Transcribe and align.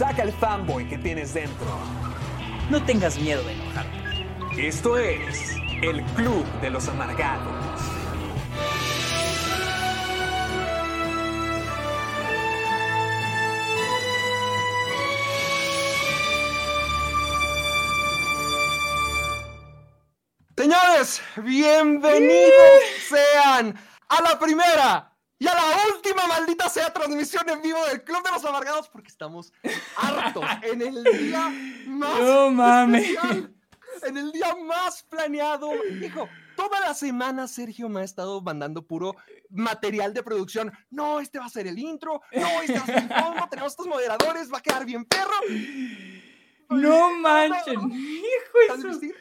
Saca 0.00 0.22
el 0.22 0.32
fanboy 0.32 0.88
que 0.88 0.96
tienes 0.96 1.34
dentro. 1.34 1.66
No 2.70 2.82
tengas 2.82 3.18
miedo 3.18 3.42
de 3.42 3.52
enojarte. 3.52 4.66
Esto 4.66 4.96
es 4.96 5.54
el 5.82 6.02
Club 6.14 6.42
de 6.62 6.70
los 6.70 6.88
Amargados. 6.88 7.54
Señores, 20.56 21.22
bienvenidos 21.36 22.54
sean 23.06 23.78
a 24.08 24.22
la 24.22 24.38
primera 24.38 25.09
y 25.40 25.48
a 25.48 25.54
la 25.54 25.62
última 25.94 26.26
maldita 26.26 26.68
sea 26.68 26.92
transmisión 26.92 27.48
en 27.48 27.62
vivo 27.62 27.82
del 27.86 28.04
Club 28.04 28.22
de 28.22 28.30
los 28.30 28.44
Amargados 28.44 28.88
porque 28.90 29.08
estamos 29.08 29.52
hartos 29.96 30.44
en 30.62 30.82
el 30.82 31.02
día 31.02 31.48
más 31.86 32.20
No 32.20 32.50
mames. 32.50 33.08
especial, 33.08 33.54
en 34.02 34.16
el 34.18 34.32
día 34.32 34.54
más 34.66 35.02
planeado. 35.04 35.70
Hijo, 36.02 36.28
toda 36.56 36.78
la 36.80 36.92
semana 36.92 37.48
Sergio 37.48 37.88
me 37.88 38.02
ha 38.02 38.04
estado 38.04 38.42
mandando 38.42 38.86
puro 38.86 39.16
material 39.48 40.12
de 40.12 40.22
producción. 40.22 40.72
No, 40.90 41.20
este 41.20 41.38
va 41.38 41.46
a 41.46 41.50
ser 41.50 41.66
el 41.66 41.78
intro. 41.78 42.20
No, 42.32 42.60
este 42.60 42.74
va 42.74 42.82
a 42.82 42.86
ser 42.86 42.96
el 42.98 43.08
fondo. 43.08 43.48
Tenemos 43.48 43.72
estos 43.72 43.86
moderadores. 43.86 44.52
Va 44.52 44.58
a 44.58 44.62
quedar 44.62 44.84
bien 44.84 45.06
perro. 45.06 45.32
No 46.68 47.16
manchen. 47.18 47.80
Hijo 47.92 48.58
Transmitir 48.78 49.16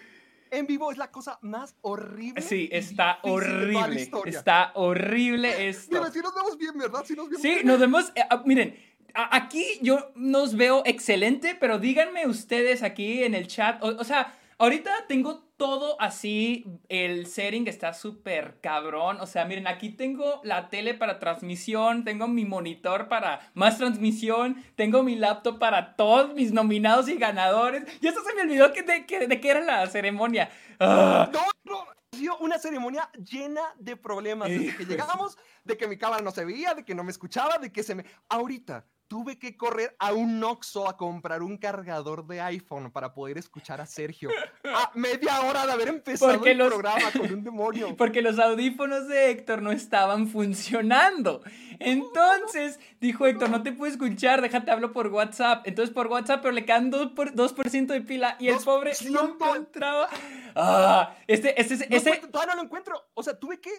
en 0.52 0.67
vivo 0.67 0.92
es 0.92 0.97
la 0.97 1.11
cosa 1.11 1.38
más 1.42 1.75
horrible. 1.81 2.42
Sí, 2.42 2.69
está 2.72 3.19
horrible. 3.23 4.09
Está 4.25 4.72
horrible 4.75 5.69
esto. 5.69 5.97
Mira, 5.97 6.11
si 6.11 6.19
nos 6.19 6.33
vemos 6.36 6.58
bien, 6.58 6.78
¿verdad? 6.78 7.03
Si 7.06 7.16
nos 7.16 7.28
vemos 7.30 7.41
Sí, 7.41 7.53
bien. 7.56 7.67
nos 7.67 7.80
vemos. 7.80 8.11
eh, 8.16 8.22
ah, 8.30 8.41
miren, 8.45 8.75
aquí 9.14 9.66
yo 9.81 10.11
nos 10.16 10.56
veo 10.56 10.83
excelente, 10.86 11.56
pero 11.59 11.80
díganme 11.80 12.28
ustedes 12.28 12.83
aquí 12.83 13.23
en 13.23 13.33
el 13.36 13.47
chat. 13.47 13.81
O, 13.83 13.88
o 13.88 14.03
sea, 14.03 14.33
ahorita 14.59 14.91
tengo 15.07 15.39
todo 15.57 15.99
así. 15.99 16.65
El 16.88 17.25
setting 17.25 17.67
está 17.67 17.93
súper 17.93 18.59
cabrón. 18.61 19.19
O 19.19 19.25
sea, 19.25 19.45
miren, 19.45 19.67
aquí 19.67 19.89
tengo 19.89 20.41
la 20.43 20.69
tele 20.69 20.93
para 20.93 21.19
transmisión, 21.19 22.03
tengo 22.03 22.27
mi 22.27 22.45
monitor 22.45 23.07
para 23.07 23.51
más 23.55 23.77
transmisión, 23.77 24.63
tengo 24.75 25.01
mi 25.01 25.16
laptop 25.16 25.57
para 25.57 25.95
todos 25.95 26.35
mis 26.35 26.53
nominados 26.53 27.09
y 27.09 27.16
ganadores. 27.16 27.83
Y 28.01 28.07
eso 28.07 28.21
se 28.23 28.35
me 28.35 28.43
olvidó 28.43 28.71
que 28.71 28.83
de, 28.83 29.05
que, 29.05 29.27
de 29.27 29.41
qué 29.41 29.49
era 29.49 29.61
la 29.61 29.88
ceremonia. 29.88 30.49
Ah. 30.79 31.29
No, 31.33 31.41
no, 31.63 31.81
ha 31.81 32.16
sido 32.16 32.38
una 32.38 32.59
ceremonia 32.59 33.09
llena 33.13 33.61
de 33.77 33.97
problemas. 33.97 34.49
Desde 34.49 34.75
que 34.75 34.85
llegamos, 34.85 35.38
de 35.63 35.77
que 35.77 35.88
mi 35.88 35.97
cámara 35.97 36.21
no 36.21 36.31
se 36.31 36.45
veía, 36.45 36.73
de 36.73 36.85
que 36.85 36.95
no 36.95 37.03
me 37.03 37.11
escuchaba, 37.11 37.57
de 37.57 37.71
que 37.71 37.83
se 37.83 37.95
me. 37.95 38.05
Ahorita 38.29 38.85
tuve 39.09 39.38
que 39.40 39.58
correr 39.58 39.96
a 40.00 40.14
un 40.14 40.42
Oxxo 40.44 40.88
a 40.88 40.96
comprar 40.96 41.42
un 41.42 41.58
cargador 41.58 42.28
de 42.28 42.40
iPhone 42.42 42.92
para 42.92 43.14
poder 43.14 43.38
escuchar 43.40 43.81
a 43.81 43.86
Sergio. 43.88 44.30
A 44.64 44.92
media 44.94 45.42
hora 45.42 45.66
de 45.66 45.72
haber 45.74 45.88
empezado 45.90 46.31
Porque 46.36 46.52
el 46.52 46.59
los- 46.59 46.68
programa 46.70 47.12
con 47.12 47.34
un 47.34 47.44
demonio. 47.44 47.97
Porque 47.97 48.22
los 48.22 48.38
audífonos 48.40 49.08
de 49.08 49.31
Héctor 49.31 49.64
no 49.64 49.72
estaban 49.72 50.28
funcionando. 50.28 51.42
Entonces 51.80 52.80
dijo 53.02 53.25
Héctor, 53.25 53.50
no 53.50 53.64
te 53.64 53.72
puedo 53.72 53.92
escuchar, 53.92 54.42
déjate 54.42 54.70
hablo 54.72 54.92
por 54.94 55.08
WhatsApp. 55.08 55.68
Entonces 55.68 55.94
por 55.94 56.08
WhatsApp, 56.08 56.41
pero 56.41 56.53
le 56.53 56.64
quedan 56.66 56.91
2%, 56.91 57.14
por, 57.16 57.34
2% 57.34 57.88
de 57.88 58.02
pila 58.02 58.36
y 58.40 58.50
el 58.50 58.59
pobre 58.59 58.94
no 59.09 59.30
encontraba. 59.30 60.08
Ah, 60.56 61.16
este, 61.28 61.59
este, 61.59 61.88
No 61.90 61.96
ese, 61.96 62.18
todavía 62.28 62.53
no 62.56 62.62
lo 62.62 62.66
encuentro. 62.66 63.02
O 63.14 63.24
sea, 63.24 63.38
tuve 63.38 63.59
que. 63.62 63.70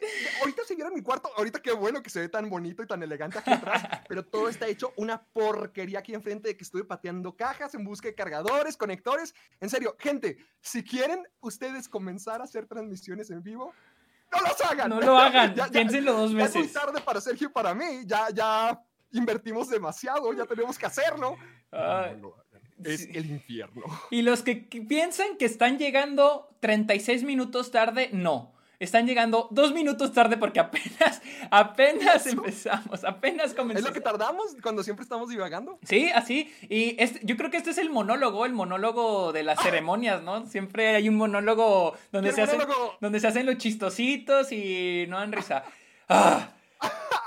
Ahorita 0.41 0.63
seguir 0.65 0.87
en 0.87 0.95
mi 0.95 1.03
cuarto. 1.03 1.31
Ahorita 1.37 1.61
qué 1.61 1.73
bueno 1.73 2.03
que 2.03 2.11
se 2.11 2.21
ve 2.21 2.29
tan 2.29 2.49
bonito 2.49 2.83
y 2.83 2.87
tan 2.87 3.03
elegante 3.03 3.39
aquí 3.39 3.51
atrás. 3.51 3.83
pero 4.09 4.25
todo 4.25 4.49
está 4.49 4.67
hecho 4.67 4.93
una 4.97 5.20
porquería 5.33 6.01
aquí 6.01 6.15
enfrente 6.15 6.49
de 6.49 6.57
que 6.57 6.65
estuve 6.65 6.85
pateando 6.85 7.35
cajas 7.37 7.75
en 7.75 7.85
busca 7.85 8.09
de 8.09 8.15
cargadores, 8.15 8.77
conectores. 8.77 9.35
En 9.61 9.69
serio, 9.71 9.97
gente, 9.99 10.37
si 10.61 10.83
quieren 10.83 11.23
ustedes 11.41 11.89
comenzar 11.89 12.41
a 12.41 12.45
hacer 12.45 12.67
transmisiones 12.67 13.31
en 13.31 13.43
vivo, 13.43 13.73
no 14.33 14.41
los 14.41 14.61
hagan. 14.63 14.91
no 14.91 15.01
lo 15.01 15.19
hagan, 15.19 15.55
Ya- 15.57 15.69
piénsenlo 15.69 16.13
dos 16.13 16.33
ya 16.33 16.45
es 16.45 16.55
muy 16.55 16.63
veces. 16.63 16.73
tarde 16.81 17.01
para 17.01 17.21
Sergio 17.21 17.49
y 17.49 17.53
para 17.53 17.75
mí. 17.75 18.03
Ya, 18.07 18.29
ya 18.31 18.81
invertimos 19.13 19.69
demasiado. 19.69 20.33
Ya 20.33 20.45
tenemos 20.47 20.79
que 20.79 20.87
hacerlo. 20.87 21.37
Ah, 21.73 22.11
No 22.17 22.29
lo 22.29 22.35
hagan. 22.37 22.63
Es 22.85 23.03
sí. 23.03 23.11
el 23.15 23.27
infierno. 23.31 23.83
y 24.11 24.23
los 24.23 24.43
que, 24.43 24.67
que 24.69 24.81
piensan 24.83 25.37
que 25.37 25.45
están 25.45 25.79
llegando 25.79 26.49
36 26.61 27.25
minutos 27.25 27.71
tarde, 27.71 28.09
no. 28.13 28.55
Están 28.81 29.07
llegando 29.07 29.47
dos 29.51 29.73
minutos 29.73 30.13
tarde 30.13 30.37
porque 30.39 30.59
apenas, 30.59 31.23
apenas 31.51 32.27
empezamos, 32.27 33.05
apenas 33.05 33.49
Es 33.51 33.55
comenzamos. 33.55 33.89
lo 33.91 33.95
que 33.95 34.01
tardamos 34.01 34.57
cuando 34.63 34.83
siempre 34.83 35.03
estamos 35.05 35.29
divagando. 35.29 35.79
Sí, 35.85 36.09
así. 36.15 36.53
Y 36.69 36.97
este, 36.99 37.21
yo 37.23 37.37
creo 37.37 37.51
que 37.51 37.59
este 37.59 37.71
es 37.71 37.79
el 37.79 37.91
monólogo, 37.91 38.47
el 38.47 38.55
monólogo 38.55 39.33
de 39.33 39.43
las 39.43 39.61
ceremonias, 39.63 40.23
¿no? 40.23 40.47
Siempre 40.47 40.97
hay 40.97 41.09
un 41.09 41.17
monólogo 41.17 41.95
donde, 42.11 42.31
¿Qué 42.31 42.37
se 42.37 42.43
hacen, 42.43 42.59
monólogo? 42.59 42.97
donde 43.01 43.21
se 43.21 43.27
hacen 43.29 43.45
los 43.47 43.59
chistositos 43.59 44.51
y 44.51 45.05
no 45.09 45.19
dan 45.19 45.33
risa. 45.33 45.63
Ah, 46.13 46.49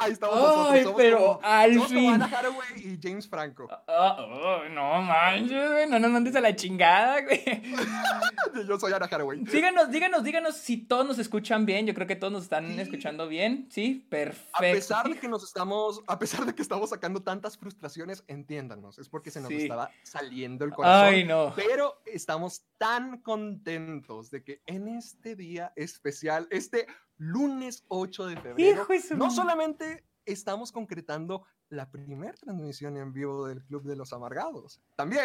Ahí 0.04 0.12
estamos 0.12 0.36
Ay, 0.38 0.42
nosotros. 0.44 0.84
somos 0.84 1.02
pero 1.02 1.18
como- 1.18 1.40
al 1.44 1.74
somos 1.74 1.90
fin. 1.90 2.10
Anna 2.14 2.26
Hathaway 2.26 2.68
y 2.78 3.00
James 3.02 3.28
Franco. 3.28 3.68
ah, 3.88 4.18
oh, 4.20 4.70
no 4.70 5.02
manches, 5.02 5.72
güey, 5.72 5.90
no 5.90 6.00
nos 6.00 6.12
mandes 6.12 6.36
a 6.36 6.42
la 6.42 6.56
chingada, 6.56 7.22
güey. 7.22 7.44
Yo 8.68 8.80
soy 8.80 8.94
Anna 8.94 9.06
Hathaway. 9.06 9.40
Díganos, 9.40 9.90
díganos, 9.92 10.24
díganos 10.24 10.56
si 10.58 10.78
todos 10.78 11.06
nos 11.08 11.20
escuchan 11.20 11.66
bien. 11.66 11.86
Yo 11.86 11.94
creo 11.94 12.08
que 12.08 12.16
todos 12.16 12.32
nos 12.34 12.44
están 12.44 12.66
escuchando 12.80 13.28
bien. 13.28 13.68
Sí, 13.70 14.06
perfecto. 14.10 14.50
A 14.58 14.60
pesar 14.60 15.10
de 15.10 15.18
que 15.20 15.28
nos 15.28 15.44
estamos, 15.44 16.02
a 16.08 16.20
pesar 16.20 16.46
de 16.46 16.54
que 16.54 16.62
estamos 16.62 16.90
sacando 16.90 17.22
tantas 17.22 17.58
frustraciones, 17.58 18.24
entiéndanos, 18.28 19.00
es 19.00 19.10
porque 19.10 19.32
se 19.32 19.40
nos 19.42 19.50
Sí. 19.50 19.64
estaba 19.64 19.90
saliendo 20.04 20.66
el 20.66 20.72
corazón. 20.72 21.06
Ay, 21.14 21.24
no. 21.24 21.54
Pero 21.56 22.02
estamos 22.06 22.64
tan 22.78 23.20
contentos 23.22 24.30
de 24.32 24.44
que 24.44 24.62
en 24.66 24.88
este 24.88 25.36
día 25.36 25.72
especial, 25.76 26.48
este 26.52 26.88
lunes 27.18 27.84
8 27.88 28.26
de 28.28 28.38
febrero, 28.38 28.82
Hijo 28.82 28.94
de 28.94 29.02
su 29.02 29.16
no 29.16 29.32
solamente 29.32 30.04
estamos 30.26 30.72
concretando 30.72 31.46
la 31.70 31.90
primera 31.90 32.34
transmisión 32.34 32.98
en 32.98 33.14
vivo 33.14 33.48
del 33.48 33.64
Club 33.64 33.84
de 33.84 33.96
los 33.96 34.14
Amargados, 34.14 34.82
también 34.96 35.22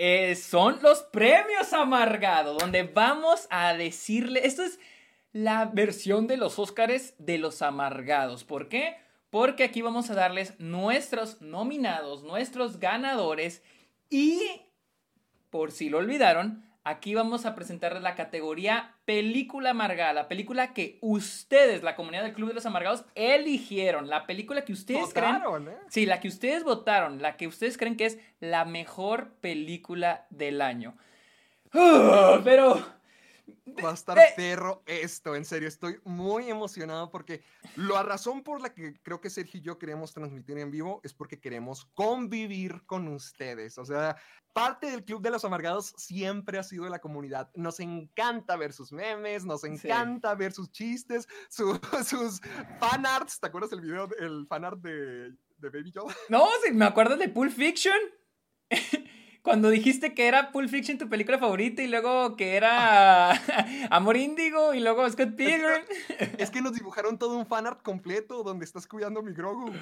Eh, 0.00 0.36
son 0.36 0.78
los 0.80 1.02
premios 1.02 1.72
amargados, 1.72 2.56
donde 2.58 2.84
vamos 2.84 3.48
a 3.50 3.74
decirle, 3.74 4.46
esto 4.46 4.62
es 4.62 4.78
la 5.32 5.64
versión 5.64 6.28
de 6.28 6.36
los 6.36 6.60
Óscares 6.60 7.14
de 7.18 7.38
los 7.38 7.62
amargados. 7.62 8.44
¿Por 8.44 8.68
qué? 8.68 8.96
Porque 9.30 9.64
aquí 9.64 9.82
vamos 9.82 10.08
a 10.08 10.14
darles 10.14 10.54
nuestros 10.60 11.42
nominados, 11.42 12.22
nuestros 12.22 12.78
ganadores 12.78 13.62
y, 14.08 14.40
por 15.50 15.72
si 15.72 15.90
lo 15.90 15.98
olvidaron, 15.98 16.64
aquí 16.88 17.14
vamos 17.14 17.46
a 17.46 17.54
presentarles 17.54 18.02
la 18.02 18.14
categoría 18.14 18.94
película 19.04 19.70
amargada, 19.70 20.12
la 20.12 20.28
película 20.28 20.72
que 20.72 20.98
ustedes, 21.00 21.82
la 21.82 21.96
comunidad 21.96 22.22
del 22.22 22.32
Club 22.32 22.48
de 22.48 22.54
los 22.54 22.66
Amargados, 22.66 23.04
eligieron, 23.14 24.08
la 24.08 24.26
película 24.26 24.64
que 24.64 24.72
ustedes 24.72 25.12
creen 25.12 25.34
votaron, 25.34 25.68
¿eh? 25.68 25.76
Sí, 25.88 26.06
la 26.06 26.20
que 26.20 26.28
ustedes 26.28 26.64
votaron, 26.64 27.20
la 27.22 27.36
que 27.36 27.46
ustedes 27.46 27.78
creen 27.78 27.96
que 27.96 28.06
es 28.06 28.18
la 28.40 28.64
mejor 28.64 29.30
película 29.40 30.26
del 30.30 30.60
año. 30.60 30.96
Ah, 31.72 32.40
pero 32.44 32.82
Va 33.84 33.90
a 33.90 33.94
estar 33.94 34.18
Eh. 34.18 34.32
perro 34.36 34.82
esto, 34.86 35.34
en 35.36 35.44
serio, 35.44 35.68
estoy 35.68 36.00
muy 36.04 36.50
emocionado 36.50 37.10
porque 37.10 37.42
la 37.76 38.02
razón 38.02 38.42
por 38.42 38.60
la 38.60 38.72
que 38.74 38.94
creo 39.02 39.20
que 39.20 39.30
Sergio 39.30 39.60
y 39.60 39.62
yo 39.62 39.78
queremos 39.78 40.12
transmitir 40.12 40.58
en 40.58 40.70
vivo 40.70 41.00
es 41.04 41.14
porque 41.14 41.40
queremos 41.40 41.84
convivir 41.94 42.82
con 42.86 43.08
ustedes. 43.08 43.78
O 43.78 43.84
sea, 43.84 44.16
parte 44.52 44.90
del 44.90 45.04
Club 45.04 45.22
de 45.22 45.30
los 45.30 45.44
Amargados 45.44 45.94
siempre 45.96 46.58
ha 46.58 46.62
sido 46.62 46.88
la 46.88 46.98
comunidad. 46.98 47.50
Nos 47.54 47.78
encanta 47.80 48.56
ver 48.56 48.72
sus 48.72 48.90
memes, 48.92 49.44
nos 49.44 49.62
encanta 49.64 50.34
ver 50.34 50.52
sus 50.52 50.70
chistes, 50.72 51.28
su- 51.48 51.78
sus 52.04 52.40
fanarts. 52.80 53.38
¿Te 53.40 53.46
acuerdas 53.46 53.72
el 53.72 53.80
video, 53.80 54.08
el 54.18 54.46
fanart 54.48 54.80
de, 54.80 55.30
de 55.58 55.70
Baby 55.70 55.92
Yoda? 55.92 56.14
no, 56.28 56.46
si 56.66 56.72
me 56.72 56.84
acuerdo 56.86 57.16
de 57.16 57.28
Pulp 57.28 57.52
Fiction. 57.52 57.98
cuando 59.48 59.70
dijiste 59.70 60.12
que 60.12 60.28
era 60.28 60.52
Pulp 60.52 60.68
Fiction 60.68 60.98
tu 60.98 61.08
película 61.08 61.38
favorita 61.38 61.82
y 61.82 61.86
luego 61.86 62.36
que 62.36 62.54
era 62.54 63.30
Amor 63.90 64.18
Índigo 64.18 64.74
y 64.74 64.80
luego 64.80 65.08
Scott 65.08 65.34
Pilgrim. 65.36 65.82
Es 66.36 66.50
que 66.50 66.60
nos 66.60 66.74
dibujaron 66.74 67.18
todo 67.18 67.38
un 67.38 67.46
fanart 67.46 67.80
completo 67.82 68.42
donde 68.42 68.66
estás 68.66 68.86
cuidando 68.86 69.20
a 69.20 69.22
mi 69.22 69.32
Grogu. 69.32 69.72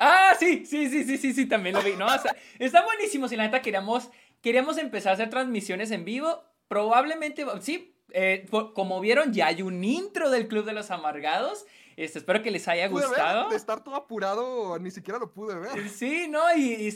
Ah, 0.00 0.32
sí, 0.40 0.66
sí, 0.66 0.90
sí, 0.90 1.04
sí, 1.04 1.18
sí, 1.18 1.32
sí, 1.32 1.46
también 1.46 1.76
lo 1.76 1.82
vi. 1.82 1.92
No, 1.92 2.06
o 2.06 2.18
sea, 2.18 2.34
está 2.58 2.84
buenísimo. 2.84 3.28
Si 3.28 3.36
la 3.36 3.44
neta 3.44 3.62
queríamos, 3.62 4.10
queríamos 4.40 4.76
empezar 4.78 5.12
a 5.12 5.14
hacer 5.14 5.30
transmisiones 5.30 5.92
en 5.92 6.04
vivo. 6.04 6.42
Probablemente, 6.66 7.46
sí, 7.60 7.94
eh, 8.10 8.44
por- 8.50 8.72
como 8.74 9.00
vieron, 9.00 9.32
ya 9.32 9.46
hay 9.46 9.62
un 9.62 9.84
intro 9.84 10.30
del 10.30 10.48
Club 10.48 10.64
de 10.64 10.72
los 10.72 10.90
Amargados. 10.90 11.64
Este, 11.96 12.18
espero 12.18 12.42
que 12.42 12.50
les 12.50 12.66
haya 12.68 12.88
ver, 12.88 12.90
gustado. 12.90 13.50
de 13.50 13.56
estar 13.56 13.82
todo 13.82 13.94
apurado, 13.94 14.78
ni 14.78 14.90
siquiera 14.90 15.18
lo 15.18 15.32
pude 15.32 15.58
ver. 15.58 15.88
Sí, 15.88 16.26
no, 16.28 16.42
y, 16.56 16.92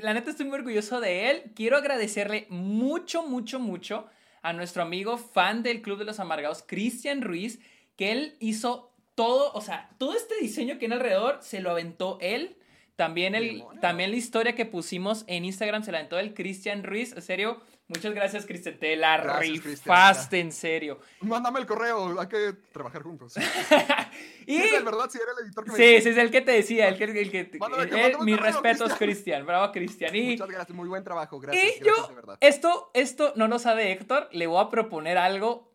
la 0.00 0.14
neta 0.14 0.30
estoy 0.30 0.46
muy 0.46 0.58
orgulloso 0.58 1.00
de 1.00 1.30
él. 1.30 1.52
Quiero 1.54 1.76
agradecerle 1.76 2.46
mucho, 2.48 3.22
mucho, 3.22 3.58
mucho 3.58 4.06
a 4.42 4.52
nuestro 4.52 4.82
amigo 4.82 5.18
fan 5.18 5.62
del 5.62 5.82
Club 5.82 5.98
de 5.98 6.04
los 6.04 6.20
Amargados, 6.20 6.64
Cristian 6.66 7.22
Ruiz, 7.22 7.60
que 7.96 8.10
él 8.10 8.36
hizo 8.40 8.92
todo, 9.14 9.52
o 9.52 9.60
sea, 9.60 9.90
todo 9.98 10.14
este 10.14 10.34
diseño 10.40 10.78
que 10.78 10.86
en 10.86 10.94
alrededor 10.94 11.38
se 11.42 11.60
lo 11.60 11.70
aventó 11.70 12.18
él. 12.20 12.56
También, 12.96 13.34
el, 13.34 13.62
también 13.80 14.10
la 14.10 14.16
historia 14.16 14.54
que 14.54 14.66
pusimos 14.66 15.24
en 15.26 15.44
Instagram 15.44 15.82
se 15.82 15.92
la 15.92 15.98
aventó 15.98 16.18
el 16.18 16.34
Cristian 16.34 16.84
Ruiz. 16.84 17.12
En 17.12 17.22
serio, 17.22 17.60
muchas 17.88 18.14
gracias, 18.14 18.46
Cristian. 18.46 18.78
Te 18.78 18.96
la 18.96 19.18
Gracias, 19.18 19.64
rifaste, 19.64 20.40
en 20.40 20.52
serio. 20.52 20.98
Mándame 21.20 21.60
el 21.60 21.66
correo, 21.66 22.18
hay 22.20 22.26
que 22.28 22.52
trabajar 22.72 23.02
juntos. 23.02 23.34
Y... 23.36 23.40
Sí, 24.62 24.74
es 24.74 24.84
verdad, 24.84 25.08
si 25.10 25.18
era 25.18 25.32
el 25.38 25.46
editor 25.46 25.64
que 25.64 25.70
me 25.70 25.76
Sí, 25.76 26.00
sí, 26.02 26.08
es 26.10 26.16
el 26.16 26.30
que 26.30 26.40
te 26.40 26.52
decía, 26.52 26.88
el 26.88 26.98
que, 26.98 27.04
el 27.04 27.30
que, 27.30 27.50
Mándame- 27.58 27.90
mándame 27.90 28.16
un 28.16 28.24
mis 28.24 28.36
correo, 28.36 28.52
respetos, 28.52 28.78
Cristian. 28.94 28.98
Cristian, 28.98 29.46
bravo, 29.46 29.72
Cristian. 29.72 30.14
Y, 30.16 30.30
Muchas 30.32 30.48
gracias, 30.48 30.76
muy 30.76 30.88
buen 30.88 31.04
trabajo, 31.04 31.38
gracias. 31.38 31.64
y 31.64 31.80
gracias, 31.80 31.96
yo, 31.96 32.08
de 32.08 32.14
verdad. 32.14 32.38
esto, 32.40 32.90
esto 32.94 33.32
no 33.36 33.46
lo 33.48 33.58
sabe 33.58 33.92
Héctor, 33.92 34.28
le 34.32 34.46
voy 34.46 34.62
a 34.64 34.68
proponer 34.68 35.16
algo. 35.18 35.72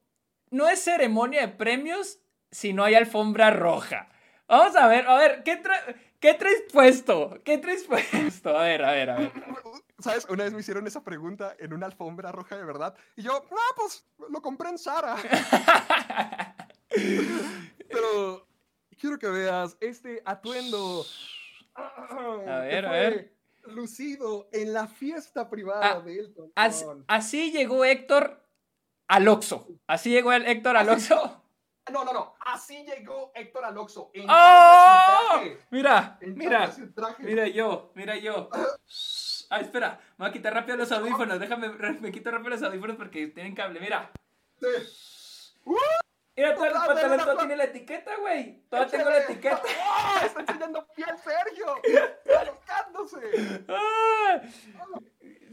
No 0.49 0.67
es 0.69 0.79
ceremonia 0.81 1.41
de 1.41 1.47
premios 1.49 2.19
si 2.51 2.73
no 2.73 2.83
hay 2.83 2.95
alfombra 2.95 3.51
roja. 3.51 4.09
Vamos 4.47 4.75
a 4.75 4.87
ver, 4.87 5.07
a 5.07 5.15
ver, 5.17 5.43
¿qué, 5.43 5.61
tra- 5.61 5.95
¿qué 6.19 6.33
traes 6.33 6.63
puesto? 6.71 7.39
¿Qué 7.43 7.57
traes 7.57 7.83
puesto? 7.85 8.57
A 8.57 8.63
ver, 8.63 8.83
a 8.83 8.91
ver, 8.91 9.09
a 9.09 9.15
ver. 9.17 9.31
¿Sabes? 9.99 10.25
Una 10.29 10.43
vez 10.43 10.53
me 10.53 10.59
hicieron 10.59 10.85
esa 10.85 11.03
pregunta 11.03 11.55
en 11.57 11.73
una 11.73 11.87
alfombra 11.87 12.31
roja 12.31 12.55
de 12.55 12.63
verdad. 12.63 12.95
Y 13.15 13.23
yo, 13.23 13.43
no, 13.49 13.57
pues 13.75 14.05
lo 14.29 14.41
compré 14.41 14.69
en 14.69 14.77
Sara. 14.77 15.15
Pero 17.89 18.47
quiero 18.99 19.17
que 19.17 19.27
veas 19.27 19.75
este 19.79 20.21
atuendo. 20.25 21.03
A 21.73 22.59
ver, 22.61 22.85
a 22.85 22.91
ver. 22.91 23.33
Lucido 23.65 24.47
en 24.53 24.71
la 24.71 24.87
fiesta 24.87 25.49
privada 25.49 25.97
Ah, 25.97 25.99
de 25.99 26.19
Elton 26.19 26.53
así 27.07 27.51
llegó 27.51 27.83
Héctor 27.83 28.41
al 29.09 29.27
Oxxo. 29.27 29.67
Así 29.87 30.09
llegó 30.09 30.31
el 30.31 30.47
Héctor 30.47 30.77
al 30.77 30.89
Oxxo. 30.89 31.43
No, 31.89 32.03
no, 32.03 32.11
no. 32.11 32.35
Así 32.41 32.83
llegó 32.83 33.31
Héctor 33.33 33.63
Aloxo. 33.63 34.11
En 34.13 34.25
¡Oh! 34.29 35.41
Mira, 35.69 36.19
mira. 36.21 36.69
Mira 37.19 37.47
yo, 37.47 37.93
mira 37.95 38.17
yo. 38.17 38.49
Ah, 39.49 39.59
espera, 39.61 39.99
me 40.17 40.23
voy 40.25 40.29
a 40.29 40.33
quitar 40.33 40.53
rápido 40.53 40.77
los 40.77 40.91
audífonos. 40.91 41.39
Déjame, 41.39 41.69
me 41.69 42.11
quito 42.11 42.31
rápido 42.31 42.49
los 42.51 42.63
audífonos 42.63 42.95
porque 42.97 43.27
tienen 43.27 43.55
cable. 43.55 43.79
Mira, 43.79 44.11
Sí. 44.59 44.67
mira, 46.35 46.53
todo 46.55 46.65
el 46.65 46.73
Ah, 46.75 46.83
pantalón 46.87 47.19
todo 47.19 47.37
tiene 47.37 47.55
la 47.55 47.63
etiqueta, 47.65 48.11
güey. 48.17 48.61
Todavía 48.69 48.91
tengo 48.91 49.09
la 49.09 49.17
etiqueta. 49.19 49.61
¡Oh! 50.21 50.25
Está 50.25 50.39
enseñando 50.41 50.87
piel 50.95 51.09
Sergio. 51.17 51.75
Alocándose. 52.39 53.63
Ah. 53.67 54.41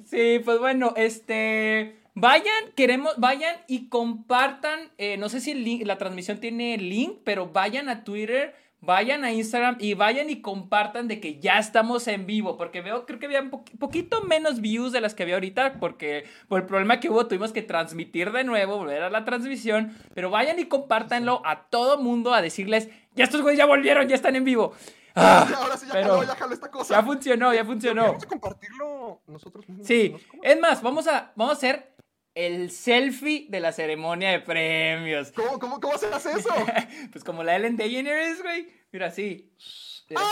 Sí, 0.04 0.40
pues 0.44 0.58
bueno, 0.58 0.92
este. 0.96 2.00
Vayan, 2.16 2.72
queremos, 2.76 3.14
vayan 3.18 3.56
y 3.66 3.88
compartan. 3.88 4.92
eh, 4.98 5.16
no 5.16 5.28
sé 5.28 5.40
si 5.40 5.50
el 5.52 5.64
link- 5.64 5.84
la 5.84 5.98
transmisión 5.98 6.38
tiene 6.38 6.76
link, 6.78 7.20
pero 7.24 7.48
vayan 7.48 7.88
a 7.88 8.04
Twitter, 8.04 8.54
vayan 8.84 9.24
a 9.24 9.32
Instagram 9.32 9.76
y 9.80 9.94
vayan 9.94 10.30
y 10.30 10.40
compartan 10.40 11.08
de 11.08 11.20
que 11.20 11.38
ya 11.40 11.58
estamos 11.58 12.06
en 12.08 12.26
vivo. 12.26 12.56
Porque 12.56 12.80
veo, 12.80 13.06
creo 13.06 13.18
que 13.18 13.26
había 13.26 13.42
un 13.42 13.50
po- 13.50 13.64
poquito 13.78 14.22
menos 14.22 14.60
views 14.60 14.92
de 14.92 15.00
las 15.00 15.14
que 15.14 15.22
había 15.24 15.34
ahorita. 15.34 15.74
Porque 15.80 16.24
por 16.48 16.60
el 16.60 16.66
problema 16.66 17.00
que 17.00 17.10
hubo, 17.10 17.26
tuvimos 17.26 17.52
que 17.52 17.62
transmitir 17.62 18.32
de 18.32 18.44
nuevo, 18.44 18.76
volver 18.78 19.02
a 19.02 19.10
la 19.10 19.24
transmisión. 19.24 19.96
Pero 20.14 20.30
vayan 20.30 20.58
y 20.58 20.64
compártanlo 20.66 21.42
a 21.44 21.64
todo 21.64 21.98
mundo 21.98 22.34
a 22.34 22.42
decirles: 22.42 22.88
Ya 23.14 23.24
estos 23.24 23.42
güeyes 23.42 23.58
ya 23.58 23.66
volvieron, 23.66 24.08
ya 24.08 24.14
están 24.14 24.36
en 24.36 24.44
vivo. 24.44 24.72
Ah, 25.16 25.46
Ya, 25.48 25.56
ahora 25.58 25.76
sí, 25.76 25.86
ya 25.86 25.92
pero 25.92 26.08
jaló, 26.16 26.22
ya 26.24 26.34
jaló 26.34 26.54
esta 26.54 26.70
cosa. 26.72 26.94
ya 26.96 27.02
funcionó, 27.04 27.54
ya 27.54 27.64
funcionó. 27.64 28.02
Vamos 28.06 28.24
a 28.24 28.26
compartirlo 28.26 29.20
nosotros 29.28 29.68
mismos. 29.68 29.86
Sí, 29.86 30.14
es 30.42 30.58
más, 30.60 30.82
vamos 30.82 31.06
a, 31.06 31.30
vamos 31.36 31.54
a 31.54 31.56
hacer 31.56 31.93
el 32.34 32.70
selfie 32.70 33.46
de 33.48 33.60
la 33.60 33.72
ceremonia 33.72 34.30
de 34.30 34.40
premios. 34.40 35.32
¿Cómo, 35.32 35.58
cómo, 35.58 35.80
cómo 35.80 35.96
se 35.98 36.06
hace 36.06 36.32
eso? 36.32 36.50
Pues 37.12 37.24
como 37.24 37.42
la 37.42 37.56
Ellen 37.56 37.76
DeGeneres, 37.76 38.42
güey. 38.42 38.68
Mira, 38.92 39.06
así. 39.06 39.52
Mira, 40.10 40.22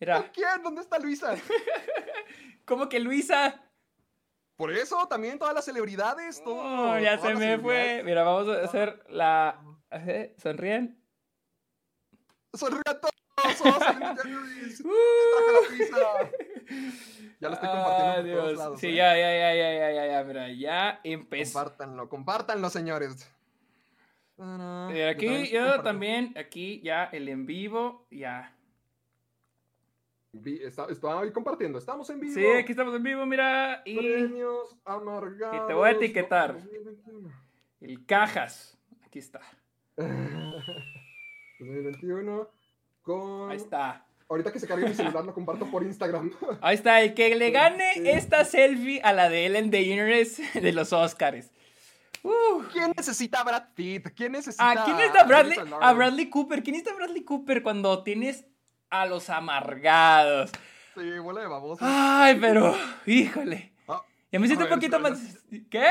mira. 0.00 0.32
¿Quién? 0.32 0.62
¿Dónde 0.62 0.80
está 0.80 0.98
Luisa? 0.98 1.34
¿Cómo 2.64 2.88
que 2.88 2.98
Luisa? 2.98 3.62
Por 4.56 4.72
eso 4.72 5.06
también 5.06 5.38
todas 5.38 5.54
las 5.54 5.64
celebridades, 5.64 6.42
todo. 6.42 6.92
Oh, 6.92 6.98
ya 6.98 7.18
se 7.18 7.34
me 7.34 7.58
fue. 7.58 8.02
Mira, 8.02 8.22
vamos 8.22 8.48
a 8.48 8.62
hacer 8.62 9.04
la... 9.10 9.60
¿eh? 9.90 10.34
¿Sonríen? 10.38 10.98
Sonríe 12.54 12.80
a 12.86 13.00
todos. 13.00 13.12
Luis. 14.24 14.80
Uh. 14.80 16.51
Ya 17.40 17.48
lo 17.48 17.54
estoy 17.54 17.70
compartiendo 17.70 18.32
por 18.34 18.44
todos 18.44 18.58
lados. 18.58 18.80
Sí, 18.80 18.86
¿eh? 18.86 18.94
ya, 18.94 19.16
ya, 19.16 19.32
ya, 19.36 19.54
ya, 19.54 19.90
ya, 19.90 20.06
ya, 20.06 20.24
mira, 20.24 20.52
ya 20.52 21.00
empezó. 21.02 21.58
Compártanlo, 21.58 22.08
compártanlo, 22.08 22.70
señores. 22.70 23.28
Y 24.38 25.00
aquí, 25.00 25.50
yo 25.50 25.82
también, 25.82 26.34
aquí 26.36 26.80
ya 26.82 27.04
el 27.06 27.28
en 27.28 27.46
vivo, 27.46 28.06
ya. 28.10 28.56
Estaba 30.32 31.30
compartiendo, 31.32 31.78
estamos 31.78 32.08
en 32.10 32.20
vivo. 32.20 32.34
Sí, 32.34 32.46
aquí 32.46 32.72
estamos 32.72 32.94
en 32.94 33.02
vivo, 33.02 33.26
mira. 33.26 33.82
Y 33.84 33.96
Premios 33.96 34.76
amargados. 34.84 35.64
y 35.64 35.66
te 35.66 35.74
voy 35.74 35.88
a 35.88 35.92
etiquetar. 35.92 36.54
2021. 36.54 37.30
el 37.80 38.06
cajas. 38.06 38.78
Aquí 39.04 39.18
está. 39.18 39.40
2021 41.58 42.48
con... 43.02 43.50
Ahí 43.50 43.56
está. 43.56 44.06
Ahorita 44.32 44.50
que 44.50 44.58
se 44.58 44.66
cargue 44.66 44.88
mi 44.88 44.94
celular 44.94 45.26
lo 45.26 45.34
comparto 45.34 45.66
por 45.66 45.82
Instagram. 45.82 46.32
Ahí 46.62 46.74
está, 46.76 47.02
el 47.02 47.12
que 47.12 47.34
le 47.36 47.50
gane 47.50 47.92
esta 47.96 48.46
selfie 48.46 49.02
a 49.02 49.12
la 49.12 49.28
de 49.28 49.44
Ellen 49.44 49.70
DeGeneres 49.70 50.40
de 50.54 50.72
los 50.72 50.94
Oscars. 50.94 51.50
Uh. 52.22 52.62
¿Quién 52.72 52.94
necesita 52.96 53.42
a 53.42 53.44
Brad 53.44 53.64
Pitt? 53.74 54.08
¿Quién 54.16 54.32
necesita 54.32 54.70
¿A 54.70 54.84
quién 54.86 54.98
está 55.00 55.24
Bradley? 55.24 55.58
A? 55.82 55.92
Bradley 55.92 56.30
Cooper. 56.30 56.62
¿Quién 56.62 56.76
está 56.76 56.94
Bradley 56.94 57.24
Cooper 57.24 57.62
cuando 57.62 58.02
tienes 58.02 58.46
a 58.88 59.04
los 59.04 59.28
amargados? 59.28 60.50
Sí, 60.94 61.18
bola 61.18 61.42
de 61.42 61.48
baboso. 61.48 61.84
Ay, 61.86 62.38
pero, 62.40 62.74
híjole. 63.04 63.74
Ah, 63.86 64.02
Ya 64.30 64.38
me 64.38 64.46
siento 64.46 64.64
un 64.64 64.70
poquito 64.70 64.98
más. 64.98 65.20
¿Qué? 65.68 65.90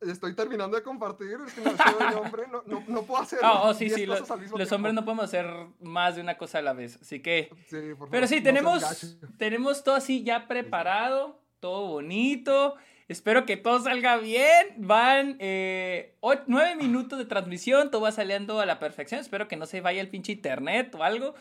Estoy 0.00 0.34
terminando 0.34 0.76
de 0.76 0.82
compartir, 0.84 1.36
es 1.46 1.52
que 1.54 1.60
no 1.60 1.70
soy 1.76 2.14
hombre, 2.14 2.44
no, 2.52 2.62
no, 2.66 2.84
no 2.86 3.02
puedo 3.02 3.20
hacer 3.20 3.40
Ah, 3.42 3.62
oh, 3.64 3.74
sí, 3.74 3.86
10 3.86 3.94
sí. 3.96 4.06
lo- 4.06 4.14
los 4.16 4.26
tiempo. 4.28 4.74
hombres 4.76 4.94
no 4.94 5.04
podemos 5.04 5.24
hacer 5.24 5.46
más 5.80 6.14
de 6.14 6.22
una 6.22 6.38
cosa 6.38 6.58
a 6.58 6.62
la 6.62 6.72
vez. 6.72 6.98
Así 7.02 7.20
que. 7.20 7.50
Sí, 7.68 7.76
favor, 7.94 8.08
Pero 8.10 8.26
sí, 8.28 8.40
tenemos, 8.40 9.16
tenemos 9.38 9.82
todo 9.82 9.96
así 9.96 10.22
ya 10.22 10.46
preparado, 10.46 11.40
todo 11.58 11.88
bonito. 11.88 12.76
Espero 13.08 13.44
que 13.46 13.56
todo 13.56 13.80
salga 13.80 14.18
bien. 14.18 14.66
Van 14.76 15.36
eh, 15.40 16.14
o- 16.20 16.34
nueve 16.46 16.76
minutos 16.76 17.18
de 17.18 17.24
transmisión, 17.24 17.90
todo 17.90 18.02
va 18.02 18.12
saliendo 18.12 18.60
a 18.60 18.66
la 18.66 18.78
perfección. 18.78 19.20
Espero 19.20 19.48
que 19.48 19.56
no 19.56 19.66
se 19.66 19.80
vaya 19.80 20.00
el 20.00 20.08
pinche 20.10 20.30
internet 20.30 20.94
o 20.94 21.02
algo. 21.02 21.34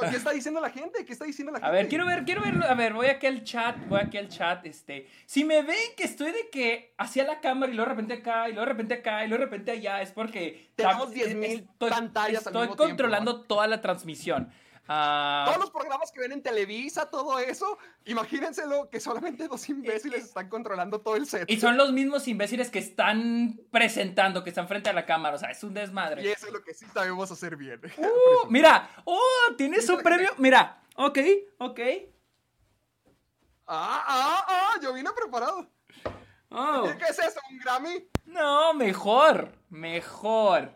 ¿Qué 0.00 0.16
está 0.16 0.30
diciendo 0.32 0.60
la 0.60 0.70
gente? 0.70 1.04
¿Qué 1.04 1.12
está 1.12 1.24
diciendo 1.24 1.52
la 1.52 1.58
gente? 1.58 1.68
A 1.68 1.72
ver, 1.72 1.88
quiero 1.88 2.06
ver, 2.06 2.24
quiero 2.24 2.42
ver, 2.42 2.62
a 2.62 2.74
ver, 2.74 2.92
voy 2.92 3.06
aquí 3.06 3.26
al 3.26 3.42
chat, 3.44 3.76
voy 3.88 4.00
aquí 4.00 4.16
al 4.18 4.28
chat, 4.28 4.64
este, 4.66 5.06
si 5.26 5.44
me 5.44 5.62
ven 5.62 5.76
que 5.96 6.04
estoy 6.04 6.32
de 6.32 6.48
que 6.50 6.94
hacia 6.98 7.24
la 7.24 7.40
cámara 7.40 7.70
y 7.72 7.74
luego 7.74 7.88
de 7.90 7.94
repente 7.96 8.14
acá, 8.14 8.48
y 8.48 8.52
luego 8.52 8.66
de 8.66 8.72
repente 8.72 8.94
acá, 8.94 9.24
y 9.24 9.28
luego 9.28 9.40
de 9.44 9.50
repente 9.50 9.70
allá, 9.72 10.02
es 10.02 10.12
porque 10.12 10.68
Tenemos 10.76 11.08
sab- 11.10 11.12
10,000 11.14 11.50
estoy- 11.60 11.90
pantallas 11.90 12.46
al 12.46 12.52
Estoy 12.52 12.66
tiempo, 12.68 12.76
controlando 12.76 13.42
toda 13.42 13.66
la 13.66 13.80
transmisión. 13.80 14.50
Ah, 14.86 15.44
Todos 15.46 15.60
los 15.60 15.70
programas 15.70 16.12
que 16.12 16.20
ven 16.20 16.32
en 16.32 16.42
Televisa, 16.42 17.08
todo 17.08 17.38
eso, 17.38 17.78
imagínenselo 18.04 18.90
que 18.90 19.00
solamente 19.00 19.48
dos 19.48 19.66
imbéciles 19.70 20.24
están 20.24 20.50
controlando 20.50 21.00
todo 21.00 21.16
el 21.16 21.26
set. 21.26 21.50
Y 21.50 21.58
son 21.58 21.78
los 21.78 21.90
mismos 21.92 22.28
imbéciles 22.28 22.70
que 22.70 22.80
están 22.80 23.58
presentando, 23.70 24.44
que 24.44 24.50
están 24.50 24.68
frente 24.68 24.90
a 24.90 24.92
la 24.92 25.06
cámara. 25.06 25.36
O 25.36 25.38
sea, 25.38 25.50
es 25.50 25.64
un 25.64 25.70
Y 25.72 25.74
desmadre. 25.80 26.30
eso 26.30 26.46
es 26.48 26.52
lo 26.52 26.62
que 26.62 26.74
sí 26.74 26.84
sabemos 26.92 27.30
hacer 27.30 27.56
bien. 27.56 27.80
Uh, 27.96 28.04
mira, 28.50 28.90
oh, 29.06 29.54
tienes 29.56 29.88
un 29.88 30.02
premio. 30.02 30.30
Mira, 30.36 30.82
ok, 30.96 31.18
ok. 31.58 31.80
Ah, 33.66 34.04
ah, 34.06 34.46
ah, 34.46 34.80
yo 34.82 34.92
vine 34.92 35.10
preparado. 35.16 35.66
Oh, 36.50 36.90
¿Qué 36.98 37.04
es 37.08 37.18
eso? 37.18 37.40
¿Un 37.50 37.58
Grammy? 37.58 38.08
no, 38.26 38.74
mejor, 38.74 39.50
mejor. 39.70 40.70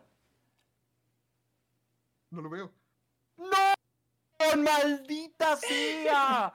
No 2.31 2.41
lo 2.41 2.49
veo. 2.51 2.73
¡No! 3.37 3.78
¡Maldita 4.57 5.57
sea! 5.57 6.53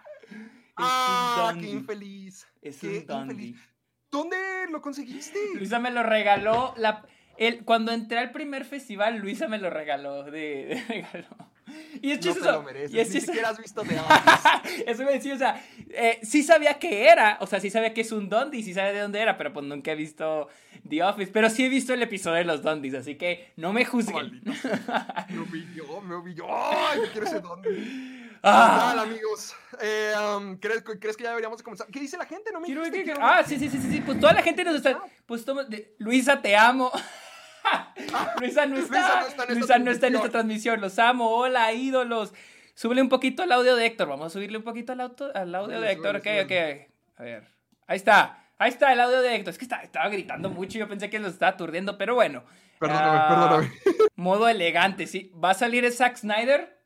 ¡Ah, 0.75 1.52
un 1.54 1.62
qué 1.62 1.68
infeliz! 1.70 2.48
Es 2.62 2.80
qué 2.80 3.00
un 3.00 3.06
dandy. 3.06 3.34
infeliz. 3.48 3.70
¿Dónde 4.12 4.38
lo 4.72 4.82
conseguiste? 4.82 5.40
Luisa 5.56 5.80
me 5.80 5.92
lo 5.92 6.04
regaló. 6.04 6.74
La, 6.78 7.06
el, 7.38 7.66
cuando 7.66 7.92
entré 7.92 8.20
al 8.20 8.32
primer 8.32 8.63
festival, 8.66 9.18
Luisa 9.18 9.48
me 9.48 9.58
lo 9.58 9.70
regaló. 9.70 10.24
De, 10.24 10.32
de 10.32 10.84
regalo. 10.88 11.52
Y 12.01 12.12
es 12.12 12.17
no 12.17 12.22
te 12.22 12.29
chistoso. 12.34 12.51
lo 12.51 12.63
mereces, 12.63 12.93
y 12.93 13.00
es 13.00 13.08
ni 13.08 13.13
chistoso. 13.13 13.32
siquiera 13.32 13.50
has 13.50 13.58
visto 13.58 13.84
de 13.84 13.98
antes. 14.10 14.84
Eso 14.88 15.03
me 15.03 15.12
decía, 15.13 15.34
o 15.34 15.38
sea, 15.38 15.63
eh, 15.89 16.20
sí 16.24 16.43
sabía 16.43 16.74
que 16.79 17.08
era, 17.08 17.38
o 17.41 17.48
sea, 17.48 17.60
sí 17.60 17.70
sabía 17.70 17.93
que 17.93 18.01
es 18.01 18.12
un 18.12 18.27
Dondi, 18.29 18.63
sí 18.63 18.74
sabía 18.74 18.91
de 18.93 19.00
dónde 19.00 19.20
era, 19.22 19.38
pero 19.38 19.53
pues 19.53 19.65
nunca 19.65 19.91
he 19.91 19.96
visto 19.96 20.50
The 20.89 21.03
Office, 21.03 21.32
pero 21.32 21.50
sí 21.50 21.63
he 21.65 21.70
visto 21.70 21.93
el 21.93 22.01
episodio 22.01 22.38
de 22.38 22.46
los 22.46 22.62
Dondis, 22.62 22.93
así 22.96 23.15
que 23.15 23.51
no 23.55 23.72
me 23.74 23.86
juzguen. 23.86 24.41
Me 25.29 25.39
humilló, 25.39 26.01
me 26.01 26.15
humilló. 26.15 26.46
¡Ay, 26.50 27.00
yo 27.05 27.12
quiero 27.12 27.27
ese 27.27 27.39
dónde! 27.39 28.29
Ah. 28.43 28.93
Amigos. 29.01 29.55
Eh, 29.82 30.12
um, 30.38 30.58
¿crees, 30.58 30.84
¿Crees 31.00 31.15
que 31.15 31.24
ya 31.24 31.29
deberíamos 31.29 31.58
de 31.60 31.63
comenzar? 31.63 31.88
¿Qué 31.88 32.00
dice 32.00 32.17
la 32.17 32.25
gente? 32.25 32.51
No 32.51 32.60
me 32.60 32.65
Quiero 32.65 32.82
ver 32.82 32.91
dijiste, 32.91 33.13
que- 33.13 33.17
quiero. 33.20 33.25
Ah, 33.34 33.41
sí, 33.48 33.58
sí, 33.58 33.70
sí, 33.70 33.79
sí, 33.89 34.01
pues 34.01 34.20
toda 34.20 34.34
la 34.34 34.41
gente 34.43 34.63
nos 34.65 34.75
está, 34.75 35.01
pues 35.25 35.46
toma, 35.46 35.65
Luisa, 35.98 36.41
te 36.41 36.55
amo. 36.55 36.91
Luisa 38.39 38.65
no 38.65 38.77
está, 38.77 39.22
Luisa 39.22 39.22
no 39.22 39.27
está 39.27 39.43
en 39.46 39.51
esta 39.51 39.53
Luisa 39.53 39.79
no 39.79 39.91
está 39.91 40.08
en 40.08 40.13
transmisión. 40.13 40.15
esta 40.15 40.29
transmisión, 40.29 40.82
los 40.82 41.00
amo, 41.00 41.29
hola, 41.32 41.72
ídolos. 41.74 42.34
Súbele 42.75 43.01
un 43.01 43.10
poquito 43.10 43.43
al 43.43 43.51
audio 43.51 43.75
de 43.75 43.86
Héctor, 43.86 44.08
vamos 44.08 44.27
a 44.27 44.29
subirle 44.32 44.58
un 44.58 44.63
poquito 44.63 44.93
al, 44.93 45.01
auto, 45.01 45.32
al 45.34 45.53
audio 45.53 45.79
de 45.79 45.91
Héctor, 45.91 46.15
ok, 46.17 46.24
súbele, 46.24 46.86
ok. 46.86 47.20
A 47.20 47.24
ver, 47.24 47.48
ahí 47.88 47.98
está, 47.98 48.48
ahí 48.58 48.70
está 48.70 48.91
el 48.91 49.00
audio 49.00 49.22
de 49.22 49.36
Héctor. 49.36 49.51
Es 49.51 49.58
que 49.60 49.65
está- 49.65 49.84
estaba 49.84 50.10
gritando 50.10 50.50
mucho 50.50 50.77
y 50.77 50.82
yo 50.82 50.88
pensé 50.88 51.10
que 51.10 51.20
lo 51.20 51.27
estaba 51.27 51.51
aturdiendo, 51.51 51.98
pero 51.98 52.15
bueno. 52.15 52.43
Perdóname, 52.79 53.17
Ah, 53.22 53.27
perdóname. 53.29 53.74
Modo 54.15 54.48
elegante, 54.50 55.05
sí. 55.08 55.32
¿Va 55.41 55.51
a 55.51 55.53
salir 55.53 55.89
Zack 55.91 56.17
Snyder? 56.17 56.82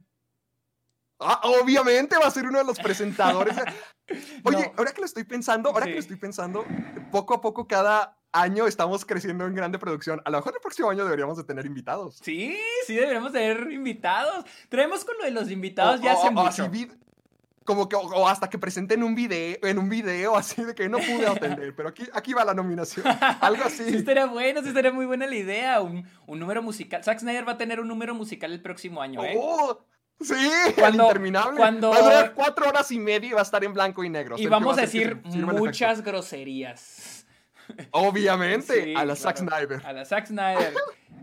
Ah, 1.20 1.42
obviamente 1.44 2.16
va 2.18 2.28
a 2.28 2.32
ser 2.32 2.46
uno 2.46 2.60
de 2.60 2.66
los 2.66 2.78
presentadores. 2.80 3.56
Oye, 4.44 4.66
No. 4.68 4.74
ahora 4.78 4.92
que 4.92 5.00
lo 5.02 5.06
estoy 5.06 5.24
pensando, 5.24 5.70
ahora 5.70 5.86
que 5.86 5.94
lo 5.94 6.00
estoy 6.00 6.18
pensando, 6.18 6.64
poco 7.12 7.34
a 7.34 7.42
poco 7.42 7.68
cada 7.68 8.17
año 8.32 8.68
estamos 8.68 9.06
creciendo 9.06 9.46
en 9.46 9.56
grande 9.56 9.80
producción. 9.80 10.22
A 10.26 10.30
lo 10.30 10.38
mejor 10.38 10.54
el 10.56 10.62
próximo 10.62 10.90
año 10.90 11.04
deberíamos 11.06 11.38
de 11.38 11.44
tener 11.44 11.66
invitados. 11.66 12.20
Sí, 12.22 12.58
sí, 12.86 12.96
deberíamos 12.96 13.32
tener 13.32 13.72
invitados. 13.72 14.46
Traemos 14.70 15.04
con 15.06 15.18
lo 15.18 15.24
de 15.26 15.32
los 15.32 15.50
invitados 15.50 16.00
O- 16.00 16.04
ya 16.04 16.14
o- 16.14 16.20
hace 16.20 16.28
o 16.28 16.32
mucho. 16.32 16.64
así 16.66 16.92
como 17.64 17.90
que 17.90 17.98
o, 17.98 18.28
hasta 18.30 18.50
que 18.50 18.58
presenten 18.58 19.04
un 19.04 19.14
video, 19.14 19.58
en 19.64 19.78
un 19.78 19.90
video 19.90 20.38
así 20.38 20.64
de 20.64 20.74
que 20.74 20.88
no 20.88 21.00
pude 21.00 21.28
atender, 21.28 21.76
pero 21.76 21.90
aquí, 21.90 22.08
aquí 22.14 22.34
va 22.34 22.46
la 22.46 22.54
nominación. 22.54 23.06
Algo 23.42 23.66
así. 23.66 23.84
Sí, 23.84 23.96
estaría 23.98 24.26
bueno, 24.26 24.62
sí, 24.62 24.70
estaría 24.70 24.92
muy 24.94 25.06
buena 25.06 25.28
la 25.28 25.36
idea. 25.36 25.82
Un, 25.82 26.08
un 26.28 26.40
número 26.40 26.62
musical. 26.62 27.04
Zack 27.04 27.20
Snyder 27.20 27.46
va 27.46 27.54
a 27.54 27.58
tener 27.58 27.80
un 27.82 27.88
número 27.90 28.16
musical 28.16 28.54
el 28.54 28.62
próximo 28.62 29.02
año, 29.02 29.22
¿eh? 29.26 29.36
Oh, 29.38 29.80
sí, 30.22 30.34
el 30.68 30.76
Cuando- 30.76 31.04
interminable. 31.04 31.58
cuando- 31.58 31.90
Va 31.90 31.98
a 31.98 32.02
durar 32.02 32.34
cuatro 32.36 32.70
horas 32.70 32.90
y 32.92 33.00
media 33.00 33.30
y 33.30 33.34
va 33.34 33.40
a 33.42 33.44
estar 33.44 33.62
en 33.64 33.74
blanco 33.74 34.02
y 34.04 34.10
negro. 34.10 34.38
y 34.38 34.48
vamos 34.48 34.76
va 34.78 34.80
a 34.80 34.82
decir 34.86 35.20
muchas 35.26 36.02
groserías. 36.04 37.17
Obviamente, 37.92 38.84
Sí, 38.84 38.94
a 38.96 39.06
la 39.06 39.16
Zack 39.16 39.38
claro. 39.38 39.58
Snyder. 39.68 39.86
A 39.86 39.94
la 39.94 40.06
Zack 40.06 40.26
Snyder. 40.28 40.74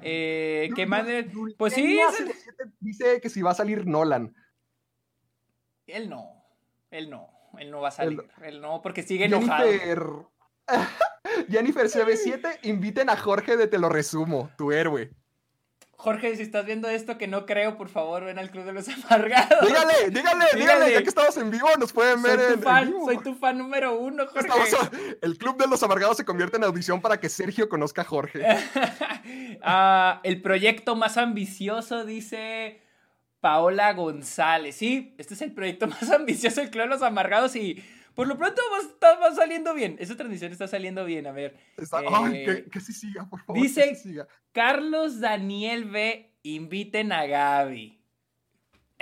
Eh, 0.02 0.70
¿Qué 0.74 0.86
más? 0.86 1.06
Pues 1.56 1.72
sí, 1.74 1.82
Kenia 1.82 2.08
es 2.08 2.20
el- 2.20 2.32
07 2.32 2.64
dice 2.80 3.20
que 3.20 3.30
si 3.30 3.40
va 3.42 3.52
a 3.52 3.54
salir 3.54 3.86
Nolan. 3.86 4.34
Él 5.86 6.08
no. 6.10 6.44
Él 6.90 7.10
no. 7.10 7.28
Él 7.58 7.70
no 7.70 7.80
va 7.80 7.88
a 7.88 7.92
salir. 7.92 8.18
Él- 8.38 8.44
Él 8.44 8.60
no, 8.60 8.82
porque 8.82 9.02
sigue 9.02 9.26
enojado. 9.26 9.66
Jennifer. 9.70 10.02
Jennifer 11.50 11.86
CB7, 11.86 12.58
inviten 12.62 13.10
a 13.10 13.16
Jorge 13.16 13.56
de 13.56 13.66
Te 13.66 13.78
lo 13.78 13.88
resumo, 13.88 14.50
tu 14.56 14.72
héroe. 14.72 15.10
Jorge, 16.04 16.36
si 16.36 16.42
estás 16.42 16.66
viendo 16.66 16.86
esto, 16.88 17.16
que 17.16 17.26
no 17.26 17.46
creo, 17.46 17.78
por 17.78 17.88
favor, 17.88 18.24
ven 18.24 18.38
al 18.38 18.50
Club 18.50 18.64
de 18.64 18.72
los 18.74 18.86
Amargados. 19.06 19.66
Dígale, 19.66 19.94
dígale, 20.10 20.10
dígale, 20.10 20.56
Dígale. 20.60 20.92
ya 20.92 21.02
que 21.02 21.08
estamos 21.08 21.34
en 21.38 21.50
vivo, 21.50 21.66
nos 21.78 21.92
pueden 21.94 22.20
ver 22.22 22.38
soy 22.38 22.46
tu 22.48 22.54
en 22.54 22.62
fan, 22.62 22.86
vivo. 22.88 23.04
soy 23.06 23.18
tu 23.22 23.34
fan 23.34 23.56
número 23.58 23.98
uno, 23.98 24.26
Jorge. 24.26 24.48
Estamos- 24.48 24.90
el 25.22 25.38
Club 25.38 25.56
de 25.56 25.66
los 25.66 25.82
Amargados 25.82 26.18
se 26.18 26.24
convierte 26.26 26.58
en 26.58 26.64
audición 26.64 27.00
para 27.00 27.18
que 27.18 27.28
Sergio 27.30 27.68
conozca 27.70 28.02
a 28.02 28.04
Jorge. 28.04 28.44
Ah, 29.62 30.20
el 30.24 30.42
proyecto 30.42 30.96
más 30.96 31.16
ambicioso, 31.16 32.04
dice 32.04 32.82
Paola 33.40 33.92
González. 33.94 34.76
Sí, 34.76 35.14
este 35.18 35.34
es 35.34 35.42
el 35.42 35.52
proyecto 35.52 35.86
más 35.88 36.10
ambicioso 36.10 36.60
del 36.60 36.70
Club 36.70 36.82
de 36.84 36.88
los 36.90 37.02
Amargados 37.02 37.56
y 37.56 37.82
por 38.14 38.26
lo 38.26 38.36
pronto 38.38 38.60
va, 38.72 38.78
está- 38.80 39.16
va 39.18 39.34
saliendo 39.34 39.74
bien. 39.74 39.96
Esa 39.98 40.16
transmisión 40.16 40.52
está 40.52 40.68
saliendo 40.68 41.04
bien. 41.04 41.26
A 41.26 41.32
ver. 41.32 41.56
Está- 41.76 42.00
eh, 42.02 42.06
ay, 42.10 42.44
que, 42.44 42.64
que 42.70 42.80
sí 42.80 42.92
siga, 42.92 43.28
por 43.28 43.40
favor. 43.44 43.60
dice- 43.62 43.94
sí 43.96 44.08
siga. 44.10 44.28
Carlos 44.52 45.20
Daniel 45.20 45.84
B. 45.86 46.30
Inviten 46.42 47.10
a 47.12 47.24
Gaby. 47.26 48.03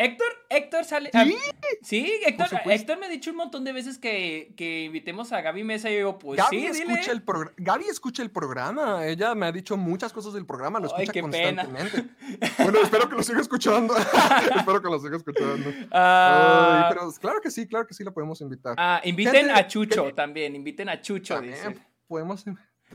Héctor, 0.04 0.26
Héctor 0.50 0.84
sale. 0.84 1.10
ah, 1.14 1.24
¿Sí? 1.24 1.36
sí, 1.82 2.12
Héctor, 2.26 2.98
me 2.98 3.06
ha 3.06 3.08
dicho 3.08 3.30
un 3.30 3.36
montón 3.36 3.64
de 3.64 3.72
veces 3.72 3.98
que, 3.98 4.52
que 4.56 4.84
invitemos 4.84 5.32
a 5.32 5.40
Gaby 5.40 5.64
Mesa 5.64 5.88
y 5.90 5.94
yo 5.94 5.98
digo, 5.98 6.18
pues 6.18 6.38
Gaby, 6.38 6.56
sí, 6.56 6.80
dile. 6.80 6.92
escucha 6.94 7.12
el 7.12 7.24
progr- 7.24 7.52
Gaby 7.56 7.84
escucha 7.86 8.22
el 8.22 8.30
programa. 8.30 9.06
Ella 9.06 9.34
me 9.34 9.46
ha 9.46 9.52
dicho 9.52 9.76
muchas 9.76 10.12
cosas 10.12 10.32
del 10.34 10.44
programa. 10.46 10.80
Lo 10.80 10.94
Ay, 10.96 11.04
escucha 11.04 11.22
pena. 11.30 11.64
constantemente. 11.64 12.14
bueno, 12.62 12.78
espero 12.82 13.08
que 13.08 13.14
lo 13.16 13.22
siga 13.22 13.40
escuchando. 13.40 13.94
espero 14.56 14.82
que 14.82 14.88
lo 14.88 14.98
siga 14.98 15.16
escuchando. 15.16 15.72
Ah, 15.90 16.84
Ay, 16.88 16.94
pero 16.94 17.10
claro 17.20 17.40
que 17.40 17.50
sí, 17.50 17.66
claro 17.68 17.86
que 17.86 17.94
sí 17.94 18.02
la 18.04 18.10
podemos 18.10 18.40
invitar. 18.40 18.74
Ah, 18.78 19.00
inviten 19.04 19.32
Gente, 19.34 19.52
a 19.52 19.66
Chucho 19.66 20.12
también, 20.14 20.54
inviten 20.56 20.88
a 20.88 21.00
Chucho, 21.00 21.34
También 21.34 21.54
dice. 21.54 21.76
podemos. 22.08 22.44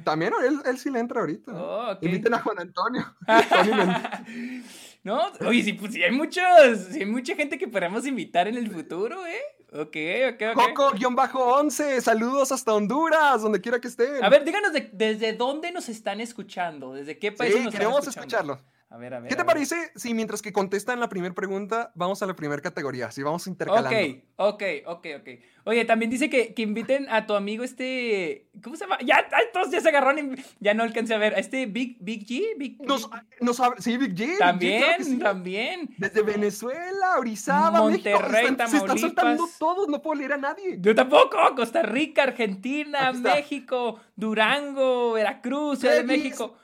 También 0.03 0.31
él, 0.47 0.59
él 0.65 0.77
sí 0.77 0.91
le 0.91 0.99
entra 0.99 1.21
ahorita. 1.21 1.51
Oh. 1.55 1.97
Inviten 2.01 2.31
a 2.33 2.39
Juan 2.39 2.59
Antonio. 2.59 3.03
No, 5.07 5.31
oye, 5.47 5.63
sí, 5.63 5.71
pues 5.71 5.93
sí 5.93 6.03
hay 6.03 6.11
muchos, 6.11 6.43
sí 6.91 6.99
hay 6.99 7.05
mucha 7.05 7.33
gente 7.33 7.57
que 7.57 7.65
podemos 7.69 8.05
invitar 8.05 8.45
en 8.49 8.55
el 8.57 8.69
futuro, 8.69 9.25
¿eh? 9.25 9.39
Ok, 9.71 9.95
ok, 10.33 10.57
ok. 10.57 10.73
Coco-11, 10.73 12.01
saludos 12.01 12.51
hasta 12.51 12.73
Honduras, 12.73 13.41
donde 13.41 13.61
quiera 13.61 13.79
que 13.79 13.87
estén. 13.87 14.21
A 14.21 14.27
ver, 14.29 14.43
díganos 14.43 14.73
de- 14.73 14.89
desde 14.91 15.31
dónde 15.31 15.71
nos 15.71 15.87
están 15.87 16.19
escuchando, 16.19 16.93
desde 16.93 17.17
qué 17.17 17.31
país 17.31 17.53
sí, 17.53 17.63
nos 17.63 17.73
queremos 17.73 18.05
están 18.05 18.23
escuchando. 18.25 18.53
escucharlo. 18.53 18.76
A 18.89 18.96
ver, 18.98 19.13
a 19.13 19.20
ver. 19.20 19.27
¿Qué 19.29 19.36
te 19.36 19.41
ver. 19.41 19.46
parece 19.48 19.75
si 19.96 20.13
mientras 20.13 20.41
que 20.41 20.53
contestan 20.53 21.00
la 21.01 21.10
primera 21.10 21.36
pregunta, 21.36 21.91
vamos 21.94 22.24
a 22.24 22.25
la 22.25 22.36
primera 22.36 22.62
categoría? 22.62 23.12
Si 23.12 23.22
vamos 23.22 23.46
intercalando. 23.48 23.89
Ok, 23.89 24.24
ok, 24.38 24.63
ok, 24.86 25.06
ok. 25.20 25.29
Oye, 25.65 25.84
también 25.84 26.10
dice 26.10 26.29
que, 26.29 26.53
que 26.53 26.62
inviten 26.62 27.10
a 27.10 27.25
tu 27.25 27.34
amigo 27.34 27.65
este. 27.65 28.48
¿Cómo 28.63 28.77
se 28.77 28.86
llama? 28.86 28.98
Ya, 29.06 29.27
todos 29.51 29.70
ya 29.72 29.82
se 29.82 29.89
agarraron. 29.89 30.36
y 30.38 30.41
Ya 30.62 30.74
no 30.74 30.84
alcancé 30.84 31.13
a 31.13 31.17
ver. 31.17 31.36
¿A 31.36 31.39
Este 31.39 31.65
Big, 31.65 31.98
Big 32.00 32.25
G. 32.25 32.58
Big, 32.58 32.82
Nos, 32.82 33.10
nos 33.41 33.62
sí, 33.79 33.98
Big 33.98 34.15
G. 34.15 34.38
También, 34.38 34.82
claro 34.82 34.98
que 35.00 35.03
sí. 35.03 35.17
también. 35.20 35.89
Desde 35.98 36.22
Venezuela, 36.22 37.17
Orizaba, 37.20 37.79
Monterrey, 37.82 38.13
México. 38.13 38.51
Están- 38.51 38.70
se 38.70 38.77
están 38.77 38.98
soltando 38.98 39.50
todos, 39.60 39.89
no 39.89 40.01
puedo 40.01 40.15
leer 40.17 40.32
a 40.32 40.38
nadie. 40.38 40.77
Yo 40.79 40.96
tampoco. 40.96 41.38
Costa 41.58 41.82
Rica, 41.82 42.24
Argentina. 42.24 43.12
México, 43.12 44.00
Durango, 44.15 45.12
Veracruz, 45.13 45.79
Ciudad 45.79 45.96
de 45.96 46.03
México. 46.03 46.56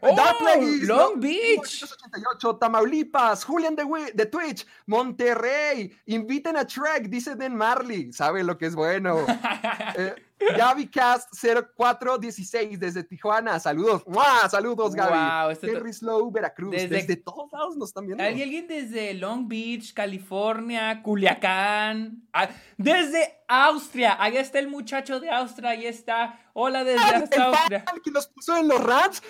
¡Oh! 0.00 0.16
Long. 0.82 1.20
Beach. 1.20 1.84
1988, 1.84 2.56
Tamaulipas, 2.56 3.44
Julian 3.44 3.76
de, 3.76 3.84
de 4.12 4.26
Twitch, 4.26 4.66
Monterrey, 4.86 5.96
inviten 6.06 6.56
a 6.56 6.66
Trek, 6.66 7.08
dice 7.08 7.36
Den 7.36 7.56
Marley, 7.56 8.12
sabe 8.12 8.42
lo 8.42 8.58
que 8.58 8.66
es 8.66 8.74
bueno. 8.74 9.16
Eh, 9.96 10.14
Gaby 10.56 10.88
Cast 10.88 11.28
0416 11.34 12.78
desde 12.78 13.02
Tijuana, 13.04 13.58
saludos, 13.60 14.02
¡Mua! 14.06 14.48
saludos 14.48 14.94
Gaby. 14.94 15.12
Wow, 15.42 15.50
este 15.50 15.70
Henry 15.70 15.92
Slow, 15.92 16.30
Veracruz, 16.30 16.70
Desde- 16.72 16.88
desde, 16.88 17.16
todos 17.16 17.50
lados 17.52 17.76
nos 17.76 17.88
están 17.90 18.06
viendo. 18.06 18.22
Hay 18.22 18.42
alguien 18.42 18.66
desde 18.66 19.14
Long 19.14 19.46
Beach, 19.48 19.92
California, 19.94 21.02
Culiacán, 21.02 22.22
ah, 22.32 22.48
desde 22.76 23.40
Austria. 23.48 24.16
Ahí 24.20 24.36
está 24.36 24.58
el 24.58 24.68
muchacho 24.68 25.20
de 25.20 25.30
Austria, 25.30 25.70
ahí 25.70 25.86
está. 25.86 26.38
Hola 26.52 26.84
desde 26.84 27.00
Ah, 27.00 27.18
hasta 27.22 27.36
el 27.36 27.42
Austria. 27.42 27.84
fan 27.86 28.00
que 28.04 28.10
nos 28.10 28.26
puso 28.28 28.56
en 28.56 28.68
los 28.68 28.82
rants. 28.82 29.22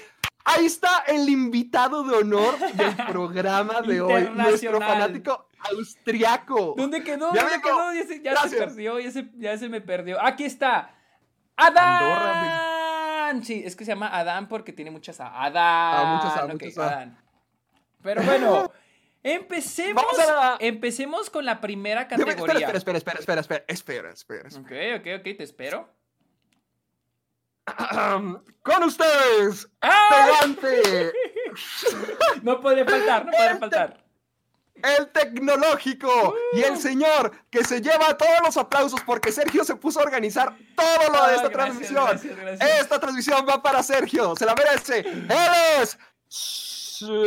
Ahí 0.47 0.67
está 0.67 1.05
el 1.07 1.27
invitado 1.31 2.03
de 2.05 2.17
honor 2.17 2.59
del 2.59 2.97
programa 3.09 3.81
de 3.81 4.03
hoy, 4.03 4.29
nuestro 4.35 4.79
fanático 4.79 5.49
austriaco. 5.75 6.75
¿Dónde 6.77 7.03
quedó? 7.03 7.33
Ya 7.33 7.43
¿Dónde 7.45 7.61
quedó? 7.63 7.93
Ya 7.95 8.03
se, 8.07 8.21
ya 8.21 8.31
se 8.33 8.41
Gracias. 8.49 8.61
perdió, 8.61 9.01
ya 9.01 9.11
se, 9.11 9.31
ya 9.39 9.57
se 9.57 9.69
me 9.71 9.81
perdió. 9.81 10.23
Aquí 10.23 10.45
está. 10.45 10.91
Adán. 11.57 13.45
Sí, 13.45 13.63
es 13.65 13.75
que 13.77 13.85
se 13.85 13.93
llama 13.93 14.09
Adán 14.09 14.49
porque 14.49 14.73
tiene 14.73 14.91
muchas 14.91 15.21
A. 15.21 15.43
Adán. 15.45 15.63
Ah, 15.97 16.21
muchas 16.23 16.39
A, 16.39 16.45
ok, 16.45 16.53
muchas 16.53 16.79
A. 16.79 16.87
Adán. 16.89 17.19
Pero 18.03 18.23
bueno, 18.23 18.73
empecemos. 19.23 20.05
A 20.29 20.57
Empecemos 20.61 21.31
con 21.31 21.45
la 21.45 21.61
primera 21.61 22.07
categoría. 22.09 22.35
espera, 22.69 22.77
espera, 22.79 22.99
espera, 22.99 23.19
espera, 23.19 23.41
espera, 23.41 23.65
espera, 23.69 24.11
espera, 24.13 24.49
espera. 24.49 24.61
Ok, 24.61 25.01
ok, 25.01 25.07
ok, 25.21 25.37
te 25.37 25.43
espero. 25.43 25.89
Con 28.63 28.83
ustedes, 28.85 29.67
¡Ah! 29.81 30.09
Pegante, 30.11 31.13
No 32.43 32.61
podría 32.61 32.85
faltar, 32.85 33.25
no 33.25 33.33
podría 33.33 33.57
faltar. 33.57 34.04
El 34.99 35.09
tecnológico 35.09 36.35
y 36.53 36.61
Uh. 36.61 36.65
el 36.67 36.79
señor 36.79 37.33
que 37.51 37.65
se 37.65 37.81
lleva 37.81 38.17
todos 38.17 38.39
los 38.45 38.57
aplausos 38.57 39.01
porque 39.07 39.33
Sergio 39.33 39.65
se 39.65 39.75
puso 39.77 40.01
a 40.01 40.05
organizar 40.05 40.55
todo 40.77 41.13
lo 41.13 41.27
de 41.27 41.35
esta 41.37 41.49
gracias, 41.49 41.53
transmisión. 41.53 42.05
gracias, 42.07 42.37
gracias. 42.37 42.81
Esta 42.81 43.01
transmisión 43.01 43.47
va 43.49 43.63
para 43.63 43.83
Sergio, 43.83 44.37
se 44.37 44.47
la 44.47 44.55
merece. 44.55 44.99
Él 45.01 45.27
es 45.83 45.99
Sergio 46.29 47.25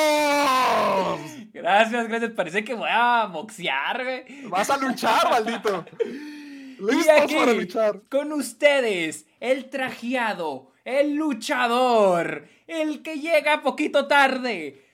Muñoz. 0.00 1.20
Gracias, 1.52 2.08
gracias. 2.08 2.30
Parece 2.32 2.64
que 2.64 2.74
voy 2.74 2.88
a 2.90 3.26
boxear, 3.26 4.02
güey. 4.04 4.46
Vas 4.46 4.70
a 4.70 4.76
luchar, 4.76 5.30
maldito. 5.30 5.84
Y 6.80 6.94
Listos 6.94 7.20
aquí, 7.20 7.34
para 7.36 7.52
luchar. 7.52 8.00
con 8.10 8.32
ustedes, 8.32 9.26
el 9.38 9.68
trajeado, 9.68 10.69
el 10.84 11.14
luchador, 11.14 12.44
el 12.66 13.02
que 13.02 13.16
llega 13.18 13.62
poquito 13.62 14.06
tarde. 14.06 14.84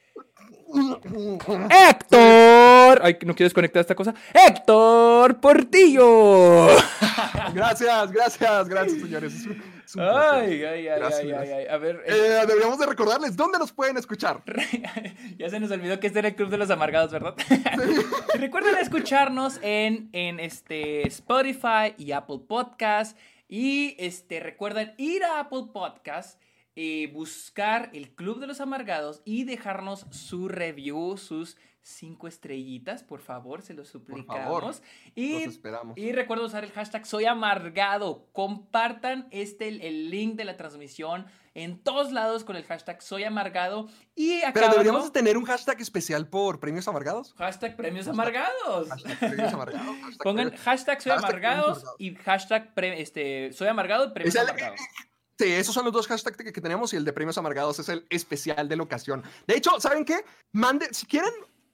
Héctor. 1.89 2.99
Ay, 3.01 3.17
¿no 3.25 3.33
quieres 3.35 3.53
conectar 3.53 3.79
esta 3.79 3.95
cosa? 3.95 4.13
Héctor 4.33 5.39
Portillo. 5.39 6.67
Gracias, 7.53 8.11
gracias, 8.11 8.67
gracias, 8.67 9.01
señores. 9.01 9.33
Es 9.33 9.45
un, 9.45 9.51
es 9.85 9.95
un 9.95 10.03
placer. 10.03 10.43
Ay, 10.43 10.63
ay, 10.63 10.87
ay, 10.89 10.99
Gracias, 10.99 11.21
ay, 11.21 11.31
ay, 11.31 11.51
ay. 11.51 11.67
A 11.67 11.77
ver, 11.77 12.03
eh, 12.05 12.13
Eh, 12.13 12.45
deberíamos 12.45 12.77
de 12.77 12.85
recordarles 12.85 13.37
dónde 13.37 13.57
nos 13.57 13.71
pueden 13.71 13.97
escuchar. 13.97 14.43
ya 15.37 15.49
se 15.49 15.59
nos 15.59 15.71
olvidó 15.71 15.99
que 15.99 16.07
este 16.07 16.19
era 16.19 16.27
el 16.27 16.35
Club 16.35 16.49
de 16.49 16.57
los 16.57 16.69
Amargados, 16.69 17.11
¿verdad? 17.11 17.35
Recuerden 18.35 18.77
escucharnos 18.79 19.59
en, 19.61 20.09
en 20.11 20.41
este 20.41 21.07
Spotify 21.07 21.95
y 21.97 22.11
Apple 22.11 22.39
Podcast. 22.45 23.17
Y 23.47 23.95
este, 23.97 24.39
recuerden 24.39 24.93
ir 24.97 25.23
a 25.23 25.39
Apple 25.39 25.67
Podcast, 25.73 26.41
eh, 26.75 27.09
buscar 27.13 27.89
el 27.93 28.13
Club 28.13 28.39
de 28.39 28.47
los 28.47 28.61
Amargados 28.61 29.21
y 29.25 29.45
dejarnos 29.45 30.05
su 30.11 30.47
review, 30.47 31.17
sus 31.17 31.57
cinco 31.87 32.27
estrellitas, 32.27 33.03
por 33.03 33.21
favor, 33.21 33.61
se 33.61 33.73
los 33.73 33.87
suplicamos. 33.87 34.25
favor, 34.43 34.75
y, 35.15 35.45
Los 35.45 35.53
esperamos. 35.53 35.97
y 35.97 36.11
recuerden 36.11 36.45
usar 36.45 36.63
el 36.63 36.71
hashtag 36.71 37.05
Soy 37.05 37.25
Amargado. 37.25 38.27
Compartan 38.33 39.27
este, 39.31 39.67
el, 39.69 39.81
el 39.81 40.09
link 40.09 40.35
de 40.35 40.45
la 40.45 40.57
transmisión 40.57 41.25
en 41.53 41.81
todos 41.81 42.11
lados 42.11 42.43
con 42.43 42.55
el 42.55 42.63
hashtag 42.65 43.01
Soy 43.01 43.23
Amargado. 43.23 43.87
Y 44.15 44.41
acá 44.41 44.51
Pero 44.53 44.69
deberíamos 44.69 44.99
abajo, 44.99 45.13
de 45.13 45.19
tener 45.19 45.37
un 45.37 45.45
hashtag 45.45 45.79
especial 45.81 46.27
por 46.27 46.59
premios 46.59 46.87
amargados. 46.87 47.33
hashtag 47.35 47.75
Premios 47.75 48.07
Amargados. 48.07 48.89
Hashtag 48.89 49.19
premios 49.19 49.53
amargados. 49.53 49.87
hashtag 50.01 50.17
Pongan 50.23 50.55
hashtag 50.57 51.01
Soy 51.01 51.11
Amargados 51.13 51.83
y 51.97 52.15
hashtag 52.15 52.73
pre- 52.73 53.01
este, 53.01 53.53
Soy 53.53 53.67
Amargado 53.69 54.13
Premios 54.13 54.35
Es 54.35 54.41
el- 54.41 54.49
Amargados. 54.49 54.79
Sí, 55.39 55.51
esos 55.53 55.71
son 55.75 55.85
los 55.85 55.93
dos 55.93 56.07
hashtags 56.07 56.35
que 56.35 56.51
que 56.51 56.61
tenemos 56.61 56.91
y 56.93 56.95
el 56.95 57.05
de 57.05 57.13
premios 57.13 57.37
amargados 57.37 57.77
es 57.77 57.89
el 57.89 58.07
especial 58.09 58.67
de 58.67 58.75
la 58.75 58.81
ocasión. 58.81 59.21
De 59.45 59.55
hecho, 59.55 59.79
¿saben 59.79 60.03
qué? 60.03 60.25
Mande, 60.51 60.91
si 60.95 61.05
quieren 61.05 61.29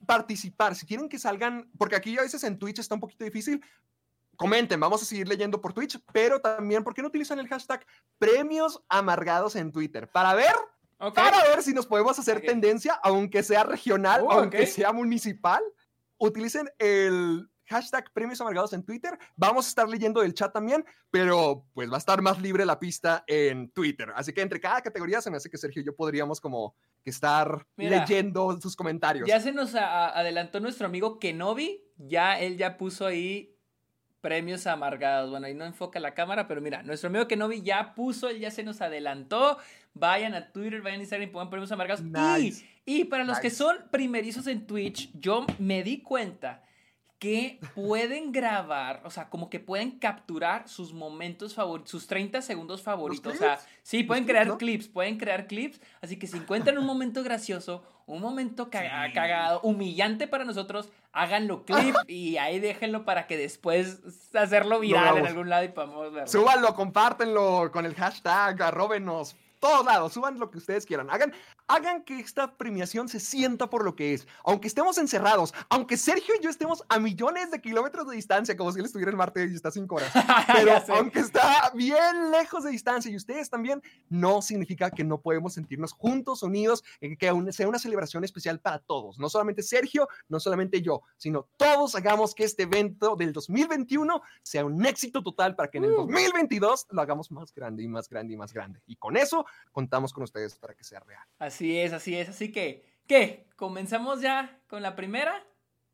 participar, 0.05 0.75
si 0.75 0.85
quieren 0.85 1.09
que 1.09 1.19
salgan, 1.19 1.69
porque 1.77 1.95
aquí 1.95 2.17
a 2.17 2.21
veces 2.21 2.43
en 2.43 2.57
Twitch 2.57 2.79
está 2.79 2.95
un 2.95 3.01
poquito 3.01 3.23
difícil, 3.23 3.63
comenten, 4.35 4.79
vamos 4.79 5.01
a 5.01 5.05
seguir 5.05 5.27
leyendo 5.27 5.61
por 5.61 5.73
Twitch, 5.73 5.99
pero 6.11 6.39
también, 6.39 6.83
¿por 6.83 6.93
qué 6.93 7.01
no 7.01 7.07
utilizan 7.07 7.39
el 7.39 7.47
hashtag 7.47 7.85
premios 8.17 8.81
amargados 8.89 9.55
en 9.55 9.71
Twitter? 9.71 10.09
Para 10.09 10.33
ver, 10.33 10.53
para 11.13 11.43
ver 11.43 11.61
si 11.63 11.73
nos 11.73 11.85
podemos 11.85 12.17
hacer 12.17 12.41
tendencia, 12.41 12.99
aunque 13.03 13.43
sea 13.43 13.63
regional, 13.63 14.23
Uh, 14.23 14.31
aunque 14.31 14.65
sea 14.65 14.91
municipal. 14.91 15.61
Utilicen 16.17 16.69
el 16.79 17.49
hashtag 17.65 18.11
premios 18.13 18.39
amargados 18.41 18.73
en 18.73 18.83
Twitter. 18.83 19.17
Vamos 19.35 19.65
a 19.65 19.69
estar 19.69 19.89
leyendo 19.89 20.21
el 20.23 20.33
chat 20.33 20.53
también, 20.53 20.85
pero 21.11 21.65
pues 21.73 21.89
va 21.89 21.95
a 21.95 21.99
estar 21.99 22.21
más 22.21 22.41
libre 22.41 22.65
la 22.65 22.79
pista 22.79 23.23
en 23.27 23.69
Twitter. 23.69 24.09
Así 24.15 24.33
que 24.33 24.41
entre 24.41 24.59
cada 24.59 24.81
categoría 24.81 25.21
se 25.21 25.31
me 25.31 25.37
hace 25.37 25.49
que 25.49 25.57
Sergio 25.57 25.81
y 25.81 25.85
yo 25.85 25.95
podríamos 25.95 26.39
como 26.39 26.75
que 27.03 27.09
estar 27.09 27.65
Mira, 27.75 27.99
leyendo 27.99 28.59
sus 28.59 28.75
comentarios. 28.75 29.27
Ya 29.27 29.39
se 29.39 29.51
nos 29.51 29.75
adelantó 29.75 30.59
nuestro 30.59 30.87
amigo 30.87 31.19
Kenobi. 31.19 31.83
Ya 31.97 32.39
él 32.39 32.57
ya 32.57 32.77
puso 32.77 33.05
ahí 33.05 33.55
premios 34.21 34.67
amargados. 34.67 35.29
Bueno, 35.29 35.47
ahí 35.47 35.53
no 35.53 35.65
enfoca 35.65 35.99
la 35.99 36.13
cámara, 36.13 36.47
pero 36.47 36.61
mira, 36.61 36.81
nuestro 36.81 37.09
amigo 37.09 37.27
Kenobi 37.27 37.61
ya 37.61 37.93
puso, 37.93 38.29
él 38.29 38.39
ya 38.39 38.51
se 38.51 38.63
nos 38.63 38.81
adelantó. 38.81 39.57
Vayan 39.93 40.33
a 40.33 40.51
Twitter, 40.51 40.81
vayan 40.81 40.99
a 41.01 41.03
Instagram 41.03 41.29
y 41.29 41.31
pongan 41.31 41.49
premios 41.49 41.71
amargados. 41.71 42.01
Nice. 42.01 42.65
Y, 42.85 43.01
y 43.01 43.03
para 43.05 43.25
los 43.25 43.39
que 43.39 43.49
son 43.49 43.75
primerizos 43.91 44.47
en 44.47 44.65
Twitch, 44.65 45.11
yo 45.13 45.45
me 45.59 45.83
di 45.83 46.01
cuenta 46.01 46.63
que 47.23 47.57
pueden 47.73 48.33
grabar, 48.33 49.01
o 49.05 49.09
sea, 49.09 49.29
como 49.29 49.49
que 49.49 49.61
pueden 49.61 49.91
capturar 49.91 50.67
sus 50.67 50.91
momentos 50.91 51.53
favoritos, 51.55 51.89
sus 51.89 52.05
30 52.05 52.41
segundos 52.41 52.81
favoritos. 52.81 53.33
O 53.35 53.37
sea, 53.37 53.59
sí, 53.81 54.03
pueden 54.03 54.25
clips, 54.25 54.31
crear 54.33 54.47
no? 54.47 54.57
clips, 54.57 54.87
pueden 54.89 55.17
crear 55.17 55.47
clips. 55.47 55.79
Así 56.01 56.19
que 56.19 56.27
si 56.27 56.35
encuentran 56.35 56.77
un 56.77 56.85
momento 56.85 57.23
gracioso, 57.23 57.81
un 58.07 58.21
momento 58.21 58.69
ca- 58.69 59.09
cagado, 59.13 59.61
humillante 59.61 60.27
para 60.27 60.43
nosotros, 60.43 60.89
háganlo 61.13 61.63
clip 61.63 61.95
y 62.09 62.35
ahí 62.35 62.59
déjenlo 62.59 63.05
para 63.05 63.25
que 63.25 63.37
después 63.37 64.01
hacerlo 64.33 64.81
viral 64.81 65.17
en 65.19 65.25
algún 65.25 65.47
lado 65.49 65.63
y 65.63 65.69
podamos 65.69 66.11
verlo. 66.11 66.27
Súbanlo, 66.27 66.75
compártenlo 66.75 67.71
con 67.71 67.85
el 67.85 67.95
hashtag, 67.95 68.61
arróbenos, 68.61 69.37
todos 69.63 69.85
lados, 69.85 70.11
suban 70.11 70.37
lo 70.37 70.51
que 70.51 70.57
ustedes 70.57 70.85
quieran. 70.85 71.09
Hagan, 71.09 71.31
hagan 71.67 72.03
que 72.03 72.19
esta 72.19 72.57
premiación 72.57 73.07
se 73.07 73.21
sienta 73.21 73.69
por 73.69 73.85
lo 73.85 73.95
que 73.95 74.13
es. 74.13 74.27
Aunque 74.43 74.67
estemos 74.67 74.97
encerrados, 74.97 75.53
aunque 75.69 75.95
Sergio 75.95 76.35
y 76.37 76.43
yo 76.43 76.49
estemos 76.49 76.83
a 76.89 76.99
millones 76.99 77.49
de 77.49 77.61
kilómetros 77.61 78.09
de 78.09 78.17
distancia, 78.17 78.57
como 78.57 78.73
si 78.73 78.79
él 78.79 78.85
estuviera 78.85 79.09
en 79.09 79.17
Marte 79.17 79.47
y 79.49 79.55
está 79.55 79.71
cinco 79.71 79.95
horas. 79.95 80.11
Pero 80.53 80.73
aunque 80.89 81.19
está 81.19 81.71
bien 81.73 82.29
lejos 82.31 82.65
de 82.65 82.71
distancia 82.71 83.09
y 83.09 83.15
ustedes 83.15 83.49
también, 83.49 83.81
no 84.09 84.41
significa 84.41 84.91
que 84.91 85.05
no 85.05 85.21
podemos 85.21 85.53
sentirnos 85.53 85.93
juntos, 85.93 86.43
unidos, 86.43 86.83
y 86.99 87.15
que 87.15 87.29
aún 87.29 87.53
sea 87.53 87.69
una 87.69 87.79
celebración 87.79 88.25
especial 88.25 88.59
para 88.59 88.79
todos. 88.79 89.17
No 89.17 89.29
solamente 89.29 89.63
Sergio, 89.63 90.09
no 90.27 90.41
solamente 90.41 90.81
yo, 90.81 91.03
sino 91.15 91.47
todos 91.55 91.95
hagamos 91.95 92.35
que 92.35 92.43
este 92.43 92.63
evento 92.63 93.15
del 93.15 93.31
2021 93.31 94.21
sea 94.41 94.65
un 94.65 94.85
éxito 94.85 95.23
total 95.23 95.55
para 95.55 95.71
que 95.71 95.77
en 95.77 95.85
el 95.85 95.93
Uh. 95.93 96.07
2022 96.07 96.87
lo 96.89 97.01
hagamos 97.01 97.31
más 97.31 97.53
grande 97.53 97.81
y 97.81 97.87
más 97.87 98.09
grande 98.09 98.33
y 98.33 98.37
más 98.37 98.51
grande. 98.51 98.81
Y 98.87 98.97
con 98.97 99.15
eso 99.15 99.45
contamos 99.71 100.13
con 100.13 100.23
ustedes 100.23 100.55
para 100.55 100.73
que 100.73 100.83
sea 100.83 100.99
real. 101.01 101.23
Así 101.39 101.79
es, 101.79 101.93
así 101.93 102.15
es. 102.17 102.29
Así 102.29 102.51
que, 102.51 102.85
¿qué? 103.07 103.45
¿Comenzamos 103.55 104.21
ya 104.21 104.59
con 104.67 104.81
la 104.81 104.95
primera? 104.95 105.43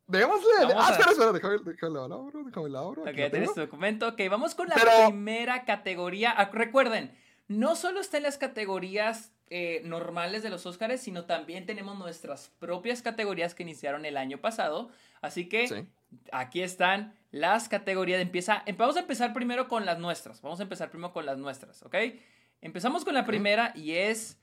Démosle. 0.07 0.47
Vamos 0.61 0.75
Ah, 0.77 0.87
a- 0.87 0.91
espera, 0.91 1.11
espera, 1.11 1.31
déjame, 1.31 1.57
déjame 1.65 1.93
la 1.99 2.03
abro, 2.15 2.43
déjame 2.43 2.69
la 2.69 2.79
abro. 2.79 3.01
Ok, 3.03 3.13
tienes 3.13 3.53
tu 3.53 3.61
documento. 3.61 4.07
Ok, 4.07 4.21
vamos 4.29 4.55
con 4.55 4.67
la 4.67 4.75
Pero- 4.75 5.07
primera 5.09 5.65
categoría. 5.65 6.31
Ah, 6.31 6.49
Recuerden, 6.51 7.15
no 7.47 7.75
solo 7.75 7.99
está 7.99 8.17
en 8.17 8.23
las 8.23 8.37
categorías 8.37 9.31
eh, 9.51 9.81
normales 9.83 10.43
de 10.43 10.51
los 10.51 10.67
Óscares, 10.67 11.01
sino 11.01 11.25
también 11.25 11.65
tenemos 11.65 11.97
nuestras 11.97 12.49
propias 12.59 13.01
categorías 13.01 13.55
que 13.55 13.63
iniciaron 13.63 14.05
el 14.05 14.15
año 14.17 14.37
pasado. 14.39 14.89
Así 15.21 15.49
que 15.49 15.67
Sí. 15.67 15.87
aquí 16.31 16.61
están 16.61 17.15
las 17.31 17.67
categorías. 17.67 18.21
Empieza, 18.21 18.61
em- 18.67 18.77
vamos 18.77 18.95
a 18.95 18.99
empezar 18.99 19.33
primero 19.33 19.67
con 19.67 19.87
las 19.87 19.97
nuestras. 19.97 20.39
Vamos 20.43 20.59
a 20.59 20.63
empezar 20.63 20.91
primero 20.91 21.11
con 21.13 21.25
las 21.25 21.39
nuestras, 21.39 21.81
¿ok? 21.81 21.95
Empezamos 22.61 23.05
con 23.05 23.13
la 23.13 23.25
primera 23.25 23.71
y 23.75 23.93
es 23.93 24.37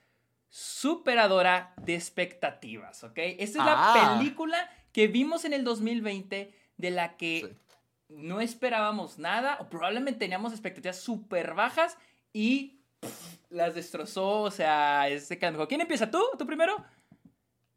Superadora 0.49 1.75
de 1.83 1.95
expectativas, 1.97 3.03
¿ok? 3.05 3.13
Esta 3.17 3.59
es 3.59 3.65
la 3.65 3.75
Ah. 3.93 4.17
película 4.19 4.71
que 4.93 5.09
vimos 5.09 5.45
en 5.45 5.53
el 5.53 5.65
2020 5.65 6.55
de 6.77 6.91
la 6.91 7.17
que 7.17 7.41
Sí. 7.51 8.15
no 8.15 8.41
esperábamos 8.41 9.19
nada 9.19 9.59
o 9.61 9.69
probablemente 9.69 10.21
teníamos 10.21 10.53
expectativas 10.53 10.99
súper 11.01 11.55
bajas 11.55 11.99
y 12.33 12.79
pff, 13.01 13.39
las 13.51 13.75
destrozó, 13.75 14.43
o 14.43 14.51
sea, 14.51 15.09
es 15.09 15.29
de 15.29 15.39
que 15.39 15.45
a 15.47 15.51
lo 15.51 15.55
mejor- 15.59 15.69
¿Quién 15.69 15.81
empieza? 15.83 16.11
¿Tú? 16.11 16.23
¿Tú 16.39 16.47
primero? 16.47 16.77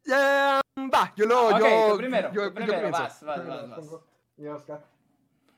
Ya, 0.04 0.60
va, 0.78 1.12
yo 1.16 1.26
lo. 1.26 1.48
Ok, 1.48 1.60
yo, 1.60 1.90
tú 1.90 1.96
primero, 1.98 2.28
yo- 2.32 2.42
tú 2.42 2.48
yo 2.48 2.54
primero, 2.54 2.90
vas, 2.90 3.22
vas, 3.22 3.46
vas, 3.46 3.68
vas. 3.68 3.78
pongo. 3.80 4.06
Y 4.38 4.46
Oscar. 4.46 4.82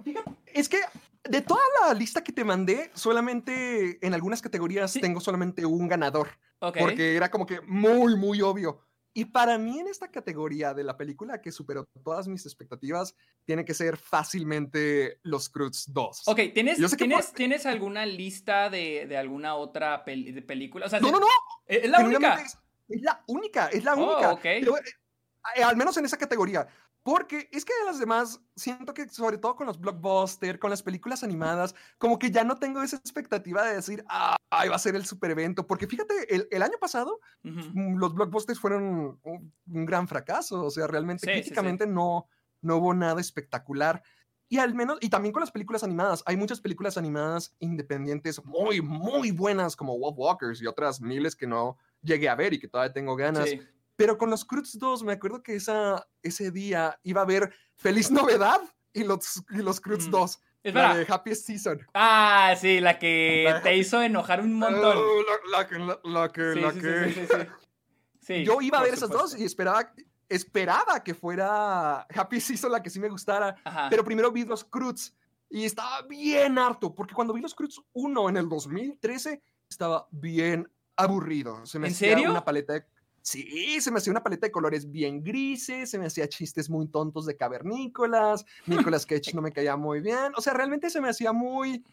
Fíjate, 0.05 0.31
es 0.47 0.69
que 0.69 0.79
de 1.25 1.41
toda 1.41 1.61
la 1.87 1.95
lista 1.95 2.23
que 2.25 2.33
te 2.33 2.45
mandé, 2.45 2.91
solamente 2.95 4.05
en 4.05 4.15
algunas 4.15 4.43
categorías 4.43 4.93
Sí. 4.93 5.01
tengo 5.01 5.21
solamente 5.21 5.65
un 5.67 5.89
ganador. 5.89 6.29
Ok. 6.61 6.79
Porque 6.79 7.17
era 7.17 7.31
como 7.31 7.47
que 7.47 7.61
muy, 7.63 8.17
muy 8.17 8.41
obvio. 8.43 8.81
Y 9.15 9.27
para 9.27 9.59
mí 9.59 9.79
en 9.79 9.89
esta 9.89 10.11
categoría 10.11 10.73
de 10.73 10.85
la 10.85 10.97
película 10.97 11.41
que 11.43 11.53
superó 11.53 11.85
todas 12.03 12.27
mis 12.29 12.47
expectativas, 12.47 13.15
tiene 13.45 13.63
que 13.65 13.75
ser 13.75 13.99
fácilmente 13.99 15.19
Los 15.23 15.49
Cruz 15.51 15.85
2. 15.93 16.23
Ok, 16.27 16.37
¿tienes, 16.55 16.79
¿tienes, 16.97 17.27
por- 17.27 17.35
¿tienes 17.37 17.67
alguna 17.67 18.07
lista 18.07 18.71
de, 18.71 19.07
de 19.07 19.17
alguna 19.19 19.55
otra 19.55 20.03
de 20.07 20.43
película? 20.47 20.87
O 20.87 20.89
sea, 20.89 20.99
No, 21.01 21.11
no, 21.11 21.21
no. 21.21 21.27
¿Es 21.67 21.89
la 21.91 22.01
única? 22.01 22.35
Es, 22.37 22.59
es 22.89 23.03
la 23.03 23.23
única, 23.27 23.67
es 23.69 23.85
la 23.85 23.95
Oh, 23.95 24.13
única. 24.15 24.33
ok. 24.33 24.41
Pero, 24.43 24.77
eh, 24.79 24.83
eh, 25.57 25.63
al 25.63 25.77
menos 25.77 25.97
en 25.99 26.07
esa 26.07 26.17
categoría. 26.17 26.67
Porque 27.05 27.49
es 27.51 27.65
que 27.65 27.73
de 27.81 27.87
las 27.87 27.99
demás, 27.99 28.41
siento 28.55 28.95
que 28.95 29.09
sobre 29.09 29.37
todo 29.39 29.57
con 29.57 29.67
los 29.67 29.81
blockbusters, 29.81 30.59
con 30.61 30.71
las 30.71 30.83
películas 30.85 31.25
animadas, 31.25 31.75
como 31.99 32.19
que 32.19 32.31
ya 32.31 32.45
no 32.45 32.59
tengo 32.59 32.81
esa 32.83 32.97
expectativa 32.97 33.65
de 33.65 33.75
decir, 33.75 34.05
ah, 34.09 34.37
ay, 34.51 34.69
va 34.69 34.77
a 34.77 34.79
ser 34.79 34.95
el 34.95 35.05
super 35.05 35.31
evento. 35.33 35.67
Porque 35.67 35.89
fíjate, 35.89 36.33
el, 36.33 36.47
el 36.51 36.63
año 36.63 36.79
pasado 36.81 37.19
Ujú. 37.45 37.59
mm, 37.75 37.97
los 37.99 38.15
blockbusters 38.15 38.61
fueron 38.61 39.19
un, 39.25 39.53
un 39.67 39.85
gran 39.87 40.07
fracaso. 40.07 40.65
O 40.65 40.71
sea, 40.71 40.87
realmente 40.87 41.27
Sí, 41.27 41.27
sí, 41.27 41.35
sí. 41.35 41.41
críticamente 41.43 41.87
no, 41.87 42.29
no 42.61 42.77
hubo 42.77 42.95
nada 42.95 43.21
espectacular. 43.21 44.03
Y 44.49 44.59
al 44.59 44.75
menos, 44.75 44.99
y 45.01 45.09
también 45.09 45.33
con 45.33 45.41
las 45.41 45.51
películas 45.51 45.83
animadas, 45.83 46.23
hay 46.27 46.37
muchas 46.37 46.61
películas 46.61 46.99
animadas 46.99 47.57
independientes 47.59 48.45
muy, 48.45 48.83
muy 48.83 49.31
buenas, 49.31 49.75
como 49.77 49.99
Wolf 49.99 50.19
Walkers 50.19 50.61
y 50.61 50.67
otras 50.67 51.01
miles 51.01 51.35
que 51.35 51.47
no 51.47 51.79
llegué 52.03 52.29
a 52.29 52.35
ver 52.35 52.53
y 52.53 52.61
que 52.61 52.69
todavía 52.69 52.93
tengo 52.93 53.17
ganas. 53.17 53.49
Pero 53.97 54.17
con 54.19 54.31
los 54.31 54.45
Cruz 54.45 54.79
2, 54.79 55.03
me 55.05 55.13
acuerdo 55.13 55.43
que 55.43 55.55
esa, 55.57 56.07
ese 56.23 56.51
día 56.51 56.99
iba 57.03 57.21
a 57.21 57.25
haber 57.25 57.53
Feliz 57.77 58.11
Novedad 58.11 58.61
y 58.93 59.05
los, 59.05 59.43
y 59.51 59.57
los 59.59 59.81
Cruz 59.81 60.09
Mm. 60.09 60.11
2, 60.11 60.41
Espera. 60.65 60.89
la 60.89 60.97
de 60.99 61.07
Happiest 61.09 61.47
Season. 61.47 61.87
Ah, 61.95 62.55
sí, 62.59 62.81
la 62.81 62.99
que 62.99 63.45
La- 63.49 63.63
te 63.63 63.77
hizo 63.77 64.01
enojar 64.03 64.41
un 64.41 64.55
montón. 64.55 64.97
Oh, 64.99 65.23
la, 65.51 65.59
la 65.59 65.67
que, 65.69 65.79
la, 65.79 66.01
la 66.05 66.29
que, 66.33 66.53
Sí, 66.55 66.61
la 66.61 66.73
sí, 66.73 66.81
que- 66.81 67.05
sí, 67.09 67.13
sí, 67.15 67.27
sí. 67.27 67.47
Sí, 68.21 68.45
Yo 68.45 68.61
iba 68.61 68.79
a 68.79 68.83
ver 68.83 68.95
esas 68.95 69.11
dos 69.11 69.33
supuesto. 69.33 69.43
y 69.43 69.45
esperaba. 69.47 69.93
esperaba 70.29 71.03
que 71.05 71.13
fuera 71.15 72.03
Happy 72.03 72.41
Season 72.41 72.71
la 72.73 72.83
que 72.83 72.89
sí 72.89 72.99
me 73.01 73.09
gustara, 73.11 73.55
Ajá. 73.65 73.89
pero 73.91 74.03
primero 74.05 74.31
vi 74.33 74.45
los 74.45 74.65
Cruz 74.65 75.13
y 75.51 75.65
estaba 75.65 76.01
bien 76.03 76.57
harto, 76.59 76.95
porque 76.95 77.13
cuando 77.15 77.35
vi 77.35 77.43
los 77.43 77.55
Cruz 77.55 77.83
1 77.93 78.29
en 78.31 78.37
el 78.39 78.49
2013, 78.49 79.43
estaba 79.69 80.07
bien 80.11 80.71
aburrido. 80.97 81.67
Se 81.67 81.79
me 81.79 81.89
¿En 81.89 81.95
serio? 81.95 82.31
una 82.31 82.45
paleta 82.45 82.73
de... 82.75 82.87
Sí, 83.23 83.81
se 83.81 83.91
me 83.93 83.99
hacía 83.99 84.11
una 84.11 84.23
paleta 84.23 84.47
de 84.47 84.53
colores 84.53 84.91
bien 84.91 85.23
grises, 85.23 85.91
se 85.91 85.99
me 85.99 86.07
hacía 86.07 86.29
chistes 86.29 86.69
muy 86.69 86.89
tontos 86.89 87.25
de 87.25 87.37
cavernícolas, 87.37 88.45
Nicolas 88.67 89.07
Cage 89.07 89.33
no 89.35 89.43
me 89.43 89.53
caía 89.53 89.77
muy 89.77 90.01
bien, 90.01 90.33
o 90.37 90.41
sea, 90.41 90.53
realmente 90.55 90.91
se 90.91 91.01
me 91.01 91.09
hacía 91.09 91.33
muy, 91.33 91.85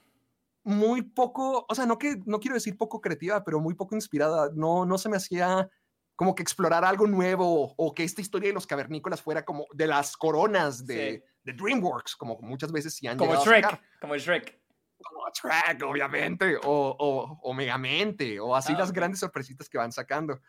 muy 0.64 1.04
poco, 1.04 1.68
o 1.70 1.76
sea, 1.76 1.86
no 1.86 2.00
que, 2.00 2.20
no 2.26 2.40
quiero 2.40 2.56
decir 2.56 2.78
poco 2.78 3.00
creativa, 3.00 3.44
pero 3.44 3.60
muy 3.60 3.76
poco 3.76 3.94
inspirada, 3.96 4.50
no, 4.56 4.86
no 4.86 4.98
se 4.98 5.08
me 5.08 5.18
hacía 5.18 5.70
como 6.16 6.36
que 6.36 6.44
explorar 6.44 6.84
algo 6.84 7.08
nuevo 7.08 7.74
o 7.78 7.94
que 7.94 8.04
esta 8.04 8.22
historia 8.22 8.50
de 8.50 8.54
los 8.54 8.68
cavernícolas 8.68 9.22
fuera 9.22 9.46
como 9.46 9.68
de 9.72 9.88
las 9.88 10.18
coronas 10.18 10.86
de, 10.86 11.24
de 11.44 11.54
DreamWorks, 11.54 12.16
como 12.16 12.38
muchas 12.42 12.72
veces 12.72 12.94
sí 12.96 13.08
han 13.08 13.18
Como 13.18 13.32
llegado 13.32 13.44
a 13.44 13.54
Shrek. 13.54 13.64
sacar. 13.64 13.82
Como 14.02 14.18
Shrek. 14.18 14.60
Como 15.02 15.22
Shrek, 15.34 15.82
obviamente, 15.84 16.58
o, 16.58 16.62
o, 17.00 17.40
o 17.42 17.54
Megamente, 17.54 18.38
o 18.38 18.54
así 18.54 18.74
Ah, 18.74 18.80
las 18.80 18.92
grandes 18.92 19.22
sorpresitas 19.22 19.70
que 19.70 19.78
van 19.78 19.94
sacando. 19.94 20.42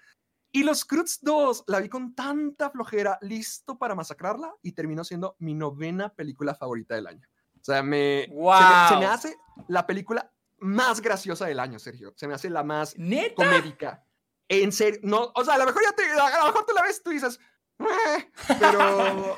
Y 0.53 0.65
los 0.65 0.85
Cruz 0.85 1.19
2 1.23 1.65
la 1.69 1.81
vi 1.81 1.89
con 1.89 2.15
tanta 2.15 2.71
flojera, 2.71 3.19
listo 3.23 3.79
para 3.79 3.95
masacrarla, 3.95 4.53
y 4.63 4.73
terminó 4.73 5.05
siendo 5.05 5.37
mi 5.39 5.55
novena 5.55 6.09
película 6.13 6.55
favorita 6.55 6.95
del 6.97 7.07
año. 7.07 7.27
O 7.55 7.63
sea, 7.65 7.83
me, 7.83 8.25
se, 8.25 8.31
me, 8.33 8.89
se 8.89 8.97
me 8.97 9.07
hace 9.07 9.37
la 9.69 9.87
película 9.87 10.33
más 10.59 11.01
graciosa 11.01 11.47
del 11.47 11.61
año, 11.61 11.79
Sergio. 11.79 12.13
Se 12.17 12.27
me 12.27 12.35
hace 12.35 12.51
la 12.51 12.65
más 12.65 12.97
¿Neta? 12.99 13.35
comédica. 13.37 14.05
En 14.49 14.73
serio, 14.73 14.99
no, 15.05 15.31
o 15.35 15.45
sea, 15.45 15.55
a 15.55 15.59
lo 15.59 15.67
mejor 15.67 15.83
ya 15.83 15.93
te, 15.93 16.05
a 16.11 16.39
lo 16.41 16.47
mejor 16.47 16.67
tú 16.67 16.73
la 16.75 16.83
ves 16.83 16.99
y 16.99 17.03
tú 17.05 17.11
dices, 17.11 17.39
"Eh", 17.79 18.31
pero 18.59 18.79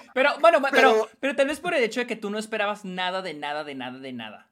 Pero, 0.15 0.31
bueno, 0.41 0.63
Pero- 0.71 1.09
pero 1.21 1.37
tal 1.37 1.49
vez 1.49 1.61
por 1.61 1.75
el 1.75 1.83
hecho 1.83 2.01
de 2.01 2.07
que 2.07 2.17
tú 2.17 2.31
no 2.31 2.39
esperabas 2.39 2.85
nada 2.85 3.21
de 3.23 3.35
nada, 3.35 3.65
de 3.65 3.75
nada, 3.75 3.99
de 3.99 4.13
nada. 4.13 4.52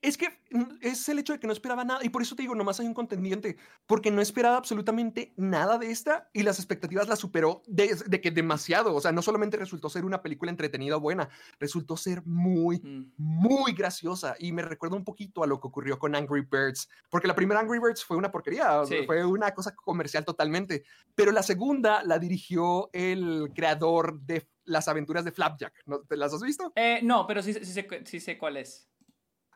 Es 0.00 0.16
que 0.16 0.28
mm, 0.50 0.78
es 0.80 1.08
el 1.08 1.18
hecho 1.18 1.32
de 1.32 1.40
que 1.40 1.46
no 1.46 1.52
esperaba 1.52 1.84
nada 1.84 2.00
y 2.04 2.08
por 2.10 2.22
eso 2.22 2.36
te 2.36 2.42
digo, 2.42 2.54
nomás 2.54 2.78
hay 2.80 2.86
un 2.86 2.94
contendiente, 2.94 3.56
porque 3.86 4.10
no 4.10 4.20
esperaba 4.22 4.56
absolutamente 4.56 5.32
nada 5.36 5.78
de 5.78 5.90
esta 5.90 6.30
y 6.32 6.42
las 6.42 6.58
expectativas 6.58 7.08
las 7.08 7.18
superó 7.18 7.62
de, 7.66 7.96
de 8.06 8.20
que 8.20 8.30
demasiado, 8.30 8.94
o 8.94 9.00
sea, 9.00 9.12
no 9.12 9.22
solamente 9.22 9.56
resultó 9.56 9.88
ser 9.90 10.04
una 10.04 10.22
película 10.22 10.50
entretenida 10.50 10.96
o 10.96 11.00
buena, 11.00 11.28
resultó 11.58 11.96
ser 11.96 12.22
muy, 12.24 12.78
Mm. 12.78 13.12
muy 13.16 13.72
graciosa 13.72 14.36
y 14.38 14.52
me 14.52 14.62
recuerda 14.62 14.96
un 14.96 15.04
poquito 15.04 15.42
a 15.42 15.46
lo 15.46 15.60
que 15.60 15.66
ocurrió 15.66 15.98
con 15.98 16.14
Angry 16.14 16.42
Birds, 16.42 16.88
porque 17.10 17.26
la 17.26 17.34
primera 17.34 17.60
Angry 17.60 17.78
Birds 17.80 18.04
fue 18.04 18.16
una 18.16 18.30
porquería, 18.30 18.84
Sí. 18.86 18.98
fue 19.06 19.24
una 19.24 19.52
cosa 19.52 19.74
comercial 19.74 20.24
totalmente, 20.24 20.84
pero 21.14 21.32
la 21.32 21.42
segunda 21.42 22.02
la 22.04 22.18
dirigió 22.18 22.88
el 22.92 23.50
creador 23.54 24.20
de 24.20 24.48
las 24.64 24.86
aventuras 24.86 25.24
de 25.24 25.32
Flapjack, 25.32 25.72
¿no? 25.86 26.00
¿Te 26.00 26.16
las 26.16 26.32
has 26.34 26.42
visto? 26.42 26.72
Eh, 26.76 27.00
no, 27.02 27.26
pero 27.26 27.42
sí, 27.42 27.54
sí, 27.54 27.82
sí 28.04 28.20
sé 28.20 28.38
cuál 28.38 28.58
es. 28.58 28.88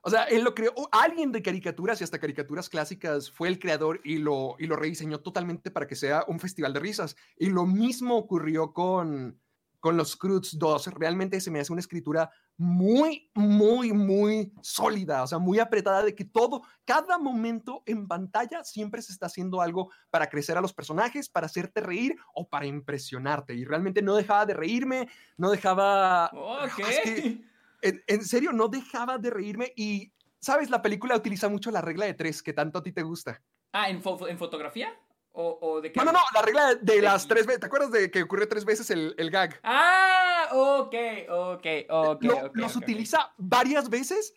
O 0.04 0.10
sea, 0.10 0.24
él 0.24 0.42
lo 0.42 0.54
creó, 0.54 0.72
alguien 0.90 1.30
de 1.30 1.42
caricaturas 1.42 2.00
y 2.00 2.04
hasta 2.04 2.18
caricaturas 2.18 2.68
clásicas 2.68 3.30
fue 3.30 3.46
el 3.48 3.60
creador 3.60 4.00
y 4.02 4.18
lo, 4.18 4.56
y 4.58 4.66
lo 4.66 4.74
rediseñó 4.76 5.20
totalmente 5.20 5.70
para 5.70 5.86
que 5.86 5.94
sea 5.94 6.24
un 6.26 6.40
festival 6.40 6.72
de 6.72 6.80
risas. 6.80 7.16
Y 7.38 7.50
lo 7.50 7.66
mismo 7.66 8.16
ocurrió 8.16 8.72
con, 8.72 9.40
con 9.78 9.96
los 9.96 10.16
Cruz 10.16 10.58
2. 10.58 10.88
Realmente 10.94 11.40
se 11.40 11.52
me 11.52 11.60
hace 11.60 11.72
una 11.72 11.80
escritura 11.80 12.30
muy, 12.56 13.30
muy, 13.34 13.92
muy 13.92 14.52
sólida, 14.60 15.22
o 15.22 15.26
sea, 15.26 15.38
muy 15.38 15.58
apretada 15.60 16.02
de 16.02 16.14
que 16.14 16.24
todo, 16.24 16.62
cada 16.84 17.16
momento 17.18 17.82
en 17.86 18.06
pantalla 18.08 18.64
siempre 18.64 19.02
se 19.02 19.12
está 19.12 19.26
haciendo 19.26 19.60
algo 19.60 19.90
para 20.10 20.28
crecer 20.28 20.58
a 20.58 20.60
los 20.60 20.72
personajes, 20.74 21.28
para 21.28 21.46
hacerte 21.46 21.80
reír 21.80 22.16
o 22.34 22.48
para 22.48 22.66
impresionarte. 22.66 23.54
Y 23.54 23.64
realmente 23.64 24.02
no 24.02 24.16
dejaba 24.16 24.46
de 24.46 24.54
reírme, 24.54 25.08
no 25.36 25.50
dejaba... 25.50 26.26
Ok. 26.32 26.78
Es 26.88 27.00
que- 27.00 27.51
en, 27.82 28.02
en 28.06 28.24
serio, 28.24 28.52
no 28.52 28.68
dejaba 28.68 29.18
de 29.18 29.30
reírme 29.30 29.72
y, 29.76 30.12
¿sabes? 30.40 30.70
La 30.70 30.80
película 30.82 31.16
utiliza 31.16 31.48
mucho 31.48 31.70
la 31.70 31.80
regla 31.80 32.06
de 32.06 32.14
tres, 32.14 32.42
que 32.42 32.52
tanto 32.52 32.78
a 32.78 32.82
ti 32.82 32.92
te 32.92 33.02
gusta. 33.02 33.42
Ah, 33.72 33.90
¿en, 33.90 34.02
fo- 34.02 34.28
en 34.28 34.38
fotografía? 34.38 34.88
¿O, 35.32 35.58
o 35.62 35.80
de 35.80 35.90
qué? 35.92 35.98
No, 35.98 36.04
no, 36.04 36.12
no, 36.12 36.20
la 36.34 36.42
regla 36.42 36.74
de, 36.74 37.00
las 37.02 37.26
tres 37.26 37.46
veces. 37.46 37.60
¿Te 37.60 37.66
acuerdas 37.66 37.90
de 37.90 38.10
que 38.10 38.22
ocurre 38.22 38.46
tres 38.46 38.64
veces 38.64 38.90
el, 38.90 39.14
el 39.18 39.30
gag? 39.30 39.58
Ah, 39.62 40.48
ok, 40.52 40.94
ok, 41.28 41.66
ok. 41.88 42.22
Lo- 42.22 42.46
ok, 42.46 42.50
los 42.54 42.76
utiliza 42.76 43.32
varias 43.38 43.88
veces 43.88 44.34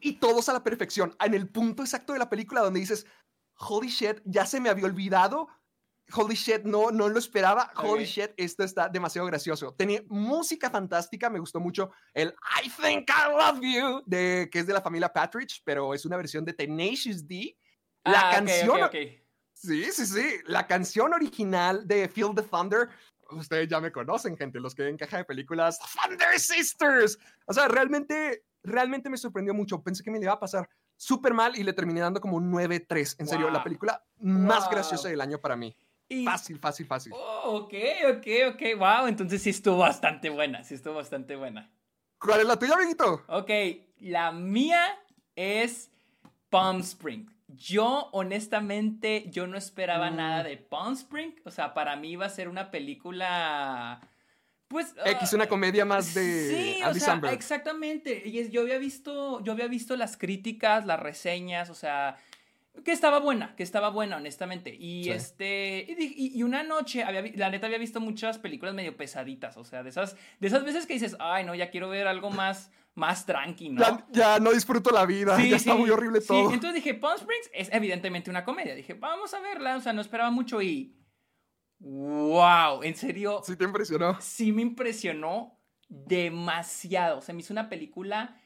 y 0.00 0.14
todos 0.20 0.48
a 0.48 0.52
la 0.52 0.62
perfección. 0.62 1.16
En 1.20 1.34
el 1.34 1.48
punto 1.48 1.82
exacto 1.82 2.12
de 2.12 2.20
la 2.20 2.30
película 2.30 2.60
donde 2.60 2.80
dices, 2.80 3.06
holy 3.58 3.88
shit, 3.88 4.20
ya 4.24 4.46
se 4.46 4.60
me 4.60 4.68
había 4.68 4.84
olvidado. 4.86 5.48
Holy 6.14 6.34
shit, 6.34 6.62
no, 6.64 6.90
no 6.90 7.08
lo 7.08 7.18
esperaba. 7.18 7.70
Holy 7.76 8.04
Ok. 8.04 8.08
shit, 8.08 8.30
esto 8.36 8.64
está 8.64 8.88
demasiado 8.88 9.26
gracioso. 9.26 9.74
Tenía 9.74 10.02
música 10.08 10.70
fantástica, 10.70 11.28
me 11.28 11.38
gustó 11.38 11.60
mucho 11.60 11.90
el 12.14 12.34
I 12.64 12.68
Think 12.70 13.10
I 13.10 13.30
Love 13.30 13.60
You, 13.60 14.02
de, 14.06 14.48
que 14.50 14.60
es 14.60 14.66
de 14.66 14.72
la 14.72 14.80
familia 14.80 15.12
Patridge, 15.12 15.62
pero 15.64 15.92
es 15.92 16.04
una 16.06 16.16
versión 16.16 16.44
de 16.44 16.52
Tenacious 16.54 17.26
D. 17.26 17.56
La 18.04 18.20
Ah, 18.28 18.30
canción, 18.30 18.82
ok, 18.82 18.86
ok. 18.86 18.96
sí, 19.52 19.84
sí, 19.92 20.06
sí, 20.06 20.24
la 20.46 20.66
canción 20.66 21.12
original 21.12 21.86
de 21.86 22.08
Feel 22.08 22.34
the 22.34 22.42
Thunder. 22.42 22.88
Ustedes 23.30 23.68
ya 23.68 23.78
me 23.80 23.92
conocen, 23.92 24.34
gente, 24.38 24.58
los 24.60 24.74
que 24.74 24.84
ven 24.84 24.96
caja 24.96 25.18
de 25.18 25.24
películas, 25.26 25.78
Thunder 25.78 26.38
Sisters. 26.40 27.18
O 27.46 27.52
sea, 27.52 27.68
realmente, 27.68 28.44
realmente 28.62 29.10
me 29.10 29.18
sorprendió 29.18 29.52
mucho. 29.52 29.82
Pensé 29.82 30.02
que 30.02 30.10
me 30.10 30.18
iba 30.18 30.32
a 30.32 30.40
pasar 30.40 30.66
súper 30.96 31.34
mal 31.34 31.54
y 31.54 31.62
le 31.62 31.74
terminé 31.74 32.00
dando 32.00 32.20
como 32.22 32.36
un 32.38 32.50
9-3. 32.50 33.16
En 33.18 33.26
serio, 33.26 33.50
la 33.50 33.58
Wow. 33.58 33.64
película 33.64 34.02
más 34.16 34.64
Wow. 34.64 34.70
graciosa 34.72 35.08
del 35.10 35.20
año 35.20 35.38
para 35.38 35.54
mí. 35.56 35.76
Y- 36.08 36.24
Fácil, 36.24 36.58
fácil, 36.58 36.86
fácil. 36.86 37.12
Oh, 37.14 37.64
ok, 37.64 37.74
ok, 38.16 38.26
ok. 38.54 38.62
Wow, 38.78 39.06
entonces 39.08 39.42
sí 39.42 39.50
estuvo 39.50 39.78
bastante 39.78 40.30
buena. 40.30 40.64
Sí 40.64 40.74
estuvo 40.74 40.94
bastante 40.94 41.36
buena. 41.36 41.70
¿Cuál 42.18 42.40
es 42.40 42.46
la 42.46 42.58
tuya, 42.58 42.74
amiguito? 42.74 43.22
Ok, 43.28 43.50
la 44.00 44.32
mía 44.32 44.98
es 45.36 45.90
Palm 46.50 46.80
Spring. 46.80 47.28
Yo, 47.48 48.08
honestamente, 48.12 49.26
yo 49.30 49.46
no 49.46 49.56
esperaba 49.56 50.10
Mm. 50.10 50.16
nada 50.16 50.42
de 50.44 50.56
Palm 50.56 50.94
Spring. 50.94 51.32
O 51.44 51.50
sea, 51.50 51.74
para 51.74 51.94
mí 51.96 52.10
iba 52.12 52.26
a 52.26 52.30
ser 52.30 52.48
una 52.48 52.70
película. 52.70 54.00
Pues. 54.68 54.94
X, 55.04 55.32
ah, 55.32 55.36
una 55.36 55.46
comedia 55.48 55.84
más 55.86 56.12
de 56.12 56.50
Sí, 56.76 56.82
o 56.84 56.92
sea, 56.94 57.20
exactamente. 57.32 58.22
Y 58.28 58.38
es- 58.38 58.50
yo 58.50 58.60
había 58.62 58.76
visto, 58.78 59.42
yo 59.42 59.52
había 59.52 59.66
visto 59.66 59.96
las 59.96 60.16
críticas, 60.18 60.84
las 60.84 61.00
reseñas, 61.00 61.70
o 61.70 61.74
sea, 61.74 62.16
que 62.84 62.92
estaba 62.92 63.18
buena, 63.20 63.54
que 63.56 63.62
estaba 63.62 63.90
buena, 63.90 64.16
honestamente. 64.16 64.74
Y 64.78 65.04
Sí. 65.04 65.10
este, 65.10 65.86
y, 65.88 66.42
una 66.42 66.62
noche, 66.62 67.02
había, 67.04 67.22
la 67.36 67.50
neta 67.50 67.66
había 67.66 67.78
visto 67.78 68.00
muchas 68.00 68.38
películas 68.38 68.74
medio 68.74 68.96
pesaditas, 68.96 69.56
o 69.56 69.64
sea, 69.64 69.82
de 69.82 69.90
esas, 69.90 70.16
de 70.40 70.46
esas 70.46 70.64
veces 70.64 70.86
que 70.86 70.94
dices, 70.94 71.16
ay, 71.20 71.44
no, 71.44 71.54
ya 71.54 71.70
quiero 71.70 71.88
ver 71.88 72.06
algo 72.06 72.30
más, 72.30 72.70
más 72.94 73.26
tranqui, 73.26 73.68
¿no? 73.70 73.80
Ya, 73.80 74.06
ya 74.10 74.38
no 74.38 74.52
disfruto 74.52 74.90
la 74.90 75.06
vida, 75.06 75.36
ya 75.42 75.56
está 75.56 75.74
muy 75.74 75.90
horrible 75.90 76.20
sí. 76.20 76.28
todo. 76.28 76.52
Entonces 76.52 76.74
dije, 76.82 76.94
Palm 76.94 77.16
Springs 77.16 77.50
es 77.52 77.68
evidentemente 77.72 78.30
una 78.30 78.44
comedia. 78.44 78.74
Dije, 78.74 78.94
vamos 78.94 79.34
a 79.34 79.40
verla, 79.40 79.76
o 79.76 79.80
sea, 79.80 79.92
no 79.92 80.00
esperaba 80.00 80.30
mucho 80.30 80.60
y... 80.62 80.94
¡Wow! 81.80 82.82
En 82.82 82.96
serio, 82.96 83.40
Sí 83.44 83.56
te 83.56 83.64
impresionó. 83.64 84.16
sí 84.20 84.50
me 84.52 84.62
impresionó 84.62 85.58
demasiado. 85.88 87.20
Se 87.22 87.32
me 87.32 87.40
hizo 87.40 87.52
una 87.54 87.68
película 87.68 88.36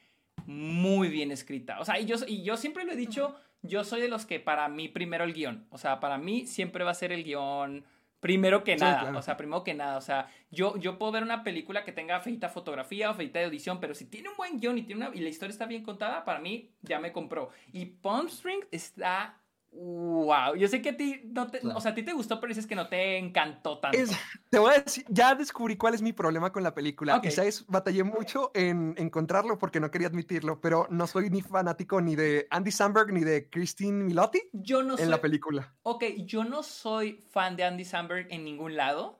muy 0.45 1.09
bien 1.09 1.31
escrita. 1.31 1.79
O 1.79 1.85
sea, 1.85 1.99
y 1.99 2.05
yo, 2.05 2.17
y 2.27 2.43
yo 2.43 2.57
siempre 2.57 2.83
lo 2.85 2.91
he 2.91 2.95
dicho, 2.95 3.35
yo 3.63 3.83
soy 3.83 4.01
de 4.01 4.07
los 4.07 4.25
que 4.25 4.39
para 4.39 4.67
mí 4.67 4.87
primero 4.87 5.23
el 5.23 5.33
guion. 5.33 5.65
O 5.71 5.77
sea, 5.77 5.99
para 5.99 6.17
mí 6.17 6.45
siempre 6.45 6.83
va 6.83 6.91
a 6.91 6.95
ser 6.95 7.11
el 7.11 7.23
guion 7.23 7.83
primero 8.19 8.63
que 8.63 8.77
Sí, 8.77 8.83
nada. 8.83 9.01
claro. 9.01 9.19
O 9.19 9.21
sea, 9.21 9.35
primero 9.35 9.63
que 9.65 9.73
nada. 9.73 9.97
O 9.97 10.01
sea, 10.01 10.29
yo, 10.49 10.77
yo 10.77 10.97
puedo 10.97 11.11
ver 11.11 11.23
una 11.23 11.43
película 11.43 11.83
que 11.83 11.91
tenga 11.91 12.21
feita 12.21 12.47
fotografía 12.47 13.11
o 13.11 13.13
feita 13.13 13.39
de 13.39 13.45
audición, 13.45 13.81
pero 13.81 13.93
si 13.93 14.05
tiene 14.05 14.29
un 14.29 14.37
buen 14.37 14.61
guion 14.61 14.77
y, 14.77 14.83
tiene 14.83 15.07
una, 15.07 15.15
y 15.15 15.19
la 15.19 15.27
historia 15.29 15.51
está 15.51 15.65
bien 15.65 15.83
contada, 15.83 16.23
para 16.23 16.39
mí 16.39 16.69
ya 16.81 16.99
me 16.99 17.11
compró. 17.11 17.49
Y 17.73 17.85
Palm 17.85 18.27
Springs 18.27 18.67
está... 18.71 19.37
Wow, 19.75 20.55
yo 20.55 20.67
sé 20.67 20.81
que 20.81 20.89
a 20.89 20.97
ti 20.97 21.21
no 21.25 21.47
te, 21.47 21.59
Claro. 21.59 21.77
o 21.77 21.81
sea, 21.81 21.91
a 21.91 21.95
ti 21.95 22.03
te 22.03 22.13
gustó, 22.13 22.39
pero 22.39 22.49
dices 22.49 22.67
que 22.67 22.75
no 22.75 22.87
te 22.87 23.17
encantó 23.17 23.79
tanto. 23.79 23.97
Es- 23.97 24.11
te 24.49 24.59
voy 24.59 24.71
a 24.75 24.79
decir, 24.79 25.03
ya 25.09 25.33
descubrí 25.35 25.75
cuál 25.77 25.95
es 25.95 26.01
mi 26.01 26.13
problema 26.13 26.51
con 26.51 26.61
la 26.63 26.73
película. 26.75 27.17
Ok. 27.17 27.25
Y 27.25 27.31
sabes, 27.31 27.65
batallé 27.67 28.03
mucho 28.03 28.51
en 28.53 28.93
encontrarlo 28.97 29.57
porque 29.57 29.79
no 29.79 29.89
quería 29.89 30.07
admitirlo, 30.07 30.61
pero 30.61 30.87
no 30.91 31.07
soy 31.07 31.29
ni 31.31 31.41
fanático 31.41 31.99
ni 32.01 32.15
de 32.15 32.47
Andy 32.51 32.71
Samberg 32.71 33.11
ni 33.11 33.21
de 33.21 33.49
Christine 33.49 34.03
Milotti 34.03 34.41
Yo 34.53 34.83
no 34.83 34.95
soy, 34.95 35.05
en 35.05 35.11
la 35.11 35.19
película. 35.21 35.73
Ok, 35.81 36.03
yo 36.25 36.43
no 36.43 36.61
soy 36.63 37.19
fan 37.31 37.55
de 37.55 37.63
Andy 37.63 37.83
Samberg 37.83 38.27
en 38.29 38.43
ningún 38.45 38.75
lado. 38.75 39.19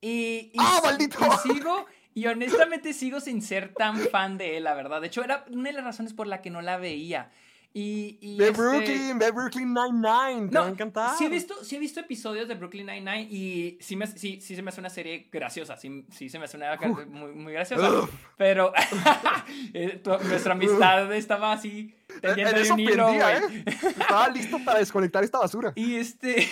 Y, 0.00 0.50
y 0.52 0.56
¡Ah, 0.58 0.80
maldito! 0.84 1.18
y 1.24 1.48
sigo, 1.52 1.86
y 2.12 2.26
honestamente 2.26 2.92
sigo 2.92 3.20
sin 3.20 3.40
ser 3.40 3.72
tan 3.74 3.96
fan 3.96 4.36
de 4.38 4.56
él, 4.58 4.64
la 4.64 4.74
verdad. 4.74 5.00
De 5.00 5.06
hecho, 5.06 5.22
era 5.24 5.46
una 5.50 5.70
de 5.70 5.72
las 5.76 5.84
razones 5.84 6.12
por 6.12 6.26
la 6.26 6.42
que 6.42 6.50
no 6.50 6.60
la 6.60 6.76
veía. 6.76 7.30
Y, 7.76 8.18
y 8.20 8.36
De 8.38 8.50
este- 8.50 8.56
Brooklyn, 8.62 9.18
de 9.18 9.30
Brooklyn 9.32 9.74
Nine-Nine. 9.74 10.48
Te 10.48 10.58
va 10.58 10.66
a 10.66 10.68
encantar. 10.68 11.16
Sí 11.18 11.24
he, 11.24 11.28
visto, 11.28 11.64
sí 11.64 11.74
he 11.74 11.80
visto 11.80 11.98
episodios 11.98 12.46
de 12.46 12.54
Brooklyn 12.54 12.86
Nine-Nine 12.86 13.22
y 13.28 13.78
sí, 13.80 13.96
me, 13.96 14.06
sí, 14.06 14.40
sí 14.40 14.54
se 14.54 14.62
me 14.62 14.68
hace 14.68 14.78
una 14.78 14.90
serie 14.90 15.28
graciosa. 15.32 15.76
Sí, 15.76 16.06
sí 16.08 16.28
se 16.28 16.38
me 16.38 16.44
hace 16.44 16.56
una 16.56 16.72
Uf. 16.74 17.04
muy, 17.06 17.32
muy 17.32 17.52
graciosa. 17.52 17.90
Uf. 17.90 18.10
Pero 18.36 18.72
eh, 19.74 20.00
nuestra 20.28 20.52
amistad 20.52 21.12
estaba 21.14 21.50
así 21.52 21.92
En- 22.10 22.20
tendiendo 22.20 22.56
en 22.56 22.62
eso 22.62 22.74
un 22.74 22.80
hilo, 22.80 23.06
pendía. 23.06 23.38
¿eh? 23.38 23.64
Estaba 23.66 24.28
listo 24.28 24.58
para 24.64 24.78
desconectar 24.78 25.24
esta 25.24 25.40
basura. 25.40 25.72
Y 25.74 25.96
este. 25.96 26.46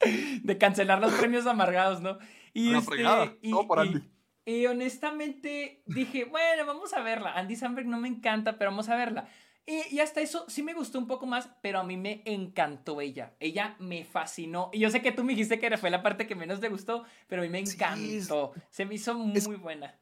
de 0.42 0.58
cancelar 0.58 1.00
los 1.00 1.12
premios 1.14 1.46
amargados, 1.46 2.00
¿no? 2.00 2.18
Y, 2.52 2.70
Una 2.70 2.78
este, 2.78 2.90
fregada, 2.90 3.34
y, 3.42 3.50
todo 3.50 3.66
por 3.66 3.78
y- 3.78 3.88
Andy. 3.88 4.02
y 4.46 4.66
honestamente 4.66 5.82
dije, 5.86 6.24
bueno, 6.24 6.66
vamos 6.66 6.92
a 6.94 7.02
verla. 7.02 7.32
Andy 7.34 7.56
Samberg 7.56 7.86
no 7.86 7.98
me 8.00 8.08
encanta, 8.08 8.58
pero 8.58 8.70
vamos 8.70 8.88
a 8.88 8.96
verla. 8.96 9.28
Y, 9.66 9.96
y 9.96 10.00
hasta 10.00 10.20
eso 10.20 10.44
sí 10.48 10.62
me 10.62 10.74
gustó 10.74 10.98
un 10.98 11.08
poco 11.08 11.26
más, 11.26 11.48
pero 11.60 11.80
a 11.80 11.84
mí 11.84 11.96
me 11.96 12.22
encantó 12.24 13.00
ella. 13.00 13.34
Ella 13.40 13.74
me 13.80 14.04
fascinó. 14.04 14.70
Y 14.72 14.78
yo 14.78 14.90
sé 14.90 15.02
que 15.02 15.10
tú 15.12 15.24
me 15.24 15.32
dijiste 15.32 15.58
que 15.58 15.76
fue 15.76 15.90
la 15.90 16.02
parte 16.04 16.26
que 16.28 16.36
menos 16.36 16.60
te 16.60 16.68
gustó, 16.68 17.04
pero 17.26 17.42
a 17.42 17.44
mí 17.44 17.50
me 17.50 17.66
Sí, 17.66 17.74
encantó. 17.74 18.52
Se 18.70 18.84
me 18.84 18.94
hizo 18.94 19.14
muy 19.14 19.36
es- 19.36 19.60
buena. 19.60 19.98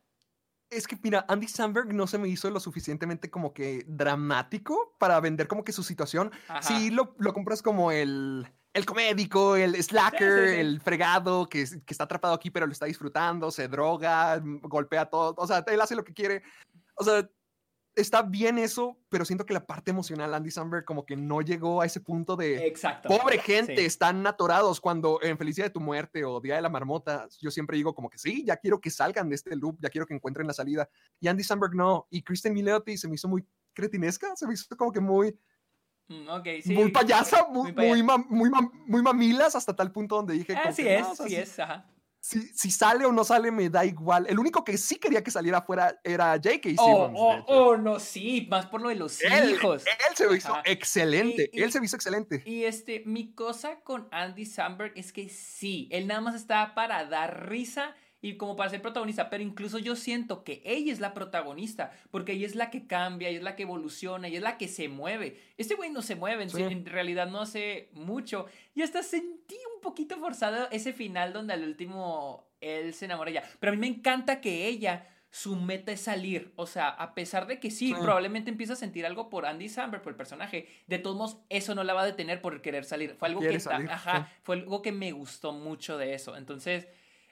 Es 0.71 0.89
que, 0.89 0.99
mira, 1.03 1.25
Andy 1.29 1.47
Samberg 1.47 1.93
no 1.95 2.07
se 2.07 2.19
me 2.19 2.27
hizo 2.29 2.51
lo 2.51 2.59
suficientemente 2.59 3.31
como 3.31 3.53
que 3.55 3.85
dramático 3.87 4.97
para 4.99 5.21
vender 5.21 5.47
como 5.47 5.63
que 5.63 5.73
su 5.73 5.83
situación. 5.83 6.33
Ajá. 6.49 6.63
Sí, 6.63 6.91
lo, 6.91 7.15
lo 7.19 7.33
compras 7.33 7.63
como 7.63 7.93
el, 7.93 8.47
el 8.73 8.85
comédico, 8.87 9.55
el 9.57 9.81
slacker, 9.81 10.51
sí. 10.51 10.57
el 10.61 10.81
fregado 10.81 11.49
que, 11.49 11.65
que 11.65 11.95
está 11.95 12.05
atrapado 12.05 12.35
aquí 12.35 12.51
pero 12.51 12.67
lo 12.67 12.73
está 12.73 12.87
disfrutando, 12.87 13.51
se 13.53 13.69
droga, 13.69 14.41
golpea 14.43 15.07
todo. 15.07 15.35
O 15.37 15.47
sea, 15.47 15.65
él 15.69 15.81
hace 15.81 15.95
lo 15.95 16.03
que 16.05 16.13
quiere. 16.15 16.43
O 16.97 17.05
sea, 17.05 17.29
está 17.97 18.23
bien 18.23 18.59
eso, 18.59 18.99
pero 19.09 19.25
siento 19.25 19.47
que 19.47 19.55
la 19.55 19.65
parte 19.67 19.91
emocional, 19.91 20.35
Andy 20.35 20.51
Samberg 20.51 20.85
como 20.85 21.07
que 21.07 21.17
no 21.17 21.41
llegó 21.43 21.81
a 21.81 21.87
ese 21.87 22.01
punto 22.01 22.35
de... 22.37 22.67
Exacto. 22.67 23.09
Pobre 23.09 23.39
gente, 23.39 23.77
Sí. 23.77 23.85
están 23.85 24.27
atorados 24.27 24.81
cuando 24.81 25.21
en 25.23 25.39
Felicidad 25.39 25.67
de 25.67 25.71
tu 25.71 25.81
muerte 25.81 26.25
o 26.25 26.41
Día 26.41 26.57
de 26.57 26.63
la 26.63 26.69
Marmota, 26.69 27.29
yo 27.41 27.51
siempre 27.51 27.77
digo 27.77 27.95
como 27.95 28.11
que 28.11 28.19
sí, 28.19 28.45
ya 28.45 28.57
quiero 28.57 28.81
que 28.81 28.91
salgan 28.91 29.29
de 29.29 29.37
este 29.37 29.55
loop, 29.57 29.79
ya 29.81 29.91
quiero 29.91 30.07
que 30.07 30.15
encuentren 30.15 30.47
la 30.47 30.53
salida. 30.53 30.89
Y 31.21 31.29
Andy 31.29 31.45
Samberg 31.45 31.75
no, 31.75 32.07
y 32.11 32.23
Kristen 32.23 32.53
Milioti 32.53 32.97
se 32.99 33.07
me 33.09 33.15
hizo 33.15 33.29
muy 33.29 33.45
cretinesca, 33.73 34.35
se 34.37 34.47
me 34.47 34.55
hizo 34.55 34.77
como 34.77 34.93
que 34.93 35.01
muy, 35.01 35.37
Mm, 36.07 36.29
ok, 36.29 36.47
sí. 36.63 36.75
muy 36.75 36.91
payasa, 36.91 37.47
muy, 37.49 37.73
muy 37.73 37.89
muy, 37.89 38.03
mam- 38.03 38.27
muy, 38.29 38.51
mam- 38.51 38.71
muy 38.87 39.01
mamilas 39.01 39.57
hasta 39.57 39.75
tal 39.75 39.91
punto 39.91 40.17
donde 40.17 40.35
dije... 40.35 40.55
Así 40.55 40.83
que, 40.83 40.97
es, 40.97 41.01
no, 41.01 41.13
o 41.13 41.15
sea, 41.15 41.27
sí 41.27 41.31
si- 41.35 41.41
es, 41.41 41.59
ajá. 41.59 41.87
Si, 42.27 42.41
si 42.55 42.71
sale 42.71 43.05
o 43.05 43.13
no 43.13 43.23
sale 43.23 43.51
me 43.51 43.69
da 43.69 43.85
igual. 43.85 44.27
El 44.27 44.39
único 44.39 44.65
que 44.65 44.79
sí 44.79 44.97
quería 44.97 45.23
que 45.23 45.31
saliera 45.31 45.59
afuera 45.59 46.01
era 46.03 46.33
J.K. 46.43 46.71
Oh, 46.79 47.13
oh, 47.15 47.45
oh, 47.49 47.77
no, 47.77 48.01
sí, 48.01 48.47
más 48.51 48.65
por 48.65 48.81
lo 48.81 48.89
de 48.89 48.95
los 48.95 49.21
él, 49.23 49.51
hijos. 49.51 49.85
él 49.87 50.17
se 50.17 50.27
me 50.27 50.37
hizo 50.39 50.51
Ajá. 50.55 50.63
excelente, 50.65 51.51
Y- 51.53 51.61
y- 51.61 51.63
él 51.63 51.71
se 51.71 51.85
hizo 51.85 51.97
excelente. 51.97 52.43
Y 52.47 52.65
este, 52.65 53.03
mi 53.05 53.35
cosa 53.35 53.81
con 53.81 54.09
Andy 54.11 54.47
Samberg 54.47 54.93
es 54.97 55.13
que 55.13 55.29
sí, 55.29 55.87
él 55.93 56.07
nada 56.07 56.23
más 56.23 56.35
está 56.35 56.75
para 56.75 57.05
dar 57.05 57.47
risa 57.51 57.95
y 58.23 58.39
como 58.39 58.57
para 58.57 58.71
ser 58.71 58.81
protagonista, 58.81 59.29
pero 59.29 59.43
incluso 59.43 59.79
yo 59.79 59.95
siento 59.95 60.45
que 60.45 60.63
ella 60.65 60.95
es 60.95 61.01
la 61.01 61.13
protagonista, 61.13 61.93
porque 62.11 62.33
ella 62.33 62.47
es 62.47 62.55
la 62.55 62.71
que 62.71 62.87
cambia, 62.87 63.29
ella 63.29 63.37
es 63.37 63.45
la 63.45 63.55
que 63.55 63.65
evoluciona, 63.65 64.29
ella 64.29 64.39
es 64.39 64.43
la 64.43 64.57
que 64.57 64.67
se 64.67 64.89
mueve. 64.89 65.39
Este 65.59 65.75
güey 65.75 65.91
no 65.91 66.01
se 66.01 66.17
mueve, 66.17 66.45
en, 66.45 66.49
Sí. 66.49 66.63
en 66.63 66.87
realidad 66.87 67.27
no 67.29 67.43
hace 67.43 67.91
mucho. 67.93 68.47
Y 68.75 68.81
hasta 68.81 69.03
sentí 69.03 69.59
poquito 69.85 70.19
forzado 70.19 70.69
ese 70.73 70.93
final 70.93 71.33
donde 71.33 71.53
al 71.53 71.63
último 71.63 72.49
él 72.61 72.93
se 72.95 73.05
enamora 73.05 73.31
de 73.31 73.39
ella. 73.39 73.49
Pero 73.61 73.73
a 73.73 73.77
mí 73.77 73.81
me 73.81 73.87
encanta 73.87 74.41
que 74.41 74.67
ella 74.67 75.09
su 75.31 75.57
meta 75.57 75.91
es 75.93 76.01
salir. 76.01 76.53
O 76.57 76.67
sea, 76.67 76.89
a 76.89 77.13
pesar 77.15 77.47
de 77.47 77.59
que 77.59 77.71
sí, 77.71 77.89
Sí. 77.89 77.95
probablemente 77.95 78.51
empieza 78.51 78.75
a 78.75 78.77
sentir 78.77 79.05
algo 79.05 79.29
por 79.29 79.47
Andy 79.47 79.69
Samberg, 79.69 80.01
por 80.03 80.13
el 80.13 80.17
personaje, 80.17 80.69
de 80.87 80.99
todos 80.99 81.17
modos, 81.17 81.39
eso 81.49 81.75
no 81.75 81.83
la 81.85 81.93
va 81.93 82.03
a 82.03 82.07
detener 82.07 82.41
por 82.41 82.63
querer 82.63 82.85
salir. 82.85 83.17
Fue 83.19 83.29
algo 83.29 83.41
que, 83.41 83.59
salir, 83.61 83.91
ajá, 83.91 84.27
sí. 84.33 84.41
fue 84.45 84.57
algo 84.57 84.81
que 84.81 84.93
me 84.93 85.11
gustó 85.13 85.53
mucho 85.53 85.99
de 85.99 86.15
eso. 86.15 86.37
Entonces, 86.37 86.87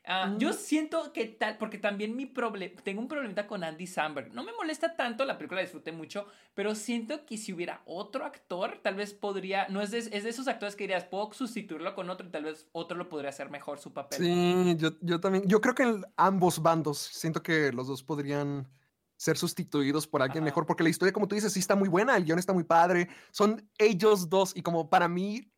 ah, 0.05 0.35
yo 0.39 0.51
Mm. 0.51 0.53
siento 0.55 1.13
que 1.13 1.27
tal, 1.27 1.59
porque 1.59 1.79
también 1.79 2.17
mi 2.17 2.27
problema, 2.27 2.81
tengo 2.83 3.01
un 3.01 3.09
problemita 3.09 3.47
con 3.47 3.63
Andy 3.65 3.87
Samberg. 3.87 4.33
No 4.35 4.43
me 4.45 4.53
molesta 4.53 4.97
tanto, 4.97 5.25
la 5.25 5.39
película 5.39 5.61
la 5.61 5.65
disfruté 5.65 5.93
mucho, 5.93 6.27
pero 6.55 6.75
siento 6.75 7.25
que 7.27 7.37
si 7.37 7.53
hubiera 7.53 7.83
otro 7.87 8.25
actor, 8.25 8.81
tal 8.83 8.95
vez 8.97 9.15
podría, 9.15 9.69
no 9.69 9.81
es 9.81 9.91
de, 9.91 9.99
es 9.99 10.25
de 10.25 10.31
esos 10.31 10.49
actores 10.49 10.77
que 10.77 10.85
dirías, 10.85 11.05
puedo 11.05 11.33
sustituirlo 11.33 11.95
con 11.95 12.11
otro 12.11 12.27
y 12.27 12.31
tal 12.31 12.45
vez 12.45 12.69
otro 12.73 12.97
lo 12.97 13.09
podría 13.09 13.31
hacer 13.31 13.51
mejor 13.51 13.79
su 13.79 13.93
papel. 13.93 14.19
Sí, 14.19 14.77
yo, 14.77 14.91
yo 15.01 15.21
también. 15.21 15.45
Yo 15.47 15.61
creo 15.61 15.75
que 15.75 15.85
en 15.85 16.05
ambos 16.17 16.61
bandos 16.63 16.99
siento 16.99 17.43
que 17.43 17.73
los 17.73 17.87
dos 17.87 18.03
podrían 18.03 18.69
ser 19.17 19.39
sustituidos 19.39 20.09
por 20.09 20.21
alguien 20.21 20.43
Ajá. 20.43 20.47
mejor, 20.47 20.67
porque 20.67 20.83
la 20.83 20.89
historia, 20.89 21.13
como 21.13 21.29
tú 21.29 21.37
dices, 21.37 21.53
sí 21.53 21.61
está 21.61 21.77
muy 21.77 21.89
buena, 21.89 22.17
el 22.17 22.25
guion 22.25 22.41
está 22.41 22.53
muy 22.53 22.65
padre. 22.65 23.09
Son 23.31 23.71
ellos 23.79 24.29
dos, 24.29 24.53
y 24.57 24.63
como 24.63 24.91
para 24.91 25.07
mí, 25.07 25.52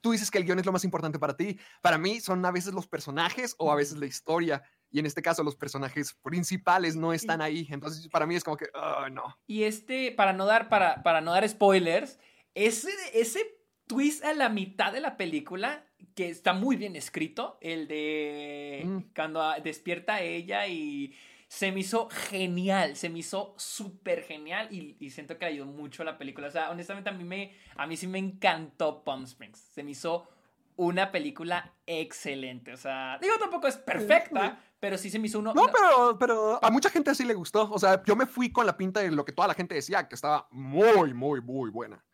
tú 0.00 0.12
dices 0.12 0.30
que 0.30 0.38
el 0.38 0.44
guion 0.44 0.58
es 0.58 0.66
lo 0.66 0.72
más 0.72 0.84
importante 0.84 1.18
para 1.18 1.36
ti. 1.36 1.58
Para 1.82 1.98
mí 1.98 2.20
son 2.20 2.44
a 2.44 2.50
veces 2.50 2.74
los 2.74 2.86
personajes 2.86 3.54
o 3.58 3.70
a 3.72 3.76
veces 3.76 3.98
la 3.98 4.06
historia. 4.06 4.62
Y 4.90 4.98
en 4.98 5.06
este 5.06 5.22
caso, 5.22 5.42
los 5.44 5.56
personajes 5.56 6.14
principales 6.22 6.96
no 6.96 7.12
están 7.12 7.40
ahí. 7.40 7.66
Entonces, 7.70 8.08
para 8.08 8.26
mí 8.26 8.34
es 8.34 8.42
como 8.42 8.56
que, 8.56 8.66
ah, 8.74 9.08
no. 9.10 9.38
Y 9.46 9.62
este, 9.62 10.12
para 10.12 10.32
no 10.32 10.46
dar, 10.46 10.68
para, 10.68 11.02
para 11.02 11.20
no 11.20 11.32
dar 11.32 11.48
spoilers, 11.48 12.18
ese, 12.54 12.90
ese 13.14 13.40
twist 13.86 14.24
a 14.24 14.34
la 14.34 14.48
mitad 14.48 14.92
de 14.92 15.00
la 15.00 15.16
película, 15.16 15.86
que 16.14 16.28
está 16.28 16.52
muy 16.52 16.76
bien 16.76 16.96
escrito, 16.96 17.58
el 17.60 17.86
de 17.86 18.82
Mm. 18.84 18.98
cuando 19.14 19.42
despierta 19.62 20.20
ella 20.22 20.66
y 20.66 21.14
se 21.50 21.72
me 21.72 21.80
hizo 21.80 22.08
genial, 22.10 22.94
se 22.94 23.10
me 23.10 23.18
hizo 23.18 23.54
súper 23.58 24.22
genial 24.22 24.68
y, 24.70 24.96
y 25.00 25.10
siento 25.10 25.36
que 25.36 25.46
ayudó 25.46 25.66
mucho 25.66 26.02
a 26.02 26.04
la 26.04 26.16
película. 26.16 26.46
O 26.46 26.50
sea, 26.52 26.70
honestamente 26.70 27.10
a 27.10 27.12
mí, 27.12 27.24
me, 27.24 27.56
a 27.76 27.88
mí 27.88 27.96
sí 27.96 28.06
me 28.06 28.20
encantó 28.20 29.02
Palm 29.02 29.24
Springs. 29.24 29.58
Se 29.58 29.82
me 29.82 29.90
hizo 29.90 30.28
una 30.76 31.10
película 31.10 31.74
excelente. 31.86 32.72
O 32.72 32.76
sea, 32.76 33.18
digo, 33.20 33.34
tampoco 33.40 33.66
es 33.66 33.76
perfecta, 33.76 34.62
pero 34.78 34.96
sí 34.96 35.10
se 35.10 35.18
me 35.18 35.26
hizo 35.26 35.40
uno... 35.40 35.52
No, 35.52 35.66
pero, 35.72 36.16
pero 36.20 36.64
a 36.64 36.70
mucha 36.70 36.88
gente 36.88 37.12
sí 37.16 37.24
le 37.24 37.34
gustó. 37.34 37.68
O 37.68 37.80
sea, 37.80 38.00
yo 38.04 38.14
me 38.14 38.26
fui 38.26 38.52
con 38.52 38.64
la 38.64 38.76
pinta 38.76 39.00
de 39.00 39.10
lo 39.10 39.24
que 39.24 39.32
toda 39.32 39.48
la 39.48 39.54
gente 39.54 39.74
decía, 39.74 40.06
que 40.06 40.14
estaba 40.14 40.46
muy, 40.52 41.12
muy, 41.12 41.40
muy 41.40 41.70
buena. 41.70 42.04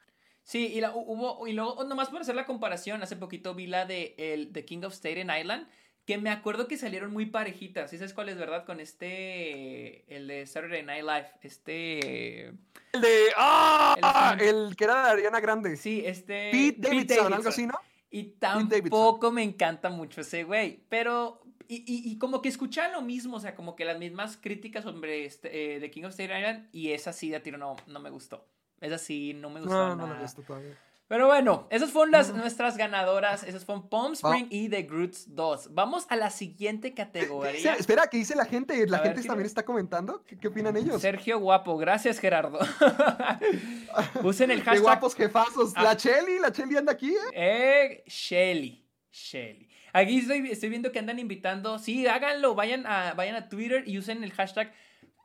Sí, 0.45 0.69
y, 0.69 0.81
la, 0.81 0.93
hubo, 0.95 1.47
y 1.47 1.53
luego, 1.53 1.85
nomás 1.85 2.09
por 2.09 2.23
hacer 2.23 2.37
la 2.37 2.47
comparación, 2.47 3.03
hace 3.03 3.17
poquito 3.17 3.55
vi 3.55 3.67
la 3.67 3.85
de 3.85 4.15
el, 4.17 4.51
The 4.53 4.65
King 4.65 4.85
of 4.85 4.95
Staten 4.95 5.29
Island, 5.29 5.69
que 6.07 6.19
me 6.19 6.31
acuerdo 6.31 6.69
que 6.69 6.77
salieron 6.79 7.13
muy 7.13 7.27
parejitas. 7.27 7.91
¿Sí 7.91 7.99
sabes 7.99 8.15
cuál 8.15 8.29
es, 8.29 8.39
verdad? 8.39 8.65
Con 8.65 8.81
este, 8.81 10.05
el 10.15 10.27
de 10.29 10.47
Saturday 10.47 10.83
Night 10.85 11.03
Live, 11.05 11.31
este... 11.43 12.47
El 12.93 13.01
de. 13.01 13.25
¡Ah! 13.37 14.37
El- 14.41 14.47
El, 14.69 14.77
que 14.77 14.85
era 14.85 15.05
de 15.07 15.11
Ariana 15.11 15.41
Grande. 15.41 15.77
Sí, 15.77 16.03
este... 16.07 16.51
Pete 16.53 16.77
Davidson, 16.89 17.33
algo 17.35 17.49
así, 17.49 17.67
¿no? 17.67 17.75
Y 18.11 18.35
Davidson. 18.41 18.69
tampoco 18.69 19.33
me 19.33 19.43
encanta 19.43 19.91
mucho 19.91 20.21
ese 20.23 20.45
güey, 20.45 20.81
pero... 20.89 21.43
Y, 21.69 21.79
y- 21.79 22.13
y 22.13 22.19
como 22.19 22.41
que 22.41 22.49
escuchaba 22.49 22.93
lo 22.93 23.03
mismo, 23.03 23.39
o 23.39 23.41
sea, 23.41 23.57
como 23.57 23.75
que 23.75 23.85
las 23.85 23.99
mismas 23.99 24.37
críticas 24.37 24.85
sobre 24.85 25.25
este, 25.25 25.75
eh, 25.77 25.81
The 25.81 25.91
King 25.91 26.05
of 26.05 26.13
Staten 26.13 26.37
Island, 26.39 26.69
y 26.71 26.93
esa 26.93 27.13
sí 27.13 27.29
de 27.31 27.37
a 27.37 27.43
tiro 27.43 27.59
no, 27.59 27.75
no 27.89 27.99
me 27.99 28.09
gustó. 28.11 28.47
Esa 28.81 28.99
sí 28.99 29.35
no 29.35 29.51
me 29.51 29.59
gustó 29.61 29.75
No, 29.75 29.97
no 29.97 30.07
nada. 30.07 30.15
me 30.15 30.23
gusta 30.23 30.43
todavía. 30.43 30.79
Pero 31.09 31.27
bueno, 31.27 31.69
esas 31.71 31.93
fueron 31.93 32.11
las, 32.11 32.35
nuestras 32.35 32.77
ganadoras. 32.77 33.45
Esas 33.45 33.65
fueron 33.65 33.89
Palm 33.89 34.15
Spring 34.15 34.49
y 34.51 34.69
The 34.69 34.83
Groots 34.83 35.37
2. 35.37 35.73
Vamos 35.73 36.07
a 36.09 36.17
la 36.17 36.31
siguiente 36.31 36.91
¿Qué 36.91 37.05
categoría. 37.05 37.75
espera, 37.75 38.09
¿qué 38.09 38.17
dice 38.17 38.35
la 38.35 38.45
gente? 38.45 38.85
¿La 38.89 38.99
A 38.99 39.01
gente 39.03 39.23
¿qué 39.23 39.29
también 39.29 39.47
está 39.47 39.65
comentando? 39.65 40.25
¿Qué, 40.25 40.37
qué 40.37 40.49
opinan 40.49 40.77
ellos? 40.77 41.01
Sergio 41.01 41.39
Guapo, 41.39 41.77
gracias 41.77 42.19
Gerardo. 42.19 42.59
Usen 44.25 44.51
el 44.51 44.59
Qué 44.59 44.65
hashtag 44.65 44.83
guapos 44.83 45.15
jefazos. 45.15 45.73
Ah. 45.77 45.85
La 45.85 45.97
Chelly, 45.97 46.41
la 46.41 46.51
Chelly 46.51 46.77
anda 46.77 46.93
aquí, 46.93 47.11
¿eh? 47.11 47.19
eh, 47.35 48.05
Shelly. 48.07 48.85
Shelly. 49.13 49.69
Aquí 49.93 50.19
estoy, 50.19 50.51
estoy 50.51 50.69
viendo 50.69 50.91
que 50.91 50.99
andan 50.99 51.19
invitando. 51.19 51.79
Sí, 51.79 52.07
háganlo. 52.07 52.55
Vayan 52.55 52.85
a, 52.87 53.15
vayan 53.15 53.37
a 53.37 53.49
Twitter 53.49 53.85
y 53.87 53.99
usen 53.99 54.25
el 54.25 54.33
hashtag 54.33 54.73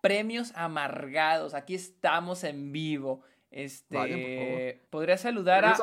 premios 0.02 0.52
amargados. 0.56 1.54
Aquí 1.54 1.76
estamos 1.76 2.44
en 2.44 2.72
vivo. 2.72 3.24
Este, 3.52 3.96
Vayan, 3.98 4.88
podría 4.90 5.18
saludar 5.18 5.66
a, 5.66 5.76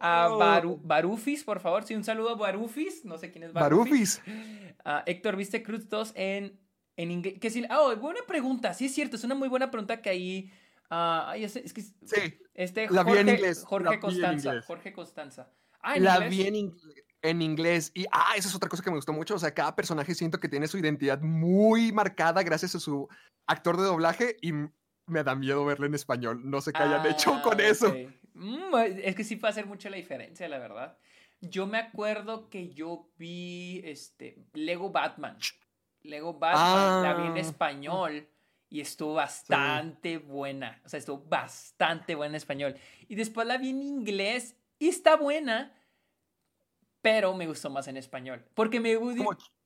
a 0.00 0.28
Baru- 0.30 0.80
Barufis, 0.82 1.44
por 1.44 1.60
favor. 1.60 1.84
Sí, 1.84 1.94
un 1.94 2.04
saludo 2.04 2.30
a 2.30 2.34
Barufis. 2.36 3.04
No 3.04 3.18
sé 3.18 3.30
quién 3.30 3.44
es 3.44 3.52
Barufis. 3.52 4.20
Barufis. 4.26 4.76
Ah, 4.84 5.04
Héctor, 5.06 5.36
¿viste 5.36 5.62
Cruz 5.62 5.88
2 5.88 6.12
en, 6.16 6.58
en 6.96 7.10
inglés? 7.12 7.38
Que 7.38 7.68
oh, 7.70 7.94
buena 7.96 8.20
pregunta. 8.26 8.74
Sí, 8.74 8.86
es 8.86 8.94
cierto. 8.94 9.14
Es 9.14 9.22
una 9.22 9.36
muy 9.36 9.46
buena 9.48 9.70
pregunta 9.70 10.02
que 10.02 10.10
ahí. 10.10 10.50
ah, 10.90 11.26
ay, 11.28 11.44
es, 11.44 11.54
es 11.54 11.72
que 11.72 11.82
Sí, 11.82 12.40
este 12.54 12.88
la 12.90 13.04
vi 13.04 13.10
Jorge, 13.10 13.20
en 13.20 13.28
inglés, 13.28 13.60
la 13.62 13.68
Jorge 13.68 13.88
vi 13.90 13.94
en 13.94 14.00
Constanza. 14.00 14.48
inglés. 14.48 14.64
Jorge 14.66 14.92
Constanza. 14.92 15.50
Ah, 15.82 15.96
¿en 15.96 16.02
la 16.04 16.14
inglés? 16.14 16.30
vi 16.30 16.46
en, 16.46 16.74
en 17.22 17.42
inglés. 17.42 17.92
Y, 17.94 18.06
ah, 18.10 18.32
esa 18.36 18.48
es 18.48 18.54
otra 18.56 18.68
cosa 18.68 18.82
que 18.82 18.90
me 18.90 18.96
gustó 18.96 19.12
mucho. 19.12 19.34
O 19.36 19.38
sea, 19.38 19.54
cada 19.54 19.76
personaje 19.76 20.14
siento 20.16 20.40
que 20.40 20.48
tiene 20.48 20.66
su 20.66 20.78
identidad 20.78 21.20
muy 21.20 21.92
marcada 21.92 22.42
gracias 22.42 22.74
a 22.74 22.80
su 22.80 23.08
actor 23.46 23.76
de 23.76 23.84
doblaje 23.84 24.36
y 24.42 24.52
me 25.06 25.22
da 25.24 25.34
miedo 25.34 25.64
verlo 25.64 25.86
en 25.86 25.94
español. 25.94 26.40
No 26.48 26.60
sé 26.60 26.72
qué 26.72 26.82
hayan 26.82 27.06
hecho 27.06 27.34
Ah, 27.34 27.42
con 27.42 27.60
eso. 27.60 27.88
ok. 27.88 27.96
Mm, 28.34 28.74
es 29.02 29.14
que 29.14 29.24
sí 29.24 29.36
puede 29.36 29.50
hacer 29.50 29.66
mucho 29.66 29.90
la 29.90 29.96
diferencia, 29.96 30.48
la 30.48 30.58
verdad. 30.58 30.96
Yo 31.40 31.66
me 31.66 31.78
acuerdo 31.78 32.48
que 32.48 32.70
yo 32.72 33.10
vi 33.18 33.80
este 33.84 34.38
Lego 34.54 34.90
Batman. 34.90 35.36
Lego 36.02 36.34
Batman 36.38 37.02
la 37.02 37.14
vi 37.14 37.26
en 37.28 37.36
Ah. 37.36 37.40
español 37.40 38.28
y 38.70 38.80
estuvo 38.80 39.14
bastante 39.14 40.18
buena. 40.18 40.80
O 40.84 40.88
sea, 40.88 40.98
estuvo 40.98 41.18
bastante 41.24 42.14
buena 42.14 42.30
en 42.32 42.36
español. 42.36 42.76
Y 43.08 43.14
después 43.16 43.46
la 43.46 43.58
vi 43.58 43.70
en 43.70 43.82
inglés 43.82 44.56
y 44.78 44.88
está 44.88 45.16
buena, 45.16 45.72
pero 47.02 47.34
me 47.36 47.46
gustó 47.46 47.70
más 47.70 47.88
en 47.88 47.96
español. 47.96 48.44
Porque 48.54 48.80
me 48.80 48.96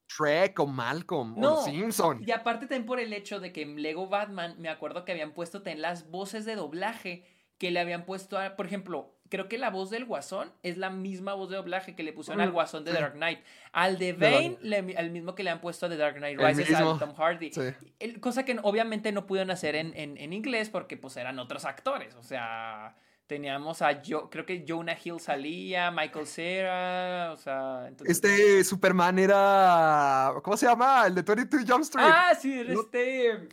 Shrek 0.08 0.58
o 0.60 0.66
Malcolm 0.66 1.36
o 1.36 1.40
No, 1.40 1.50
Los 1.56 1.64
Simpson. 1.64 2.22
y 2.26 2.30
aparte 2.30 2.66
también 2.66 2.86
por 2.86 3.00
el 3.00 3.12
hecho 3.12 3.40
de 3.40 3.52
que 3.52 3.62
en 3.62 3.82
Lego 3.82 4.08
Batman 4.08 4.54
me 4.58 4.68
acuerdo 4.68 5.04
que 5.04 5.12
habían 5.12 5.32
puesto 5.32 5.62
en 5.66 5.82
las 5.82 6.10
voces 6.10 6.44
de 6.44 6.54
doblaje 6.56 7.24
que 7.58 7.70
le 7.70 7.80
habían 7.80 8.04
puesto 8.04 8.38
a, 8.38 8.54
por 8.54 8.66
ejemplo, 8.66 9.14
creo 9.30 9.48
que 9.48 9.56
la 9.58 9.70
voz 9.70 9.88
del 9.90 10.04
Guasón 10.04 10.52
es 10.62 10.76
la 10.76 10.90
misma 10.90 11.32
voz 11.34 11.48
de 11.50 11.56
doblaje 11.56 11.96
que 11.96 12.02
le 12.02 12.12
pusieron 12.12 12.40
al 12.42 12.50
Mm, 12.50 12.52
Guasón 12.52 12.84
de. 12.84 12.92
Dark 12.92 13.14
Knight. 13.14 13.40
Al 13.72 13.98
de 13.98 14.12
Bane, 14.12 14.58
le- 14.60 14.94
al 14.96 15.10
mismo 15.10 15.34
que 15.34 15.42
le 15.42 15.50
han 15.50 15.60
puesto 15.62 15.86
a 15.86 15.88
The 15.88 15.96
Dark 15.96 16.16
Knight 16.16 16.38
Rises 16.38 16.74
a 16.74 16.98
Tom 16.98 17.14
Hardy. 17.14 17.50
Sí. 17.52 17.62
El- 17.98 18.20
cosa 18.20 18.44
que 18.44 18.56
obviamente 18.62 19.10
no 19.10 19.26
pudieron 19.26 19.50
hacer 19.50 19.74
en, 19.74 19.92
en- 19.96 20.18
en 20.18 20.32
inglés 20.34 20.68
porque 20.68 20.96
pues 20.98 21.16
eran 21.16 21.38
otros 21.38 21.64
actores. 21.64 22.14
O 22.16 22.22
sea, 22.22 22.94
teníamos 23.26 23.82
a 23.82 24.00
Jo- 24.06 24.30
creo 24.30 24.46
que 24.46 24.64
Jonah 24.66 24.96
Hill 25.02 25.18
salía, 25.20 25.90
Michael 25.90 26.26
Cera, 26.26 27.32
o 27.32 27.36
sea... 27.36 27.84
entonces- 27.88 28.16
Este 28.16 28.62
Superman 28.64 29.18
era. 29.18 30.32
¿Cómo 30.42 30.56
se 30.56 30.66
llama? 30.66 31.04
El 31.06 31.14
de 31.14 31.22
22 31.22 31.64
Jump 31.68 31.82
Street. 31.82 32.06
Ah, 32.08 32.34
sí, 32.40 32.60
era 32.60 32.72
No- 32.72 32.80
este... 32.82 33.48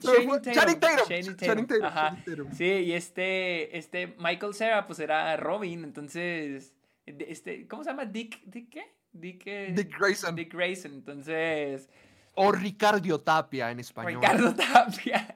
Channing 0.00 0.80
Tatum. 0.80 1.36
Channing 1.36 1.66
Tatum, 1.66 1.84
Ajá. 1.84 2.16
Sí, 2.52 2.64
y 2.64 2.92
este, 2.92 3.76
este 3.76 4.14
Michael 4.18 4.54
Cera, 4.54 4.86
pues 4.86 5.00
era 5.00 5.36
Robin, 5.36 5.82
entonces, 5.84 6.74
este, 7.06 7.66
¿cómo 7.66 7.82
se 7.82 7.90
llama? 7.90 8.04
Dick, 8.04 8.40
¿Dick 8.44 8.70
qué? 8.70 8.94
Dick, 9.12 9.42
eh, 9.46 9.72
Dick 9.74 9.92
Grayson. 9.98 10.36
Dick 10.36 10.52
Grayson, 10.54 10.92
entonces, 10.92 11.88
O 12.34 12.52
Ricardo 12.52 13.18
Tapia 13.20 13.72
en 13.72 13.80
español. 13.80 14.20
Ricardo 14.22 14.54
Tapia. 14.54 15.34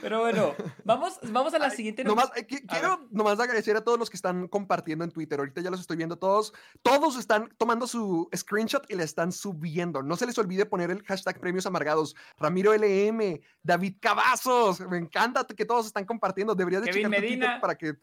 Pero 0.00 0.20
bueno, 0.20 0.54
vamos, 0.84 1.18
vamos 1.30 1.52
a 1.54 1.58
la 1.58 1.66
Ay, 1.66 1.76
siguiente. 1.76 2.04
Nomás, 2.04 2.30
eh, 2.36 2.46
quiero 2.46 3.06
nomás 3.10 3.38
agradecer 3.38 3.76
a 3.76 3.84
todos 3.84 3.98
los 3.98 4.08
que 4.08 4.16
están 4.16 4.48
compartiendo 4.48 5.04
en 5.04 5.10
Twitter. 5.10 5.38
Ahorita 5.38 5.60
ya 5.60 5.70
los 5.70 5.80
estoy 5.80 5.96
viendo 5.96 6.16
todos. 6.18 6.52
Todos 6.82 7.18
están 7.18 7.48
tomando 7.58 7.86
su 7.86 8.28
screenshot 8.34 8.90
y 8.90 8.94
le 8.94 9.04
están 9.04 9.30
subiendo. 9.32 10.02
No 10.02 10.16
se 10.16 10.26
les 10.26 10.38
olvide 10.38 10.64
poner 10.66 10.90
el 10.90 11.02
hashtag 11.04 11.38
premios 11.40 11.66
amargados. 11.66 12.16
Ramiro 12.38 12.72
LM, 12.74 13.40
David 13.62 13.96
Cavazos. 14.00 14.80
Me 14.80 14.96
encanta 14.98 15.44
que 15.44 15.64
todos 15.64 15.86
están 15.86 16.04
compartiendo. 16.06 16.54
Deberías 16.54 16.82
de 16.82 16.90
Kevin 16.90 17.04
checar 17.06 17.20
tu 17.20 17.26
Twitter 17.26 17.38
Medina. 17.38 17.60
para 17.60 17.74
que. 17.76 17.94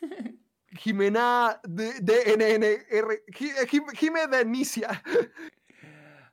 Jimena 0.72 1.60
DNNR. 1.64 3.22
Ji- 3.34 3.52
Jim- 3.68 3.88
Jime 3.94 4.26
de 4.28 4.42
Inicia. 4.42 5.02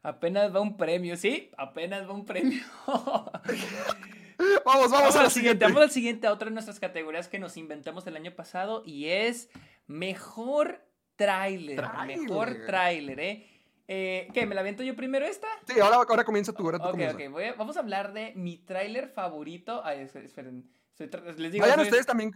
Apenas 0.04 0.56
va 0.56 0.62
un 0.62 0.78
premio, 0.78 1.18
¿sí? 1.18 1.52
Apenas 1.58 2.08
va 2.08 2.14
un 2.14 2.24
premio. 2.24 2.64
Vamos, 4.66 4.92
vamos, 4.92 5.16
a 5.16 5.24
la 5.24 5.30
siguiente. 5.30 5.66
Vamos 5.66 5.82
al 5.82 5.92
siguiente, 5.92 6.28
a 6.28 6.32
otra 6.34 6.46
de 6.50 6.54
nuestras 6.54 6.80
categorías 6.80 7.28
que 7.28 7.40
nos 7.40 7.58
inventamos 7.58 8.06
el 8.08 8.16
año 8.16 8.36
pasado 8.36 8.84
y 8.86 9.08
es 9.08 9.50
mejor 9.88 10.82
tráiler. 11.16 11.82
Mejor 12.06 12.66
Tráiler. 12.66 13.20
¿eh? 13.20 13.48
Eh, 13.88 14.28
¿Qué? 14.34 14.46
¿Me 14.46 14.54
la 14.54 14.62
aviento 14.62 14.84
yo 14.84 14.96
primero 14.96 15.26
esta? 15.26 15.48
Sí, 15.66 15.80
ahora, 15.80 15.96
ahora 15.98 16.24
comienza 16.26 16.52
tú. 16.54 16.64
Ahora 16.64 16.78
tú 16.78 16.86
Ok, 16.86 16.92
comienza. 16.92 17.16
ok. 17.18 17.30
voy 17.32 17.44
a- 17.46 17.54
vamos 17.54 17.78
a 17.78 17.80
hablar 17.80 18.14
de 18.14 18.34
mi 18.36 18.58
tráiler 18.58 19.08
favorito. 19.08 19.82
Ay, 19.86 20.02
esperen. 20.02 20.70
estoy 21.00 21.10
les 21.38 21.52
digo, 21.54 21.64
Vayan 21.64 21.78
soy- 21.80 21.86
ustedes 21.86 22.06
también. 22.06 22.32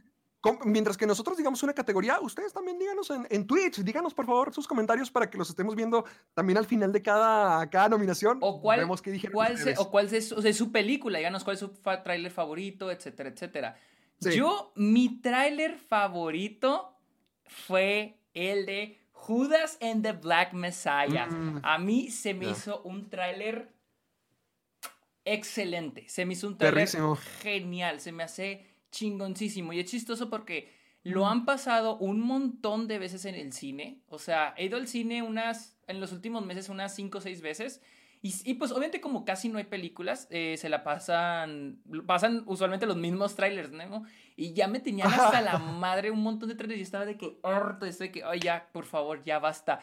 Mientras 0.65 0.97
que 0.97 1.05
nosotros 1.05 1.37
digamos 1.37 1.61
una 1.61 1.73
categoría, 1.73 2.19
ustedes 2.19 2.51
también 2.51 2.79
díganos 2.79 3.09
en, 3.11 3.27
en 3.29 3.45
Twitch, 3.45 3.77
díganos 3.83 4.13
por 4.13 4.25
favor 4.25 4.51
sus 4.53 4.67
comentarios 4.67 5.11
para 5.11 5.29
que 5.29 5.37
los 5.37 5.47
estemos 5.49 5.75
viendo 5.75 6.03
también 6.33 6.57
al 6.57 6.65
final 6.65 6.91
de 6.91 7.01
cada, 7.03 7.69
cada 7.69 7.89
nominación. 7.89 8.39
O 8.41 8.59
cuál, 8.59 8.79
Vemos 8.79 9.01
qué 9.03 9.21
cuál, 9.31 9.55
se- 9.57 9.75
o 9.77 9.91
cuál 9.91 10.11
es 10.11 10.29
su, 10.29 10.35
o 10.35 10.41
sea, 10.41 10.51
su 10.53 10.71
película, 10.71 11.19
díganos 11.19 11.43
cuál 11.43 11.53
es 11.55 11.59
su 11.59 11.69
fa- 11.69 12.01
tráiler 12.01 12.31
favorito, 12.31 12.89
etcétera, 12.89 13.29
etcétera. 13.29 13.77
Sí. 14.19 14.31
Yo, 14.35 14.71
mi 14.75 15.21
tráiler 15.21 15.77
favorito 15.77 16.97
fue 17.45 18.17
el 18.33 18.65
de 18.65 18.99
Judas 19.11 19.77
and 19.79 20.03
the 20.03 20.13
Black 20.13 20.53
Messiah. 20.53 21.27
Mm. 21.27 21.59
A 21.63 21.77
mí 21.77 22.09
se 22.09 22.33
me 22.33 22.49
hizo 22.49 22.81
un 22.81 23.09
tráiler 23.09 23.71
excelente. 25.25 26.07
Se 26.09 26.25
me 26.25 26.33
hizo 26.33 26.47
un 26.47 26.57
tráiler 26.57 26.89
genial. 27.41 27.99
Se 27.99 28.11
me 28.11 28.23
hace 28.23 28.65
chingoncísimo. 28.91 29.73
Y 29.73 29.79
es 29.79 29.89
chistoso 29.89 30.29
porque 30.29 30.71
lo 31.03 31.21
Mm. 31.21 31.27
han 31.27 31.45
pasado 31.45 31.97
un 31.97 32.19
montón 32.21 32.87
de 32.87 32.99
veces 32.99 33.25
en 33.25 33.35
el 33.35 33.53
cine. 33.53 34.01
O 34.07 34.19
sea, 34.19 34.53
he 34.57 34.65
ido 34.65 34.77
al 34.77 34.87
cine 34.87 35.23
unas, 35.23 35.77
en 35.87 35.99
los 35.99 36.11
últimos 36.11 36.45
meses, 36.45 36.69
unas 36.69 36.93
5 36.95 37.17
o 37.17 37.21
6 37.21 37.41
veces. 37.41 37.81
Y, 38.23 38.31
y 38.45 38.53
pues 38.53 38.69
obviamente 38.71 39.01
como 39.01 39.25
casi 39.25 39.49
no 39.49 39.57
hay 39.57 39.63
películas, 39.63 40.27
eh, 40.29 40.55
se 40.57 40.69
la 40.69 40.83
pasan, 40.83 41.81
pasan 42.05 42.43
usualmente 42.45 42.85
los 42.85 42.97
mismos 42.97 43.35
trailers, 43.35 43.71
¿no? 43.71 44.03
Y 44.35 44.53
ya 44.53 44.67
me 44.67 44.79
tenían 44.79 45.07
hasta 45.11 45.41
la 45.41 45.57
madre 45.57 46.11
un 46.11 46.21
montón 46.21 46.47
de 46.49 46.53
trailers 46.53 46.79
y 46.79 46.83
estaba 46.83 47.05
de 47.05 47.17
que 47.17 47.39
harto, 47.41 47.87
estoy 47.87 48.09
de 48.09 48.11
que, 48.13 48.23
ay 48.23 48.39
ya, 48.39 48.69
por 48.71 48.85
favor, 48.85 49.23
ya 49.23 49.39
basta. 49.39 49.79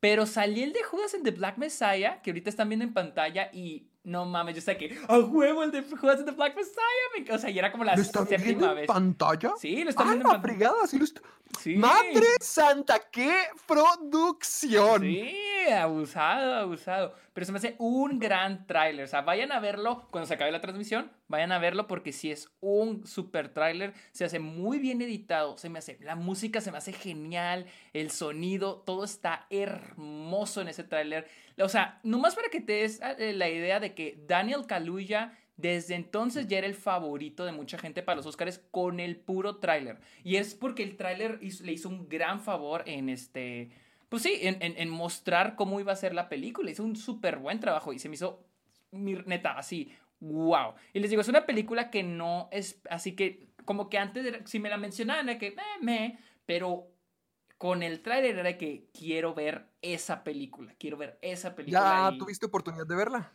Pero 0.00 0.24
salí 0.24 0.62
el 0.62 0.72
de 0.72 0.82
Judas 0.82 1.12
en 1.12 1.22
The 1.22 1.32
Black 1.32 1.58
Messiah, 1.58 2.22
que 2.22 2.30
ahorita 2.30 2.48
están 2.48 2.70
viendo 2.70 2.84
en 2.86 2.94
pantalla 2.94 3.50
y 3.52 3.88
no 4.04 4.24
mames, 4.26 4.56
yo 4.56 4.60
sé 4.60 4.76
que, 4.76 4.98
a 5.08 5.18
huevo 5.18 5.62
el 5.62 5.70
de 5.70 5.82
Judas 5.82 6.18
en 6.20 6.24
The 6.26 6.32
Black 6.32 6.56
Messiah, 6.56 7.26
me- 7.26 7.32
o 7.34 7.38
sea, 7.38 7.50
y 7.50 7.58
era 7.58 7.70
como 7.70 7.84
la 7.84 7.94
¿Lo 7.94 8.02
están 8.02 8.26
viendo 8.26 8.68
en 8.70 8.74
vez. 8.76 8.86
pantalla? 8.86 9.52
Sí, 9.58 9.84
lo 9.84 9.90
están 9.90 10.06
¡Ah, 10.08 10.10
viendo 10.10 10.28
en 10.28 10.32
la 10.36 10.42
pantalla. 10.42 10.72
Sí 10.88 10.98
lo 10.98 11.04
est- 11.04 11.20
Sí. 11.60 11.76
¡Madre 11.76 12.26
santa! 12.40 12.98
¡Qué 13.10 13.44
producción! 13.66 15.02
Sí, 15.02 15.36
abusado, 15.70 16.54
abusado. 16.54 17.14
Pero 17.32 17.46
se 17.46 17.52
me 17.52 17.58
hace 17.58 17.76
un 17.78 18.18
gran 18.18 18.66
tráiler. 18.66 19.04
O 19.04 19.08
sea, 19.08 19.22
vayan 19.22 19.52
a 19.52 19.60
verlo 19.60 20.06
cuando 20.10 20.26
se 20.26 20.34
acabe 20.34 20.52
la 20.52 20.60
transmisión. 20.60 21.10
Vayan 21.28 21.52
a 21.52 21.58
verlo 21.58 21.86
porque 21.86 22.12
sí 22.12 22.30
es 22.30 22.50
un 22.60 23.06
super 23.06 23.48
tráiler. 23.48 23.94
Se 24.12 24.24
hace 24.24 24.38
muy 24.38 24.78
bien 24.78 25.00
editado. 25.00 25.56
Se 25.56 25.68
me 25.68 25.78
hace, 25.78 25.98
la 26.00 26.14
música 26.14 26.60
se 26.60 26.70
me 26.70 26.78
hace 26.78 26.92
genial. 26.92 27.66
El 27.92 28.10
sonido, 28.10 28.82
todo 28.84 29.04
está 29.04 29.46
hermoso 29.50 30.60
en 30.60 30.68
ese 30.68 30.84
tráiler. 30.84 31.26
O 31.58 31.68
sea, 31.68 32.00
nomás 32.02 32.34
para 32.34 32.48
que 32.48 32.60
te 32.60 32.72
des 32.72 33.00
eh, 33.18 33.32
la 33.32 33.48
idea 33.48 33.80
de 33.80 33.94
que 33.94 34.22
Daniel 34.26 34.66
Kaluuya 34.66 35.38
desde 35.56 35.94
entonces 35.94 36.48
ya 36.48 36.58
era 36.58 36.66
el 36.66 36.74
favorito 36.74 37.44
de 37.44 37.52
mucha 37.52 37.78
gente 37.78 38.02
para 38.02 38.16
los 38.16 38.26
Oscars 38.26 38.58
con 38.70 39.00
el 39.00 39.16
puro 39.16 39.56
tráiler. 39.56 39.98
Y 40.24 40.36
es 40.36 40.54
porque 40.54 40.82
el 40.82 40.96
tráiler 40.96 41.38
le 41.40 41.72
hizo 41.72 41.88
un 41.88 42.08
gran 42.08 42.40
favor 42.40 42.82
en 42.86 43.08
este... 43.08 43.70
Pues 44.12 44.24
sí, 44.24 44.40
en, 44.42 44.58
en- 44.60 44.74
en 44.76 44.90
mostrar 44.90 45.56
cómo 45.56 45.80
iba 45.80 45.90
a 45.90 45.96
ser 45.96 46.12
la 46.12 46.28
película. 46.28 46.70
Hizo 46.70 46.84
un 46.84 46.96
súper 46.96 47.38
buen 47.38 47.60
trabajo 47.60 47.94
y 47.94 47.98
se 47.98 48.10
me 48.10 48.16
hizo, 48.16 48.44
mi- 48.90 49.14
neta, 49.24 49.52
así, 49.56 49.90
wow. 50.20 50.74
Y 50.92 51.00
les 51.00 51.08
digo, 51.08 51.22
es 51.22 51.28
una 51.28 51.46
película 51.46 51.90
que 51.90 52.02
no 52.02 52.50
es, 52.52 52.78
así 52.90 53.16
que, 53.16 53.48
como 53.64 53.88
que 53.88 53.96
antes, 53.96 54.26
era- 54.26 54.46
si 54.46 54.58
me 54.58 54.68
la 54.68 54.76
mencionaban, 54.76 55.30
era 55.30 55.38
que, 55.38 55.46
eh, 55.46 55.56
me, 55.80 56.18
pero 56.44 56.88
con 57.56 57.82
el 57.82 58.02
tráiler 58.02 58.36
era 58.36 58.58
que 58.58 58.90
quiero 58.92 59.32
ver 59.32 59.64
esa 59.80 60.22
película, 60.24 60.74
quiero 60.78 60.98
ver 60.98 61.18
esa 61.22 61.54
película. 61.54 62.10
¿Ya 62.10 62.14
y- 62.14 62.18
tuviste 62.18 62.44
oportunidad 62.44 62.86
de 62.86 62.94
verla? 62.96 63.32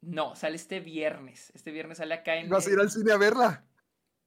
No, 0.00 0.34
sale 0.36 0.56
este 0.56 0.80
viernes. 0.80 1.52
Este 1.54 1.70
viernes 1.70 1.98
sale 1.98 2.14
acá 2.14 2.36
en... 2.36 2.48
¿Vas 2.48 2.66
a 2.66 2.70
ir 2.70 2.78
al 2.78 2.90
cine 2.90 3.12
a 3.12 3.18
verla? 3.18 3.66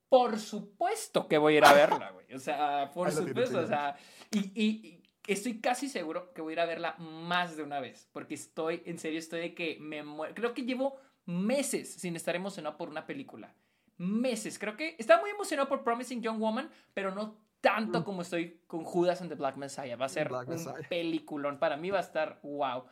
Por 0.09 0.37
supuesto 0.39 1.27
que 1.27 1.39
voy 1.39 1.55
a 1.55 1.57
ir 1.57 1.65
a 1.65 1.73
verla, 1.73 2.11
güey. 2.11 2.31
O 2.35 2.39
sea, 2.39 2.91
por 2.93 3.11
supuesto. 3.11 3.59
O 3.59 3.67
sea, 3.67 3.95
y- 4.31 4.51
y 4.55 4.96
estoy 5.27 5.59
casi 5.61 5.89
seguro 5.89 6.33
que 6.33 6.41
voy 6.41 6.51
a 6.51 6.55
ir 6.55 6.59
a 6.61 6.65
verla 6.65 6.95
más 6.97 7.55
de 7.57 7.63
una 7.63 7.79
vez. 7.79 8.09
Porque 8.11 8.33
estoy, 8.35 8.81
en 8.85 8.97
serio, 8.97 9.19
estoy 9.19 9.41
de 9.41 9.53
que 9.53 9.77
me 9.79 10.03
muero. 10.03 10.33
Creo 10.33 10.53
que 10.53 10.63
llevo 10.63 10.99
meses 11.25 11.93
sin 11.93 12.15
estar 12.15 12.35
emocionado 12.35 12.77
por 12.77 12.89
una 12.89 13.05
película. 13.05 13.53
Meses. 13.97 14.59
Creo 14.59 14.77
que 14.77 14.95
estaba 14.99 15.21
muy 15.21 15.31
emocionado 15.31 15.67
por 15.67 15.83
Promising 15.83 16.21
Young 16.21 16.39
Woman, 16.39 16.69
pero 16.93 17.13
no 17.13 17.37
tanto 17.61 18.01
Mm. 18.01 18.03
como 18.03 18.21
estoy 18.21 18.61
con 18.67 18.83
Judas 18.83 19.21
and 19.21 19.29
the 19.29 19.35
Black 19.35 19.57
Messiah. 19.57 19.95
Va 19.95 20.05
a 20.05 20.09
ser 20.09 20.29
Black 20.29 20.47
un 20.47 20.53
Messiah. 20.55 20.87
peliculón. 20.87 21.57
Para 21.59 21.75
mí 21.77 21.89
va 21.89 21.97
a 21.97 22.01
estar 22.01 22.39
wow. 22.43 22.85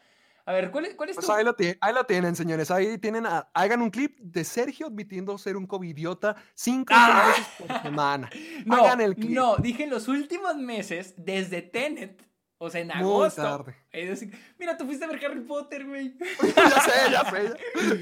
A 0.48 0.54
ver, 0.54 0.70
¿cuál 0.70 0.86
es, 0.86 0.94
cuál 0.96 1.10
es 1.10 1.16
Pues 1.16 1.26
tu- 1.26 1.32
ahí 1.34 1.44
lo, 1.44 1.56
tie- 1.56 1.78
ahí 1.82 1.94
lo 1.94 2.04
tienen, 2.06 2.36
señores. 2.36 2.70
Ahí 2.70 2.98
tienen, 3.00 3.26
a- 3.26 3.50
hagan 3.54 3.82
un 3.82 3.90
clip 3.90 4.18
de 4.20 4.44
Sergio 4.44 4.88
admitiendo 4.88 5.36
ser 5.40 5.58
un 5.58 5.66
covidiota 5.66 6.36
cinco 6.54 6.94
¡Ah! 6.96 7.26
veces 7.28 7.48
por 7.58 7.68
semana. 7.82 8.30
No, 8.66 8.76
Hagan 8.76 9.02
el 9.02 9.16
clip. 9.16 9.32
no, 9.32 9.58
dije 9.58 9.86
en 9.86 9.90
los 9.90 10.08
últimos 10.08 10.56
meses, 10.58 11.16
desde 11.18 11.64
Tenet, 11.64 12.22
o 12.60 12.70
sea, 12.70 12.82
en 12.82 12.88
Muy 12.90 12.96
agosto. 12.98 13.42
tarde. 13.42 13.76
Decir, 13.92 14.32
mira, 14.60 14.78
tú 14.78 14.86
fuiste 14.86 15.04
a 15.06 15.08
ver 15.08 15.26
Harry 15.26 15.42
Potter, 15.42 15.84
güey. 15.88 16.16
ya 16.56 16.82
sé, 16.82 17.12
ya 17.12 17.30
sé. 17.32 17.54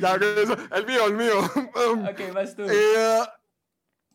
Ya, 0.01 0.19
ya, 0.19 0.41
eso. 0.41 0.57
el 0.75 0.85
mío, 0.85 1.07
el 1.07 1.13
mío. 1.13 1.39
Ok, 2.11 2.33
vas 2.33 2.55
tú. 2.57 2.63
eh, 2.69 3.19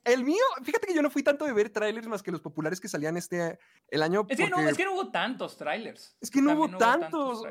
el 0.04 0.22
mío, 0.24 0.42
fíjate 0.64 0.86
que 0.86 0.94
yo 0.94 1.00
no 1.02 1.08
fui 1.10 1.22
tanto 1.22 1.44
de 1.46 1.52
ver 1.52 1.70
trailers 1.70 2.06
más 2.06 2.22
que 2.22 2.30
los 2.30 2.40
populares 2.42 2.78
que 2.80 2.88
salían 2.88 3.16
este 3.16 3.58
el 3.88 4.02
año. 4.02 4.26
es, 4.28 4.36
que 4.36 4.48
no, 4.48 4.56
porque- 4.56 4.70
es 4.70 4.76
que 4.76 4.84
no 4.84 4.92
hubo 4.92 5.10
tantos 5.10 5.56
trailers. 5.56 6.14
Es 6.20 6.30
que 6.30 6.40
no 6.42 6.50
También 6.50 6.70
hubo 6.70 6.78
tantos. 6.78 7.42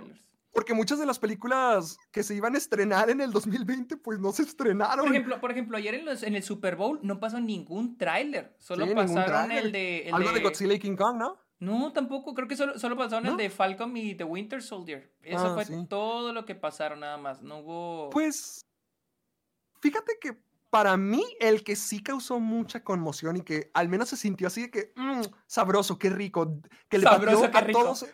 Porque 0.54 0.74
muchas 0.74 0.98
de 1.00 1.06
las 1.06 1.20
películas 1.20 1.98
que 2.12 2.24
se 2.24 2.34
iban 2.34 2.56
a 2.56 2.58
estrenar 2.58 3.10
en 3.10 3.22
el 3.22 3.32
2020, 3.32 3.98
pues 3.98 4.20
no 4.20 4.32
se 4.32 4.42
estrenaron. 4.44 5.06
Por 5.06 5.14
ejemplo, 5.14 5.40
por 5.40 5.52
ejemplo, 5.52 5.78
ayer 5.78 5.94
en, 5.96 6.06
los- 6.06 6.24
en 6.24 6.36
el 6.36 6.42
Super 6.44 6.76
Bowl 6.76 7.00
no 7.04 7.20
pasó 7.20 7.40
ningún 7.40 7.98
tráiler. 7.98 8.56
Solo 8.58 8.86
Sí, 8.88 8.96
pasaron 8.96 9.52
el 9.52 9.72
de. 9.72 10.08
el 10.08 10.14
Algo 10.16 10.30
de 10.30 10.40
de- 10.40 10.44
Godzilla 10.44 10.74
y 10.74 10.80
King 10.80 10.96
Kong, 10.96 11.18
¿no? 11.18 11.38
No, 11.60 11.92
tampoco. 11.92 12.34
Creo 12.34 12.48
que 12.48 12.56
solo, 12.56 12.78
solo 12.80 12.96
pasaron 12.96 13.26
el 13.28 13.38
de 13.38 13.50
Falcon 13.50 13.96
y 13.98 14.16
The 14.16 14.24
Winter 14.24 14.62
Soldier. 14.62 15.12
Eso 15.22 15.48
Ah, 15.48 15.54
fue 15.54 15.66
sí. 15.66 15.74
todo 15.90 16.32
lo 16.34 16.46
que 16.46 16.56
pasaron, 16.56 17.00
nada 17.02 17.18
más. 17.18 17.42
No 17.42 17.60
hubo. 17.60 18.10
Pues, 18.12 18.62
fíjate 19.82 20.14
que 20.22 20.38
para 20.70 20.98
mí 20.98 21.24
el 21.40 21.64
que 21.64 21.76
sí 21.76 22.04
causó 22.04 22.40
mucha 22.40 22.84
conmoción 22.84 23.38
y 23.38 23.42
que 23.42 23.72
al 23.74 23.90
menos 23.90 24.10
se 24.10 24.18
sintió 24.18 24.48
así 24.48 24.64
de 24.64 24.72
que, 24.72 24.94
"Mm, 24.96 25.22
sabroso, 25.48 25.98
qué 25.98 26.10
rico, 26.10 26.60
que 26.90 26.98
le 27.00 27.04
Sabroso, 27.06 27.42
pateó 27.44 27.58
a 27.58 27.62
rico. 27.62 27.80
todos. 27.82 28.06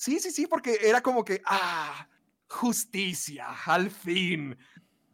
Sí, 0.00 0.18
sí, 0.18 0.30
sí, 0.30 0.46
porque 0.46 0.78
era 0.80 1.02
como 1.02 1.22
que, 1.22 1.42
ah, 1.44 2.08
justicia, 2.48 3.48
al 3.66 3.90
fin. 3.90 4.56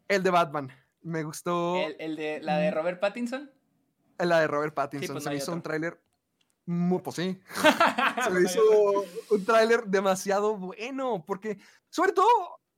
El 0.07 0.23
de 0.23 0.29
Batman, 0.29 0.71
me 1.01 1.23
gustó. 1.23 1.75
el, 1.75 1.97
el 1.99 2.15
de 2.15 2.39
la 2.39 2.59
de 2.59 2.71
Robert 2.71 3.01
Pattinson. 3.01 3.51
La 4.17 4.39
de 4.39 4.47
Robert 4.47 4.73
Pattinson. 4.73 5.15
pues 5.15 5.25
se 5.25 5.29
no 5.29 5.35
hizo 5.35 5.51
un 5.51 5.61
tráiler 5.61 6.01
muy, 6.65 7.01
pues 7.01 7.17
sí. 7.17 7.37
Se 8.23 8.29
me 8.29 8.43
hizo 8.43 8.61
un 9.29 9.43
tráiler 9.43 9.83
demasiado 9.87 10.55
bueno, 10.55 11.21
porque 11.27 11.57
sobre 11.89 12.13
todo, 12.13 12.29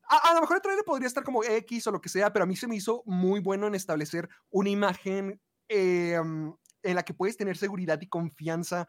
a, 0.02 0.32
a 0.32 0.34
lo 0.34 0.42
mejor 0.42 0.56
el 0.58 0.64
tráiler 0.64 0.86
podría 0.86 1.08
estar 1.08 1.24
como 1.24 1.44
X 1.44 1.86
o 1.86 1.92
lo 1.92 2.02
que 2.02 2.10
sea, 2.10 2.34
pero 2.34 2.42
a 2.42 2.48
mí 2.48 2.56
se 2.56 2.68
me 2.68 2.76
hizo 2.76 3.04
muy 3.06 3.40
bueno 3.40 3.68
en 3.68 3.76
establecer 3.76 4.28
una 4.50 4.72
imagen 4.72 5.40
eh, 5.68 6.20
mm, 6.20 6.54
en 6.82 6.96
la 6.96 7.04
que 7.04 7.14
puedes 7.14 7.38
tener 7.38 7.56
seguridad 7.56 8.02
y 8.02 8.08
confianza 8.08 8.88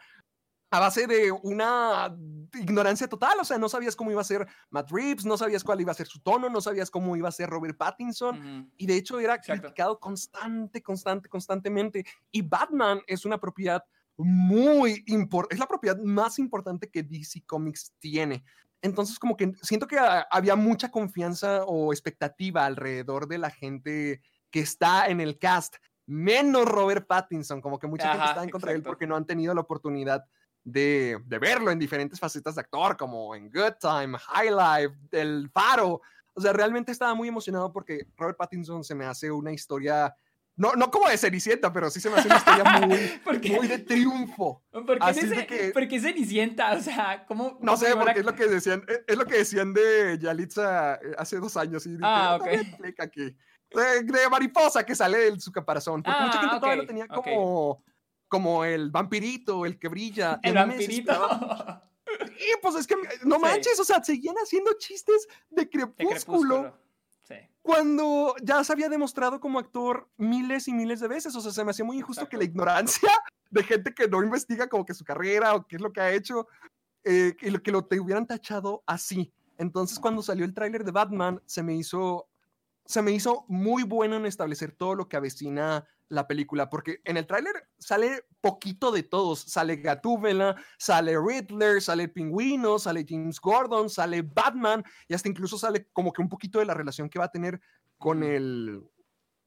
a 0.70 0.78
base 0.78 1.06
de 1.06 1.32
una 1.32 2.16
ignorancia 2.54 3.08
total, 3.08 3.38
o 3.40 3.44
sea, 3.44 3.58
no 3.58 3.68
sabías 3.68 3.96
cómo 3.96 4.10
iba 4.10 4.20
a 4.20 4.24
ser 4.24 4.46
Matt 4.70 4.90
Reeves, 4.90 5.24
no 5.24 5.36
sabías 5.36 5.64
cuál 5.64 5.80
iba 5.80 5.90
a 5.90 5.96
ser 5.96 6.06
su 6.06 6.20
tono, 6.20 6.48
no 6.48 6.60
sabías 6.60 6.90
cómo 6.90 7.16
iba 7.16 7.28
a 7.28 7.32
ser 7.32 7.50
Robert 7.50 7.76
Pattinson, 7.76 8.70
y 8.76 8.86
de 8.86 8.96
hecho 8.96 9.18
era 9.18 9.34
Exacto. 9.34 9.62
criticado 9.62 9.98
constante, 9.98 10.82
constante, 10.82 11.28
constantemente. 11.28 12.04
Y 12.30 12.42
Batman 12.42 13.00
es 13.06 13.24
una 13.24 13.38
propiedad 13.38 13.84
muy 14.16 15.02
importante, 15.06 15.54
es 15.54 15.60
la 15.60 15.66
propiedad 15.66 15.98
más 15.98 16.38
importante 16.38 16.88
que 16.88 17.02
DC 17.02 17.42
Comics 17.46 17.92
tiene. 17.98 18.44
Entonces, 18.82 19.18
como 19.18 19.36
que 19.36 19.52
siento 19.62 19.86
que 19.86 19.98
había 20.30 20.56
mucha 20.56 20.90
confianza 20.90 21.64
o 21.64 21.92
expectativa 21.92 22.64
alrededor 22.64 23.26
de 23.26 23.38
la 23.38 23.50
gente 23.50 24.22
que 24.50 24.60
está 24.60 25.08
en 25.08 25.20
el 25.20 25.38
cast, 25.38 25.76
menos 26.06 26.64
Robert 26.66 27.06
Pattinson, 27.06 27.60
como 27.60 27.78
que 27.78 27.86
mucha 27.86 28.12
gente 28.12 28.26
está 28.26 28.44
en 28.44 28.50
contra 28.50 28.70
de 28.70 28.78
él 28.78 28.82
porque 28.82 29.06
no 29.06 29.16
han 29.16 29.26
tenido 29.26 29.54
la 29.54 29.60
oportunidad 29.60 30.24
de, 30.64 31.18
de 31.26 31.38
verlo 31.38 31.70
en 31.70 31.78
diferentes 31.78 32.18
facetas 32.20 32.54
de 32.54 32.60
actor, 32.60 32.96
como 32.96 33.34
en 33.34 33.50
Good 33.50 33.74
Time, 33.80 34.18
High 34.18 34.50
Life, 34.50 34.96
El 35.12 35.50
Faro. 35.52 36.00
O 36.34 36.40
sea, 36.40 36.52
realmente 36.52 36.92
estaba 36.92 37.14
muy 37.14 37.28
emocionado 37.28 37.72
porque 37.72 38.06
Robert 38.16 38.38
Pattinson 38.38 38.84
se 38.84 38.94
me 38.94 39.04
hace 39.04 39.30
una 39.30 39.52
historia, 39.52 40.14
no, 40.56 40.74
no 40.74 40.90
como 40.90 41.08
de 41.08 41.16
Cenicienta, 41.18 41.72
pero 41.72 41.90
sí 41.90 42.00
se 42.00 42.08
me 42.10 42.16
hace 42.18 42.28
una 42.28 42.36
historia 42.36 42.64
muy, 42.86 43.20
muy 43.56 43.66
de 43.68 43.78
triunfo. 43.78 44.62
¿Por 44.70 44.84
qué, 44.86 44.98
Así 45.00 45.26
sé- 45.26 45.46
que- 45.46 45.70
por 45.72 45.88
qué 45.88 45.98
Cenicienta? 46.00 46.72
O 46.72 46.80
sea, 46.80 47.24
¿cómo? 47.26 47.58
No 47.60 47.72
cómo 47.72 47.76
sé, 47.76 47.96
porque 47.96 48.20
es 48.20 48.24
lo 48.26 48.34
que 48.34 48.46
decían, 48.46 48.84
es- 48.86 49.00
es 49.06 49.16
lo 49.16 49.24
que 49.26 49.38
decían 49.38 49.72
de 49.72 50.18
Yalitza 50.20 50.94
eh, 50.96 51.14
hace 51.18 51.38
dos 51.38 51.56
años. 51.56 51.84
Y 51.86 51.90
dije, 51.92 52.02
Ah, 52.04 52.36
"También 52.38 52.74
ok. 52.78 53.00
aquí. 53.00 53.36
De, 53.72 54.02
de 54.02 54.28
mariposa 54.28 54.84
que 54.84 54.94
sale 54.94 55.30
de 55.30 55.40
su 55.40 55.50
caparazón. 55.52 56.02
Porque 56.02 56.20
mucha 56.20 56.38
Ah, 56.38 56.40
gente 56.42 56.56
todavía 56.60 56.82
lo 56.82 56.86
tenía 56.86 57.06
como, 57.08 57.82
como 58.30 58.64
el 58.64 58.90
vampirito, 58.90 59.66
el 59.66 59.78
que 59.78 59.88
brilla. 59.88 60.40
El 60.42 60.54
vampirito. 60.54 61.12
Y 62.16 62.56
pues 62.62 62.76
es 62.76 62.86
que 62.86 62.94
no 63.24 63.36
Sí. 63.36 63.42
manches, 63.42 63.78
o 63.78 63.84
sea, 63.84 64.02
seguían 64.02 64.36
haciendo 64.36 64.72
chistes 64.78 65.28
de 65.50 65.64
de 65.64 65.68
crepúsculo. 65.68 66.74
Sí. 67.24 67.34
cuando 67.62 68.34
ya 68.42 68.64
se 68.64 68.72
había 68.72 68.88
demostrado 68.88 69.38
como 69.38 69.58
actor 69.58 70.08
miles 70.16 70.66
y 70.66 70.72
miles 70.72 71.00
de 71.00 71.08
veces. 71.08 71.34
O 71.36 71.40
sea, 71.40 71.52
se 71.52 71.62
me 71.64 71.72
hacía 71.72 71.84
muy 71.84 71.98
injusto 71.98 72.28
que 72.28 72.36
la 72.38 72.44
ignorancia 72.44 73.10
de 73.50 73.62
gente 73.62 73.92
que 73.92 74.08
no 74.08 74.22
investiga 74.22 74.68
como 74.68 74.86
que 74.86 74.94
su 74.94 75.04
carrera 75.04 75.54
o 75.54 75.66
qué 75.66 75.76
es 75.76 75.82
lo 75.82 75.92
que 75.92 76.00
ha 76.00 76.12
hecho, 76.12 76.46
eh, 77.04 77.36
y 77.40 77.50
lo, 77.50 77.62
que 77.62 77.72
lo 77.72 77.84
te 77.84 78.00
hubieran 78.00 78.26
tachado 78.26 78.82
así. 78.86 79.32
Entonces, 79.58 79.98
cuando 79.98 80.22
salió 80.22 80.44
el 80.44 80.54
tráiler 80.54 80.84
de 80.84 80.92
Batman, 80.92 81.42
se 81.46 81.62
me 81.62 81.74
hizo 81.74 82.29
se 82.90 83.02
me 83.02 83.12
hizo 83.12 83.44
muy 83.46 83.84
bueno 83.84 84.16
en 84.16 84.26
establecer 84.26 84.72
todo 84.72 84.96
lo 84.96 85.08
que 85.08 85.16
avecina 85.16 85.86
la 86.08 86.26
película, 86.26 86.68
porque 86.68 87.00
en 87.04 87.16
el 87.16 87.26
tráiler 87.26 87.68
sale 87.78 88.24
poquito 88.40 88.90
de 88.90 89.04
todos. 89.04 89.38
Sale 89.40 89.76
Gatúbela, 89.76 90.56
sale 90.76 91.16
Riddler, 91.16 91.80
sale 91.80 92.02
el 92.04 92.10
Pingüino, 92.10 92.80
sale 92.80 93.06
James 93.08 93.40
Gordon, 93.40 93.88
sale 93.88 94.22
Batman, 94.22 94.82
y 95.06 95.14
hasta 95.14 95.28
incluso 95.28 95.56
sale 95.56 95.86
como 95.92 96.12
que 96.12 96.20
un 96.20 96.28
poquito 96.28 96.58
de 96.58 96.64
la 96.64 96.74
relación 96.74 97.08
que 97.08 97.20
va 97.20 97.26
a 97.26 97.30
tener 97.30 97.60
con 97.96 98.24
el, 98.24 98.82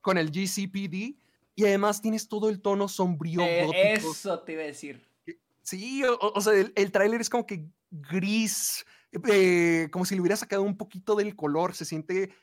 con 0.00 0.16
el 0.16 0.30
GCPD. 0.30 1.18
Y 1.56 1.64
además 1.66 2.00
tienes 2.00 2.28
todo 2.28 2.48
el 2.48 2.62
tono 2.62 2.88
sombrío 2.88 3.42
Eh, 3.42 3.66
gótico. 3.66 4.12
eso 4.12 4.40
te 4.40 4.52
iba 4.54 4.62
a 4.62 4.66
decir. 4.66 5.06
Sí, 5.62 6.02
o, 6.02 6.18
o 6.18 6.40
sea, 6.40 6.54
el, 6.54 6.72
el 6.76 6.90
tráiler 6.90 7.20
es 7.20 7.28
como 7.28 7.44
que 7.44 7.68
gris, 7.90 8.86
eh, 9.28 9.88
como 9.92 10.06
si 10.06 10.14
le 10.14 10.22
hubiera 10.22 10.36
sacado 10.36 10.62
un 10.62 10.78
poquito 10.78 11.14
del 11.14 11.36
color, 11.36 11.74
se 11.74 11.84
siente 11.84 12.34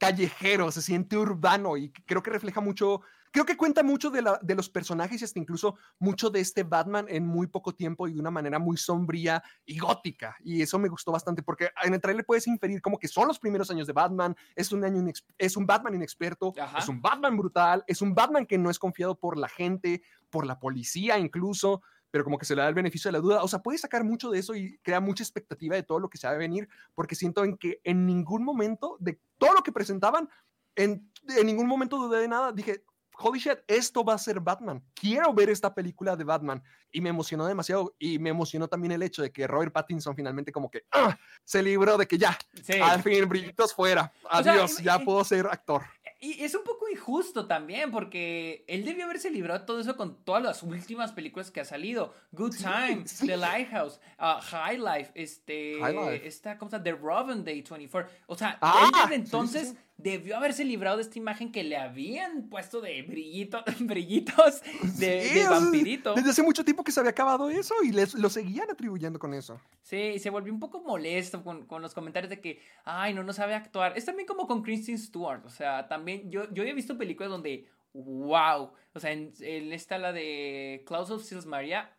callejero, 0.00 0.72
se 0.72 0.80
siente 0.82 1.16
urbano 1.16 1.76
y 1.76 1.90
creo 1.92 2.22
que 2.22 2.30
refleja 2.30 2.60
mucho, 2.62 3.02
creo 3.30 3.44
que 3.44 3.56
cuenta 3.56 3.82
mucho 3.82 4.10
de, 4.10 4.22
la- 4.22 4.40
de 4.42 4.54
los 4.54 4.70
personajes 4.70 5.20
y 5.20 5.24
hasta 5.26 5.38
incluso 5.38 5.76
mucho 5.98 6.30
de 6.30 6.40
este 6.40 6.62
Batman 6.64 7.04
en 7.08 7.26
muy 7.26 7.46
poco 7.46 7.74
tiempo 7.74 8.08
y 8.08 8.14
de 8.14 8.20
una 8.20 8.30
manera 8.30 8.58
muy 8.58 8.78
sombría 8.78 9.42
y 9.66 9.78
gótica. 9.78 10.36
Y 10.42 10.62
eso 10.62 10.78
me 10.78 10.88
gustó 10.88 11.12
bastante 11.12 11.42
porque 11.42 11.68
en 11.84 11.92
el 11.92 12.00
tráiler 12.00 12.24
puedes 12.24 12.46
inferir 12.46 12.80
como 12.80 12.98
que 12.98 13.08
son 13.08 13.28
los 13.28 13.38
primeros 13.38 13.70
años 13.70 13.86
de 13.86 13.92
Batman, 13.92 14.34
es 14.56 14.72
un, 14.72 14.82
año 14.82 15.04
es 15.36 15.56
un 15.58 15.66
Batman 15.66 15.94
inexperto, 15.94 16.54
Ajá. 16.58 16.78
es 16.78 16.88
un 16.88 17.02
Batman 17.02 17.36
brutal, 17.36 17.84
es 17.86 18.00
un 18.00 18.14
Batman 18.14 18.46
que 18.46 18.56
no 18.56 18.70
es 18.70 18.78
confiado 18.78 19.14
por 19.18 19.36
la 19.36 19.48
gente, 19.48 20.02
por 20.30 20.46
la 20.46 20.58
policía 20.58 21.18
incluso 21.18 21.82
pero 22.10 22.24
como 22.24 22.38
que 22.38 22.44
se 22.46 22.54
le 22.56 22.62
da 22.62 22.68
el 22.68 22.74
beneficio 22.74 23.08
de 23.08 23.12
la 23.12 23.20
duda. 23.20 23.42
O 23.42 23.48
sea, 23.48 23.60
puede 23.60 23.78
sacar 23.78 24.04
mucho 24.04 24.30
de 24.30 24.38
eso 24.38 24.54
y 24.54 24.78
crea 24.78 25.00
mucha 25.00 25.22
expectativa 25.22 25.76
de 25.76 25.82
todo 25.82 25.98
lo 26.00 26.08
que 26.10 26.18
se 26.18 26.26
va 26.26 26.32
a 26.32 26.36
venir, 26.36 26.68
porque 26.94 27.14
siento 27.14 27.44
en 27.44 27.56
que 27.56 27.80
en 27.84 28.06
ningún 28.06 28.44
momento 28.44 28.96
de 29.00 29.18
todo 29.38 29.54
lo 29.54 29.62
que 29.62 29.72
presentaban, 29.72 30.28
en, 30.76 31.10
en 31.36 31.46
ningún 31.46 31.66
momento 31.66 31.96
dudé 31.96 32.20
de 32.20 32.28
nada. 32.28 32.52
Dije, 32.52 32.84
holy 33.22 33.38
shit, 33.38 33.58
esto 33.66 34.02
va 34.04 34.14
a 34.14 34.18
ser 34.18 34.40
Batman. 34.40 34.82
Quiero 34.94 35.32
ver 35.34 35.50
esta 35.50 35.74
película 35.74 36.16
de 36.16 36.24
Batman. 36.24 36.62
Y 36.92 37.00
me 37.00 37.10
emocionó 37.10 37.46
demasiado. 37.46 37.94
Y 37.98 38.18
me 38.18 38.30
emocionó 38.30 38.66
también 38.66 38.92
el 38.92 39.02
hecho 39.02 39.22
de 39.22 39.30
que 39.30 39.46
Robert 39.46 39.72
Pattinson 39.72 40.16
finalmente 40.16 40.50
como 40.52 40.70
que 40.70 40.84
¡ah! 40.92 41.16
se 41.44 41.62
libró 41.62 41.96
de 41.98 42.06
que 42.06 42.18
ya, 42.18 42.36
Sí. 42.62 42.80
al 42.80 43.02
fin, 43.02 43.28
brillitos 43.28 43.74
fuera. 43.74 44.12
O 44.24 44.42
sea, 44.42 44.52
Adiós, 44.54 44.78
ya 44.78 44.98
puedo 44.98 45.22
ser 45.24 45.46
actor. 45.46 45.82
Y 46.22 46.44
es 46.44 46.54
un 46.54 46.64
poco 46.64 46.86
injusto 46.90 47.46
también, 47.46 47.90
porque 47.90 48.64
él 48.68 48.84
debió 48.84 49.04
haberse 49.06 49.30
librado 49.30 49.60
de 49.60 49.64
todo 49.66 49.80
eso 49.80 49.96
con 49.96 50.22
todas 50.22 50.42
las 50.42 50.62
últimas 50.62 51.12
películas 51.12 51.50
que 51.50 51.60
ha 51.60 51.64
salido. 51.64 52.12
Good 52.32 52.56
Time, 52.58 53.06
sí. 53.06 53.26
The 53.26 53.38
Lighthouse, 53.38 53.98
uh, 54.18 54.38
High 54.40 54.76
Life, 54.78 55.12
este, 55.14 55.78
High 55.80 55.94
Life. 55.94 56.26
esta 56.28 56.58
cosa, 56.58 56.82
The 56.82 56.92
Robin 56.92 57.42
Day 57.42 57.62
24. 57.62 58.10
O 58.26 58.36
sea, 58.36 58.58
Ah, 58.60 58.82
él 58.84 58.90
desde 59.02 59.14
entonces 59.14 59.68
sí. 59.70 59.76
Debió 60.02 60.36
haberse 60.36 60.64
librado 60.64 60.96
de 60.96 61.02
esta 61.02 61.18
imagen 61.18 61.52
que 61.52 61.62
le 61.64 61.76
habían 61.76 62.48
puesto 62.48 62.80
de 62.80 63.02
brillito, 63.02 63.62
brillitos 63.80 64.62
de, 64.98 65.22
Sí, 65.22 65.38
de 65.40 65.48
vampirito. 65.48 66.14
Desde 66.14 66.30
hace 66.30 66.42
mucho 66.42 66.64
tiempo 66.64 66.84
que 66.84 66.92
se 66.92 67.00
había 67.00 67.10
acabado 67.10 67.50
eso 67.50 67.74
y 67.84 67.92
les, 67.92 68.14
lo 68.14 68.28
seguían 68.30 68.70
atribuyendo 68.70 69.18
con 69.18 69.34
eso. 69.34 69.60
Sí, 69.82 69.96
y 69.96 70.18
se 70.18 70.30
volvió 70.30 70.52
un 70.52 70.60
poco 70.60 70.80
molesto 70.82 71.42
con, 71.44 71.66
con 71.66 71.82
los 71.82 71.94
comentarios 71.94 72.30
de 72.30 72.40
que, 72.40 72.60
ay, 72.84 73.14
no, 73.14 73.22
no 73.22 73.32
sabe 73.32 73.54
actuar. 73.54 73.92
Es 73.96 74.04
también 74.04 74.26
como 74.26 74.46
con 74.46 74.62
Kristen 74.62 74.98
Stewart, 74.98 75.44
o 75.46 75.50
sea, 75.50 75.88
también 75.88 76.30
yo, 76.30 76.52
yo 76.52 76.62
he 76.64 76.72
visto 76.72 76.96
películas 76.98 77.30
donde, 77.30 77.66
wow, 77.92 78.72
o 78.94 79.00
sea, 79.00 79.12
en, 79.12 79.32
en 79.40 79.72
esta 79.72 79.98
la 79.98 80.12
de 80.12 80.82
Klaus 80.86 81.10
of 81.10 81.22
Sils 81.24 81.46
Maria, 81.46 81.90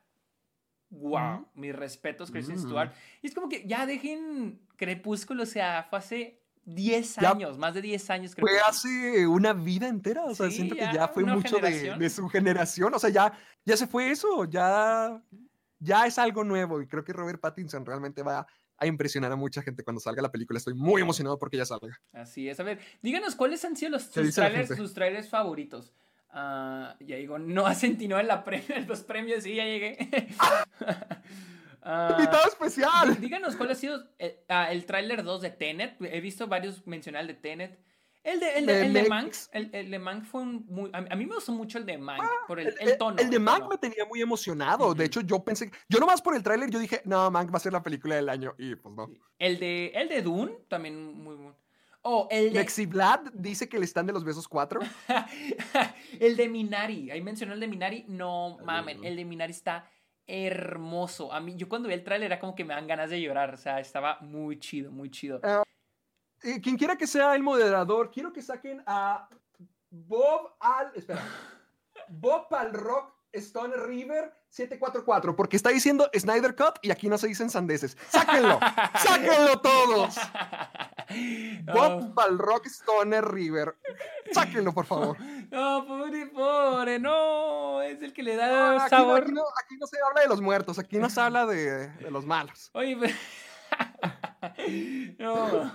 wow, 0.89 1.35
Ujú. 1.35 1.47
mis 1.55 1.75
respetos, 1.75 2.31
Kristen 2.31 2.55
Mm. 2.57 2.59
Stewart. 2.59 2.91
Y 3.21 3.27
es 3.27 3.33
como 3.35 3.47
que 3.49 3.65
ya 3.65 3.85
dejen 3.85 4.59
Crepúsculo, 4.75 5.43
o 5.43 5.45
sea, 5.45 5.85
fue 5.89 5.99
hace 5.99 6.40
10 6.65 7.15
Ya 7.15 7.31
años, 7.31 7.57
más 7.57 7.73
de 7.73 7.81
10 7.81 8.09
años 8.09 8.35
Fue 8.35 8.43
Crepúsculo. 8.43 8.69
hace 8.69 9.27
una 9.27 9.53
vida 9.53 9.87
entera, 9.87 10.25
o 10.25 10.35
sea, 10.35 10.49
Sí, 10.49 10.57
siento 10.57 10.75
que 10.75 10.81
ya 10.81 10.93
ya 10.93 11.07
fue 11.07 11.23
mucho 11.23 11.57
de, 11.57 12.09
su 12.09 12.27
generación, 12.29 12.93
o 12.93 12.99
sea, 12.99 13.09
ya, 13.09 13.33
ya 13.65 13.77
se 13.77 13.87
fue 13.87 14.11
eso, 14.11 14.45
ya, 14.45 15.21
ya 15.79 16.05
es 16.05 16.17
algo 16.19 16.43
nuevo 16.43 16.81
y 16.81 16.87
creo 16.87 17.03
que 17.03 17.13
Robert 17.13 17.39
Pattinson 17.39 17.85
realmente 17.85 18.23
va 18.23 18.45
a 18.77 18.87
impresionar 18.87 19.31
a 19.31 19.35
mucha 19.35 19.61
gente 19.61 19.83
cuando 19.83 19.99
salga 19.99 20.23
la 20.23 20.31
película. 20.31 20.57
Estoy 20.57 20.73
muy 20.73 21.03
emocionado 21.03 21.37
porque 21.37 21.55
ya 21.55 21.65
salga. 21.65 22.01
Así 22.13 22.49
es. 22.49 22.59
A 22.59 22.63
ver, 22.63 22.79
díganos 23.03 23.35
cuáles 23.35 23.63
han 23.63 23.75
sido 23.75 23.91
los, 23.91 24.05
¿Qué 24.05 24.25
sus, 24.25 24.33
trailers, 24.33 24.75
sus 24.75 24.93
trailers 24.95 25.29
favoritos. 25.29 25.93
Ah, 26.31 26.95
ya 26.99 27.17
digo, 27.17 27.37
no 27.37 27.67
a 27.67 27.75
Sentinel 27.75 28.21
en 28.21 28.27
la 28.27 28.43
premio, 28.43 28.67
los 28.87 29.01
premios, 29.01 29.43
sí, 29.43 29.55
ya 29.55 29.65
llegué. 29.65 29.97
Ah, 31.83 32.15
¡Invitado 32.17 32.47
especial! 32.47 33.09
dí- 33.15 33.21
díganos 33.21 33.55
cuál 33.55 33.71
ha 33.71 33.75
sido 33.75 34.03
el, 34.19 34.35
ah, 34.49 34.71
el 34.71 34.85
tráiler 34.85 35.23
2 35.23 35.41
de 35.41 35.49
Tenet. 35.49 35.95
He 36.01 36.21
visto 36.21 36.47
varios 36.47 36.85
mencionar 36.85 37.21
el 37.21 37.27
de 37.27 37.33
Tenet. 37.35 37.79
El 38.23 38.39
de, 38.39 38.59
el 38.59 38.65
de, 38.67 38.73
De 38.73 38.85
el 38.85 38.93
de 38.93 39.03
Mank, 39.09 39.33
el, 39.51 39.69
el 39.73 39.89
de 39.89 39.97
Mank 39.97 40.25
fue 40.25 40.41
un 40.43 40.63
muy... 40.67 40.91
A, 40.93 41.01
mí 41.15 41.25
me 41.25 41.33
gustó 41.33 41.53
mucho 41.53 41.79
el 41.79 41.87
de 41.87 41.97
Mank, 41.97 42.21
por 42.47 42.59
el, 42.59 42.67
El, 42.79 42.95
tono. 42.95 43.17
el 43.19 43.31
de 43.31 43.39
tono. 43.39 43.67
me 43.67 43.77
tenía 43.79 44.05
muy 44.05 44.21
emocionado. 44.21 44.93
De 44.93 45.05
hecho, 45.05 45.21
yo 45.21 45.43
pensé, 45.43 45.71
yo 45.89 45.99
nomás 45.99 46.21
por 46.21 46.35
el 46.35 46.43
tráiler, 46.43 46.69
yo 46.69 46.77
dije, 46.77 47.01
no, 47.05 47.31
Mank 47.31 47.51
va 47.51 47.57
a 47.57 47.59
ser 47.59 47.73
la 47.73 47.81
película 47.81 48.15
del 48.15 48.29
año. 48.29 48.53
Y 48.59 48.75
pues 48.75 48.93
no. 48.95 49.09
El 49.39 49.57
de, 49.59 49.87
el 49.95 50.07
de 50.07 50.21
Dune, 50.21 50.51
también 50.67 51.13
muy 51.17 51.33
bueno. 51.35 51.55
Oh, 52.03 52.27
el 52.29 52.53
de... 52.53 52.59
Lexiblad 52.59 53.21
dice 53.33 53.67
que 53.67 53.79
le 53.79 53.85
están 53.85 54.05
de 54.05 54.13
los 54.13 54.23
besos 54.23 54.47
cuatro. 54.47 54.81
el 56.19 56.35
de 56.37 56.47
Minari, 56.49 57.11
ahí 57.11 57.21
mencionó 57.21 57.53
el 57.53 57.59
de 57.59 57.67
Minari, 57.67 58.05
no 58.07 58.57
Ah, 58.59 58.63
mamen, 58.63 59.03
el 59.03 59.15
de 59.15 59.25
Minari 59.25 59.51
está 59.51 59.89
hermoso. 60.27 61.31
A 61.31 61.39
mí, 61.39 61.55
yo 61.55 61.67
cuando 61.67 61.87
vi 61.87 61.93
el 61.93 62.03
tráiler 62.03 62.27
era 62.27 62.39
como 62.39 62.55
que 62.55 62.65
me 62.65 62.73
dan 62.73 62.87
ganas 62.87 63.09
de 63.09 63.21
llorar, 63.21 63.53
o 63.53 63.57
sea, 63.57 63.79
estaba 63.79 64.17
muy 64.21 64.59
chido, 64.59 64.91
muy 64.91 65.09
chido. 65.09 65.41
Eh, 66.43 66.59
quien 66.61 66.77
quiera 66.77 66.97
que 66.97 67.07
sea 67.07 67.35
el 67.35 67.43
moderador, 67.43 68.11
quiero 68.11 68.33
que 68.33 68.41
saquen 68.41 68.81
a 68.85 69.29
Bob 69.89 70.55
al. 70.59 70.91
Espera. 70.95 71.21
Bob 72.09 72.47
al 72.53 72.73
Rock 72.73 73.13
Stone 73.31 73.75
River 73.75 74.33
744, 74.51 75.35
porque 75.35 75.55
está 75.55 75.69
diciendo 75.69 76.09
Snyder 76.13 76.55
Cut 76.55 76.75
y 76.81 76.91
aquí 76.91 77.07
no 77.09 77.17
se 77.17 77.27
dicen 77.27 77.49
sandeces. 77.49 77.97
¡Sáquenlo! 78.09 78.59
¡Sáquenlo 79.03 79.59
todos! 79.61 80.15
Bob 81.65 81.91
Oh. 82.03 82.13
Balrock 82.13 82.65
Stoner 82.67 83.25
River. 83.25 83.75
Sáquenlo, 84.31 84.73
por 84.73 84.85
favor. 84.85 85.17
No, 85.51 85.85
pobre, 85.85 86.27
pobre, 86.27 86.97
no. 86.99 87.81
Es 87.81 88.01
el 88.01 88.13
que 88.13 88.23
le 88.23 88.35
No, 88.37 88.41
da 88.41 88.71
aquí, 88.71 88.83
no, 88.83 88.89
sabor. 88.89 89.21
aquí 89.23 89.31
no- 89.33 89.41
aquí 89.61 89.75
no 89.77 89.85
se 89.87 89.97
habla 90.07 90.21
de 90.21 90.27
los 90.29 90.39
muertos, 90.39 90.79
aquí 90.79 90.97
no 90.97 91.09
se 91.09 91.19
habla 91.19 91.45
de, 91.45 91.89
de 91.89 92.09
los 92.11 92.25
malos. 92.25 92.69
Oye, 92.73 92.95
pero- 92.97 93.13
no. 95.19 95.73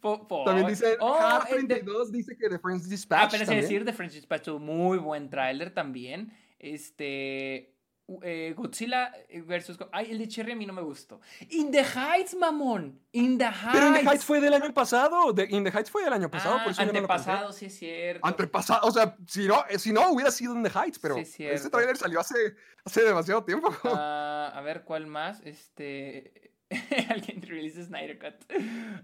po- 0.00 0.26
po- 0.28 0.44
También 0.44 0.68
dice, 0.68 0.96
Oh, 1.00 1.14
Hard 1.14 1.48
el 1.52 1.66
de- 1.66 1.74
32 1.76 2.12
dice 2.12 2.36
que 2.36 2.48
The 2.48 2.58
Friends 2.60 2.88
Dispatch 2.88 3.20
Apenas 3.34 3.34
iba 3.34 3.42
a 3.42 3.46
también. 3.46 3.62
decir 3.62 3.84
The 3.84 3.92
French 3.92 4.12
Dispatch, 4.12 4.48
muy 4.50 4.98
buen 4.98 5.28
tráiler 5.30 5.74
también. 5.74 6.32
Este. 6.58 7.74
Eh, 8.22 8.54
Godzilla 8.56 9.12
versus. 9.44 9.76
Ay, 9.92 10.10
el 10.10 10.18
de 10.18 10.28
Cherry 10.28 10.52
a 10.52 10.56
mí 10.56 10.64
no 10.66 10.72
me 10.72 10.82
gustó. 10.82 11.20
In 11.50 11.70
the 11.70 11.82
Heights, 11.84 12.34
mamón. 12.34 12.98
In 13.12 13.36
the 13.38 13.44
Heights. 13.44 13.70
Pero 13.72 13.86
In 13.88 13.92
the 13.94 14.00
Heights 14.10 14.24
fue 14.24 14.40
del 14.40 14.54
año 14.54 14.72
pasado. 14.72 15.32
de- 15.32 15.46
In 15.50 15.64
the 15.64 15.70
Heights 15.70 15.90
fue 15.90 16.04
del 16.04 16.12
año 16.12 16.30
pasado, 16.30 16.56
Ah, 16.58 16.62
por 16.64 16.72
eso 16.72 16.80
yo 16.82 16.86
no 16.86 16.92
lo 16.92 16.98
antepasado, 17.00 17.52
sí 17.52 17.66
es 17.66 17.78
cierto. 17.78 18.26
Antepasado, 18.26 18.86
o 18.86 18.90
sea, 18.90 19.16
si 19.26 19.46
no, 19.46 19.64
eh, 19.68 19.78
si 19.78 19.92
no 19.92 20.10
hubiera 20.10 20.30
sido 20.30 20.54
In 20.54 20.62
the 20.62 20.70
Heights, 20.70 20.98
pero 20.98 21.16
Sí, 21.16 21.20
es 21.46 21.60
ese 21.60 21.70
trailer 21.70 21.96
salió 21.96 22.20
hace, 22.20 22.56
hace 22.84 23.02
demasiado 23.02 23.44
tiempo. 23.44 23.70
Ah, 23.84 24.52
a 24.54 24.60
ver, 24.62 24.84
¿cuál 24.84 25.06
más? 25.06 25.40
Este. 25.44 26.52
Alguien 27.08 27.40
release 27.42 27.82
Snyder 27.82 28.18
Cut. 28.18 28.34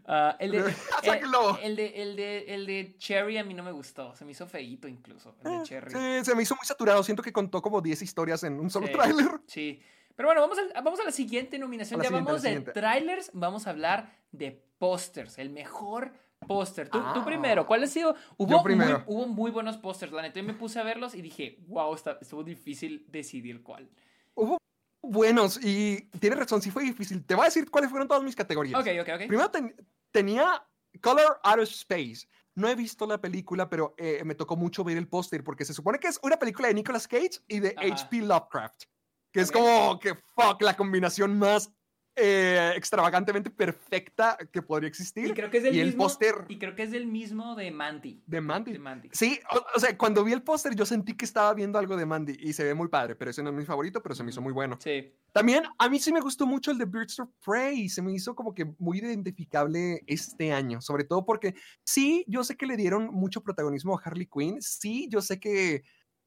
Ah, 0.07 0.37
el, 0.39 0.51
de, 0.53 0.59
eh, 0.71 0.75
Sáquenlo. 1.03 1.59
el, 1.63 1.77
de, 1.77 1.87
el, 2.03 2.17
de, 2.17 2.39
el 2.55 2.67
de 2.67 2.95
Cherry 2.99 3.39
a 3.39 3.45
mí 3.45 3.55
no 3.55 3.63
me 3.63 3.73
gustó. 3.73 4.15
Se 4.15 4.25
me 4.25 4.33
hizo 4.33 4.47
feíto 4.47 4.87
incluso. 4.87 5.35
El 5.45 5.59
de 5.59 5.63
Cherry. 5.65 5.93
Eh, 5.95 6.19
Sí, 6.21 6.25
se 6.31 6.35
me 6.35 6.43
hizo 6.43 6.55
muy 6.57 6.67
saturado. 6.67 7.03
Siento 7.03 7.23
que 7.23 7.33
contó 7.33 7.63
como 7.63 7.81
10 7.81 8.03
historias 8.03 8.43
en 8.45 8.61
un 8.61 8.71
solo 8.71 8.87
Sí. 8.89 8.93
tráiler. 8.93 9.27
Sí. 9.47 9.81
Pero 10.17 10.29
bueno, 10.29 10.43
vamos 10.43 10.59
a, 10.75 10.81
vamos 10.83 11.01
a 11.01 11.05
la 11.05 11.11
siguiente 11.11 11.59
nominación. 11.59 11.99
La 11.99 12.05
ya 12.05 12.11
vamos 12.11 12.43
de 12.43 12.61
trailers, 12.61 13.31
vamos 13.33 13.67
a 13.67 13.71
hablar 13.71 14.13
de 14.31 14.63
pósters. 14.79 15.39
El 15.39 15.51
mejor 15.51 16.13
póster. 16.47 16.89
Tú, 16.91 16.99
tú 16.99 17.21
Ah. 17.21 17.25
primero, 17.25 17.67
¿cuál 17.67 17.83
ha 17.83 17.87
sido? 17.87 18.15
Hubo, 18.37 18.63
Muy, 18.63 18.75
hubo 19.07 19.27
muy 19.27 19.51
buenos 19.51 19.79
pósters, 19.79 20.13
la 20.13 20.21
neta. 20.23 20.39
Yo 20.39 20.45
me 20.45 20.53
puse 20.55 20.79
a 20.79 20.83
verlos 20.83 21.15
y 21.15 21.23
dije, 21.23 21.57
wow, 21.67 21.95
está, 21.95 22.19
estuvo 22.21 22.45
difícil 22.45 23.07
decidir 23.09 23.63
cuál. 23.63 23.89
Hubo 24.35 24.59
buenos 25.05 25.59
y 25.63 26.03
tienes 26.21 26.39
razón, 26.39 26.61
sí 26.63 26.71
fue 26.71 26.83
difícil. 26.85 27.25
Te 27.25 27.35
voy 27.35 27.43
a 27.43 27.47
decir 27.47 27.71
cuáles 27.71 27.91
fueron 27.91 28.09
todas 28.09 28.23
mis 28.23 28.37
categorías. 28.37 28.79
Ok, 28.81 28.87
ok, 29.01 29.09
ok. 29.15 29.27
Primero 29.29 29.51
ten- 29.51 29.75
tenía 30.11 30.67
Color 31.01 31.41
Out 31.43 31.59
of 31.61 31.69
Space. 31.69 32.27
No 32.57 32.69
he 32.69 32.75
visto 32.77 33.07
la 33.07 33.21
película, 33.21 33.69
pero 33.69 33.95
eh, 33.99 34.23
me 34.25 34.35
tocó 34.37 34.57
mucho 34.57 34.85
ver 34.85 34.97
el 34.97 35.09
póster 35.09 35.43
porque 35.43 35.65
se 35.65 35.75
supone 35.75 35.99
que 35.99 36.07
es 36.09 36.21
una 36.23 36.37
película 36.39 36.69
de 36.69 36.75
Nicolas 36.75 37.09
Cage 37.09 37.41
y 37.49 37.59
de. 37.61 37.75
H.P. 37.77 38.19
Lovecraft. 38.19 38.85
Que 39.33 39.41
es 39.41 39.49
Ok. 39.49 39.55
como 39.55 39.99
que, 39.99 40.15
fuck, 40.37 40.63
la 40.63 40.77
combinación 40.77 41.37
más 41.39 41.73
eh, 42.17 42.73
extravagantemente 42.77 43.51
perfecta 43.51 44.39
que 44.53 44.63
podría 44.63 44.89
existir. 44.89 45.29
Y 45.29 45.33
creo 45.35 45.51
que 45.51 45.57
es 45.59 45.63
del 45.65 45.75
y 45.77 45.81
el 45.81 45.87
mismo. 45.89 46.05
póster- 46.05 46.45
Y 46.49 46.59
creo 46.59 46.75
que 46.75 46.85
es 46.85 46.91
del 46.93 47.07
mismo 47.07 47.55
de 47.57 47.71
Mandy. 47.71 48.23
De 48.27 48.41
Mandy. 48.41 48.73
De 48.73 48.79
Mandy. 48.79 49.09
Sí, 49.13 49.39
o, 49.51 49.65
o 49.77 49.81
sea, 49.81 49.97
cuando 49.99 50.23
vi 50.25 50.33
el 50.33 50.43
póster 50.43 50.75
yo 50.75 50.87
sentí 50.87 51.15
que 51.17 51.25
estaba 51.25 51.53
viendo 51.55 51.79
algo 51.79 51.97
de 51.97 52.07
Mandy 52.07 52.37
y 52.39 52.53
se 52.53 52.65
ve 52.65 52.75
muy 52.75 52.89
padre, 52.89 53.17
pero 53.17 53.31
ese 53.31 53.43
no 53.43 53.51
es 53.51 53.57
mi 53.57 53.65
favorito, 53.65 54.03
pero 54.03 54.15
se 54.15 54.23
me 54.23 54.31
hizo 54.31 54.41
muy 54.41 54.53
bueno. 54.53 54.77
Sí. 54.81 55.13
También 55.33 55.65
a 55.79 55.89
mí 55.89 55.99
sí 55.99 56.13
me 56.13 56.21
gustó 56.21 56.47
mucho 56.47 56.71
el 56.71 56.79
de 56.79 56.85
Birds 56.85 57.19
of 57.19 57.29
Prey, 57.45 57.89
se 57.89 58.01
me 58.03 58.13
hizo 58.13 58.35
como 58.37 58.55
que 58.55 58.73
muy 58.79 58.99
identificable 58.99 60.03
este 60.07 60.53
año, 60.53 60.81
sobre 60.81 61.03
todo 61.05 61.25
porque 61.27 61.55
sí, 61.85 62.25
yo 62.29 62.45
sé 62.45 62.57
que 62.57 62.67
le 62.67 62.77
dieron 62.77 63.07
mucho 63.13 63.43
protagonismo 63.43 63.99
a 63.99 64.03
Harley 64.05 64.27
Quinn, 64.33 64.63
sí, 64.63 65.09
yo 65.11 65.21
sé 65.21 65.41
que 65.41 65.83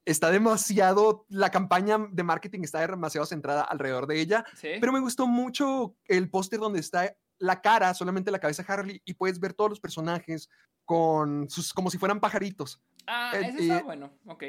está 0.07 0.31
demasiado, 0.31 1.25
la 1.29 1.51
campaña 1.51 1.97
de 2.11 2.23
marketing 2.23 2.61
está 2.63 2.79
demasiado 2.85 3.25
centrada 3.25 3.61
alrededor 3.63 4.07
de 4.07 4.19
ella, 4.21 4.45
Sí. 4.55 4.69
pero 4.79 4.91
me 4.93 4.99
gustó 4.99 5.27
mucho 5.27 5.95
el 6.05 6.29
póster 6.29 6.59
donde 6.59 6.79
está 6.79 7.15
la 7.39 7.61
cara, 7.61 7.93
solamente 7.93 8.31
la 8.31 8.39
cabeza 8.39 8.63
de 8.63 8.73
Harley 8.73 9.01
y 9.05 9.13
puedes 9.13 9.39
ver 9.39 9.53
todos 9.53 9.69
los 9.69 9.79
personajes 9.79 10.49
con 10.85 11.49
sus, 11.49 11.73
como 11.73 11.91
si 11.91 11.97
fueran 11.97 12.19
pajaritos. 12.19 12.81
ah, 13.05 13.31
eh, 13.35 13.47
ese 13.49 13.61
está 13.61 13.77
eh, 13.79 13.83
bueno. 13.83 14.11
Ok. 14.25 14.43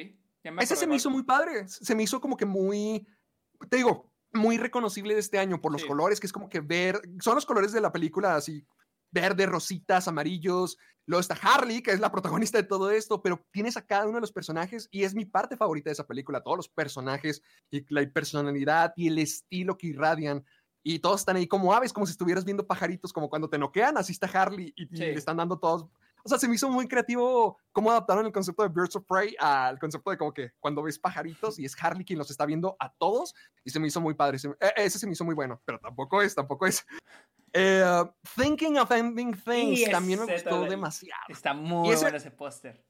Ya 0.45 0.51
me 0.53 0.63
Ese 0.63 0.75
se 0.77 0.87
me 0.87 0.97
hizo 0.97 1.11
muy 1.11 1.23
padre, 1.25 1.69
se 1.69 1.95
me 1.95 2.03
hizo 2.05 2.21
como 2.21 2.37
que 2.37 2.47
muy, 2.47 3.07
te 3.69 3.77
digo, 3.79 4.11
muy 4.33 4.57
reconocible 4.59 5.15
de 5.15 5.21
este 5.21 5.39
año 5.39 5.61
por 5.61 5.73
los 5.73 5.83
Sí. 5.83 5.89
colores, 5.89 6.21
que 6.21 6.27
es 6.27 6.33
como 6.33 6.49
que 6.49 6.61
ver, 6.61 7.01
son 7.21 7.35
los 7.35 7.45
colores 7.47 7.73
de 7.73 7.81
la 7.81 7.93
película 7.93 8.37
así, 8.37 8.65
verde, 9.11 9.47
rositas, 9.47 10.09
amarillos. 10.09 10.79
Luego 11.07 11.21
está 11.21 11.35
Harley, 11.41 11.83
que 11.83 11.93
es 11.93 12.01
la 12.01 12.13
protagonista 12.13 12.59
de 12.59 12.65
todo 12.65 12.91
esto, 12.91 13.23
pero 13.23 13.45
tienes 13.51 13.77
a 13.79 13.87
cada 13.87 14.05
uno 14.07 14.17
de 14.17 14.21
los 14.21 14.33
personajes 14.33 14.89
y 14.91 15.05
es 15.05 15.15
mi 15.15 15.25
parte 15.25 15.57
favorita 15.57 15.89
de 15.89 15.93
esa 15.95 16.07
película, 16.07 16.43
todos 16.43 16.59
los 16.59 16.69
personajes 16.69 17.43
y 17.71 17.85
la 17.93 18.07
personalidad 18.11 18.93
y 18.97 19.09
el 19.09 19.19
estilo 19.19 19.79
que 19.79 19.87
irradian. 19.89 20.45
Y 20.83 20.99
todos 21.01 21.21
están 21.21 21.37
ahí 21.37 21.47
como 21.47 21.73
aves, 21.75 21.93
como 21.93 22.07
si 22.07 22.13
estuvieras 22.13 22.45
viendo 22.45 22.67
pajaritos, 22.67 23.13
como 23.13 23.29
cuando 23.31 23.49
te 23.49 23.59
noquean, 23.59 23.97
así 23.97 24.13
está 24.13 24.27
Harley 24.27 24.73
y, 24.77 24.85
y 24.85 24.97
Sí. 24.97 25.03
le 25.05 25.15
están 25.15 25.39
dando 25.39 25.59
todos. 25.59 25.87
O 26.25 26.29
sea, 26.29 26.37
se 26.39 26.47
me 26.49 26.57
hizo 26.57 26.69
muy 26.69 26.87
creativo 26.89 27.59
cómo 27.73 27.91
adaptaron 27.91 28.27
el 28.27 28.33
concepto 28.33 28.63
de 28.63 28.69
Birds 28.69 28.97
of 28.97 29.05
Prey 29.09 29.35
al 29.39 29.79
concepto 29.79 30.11
de 30.11 30.19
como 30.19 30.35
que 30.35 30.51
cuando 30.61 30.83
ves 30.83 30.99
pajaritos 30.99 31.59
y 31.59 31.65
es 31.65 31.75
Harley 31.83 32.05
quien 32.05 32.19
los 32.19 32.31
está 32.31 32.45
viendo 32.45 32.77
a 32.81 32.93
todos 32.93 33.35
y 33.65 33.71
se 33.71 33.81
me 33.81 33.87
hizo 33.87 34.01
muy 34.01 34.15
padre. 34.15 34.39
se 34.39 34.49
me- 34.49 34.57
eh, 34.61 34.73
ese 34.77 34.99
se 34.99 35.07
me 35.07 35.13
hizo 35.13 35.25
muy 35.25 35.35
bueno, 35.35 35.63
pero 35.65 35.79
tampoco 35.79 36.21
es, 36.21 36.35
tampoco 36.35 36.67
es. 36.67 36.85
Eh, 37.53 38.05
Thinking 38.37 38.79
of 38.79 38.91
Ending 38.91 39.33
Things 39.43 39.91
también 39.91 40.21
me 40.25 40.33
gustó 40.33 40.63
demasiado. 40.65 41.23
Está 41.29 41.55
muy 41.55 41.91
ese- 41.91 42.03
bueno 42.03 42.17
ese 42.17 42.31
póster. 42.31 42.85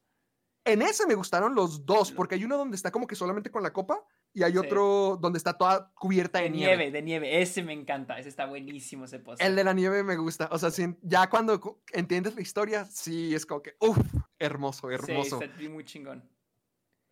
En 0.65 0.83
ese 0.83 1.07
me 1.07 1.15
gustaron 1.15 1.55
los 1.55 1.87
dos, 1.87 2.13
porque 2.13 2.35
hay 2.35 2.45
uno 2.45 2.59
donde 2.59 2.77
está 2.77 2.91
como 2.91 3.07
que 3.07 3.15
solamente 3.15 3.51
con 3.51 3.63
la 3.63 3.73
copa 3.73 4.05
y 4.35 4.43
hay 4.43 4.53
Sí. 4.53 4.59
otro 4.59 5.17
donde 5.19 5.39
está 5.39 5.55
toda 5.55 5.91
cubierta 5.95 6.39
de, 6.41 6.45
De 6.45 6.51
nieve. 6.51 6.77
nieve, 6.77 6.91
de 6.91 7.03
nieve. 7.03 7.41
Ese 7.41 7.63
me 7.63 7.73
encanta. 7.73 8.19
Ese 8.19 8.29
está 8.29 8.45
buenísimo 8.45 9.07
ese 9.07 9.19
póster. 9.19 9.47
El 9.47 9.57
de 9.57 9.65
la 9.65 9.73
nieve 9.73 10.03
me 10.03 10.17
gusta. 10.17 10.49
O 10.53 10.59
sea, 10.59 10.71
sí, 10.71 10.95
ya 11.01 11.31
cuando 11.31 11.59
cu- 11.59 11.81
entiendes 11.93 12.35
la 12.35 12.43
historia, 12.43 12.85
sí, 12.85 13.35
es 13.35 13.47
como 13.47 13.63
que, 13.63 13.77
uff, 13.81 13.97
hermoso, 14.39 14.91
hermoso. 14.91 15.39
Sí, 15.39 15.45
está 15.47 15.71
muy 15.71 15.85
chingón. 15.85 16.29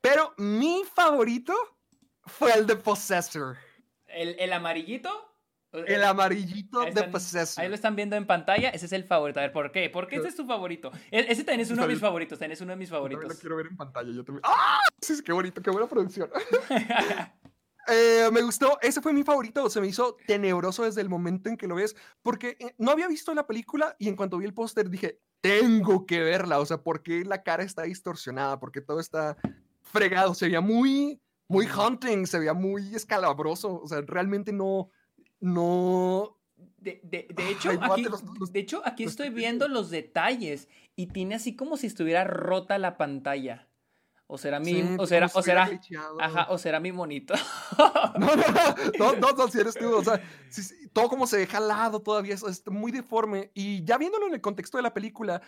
Pero 0.03 0.34
mi 0.36 0.82
favorito 0.94 1.55
fue 2.26 2.53
el 2.53 2.66
de 2.66 2.76
Possessor. 2.76 3.57
El, 4.07 4.36
el 4.38 4.53
amarillito. 4.53 5.09
El 5.87 6.03
amarillito 6.05 6.81
de 6.85 7.03
Possessor. 7.05 7.62
Ahí 7.62 7.68
lo 7.68 7.74
están 7.74 7.97
viendo 7.97 8.16
en 8.16 8.27
pantalla. 8.27 8.70
Ese 8.70 8.87
es 8.87 8.93
el 8.93 9.05
favorito. 9.05 9.41
A 9.41 9.43
ver, 9.45 9.53
¿por 9.53 9.72
qué? 9.72 9.91
¿Por 9.91 10.07
qué 10.07 10.16
ese 10.16 10.29
es 10.29 10.37
tu 10.37 10.47
favorito? 10.47 10.91
E- 11.11 11.27
Ese 11.29 11.45
también 11.45 11.61
es 11.61 11.70
uno 11.70 11.83
de 11.83 11.89
mis 11.89 12.01
favoritos. 12.01 12.39
También 12.39 12.53
es 12.53 12.61
uno 12.61 12.70
de 12.72 12.77
mis 12.77 12.89
Yo 12.89 12.95
favoritos. 12.97 13.24
lo 13.29 13.35
quiero 13.39 13.57
ver 13.57 13.66
en 13.66 13.77
pantalla. 13.77 14.11
Yo 14.12 14.24
también. 14.24 14.43
¡Ah! 14.45 14.79
Sí, 15.01 15.14
qué 15.24 15.33
bonito, 15.33 15.61
qué 15.62 15.70
buena 15.70 15.89
producción. 15.89 16.31
Eh, 17.89 18.29
me 18.33 18.43
gustó, 18.43 18.79
ese 18.83 19.01
fue 19.01 19.12
mi 19.12 19.22
favorito, 19.22 19.70
se 19.70 19.81
me 19.81 19.87
hizo 19.87 20.16
tenebroso 20.27 20.83
desde 20.83 21.01
el 21.03 21.09
momento 21.09 21.49
en 21.49 21.57
que 21.57 21.68
lo 21.68 21.77
ves, 21.77 21.95
porque 22.20 22.57
eh, 22.59 22.74
no 22.79 22.91
había 22.91 23.07
visto 23.07 23.33
la 23.33 23.47
película 23.47 23.95
y 24.01 24.09
en 24.09 24.16
cuanto 24.16 24.39
vi 24.39 24.45
el 24.45 24.55
póster 24.55 24.91
dije, 24.91 25.20
tengo 25.41 26.05
que 26.05 26.18
verla, 26.20 26.59
o 26.59 26.66
sea, 26.66 26.79
¿por 26.83 27.01
qué 27.01 27.24
la 27.24 27.45
cara 27.45 27.62
está 27.62 27.83
distorsionada? 27.85 28.59
¿Por 28.59 28.72
qué 28.72 28.81
todo 28.81 28.99
está 28.99 29.37
fregado? 29.83 30.35
Se 30.35 30.47
veía 30.47 30.61
muy, 30.61 31.20
muy 31.47 31.68
hunting, 31.68 32.27
se 32.27 32.41
veía 32.41 32.55
muy 32.55 32.93
escalabroso, 32.93 33.81
o 33.81 33.87
sea, 33.87 34.01
realmente 34.05 34.53
no, 34.53 34.91
no... 35.53 36.36
De, 36.78 37.01
de- 37.03 37.26
de 37.34 37.51
hecho, 37.51 37.70
Ay, 37.70 37.76
aquí, 37.78 37.86
guate, 37.86 38.03
los- 38.05 38.24
los- 38.38 38.53
de 38.53 38.61
hecho, 38.61 38.82
aquí 38.84 39.05
estoy 39.05 39.30
viendo 39.30 39.66
los 39.68 39.90
detalles 39.90 40.68
y 40.94 41.07
tiene 41.09 41.34
así 41.34 41.57
como 41.57 41.76
si 41.76 41.86
estuviera 41.86 42.24
rota 42.24 42.78
la 42.78 42.97
pantalla. 42.97 43.68
O 44.28 44.38
será 44.38 44.59
mi, 44.59 44.72
sí, 44.72 44.82
o 44.82 44.97
como 44.97 45.07
será, 45.07 45.30
o 45.34 45.42
será, 45.42 45.80
ajá, 46.20 46.47
o 46.51 46.59
será 46.59 46.80
mi 46.80 46.90
monito. 46.92 47.34
No, 48.18 48.34
no, 48.34 49.12
no, 49.20 49.32
no, 49.32 49.49
si 49.49 49.61
eres 49.61 49.74
tú, 49.74 49.94
o 49.94 50.03
sea, 50.03 50.20
todo 50.92 51.09
como 51.09 51.26
se 51.26 51.36
deja 51.38 51.59
al 51.59 51.68
lado 51.68 52.01
todavía, 52.01 52.34
es, 52.34 52.42
es 52.42 52.66
muy 52.66 52.90
deforme. 52.90 53.51
Y 53.55 53.84
ya 53.84 53.99
viéndolo 53.99 54.26
en 54.26 54.34
el 54.34 54.40
contexto 54.40 54.78
de 54.78 54.82
la 54.82 54.94
película, 54.94 55.42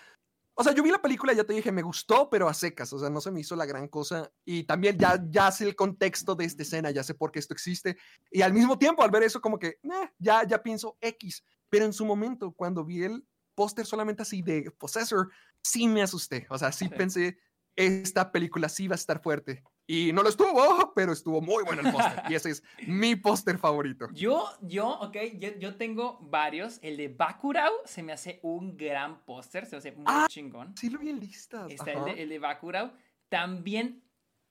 o 0.59 0.64
sea, 0.64 0.74
yo 0.74 0.82
vi 0.82 0.90
la 0.90 1.00
película 1.00 1.32
y 1.32 1.36
ya 1.36 1.44
te 1.44 1.52
dije, 1.54 1.70
me 1.70 1.82
gustó, 1.82 2.28
pero 2.28 2.48
a 2.48 2.54
secas, 2.54 2.92
o 2.92 2.98
sea, 2.98 3.09
no 3.11 3.20
se 3.20 3.30
me 3.30 3.40
hizo 3.40 3.54
la 3.56 3.64
gran 3.66 3.86
cosa. 3.88 4.32
Y 4.44 4.64
también 4.64 4.98
ya, 4.98 5.22
ya 5.30 5.50
sé 5.52 5.64
el 5.64 5.76
contexto 5.76 6.34
de 6.34 6.44
esta 6.46 6.62
escena, 6.64 6.90
ya 6.90 7.04
sé 7.04 7.14
por 7.14 7.30
qué 7.30 7.38
esto 7.38 7.54
existe. 7.54 7.96
Y 8.32 8.42
al 8.42 8.52
mismo 8.52 8.76
tiempo, 8.78 9.02
al 9.04 9.11
ver 9.12 9.22
eso, 9.22 9.40
como 9.40 9.59
que, 9.59 9.78
"Nah, 9.82 10.06
ya, 10.18 10.44
ya 10.46 10.62
pienso 10.62 10.98
X. 11.00 11.44
Pero 11.70 11.84
en 11.84 11.92
su 11.92 12.04
momento, 12.04 12.52
cuando 12.52 12.84
vi 12.84 13.04
el 13.04 13.26
póster 13.54 13.86
solamente 13.86 14.22
así 14.22 14.42
de 14.42 14.70
Possessor, 14.72 15.30
sí 15.62 15.86
me 15.88 16.02
asusté. 16.02 16.46
O 16.50 16.59
sea, 16.59 16.72
sí, 16.72 16.86
Sí. 16.86 16.90
pensé, 16.96 17.38
esta 17.76 18.32
película 18.32 18.68
sí 18.68 18.88
va 18.88 18.94
a 18.94 18.96
estar 18.96 19.22
fuerte. 19.22 19.62
Y 19.91 20.12
no 20.12 20.22
lo 20.22 20.28
estuvo, 20.28 20.93
pero 20.95 21.12
estuvo 21.12 21.41
muy 21.41 21.64
bueno 21.64 21.80
el 21.80 21.91
póster. 21.93 22.22
y 22.28 22.34
ese 22.34 22.51
es 22.51 22.62
mi 22.86 23.16
póster 23.16 23.57
favorito. 23.59 24.07
Yo, 24.12 24.47
yo, 24.61 24.86
ok, 25.01 25.16
yo, 25.39 25.49
yo 25.59 25.76
tengo 25.76 26.18
varios. 26.20 26.78
El 26.82 26.99
de 26.99 27.09
Bakurau 27.09 27.72
se 27.86 28.03
me 28.03 28.12
hace 28.12 28.39
un 28.43 28.76
gran 28.76 29.24
póster, 29.24 29.64
se 29.64 29.72
me 29.76 29.78
hace 29.78 29.93
muy 29.93 30.05
Ah, 30.07 30.26
chingón. 30.28 30.76
Sí 30.76 30.91
lo 30.91 30.99
vi 30.99 31.09
en 31.09 31.18
listas. 31.20 31.70
Está 31.72 31.93
el 31.93 32.05
de, 32.05 32.22
el 32.22 32.28
de 32.28 32.39
Bakurau. 32.39 32.93
También 33.30 34.05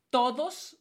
todos, 0.10 0.80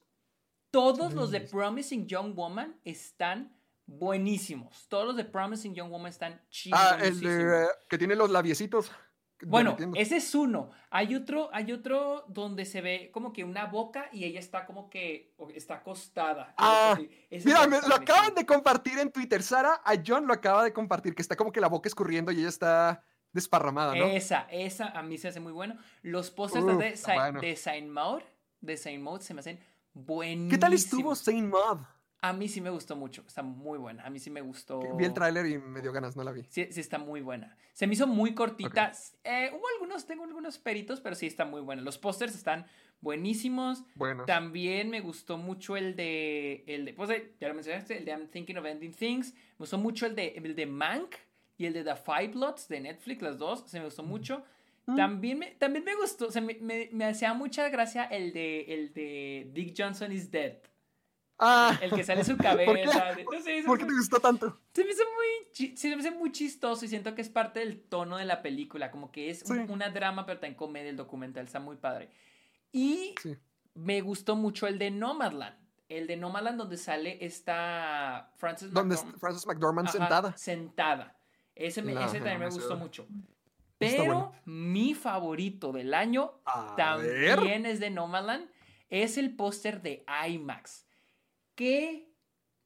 todos 0.70 1.12
los 1.12 1.30
de. 1.30 1.42
Promising 1.42 2.06
Young 2.06 2.34
Woman 2.34 2.80
están 2.84 3.54
buenísimos. 3.84 4.88
Todos 4.88 5.06
los 5.06 5.16
de 5.16 5.24
Promising 5.24 5.74
Young 5.74 5.90
Woman 5.90 6.08
están 6.10 6.32
Ah, 6.34 6.46
chingones. 6.48 7.02
el 7.02 7.20
de 7.20 7.66
que 7.90 7.98
tiene 7.98 8.14
los 8.16 8.30
labiecitos. 8.30 8.90
Bueno, 9.42 9.76
ese 9.94 10.16
es 10.16 10.34
uno. 10.34 10.70
Hay 10.90 11.14
otro, 11.14 11.50
hay 11.52 11.70
otro 11.72 12.24
donde 12.28 12.64
se 12.64 12.80
ve 12.80 13.10
como 13.12 13.32
que 13.32 13.44
una 13.44 13.66
boca 13.66 14.08
y 14.12 14.24
ella 14.24 14.40
está 14.40 14.64
como 14.64 14.88
que 14.88 15.34
está 15.54 15.74
acostada. 15.74 16.54
Ah, 16.56 16.98
Ese 17.28 17.46
Mira, 17.46 17.66
me- 17.66 17.80
lo 17.86 17.94
acaban 17.96 18.34
de 18.34 18.46
compartir 18.46 18.98
en 18.98 19.12
Twitter. 19.12 19.42
Sara 19.42 19.82
a 19.84 19.94
John 20.04 20.26
lo 20.26 20.32
acaba 20.32 20.64
de 20.64 20.72
compartir, 20.72 21.14
que 21.14 21.20
está 21.22 21.36
como 21.36 21.52
que 21.52 21.60
la 21.60 21.68
boca 21.68 21.88
escurriendo 21.88 22.32
y 22.32 22.38
ella 22.38 22.48
está 22.48 23.04
desparramada, 23.32 23.94
¿no? 23.94 24.06
Esa, 24.06 24.46
esa 24.50 24.86
a 24.88 25.02
mí 25.02 25.18
se 25.18 25.28
hace 25.28 25.40
muy 25.40 25.52
bueno. 25.52 25.76
Los 26.02 26.30
pósters 26.30 26.64
Uf, 26.64 26.78
de, 26.78 26.88
está 26.88 27.08
Sa- 27.08 27.14
bueno. 27.14 27.40
de 27.40 27.56
Saint 27.56 27.88
Maud, 27.88 28.22
de 28.62 28.76
Saint 28.78 29.02
Maud 29.02 29.20
se 29.20 29.34
me 29.34 29.40
hacen 29.40 29.60
buenísimos. 29.92 30.50
¿Qué 30.50 30.58
tal 30.58 30.72
estuvo 30.72 31.14
Saint 31.14 31.46
Maud? 31.52 31.80
A 32.20 32.32
mí 32.32 32.48
sí 32.48 32.60
me 32.60 32.70
gustó 32.70 32.96
mucho, 32.96 33.22
está 33.26 33.42
muy 33.42 33.78
buena. 33.78 34.04
A 34.04 34.10
mí 34.10 34.18
sí 34.18 34.30
me 34.30 34.40
gustó. 34.40 34.80
Vi 34.96 35.04
el 35.04 35.12
tráiler 35.12 35.46
y 35.46 35.58
me 35.58 35.80
dio 35.80 35.92
ganas, 35.92 36.16
no 36.16 36.24
la 36.24 36.32
vi. 36.32 36.44
Sí, 36.48 36.66
sí 36.70 36.80
está 36.80 36.98
muy 36.98 37.20
buena. 37.20 37.56
Se 37.72 37.86
me 37.86 37.92
hizo 37.92 38.06
muy 38.06 38.34
cortita. 38.34 38.92
Eh, 39.22 39.50
hubo 39.52 39.64
algunos, 39.74 40.06
tengo 40.06 40.24
algunos 40.24 40.58
peritos, 40.58 41.00
pero 41.00 41.14
sí 41.14 41.26
está 41.26 41.44
muy 41.44 41.60
buena. 41.60 41.82
Los 41.82 41.98
pósters 41.98 42.34
están 42.34 42.66
buenísimos. 43.00 43.84
Bueno. 43.94 44.24
También 44.24 44.90
me 44.90 45.00
gustó 45.00 45.36
mucho 45.36 45.76
el 45.76 45.94
de, 45.94 46.64
el 46.66 46.86
de, 46.86 46.94
pues 46.94 47.10
eh, 47.10 47.34
ya 47.38 47.48
lo 47.48 47.54
mencionaste, 47.54 47.98
el 47.98 48.04
de 48.04 48.10
I'm 48.10 48.28
Thinking 48.28 48.56
of 48.56 48.64
Ending 48.64 48.94
Things. 48.94 49.34
Me 49.34 49.58
gustó 49.58 49.78
mucho 49.78 50.06
el 50.06 50.14
de, 50.14 50.28
el 50.36 50.54
de 50.56 50.66
Mank 50.66 51.16
y 51.58 51.66
el 51.66 51.72
de 51.72 51.84
The 51.84 51.96
Five 51.96 52.28
Bloods 52.28 52.68
de 52.68 52.80
Netflix, 52.80 53.22
las 53.22 53.38
dos, 53.38 53.64
se 53.66 53.78
me 53.78 53.84
gustó 53.84 54.02
mucho. 54.02 54.44
Mm. 54.86 54.96
También 54.96 55.38
me, 55.38 55.46
también 55.52 55.84
me 55.84 55.94
gustó, 55.96 56.28
o 56.28 56.30
sea, 56.30 56.42
me, 56.42 56.54
me, 56.60 56.88
me 56.92 57.04
hacía 57.04 57.34
mucha 57.34 57.68
gracia 57.68 58.04
el 58.04 58.32
de, 58.32 58.60
el 58.68 58.92
de 58.92 59.50
Dick 59.52 59.74
Johnson 59.76 60.12
is 60.12 60.30
Dead. 60.30 60.58
Ah, 61.38 61.78
El 61.82 61.90
que 61.92 62.02
sale 62.02 62.24
su 62.24 62.36
¿Por 62.36 62.38
qué? 62.38 62.84
cabeza. 62.84 63.14
no 63.30 63.40
sé, 63.42 63.62
¿Por 63.66 63.78
qué 63.78 63.84
te 63.84 63.90
hizo- 63.90 63.98
gustó 63.98 64.20
tanto? 64.20 64.58
se 64.72 64.84
me 64.84 64.90
hizo 64.90 65.02
muy, 65.14 65.76
se 65.76 65.88
me 65.90 65.96
hace 65.96 66.10
muy 66.10 66.32
chistoso 66.32 66.84
y 66.84 66.88
siento 66.88 67.14
que 67.14 67.20
es 67.22 67.28
parte 67.28 67.60
del 67.60 67.82
tono 67.82 68.16
de 68.16 68.24
la 68.24 68.40
película, 68.42 68.90
como 68.90 69.12
que 69.12 69.28
es 69.30 69.42
un- 69.50 69.70
una 69.70 69.90
drama, 69.90 70.24
pero 70.24 70.40
también 70.40 70.56
comedia 70.56 70.88
el 70.90 70.96
documental, 70.96 71.44
está 71.44 71.60
muy 71.60 71.76
padre. 71.76 72.10
Y 72.72 73.14
Sí. 73.22 73.36
me 73.74 74.00
gustó 74.00 74.34
mucho 74.36 74.66
el 74.66 74.78
de 74.78 74.90
Nomadland, 74.90 75.56
el 75.88 76.06
de 76.06 76.16
Nomadland 76.16 76.58
donde 76.58 76.78
sale 76.78 77.18
esta 77.24 78.32
Frances 78.36 78.72
Donde 78.72 78.94
McDormand- 78.96 79.06
está 79.08 79.18
Frances 79.18 79.46
McDormand 79.46 79.88
Ajá, 79.88 79.98
sentada. 79.98 80.36
sentada. 80.36 81.16
Ese, 81.54 81.82
me- 81.82 81.94
La- 81.94 82.06
ese 82.06 82.18
también 82.18 82.40
me 82.40 82.48
gustó 82.50 82.76
mucho. 82.76 83.06
Pero 83.78 84.04
bueno. 84.04 84.32
mi 84.46 84.94
favorito 84.94 85.70
del 85.72 85.92
año 85.92 86.40
A 86.46 86.74
también 86.76 87.36
ver. 87.62 87.66
es 87.66 87.78
de 87.80 87.90
Nomadland. 87.90 88.48
Es 88.88 89.18
el 89.18 89.36
póster 89.36 89.82
de 89.82 90.04
IMAX. 90.28 90.85
¿Qué 91.56 92.14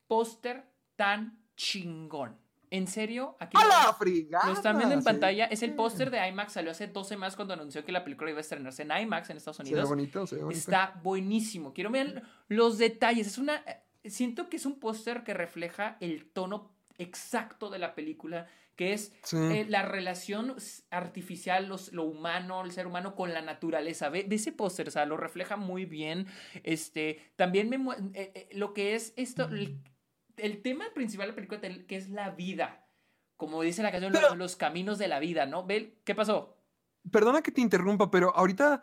póster 0.07 0.65
tan 0.97 1.43
chingón? 1.57 2.37
En 2.73 2.87
serio, 2.87 3.37
aquí 3.41 3.57
¡A 3.61 3.67
la 3.67 3.93
frigada! 3.95 4.47
lo 4.47 4.53
están 4.53 4.77
viendo 4.77 4.95
en 4.95 5.01
Sí. 5.01 5.05
pantalla. 5.05 5.47
Es 5.47 5.63
el 5.65 5.75
póster 5.75 6.11
de 6.11 6.29
IMAX. 6.29 6.53
Salió 6.53 6.71
hace 6.71 6.87
dos 6.87 7.09
semanas 7.09 7.35
cuando 7.35 7.55
anunció 7.55 7.85
que 7.85 7.91
la 7.91 8.05
película 8.05 8.31
iba 8.31 8.39
a 8.39 8.43
estrenarse 8.43 8.83
en 8.83 8.91
IMAX 8.93 9.31
en 9.31 9.39
Estados 9.39 9.57
Se 9.57 9.63
ve 9.65 9.71
Unidos. 9.71 9.89
bonito, 9.89 10.27
se 10.27 10.37
ve 10.37 10.43
bonito. 10.45 10.59
Está 10.59 11.01
buenísimo. 11.03 11.73
Quiero 11.73 11.91
ver 11.91 12.23
los 12.49 12.79
detalles. 12.79 13.27
Es 13.27 13.39
una. 13.39 13.65
Siento 14.05 14.49
que 14.49 14.57
es 14.57 14.67
un 14.67 14.79
póster 14.79 15.25
que 15.25 15.35
refleja 15.35 15.97
el 16.01 16.31
tono 16.31 16.71
exacto 16.97 17.71
de 17.71 17.79
la 17.81 17.95
película, 17.97 18.47
que 18.81 18.95
es 18.95 19.13
Sí. 19.25 19.37
eh, 19.37 19.67
la 19.69 19.83
relación 19.83 20.57
artificial, 20.91 21.67
los- 21.69 21.93
lo 21.93 22.05
humano, 22.05 22.63
el 22.65 22.73
ser 22.73 22.87
humano 22.87 23.15
con 23.15 23.35
la 23.35 23.43
naturaleza. 23.43 24.09
Ve, 24.09 24.25
ve 24.27 24.37
ese 24.37 24.53
póster, 24.53 24.89
o 24.89 24.91
sea, 24.91 25.05
lo 25.05 25.19
refleja 25.19 25.59
muy 25.59 25.85
bien. 25.85 26.27
Este, 26.63 27.33
también 27.37 27.69
me 27.69 27.77
eh, 27.77 28.33
eh, 28.35 28.49
lo 28.53 28.73
que 28.73 28.95
es 28.95 29.13
esto, 29.19 29.45
el, 29.45 29.83
el 30.39 30.63
tema 30.63 30.87
principal 30.95 31.27
de 31.27 31.33
la 31.33 31.37
película, 31.37 31.61
que 31.87 31.97
es 31.97 32.09
la 32.09 32.31
vida. 32.31 32.87
Como 33.37 33.61
dice 33.61 33.83
la 33.83 33.93
canción, 33.93 34.13
Pero- 34.15 34.35
los 34.35 34.57
caminos 34.57 34.97
de 34.97 35.09
la 35.09 35.19
vida, 35.19 35.45
¿no? 35.45 35.67
Ve, 35.67 36.01
¿qué 36.07 36.15
pasó? 36.15 36.57
Perdona 37.13 37.43
que 37.43 37.51
te 37.53 37.61
interrumpa, 37.61 38.11
pero 38.11 38.35
ahorita. 38.35 38.83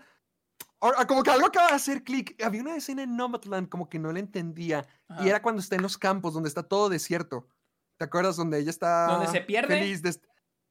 ahora, 0.79 1.07
como 1.07 1.23
que 1.23 1.31
algo 1.31 1.47
acaba 1.47 1.69
de 1.69 1.73
hacer 1.75 2.03
clic. 2.03 2.39
Había 2.43 2.61
una 2.61 2.75
escena 2.75 3.01
en 3.01 3.17
Nomadland 3.17 3.67
como 3.67 3.89
que 3.89 3.97
no 3.97 4.11
la 4.11 4.19
entendía. 4.19 4.85
Ajá. 5.07 5.25
Y 5.25 5.29
era 5.29 5.41
cuando 5.41 5.59
está 5.59 5.75
en 5.75 5.81
los 5.81 5.97
campos, 5.97 6.35
donde 6.35 6.49
está 6.49 6.61
todo 6.61 6.87
desierto. 6.87 7.47
¿Te 7.97 8.05
acuerdas? 8.05 8.35
Donde 8.35 8.59
ella 8.59 8.69
está. 8.69 9.07
¿Donde 9.07 9.27
se 9.27 9.41
pierde? 9.41 9.79
Feliz. 9.79 10.01
de 10.01 10.15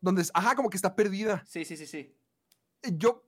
donde, 0.01 0.25
ajá, 0.35 0.55
como 0.55 0.71
que 0.71 0.77
está 0.77 0.95
perdida. 0.95 1.43
Sí, 1.47 1.65
sí, 1.65 1.77
sí, 1.77 1.87
sí. 1.87 2.15
Yo. 2.93 3.25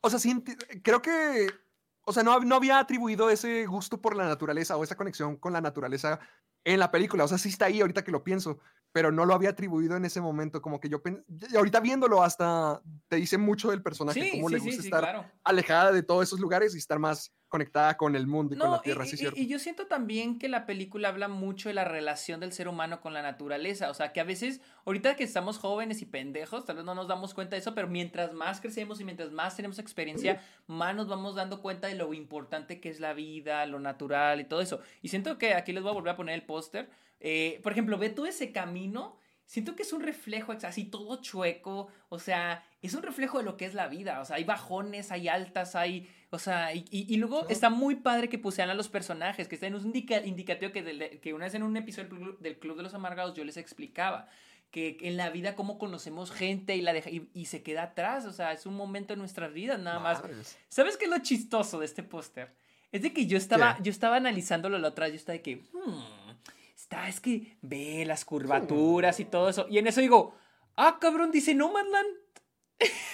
O 0.00 0.10
sea, 0.10 0.18
sí, 0.18 0.42
creo 0.82 1.00
que. 1.00 1.48
O 2.04 2.12
sea, 2.12 2.22
no, 2.22 2.40
no 2.40 2.56
había 2.56 2.78
atribuido 2.78 3.30
ese 3.30 3.64
gusto 3.66 4.00
por 4.00 4.16
la 4.16 4.26
naturaleza 4.26 4.76
o 4.76 4.82
esa 4.82 4.96
conexión 4.96 5.36
con 5.36 5.52
la 5.52 5.60
naturaleza 5.60 6.18
en 6.64 6.80
la 6.80 6.90
película. 6.90 7.24
O 7.24 7.28
sea, 7.28 7.38
sí 7.38 7.48
está 7.48 7.66
ahí 7.66 7.80
ahorita 7.80 8.02
que 8.02 8.10
lo 8.10 8.24
pienso, 8.24 8.58
pero 8.90 9.12
no 9.12 9.24
lo 9.24 9.34
había 9.34 9.50
atribuido 9.50 9.96
en 9.96 10.04
ese 10.04 10.20
momento. 10.20 10.60
Como 10.60 10.80
que 10.80 10.88
yo. 10.88 11.00
ahorita 11.56 11.80
viéndolo, 11.80 12.22
hasta 12.22 12.82
te 13.08 13.16
dice 13.16 13.38
mucho 13.38 13.70
del 13.70 13.82
personaje, 13.82 14.20
Sí, 14.20 14.30
cómo 14.32 14.48
sí, 14.48 14.54
le 14.54 14.60
gusta 14.60 14.82
sí, 14.82 14.88
estar 14.88 15.00
claro. 15.00 15.30
alejada 15.44 15.92
de 15.92 16.02
todos 16.02 16.24
esos 16.24 16.40
lugares 16.40 16.74
y 16.74 16.78
estar 16.78 16.98
más 16.98 17.32
conectada 17.52 17.96
con 17.96 18.16
el 18.16 18.26
mundo 18.26 18.54
y 18.54 18.58
con 18.58 18.70
la 18.70 18.78
y, 18.78 18.80
tierra, 18.80 19.04
sí, 19.04 19.16
y- 19.36 19.42
y 19.42 19.46
yo 19.46 19.58
siento 19.60 19.86
también 19.86 20.38
que 20.38 20.48
la 20.48 20.66
película 20.66 21.08
habla 21.08 21.28
mucho 21.28 21.68
de 21.68 21.74
la 21.74 21.84
relación 21.84 22.40
del 22.40 22.52
ser 22.52 22.66
humano 22.66 23.00
con 23.00 23.12
la 23.14 23.22
naturaleza. 23.22 23.90
O 23.90 23.94
sea, 23.94 24.12
que 24.12 24.20
a 24.20 24.24
veces, 24.24 24.60
ahorita 24.86 25.14
que 25.14 25.22
estamos 25.24 25.58
jóvenes 25.58 26.02
y 26.02 26.06
pendejos, 26.06 26.64
tal 26.64 26.76
vez 26.76 26.84
no 26.84 26.94
nos 26.94 27.06
damos 27.06 27.34
cuenta 27.34 27.54
de 27.54 27.60
eso, 27.60 27.74
pero 27.74 27.86
mientras 27.86 28.32
más 28.32 28.60
crecemos 28.60 29.00
y 29.00 29.04
mientras 29.04 29.30
más 29.30 29.54
tenemos 29.54 29.78
experiencia, 29.78 30.42
más 30.66 30.96
nos 30.96 31.06
vamos 31.08 31.34
dando 31.34 31.60
cuenta 31.62 31.86
de 31.88 31.94
lo 31.94 32.12
importante 32.14 32.80
que 32.80 32.88
es 32.88 32.98
la 32.98 33.12
vida, 33.12 33.64
lo 33.66 33.78
natural 33.78 34.40
y 34.40 34.44
todo 34.44 34.60
eso. 34.60 34.80
Y 35.02 35.08
siento 35.08 35.38
que 35.38 35.54
aquí 35.54 35.72
les 35.72 35.82
voy 35.82 35.90
a 35.90 35.94
volver 35.94 36.14
a 36.14 36.16
poner 36.16 36.34
el 36.34 36.42
póster. 36.44 36.88
Eh, 37.20 37.60
por 37.62 37.72
ejemplo, 37.72 37.98
ve 37.98 38.10
todo 38.10 38.26
ese 38.26 38.50
camino. 38.50 39.16
Siento 39.44 39.76
que 39.76 39.82
es 39.82 39.92
un 39.92 40.02
reflejo, 40.02 40.52
así 40.52 40.84
todo 40.84 41.20
chueco, 41.20 41.88
o 42.08 42.18
sea, 42.18 42.64
es 42.80 42.94
un 42.94 43.02
reflejo 43.02 43.38
de 43.38 43.44
lo 43.44 43.56
que 43.58 43.66
es 43.66 43.74
la 43.74 43.86
vida, 43.88 44.20
o 44.20 44.24
sea, 44.24 44.36
hay 44.36 44.44
bajones, 44.44 45.10
hay 45.12 45.28
altas, 45.28 45.74
hay, 45.74 46.08
o 46.34 46.38
sea, 46.38 46.74
y, 46.74 46.84
y- 46.90 47.06
y 47.12 47.16
luego 47.18 47.40
Sí. 47.46 47.52
está 47.52 47.68
muy 47.70 47.96
padre 47.96 48.28
que 48.28 48.38
pusieran 48.38 48.70
a 48.70 48.74
los 48.74 48.88
personajes, 48.88 49.46
que 49.48 49.54
está 49.54 49.66
en 49.66 49.74
un 49.74 49.82
indica- 49.84 50.24
indicativo 50.24 50.72
que, 50.72 50.82
del- 50.82 51.20
que 51.20 51.34
una 51.34 51.44
vez 51.44 51.54
en 51.54 51.62
un 51.62 51.76
episodio 51.76 52.08
del 52.08 52.18
Club, 52.18 52.38
del 52.40 52.58
Club 52.58 52.76
de 52.78 52.82
los 52.84 52.94
Amargados 52.94 53.34
yo 53.34 53.44
les 53.44 53.56
explicaba, 53.58 54.28
que 54.70 54.96
en 55.02 55.18
la 55.18 55.28
vida 55.28 55.54
cómo 55.54 55.78
conocemos 55.78 56.30
gente 56.30 56.74
y, 56.74 56.80
la 56.80 56.94
deja, 56.94 57.10
y, 57.10 57.28
y 57.34 57.44
se 57.44 57.62
queda 57.62 57.82
atrás, 57.82 58.24
o 58.24 58.32
sea, 58.32 58.52
es 58.52 58.64
un 58.64 58.74
momento 58.74 59.12
en 59.12 59.18
nuestras 59.18 59.52
vidas 59.52 59.78
nada 59.78 59.98
más. 60.00 60.22
Madres. 60.22 60.58
¿Sabes 60.70 60.96
qué 60.96 61.04
es 61.04 61.10
lo 61.10 61.18
chistoso 61.18 61.78
de 61.78 61.84
este 61.84 62.02
póster? 62.02 62.54
Es 62.90 63.02
de 63.02 63.12
que 63.12 63.26
yo 63.26 63.36
estaba, 63.36 63.76
¿Qué? 63.76 63.82
yo 63.84 63.90
estaba 63.90 64.16
analizándolo 64.16 64.78
la 64.78 64.88
otra 64.88 65.08
yo 65.08 65.14
estaba 65.16 65.34
de 65.36 65.42
que, 65.42 65.56
hmm, 65.56 66.02
está, 66.74 67.08
es 67.08 67.20
que 67.20 67.56
ve 67.60 68.04
las 68.06 68.24
curvaturas 68.24 69.20
y 69.20 69.26
todo 69.26 69.50
eso. 69.50 69.66
Y 69.68 69.76
en 69.78 69.86
eso 69.86 70.00
digo, 70.00 70.34
ah, 70.76 70.96
cabrón, 71.00 71.30
dice 71.30 71.54
Nomadland. 71.54 72.21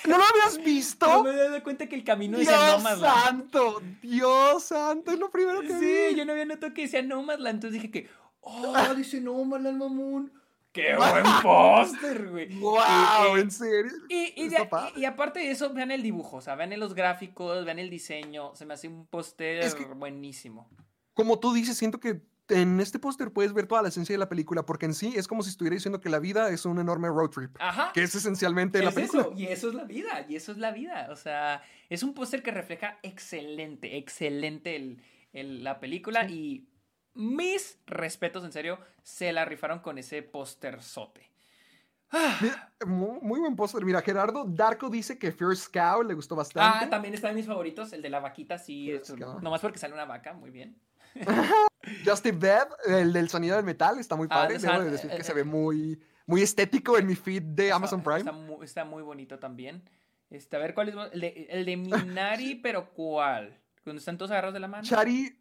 ¿No 0.07 0.17
lo 0.19 0.25
habías 0.25 0.59
No 0.59 0.65
visto? 0.65 1.23
me 1.25 1.31
he 1.31 1.37
dado 1.37 1.63
cuenta 1.63 1.87
que 1.87 1.95
el 1.97 2.05
camino 2.05 2.39
Dios 2.39 2.51
Nomadland. 2.53 3.01
santo, 3.25 3.83
Dios 4.03 4.63
santo, 4.65 5.11
es 5.13 5.19
lo 5.19 5.31
primero 5.31 5.61
que 5.61 5.69
Sí, 5.79 6.09
vi. 6.11 6.17
yo 6.17 6.25
no 6.25 6.33
había 6.33 6.45
notado 6.47 6.73
que 6.75 6.83
decía 6.83 7.03
Nomadland, 7.03 7.57
entonces 7.57 7.81
dije 7.83 7.91
que, 7.91 8.09
oh, 8.41 8.73
dice 8.97 9.21
Nomadland, 9.21 9.79
mamón. 9.79 10.33
¡Qué 10.73 10.95
buen 10.97 11.25
póster, 11.43 12.29
güey! 12.31 12.55
Wow, 12.59 13.37
en 13.39 13.51
serio. 13.51 13.91
Y, 14.09 14.35
y, 14.97 15.05
aparte 15.07 15.41
de 15.41 15.51
eso, 15.51 15.73
vean 15.73 15.91
el 15.91 16.03
dibujo, 16.03 16.37
o 16.37 16.41
sea, 16.41 16.55
vean 16.57 16.79
los 16.79 16.95
gráficos, 16.95 17.65
vean 17.65 17.79
el 17.79 17.89
diseño, 17.91 18.55
se 18.55 18.67
me 18.67 18.75
hace 18.75 18.87
un 18.87 19.07
póster 19.07 19.59
Es 19.61 19.75
que- 19.75 19.85
buenísimo. 19.87 20.69
Como 21.15 21.39
tú 21.39 21.53
dices, 21.53 21.77
siento 21.77 21.99
que 21.99 22.21
en 22.49 22.81
este 22.81 22.99
póster 22.99 23.33
puedes 23.33 23.53
ver 23.53 23.67
toda 23.67 23.83
la 23.83 23.89
esencia 23.89 24.15
de 24.15 24.19
la 24.19 24.29
película, 24.29 24.65
porque 24.65 24.87
en 24.87 24.95
sí 24.95 25.13
es 25.17 25.29
como 25.29 25.43
si 25.43 25.51
estuviera 25.51 25.75
diciendo 25.75 26.01
que 26.01 26.09
la 26.09 26.19
vida 26.19 26.51
es 26.51 26.65
un 26.65 26.79
enorme 26.79 27.09
road 27.09 27.31
trip, 27.31 27.57
Ajá. 27.61 27.91
que 27.93 28.03
es 28.03 28.15
esencialmente 28.15 28.83
la 28.83 28.91
película. 28.91 29.23
eso, 29.23 29.33
y 29.37 29.47
eso 29.47 29.69
es 29.69 29.75
la 29.75 29.85
vida, 29.85 30.25
y 30.29 30.37
eso 30.37 30.53
es 30.53 30.59
la 30.59 30.71
vida. 30.73 31.09
O 31.11 31.17
sea, 31.17 31.63
es 31.89 32.03
un 32.03 32.15
póster 32.15 32.43
que 32.43 32.51
refleja 32.51 32.99
excelente, 33.03 33.97
excelente 33.99 34.77
el- 34.77 35.03
el- 35.33 35.63
la 35.65 35.79
película 35.81 36.29
y 36.29 36.69
mis 37.15 37.79
respetos, 37.87 38.45
en 38.45 38.53
serio, 38.53 38.79
se 39.03 39.33
la 39.33 39.45
rifaron 39.45 39.81
con 39.81 39.99
ese 39.99 40.23
póster 40.23 40.83
sote. 40.83 41.31
Ah, 42.11 42.71
Muy, 42.87 43.19
muy 43.21 43.41
buen 43.41 43.55
póster. 43.55 43.85
Mira, 43.85 44.01
Gerardo 44.01 44.45
Darko 44.49 44.89
dice 44.89 45.19
que 45.19 45.31
First 45.33 45.71
Cow 45.75 46.03
le 46.03 46.15
gustó 46.15 46.35
bastante. 46.37 46.87
ah, 46.87 46.89
también 46.89 47.13
está 47.13 47.29
de 47.29 47.35
mis 47.35 47.45
favoritos, 47.47 47.93
el 47.93 48.01
de 48.01 48.09
la 48.09 48.21
vaquita, 48.21 48.57
sí, 48.57 48.91
es 48.93 49.11
un- 49.11 49.17
claro. 49.17 49.41
nomás 49.41 49.61
porque 49.61 49.79
sale 49.79 49.93
una 49.93 50.07
vaca, 50.07 50.33
muy 50.33 50.51
bien. 50.51 50.81
Justin 52.05 52.39
Bed, 52.39 52.65
el 52.87 53.13
del 53.13 53.29
sonido 53.29 53.57
del 53.57 53.65
metal, 53.65 53.99
está 53.99 54.17
muy 54.17 54.27
Ah, 54.31 54.35
padre. 54.35 54.59
sea, 54.61 54.73
Debo 54.73 54.85
de 54.85 54.91
decir 54.91 55.11
eh, 55.11 55.15
que 55.17 55.21
eh, 55.23 55.25
se 55.25 55.35
ve 55.35 55.45
muy, 55.45 56.01
muy 56.27 56.43
estético 56.43 56.99
en 56.99 57.07
mi 57.07 57.15
feed 57.15 57.43
de 57.43 57.73
Amazon 57.73 58.03
Prime. 58.03 58.19
Está, 58.21 58.33
mu- 58.33 58.63
está 58.63 58.85
muy 58.85 59.03
bonito 59.03 59.39
también. 59.39 59.83
Este, 60.31 60.57
a 60.57 60.59
ver, 60.59 60.75
¿cuál 60.75 60.89
es? 60.91 60.95
El 61.13 61.21
de, 61.21 61.47
el 61.51 61.65
de 61.65 61.77
Minari, 61.77 62.55
pero 62.63 62.91
¿cuál? 62.93 63.59
Cuando 63.85 63.99
están 64.01 64.19
todos 64.19 64.31
agarrados 64.31 64.55
de 64.55 64.61
la 64.61 64.69
mano. 64.69 64.83
Chari, 64.85 65.35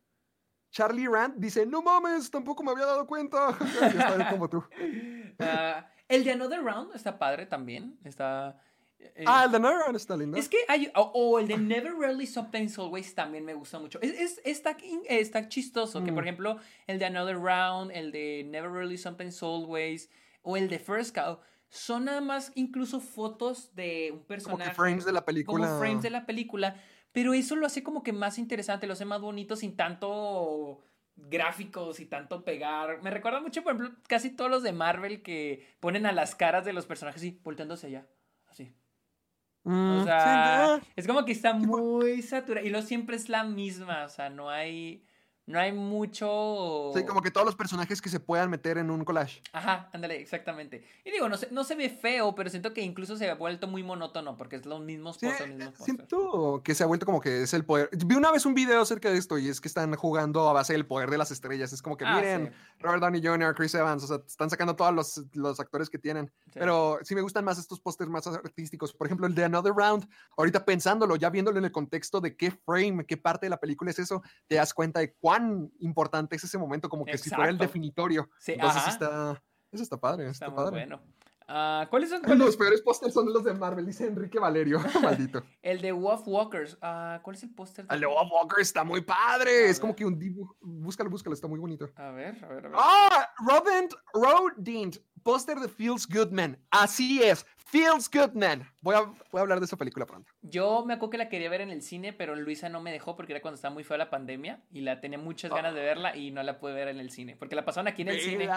Charlie 0.71 1.07
Rand 1.07 1.35
dice, 1.37 1.65
no 1.65 1.81
mames, 1.81 2.29
tampoco 2.31 2.63
me 2.63 2.71
había 2.71 2.85
dado 2.85 3.05
cuenta. 3.07 3.57
ya 3.81 3.87
está 4.15 4.29
como 4.29 4.49
tú. 4.49 4.63
Ah, 5.39 5.87
el 6.07 6.23
de 6.23 6.31
Another 6.31 6.63
Round 6.63 6.95
está 6.95 7.19
padre 7.19 7.45
también. 7.45 7.99
Está. 8.03 8.59
Eh, 8.99 9.23
Ah, 9.27 9.43
el 9.45 9.51
de 9.51 9.57
Another 9.57 9.77
Round 9.79 9.95
está 9.95 10.17
lindo. 10.17 10.37
Es 10.37 10.49
que 10.49 10.57
hay. 10.67 10.91
O, 10.95 11.39
el 11.39 11.47
de 11.47 11.57
Never 11.57 11.93
Really 11.95 12.25
Something's 12.27 12.77
Always 12.79 13.13
también 13.15 13.45
me 13.45 13.53
gusta 13.53 13.79
mucho. 13.79 13.99
Es, 14.01 14.11
es- 14.19 14.41
está, 14.45 14.75
está 15.07 15.47
chistoso. 15.49 16.03
Que 16.03 16.11
por 16.11 16.23
Mm. 16.23 16.27
ejemplo, 16.27 16.57
el 16.87 16.99
de 16.99 17.05
Another 17.05 17.37
Round, 17.37 17.91
el 17.93 18.11
de 18.11 18.43
Never 18.47 18.71
Really 18.71 18.97
Something's 18.97 19.41
Always, 19.43 20.09
o 20.41 20.57
el 20.57 20.67
de 20.69 20.79
First 20.79 21.15
Cow, 21.15 21.39
son 21.69 22.05
nada 22.05 22.21
más 22.21 22.51
incluso 22.55 22.99
fotos 22.99 23.75
de 23.75 24.09
un 24.11 24.17
como 24.19 24.27
personaje. 24.27 24.69
que 24.71 24.75
frames 24.75 25.05
de 25.05 25.11
la 25.11 25.25
película. 25.25 25.67
Como 25.67 25.79
frames 25.79 26.01
de 26.03 26.09
la 26.09 26.25
película. 26.25 26.75
Pero 27.11 27.33
eso 27.33 27.55
lo 27.55 27.65
hace 27.65 27.83
como 27.83 28.03
que 28.03 28.13
más 28.13 28.37
interesante, 28.37 28.85
lo 28.87 28.93
hace 28.93 29.05
más 29.05 29.21
bonito 29.21 29.55
sin 29.55 29.75
tanto 29.75 30.81
gráficos 31.15 31.99
y 31.99 32.05
tanto 32.05 32.43
pegar. 32.45 33.01
Me 33.01 33.09
recuerda 33.09 33.41
mucho, 33.41 33.63
por 33.63 33.73
ejemplo, 33.75 33.97
casi 34.07 34.29
todos 34.29 34.51
los 34.51 34.61
de 34.63 34.71
Marvel 34.71 35.23
que 35.23 35.65
ponen 35.79 36.05
a 36.05 36.11
las 36.11 36.35
caras 36.35 36.63
de 36.63 36.73
los 36.73 36.85
personajes 36.85 37.23
y 37.23 37.31
volteándose 37.43 37.87
allá. 37.87 38.07
Mm, 39.67 40.01
O 40.01 40.05
sí, 40.05 40.05
sea, 40.05 40.77
eh, 40.77 40.81
es 40.95 41.07
como 41.07 41.25
que 41.25 41.31
está 41.33 41.53
muy 41.53 42.21
saturado. 42.21 42.65
Y 42.65 42.69
lo 42.69 42.81
siempre 42.81 43.15
es 43.15 43.29
la 43.29 43.43
misma. 43.43 44.05
O 44.05 44.09
sea, 44.09 44.29
no 44.29 44.49
hay. 44.49 45.03
No 45.47 45.59
hay 45.59 45.71
mucho. 45.71 46.91
sí, 46.93 47.05
como 47.05 47.21
que 47.21 47.31
todos 47.31 47.45
los 47.45 47.55
personajes 47.55 48.01
que 48.01 48.09
se 48.09 48.19
puedan 48.19 48.49
meter 48.49 48.77
en 48.77 48.89
un 48.91 49.05
collage. 49.05 49.41
Ajá, 49.53 49.89
ándale, 49.93 50.19
exactamente. 50.19 50.85
Y 51.05 51.11
digo, 51.11 51.29
no 51.29 51.37
se, 51.37 51.49
no 51.51 51.63
se 51.63 51.75
ve 51.75 51.89
feo, 51.89 52.35
pero 52.35 52.49
siento 52.49 52.73
que 52.73 52.81
incluso 52.81 53.15
se 53.15 53.29
ha 53.29 53.35
vuelto 53.35 53.65
muy 53.67 53.81
monótono 53.81 54.37
porque 54.37 54.57
es 54.57 54.65
los 54.65 54.81
mismos 54.81 55.17
Sí, 55.17 55.25
mismos 55.47 55.73
siento 55.77 56.61
que 56.63 56.75
se 56.75 56.83
ha 56.83 56.87
vuelto 56.87 57.05
como 57.05 57.21
que 57.21 57.43
es 57.43 57.53
el 57.53 57.63
poder. 57.63 57.89
Vi 58.05 58.15
una 58.15 58.31
vez 58.31 58.45
un 58.45 58.53
video 58.53 58.81
acerca 58.81 59.09
de 59.09 59.17
esto 59.17 59.37
y 59.37 59.47
es 59.47 59.61
que 59.61 59.69
están 59.69 59.95
jugando 59.95 60.49
a 60.49 60.53
base 60.53 60.73
del 60.73 60.85
poder 60.85 61.09
de 61.09 61.17
las 61.17 61.31
estrellas. 61.31 61.71
Es 61.71 61.81
como 61.81 61.95
que 61.95 62.03
Ah, 62.05 62.15
miren, 62.15 62.47
sí, 62.53 62.73
Robert 62.79 63.01
Downey 63.01 63.21
Jr., 63.25 63.55
Chris 63.55 63.73
Evans, 63.73 64.03
o 64.03 64.07
sea, 64.07 64.17
están 64.27 64.49
sacando 64.49 64.75
todos 64.75 64.93
los, 64.93 65.23
los 65.33 65.59
actores 65.61 65.89
que 65.89 65.97
tienen. 65.97 66.31
sí. 66.47 66.59
Pero 66.59 66.99
sí 67.03 67.15
me 67.15 67.21
gustan 67.21 67.45
más 67.45 67.57
estos 67.57 67.79
pósters 67.79 68.09
más 68.09 68.27
artísticos. 68.27 68.93
Por 68.93 69.07
ejemplo, 69.07 69.25
el 69.27 69.33
de 69.33 69.45
Another 69.45 69.73
Round, 69.73 70.07
ahorita 70.35 70.65
pensándolo, 70.65 71.15
ya 71.15 71.29
viéndolo 71.29 71.57
en 71.57 71.65
el 71.65 71.71
contexto 71.71 72.19
de 72.19 72.35
qué 72.35 72.51
frame, 72.51 73.05
qué 73.05 73.15
parte 73.15 73.45
de 73.45 73.49
la 73.49 73.57
película 73.61 73.91
es 73.91 73.99
eso, 73.99 74.21
te 74.47 74.55
das 74.55 74.73
cuenta 74.73 74.99
de 74.99 75.13
cuán 75.37 75.71
importante 75.79 76.35
es 76.35 76.43
ese 76.43 76.57
momento, 76.57 76.89
como 76.89 77.05
que 77.05 77.17
si 77.17 77.29
fuera 77.29 77.45
el 77.49 77.55
Exacto. 77.55 77.67
definitorio. 77.69 78.29
Sí, 78.39 78.53
Entonces 78.53 78.81
ajá. 78.81 78.89
está, 78.91 79.43
eso 79.71 79.83
está 79.83 79.97
padre, 79.97 80.23
Está 80.29 80.45
está, 80.45 80.49
muy 80.49 80.55
padre. 80.55 80.71
bueno. 80.85 81.01
Ah, 81.49 81.87
¿Cuáles 81.89 82.09
son? 82.09 82.21
Cuáles- 82.23 82.45
Los 82.45 82.57
peores 82.57 82.81
pósters 82.81 83.13
son 83.13 83.31
los 83.31 83.41
de 83.45 83.53
Marvel, 83.53 83.85
dice 83.85 84.05
Enrique 84.05 84.37
Valerio, 84.37 84.79
maldito. 85.01 85.43
El 85.61 85.79
de 85.81 85.93
Wolf 85.93 86.23
Walkers. 86.27 86.77
Ah, 86.81 87.21
¿Cuál 87.23 87.35
es 87.37 87.43
el 87.43 87.53
póster? 87.55 87.85
El 87.89 88.01
de 88.01 88.05
Bob 88.05 88.29
Walker 88.31 88.59
está 88.59 88.83
muy 88.83 88.99
padre. 89.01 89.67
A 89.67 89.69
Es 89.69 89.79
como 89.79 89.93
ver. 89.93 89.97
que 89.97 90.05
un 90.05 90.19
dibujo. 90.19 90.57
Búscalo, 90.59 91.09
búscalo, 91.09 91.33
está 91.33 91.47
muy 91.47 91.59
bonito. 91.59 91.89
A 91.95 92.09
ver, 92.11 92.43
a 92.43 92.47
ver, 92.49 92.65
a 92.65 92.69
ver. 92.69 92.71
¡Ah! 92.75 93.29
Robin 93.39 93.87
Rodint, 94.13 94.97
póster 95.23 95.57
de 95.59 95.69
Feels 95.69 96.05
Goodman. 96.07 96.57
Así 96.69 97.23
es, 97.23 97.45
Feels 97.69 98.09
Goodman. 98.09 98.65
Voy 98.81 98.95
a, 98.95 99.01
voy 99.01 99.39
a 99.39 99.41
hablar 99.41 99.59
de 99.59 99.65
esa 99.65 99.75
película 99.75 100.05
pronto. 100.05 100.31
Yo 100.41 100.85
me 100.85 100.93
acuerdo 100.93 101.09
que 101.11 101.17
la 101.17 101.27
quería 101.27 101.49
ver 101.49 101.59
en 101.61 101.69
el 101.69 101.81
cine, 101.81 102.13
pero 102.13 102.33
Luisa 102.35 102.69
no 102.69 102.79
me 102.81 102.91
dejó 102.93 103.17
porque 103.17 103.33
era 103.33 103.41
cuando 103.41 103.55
estaba 103.55 103.73
muy 103.73 103.83
fea 103.83 103.97
la 103.97 104.09
pandemia 104.09 104.61
y 104.71 104.81
la 104.81 105.01
tenía 105.01 105.17
muchas 105.17 105.51
ganas 105.51 105.75
de 105.75 105.81
verla 105.81 106.15
y 106.15 106.31
no 106.31 106.41
la 106.43 106.59
pude 106.59 106.73
ver 106.73 106.87
en 106.87 106.99
el 106.99 107.11
cine. 107.11 107.35
Porque 107.35 107.55
la 107.55 107.65
pasaron 107.65 107.87
aquí 107.89 108.03
en 108.03 108.07
el 108.09 108.21
cine. 108.21 108.49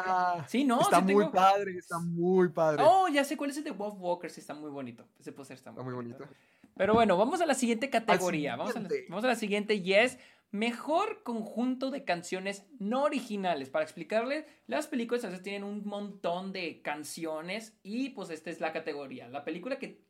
Sí, 0.47 0.65
no, 0.65 0.81
está 0.81 0.99
sí 0.99 1.13
muy 1.13 1.25
tengo- 1.25 1.33
padre, 1.33 1.77
está 1.77 1.99
muy 1.99 2.49
padre. 2.51 2.85
Oh, 2.87 3.09
ya 3.09 3.25
sé 3.25 3.37
cuál 3.37 3.51
es 3.51 3.57
el 3.57 3.65
de 3.65 3.73
Wolf 3.73 3.97
Walkers. 3.99 4.39
Está 4.39 4.55
muy 4.55 4.71
bonito. 4.71 5.05
Ese 5.19 5.33
póster 5.33 5.57
está 5.57 5.73
muy, 5.73 5.81
está 5.81 5.85
muy 5.85 5.95
bonito. 5.95 6.25
Pero 6.77 6.95
bueno, 6.95 7.17
vamos 7.17 7.41
a 7.41 7.47
la 7.47 7.55
siguiente 7.55 7.91
categoría. 7.91 8.55
Vamos, 8.55 8.77
a 8.77 8.81
la, 8.81 8.89
siguiente. 8.89 9.11
vamos 9.11 9.25
a 9.25 9.27
la 9.29 9.35
siguiente 9.37 9.75
y 9.75 9.93
es 9.93 10.19
mejor 10.53 11.23
conjunto 11.23 11.91
de 11.91 12.05
canciones 12.05 12.65
no 12.79 13.03
originales. 13.05 13.71
Para 13.71 13.85
explicarles, 13.85 14.45
las 14.67 14.87
películas 14.89 15.25
a 15.25 15.29
veces 15.29 15.43
tienen 15.43 15.65
un 15.65 15.85
montón 15.87 16.53
de 16.53 16.83
canciones 16.83 17.79
y 17.83 18.11
pues 18.11 18.31
esta 18.31 18.51
es 18.51 18.61
la 18.61 18.73
categoría. 18.73 19.29
La 19.29 19.45
película 19.45 19.79
que 19.79 20.03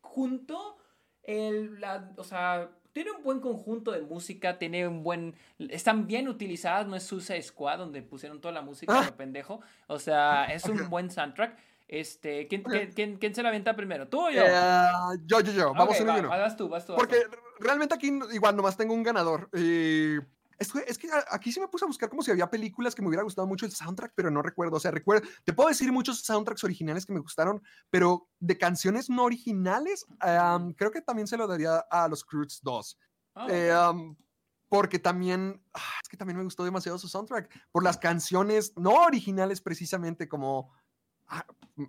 junto 0.00 0.76
el, 1.22 1.80
la, 1.80 2.12
o 2.16 2.24
sea, 2.24 2.70
tiene 2.92 3.10
un 3.12 3.22
buen 3.22 3.40
conjunto 3.40 3.90
de 3.92 4.02
música, 4.02 4.58
tiene 4.58 4.86
un 4.86 5.02
buen, 5.02 5.34
están 5.58 6.06
bien 6.06 6.28
utilizadas, 6.28 6.86
no 6.86 6.96
es 6.96 7.02
Suicide 7.04 7.42
Squad 7.42 7.78
donde 7.78 8.02
pusieron 8.02 8.40
toda 8.40 8.52
la 8.54 8.62
música 8.62 8.98
Ah. 9.00 9.04
de 9.06 9.12
pendejo. 9.12 9.60
O 9.88 9.98
sea, 9.98 10.44
es 10.46 10.64
un 10.66 10.88
buen 10.90 11.10
soundtrack. 11.10 11.56
Este, 11.86 12.46
¿quién, 12.48 12.62
quién, 12.62 12.92
quién- 12.92 13.16
quién 13.18 13.34
se 13.34 13.42
la 13.42 13.50
venta 13.50 13.76
primero? 13.76 14.08
¿Tú 14.08 14.26
o 14.26 14.30
yo? 14.30 14.42
Eh, 14.44 14.88
yo, 15.26 15.40
yo, 15.40 15.52
yo. 15.52 15.74
Vamos 15.74 16.00
y 16.00 16.04
va, 16.04 16.18
uno. 16.18 16.28
Vas 16.30 16.56
tú, 16.56 16.68
vas 16.68 16.86
tú. 16.86 16.92
vas 16.92 16.98
Porque 17.00 17.16
tú. 17.30 17.36
Realmente 17.60 17.94
aquí 17.94 18.10
igual 18.32 18.56
nomás 18.56 18.76
tengo 18.76 18.94
un 18.94 19.02
ganador. 19.02 19.48
eh, 19.52 20.18
es, 20.58 20.72
que, 20.72 20.84
es 20.86 20.98
que 20.98 21.10
a- 21.10 21.24
aquí 21.32 21.50
sí 21.50 21.58
me 21.60 21.66
puse 21.68 21.84
a 21.84 21.88
buscar 21.88 22.08
como 22.08 22.22
si 22.22 22.30
había 22.30 22.48
películas 22.48 22.94
que 22.94 23.02
me 23.02 23.08
hubiera 23.08 23.24
gustado 23.24 23.46
mucho 23.46 23.66
el 23.66 23.72
soundtrack, 23.72 24.12
pero 24.14 24.30
no 24.30 24.40
recuerdo. 24.40 24.76
O 24.76 24.80
sea, 24.80 24.92
recuerdo, 24.92 25.26
te 25.44 25.52
puedo 25.52 25.68
decir 25.68 25.90
muchos 25.92 26.20
soundtracks 26.20 26.62
originales 26.64 27.04
que 27.04 27.12
me 27.12 27.18
gustaron, 27.20 27.60
pero 27.90 28.28
de 28.38 28.56
canciones 28.56 29.10
no 29.10 29.24
originales, 29.24 30.06
creo 30.76 30.90
que 30.92 31.00
también 31.02 31.26
se 31.26 31.36
lo 31.36 31.46
daría 31.48 31.78
a 31.90 32.06
los 32.08 32.24
Croods 32.24 32.60
2. 32.62 32.98
Ah, 33.34 33.46
Eh, 33.50 34.14
porque 34.68 34.98
también, 34.98 35.60
ah, 35.74 35.80
es 36.02 36.08
que 36.08 36.16
también 36.16 36.36
me 36.38 36.44
gustó 36.44 36.64
demasiado 36.64 36.98
su 36.98 37.08
soundtrack, 37.08 37.48
por 37.70 37.82
las 37.84 37.98
canciones 37.98 38.72
no 38.76 38.90
originales 39.04 39.60
precisamente, 39.60 40.28
como, 40.28 40.72
ah, 41.28 41.44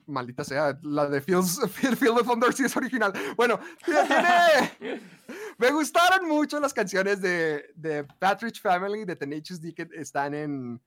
maldita 0.08 0.44
sea, 0.44 0.78
la 0.84 1.08
de 1.08 1.22
Feel 1.22 1.42
the 1.44 2.24
Thunder 2.24 2.54
sí 2.54 2.64
es 2.66 2.76
original. 2.76 3.14
Bueno, 3.36 3.60
tiene, 3.86 5.02
me 5.58 5.72
gustaron 5.72 6.28
mucho 6.28 6.60
las 6.60 6.74
canciones 6.74 7.22
de, 7.22 7.72
de 7.76 8.04
Patrick 8.20 8.60
Family, 8.62 9.06
de 9.06 9.16
Tenacious 9.16 9.62
D, 9.62 9.74
que 9.74 9.88
están 9.94 10.34
en, 10.34 10.82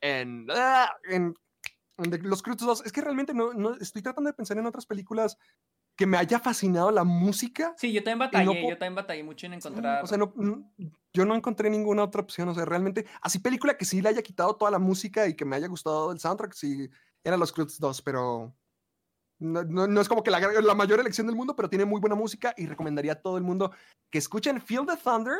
en, 0.00 0.46
ah, 0.50 0.90
en, 1.04 1.34
en 1.98 2.28
los 2.28 2.42
Cruz 2.42 2.58
2. 2.58 2.84
Es 2.86 2.92
que 2.92 3.00
realmente 3.00 3.34
no, 3.34 3.52
no, 3.54 3.74
estoy 3.74 4.02
tratando 4.02 4.28
de 4.28 4.34
pensar 4.34 4.58
en 4.58 4.66
otras 4.66 4.86
películas 4.86 5.36
que 5.96 6.06
me 6.06 6.16
haya 6.16 6.38
fascinado 6.40 6.90
la 6.90 7.04
música. 7.04 7.74
Sí, 7.76 7.92
yo 7.92 8.02
también 8.02 8.18
batallé, 8.20 8.62
no 8.62 8.68
yo 8.70 8.78
también 8.78 8.94
batallé 8.94 9.22
mucho 9.22 9.46
en 9.46 9.54
encontrar. 9.54 10.02
O 10.02 10.06
sea, 10.06 10.16
no, 10.18 10.32
n- 10.38 10.64
yo 11.12 11.24
no 11.26 11.34
encontré 11.34 11.68
ninguna 11.68 12.04
otra 12.04 12.22
opción. 12.22 12.48
O 12.48 12.54
sea, 12.54 12.64
realmente, 12.64 13.04
así 13.20 13.40
película 13.40 13.76
que 13.76 13.84
sí 13.84 14.00
le 14.00 14.08
haya 14.08 14.22
quitado 14.22 14.56
toda 14.56 14.70
la 14.70 14.78
música 14.78 15.26
y 15.28 15.34
que 15.36 15.44
me 15.44 15.56
haya 15.56 15.68
gustado 15.68 16.10
el 16.12 16.18
soundtrack, 16.18 16.54
sí, 16.54 16.88
era 17.22 17.36
Los 17.36 17.52
Cruz 17.52 17.78
2, 17.78 18.00
pero 18.02 18.56
no, 19.42 19.62
no- 19.64 19.86
no 19.86 20.00
es 20.00 20.08
como 20.08 20.22
que 20.22 20.30
la, 20.30 20.40
la 20.40 20.74
mayor 20.74 21.00
elección 21.00 21.26
del 21.26 21.36
mundo, 21.36 21.54
pero 21.56 21.68
tiene 21.68 21.84
muy 21.84 22.00
buena 22.00 22.16
música 22.16 22.54
y 22.56 22.66
recomendaría 22.66 23.12
a 23.12 23.20
todo 23.22 23.36
el 23.36 23.44
mundo 23.44 23.72
que 24.10 24.18
escuchen 24.18 24.60
Feel 24.60 24.86
the 24.86 24.96
Thunder, 24.96 25.36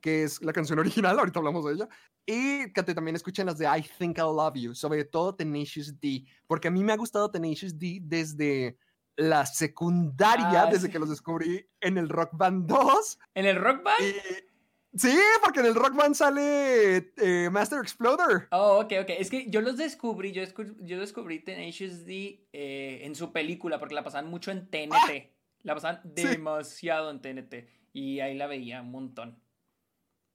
que 0.00 0.24
es 0.24 0.42
la 0.42 0.52
canción 0.52 0.78
original, 1.08 1.18
ahorita 1.18 1.38
hablamos 1.38 1.64
de 1.64 1.72
ella, 1.74 1.88
y 2.26 2.72
que 2.72 2.82
también 2.82 3.16
escuchen 3.16 3.46
las 3.46 3.58
de 3.58 3.66
I 3.66 3.82
Think 3.98 4.18
I 4.18 4.22
Love 4.22 4.54
You, 4.54 4.74
sobre 4.74 5.04
todo 5.04 5.34
Tenacious 5.34 5.98
D, 6.00 6.24
porque 6.46 6.68
a 6.68 6.70
mí 6.70 6.82
me 6.84 6.92
ha 6.92 6.96
gustado 6.96 7.30
Tenacious 7.30 7.78
D 7.78 7.98
desde 8.02 8.76
la 9.16 9.44
secundaria, 9.44 10.62
Ah, 10.62 10.66
desde 10.70 10.86
sí. 10.86 10.92
que 10.92 10.98
los 10.98 11.10
descubrí 11.10 11.68
en 11.80 11.98
el 11.98 12.08
Rock 12.08 12.30
Band 12.32 12.66
2. 12.66 13.18
¿En 13.34 13.44
el 13.46 13.56
Rock 13.56 13.82
Band? 13.82 14.00
Y- 14.00 14.51
sí, 14.94 15.16
porque 15.42 15.60
en 15.60 15.66
el 15.66 15.74
Rock 15.74 15.94
Band 15.94 16.14
sale 16.14 17.12
eh, 17.16 17.48
Master 17.50 17.80
Exploder. 17.80 18.48
Oh, 18.50 18.80
ok, 18.80 18.92
ok. 19.02 19.10
Es 19.18 19.30
que 19.30 19.48
yo 19.50 19.60
los 19.60 19.76
descubrí, 19.76 20.32
yo, 20.32 20.42
escu- 20.42 20.76
yo 20.80 20.98
descubrí 21.00 21.40
Tenacious 21.40 22.04
D 22.04 22.46
eh, 22.52 23.00
en 23.04 23.14
su 23.14 23.32
película, 23.32 23.78
porque 23.78 23.94
la 23.94 24.04
pasaban 24.04 24.28
mucho 24.30 24.50
en 24.50 24.68
TNT. 24.70 25.32
La 25.62 25.74
pasaban 25.74 26.00
Ah, 26.04 26.08
Sí. 26.16 26.24
demasiado 26.24 27.10
en 27.10 27.20
TNT. 27.20 27.68
Y 27.92 28.20
ahí 28.20 28.36
la 28.36 28.46
veía 28.46 28.80
un 28.82 28.90
montón. 28.90 29.38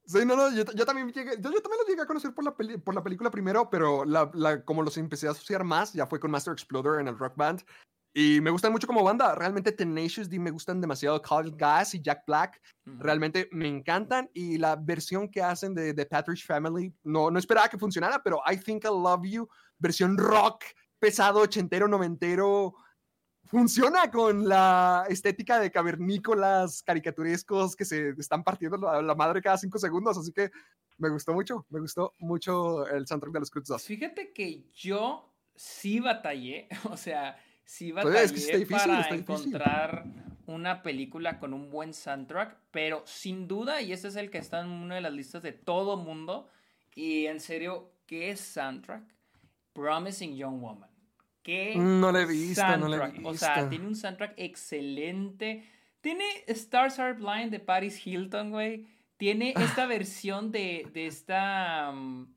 Sí, 0.06 0.20
no, 0.26 0.38
no, 0.38 0.50
yo, 0.56 0.64
yo 0.74 0.86
también 0.86 1.12
llegué, 1.12 1.32
yo, 1.32 1.52
yo 1.52 1.62
también 1.62 1.80
los 1.80 1.88
llegué 1.88 2.02
a 2.02 2.06
conocer 2.06 2.34
por 2.34 2.46
la, 2.46 2.56
peli- 2.56 2.78
por 2.78 2.96
la 2.96 3.04
película 3.04 3.30
primero, 3.30 3.70
pero 3.70 4.06
la, 4.06 4.32
la- 4.34 4.64
como 4.64 4.82
los 4.82 4.98
empecé 4.98 5.28
a 5.28 5.32
asociar 5.32 5.66
más, 5.66 5.92
ya 5.92 6.08
fue 6.08 6.20
con 6.20 6.32
Master 6.32 6.54
Exploder 6.54 7.02
en 7.02 7.10
el 7.10 7.18
Rock 7.18 7.36
Band. 7.36 7.62
Y 8.20 8.42
me 8.42 8.50
gustan 8.50 8.72
mucho 8.72 8.88
como 8.88 9.04
banda. 9.04 9.36
Realmente 9.36 9.72
Tenacious 9.72 10.28
D 10.28 10.40
me 10.40 10.50
gustan 10.50 10.82
demasiado. 10.82 11.22
Call 11.22 11.56
Gas 11.56 11.94
y 11.94 12.02
Jack 12.02 12.24
Black 12.26 12.60
realmente 12.84 13.48
me 13.52 13.68
encantan. 13.68 14.28
Y 14.34 14.58
la 14.58 14.76
versión 14.76 15.30
que 15.30 15.44
hacen 15.44 15.76
de, 15.76 15.94
de 15.94 16.06
Patrick 16.08 16.44
Family, 16.44 16.92
no, 17.04 17.30
no 17.30 17.38
esperaba 17.38 17.70
que 17.70 17.78
funcionara, 17.78 18.24
pero 18.24 18.42
I 18.52 18.58
Think 18.58 18.86
I 18.86 18.88
Love 18.88 19.22
You, 19.24 19.48
versión 19.78 20.18
rock, 20.18 20.64
pesado, 20.98 21.42
ochentero, 21.42 21.88
noventero, 21.88 22.74
funciona 23.46 24.10
con 24.10 24.50
la 24.50 25.06
estética 25.10 25.60
de 25.60 25.70
cavernícolas 25.70 26.82
caricaturescos 26.82 27.76
que 27.76 27.86
se 27.86 28.16
están 28.18 28.44
partiendo 28.44 28.78
la, 28.78 29.00
la 29.00 29.14
madre 29.14 29.44
cada 29.44 29.60
cinco 29.60 29.78
segundos. 29.78 30.18
Así 30.18 30.32
que 30.32 30.50
me 30.98 31.10
gustó 31.10 31.34
mucho, 31.34 31.68
me 31.70 31.82
gustó 31.82 32.16
mucho 32.18 32.88
el 32.88 33.06
soundtrack 33.06 33.34
de 33.34 33.40
los 33.42 33.52
Cruz 33.52 33.68
2. 33.68 33.84
Fíjate 33.84 34.34
que 34.34 34.72
yo 34.74 35.36
sí 35.56 36.00
batallé, 36.00 36.68
o 36.90 36.98
sea, 36.98 37.38
sí 37.68 37.92
Pues 37.92 38.06
batallé 38.06 38.24
es 38.26 38.32
que 38.32 38.40
está 38.40 38.58
difícil, 38.58 38.88
para 38.88 39.02
está 39.02 39.16
encontrar 39.16 40.06
una 40.48 40.82
película 40.82 41.38
con 41.40 41.54
un 41.54 41.70
buen 41.70 41.94
soundtrack, 41.94 42.58
pero 42.72 43.04
sin 43.06 43.48
duda, 43.50 43.82
y 43.82 43.92
este 43.92 44.08
es 44.08 44.16
el 44.16 44.30
que 44.32 44.38
está 44.38 44.62
en 44.62 44.70
una 44.70 44.96
de 44.96 45.02
las 45.02 45.12
listas 45.12 45.44
de 45.44 45.52
todo 45.52 45.98
mundo, 45.98 46.48
y 46.96 47.26
en 47.26 47.42
serio, 47.42 47.92
¿qué 48.06 48.32
es 48.32 48.40
soundtrack? 48.40 49.04
Promising 49.74 50.36
Young 50.38 50.62
Woman. 50.62 50.90
¿Qué 51.44 51.76
No 51.76 52.12
la 52.12 52.22
he 52.22 52.26
visto, 52.26 52.62
no 52.78 52.88
la 52.88 52.96
he 52.96 53.00
soundtrack? 53.00 53.26
O 53.26 53.34
sea, 53.36 53.56
visto. 53.56 53.70
tiene 53.70 53.88
un 53.88 53.96
soundtrack 53.96 54.34
excelente. 54.38 55.70
Tiene 56.02 56.24
Stars 56.48 57.00
Are 57.00 57.14
Blind 57.14 57.52
de 57.52 57.60
Paris 57.60 58.06
Hilton, 58.06 58.52
güey. 58.52 58.86
Tiene 59.18 59.54
esta 59.58 59.86
versión 59.86 60.52
de, 60.52 60.88
de 60.94 61.08
esta... 61.08 61.90
um, 61.92 62.28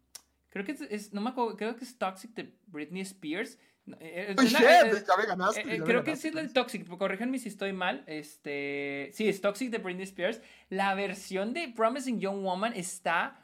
creo 0.48 0.64
que 0.64 0.72
es, 0.72 0.80
es- 0.82 1.12
no 1.12 1.20
me 1.20 1.30
acuerdo, 1.30 1.56
creo 1.56 1.76
que 1.76 1.84
es 1.84 1.96
Toxic 1.96 2.32
de 2.34 2.54
Britney 2.66 3.02
Spears. 3.02 3.58
Eh, 3.98 4.34
¡Oh, 4.38 4.40
una- 4.40 4.48
shit! 4.50 4.60
eh, 4.62 5.04
ya 5.06 5.16
me 5.16 5.26
ganaste. 5.26 5.60
eh, 5.60 5.64
eh, 5.74 5.78
me 5.78 5.84
creo 5.84 6.04
que 6.04 6.16
sí 6.16 6.28
es 6.28 6.34
de 6.34 6.42
pues. 6.42 6.52
Toxic, 6.52 6.86
corríjanme 6.96 7.38
si 7.38 7.48
estoy 7.48 7.72
mal. 7.72 8.04
Este, 8.06 9.10
sí, 9.14 9.28
es 9.28 9.40
Toxic 9.40 9.70
de 9.70 9.78
Britney 9.78 10.04
Spears. 10.04 10.40
La 10.68 10.94
versión 10.94 11.52
de 11.52 11.68
Promising 11.68 12.20
Young 12.20 12.42
Woman 12.42 12.72
está 12.74 13.36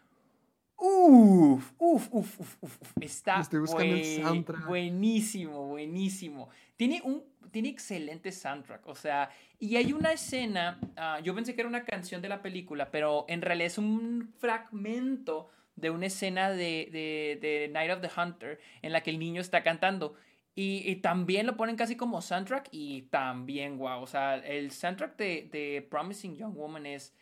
Uf, 0.78 1.72
uf, 1.78 2.09
uf, 2.12 2.57
uf, 2.61 2.76
Está 3.01 3.41
Estoy 3.41 3.61
buscando 3.61 3.95
el 3.95 4.05
soundtrack. 4.05 4.66
buenísimo, 4.66 5.66
buenísimo. 5.68 6.51
Tiene 6.76 7.01
un 7.03 7.24
tiene 7.51 7.68
excelente 7.70 8.30
soundtrack, 8.32 8.87
o 8.87 8.95
sea, 8.95 9.30
y 9.59 9.76
hay 9.76 9.95
una 9.95 10.12
escena, 10.12 10.78
ah, 10.97 11.20
yo 11.20 11.34
pensé 11.34 11.55
que 11.55 11.62
era 11.62 11.68
una 11.68 11.84
canción 11.84 12.20
de 12.20 12.28
la 12.28 12.43
película, 12.43 12.91
pero 12.91 13.24
en 13.28 13.41
realidad 13.41 13.68
es 13.68 13.78
un 13.78 14.34
fragmento 14.39 15.49
de 15.76 15.89
una 15.89 16.07
escena 16.07 16.51
de, 16.51 16.89
de, 16.93 17.39
de 17.41 17.68
Night 17.72 17.91
of 17.93 18.03
the 18.03 18.11
Hunter 18.20 18.61
en 18.82 18.93
la 18.93 19.03
que 19.03 19.09
el 19.11 19.18
niño 19.18 19.41
está 19.41 19.62
cantando. 19.62 20.16
Y, 20.59 20.90
y 20.90 20.96
también 20.96 21.46
lo 21.46 21.57
ponen 21.57 21.76
casi 21.76 21.96
como 21.96 22.22
soundtrack 22.22 22.68
y 22.72 23.02
también, 23.11 23.76
wow. 23.76 24.00
O 24.00 24.07
sea, 24.07 24.36
el 24.36 24.70
soundtrack 24.70 25.16
de, 25.18 25.48
de 25.52 25.86
Promising 25.90 26.34
Young 26.34 26.54
Woman 26.54 26.86
es, 26.86 27.14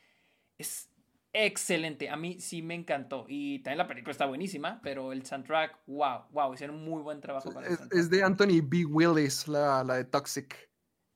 es 0.56 0.88
excelente. 1.32 2.08
A 2.08 2.16
mí 2.16 2.38
sí 2.40 2.62
me 2.62 2.76
encantó. 2.76 3.26
Y 3.28 3.58
también 3.58 3.78
la 3.78 3.88
película 3.88 4.12
está 4.12 4.26
buenísima, 4.26 4.80
pero 4.84 5.12
el 5.12 5.26
soundtrack, 5.26 5.80
wow, 5.86 6.26
wow. 6.30 6.54
Hicieron 6.54 6.76
un 6.76 6.84
muy 6.84 7.02
buen 7.02 7.20
trabajo 7.20 7.52
para 7.52 7.66
el 7.66 7.72
Es, 7.72 7.78
soundtrack. 7.80 8.00
es 8.00 8.08
de 8.10 8.22
Anthony 8.22 8.60
B. 8.62 8.84
Willis, 8.84 9.48
la, 9.48 9.82
la 9.82 9.96
de 9.96 10.04
Toxic. 10.04 10.70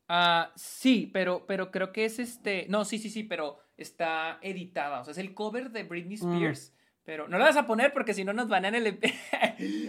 Ah, 0.08 0.52
sí, 0.56 1.08
pero, 1.12 1.46
pero 1.46 1.70
creo 1.70 1.92
que 1.92 2.04
es 2.04 2.18
este. 2.18 2.66
No, 2.68 2.84
sí, 2.84 2.98
sí, 2.98 3.10
sí, 3.10 3.22
pero 3.22 3.60
está 3.76 4.38
editada. 4.42 5.00
O 5.02 5.04
sea, 5.04 5.12
es 5.12 5.18
el 5.18 5.34
cover 5.34 5.70
de 5.70 5.84
Britney 5.84 6.16
Mm. 6.16 6.32
Pero 7.08 7.26
no 7.26 7.38
la 7.38 7.46
vas 7.46 7.56
a 7.56 7.66
poner 7.66 7.94
porque 7.94 8.12
si 8.12 8.22
no 8.22 8.34
nos 8.34 8.48
van 8.50 8.66
en 8.66 8.74
el. 8.74 8.98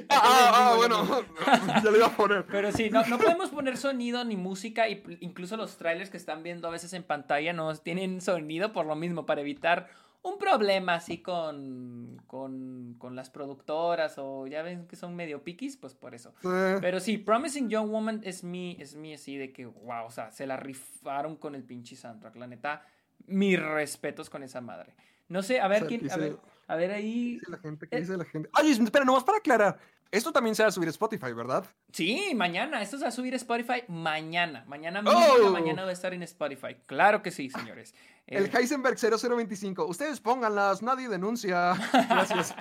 Ah, 0.10 0.22
ah, 0.24 0.52
ah, 0.54 0.74
bueno, 0.78 1.06
ya 1.84 1.92
le 1.92 1.98
iba 1.98 2.08
a 2.08 2.16
poner. 2.16 2.46
Pero 2.46 2.72
sí, 2.72 2.90
no, 2.90 3.06
no 3.08 3.18
podemos 3.18 3.50
poner 3.50 3.76
sonido 3.76 4.24
ni 4.24 4.38
música. 4.38 4.88
Y 4.88 5.04
incluso 5.20 5.58
los 5.58 5.76
trailers 5.78 6.10
que 6.10 6.16
están 6.16 6.44
viendo 6.44 6.70
a 6.70 6.72
veces 6.72 6.94
en 6.94 7.04
pantalla 7.04 7.52
no 7.52 7.76
tienen 7.76 8.22
sonido 8.22 8.72
por 8.72 8.86
lo 8.86 8.96
mismo, 8.96 9.26
para 9.26 9.42
evitar 9.42 9.90
un 10.22 10.38
problema 10.40 10.96
así 10.96 11.18
con, 11.22 12.22
con, 12.26 12.96
con 12.98 13.18
las 13.18 13.30
productoras 13.30 14.16
o 14.18 14.48
ya 14.48 14.62
ven 14.64 14.88
que 14.88 14.96
son 14.96 15.14
medio 15.16 15.44
piquis, 15.44 15.76
pues 15.76 15.94
por 15.94 16.16
eso. 16.16 16.34
Sí. 16.42 16.48
Pero 16.80 17.02
sí, 17.02 17.18
Promising 17.18 17.70
Young 17.70 17.90
Woman 17.92 18.22
es 18.24 18.46
mi, 18.46 18.78
es 18.80 18.96
mi 18.96 19.14
así 19.14 19.36
de 19.36 19.52
que, 19.52 19.66
wow, 19.66 20.06
o 20.06 20.12
sea, 20.12 20.32
se 20.32 20.48
la 20.48 20.56
rifaron 20.56 21.36
con 21.36 21.54
el 21.54 21.64
pinche 21.64 21.98
soundtrack. 21.98 22.36
La 22.38 22.48
neta, 22.48 22.86
mis 23.28 23.62
respetos 23.62 24.30
con 24.30 24.42
esa 24.42 24.62
madre. 24.62 24.96
No 25.28 25.44
sé, 25.44 25.60
a 25.60 25.68
ver 25.68 25.78
O 25.78 25.80
sea, 25.82 25.88
quién, 25.90 26.02
a 26.02 26.04
dice- 26.06 26.20
ver, 26.20 26.38
a 26.70 26.76
ver 26.76 26.92
ahí. 26.92 27.40
¿Qué 27.40 27.46
dice 27.46 27.52
la 27.52 27.58
gente? 27.58 27.88
¿Qué 27.90 27.96
Eh. 27.98 28.00
dice 28.02 28.18
la 28.18 28.26
gente? 28.26 28.50
Oye, 28.60 28.72
espera, 28.72 29.04
nomás 29.04 29.24
para 29.24 29.40
aclarar. 29.40 29.80
Esto 30.12 30.32
también 30.32 30.56
se 30.56 30.64
va 30.64 30.70
a 30.70 30.72
subir 30.72 30.88
a 30.88 30.92
Spotify, 30.92 31.34
¿verdad? 31.34 31.66
Sí, 31.92 32.32
mañana. 32.36 32.82
Esto 32.82 32.98
se 32.98 33.04
va 33.04 33.10
a 33.10 33.12
subir 33.12 33.34
a 33.34 33.38
Spotify 33.38 33.84
mañana. 33.88 34.64
Mañana 34.68 35.02
mismo, 35.04 35.20
Oh. 35.20 35.52
mañana 35.52 35.84
va 35.84 35.90
a 35.90 35.94
estar 35.94 36.14
en 36.16 36.24
Spotify. 36.24 36.76
Claro 36.88 37.22
que 37.22 37.30
sí, 37.32 37.50
señores. 37.50 37.94
El 38.28 38.46
Eh, 38.46 38.52
Heisenberg 38.54 38.98
0025. 38.98 39.86
Ustedes 39.86 40.20
pónganlas, 40.20 40.82
nadie 40.84 41.10
denuncia. 41.10 41.74
Gracias. 42.10 42.56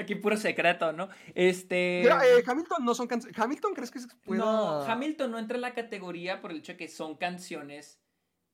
Aquí 0.00 0.14
puro 0.16 0.36
secreto, 0.36 0.92
¿no? 0.92 1.08
Este. 1.34 2.02
Eh, 2.02 2.44
Hamilton 2.46 2.84
no 2.84 2.94
son 2.94 3.06
canciones. 3.06 3.38
¿Hamilton 3.38 3.74
crees 3.74 3.90
que 3.90 3.98
se 4.00 4.08
pueda...? 4.24 4.44
No, 4.44 4.82
Hamilton 4.82 5.30
no 5.30 5.38
entra 5.38 5.56
en 5.56 5.62
la 5.62 5.74
categoría 5.74 6.40
por 6.40 6.50
el 6.52 6.58
hecho 6.58 6.72
de 6.72 6.78
que 6.78 6.88
son 6.88 7.16
canciones. 7.16 8.00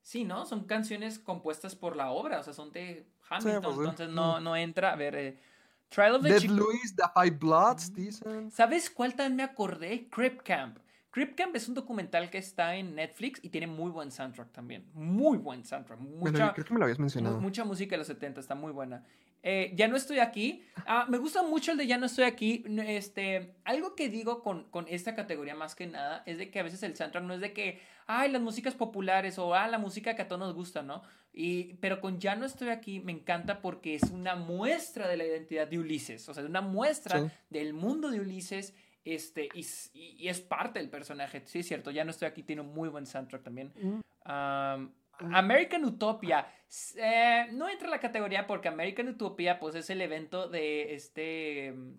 Sí, 0.02 0.24
¿no? 0.24 0.44
Son 0.46 0.64
canciones 0.64 1.18
compuestas 1.18 1.74
por 1.76 1.96
la 1.96 2.10
obra, 2.10 2.40
o 2.40 2.42
sea, 2.42 2.54
son 2.54 2.72
de 2.72 3.06
Hamilton, 3.30 3.74
pues 3.74 3.88
entonces 3.90 4.08
no, 4.10 4.40
no 4.40 4.56
entra. 4.56 4.92
A 4.92 4.96
ver, 4.96 5.14
eh, 5.16 5.38
Trial 5.88 6.16
of 6.16 6.22
the 6.22 6.28
Dead 6.30 6.42
Louis, 6.44 6.94
The 6.94 7.04
Five 7.14 7.38
Bloods, 7.38 7.92
dicen. 7.94 8.50
¿Sabes 8.50 8.90
cuál 8.90 9.14
también 9.14 9.36
me 9.36 9.42
acordé? 9.42 10.08
Crip 10.10 10.42
Camp. 10.42 10.78
Crip 11.10 11.34
Camp 11.34 11.56
es 11.56 11.66
un 11.68 11.74
documental 11.74 12.30
que 12.30 12.38
está 12.38 12.74
en 12.76 12.94
Netflix 12.94 13.40
y 13.42 13.48
tiene 13.48 13.66
muy 13.66 13.90
buen 13.90 14.10
soundtrack 14.10 14.52
también. 14.52 14.84
Muy 14.92 15.38
buen 15.38 15.64
soundtrack. 15.64 15.98
Bueno, 15.98 16.38
Mucha, 16.38 16.52
creo 16.52 16.64
que 16.66 16.72
me 16.74 16.78
lo 16.78 16.84
habías 16.84 16.98
mencionado. 16.98 17.40
mucha 17.40 17.64
música 17.64 17.92
de 17.92 17.98
los 17.98 18.06
70, 18.06 18.40
está 18.40 18.54
muy 18.54 18.72
buena. 18.72 19.04
Eh, 19.42 19.72
ya 19.76 19.86
no 19.88 19.96
estoy 19.96 20.18
aquí. 20.18 20.62
Ah, 20.86 21.06
me 21.08 21.18
gusta 21.18 21.42
mucho 21.42 21.72
el 21.72 21.78
de 21.78 21.86
Ya 21.86 21.96
no 21.98 22.06
estoy 22.06 22.24
aquí. 22.24 22.64
Este, 22.86 23.54
algo 23.64 23.94
que 23.94 24.08
digo 24.08 24.42
con, 24.42 24.64
con 24.70 24.86
esta 24.88 25.14
categoría 25.14 25.54
más 25.54 25.74
que 25.74 25.86
nada 25.86 26.22
es 26.26 26.38
de 26.38 26.50
que 26.50 26.58
a 26.60 26.62
veces 26.64 26.82
el 26.82 26.96
soundtrack 26.96 27.24
no 27.24 27.34
es 27.34 27.40
de 27.40 27.52
que, 27.52 27.80
ay, 28.06 28.30
las 28.30 28.42
músicas 28.42 28.74
populares 28.74 29.38
o, 29.38 29.54
ah, 29.54 29.68
la 29.68 29.78
música 29.78 30.16
que 30.16 30.22
a 30.22 30.28
todos 30.28 30.40
nos 30.40 30.54
gusta, 30.54 30.82
¿no? 30.82 31.02
Y, 31.32 31.74
pero 31.74 32.00
con 32.00 32.18
Ya 32.18 32.34
no 32.34 32.46
estoy 32.46 32.70
aquí 32.70 32.98
me 33.00 33.12
encanta 33.12 33.60
porque 33.60 33.94
es 33.94 34.02
una 34.10 34.34
muestra 34.34 35.06
de 35.06 35.16
la 35.16 35.24
identidad 35.24 35.68
de 35.68 35.78
Ulises. 35.78 36.28
O 36.28 36.34
sea, 36.34 36.44
una 36.44 36.60
muestra 36.60 37.20
Sí. 37.20 37.30
del 37.50 37.74
mundo 37.74 38.10
de 38.10 38.20
Ulises. 38.20 38.74
Este, 39.04 39.48
y, 39.54 39.60
s- 39.60 39.90
y- 39.94 40.16
y 40.18 40.28
es 40.28 40.40
parte 40.40 40.80
del 40.80 40.90
personaje. 40.90 41.42
Sí, 41.46 41.60
es 41.60 41.68
cierto. 41.68 41.90
Ya 41.90 42.04
no 42.04 42.10
estoy 42.10 42.26
aquí. 42.28 42.42
Tiene 42.42 42.60
un 42.62 42.74
muy 42.74 42.88
buen 42.88 43.06
soundtrack 43.06 43.42
también. 43.42 43.72
Mm. 43.80 44.00
Um, 44.30 44.90
American 45.18 45.84
Utopia 45.84 46.46
eh, 46.96 47.46
no 47.52 47.68
entra 47.68 47.86
en 47.86 47.90
la 47.92 48.00
categoría 48.00 48.46
porque 48.46 48.68
American 48.68 49.08
Utopia 49.08 49.58
pues 49.58 49.74
es 49.74 49.88
el 49.90 50.00
evento 50.00 50.48
de 50.48 50.94
este 50.94 51.72
mm, 51.72 51.94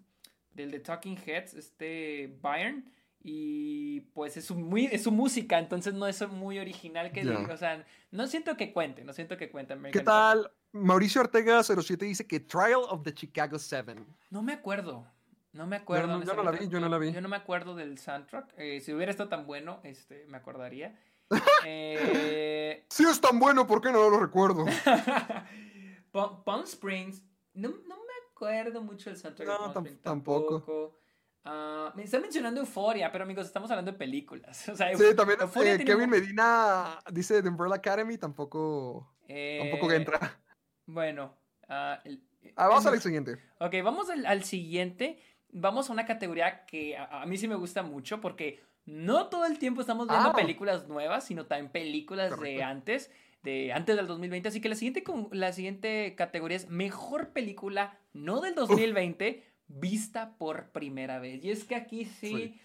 del 0.55 0.72
de 0.72 0.80
Talking 0.80 1.17
Heads 1.26 1.53
este 1.53 2.38
Bayern 2.41 2.91
y 3.22 4.01
pues 4.13 4.38
es 4.38 4.45
su, 4.45 4.55
muy 4.55 4.86
es 4.86 5.03
su 5.03 5.11
música 5.11 5.59
entonces 5.59 5.93
no 5.93 6.07
es 6.07 6.26
muy 6.30 6.57
original 6.59 7.11
que 7.11 7.22
diga, 7.22 7.53
o 7.53 7.57
sea 7.57 7.86
no 8.11 8.28
siento 8.28 8.55
que 8.55 8.72
cuente 8.72 9.03
no 9.03 9.11
siento 9.13 9.36
que 9.38 9.49
cuente 9.51 9.74
¿Qué 9.74 9.80
Utopia. 9.99 10.03
tal? 10.05 10.51
Mauricio 10.72 11.22
Ortega 11.22 11.61
07 11.63 12.05
dice 12.05 12.28
que 12.28 12.39
Trial 12.39 12.82
of 12.89 13.03
the 13.03 13.13
Chicago 13.13 13.57
7. 13.59 13.95
no 14.30 14.41
me 14.41 14.53
acuerdo 14.53 15.05
no 15.51 15.65
me 15.67 15.78
acuerdo 15.78 16.07
no- 16.20 16.24
yo 16.24 16.34
no 16.36 16.43
la 16.43 16.51
vi, 16.51 16.67
yo 16.70 16.80
no 16.80 16.88
la 16.89 16.97
vi. 16.99 17.11
yo 17.11 17.22
no 17.22 17.28
me 17.28 17.36
acuerdo 17.36 17.76
del 17.76 17.97
soundtrack 17.97 18.53
Eh, 18.57 18.80
si 18.82 18.93
hubiera 18.93 19.11
estado 19.11 19.30
tan 19.30 19.45
bueno 19.45 19.80
este 19.84 20.26
me 20.28 20.38
acordaría 20.38 20.95
Eh, 21.66 22.86
Si 22.90 23.04
es 23.04 23.22
tan 23.22 23.40
bueno, 23.40 23.66
¿por 23.68 23.82
qué 23.82 23.92
no 23.92 24.10
lo 24.10 24.20
recuerdo? 24.20 24.66
Palm, 26.12 26.64
Springs, 26.66 27.22
no, 27.54 27.70
no 27.70 27.96
me 27.98 28.14
acuerdo 28.32 28.82
mucho 28.82 29.10
del 29.10 29.18
soundtrack 29.20 29.48
de 29.48 29.54
No, 29.54 29.74
Palm 29.74 29.86
Springs, 29.86 30.02
tampoco. 30.02 31.00
Ah, 31.46 31.94
me 31.96 32.04
está 32.04 32.20
mencionando 32.20 32.60
Euphoria, 32.60 33.12
pero 33.12 33.24
amigos, 33.24 33.46
estamos 33.48 33.70
hablando 33.72 33.92
de 33.92 33.98
películas. 33.98 34.68
O 34.70 34.76
sea, 34.76 34.96
Sí, 34.96 35.16
también 35.16 35.40
Euphoria 35.42 35.76
eh, 35.76 35.84
Kevin 35.86 36.10
Medina 36.10 37.00
dice 37.12 37.42
The 37.42 37.50
Umbrella 37.50 37.76
Academy, 37.76 38.18
tampoco, 38.18 39.16
tampoco 39.28 39.92
eh, 39.92 39.96
entra. 39.96 40.40
Bueno, 40.86 41.38
ah, 41.68 42.00
el- 42.04 42.24
Ah, 42.56 42.68
vamos 42.68 42.86
el- 42.86 42.94
al 42.94 43.02
siguiente. 43.02 43.38
Ok, 43.60 43.76
vamos 43.84 44.10
al, 44.10 44.26
al 44.26 44.44
siguiente. 44.44 45.22
Vamos 45.52 45.90
a 45.90 45.94
una 45.94 46.06
categoría 46.06 46.66
que 46.66 46.98
a, 46.98 47.22
a 47.22 47.26
mí 47.26 47.38
sí 47.38 47.48
me 47.48 47.56
gusta 47.56 47.84
mucho 47.84 48.20
porque 48.22 48.64
no 48.86 49.28
todo 49.28 49.46
el 49.46 49.60
tiempo 49.60 49.82
estamos 49.82 50.08
viendo 50.08 50.30
Ah. 50.30 50.34
películas 50.36 50.88
nuevas, 50.88 51.26
sino 51.26 51.46
también 51.46 51.72
películas 51.72 52.40
de 52.40 52.64
antes, 52.64 53.12
de 53.44 53.72
antes 53.74 53.96
del 53.96 54.08
2020. 54.08 54.50
Así 54.50 54.62
que 54.62 54.70
la 54.70 54.76
siguiente, 54.76 55.04
la 55.32 55.54
siguiente 55.54 56.16
categoría 56.16 56.58
es 56.58 56.70
mejor 56.70 57.30
película, 57.30 57.98
no 58.14 58.42
del 58.42 58.56
2020, 58.56 59.44
vista 59.68 60.36
por 60.38 60.70
primera 60.72 61.20
vez. 61.20 61.44
Y 61.44 61.52
es 61.52 61.64
que 61.64 61.76
aquí 61.76 62.06
sí, 62.06 62.60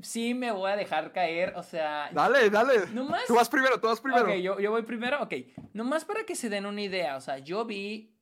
sí, 0.00 0.32
me 0.34 0.50
voy 0.52 0.70
a 0.70 0.76
dejar 0.76 1.12
caer, 1.12 1.52
o 1.56 1.62
sea... 1.62 2.10
Dale, 2.12 2.48
dale. 2.50 2.86
Nomás 2.92 3.26
Tú 3.26 3.34
vas 3.34 3.48
primero, 3.48 3.78
tú 3.80 3.88
vas 3.88 4.00
primero. 4.00 4.24
Ok, 4.24 4.34
yo, 4.36 4.58
yo 4.58 4.70
voy 4.70 4.82
primero. 4.82 5.22
Ok, 5.22 5.34
nomás 5.74 6.04
para 6.04 6.24
que 6.24 6.34
se 6.34 6.48
den 6.48 6.64
una 6.66 6.80
idea, 6.80 7.16
o 7.16 7.20
sea, 7.20 7.38
yo 7.38 7.64
vi 7.66 8.14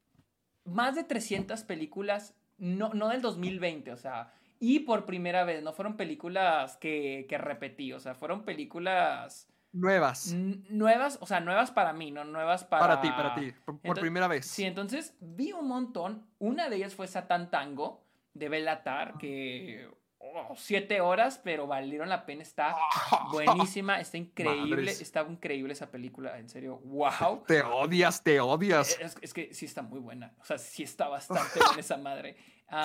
más 0.65 0.95
de 0.97 1.05
300 1.05 1.63
películas, 1.63 2.35
no, 2.59 2.93
no 2.95 3.09
del 3.09 3.21
2020, 3.23 3.93
o 3.93 3.97
sea, 3.97 4.33
y 4.61 4.81
por 4.81 5.05
primera 5.05 5.45
vez, 5.45 5.63
no 5.63 5.73
fueron 5.73 5.97
películas 5.97 6.77
que, 6.77 7.27
que 7.29 7.39
repetí, 7.39 7.93
o 7.93 8.01
sea, 8.01 8.15
fueron 8.15 8.45
películas 8.45 9.49
Nuevas. 9.73 10.33
nuevas, 10.33 11.19
o 11.21 11.27
sea, 11.27 11.41
nuevas 11.41 11.73
para 11.73 11.93
mí, 11.93 12.13
no 12.13 12.25
nuevas 12.25 12.63
para... 12.65 12.81
Para 12.87 13.01
ti, 13.01 13.09
para 13.11 13.35
ti. 13.35 13.53
Por, 13.65 13.75
Entonces- 13.77 14.01
primera 14.03 14.29
vez. 14.29 14.47
Sí, 14.47 14.65
entonces 14.65 15.17
vi 15.21 15.53
un 15.53 15.67
montón. 15.67 16.25
Una 16.39 16.69
de 16.69 16.77
ellas 16.77 16.95
fue 16.95 17.09
Satan 17.09 17.51
Tango 17.51 18.05
de 18.35 18.49
Belatar, 18.49 19.19
que 19.19 19.89
oh, 20.19 20.55
siete 20.57 21.01
horas, 21.01 21.41
pero 21.43 21.67
valieron 21.67 22.09
la 22.09 22.25
pena. 22.25 22.43
Está 22.43 22.77
buenísima, 23.33 23.99
está 24.01 24.17
increíble, 24.17 24.77
Madres. 24.77 25.01
está 25.01 25.23
increíble 25.29 25.73
esa 25.73 25.91
película, 25.91 26.39
en 26.39 26.49
serio, 26.49 26.79
wow. 26.85 27.43
Te 27.47 27.61
odias, 27.63 28.23
te 28.23 28.39
odias. 28.41 28.97
Es, 29.01 29.17
es 29.21 29.35
que 29.35 29.53
sí 29.55 29.67
está 29.67 29.83
muy 29.83 29.99
buena, 29.99 30.35
o 30.41 30.45
sea, 30.45 30.57
sí 30.57 30.85
está 30.85 31.09
bastante 31.09 31.59
buena 31.67 31.81
esa 31.81 31.97
madre. 31.97 32.37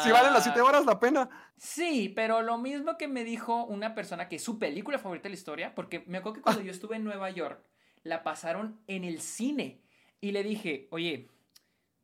Si 0.04 0.12
valen 0.12 0.34
las 0.34 0.42
Ah, 0.46 0.52
7 0.54 0.62
horas 0.62 0.86
la 0.86 1.00
pena. 1.00 1.30
Sí, 1.58 2.10
pero 2.16 2.42
lo 2.42 2.58
mismo 2.58 2.98
que 2.98 3.08
me 3.08 3.24
dijo 3.24 3.66
una 3.66 3.96
persona 3.96 4.28
que 4.30 4.36
es 4.38 4.44
su 4.44 4.60
película 4.60 5.00
favorita 5.00 5.24
de 5.24 5.30
la 5.30 5.36
historia, 5.36 5.74
porque 5.76 6.04
me 6.08 6.18
acuerdo 6.20 6.36
que 6.36 6.42
cuando 6.42 6.62
yo 6.62 6.72
estuve 6.72 6.98
en 6.98 7.04
Nueva 7.04 7.30
York, 7.30 7.64
la 8.04 8.24
pasaron 8.24 8.82
en 8.88 9.04
el 9.04 9.20
cine. 9.22 9.82
Y 10.22 10.32
le 10.32 10.44
dije, 10.44 10.88
oye, 10.92 11.30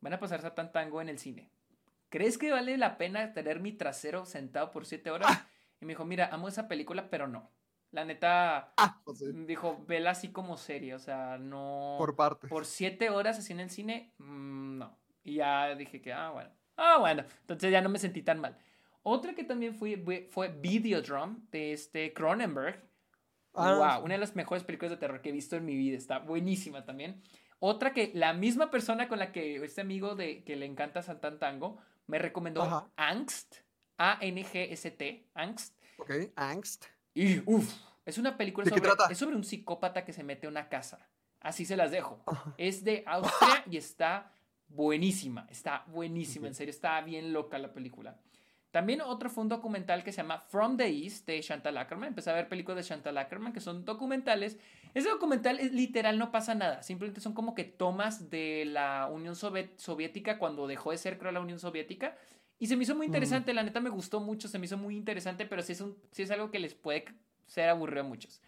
van 0.00 0.14
a 0.14 0.18
pasar 0.18 0.40
Satan 0.40 0.72
Tango 0.72 1.00
en 1.00 1.08
el 1.08 1.18
cine. 1.18 1.50
¿Crees 2.08 2.38
que 2.38 2.50
vale 2.50 2.76
la 2.78 2.96
pena 2.98 3.32
tener 3.32 3.60
mi 3.60 3.72
trasero 3.72 4.24
sentado 4.26 4.70
por 4.70 4.86
siete 4.86 5.10
horas? 5.10 5.30
Y 5.80 5.84
me 5.84 5.92
dijo, 5.92 6.04
mira, 6.04 6.28
amo 6.32 6.48
esa 6.48 6.68
película, 6.68 7.10
pero 7.10 7.28
no. 7.28 7.50
La 7.90 8.04
neta, 8.04 8.72
Ah, 8.78 9.00
pues 9.04 9.18
sí, 9.18 9.26
dijo, 9.46 9.84
vela 9.86 10.10
así 10.10 10.32
como 10.32 10.56
serie, 10.56 10.94
o 10.94 10.98
sea, 10.98 11.38
no... 11.38 11.96
por 11.98 12.16
partes. 12.16 12.50
Por 12.50 12.64
siete 12.66 13.10
horas 13.10 13.38
así 13.38 13.52
en 13.52 13.60
el 13.60 13.70
cine, 13.70 14.12
mm, 14.18 14.78
no. 14.78 14.98
Y 15.22 15.34
ya 15.36 15.74
dije 15.74 16.00
que, 16.00 16.12
ah, 16.12 16.30
bueno. 16.30 16.50
Ah, 16.76 16.98
bueno. 16.98 17.24
Entonces 17.40 17.70
ya 17.72 17.80
no 17.80 17.88
me 17.88 17.98
sentí 17.98 18.22
tan 18.22 18.40
mal. 18.40 18.56
Otra 19.02 19.34
que 19.34 19.44
también 19.44 19.74
fui, 19.74 19.96
fue, 20.30 20.48
Videodrome 20.48 21.36
de 21.50 21.72
este 21.72 22.12
Cronenberg. 22.12 22.82
Ah, 23.54 23.96
wow, 23.96 24.04
una 24.04 24.14
de 24.14 24.20
las 24.20 24.34
mejores 24.34 24.64
películas 24.64 24.90
de 24.90 24.96
terror 24.98 25.22
que 25.22 25.30
he 25.30 25.32
visto 25.32 25.56
en 25.56 25.64
mi 25.64 25.76
vida. 25.76 25.96
Está 25.96 26.18
buenísima 26.18 26.84
también. 26.84 27.22
Otra 27.58 27.94
que 27.94 28.10
la 28.14 28.32
misma 28.34 28.70
persona 28.70 29.08
con 29.08 29.18
la 29.18 29.32
que 29.32 29.56
este 29.64 29.80
amigo 29.80 30.14
de 30.14 30.44
que 30.44 30.56
le 30.56 30.66
encanta 30.66 31.02
Santan 31.02 31.38
Tango 31.38 31.78
me 32.06 32.18
recomendó 32.18 32.62
Ajá. 32.62 32.90
Angst. 32.96 33.56
A-N-G-S-T. 33.98 35.30
Angst. 35.34 35.74
Ok, 35.98 36.10
Angst. 36.36 36.84
Y 37.14 37.38
uff, 37.46 37.72
es 38.04 38.18
una 38.18 38.36
película 38.36 38.64
¿De 38.64 38.72
qué 38.72 38.78
sobre, 38.78 39.12
es 39.12 39.18
sobre 39.18 39.36
un 39.36 39.44
psicópata 39.44 40.04
que 40.04 40.12
se 40.12 40.22
mete 40.22 40.46
a 40.46 40.50
una 40.50 40.68
casa. 40.68 41.08
Así 41.40 41.64
se 41.64 41.76
las 41.76 41.90
dejo. 41.90 42.22
Ajá. 42.26 42.54
Es 42.58 42.84
de 42.84 43.04
Austria 43.06 43.64
y 43.70 43.78
está 43.78 44.32
buenísima. 44.68 45.46
Está 45.50 45.84
buenísima, 45.88 46.48
en 46.48 46.54
serio. 46.54 46.70
Está 46.70 47.00
bien 47.00 47.32
loca 47.32 47.58
la 47.58 47.72
película. 47.72 48.18
También 48.70 49.00
otro 49.00 49.30
fue 49.30 49.42
un 49.42 49.48
documental 49.48 50.04
que 50.04 50.12
se 50.12 50.18
llama 50.18 50.38
From 50.38 50.76
the 50.76 50.86
East 50.86 51.26
de 51.26 51.40
Chantal 51.40 51.78
Ackerman. 51.78 52.08
Empecé 52.08 52.30
a 52.30 52.34
ver 52.34 52.48
películas 52.48 52.76
de 52.76 52.88
Chantal 52.88 53.16
Ackerman 53.16 53.54
que 53.54 53.60
son 53.60 53.86
documentales. 53.86 54.58
Ese 54.92 55.08
documental 55.08 55.60
es 55.60 55.72
literal, 55.72 56.18
no 56.18 56.30
pasa 56.30 56.54
nada. 56.54 56.82
Simplemente 56.82 57.22
son 57.22 57.32
como 57.32 57.54
que 57.54 57.64
tomas 57.64 58.28
de 58.28 58.66
la 58.66 59.08
Unión 59.10 59.34
Soviética 59.34 60.38
cuando 60.38 60.66
dejó 60.66 60.90
de 60.90 60.98
ser, 60.98 61.18
creo, 61.18 61.32
la 61.32 61.40
Unión 61.40 61.58
Soviética. 61.58 62.16
Y 62.58 62.66
se 62.66 62.76
me 62.76 62.82
hizo 62.84 62.94
muy 62.94 63.06
interesante, 63.06 63.52
la 63.54 63.62
neta 63.62 63.80
me 63.80 63.90
gustó 63.90 64.20
mucho, 64.20 64.48
se 64.48 64.58
me 64.58 64.66
hizo 64.66 64.78
muy 64.78 64.96
interesante, 64.96 65.44
pero 65.46 65.62
sí 65.62 65.72
es, 65.72 65.80
un, 65.80 65.96
sí 66.10 66.22
es 66.22 66.30
algo 66.30 66.50
que 66.50 66.58
les 66.58 66.74
puede 66.74 67.04
ser 67.46 67.68
aburrido 67.68 68.00
a 68.02 68.08
muchos. 68.08 68.40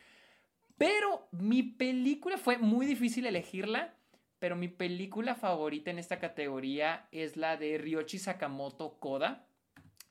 Pero 0.79 1.29
mi 1.33 1.63
película 1.63 2.39
fue 2.39 2.57
muy 2.57 2.87
difícil 2.87 3.27
elegirla, 3.27 3.95
pero 4.39 4.57
mi 4.57 4.69
película 4.69 5.35
favorita 5.35 5.91
en 5.91 5.99
esta 5.99 6.19
categoría 6.19 7.09
es 7.13 7.37
la 7.37 7.57
de 7.57 7.79
Ryoichi 7.79 8.19
Sakamoto 8.19 8.99
Koda. 8.99 9.47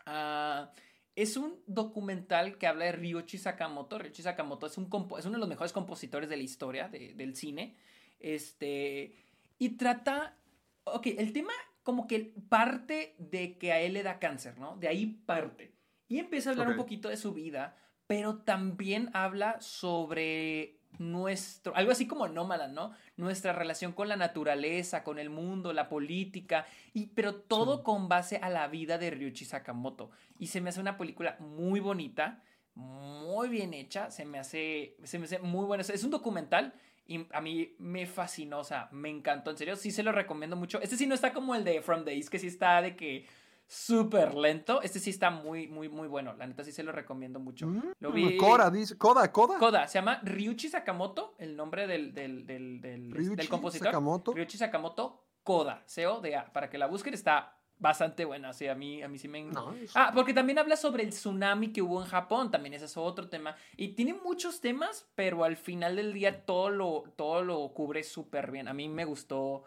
Ah, 0.05 0.71
es 1.15 1.37
un 1.37 1.61
documental 1.65 2.57
que 2.57 2.67
habla 2.67 2.85
de 2.85 2.91
Ryoichi 2.91 3.37
Sakamoto. 3.37 3.97
Ryoichi 3.97 4.21
Sakamoto 4.21 4.67
es, 4.67 4.77
un 4.77 4.89
es 5.17 5.25
uno 5.25 5.33
de 5.35 5.39
los 5.39 5.49
mejores 5.49 5.73
compositores 5.73 6.29
de 6.29 6.37
la 6.37 6.43
historia 6.43 6.89
del 6.89 7.35
cine. 7.35 7.75
Este, 8.19 9.15
y 9.57 9.69
trata... 9.77 10.37
Ok, 10.83 11.07
el 11.17 11.33
tema 11.33 11.51
como 11.83 12.05
que 12.05 12.33
parte 12.49 13.15
de 13.17 13.57
que 13.57 13.71
a 13.71 13.79
él 13.79 13.93
le 13.93 14.03
da 14.03 14.19
cáncer, 14.19 14.57
¿no? 14.57 14.75
De 14.77 14.89
ahí 14.89 15.05
parte. 15.05 15.73
Y 16.07 16.19
empieza 16.19 16.49
a 16.49 16.51
hablar 16.53 16.69
un 16.69 16.75
poquito 16.75 17.09
de 17.09 17.17
su 17.17 17.33
vida, 17.33 17.77
pero 18.07 18.39
también 18.39 19.09
habla 19.13 19.59
sobre 19.61 20.81
nuestro, 20.99 21.75
algo 21.75 21.91
así 21.91 22.07
como 22.07 22.27
nómada, 22.27 22.67
¿no? 22.67 22.91
Nuestra 23.15 23.53
relación 23.53 23.93
con 23.93 24.07
la 24.07 24.15
naturaleza, 24.15 25.03
con 25.03 25.19
el 25.19 25.29
mundo, 25.29 25.73
la 25.73 25.89
política, 25.89 26.65
y, 26.93 27.07
pero 27.07 27.35
todo 27.35 27.83
con 27.83 28.07
base 28.07 28.37
a 28.37 28.49
la 28.49 28.67
vida 28.67 28.97
de 28.97 29.11
Ryuichi 29.11 29.45
Sakamoto. 29.45 30.11
Y 30.39 30.47
se 30.47 30.61
me 30.61 30.69
hace 30.69 30.79
una 30.79 30.97
película 30.97 31.37
muy 31.39 31.79
bonita, 31.79 32.43
muy 32.75 33.49
bien 33.49 33.73
hecha, 33.73 34.11
se 34.11 34.25
me 34.25 34.39
hace, 34.39 34.95
se 35.03 35.19
me 35.19 35.25
hace 35.25 35.39
muy 35.39 35.65
buena. 35.65 35.81
Es 35.81 36.03
un 36.03 36.11
documental 36.11 36.73
y 37.07 37.25
a 37.31 37.41
mí 37.41 37.75
me 37.79 38.05
fascinó, 38.05 38.59
o 38.59 38.63
sea, 38.63 38.89
me 38.91 39.09
encantó, 39.09 39.51
en 39.51 39.57
serio, 39.57 39.75
sí 39.75 39.91
se 39.91 40.03
lo 40.03 40.11
recomiendo 40.11 40.55
mucho. 40.55 40.79
Este 40.81 40.97
sí 40.97 41.07
no 41.07 41.15
está 41.15 41.33
como 41.33 41.55
el 41.55 41.63
de 41.63 41.81
From 41.81 42.03
Days, 42.03 42.29
que 42.29 42.37
sí 42.37 42.47
está 42.47 42.81
de 42.81 42.95
que 42.95 43.25
súper 43.67 44.33
lento. 44.33 44.81
Este 44.81 44.99
sí 44.99 45.09
está 45.09 45.29
muy, 45.29 45.67
muy, 45.67 45.89
muy 45.89 46.07
bueno. 46.07 46.33
La 46.33 46.47
neta 46.47 46.63
sí 46.63 46.71
se 46.71 46.83
lo 46.83 46.91
recomiendo 46.91 47.39
mucho. 47.39 47.67
Mm, 47.67 47.91
lo 47.99 48.11
vi... 48.11 48.37
Koda, 48.37 48.71
dice. 48.71 48.97
Koda, 48.97 49.31
Koda. 49.31 49.59
Koda. 49.59 49.87
Se 49.87 49.99
llama 49.99 50.19
Ryuichi 50.23 50.69
Sakamoto, 50.69 51.35
el 51.37 51.55
nombre 51.55 51.85
del, 51.85 52.13
del, 52.13 52.45
del, 52.45 52.81
del, 52.81 53.35
del 53.35 53.49
compositor. 53.49 53.87
Sakamoto. 53.87 54.33
Ryuichi 54.33 54.57
Sakamoto 54.57 55.25
Koda. 55.43 55.83
C-O-D-A. 55.85 56.53
Para 56.53 56.69
que 56.69 56.77
la 56.77 56.87
busquen 56.87 57.13
está 57.13 57.59
bastante 57.77 58.25
buena. 58.25 58.53
Sí, 58.53 58.67
a 58.67 58.73
mí, 58.73 59.03
a 59.03 59.07
mí 59.07 59.17
sí 59.17 59.27
me... 59.27 59.49
Ah, 59.93 60.11
porque 60.15 60.33
también 60.33 60.57
habla 60.59 60.77
sobre 60.77 61.03
el 61.03 61.09
tsunami 61.09 61.73
que 61.73 61.81
hubo 61.81 62.01
en 62.01 62.07
Japón. 62.07 62.49
También 62.49 62.73
ese 62.73 62.85
es 62.85 62.95
otro 62.95 63.29
tema. 63.29 63.55
Y 63.75 63.89
tiene 63.89 64.13
muchos 64.13 64.61
temas, 64.61 65.09
pero 65.13 65.43
al 65.43 65.57
final 65.57 65.97
del 65.97 66.13
día 66.13 66.45
todo 66.45 66.69
lo, 66.69 67.03
todo 67.17 67.43
lo 67.43 67.73
cubre 67.73 68.03
súper 68.03 68.49
bien. 68.51 68.67
A 68.67 68.73
mí 68.73 68.87
me 68.87 69.05
gustó... 69.05 69.65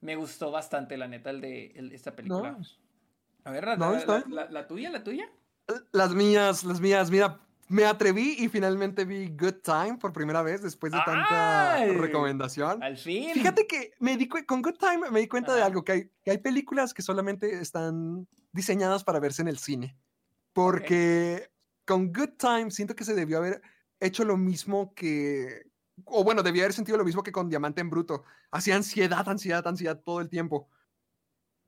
Me 0.00 0.16
gustó 0.16 0.50
bastante, 0.50 0.98
la 0.98 1.08
neta, 1.08 1.30
el 1.30 1.40
de 1.40 1.72
esta 1.92 2.14
película. 2.14 2.58
A 3.44 3.50
ver, 3.50 3.64
la, 3.64 3.76
la, 3.76 4.66
tuya, 4.66 4.90
la 4.90 5.04
tuya. 5.04 5.30
Las 5.92 6.14
mías, 6.14 6.64
las 6.64 6.80
mías, 6.80 7.10
mira, 7.10 7.40
me 7.68 7.84
atreví 7.84 8.36
y 8.38 8.48
finalmente 8.48 9.04
vi 9.04 9.28
Good 9.28 9.62
Time 9.62 9.98
por 9.98 10.12
primera 10.12 10.42
vez 10.42 10.62
después 10.62 10.92
de 10.92 10.98
tanta 11.04 11.84
recomendación. 11.94 12.82
Al 12.82 12.96
fin. 12.96 13.30
Fíjate 13.34 13.66
que 13.66 13.92
me 13.98 14.16
di 14.16 14.28
con 14.28 14.62
Good 14.62 14.78
Time 14.78 15.10
me 15.10 15.20
di 15.20 15.28
cuenta 15.28 15.54
de 15.54 15.62
algo, 15.62 15.84
que 15.84 15.92
hay, 15.92 16.10
que 16.24 16.30
hay 16.30 16.38
películas 16.38 16.94
que 16.94 17.02
solamente 17.02 17.60
están 17.60 18.26
diseñadas 18.52 19.04
para 19.04 19.20
verse 19.20 19.42
en 19.42 19.48
el 19.48 19.58
cine. 19.58 19.96
Porque 20.52 21.50
con 21.84 22.12
Good 22.12 22.36
Time 22.38 22.70
siento 22.70 22.94
que 22.94 23.04
se 23.04 23.14
debió 23.14 23.38
haber 23.38 23.60
hecho 24.00 24.24
lo 24.24 24.36
mismo 24.36 24.94
que, 24.94 25.70
o 26.04 26.24
bueno, 26.24 26.42
debía 26.42 26.62
haber 26.62 26.74
sentido 26.74 26.98
lo 26.98 27.04
mismo 27.04 27.22
que 27.22 27.32
con 27.32 27.48
Diamante 27.48 27.80
en 27.80 27.90
Bruto. 27.90 28.24
Hacía 28.50 28.76
ansiedad, 28.76 29.28
ansiedad, 29.28 29.66
ansiedad 29.66 30.00
todo 30.02 30.20
el 30.20 30.28
tiempo. 30.28 30.68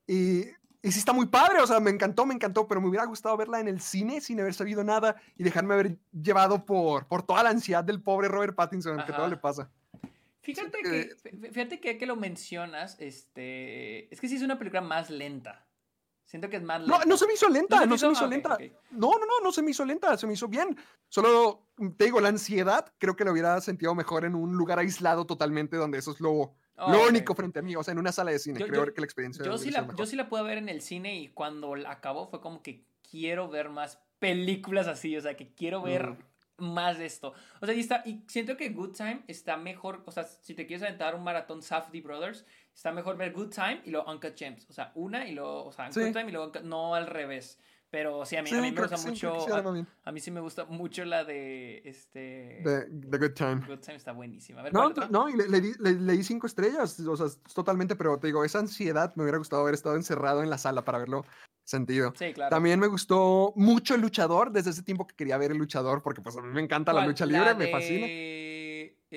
Y 0.06 0.44
y 0.86 0.92
sí 0.92 1.00
está 1.00 1.12
muy 1.12 1.26
padre, 1.26 1.60
o 1.60 1.66
sea, 1.66 1.80
me 1.80 1.90
encantó, 1.90 2.24
me 2.24 2.32
encantó, 2.32 2.68
pero 2.68 2.80
me 2.80 2.86
hubiera 2.86 3.04
gustado 3.06 3.36
verla 3.36 3.58
en 3.58 3.66
el 3.66 3.80
cine 3.80 4.20
sin 4.20 4.38
haber 4.38 4.54
sabido 4.54 4.84
nada 4.84 5.16
y 5.36 5.42
dejarme 5.42 5.74
haber 5.74 5.98
llevado 6.12 6.64
por, 6.64 7.08
por 7.08 7.24
toda 7.24 7.42
la 7.42 7.50
ansiedad 7.50 7.82
del 7.82 8.00
pobre 8.00 8.28
Robert 8.28 8.54
Pattinson, 8.54 9.04
que 9.04 9.12
todo 9.12 9.26
le 9.26 9.36
pasa. 9.36 9.68
Fíjate 10.42 10.78
que, 10.84 11.16
fíjate 11.50 11.80
que, 11.80 11.98
que 11.98 12.06
lo 12.06 12.14
mencionas, 12.14 12.96
este, 13.00 14.14
es 14.14 14.20
que 14.20 14.28
sí 14.28 14.36
es 14.36 14.42
una 14.42 14.60
película 14.60 14.80
más 14.80 15.10
lenta. 15.10 15.66
Siento 16.24 16.48
que 16.48 16.58
es 16.58 16.62
más 16.62 16.80
lenta. 16.80 16.98
No, 16.98 17.04
no 17.04 17.16
se 17.16 17.26
me 17.26 17.34
hizo 17.34 17.48
lenta, 17.48 17.84
no, 17.84 17.98
se 17.98 18.06
me 18.06 18.12
hizo, 18.12 18.26
lenta. 18.28 18.56
No, 18.92 19.10
no, 19.10 19.26
no, 19.26 19.40
no 19.42 19.50
se 19.50 19.62
me 19.62 19.72
hizo 19.72 19.84
lenta, 19.84 20.16
se 20.16 20.28
me 20.28 20.34
hizo 20.34 20.46
bien. 20.46 20.76
Solo, 21.08 21.66
te 21.96 22.04
digo, 22.04 22.20
la 22.20 22.28
ansiedad 22.28 22.92
creo 22.98 23.16
que 23.16 23.24
lo 23.24 23.32
hubiera 23.32 23.60
sentido 23.60 23.92
mejor 23.96 24.24
en 24.24 24.36
un 24.36 24.56
lugar 24.56 24.78
aislado 24.78 25.26
totalmente 25.26 25.76
donde 25.76 25.98
eso 25.98 26.12
es 26.12 26.20
lo, 26.20 26.54
lo 26.76 27.08
único 27.08 27.34
frente 27.34 27.60
a 27.60 27.62
mí, 27.62 27.74
o 27.74 27.82
sea, 27.82 27.92
en 27.92 27.98
una 27.98 28.12
sala 28.12 28.30
de 28.30 28.38
cine, 28.38 28.60
creo 28.64 28.92
que 28.92 29.00
la 29.00 29.06
experiencia. 29.06 29.44
Yo 29.44 29.56
sí 29.58 29.70
la, 29.70 29.88
yo 29.96 30.06
sí 30.06 30.16
la 30.16 30.28
pude 30.28 30.42
ver 30.42 30.58
en 30.58 30.68
el 30.68 30.82
cine 30.82 31.16
y 31.16 31.28
cuando 31.28 31.74
la 31.74 31.90
acabó 31.90 32.28
fue 32.28 32.40
como 32.40 32.62
que 32.62 32.84
quiero 33.10 33.48
ver 33.48 33.68
más 33.70 33.98
películas 34.18 34.86
así, 34.86 35.16
o 35.16 35.20
sea, 35.20 35.36
que 35.36 35.52
quiero 35.54 35.82
ver 35.82 36.16
más 36.58 36.98
de 36.98 37.06
esto. 37.06 37.34
O 37.60 37.66
sea, 37.66 37.74
y, 37.74 37.80
está, 37.80 38.02
y 38.04 38.22
siento 38.28 38.56
que 38.56 38.70
Good 38.70 38.92
Time 38.94 39.22
está 39.26 39.56
mejor, 39.56 40.02
o 40.06 40.10
sea, 40.10 40.24
si 40.24 40.54
te 40.54 40.66
quieres 40.66 40.82
aventar 40.82 41.14
un 41.14 41.22
maratón 41.22 41.62
Safdie 41.62 42.02
Brothers, 42.02 42.44
está 42.74 42.92
mejor 42.92 43.16
ver 43.16 43.32
Good 43.32 43.50
Time 43.50 43.80
y 43.84 43.90
luego 43.90 44.10
Uncut 44.10 44.36
Gems. 44.36 44.66
O 44.68 44.72
sea, 44.72 44.92
una 44.94 45.26
y 45.26 45.34
luego, 45.34 45.66
o 45.66 45.72
sea, 45.72 45.86
Good 45.86 46.12
Time 46.12 46.28
y 46.28 46.32
luego 46.32 46.52
no 46.62 46.94
al 46.94 47.06
revés. 47.06 47.58
Pero 47.96 48.26
sí, 48.26 48.36
a 48.36 48.42
mí, 48.42 48.50
a 48.50 48.60
mí 48.60 48.72
me 48.72 48.78
gusta 48.78 48.98
mucho. 48.98 49.46
a, 50.04 50.12
mí 50.12 50.20
sí 50.20 50.30
me 50.30 50.40
gusta 50.40 50.66
mucho 50.66 51.02
la 51.06 51.24
de 51.24 51.80
este. 51.82 52.60
The, 52.62 53.16
Good 53.16 53.32
Time. 53.32 53.62
Good 53.66 53.78
Time 53.78 53.96
está 53.96 54.12
buenísima. 54.12 54.68
no, 54.70 54.90
no, 55.08 55.30
y 55.30 55.32
le, 55.34 55.62
di, 55.62 55.72
le, 55.78 55.94
di, 55.94 56.22
cinco 56.22 56.46
estrellas. 56.46 57.00
O 57.00 57.16
sea, 57.16 57.28
totalmente, 57.54 57.96
pero 57.96 58.18
te 58.18 58.26
digo, 58.26 58.44
esa 58.44 58.58
ansiedad 58.58 59.14
me 59.16 59.22
hubiera 59.22 59.38
gustado 59.38 59.62
haber 59.62 59.72
estado 59.72 59.96
encerrado 59.96 60.42
en 60.42 60.50
la 60.50 60.58
sala 60.58 60.84
para 60.84 60.98
verlo 60.98 61.24
sentido. 61.64 62.12
Sí, 62.18 62.34
claro. 62.34 62.50
También 62.50 62.78
me 62.78 62.86
gustó 62.86 63.54
mucho 63.56 63.94
el 63.94 64.02
luchador, 64.02 64.52
desde 64.52 64.72
ese 64.72 64.82
tiempo 64.82 65.06
que 65.06 65.16
quería 65.16 65.38
ver 65.38 65.52
el 65.52 65.56
luchador, 65.56 66.02
porque 66.02 66.20
pues 66.20 66.36
a 66.36 66.42
mí 66.42 66.52
me 66.52 66.60
encanta 66.60 66.92
la 66.92 67.06
lucha 67.06 67.24
libre, 67.24 67.54
me 67.54 67.68
fascina. 67.72 68.06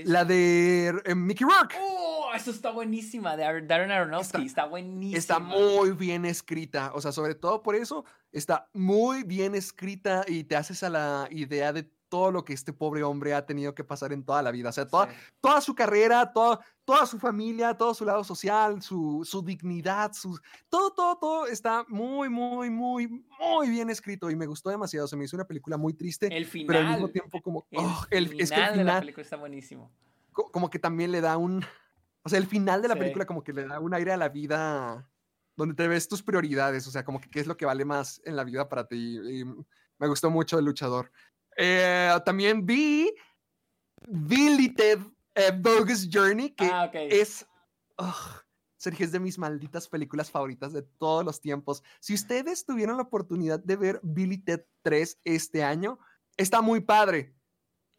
La 0.05 0.23
de 0.23 1.01
eh, 1.03 1.15
Mickey 1.15 1.45
Rourke. 1.45 1.75
¡Oh! 1.81 2.08
Eso 2.33 2.51
está 2.51 2.71
buenísima, 2.71 3.35
de 3.35 3.43
Darren 3.63 3.91
Aronofsky, 3.91 4.37
está, 4.37 4.61
está 4.61 4.65
buenísima. 4.65 5.17
Está 5.17 5.39
muy 5.39 5.91
bien 5.91 6.25
escrita, 6.25 6.91
o 6.93 7.01
sea, 7.01 7.11
sobre 7.11 7.35
todo 7.35 7.61
por 7.63 7.75
eso, 7.75 8.05
está 8.31 8.69
muy 8.73 9.23
bien 9.23 9.55
escrita 9.55 10.23
y 10.27 10.43
te 10.43 10.55
haces 10.55 10.83
a 10.83 10.89
la 10.89 11.27
idea 11.31 11.73
de 11.73 11.89
todo 12.09 12.31
lo 12.31 12.43
que 12.43 12.53
este 12.53 12.73
pobre 12.73 13.03
hombre 13.03 13.33
ha 13.33 13.45
tenido 13.45 13.73
que 13.73 13.83
pasar 13.83 14.11
en 14.11 14.23
toda 14.23 14.41
la 14.41 14.51
vida. 14.51 14.69
O 14.69 14.71
sea, 14.71 14.87
toda, 14.87 15.09
toda 15.39 15.61
su 15.61 15.75
carrera, 15.75 16.33
toda, 16.33 16.59
toda 16.83 17.05
su 17.05 17.19
familia, 17.19 17.75
todo 17.75 17.93
su 17.93 18.03
lado 18.03 18.23
social, 18.23 18.81
su, 18.81 19.21
su 19.23 19.43
dignidad, 19.43 20.11
su, 20.13 20.37
todo, 20.67 20.91
todo, 20.91 21.17
todo 21.17 21.47
está 21.47 21.85
muy, 21.87 22.27
muy, 22.27 22.69
muy, 22.69 23.07
muy 23.07 23.69
bien 23.69 23.89
escrito 23.89 24.29
y 24.29 24.35
me 24.35 24.47
gustó 24.47 24.69
demasiado. 24.69 25.07
Se 25.07 25.15
me 25.15 25.25
hizo 25.25 25.37
una 25.37 25.45
película 25.45 25.77
muy 25.77 25.93
triste, 25.93 26.35
el 26.35 26.45
final, 26.45 26.67
pero 26.67 26.79
al 26.79 26.93
mismo 26.93 27.09
tiempo 27.09 27.41
como... 27.41 27.67
El 27.71 27.79
oh, 27.79 28.05
el, 28.09 28.25
es 28.39 28.49
que 28.49 28.55
el 28.57 28.65
final 28.65 28.77
de 28.77 28.83
la 28.83 28.99
película 28.99 29.23
está 29.23 29.37
buenísimo. 29.37 29.91
Como 30.31 30.69
que 30.69 30.79
también 30.79 31.11
le 31.11 31.21
da 31.21 31.37
un... 31.37 31.63
O 32.29 32.31
sea, 32.31 32.37
el 32.37 32.45
final 32.45 32.79
de 32.83 32.87
la 32.87 32.95
película 32.95 33.25
como 33.25 33.43
que 33.43 33.53
le 33.53 33.65
da 33.65 33.79
un 33.79 33.91
aire 33.91 34.11
a 34.11 34.17
la 34.17 34.29
vida 34.29 35.09
donde 35.57 35.73
te 35.73 35.87
ves 35.87 36.07
tus 36.07 36.21
prioridades, 36.21 36.85
o 36.85 36.91
sea, 36.91 37.03
como 37.03 37.19
que 37.19 37.27
qué 37.27 37.39
es 37.39 37.47
lo 37.47 37.57
que 37.57 37.65
vale 37.65 37.85
más 37.85 38.21
en 38.23 38.35
la 38.35 38.43
vida 38.43 38.69
para 38.69 38.87
ti. 38.87 39.17
Y 39.17 39.43
me 39.43 40.07
gustó 40.07 40.29
mucho 40.29 40.59
El 40.59 40.65
Luchador. 40.65 41.11
Eh, 41.57 42.11
también 42.23 42.67
vi 42.67 43.11
Billy 44.07 44.75
Ted 44.75 44.99
eh, 45.33 45.51
Bogus 45.59 46.07
Journey, 46.07 46.51
que 46.51 46.65
ah, 46.71 46.91
es. 46.93 47.47
Sergio, 48.77 49.07
es 49.07 49.11
de 49.11 49.19
mis 49.19 49.39
malditas 49.39 49.87
películas 49.87 50.29
favoritas 50.29 50.71
de 50.71 50.83
todos 50.83 51.25
los 51.25 51.41
tiempos. 51.41 51.81
Si 51.99 52.13
ustedes 52.13 52.63
tuvieron 52.63 52.97
la 52.97 53.03
oportunidad 53.05 53.59
de 53.59 53.75
ver 53.75 53.99
Billy 54.03 54.37
Ted 54.37 54.67
3 54.83 55.19
este 55.23 55.63
año, 55.63 55.97
está 56.37 56.61
muy 56.61 56.81
padre, 56.81 57.33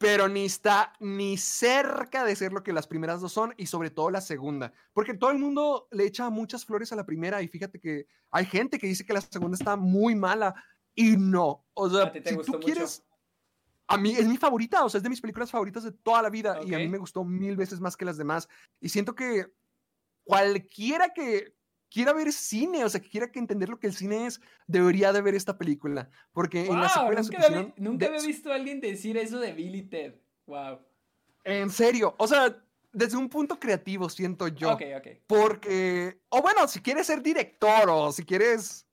pero 0.01 0.27
ni 0.27 0.45
está 0.45 0.93
ni 0.99 1.37
cerca 1.37 2.25
de 2.25 2.35
ser 2.35 2.51
lo 2.51 2.63
que 2.63 2.73
las 2.73 2.87
primeras 2.87 3.21
dos 3.21 3.31
son 3.31 3.53
y 3.55 3.67
sobre 3.67 3.91
todo 3.91 4.09
la 4.09 4.19
segunda, 4.19 4.73
porque 4.93 5.13
todo 5.13 5.29
el 5.29 5.37
mundo 5.37 5.87
le 5.91 6.05
echa 6.05 6.29
muchas 6.29 6.65
flores 6.65 6.91
a 6.91 6.95
la 6.95 7.05
primera 7.05 7.41
y 7.41 7.47
fíjate 7.47 7.79
que 7.79 8.07
hay 8.31 8.45
gente 8.45 8.79
que 8.79 8.87
dice 8.87 9.05
que 9.05 9.13
la 9.13 9.21
segunda 9.21 9.55
está 9.55 9.75
muy 9.75 10.15
mala 10.15 10.55
y 10.95 11.15
no. 11.15 11.63
O 11.75 11.89
sea, 11.89 12.11
si 12.11 12.37
tú 12.37 12.59
quieres 12.59 13.03
a 13.87 13.97
mí 13.97 14.11
es 14.13 14.25
mi 14.25 14.37
favorita, 14.37 14.85
o 14.85 14.89
sea, 14.89 14.99
es 14.99 15.03
de 15.03 15.09
mis 15.09 15.21
películas 15.21 15.51
favoritas 15.51 15.83
de 15.83 15.91
toda 15.91 16.21
la 16.21 16.29
vida 16.29 16.59
y 16.65 16.73
a 16.73 16.77
mí 16.77 16.87
me 16.87 16.97
gustó 16.97 17.23
mil 17.23 17.55
veces 17.55 17.79
más 17.79 17.97
que 17.97 18.05
las 18.05 18.17
demás. 18.17 18.47
Y 18.79 18.89
siento 18.89 19.13
que 19.13 19.47
cualquiera 20.23 21.09
que 21.09 21.53
quiera 21.91 22.13
ver 22.13 22.31
cine, 22.31 22.83
o 22.83 22.89
sea, 22.89 23.01
que 23.01 23.09
quiera 23.09 23.31
que 23.31 23.39
entender 23.39 23.69
lo 23.69 23.79
que 23.79 23.87
el 23.87 23.93
cine 23.93 24.25
es, 24.25 24.41
debería 24.65 25.11
de 25.13 25.21
ver 25.21 25.35
esta 25.35 25.57
película. 25.57 26.09
Porque 26.31 26.65
en 26.65 26.79
las 26.79 26.93
secuelas 26.93 27.29
Nunca, 27.75 28.07
había 28.07 28.21
visto 28.21 28.51
a 28.51 28.55
alguien 28.55 28.79
decir 28.79 29.17
eso 29.17 29.39
de 29.39 29.53
Billy 29.53 29.83
Ted. 29.83 30.15
Wow. 30.47 30.79
En 31.43 31.69
serio, 31.69 32.15
o 32.17 32.27
sea, 32.27 32.57
desde 32.93 33.17
un 33.17 33.29
punto 33.29 33.59
creativo, 33.59 34.09
siento 34.09 34.47
yo. 34.47 34.73
Ok, 34.73 34.81
ok. 34.97 35.07
Porque, 35.27 36.19
o 36.29 36.41
bueno, 36.41 36.67
si 36.67 36.81
quieres 36.81 37.07
ser 37.07 37.21
director 37.21 37.89
o 37.89 38.11
si 38.11 38.23
quieres 38.23 38.87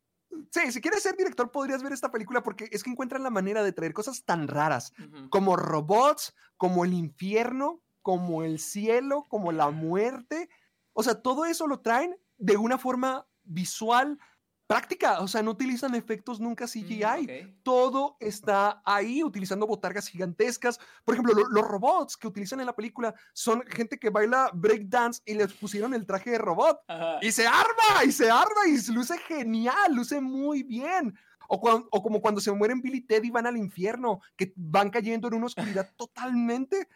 Sí, 0.50 0.72
si 0.72 0.80
quieres 0.80 1.02
ser 1.02 1.16
director 1.16 1.50
podrías 1.50 1.82
ver 1.82 1.92
esta 1.92 2.10
película 2.10 2.42
porque 2.42 2.68
es 2.70 2.82
que 2.82 2.90
encuentran 2.90 3.22
la 3.22 3.30
manera 3.30 3.62
de 3.62 3.72
traer 3.72 3.92
cosas 3.92 4.24
tan 4.24 4.46
raras 4.46 4.92
como 5.30 5.56
robots, 5.56 6.34
como 6.56 6.84
el 6.84 6.92
infierno, 6.92 7.80
como 8.02 8.42
el 8.42 8.58
cielo, 8.58 9.26
como 9.28 9.52
la 9.52 9.70
muerte. 9.70 10.48
O 10.92 11.02
sea, 11.02 11.22
todo 11.22 11.44
eso 11.44 11.66
lo 11.66 11.80
traen 11.80 12.16
de 12.38 12.56
una 12.56 12.78
forma 12.78 13.26
visual 13.44 14.18
práctica. 14.66 15.20
O 15.20 15.28
sea, 15.28 15.42
no 15.42 15.52
utilizan 15.52 15.94
efectos 15.94 16.40
nunca 16.40 16.66
CGI. 16.66 17.02
Mm. 17.26 17.62
Todo 17.62 18.16
está 18.20 18.82
ahí 18.84 19.22
utilizando 19.24 19.66
botargas 19.66 20.08
gigantescas. 20.08 20.78
Por 21.04 21.14
ejemplo, 21.14 21.34
lo- 21.34 21.48
los 21.48 21.66
robots 21.66 22.16
que 22.16 22.26
utilizan 22.28 22.60
en 22.60 22.66
la 22.66 22.76
película 22.76 23.14
son 23.32 23.62
gente 23.66 23.98
que 23.98 24.10
baila 24.10 24.50
breakdance 24.52 25.22
y 25.24 25.34
les 25.34 25.52
pusieron 25.54 25.94
el 25.94 26.04
traje 26.06 26.32
de 26.32 26.38
robot. 26.38 26.80
Ajá. 26.86 27.18
Y 27.22 27.32
se 27.32 27.46
arma, 27.46 28.04
y 28.04 28.12
se 28.12 28.30
arma, 28.30 28.66
y 28.68 28.76
se 28.76 28.92
luce 28.92 29.16
genial, 29.18 29.94
luce 29.94 30.20
muy 30.20 30.62
bien. 30.62 31.18
O, 31.50 31.62
como 32.02 32.20
cuando 32.20 32.42
se 32.42 32.52
mueren 32.52 32.82
Billy 32.82 33.00
Ted 33.00 33.24
y 33.24 33.30
van 33.30 33.46
al 33.46 33.56
infierno, 33.56 34.20
que 34.36 34.52
van 34.54 34.90
cayendo 34.90 35.28
en 35.28 35.34
una 35.34 35.46
oscuridad 35.46 35.90
totalmente, 35.96 36.88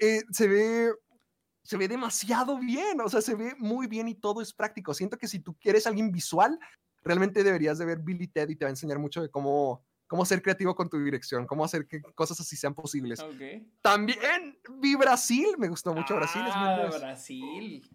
eh, 0.00 0.22
se 0.30 0.48
ve, 0.48 0.94
se 1.68 1.76
ve 1.76 1.86
demasiado 1.86 2.58
bien, 2.58 2.98
o 3.02 3.10
sea, 3.10 3.20
se 3.20 3.34
ve 3.34 3.54
muy 3.58 3.88
bien 3.88 4.08
y 4.08 4.14
todo 4.14 4.40
es 4.40 4.54
práctico. 4.54 4.94
Siento 4.94 5.18
que 5.18 5.28
si 5.28 5.38
tú 5.38 5.54
quieres 5.60 5.86
alguien 5.86 6.10
visual, 6.10 6.58
realmente 7.02 7.44
deberías 7.44 7.76
de 7.76 7.84
ver 7.84 7.98
Billy 7.98 8.26
Ted 8.26 8.48
y 8.48 8.56
te 8.56 8.64
va 8.64 8.70
a 8.70 8.70
enseñar 8.70 8.98
mucho 8.98 9.20
de 9.20 9.28
cómo, 9.28 9.84
cómo 10.06 10.24
ser 10.24 10.40
creativo 10.40 10.74
con 10.74 10.88
tu 10.88 10.98
dirección, 10.98 11.46
cómo 11.46 11.66
hacer 11.66 11.86
que 11.86 12.00
cosas 12.14 12.40
así 12.40 12.56
sean 12.56 12.74
posibles. 12.74 13.22
También 13.82 14.58
vi 14.80 14.94
Brasil, 14.94 15.56
me 15.58 15.68
gustó 15.68 15.92
mucho 15.92 16.16
Brasil. 16.16 16.40
es 16.46 16.52
Ah, 16.54 16.88
1900. 16.88 17.00
Brasil. 17.02 17.90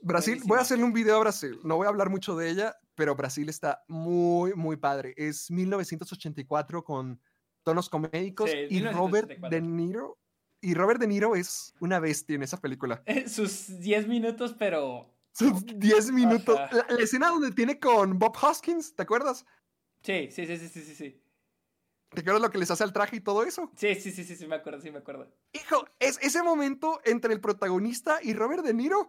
Brasil, 0.00 0.40
voy 0.46 0.56
a 0.56 0.62
hacerle 0.62 0.84
un 0.84 0.94
video 0.94 1.16
a 1.16 1.20
Brasil. 1.20 1.60
No 1.64 1.76
voy 1.76 1.84
a 1.84 1.90
hablar 1.90 2.08
mucho 2.08 2.34
de 2.34 2.48
ella, 2.48 2.76
pero 2.94 3.14
Brasil 3.14 3.50
está 3.50 3.84
muy, 3.88 4.54
muy 4.54 4.78
padre. 4.78 5.12
Es 5.18 5.50
1984 5.50 6.82
con 6.82 7.20
tonos 7.62 7.90
comédicos 7.90 8.50
Sí, 8.50 8.56
y 8.70 8.80
Robert 8.80 9.28
1984. 9.28 9.50
De 9.50 9.60
Niro. 9.60 10.18
Y 10.66 10.74
Robert 10.74 10.98
De 10.98 11.06
Niro 11.06 11.36
es 11.36 11.76
una 11.78 12.00
bestia 12.00 12.34
en 12.34 12.42
esa 12.42 12.56
película. 12.56 13.00
Sus 13.28 13.78
10 13.78 14.08
minutos, 14.08 14.52
pero. 14.58 15.08
Sus 15.30 15.64
10 15.64 16.10
minutos. 16.10 16.58
La, 16.72 16.84
la 16.88 17.00
escena 17.04 17.28
donde 17.28 17.52
tiene 17.52 17.78
con 17.78 18.18
Bob 18.18 18.36
Hoskins, 18.42 18.96
¿te 18.96 19.04
acuerdas? 19.04 19.46
Sí, 20.02 20.28
sí, 20.32 20.44
sí, 20.44 20.58
sí, 20.58 20.68
sí, 20.68 20.82
sí, 20.82 20.94
sí. 20.96 21.22
¿Te 22.08 22.20
acuerdas 22.20 22.42
lo 22.42 22.50
que 22.50 22.58
les 22.58 22.68
hace 22.68 22.82
al 22.82 22.92
traje 22.92 23.14
y 23.14 23.20
todo 23.20 23.44
eso? 23.44 23.70
Sí, 23.76 23.94
sí, 23.94 24.10
sí, 24.10 24.24
sí, 24.24 24.34
sí, 24.34 24.44
me 24.48 24.56
acuerdo, 24.56 24.80
sí, 24.80 24.90
me 24.90 24.98
acuerdo. 24.98 25.30
Hijo, 25.52 25.84
es 26.00 26.18
ese 26.20 26.42
momento 26.42 27.00
entre 27.04 27.32
el 27.32 27.40
protagonista 27.40 28.18
y 28.20 28.34
Robert 28.34 28.64
De 28.64 28.74
Niro 28.74 29.08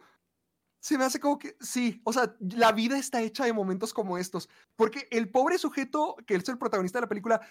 se 0.79 0.95
me 0.95 1.05
hace 1.05 1.19
como 1.19 1.39
que 1.39 1.57
sí, 1.59 2.01
o 2.03 2.13
sea, 2.13 2.35
la 2.39 2.71
vida 2.71 2.99
está 2.99 3.23
hecha 3.23 3.45
de 3.45 3.53
momentos 3.53 3.95
como 3.95 4.19
estos, 4.19 4.47
porque 4.75 5.07
el 5.09 5.31
pobre 5.31 5.57
sujeto 5.57 6.17
que 6.27 6.35
es 6.35 6.47
el 6.49 6.59
protagonista 6.59 6.99
de 6.99 7.05
la 7.05 7.09
película, 7.09 7.41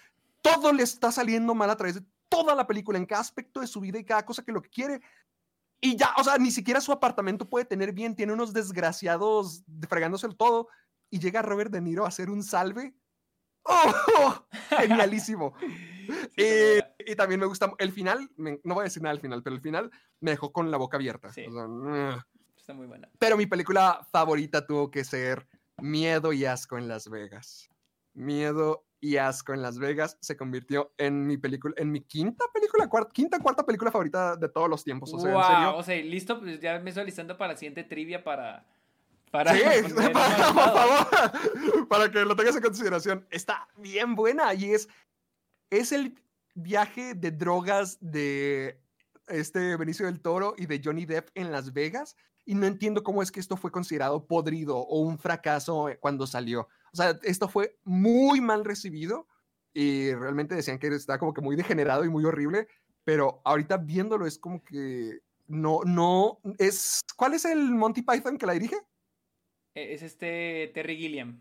todo 0.41 0.71
le 0.71 0.83
está 0.83 1.11
saliendo 1.11 1.53
mal 1.53 1.69
a 1.69 1.75
través 1.75 1.95
de 1.95 2.05
toda 2.29 2.55
la 2.55 2.67
película, 2.67 2.97
en 2.97 3.05
cada 3.05 3.21
aspecto 3.21 3.59
de 3.61 3.67
su 3.67 3.79
vida 3.79 3.99
y 3.99 4.03
cada 4.05 4.25
cosa 4.25 4.43
que 4.43 4.51
lo 4.51 4.61
que 4.61 4.69
quiere. 4.69 5.01
Y 5.79 5.95
ya, 5.95 6.09
o 6.17 6.23
sea, 6.23 6.37
ni 6.37 6.51
siquiera 6.51 6.81
su 6.81 6.91
apartamento 6.91 7.47
puede 7.49 7.65
tener 7.65 7.91
bien, 7.93 8.15
tiene 8.15 8.33
unos 8.33 8.51
desgraciados 8.53 9.63
fregándose 9.87 10.25
el 10.27 10.35
todo, 10.35 10.67
y 11.09 11.19
llega 11.19 11.41
Robert 11.41 11.71
De 11.71 11.81
Niro 11.81 12.05
a 12.05 12.09
hacer 12.09 12.29
un 12.29 12.43
salve. 12.43 12.95
¡Oh! 13.63 14.47
Genialísimo. 14.69 15.53
Sí, 16.07 16.13
Eh, 16.37 16.81
y 17.05 17.15
también 17.17 17.37
me 17.41 17.45
gusta 17.47 17.73
el 17.79 17.91
final, 17.91 18.31
me- 18.37 18.61
no 18.63 18.75
voy 18.75 18.83
a 18.83 18.85
decir 18.85 19.03
nada 19.03 19.11
al 19.11 19.19
final, 19.19 19.43
pero 19.43 19.57
el 19.57 19.61
final 19.61 19.91
me 20.21 20.31
dejó 20.31 20.53
con 20.53 20.71
la 20.71 20.77
boca 20.77 20.95
abierta. 20.95 21.33
Sí. 21.33 21.45
O 21.45 21.51
sea, 21.51 21.67
mm. 21.67 22.23
Está 22.55 22.73
muy 22.73 22.87
buena. 22.87 23.09
pero 23.19 23.35
mi 23.35 23.45
película 23.45 24.07
favorita 24.09 24.65
tuvo 24.65 24.89
que 24.89 25.03
ser 25.03 25.45
Miedo 25.81 26.31
y 26.31 26.45
Asco 26.45 26.77
en 26.77 26.87
Las 26.87 27.09
Vegas. 27.09 27.69
Miedo 28.13 28.86
y 28.99 29.17
Asco 29.17 29.53
en 29.53 29.61
Las 29.61 29.77
Vegas 29.77 30.17
se 30.21 30.35
convirtió 30.35 30.93
en 30.97 31.27
mi 31.27 31.37
película, 31.37 31.73
en 31.77 31.91
mi 31.91 32.01
quinta 32.01 32.45
película, 32.53 32.87
cuarta, 32.87 33.11
quinta, 33.13 33.39
cuarta 33.39 33.65
película 33.65 33.91
favorita 33.91 34.35
de 34.35 34.49
todos 34.49 34.69
los 34.69 34.83
tiempos. 34.83 35.13
O 35.13 35.19
sea, 35.19 35.31
wow, 35.31 35.41
en 35.41 35.47
serio. 35.47 35.77
o 35.77 35.83
sea, 35.83 35.95
listo, 36.03 36.39
pues 36.39 36.59
ya 36.59 36.79
me 36.79 36.89
estoy 36.89 37.05
listando 37.05 37.37
para 37.37 37.53
la 37.53 37.59
siguiente 37.59 37.83
trivia 37.83 38.23
para. 38.23 38.65
Para. 39.31 39.53
Sí, 39.53 39.61
para- 40.13 40.53
por 40.53 40.73
favor, 40.73 41.87
para 41.89 42.11
que 42.11 42.25
lo 42.25 42.35
tengas 42.35 42.55
en 42.55 42.61
consideración. 42.63 43.27
Está 43.29 43.67
bien 43.77 44.15
buena 44.15 44.53
y 44.53 44.71
es, 44.73 44.89
es 45.69 45.91
el 45.91 46.15
viaje 46.55 47.13
de 47.13 47.31
drogas 47.31 47.97
de 48.01 48.79
este 49.27 49.75
Benicio 49.77 50.05
del 50.07 50.21
Toro 50.21 50.55
y 50.57 50.65
de 50.65 50.81
Johnny 50.83 51.05
Depp 51.05 51.29
en 51.35 51.51
Las 51.51 51.73
Vegas. 51.73 52.15
Y 52.45 52.55
no 52.55 52.65
entiendo 52.65 53.03
cómo 53.03 53.21
es 53.21 53.31
que 53.31 53.41
esto 53.41 53.57
fue 53.57 53.71
considerado 53.71 54.25
podrido 54.25 54.77
o 54.77 55.01
un 55.01 55.19
fracaso 55.19 55.89
eh, 55.89 55.97
cuando 55.99 56.25
salió. 56.25 56.69
O 56.97 57.03
sea, 57.03 57.19
esto 57.21 57.47
fue 57.47 57.77
muy 57.83 58.41
mal 58.41 58.65
recibido 58.65 59.27
y 59.71 60.11
realmente 60.15 60.55
decían 60.55 60.79
que 60.79 60.87
estaba 60.87 61.19
como 61.19 61.31
que 61.31 61.41
muy 61.41 61.55
degenerado 61.55 62.03
y 62.03 62.09
muy 62.09 62.25
horrible. 62.25 62.67
Pero 63.03 63.39
ahorita 63.45 63.77
viéndolo 63.77 64.25
es 64.25 64.39
como 64.39 64.63
que 64.63 65.19
no, 65.45 65.81
no, 65.85 66.39
es... 66.57 67.01
¿Cuál 67.15 67.35
es 67.35 67.45
el 67.45 67.69
Monty 67.75 68.01
Python 68.01 68.39
que 68.39 68.47
la 68.47 68.53
dirige? 68.53 68.77
Eh, 69.75 69.93
Es 69.93 70.01
este 70.01 70.71
Terry 70.73 70.97
Gilliam. 70.97 71.39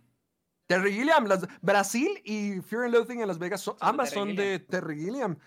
Terry 0.69 0.93
Gilliam, 0.93 1.25
las, 1.27 1.47
Brasil 1.63 2.21
y 2.25 2.61
Fear 2.61 2.85
and 2.85 2.93
Loathing 2.95 3.21
en 3.23 3.29
Las 3.29 3.39
Vegas, 3.39 3.63
son- 3.63 3.79
Son 3.79 3.87
de 3.87 3.91
ambas 3.91 4.11
son 4.11 4.29
de 4.29 4.35
Gilliam. 4.35 4.67
Terry 4.69 4.99
Gilliam. 5.01 5.39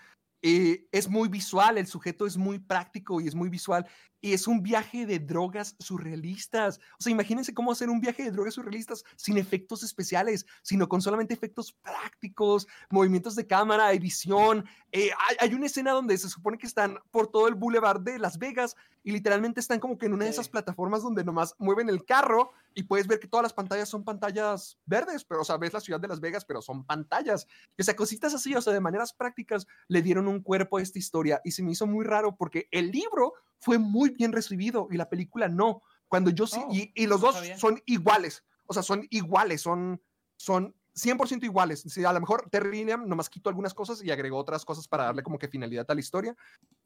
Y 0.42 0.88
es 0.90 1.08
muy 1.08 1.28
visual, 1.28 1.78
el 1.78 1.86
sujeto 1.86 2.26
es 2.26 2.36
muy 2.36 2.58
práctico 2.58 3.20
y 3.20 3.28
es 3.28 3.34
muy 3.36 3.48
visual. 3.48 3.86
Y 4.20 4.32
es 4.32 4.46
un 4.46 4.62
viaje 4.62 5.06
de 5.06 5.18
drogas 5.18 5.76
surrealistas. 5.78 6.78
O 6.98 7.02
sea, 7.02 7.12
imagínense 7.12 7.54
cómo 7.54 7.72
hacer 7.72 7.88
un 7.88 8.00
viaje 8.00 8.24
de 8.24 8.30
drogas 8.30 8.54
surrealistas 8.54 9.04
sin 9.16 9.38
efectos 9.38 9.82
especiales, 9.82 10.46
sino 10.62 10.88
con 10.88 11.00
solamente 11.02 11.34
efectos 11.34 11.72
prácticos, 11.72 12.66
movimientos 12.90 13.34
de 13.34 13.46
cámara, 13.46 13.92
edición. 13.92 14.64
Eh, 14.92 15.10
hay, 15.28 15.36
hay 15.40 15.54
una 15.54 15.66
escena 15.66 15.92
donde 15.92 16.18
se 16.18 16.28
supone 16.28 16.58
que 16.58 16.66
están 16.66 16.98
por 17.10 17.28
todo 17.28 17.48
el 17.48 17.54
boulevard 17.54 18.00
de 18.00 18.18
Las 18.18 18.38
Vegas 18.38 18.76
y 19.02 19.12
literalmente 19.12 19.60
están 19.60 19.80
como 19.80 19.96
que 19.96 20.06
en 20.06 20.14
una 20.14 20.24
de 20.24 20.30
esas 20.30 20.48
plataformas 20.48 21.02
donde 21.02 21.24
nomás 21.24 21.54
mueven 21.58 21.88
el 21.88 22.04
carro 22.04 22.52
y 22.74 22.82
puedes 22.82 23.06
ver 23.06 23.18
que 23.18 23.28
todas 23.28 23.42
las 23.42 23.52
pantallas 23.52 23.88
son 23.88 24.04
pantallas 24.04 24.78
verdes, 24.86 25.24
pero 25.24 25.40
o 25.40 25.44
sea, 25.44 25.56
ves 25.56 25.72
la 25.72 25.80
ciudad 25.80 26.00
de 26.00 26.08
Las 26.08 26.20
Vegas, 26.20 26.44
pero 26.44 26.60
son 26.62 26.84
pantallas. 26.84 27.46
O 27.78 27.82
sea, 27.82 27.96
cositas 27.96 28.34
así, 28.34 28.54
o 28.54 28.60
sea, 28.60 28.72
de 28.72 28.80
maneras 28.80 29.12
prácticas 29.12 29.66
le 29.88 30.02
dieron 30.02 30.28
un 30.28 30.40
cuerpo 30.40 30.78
a 30.78 30.82
esta 30.82 30.98
historia 30.98 31.40
y 31.44 31.52
se 31.52 31.62
me 31.62 31.72
hizo 31.72 31.86
muy 31.86 32.04
raro 32.04 32.36
porque 32.36 32.68
el 32.70 32.90
libro 32.90 33.34
fue 33.60 33.78
muy 33.78 34.10
bien 34.10 34.32
recibido 34.32 34.88
y 34.90 34.96
la 34.96 35.08
película 35.08 35.48
no. 35.48 35.82
Cuando 36.08 36.30
yo 36.30 36.46
sí, 36.46 36.60
Oh, 36.62 36.68
y, 36.72 36.92
y 36.94 37.06
los 37.06 37.20
no 37.20 37.28
dos 37.28 37.36
sabía. 37.36 37.58
son 37.58 37.80
iguales, 37.86 38.44
o 38.66 38.74
sea, 38.74 38.82
son 38.82 39.06
iguales, 39.10 39.60
son, 39.60 40.02
son 40.36 40.74
100% 40.94 41.44
iguales. 41.44 41.82
Sí, 41.86 42.04
a 42.04 42.12
lo 42.12 42.20
mejor 42.20 42.48
Terry 42.50 42.78
Gilliam 42.78 43.06
nomás 43.08 43.30
quitó 43.30 43.48
algunas 43.48 43.74
cosas 43.74 44.02
y 44.02 44.10
agregó 44.10 44.38
otras 44.38 44.64
cosas 44.64 44.88
para 44.88 45.04
darle 45.04 45.22
como 45.22 45.38
que 45.38 45.48
finalidad 45.48 45.86
a 45.88 45.94
la 45.94 46.00
historia, 46.00 46.34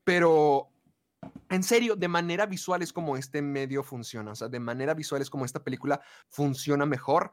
pero 0.05 0.69
en 1.49 1.63
serio, 1.63 1.97
de 1.97 2.09
manera 2.09 2.47
visual 2.47 2.83
es 2.83 2.93
como 2.93 3.17
este 3.17 3.41
medio 3.41 3.83
funciona, 3.83 4.33
o 4.33 4.35
sea, 4.35 4.49
de 4.49 4.61
manera 4.61 4.95
visual 4.95 5.23
es 5.23 5.31
como 5.31 5.45
esta 5.45 5.63
película 5.63 6.01
funciona 6.29 6.85
mejor. 6.87 7.33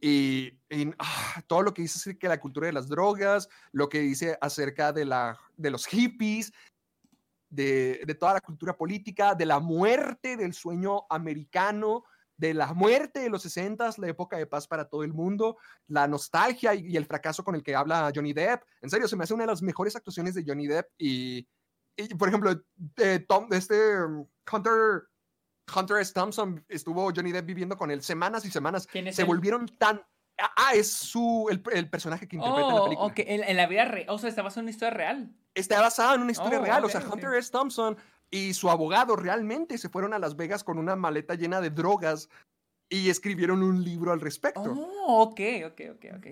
Y, 0.00 0.52
y, 0.70 0.90
ah, 0.98 1.42
todo 1.48 1.62
lo 1.62 1.74
que 1.74 1.82
dice 1.82 1.98
acerca 1.98 2.28
de 2.28 2.34
la 2.34 2.40
cultura 2.40 2.66
de 2.68 2.72
las 2.72 2.88
drogas, 2.88 3.48
lo 3.72 3.88
que 3.88 4.00
dice 4.00 4.38
acerca 4.40 4.92
de, 4.92 5.04
la, 5.04 5.38
de 5.56 5.70
los 5.70 5.86
hippies, 5.86 6.52
de, 7.48 8.02
de 8.06 8.14
toda 8.14 8.34
la 8.34 8.40
cultura 8.40 8.76
política, 8.76 9.34
de 9.34 9.46
la 9.46 9.58
muerte 9.60 10.36
del 10.36 10.54
sueño 10.54 11.06
americano, 11.10 12.04
de 12.36 12.54
la 12.54 12.72
muerte 12.72 13.20
de 13.20 13.30
los 13.30 13.42
60, 13.42 13.90
la 13.98 14.08
época 14.08 14.36
de 14.38 14.46
paz 14.46 14.66
para 14.66 14.88
todo 14.88 15.02
el 15.02 15.12
mundo, 15.12 15.58
la 15.88 16.06
nostalgia 16.06 16.74
y, 16.74 16.86
y 16.86 16.96
el 16.96 17.04
fracaso 17.04 17.42
con 17.42 17.54
el 17.56 17.62
que 17.62 17.74
habla 17.74 18.12
Johnny 18.14 18.32
Depp. 18.32 18.62
En 18.80 18.90
serio, 18.90 19.08
se 19.08 19.16
me 19.16 19.24
hace 19.24 19.34
una 19.34 19.42
de 19.42 19.48
las 19.48 19.62
mejores 19.62 19.96
actuaciones 19.96 20.34
de 20.34 20.44
Johnny 20.46 20.68
Depp 20.68 20.86
y, 20.96 21.48
y, 21.96 22.14
por 22.14 22.28
ejemplo, 22.28 22.52
eh, 22.96 23.24
Tom, 23.28 23.48
este 23.52 24.00
um, 24.00 24.24
Hunter, 24.50 25.08
Hunter 25.74 25.98
S. 25.98 26.12
Thompson 26.12 26.64
estuvo 26.68 27.12
Johnny 27.14 27.32
Depp 27.32 27.46
viviendo 27.46 27.76
con 27.76 27.90
él 27.90 28.02
semanas 28.02 28.44
y 28.44 28.50
semanas. 28.50 28.86
¿Quién 28.86 29.08
es 29.08 29.16
Se 29.16 29.24
volvieron 29.24 29.66
tan. 29.66 30.00
Ah, 30.56 30.72
es 30.74 30.90
su, 30.90 31.48
el, 31.50 31.62
el 31.72 31.88
personaje 31.90 32.28
que 32.28 32.36
interpreta 32.36 32.68
en 32.68 32.74
la 32.74 32.80
Oh, 32.80 32.84
película. 32.84 33.06
ok, 33.08 33.18
en, 33.20 33.42
en 33.44 33.56
la 33.56 33.66
vida 33.66 33.84
real. 33.84 34.06
O 34.08 34.18
sea, 34.18 34.28
está 34.28 34.42
basado 34.42 34.60
en 34.60 34.64
una 34.66 34.70
historia 34.70 34.94
real. 34.94 35.32
Está 35.54 35.80
basada 35.80 36.14
en 36.14 36.22
una 36.22 36.32
historia 36.32 36.60
Oh, 36.60 36.62
real. 36.62 36.84
O 36.84 36.88
sea. 36.88 37.00
Hunter 37.00 37.34
S. 37.34 37.50
Thompson 37.50 37.96
y 38.30 38.54
su 38.54 38.70
abogado 38.70 39.16
realmente 39.16 39.78
se 39.78 39.88
fueron 39.88 40.12
a 40.14 40.18
Las 40.18 40.36
Vegas 40.36 40.62
con 40.62 40.78
una 40.78 40.94
maleta 40.96 41.34
llena 41.34 41.60
de 41.60 41.70
drogas 41.70 42.28
y 42.88 43.10
escribieron 43.10 43.62
un 43.62 43.82
libro 43.82 44.12
al 44.12 44.20
respecto. 44.20 44.62
Oh, 44.62 45.22
ok, 45.22 45.40
ok, 45.66 45.80
ok, 45.96 46.04
ok. 46.16 46.26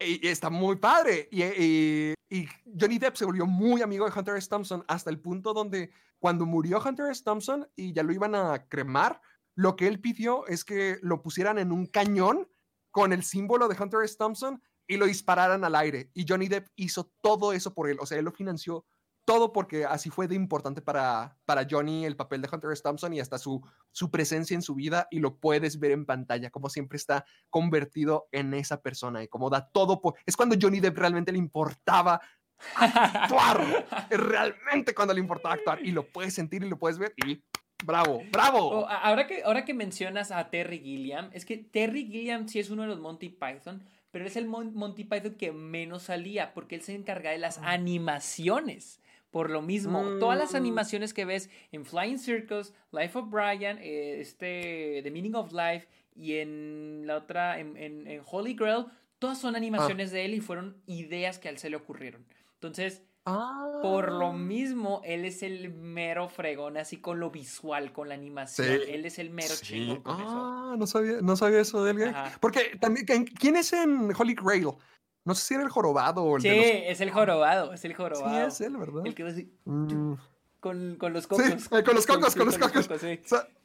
Y, 0.00 0.26
y 0.26 0.28
está 0.28 0.50
muy 0.50 0.76
padre. 0.76 1.28
Y, 1.30 1.42
y- 1.44 2.14
y 2.30 2.48
Johnny 2.78 2.98
Depp 2.98 3.14
se 3.16 3.24
volvió 3.24 3.46
muy 3.46 3.80
amigo 3.80 4.04
de 4.08 4.18
Hunter 4.18 4.36
S. 4.36 4.48
Thompson 4.48 4.84
hasta 4.88 5.08
el 5.08 5.20
punto 5.20 5.54
donde 5.54 5.90
cuando 6.18 6.46
murió 6.46 6.82
Hunter 6.84 7.06
S. 7.10 7.22
Thompson 7.22 7.68
y 7.76 7.92
ya 7.92 8.02
lo 8.02 8.12
iban 8.12 8.34
a 8.34 8.66
cremar, 8.66 9.20
lo 9.54 9.76
que 9.76 9.86
él 9.86 10.00
pidió 10.00 10.44
es 10.48 10.64
que 10.64 10.98
lo 11.00 11.22
pusieran 11.22 11.58
en 11.58 11.70
un 11.70 11.86
cañón 11.86 12.48
con 12.94 13.12
el 13.12 13.24
símbolo 13.24 13.66
de 13.66 13.76
Hunter 13.76 14.02
S. 14.04 14.14
Thompson 14.16 14.62
y 14.86 14.98
lo 14.98 15.06
dispararan 15.06 15.64
al 15.64 15.74
aire. 15.74 16.12
Y 16.14 16.24
Johnny 16.28 16.46
Depp 16.46 16.68
hizo 16.76 17.10
todo 17.20 17.52
eso 17.52 17.74
por 17.74 17.90
él. 17.90 17.98
O 18.00 18.06
sea, 18.06 18.18
él 18.18 18.24
lo 18.24 18.30
financió 18.30 18.86
todo 19.24 19.52
porque 19.52 19.84
así 19.84 20.10
fue 20.10 20.28
de 20.28 20.36
importante 20.36 20.80
para, 20.80 21.36
para 21.44 21.66
Johnny 21.68 22.04
el 22.04 22.14
papel 22.14 22.40
de 22.40 22.48
Hunter 22.52 22.70
S. 22.70 22.82
Thompson 22.84 23.12
y 23.12 23.18
hasta 23.18 23.38
su, 23.38 23.66
su 23.90 24.12
presencia 24.12 24.54
en 24.54 24.62
su 24.62 24.76
vida 24.76 25.08
y 25.10 25.18
lo 25.18 25.40
puedes 25.40 25.80
ver 25.80 25.90
en 25.90 26.06
pantalla, 26.06 26.50
como 26.50 26.70
siempre 26.70 26.96
está 26.96 27.24
convertido 27.50 28.28
en 28.30 28.54
esa 28.54 28.80
persona 28.80 29.24
y 29.24 29.28
como 29.28 29.50
da 29.50 29.68
todo. 29.72 30.00
Por... 30.00 30.14
Es 30.24 30.36
cuando 30.36 30.54
Johnny 30.60 30.78
Depp 30.78 30.96
realmente 30.96 31.32
le 31.32 31.38
importaba 31.38 32.20
actuar, 32.76 33.88
es 34.10 34.20
realmente 34.20 34.94
cuando 34.94 35.14
le 35.14 35.20
importaba 35.20 35.56
actuar 35.56 35.84
y 35.84 35.90
lo 35.90 36.06
puedes 36.06 36.32
sentir 36.32 36.62
y 36.62 36.68
lo 36.68 36.78
puedes 36.78 36.98
ver 36.98 37.12
y 37.26 37.42
bravo, 37.84 38.22
bravo. 38.30 38.58
Oh, 38.58 38.86
ahora, 38.88 39.26
que, 39.26 39.42
ahora 39.42 39.64
que 39.64 39.74
mencionas 39.74 40.30
a 40.30 40.50
Terry 40.50 40.78
Gilliam, 40.78 41.30
es 41.32 41.44
que 41.44 41.56
Terry 41.56 42.06
Gilliam 42.06 42.48
sí 42.48 42.58
es 42.58 42.70
uno 42.70 42.82
de 42.82 42.88
los 42.88 43.00
Monty 43.00 43.30
Python, 43.30 43.82
pero 44.10 44.26
es 44.26 44.36
el 44.36 44.46
Monty 44.46 45.04
Python 45.04 45.34
que 45.34 45.52
menos 45.52 46.04
salía 46.04 46.54
porque 46.54 46.76
él 46.76 46.82
se 46.82 46.94
encarga 46.94 47.30
de 47.30 47.38
las 47.38 47.58
animaciones. 47.58 49.00
Por 49.30 49.50
lo 49.50 49.62
mismo, 49.62 50.00
todas 50.20 50.38
las 50.38 50.52
mm. 50.52 50.56
animaciones 50.56 51.12
que 51.12 51.24
ves 51.24 51.50
en 51.72 51.84
Flying 51.84 52.20
Circus, 52.20 52.72
Life 52.92 53.18
of 53.18 53.30
Brian, 53.30 53.78
eh, 53.80 54.20
este, 54.20 55.00
The 55.02 55.10
Meaning 55.10 55.34
of 55.34 55.52
Life 55.52 55.88
y 56.14 56.34
en 56.34 57.02
la 57.04 57.16
otra, 57.16 57.58
en, 57.58 57.76
en, 57.76 58.22
Holy 58.24 58.54
Grail, 58.54 58.84
todas 59.18 59.40
son 59.40 59.56
animaciones 59.56 60.10
ah. 60.10 60.14
de 60.14 60.24
él 60.26 60.34
y 60.34 60.40
fueron 60.40 60.76
ideas 60.86 61.40
que 61.40 61.48
a 61.48 61.50
él 61.50 61.58
se 61.58 61.68
le 61.68 61.74
ocurrieron. 61.74 62.24
Entonces, 62.54 63.02
por 63.24 64.12
lo 64.12 64.28
ah. 64.28 64.32
mismo, 64.32 65.00
él 65.04 65.24
es 65.24 65.42
el 65.42 65.72
mero 65.72 66.28
fregón, 66.28 66.76
así 66.76 66.98
con 66.98 67.20
lo 67.20 67.30
visual, 67.30 67.92
con 67.92 68.08
la 68.08 68.14
animación. 68.14 68.80
Él 68.86 69.06
es 69.06 69.18
el 69.18 69.30
mero 69.30 69.54
sí. 69.54 69.98
ah, 70.04 70.74
No 70.78 70.86
sabía, 70.86 71.22
no 71.22 71.34
sabía 71.36 71.60
eso 71.60 71.82
de 71.84 71.90
él. 71.92 72.14
Porque 72.40 72.76
también, 72.78 73.06
¿quién 73.24 73.56
es 73.56 73.72
en 73.72 74.12
Holy 74.16 74.34
Grail? 74.34 74.68
No 75.24 75.34
sé 75.34 75.46
si 75.46 75.54
era 75.54 75.62
el 75.62 75.70
jorobado 75.70 76.22
o 76.22 76.36
el 76.36 76.42
Sí, 76.42 76.48
es 76.50 77.00
el 77.00 77.10
jorobado, 77.10 77.72
es 77.72 77.84
el 77.86 77.94
jorobado. 77.94 78.50
Sí, 78.50 78.62
es 78.62 78.68
él, 78.68 78.76
¿verdad? 78.76 79.06
El 79.06 79.14
que 79.14 79.22
va 79.22 79.30
así. 79.30 79.50
Mm. 79.64 80.14
Con, 80.60 80.96
con, 80.96 81.12
los 81.12 81.26
cocos. 81.26 81.46
Sí, 81.46 81.68
con 81.68 81.94
los 81.94 82.06
cocos, 82.06 82.34
con, 82.34 82.46
los 82.46 82.58
cocos. 82.58 82.88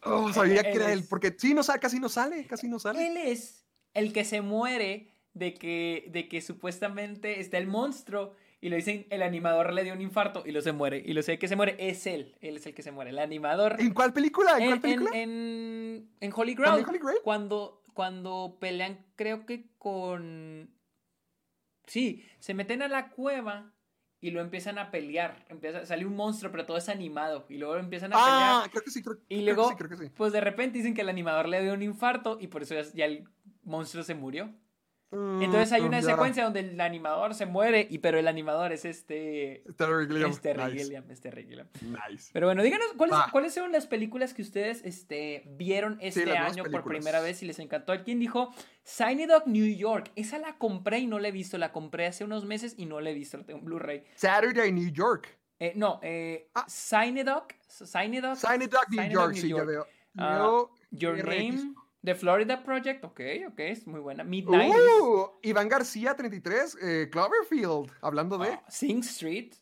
oh, 0.04 0.32
sabía 0.34 0.64
que 0.64 0.72
era 0.72 0.92
él, 0.94 1.06
porque 1.10 1.36
sí, 1.38 1.54
no, 1.54 1.62
casi 1.82 2.00
no 2.00 2.08
sale, 2.08 2.46
casi 2.46 2.68
no 2.70 2.80
sale. 2.80 3.08
Él 3.08 3.18
es 3.18 3.66
el 3.94 4.14
que 4.14 4.24
se 4.24 4.42
muere 4.42 5.14
de 5.34 5.54
que, 5.54 6.08
de 6.12 6.28
que 6.28 6.42
supuestamente 6.42 7.40
está 7.40 7.58
el 7.58 7.68
monstruo 7.68 8.34
y 8.62 8.70
lo 8.70 8.76
dicen, 8.76 9.08
el 9.10 9.22
animador 9.22 9.74
le 9.74 9.84
dio 9.84 9.94
un 9.94 10.02
infarto 10.02 10.44
y 10.46 10.52
lo 10.52 10.62
se 10.62 10.72
muere. 10.72 11.02
Y 11.06 11.14
lo 11.14 11.22
sé 11.22 11.40
que 11.40 11.48
se 11.48 11.56
muere 11.56 11.76
es 11.80 12.06
él. 12.08 12.36
Él 12.42 12.58
es 12.58 12.66
el 12.66 12.74
que 12.74 12.84
se 12.84 12.92
muere. 12.92 13.12
El 13.12 13.20
animador. 13.20 13.76
¿En 13.80 13.94
cuál 13.94 14.14
película? 14.14 14.58
¿En, 14.58 14.68
cuál 14.68 14.82
película? 14.82 15.12
En, 15.14 16.10
en, 16.20 16.34
Holy 16.36 16.56
Grail. 16.56 16.86
Cuando, 17.24 17.84
cuando 17.94 18.58
pelean, 18.60 19.06
creo 19.16 19.46
que 19.46 19.70
con 19.78 20.70
Sí, 21.90 22.24
se 22.38 22.54
meten 22.54 22.84
a 22.84 22.88
la 22.88 23.10
cueva 23.10 23.74
y 24.22 24.30
lo 24.30 24.42
empiezan 24.42 24.78
a 24.78 24.92
pelear. 24.92 25.44
Empieza, 25.50 25.88
sale 25.88 26.06
un 26.06 26.16
monstruo, 26.16 26.52
pero 26.52 26.68
todo 26.68 26.78
es 26.78 26.88
animado. 26.88 27.48
Y 27.50 27.58
luego 27.58 27.78
empiezan 27.78 28.14
a 28.14 28.18
ah, 28.18 28.26
pelear. 28.26 28.64
Ah, 28.64 28.68
creo 28.70 28.84
que 28.84 28.92
sí, 28.92 29.02
creo, 29.02 29.18
y 29.28 29.42
luego, 29.42 29.76
que 29.76 29.98
sí, 29.98 30.10
pues 30.16 30.32
de 30.32 30.40
repente 30.40 30.78
dicen 30.78 30.94
que 30.94 31.02
el 31.02 31.10
animador 31.10 31.50
le 31.50 31.64
dio 31.64 31.74
un 31.74 31.82
infarto 31.82 32.38
y 32.40 32.48
por 32.48 32.62
eso 32.62 32.76
ya 32.94 33.06
el 33.06 33.28
monstruo 33.64 34.04
se 34.04 34.14
murió. 34.14 34.54
Mm, 35.12 35.42
Entonces 35.42 35.72
hay 35.72 35.82
una 35.82 36.04
secuencia 36.04 36.44
donde 36.44 36.60
el 36.60 36.80
animador 36.80 37.34
se 37.34 37.48
muere, 37.48 37.88
y 37.90 37.98
pero 37.98 38.20
el 38.20 38.28
animador 38.28 38.72
es 38.72 38.86
este. 38.86 39.64
Terry 39.76 40.08
Gilliam. 40.08 40.32
Es 40.32 40.42
Terry 41.20 41.44
Gilliam. 41.46 41.68
Nice. 41.82 42.30
Pero 42.32 42.46
bueno, 42.46 42.62
díganos, 42.62 42.88
¿cuáles, 42.96 43.18
¿cuáles 43.32 43.54
son 43.54 43.72
las 43.72 43.88
películas 43.88 44.36
que 44.36 44.44
ustedes 44.44 44.82
este, 44.86 45.44
vieron 45.58 45.98
este 46.00 46.38
año 46.38 46.64
por 46.66 46.84
primera 46.84 47.22
vez 47.22 47.42
y 47.42 47.48
les 47.48 47.58
encantó? 47.58 47.94
¿Quién 48.04 48.20
dijo 48.20 48.54
Signy 48.84 49.26
Dog 49.26 49.48
New 49.48 49.66
York? 49.76 50.12
Esa 50.16 50.38
la 50.38 50.58
compré 50.58 51.00
y 51.00 51.08
no 51.08 51.18
la 51.18 51.30
he 51.30 51.32
visto. 51.32 51.58
La 51.58 51.72
compré 51.72 52.06
hace 52.06 52.24
unos 52.24 52.46
meses 52.46 52.76
y 52.78 52.86
no 52.86 53.00
la 53.02 53.10
he 53.10 53.14
visto. 53.16 53.38
La 53.38 53.46
tengo 53.46 53.60
en 53.60 53.66
Blu-ray. 53.66 54.04
Saturday 54.16 54.72
New 54.72 54.92
York. 54.92 55.40
Eh, 55.60 55.74
no, 55.76 56.00
eh, 56.04 56.50
ah. 56.54 56.66
Signy 56.68 57.24
Dog. 57.24 57.48
Signy 57.68 58.22
Dog. 58.22 58.38
Dog 58.40 58.90
New 58.92 59.10
York, 59.10 59.34
sí, 59.36 59.50
ya 59.50 59.64
veo. 59.64 59.88
Uh, 60.16 60.68
your 60.92 61.18
Name. 61.18 61.74
The 62.04 62.16
Florida 62.16 62.64
Project, 62.64 63.04
ok, 63.04 63.20
ok, 63.50 63.60
es 63.60 63.86
muy 63.86 64.00
buena. 64.00 64.24
Midnight. 64.24 64.74
Uh, 65.02 65.32
Iván 65.42 65.68
García, 65.68 66.16
33, 66.16 66.78
eh, 66.82 67.10
Cloverfield, 67.12 67.92
hablando 68.02 68.38
de. 68.38 68.50
Ah, 68.50 68.64
Sing 68.70 69.00
Street. 69.00 69.54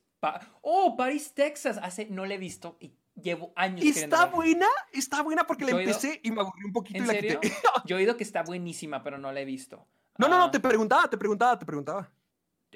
oh, 0.61 0.95
Paris, 0.95 1.33
Texas. 1.33 1.79
Hace, 1.81 2.05
no 2.05 2.25
la 2.25 2.35
he 2.35 2.37
visto 2.37 2.77
y 2.79 2.93
llevo 3.15 3.53
años. 3.55 3.83
¿Está 3.83 4.25
buena? 4.25 4.67
Está 4.91 5.23
buena 5.23 5.47
porque 5.47 5.65
la 5.65 5.71
empecé 5.71 6.19
y 6.23 6.31
me 6.31 6.41
aburrí 6.41 6.65
un 6.65 6.73
poquito 6.73 7.03
y 7.03 7.07
la 7.07 7.15
quité. 7.15 7.39
Yo 7.85 7.95
he 7.95 7.99
oído 7.99 8.17
que 8.17 8.23
está 8.23 8.43
buenísima, 8.43 9.01
pero 9.03 9.17
no 9.17 9.31
la 9.31 9.41
he 9.41 9.45
visto. 9.45 9.87
No, 10.19 10.27
no, 10.27 10.37
no, 10.37 10.45
ah. 10.45 10.51
te 10.51 10.59
preguntaba, 10.59 11.09
te 11.09 11.17
preguntaba, 11.17 11.57
te 11.57 11.65
preguntaba. 11.65 12.11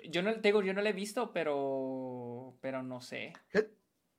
Yo 0.09 0.23
no, 0.23 0.33
te 0.33 0.41
digo, 0.41 0.63
yo 0.63 0.73
no 0.73 0.81
la 0.81 0.89
he 0.89 0.93
visto, 0.93 1.31
pero. 1.33 2.55
Pero 2.61 2.81
no 2.81 3.01
sé. 3.01 3.33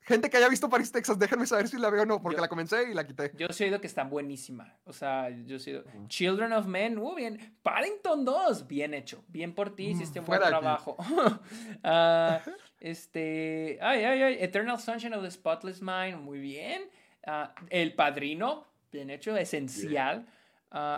Gente 0.05 0.29
que 0.29 0.37
haya 0.37 0.49
visto 0.49 0.69
Paris, 0.69 0.91
Texas, 0.91 1.17
déjenme 1.17 1.45
saber 1.45 1.67
si 1.67 1.77
la 1.77 1.89
veo 1.89 2.03
o 2.03 2.05
no, 2.05 2.21
porque 2.21 2.41
la 2.41 2.47
comencé 2.47 2.89
y 2.91 2.93
la 2.93 3.05
quité. 3.05 3.31
Yo 3.37 3.47
he 3.47 3.63
oído 3.63 3.79
que 3.79 3.87
está 3.87 4.03
buenísima. 4.03 4.75
O 4.85 4.91
sea, 4.91 5.29
yo 5.29 5.57
he 5.57 5.69
oído. 5.69 5.83
Children 6.07 6.53
of 6.53 6.65
Men, 6.67 6.97
uh, 6.97 7.15
bien. 7.15 7.55
Paddington 7.63 8.25
2, 8.25 8.67
bien 8.67 8.93
hecho. 8.93 9.23
Bien 9.27 9.53
por 9.53 9.75
ti, 9.75 9.87
hiciste 9.87 10.19
un 10.19 10.25
buen 10.25 10.41
trabajo. 10.41 10.97
uh, 10.99 12.51
este. 12.79 13.79
Ay, 13.81 14.03
ay, 14.03 14.21
ay. 14.23 14.37
Eternal 14.39 14.77
Sunshine 14.79 15.13
of 15.13 15.23
the 15.23 15.31
Spotless 15.31 15.81
Mind, 15.81 16.19
muy 16.19 16.39
bien. 16.39 16.83
Uh, 17.25 17.47
El 17.69 17.93
Padrino, 17.93 18.65
bien 18.91 19.09
hecho, 19.09 19.37
esencial. 19.37 20.25
Uh, 20.73 20.97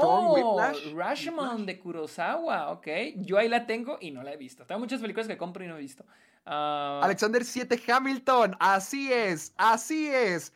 oh, 0.00 0.58
Rashomon 0.94 1.66
de 1.66 1.78
Kurosawa, 1.78 2.70
ok. 2.70 2.88
Yo 3.16 3.36
ahí 3.36 3.48
la 3.48 3.66
tengo 3.66 3.98
y 4.00 4.10
no 4.10 4.22
la 4.22 4.32
he 4.32 4.36
visto. 4.38 4.64
Tengo 4.64 4.80
muchas 4.80 5.00
películas 5.00 5.28
que 5.28 5.36
compro 5.36 5.62
y 5.62 5.68
no 5.68 5.76
he 5.76 5.80
visto. 5.80 6.06
Ah, 6.44 7.00
Alexander 7.02 7.44
7 7.44 7.80
Hamilton, 7.86 8.56
así 8.58 9.12
es, 9.12 9.52
así 9.56 10.08
es. 10.08 10.52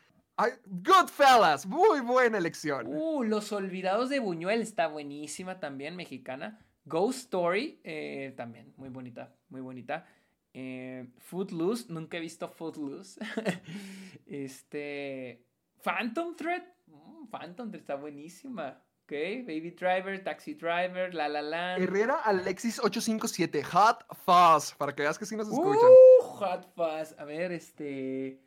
Goodfellas, 0.67 1.67
muy 1.67 2.01
buena 2.01 2.39
elección. 2.39 2.87
Uh, 2.89 3.23
Los 3.23 3.53
Olvidados 3.53 4.09
de 4.09 4.19
Buñuel 4.19 4.61
está 4.63 4.89
buenísima 4.89 5.61
también, 5.61 5.95
mexicana. 5.95 6.59
Ghost 6.85 7.21
Story, 7.21 7.81
eh, 7.85 8.35
también, 8.37 8.75
muy 8.77 8.89
bonita, 8.89 9.33
muy 9.49 9.61
bonita. 9.61 10.07
Eh, 10.53 11.09
Footloose, 11.19 11.87
nunca 11.93 12.17
he 12.17 12.21
visto 12.21 12.49
Footloose. 12.49 13.21
este. 14.27 15.45
Phantom 15.83 16.35
Thread, 16.35 16.63
mm, 16.87 17.27
Phantom 17.29 17.69
Thread 17.69 17.81
está 17.81 17.95
buenísima. 17.95 18.83
Ok, 19.05 19.13
Baby 19.47 19.71
Driver, 19.79 20.25
Taxi 20.25 20.55
Driver, 20.55 21.13
La 21.13 21.29
La 21.29 21.43
Land. 21.43 21.83
Herrera 21.83 22.23
Alexis 22.25 22.79
857, 22.79 23.63
Hot 23.63 24.03
Fuzz, 24.25 24.75
para 24.79 24.95
que 24.95 25.03
veas 25.03 25.19
que 25.19 25.27
sí 25.27 25.37
nos 25.37 25.47
escuchan. 25.47 25.91
Uh, 25.91 26.23
Hot 26.23 26.73
Fuzz. 26.75 27.15
A 27.19 27.25
ver, 27.27 27.53
este. 27.53 28.41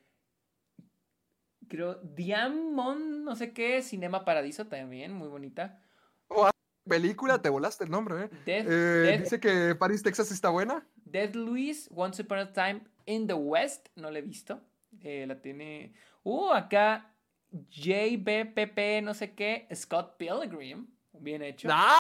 Creo. 1.68 2.00
Diamond, 2.02 3.24
no 3.24 3.36
sé 3.36 3.54
qué, 3.54 3.84
Cinema 3.84 4.26
Paradiso 4.26 4.66
también, 4.66 5.14
muy 5.14 5.28
bonita. 5.28 5.80
Oh, 6.28 6.50
película, 6.90 7.40
te 7.40 7.50
volaste 7.50 7.84
el 7.84 7.92
nombre, 7.92 8.24
¿eh? 8.24 8.30
eh 8.48 9.20
dice 9.22 9.40
que 9.40 9.76
Paris, 9.76 10.02
Texas 10.02 10.32
está 10.32 10.50
buena. 10.50 10.88
Dead 11.06 11.36
Louis, 11.36 11.88
Once 11.94 12.24
Upon 12.24 12.40
a 12.40 12.52
Time 12.52 12.82
in 13.06 13.28
the 13.28 13.36
West, 13.36 13.90
no 13.96 14.10
la 14.10 14.18
he 14.18 14.24
visto. 14.24 14.60
Eh, 15.02 15.24
la 15.28 15.40
tiene. 15.40 15.94
Uh, 16.24 16.50
acá 16.50 17.14
JBPP, 17.52 19.04
no 19.04 19.14
sé 19.14 19.34
qué, 19.34 19.68
Scott 19.74 20.18
Pilgrim. 20.18 20.88
Bien 21.14 21.42
hecho. 21.42 21.68
¡Ah! 21.72 22.00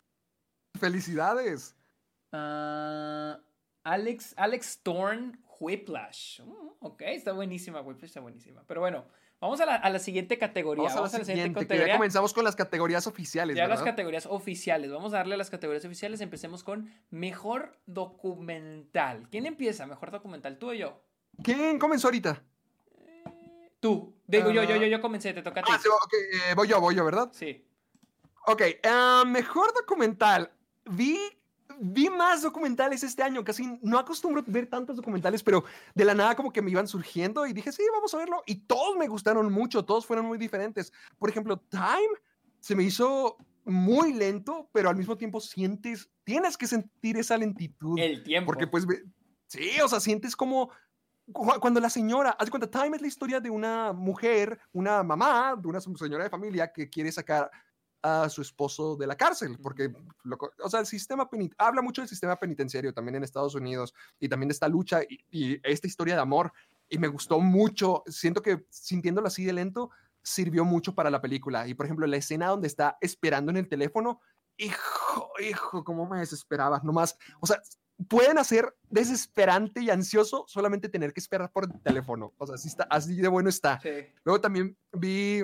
¡Felicidades! 0.80 1.76
Ah, 2.32 3.40
Alex, 3.84 4.34
Alex 4.38 4.82
Thorne, 4.84 5.40
Whiplash. 5.60 6.41
Mm, 6.41 6.69
ok, 6.80 7.02
está 7.07 7.32
buenísima, 7.32 7.82
Whiplash 7.82 8.10
está 8.10 8.19
buenísima. 8.19 8.64
Pero 8.68 8.82
bueno, 8.82 9.06
vamos 9.40 9.60
a 9.61 9.65
la, 9.65 9.99
siguiente 9.99 10.38
categoría. 10.38 10.90
Vamos, 10.90 11.14
a 11.14 11.19
la, 11.19 11.26
siguiente, 11.26 11.61
categoría. 11.61 11.94
ya 11.94 11.98
comenzamos 11.98 12.34
con 12.34 12.44
las 12.44 12.56
categorías 12.56 13.07
oficiales. 13.07 13.56
Ya 13.56 13.68
las 13.68 13.82
categorías 13.82 14.26
oficiales. 14.26 14.91
Vamos 14.91 15.14
a 15.14 15.18
darle 15.18 15.36
a 15.36 15.38
las 15.38 15.49
categorías 15.49 15.86
oficiales. 15.86 16.22
Empecemos 16.22 16.64
con 16.64 16.94
mejor 17.10 17.80
documental. 17.86 19.28
¿Quién 19.32 19.45
empieza? 19.45 19.86
Mejor 19.88 20.11
documental, 20.11 20.57
tú 20.57 20.72
o 20.72 20.74
yo. 20.74 21.02
¿Quién 21.44 21.80
comenzó 21.80 22.07
ahorita? 22.07 22.44
Tú. 23.80 24.16
Digo, 24.28 24.52
yo, 24.52 24.64
yo, 24.64 24.76
yo, 24.76 24.88
yo 24.88 25.02
comencé, 25.02 25.34
te 25.34 25.41
toca 25.41 25.62
a 25.62 25.64
ti. 25.64 25.72
Ah, 25.74 25.80
sí, 25.82 25.88
okay. 25.88 26.20
Eh, 26.52 26.54
voy 26.56 26.68
yo, 26.68 26.82
voy 26.82 26.95
yo, 26.95 27.06
¿verdad? 27.06 27.30
Sí. 27.32 27.66
Ok, 28.45 28.62
uh, 28.84 29.26
mejor 29.26 29.74
documental. 29.74 30.52
Vi, 30.86 31.18
vi 31.80 32.10
más 32.10 32.41
documentales 32.41 33.04
este 33.04 33.24
año, 33.24 33.44
casi 33.44 33.80
no 33.82 33.98
acostumbro 33.98 34.44
ver 34.45 34.68
tantos 34.68 34.98
documentales, 34.98 35.44
pero 35.44 35.64
de 35.95 36.06
la 36.06 36.14
nada 36.14 36.36
como 36.36 36.52
que 36.52 36.62
me 36.62 36.72
iban 36.72 36.88
surgiendo 36.88 37.45
y 37.45 37.54
dije, 37.54 37.72
sí, 37.72 37.84
vamos 37.94 38.14
a 38.14 38.18
verlo. 38.18 38.44
Y 38.45 38.56
todos 38.56 38.98
me 38.98 39.08
gustaron 39.08 39.52
mucho, 39.52 39.86
todos 39.86 40.06
fueron 40.06 40.26
muy 40.26 40.38
diferentes. 40.38 40.91
Por 41.18 41.30
ejemplo, 41.30 41.58
Time 41.70 42.20
se 42.60 42.76
me 42.76 42.84
hizo 42.84 43.38
muy 43.64 44.14
lento, 44.14 44.70
pero 44.72 44.90
al 44.90 44.95
mismo 44.95 45.18
tiempo 45.18 45.41
sientes, 45.41 46.10
tienes 46.24 46.58
que 46.58 46.68
sentir 46.68 47.18
esa 47.18 47.38
lentitud. 47.38 47.99
El 47.99 48.24
tiempo. 48.24 48.48
Porque 48.48 48.68
pues, 48.68 48.86
sí, 49.48 49.72
o 49.84 49.88
sea, 49.88 49.99
sientes 49.99 50.36
como 50.36 50.72
cuando 51.34 51.80
la 51.80 51.90
señora, 51.90 52.32
hace 52.32 52.49
cuenta, 52.49 52.70
Time 52.70 52.95
es 52.95 53.02
la 53.02 53.08
historia 53.08 53.40
de 53.40 53.49
una 53.49 53.91
mujer, 53.94 54.60
una 54.72 55.04
mamá, 55.04 55.56
de 55.58 55.68
una 55.68 55.82
señora 55.82 56.24
de 56.24 56.30
familia 56.30 56.72
que 56.72 56.90
quiere 56.90 57.12
sacar 57.12 57.52
a 58.02 58.30
su 58.30 58.41
esposo 58.41 58.95
de 58.95 59.08
la 59.08 59.18
cárcel, 59.18 59.58
porque, 59.62 59.91
o 60.64 60.70
sea, 60.70 60.80
el 60.80 60.86
sistema 60.86 61.30
habla 61.58 61.82
mucho 61.82 62.02
del 62.02 62.08
sistema 62.08 62.38
penitenciario 62.38 62.94
también 62.94 63.16
en 63.16 63.24
Estados 63.24 63.56
Unidos 63.56 63.94
y 64.20 64.30
también 64.30 64.49
de 64.49 64.54
esta 64.54 64.68
lucha 64.68 65.02
y, 65.04 65.20
y, 65.32 65.60
esta 65.64 65.88
historia 65.88 66.16
de 66.16 66.22
amor. 66.22 66.54
Y 66.90 66.98
me 66.99 67.08
gustó 67.08 67.40
mucho, 67.40 68.04
siento 68.08 68.41
que 68.41 68.66
sintiéndolo 68.70 69.28
así 69.28 69.44
de 69.44 69.54
lento, 69.54 69.90
sirvió 70.22 70.64
mucho 70.64 70.95
para 70.95 71.10
la 71.10 71.22
película. 71.22 71.68
Y 71.68 71.74
por 71.74 71.86
ejemplo, 71.86 72.08
la 72.08 72.18
escena 72.18 72.48
donde 72.48 72.68
está 72.68 72.98
esperando 73.02 73.52
en 73.52 73.58
el 73.58 73.68
teléfono, 73.68 74.22
hijo, 74.58 75.32
hijo, 75.40 75.84
cómo 75.84 76.08
me 76.08 76.20
desesperaba, 76.20 76.80
nomás, 76.84 77.18
o 77.40 77.48
sea, 77.48 77.62
pueden 78.07 78.38
hacer 78.38 78.76
desesperante 78.90 79.82
y 79.82 79.90
ansioso 79.90 80.45
solamente 80.48 80.90
tener 80.90 81.14
que 81.14 81.19
esperar 81.19 81.52
por 81.52 81.65
el 81.65 81.82
teléfono. 81.82 82.34
O 82.38 82.45
sea, 82.45 82.56
así, 82.56 82.68
está, 82.68 82.84
así 82.90 83.15
de 83.15 83.28
bueno 83.28 83.49
está. 83.49 83.80
Luego 84.24 84.41
también 84.41 84.78
vi 84.91 85.44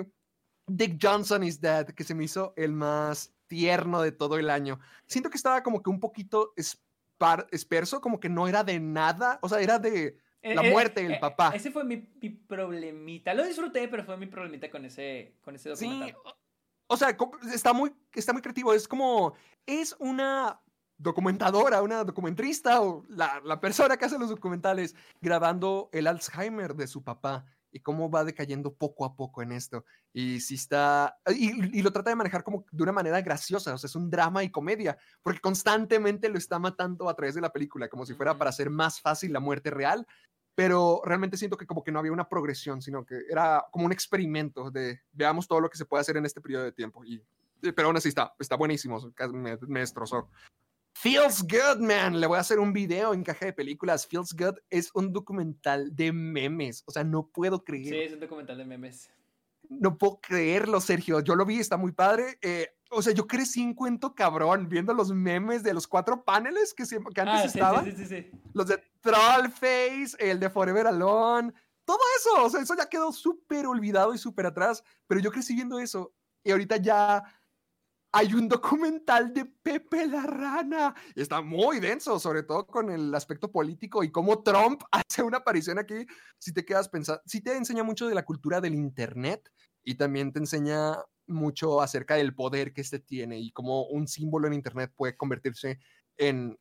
Dick 0.66 0.98
Johnson 1.00 1.42
is 1.42 1.60
Dead, 1.60 1.86
que 1.86 2.04
se 2.04 2.14
me 2.14 2.24
hizo 2.24 2.54
el 2.56 2.72
más 2.72 3.32
tierno 3.46 4.02
de 4.02 4.12
todo 4.12 4.38
el 4.38 4.50
año. 4.50 4.78
Siento 5.06 5.30
que 5.30 5.36
estaba 5.36 5.62
como 5.62 5.82
que 5.82 5.90
un 5.90 6.00
poquito 6.00 6.54
esperso, 7.50 8.00
como 8.00 8.20
que 8.20 8.28
no 8.28 8.48
era 8.48 8.64
de 8.64 8.80
nada, 8.80 9.38
o 9.42 9.48
sea, 9.48 9.60
era 9.60 9.78
de 9.78 10.18
la 10.42 10.62
eh, 10.62 10.66
eh, 10.68 10.70
muerte 10.70 11.02
del 11.02 11.12
eh, 11.12 11.18
papá. 11.20 11.52
Ese 11.54 11.70
fue 11.70 11.84
mi, 11.84 11.96
problemita. 11.96 13.34
Lo 13.34 13.44
disfruté, 13.44 13.88
pero 13.88 14.04
fue 14.04 14.16
mi 14.16 14.26
problemita 14.26 14.70
con 14.70 14.84
ese, 14.84 15.36
con 15.42 15.54
ese 15.54 15.70
documental. 15.70 16.08
Sí, 16.10 16.30
o 16.86 16.96
sea, 16.96 17.16
está 17.52 17.72
muy, 17.72 17.92
está 18.12 18.32
muy 18.32 18.42
creativo. 18.42 18.74
Es 18.74 18.86
como, 18.86 19.34
es 19.66 19.96
una 19.98 20.60
documentadora, 21.04 21.82
una 21.82 22.02
documentrista 22.02 22.80
o 22.80 23.04
la, 23.08 23.40
la 23.44 23.60
persona 23.60 23.96
que 23.96 24.06
hace 24.06 24.18
los 24.18 24.30
documentales 24.30 24.96
grabando 25.20 25.88
el 25.92 26.08
Alzheimer 26.08 26.74
de 26.74 26.88
su 26.88 27.04
papá 27.04 27.44
y 27.74 27.80
cómo 27.80 28.08
va 28.08 28.22
decayendo 28.22 28.72
poco 28.72 29.04
a 29.04 29.16
poco 29.16 29.42
en 29.42 29.50
esto. 29.50 29.84
Y 30.12 30.40
si 30.40 30.54
está, 30.54 31.18
y, 31.26 31.82
lo 31.82 31.92
trata 31.92 32.10
de 32.10 32.16
manejar 32.16 32.44
como 32.44 32.64
de 32.70 32.82
una 32.84 32.92
manera 32.92 33.20
graciosa, 33.20 33.74
o 33.74 33.78
sea, 33.78 33.88
es 33.88 33.96
un 33.96 34.08
drama 34.08 34.44
y 34.44 34.50
comedia, 34.50 34.96
porque 35.24 35.40
constantemente 35.40 36.28
lo 36.28 36.38
está 36.38 36.60
matando 36.60 37.08
a 37.08 37.16
través 37.16 37.34
de 37.34 37.40
la 37.40 37.52
película, 37.52 37.88
como 37.88 38.06
si 38.06 38.14
fuera 38.14 38.38
para 38.38 38.50
hacer 38.50 38.70
más 38.70 39.00
fácil 39.00 39.32
la 39.32 39.40
muerte 39.40 39.70
real, 39.70 40.06
pero 40.54 41.02
realmente 41.04 41.36
siento 41.36 41.56
que 41.56 41.66
como 41.66 41.82
que 41.82 41.90
no 41.90 41.98
había 41.98 42.12
una 42.12 42.28
progresión, 42.28 42.80
sino 42.80 43.04
que 43.04 43.22
era 43.28 43.66
como 43.72 43.86
un 43.86 43.92
experimento 43.92 44.70
de 44.70 45.00
veamos 45.10 45.48
todo 45.48 45.60
lo 45.60 45.68
que 45.68 45.76
se 45.76 45.84
puede 45.84 46.02
hacer 46.02 46.16
en 46.16 46.26
este 46.26 46.40
periodo 46.40 46.62
de 46.62 46.72
tiempo. 46.72 47.04
Y, 47.04 47.20
pero 47.72 47.88
aún 47.88 47.96
así 47.96 48.08
está, 48.08 48.32
está 48.38 48.54
buenísimo, 48.54 49.00
me, 49.32 49.58
me 49.66 49.80
destrozó. 49.80 50.30
Feels 50.94 51.42
Good, 51.42 51.80
man. 51.80 52.20
Le 52.20 52.26
voy 52.26 52.38
a 52.38 52.40
hacer 52.40 52.58
un 52.60 52.72
video 52.72 53.12
en 53.12 53.24
caja 53.24 53.46
de 53.46 53.52
películas. 53.52 54.06
Feels 54.06 54.32
Good 54.32 54.54
es 54.70 54.90
un 54.94 55.12
documental 55.12 55.94
de 55.94 56.12
memes. 56.12 56.82
O 56.86 56.92
sea, 56.92 57.04
no 57.04 57.26
puedo 57.26 57.64
creer. 57.64 57.88
Sí, 57.88 58.00
es 58.00 58.12
un 58.14 58.20
documental 58.20 58.56
de 58.56 58.64
memes. 58.64 59.10
No 59.68 59.98
puedo 59.98 60.20
creerlo, 60.20 60.80
Sergio. 60.80 61.20
Yo 61.20 61.34
lo 61.34 61.44
vi, 61.44 61.58
está 61.58 61.76
muy 61.76 61.92
padre. 61.92 62.38
Eh, 62.40 62.68
o 62.90 63.02
sea, 63.02 63.12
yo 63.12 63.26
crecí 63.26 63.60
en 63.60 63.74
cuento 63.74 64.14
cabrón 64.14 64.68
viendo 64.68 64.94
los 64.94 65.12
memes 65.12 65.62
de 65.62 65.74
los 65.74 65.86
cuatro 65.86 66.24
paneles 66.24 66.72
que, 66.72 66.84
que 66.84 67.20
antes 67.20 67.40
ah, 67.40 67.44
estaban. 67.44 67.84
Sí, 67.84 67.92
sí, 67.96 68.06
sí, 68.06 68.30
los 68.52 68.68
de 68.68 68.80
Trollface, 69.00 70.16
el 70.18 70.38
de 70.38 70.48
Forever 70.48 70.86
Alone. 70.86 71.52
Todo 71.84 71.98
eso. 72.18 72.44
O 72.44 72.50
sea, 72.50 72.60
eso 72.60 72.74
ya 72.76 72.88
quedó 72.88 73.12
súper 73.12 73.66
olvidado 73.66 74.14
y 74.14 74.18
súper 74.18 74.46
atrás. 74.46 74.82
Pero 75.08 75.20
yo 75.20 75.32
crecí 75.32 75.54
viendo 75.54 75.78
eso. 75.78 76.14
Y 76.44 76.52
ahorita 76.52 76.76
ya 76.76 77.22
hay 78.14 78.32
un 78.32 78.48
documental 78.48 79.34
de 79.34 79.44
Pepe 79.44 80.06
la 80.06 80.22
Rana. 80.22 80.94
Está 81.16 81.42
muy 81.42 81.80
denso, 81.80 82.20
sobre 82.20 82.44
todo 82.44 82.64
con 82.64 82.88
el 82.88 83.12
aspecto 83.12 83.50
político 83.50 84.04
y 84.04 84.12
cómo 84.12 84.40
Trump 84.44 84.82
hace 84.92 85.24
una 85.24 85.38
aparición 85.38 85.80
aquí. 85.80 86.06
Si 86.38 86.54
te 86.54 86.64
quedas 86.64 86.88
pensando, 86.88 87.20
sí 87.26 87.40
te 87.40 87.56
enseña 87.56 87.82
mucho 87.82 88.06
de 88.06 88.14
la 88.14 88.24
cultura 88.24 88.60
del 88.60 88.76
Internet 88.76 89.50
y 89.82 89.96
también 89.96 90.32
te 90.32 90.38
enseña 90.38 90.96
mucho 91.26 91.82
acerca 91.82 92.14
del 92.14 92.36
poder 92.36 92.72
que 92.72 92.82
este 92.82 93.00
tiene 93.00 93.40
y 93.40 93.50
cómo 93.50 93.86
un 93.88 94.06
símbolo 94.06 94.46
en 94.46 94.54
Internet 94.54 94.92
puede 94.94 95.16
convertirse 95.16 95.80
en 96.16 96.56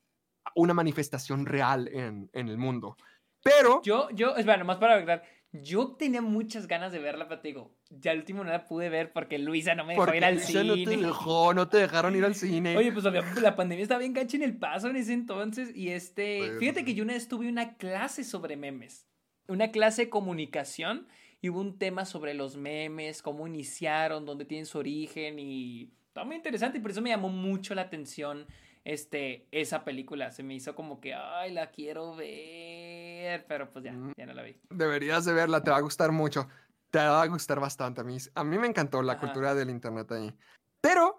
una 0.55 0.73
manifestación 0.73 1.45
real 1.45 1.87
en, 1.87 2.31
en 2.33 2.49
el 2.49 2.57
mundo. 2.57 2.97
Pero... 3.43 3.79
Yo, 3.83 4.09
yo, 4.09 4.35
es 4.35 4.45
bueno, 4.45 4.65
más 4.65 4.77
para 4.77 4.95
agregar, 4.95 5.21
yo 5.53 5.95
tenía 5.95 6.21
muchas 6.21 6.67
ganas 6.67 6.91
de 6.91 6.97
verla, 6.97 7.27
pero 7.27 7.39
te 7.39 7.49
digo, 7.49 7.75
ya 7.91 8.11
al 8.11 8.17
último 8.17 8.43
no 8.43 8.49
la 8.49 8.65
pude 8.65 8.89
ver 8.89 9.13
porque 9.13 9.37
Luisa 9.37 9.75
no 9.75 9.85
me 9.85 9.93
dejó 9.93 10.13
ir 10.13 10.25
al 10.25 10.39
cine. 10.39 10.63
no 10.63 10.73
te 10.73 10.97
dejó, 10.97 11.53
no 11.53 11.69
te 11.69 11.77
dejaron 11.77 12.15
ir 12.15 12.25
al 12.25 12.33
cine. 12.33 12.75
Oye, 12.75 12.91
pues 12.91 13.05
la 13.05 13.55
pandemia 13.55 13.83
estaba 13.83 13.99
bien 13.99 14.13
gancha 14.13 14.35
en 14.35 14.43
el 14.43 14.57
paso 14.57 14.89
en 14.89 14.95
ese 14.95 15.13
entonces 15.13 15.75
y 15.75 15.89
este, 15.89 16.57
fíjate 16.59 16.83
que 16.83 16.95
yo 16.95 17.03
una 17.03 17.13
vez 17.13 17.27
tuve 17.27 17.47
una 17.47 17.75
clase 17.77 18.23
sobre 18.23 18.57
memes, 18.57 19.07
una 19.47 19.69
clase 19.69 20.05
de 20.05 20.09
comunicación 20.09 21.07
y 21.39 21.49
hubo 21.49 21.61
un 21.61 21.77
tema 21.77 22.05
sobre 22.05 22.33
los 22.33 22.57
memes, 22.57 23.21
cómo 23.21 23.45
iniciaron, 23.45 24.25
dónde 24.25 24.45
tienen 24.45 24.65
su 24.65 24.79
origen 24.79 25.37
y 25.37 25.93
estaba 26.07 26.25
muy 26.25 26.35
interesante 26.35 26.79
y 26.79 26.81
por 26.81 26.89
eso 26.89 27.01
me 27.01 27.11
llamó 27.11 27.29
mucho 27.29 27.75
la 27.75 27.83
atención 27.83 28.47
este, 28.83 29.47
esa 29.51 29.83
película. 29.83 30.31
Se 30.31 30.43
me 30.43 30.55
hizo 30.55 30.75
como 30.75 30.99
que, 30.99 31.13
ay, 31.13 31.51
la 31.51 31.71
quiero 31.71 32.15
ver, 32.15 33.45
pero 33.47 33.71
pues 33.71 33.85
ya, 33.85 33.95
ya 34.17 34.25
no 34.25 34.33
la 34.33 34.43
vi. 34.43 34.59
Deberías 34.69 35.25
de 35.25 35.33
verla, 35.33 35.63
te 35.63 35.71
va 35.71 35.77
a 35.77 35.81
gustar 35.81 36.11
mucho. 36.11 36.47
Te 36.91 36.99
va 36.99 37.23
a 37.23 37.27
gustar 37.27 37.59
bastante 37.59 38.01
a 38.01 38.03
mí. 38.03 38.17
A 38.35 38.43
mí 38.43 38.57
me 38.57 38.67
encantó 38.67 39.01
la 39.01 39.19
cultura 39.19 39.55
del 39.55 39.69
internet 39.69 40.11
ahí. 40.11 40.35
Pero 40.81 41.17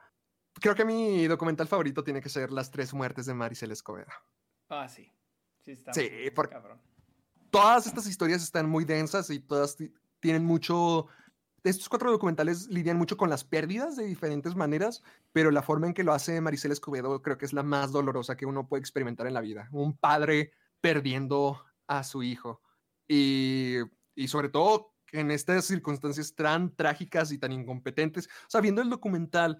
creo 0.61 0.75
que 0.75 0.85
mi 0.85 1.27
documental 1.27 1.67
favorito 1.67 2.05
tiene 2.05 2.21
que 2.21 2.29
ser 2.29 2.53
Las 2.53 2.71
tres 2.71 2.95
muertes 2.95 3.27
de 3.27 3.35
Maricel 3.35 3.73
Escobedo. 3.73 4.13
Ah, 4.69 4.89
sí. 4.89 5.11
Sí, 5.63 5.73
está 5.73 5.93
sí 5.93 6.09
porque. 6.35 6.57
Todas 7.51 7.87
estas 7.87 8.07
historias 8.09 8.43
están 8.43 8.69
muy 8.69 8.85
densas 8.85 9.31
y 9.31 9.39
todas 9.39 9.77
tienen 10.19 10.45
mucho 10.45 11.07
estos 11.65 11.89
cuatro 11.89 12.11
documentales 12.11 12.69
lidian 12.69 12.99
mucho 12.99 13.17
con 13.17 13.31
las 13.31 13.43
pérdidas 13.43 13.97
de 13.97 14.05
diferentes 14.05 14.55
maneras, 14.55 15.03
pero 15.33 15.51
la 15.51 15.63
forma 15.63 15.87
en 15.87 15.95
que 15.95 16.05
lo 16.05 16.13
hace 16.13 16.41
Maricel 16.41 16.73
Escobedo 16.73 17.23
creo 17.23 17.39
que 17.39 17.47
es 17.47 17.53
la 17.53 17.63
más 17.63 17.91
dolorosa 17.91 18.37
que 18.37 18.47
uno 18.47 18.69
puede 18.69 18.81
experimentar 18.81 19.27
en 19.27 19.35
la 19.35 19.41
vida. 19.41 19.69
Un 19.73 19.97
padre 19.97 20.53
perdiendo 20.81 21.65
a 21.87 22.05
su 22.05 22.23
hijo. 22.23 22.61
Y, 23.09 23.77
y 24.15 24.29
sobre 24.29 24.51
todo 24.51 24.95
en 25.13 25.31
estas 25.31 25.65
circunstancias 25.65 26.35
tan 26.35 26.75
trágicas 26.75 27.33
y 27.33 27.39
tan 27.39 27.53
incompetentes. 27.53 28.27
O 28.27 28.51
sea, 28.51 28.61
viendo 28.61 28.83
el 28.83 28.91
documental, 28.91 29.59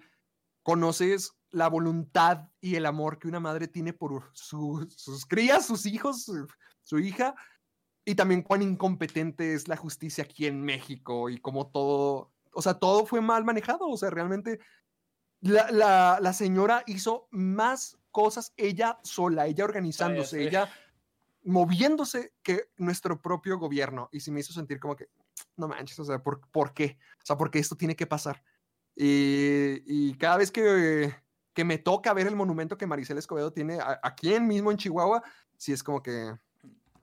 conoces 0.63 1.31
la 1.51 1.69
voluntad 1.69 2.49
y 2.59 2.75
el 2.75 2.85
amor 2.85 3.17
que 3.17 3.27
una 3.27 3.39
madre 3.39 3.67
tiene 3.67 3.93
por 3.93 4.29
sus 4.33 5.25
crías, 5.25 5.65
sus 5.65 5.85
hijos, 5.85 6.29
su 6.83 6.99
hija, 6.99 7.35
y 8.05 8.15
también 8.15 8.43
cuán 8.43 8.61
incompetente 8.61 9.53
es 9.53 9.67
la 9.67 9.75
justicia 9.75 10.23
aquí 10.23 10.45
en 10.45 10.61
México 10.61 11.29
y 11.29 11.39
cómo 11.39 11.67
todo, 11.67 12.31
o 12.53 12.61
sea, 12.61 12.75
todo 12.75 13.05
fue 13.05 13.19
mal 13.19 13.43
manejado, 13.43 13.87
o 13.87 13.97
sea, 13.97 14.11
realmente 14.11 14.59
la, 15.41 16.19
la, 16.21 16.33
señora 16.33 16.83
hizo 16.87 17.27
más 17.31 17.97
cosas 18.11 18.53
ella 18.57 18.99
sola, 19.03 19.47
ella 19.47 19.65
organizándose, 19.65 20.43
ella 20.43 20.69
moviéndose 21.43 22.33
que 22.41 22.69
nuestro 22.77 23.21
propio 23.21 23.59
gobierno. 23.59 24.09
Y 24.11 24.19
si 24.19 24.31
me 24.31 24.39
hizo 24.39 24.53
sentir 24.53 24.79
como 24.79 24.95
que, 24.95 25.09
no 25.57 25.67
manches, 25.67 25.99
o 25.99 26.05
sea, 26.05 26.21
¿por, 26.23 26.41
¿por 26.49 26.73
qué? 26.73 26.97
O 27.21 27.25
sea, 27.25 27.37
porque 27.37 27.59
esto 27.59 27.75
tiene 27.75 27.95
que 27.95 28.07
pasar. 28.07 28.43
Y, 28.95 29.83
y 29.85 30.15
cada 30.17 30.37
vez 30.37 30.51
que, 30.51 31.13
que, 31.53 31.63
me 31.63 31.77
toca 31.77 32.13
ver 32.13 32.27
el 32.27 32.35
monumento 32.35 32.77
que 32.77 32.87
Maricel 32.87 33.17
Escobedo 33.17 33.51
tiene 33.51 33.77
aquí 34.01 34.33
en 34.33 34.47
mismo 34.47 34.71
en 34.71 34.77
Chihuahua, 34.77 35.21
sí 35.57 35.73
es 35.73 35.83
como 35.83 36.01
que 36.01 36.33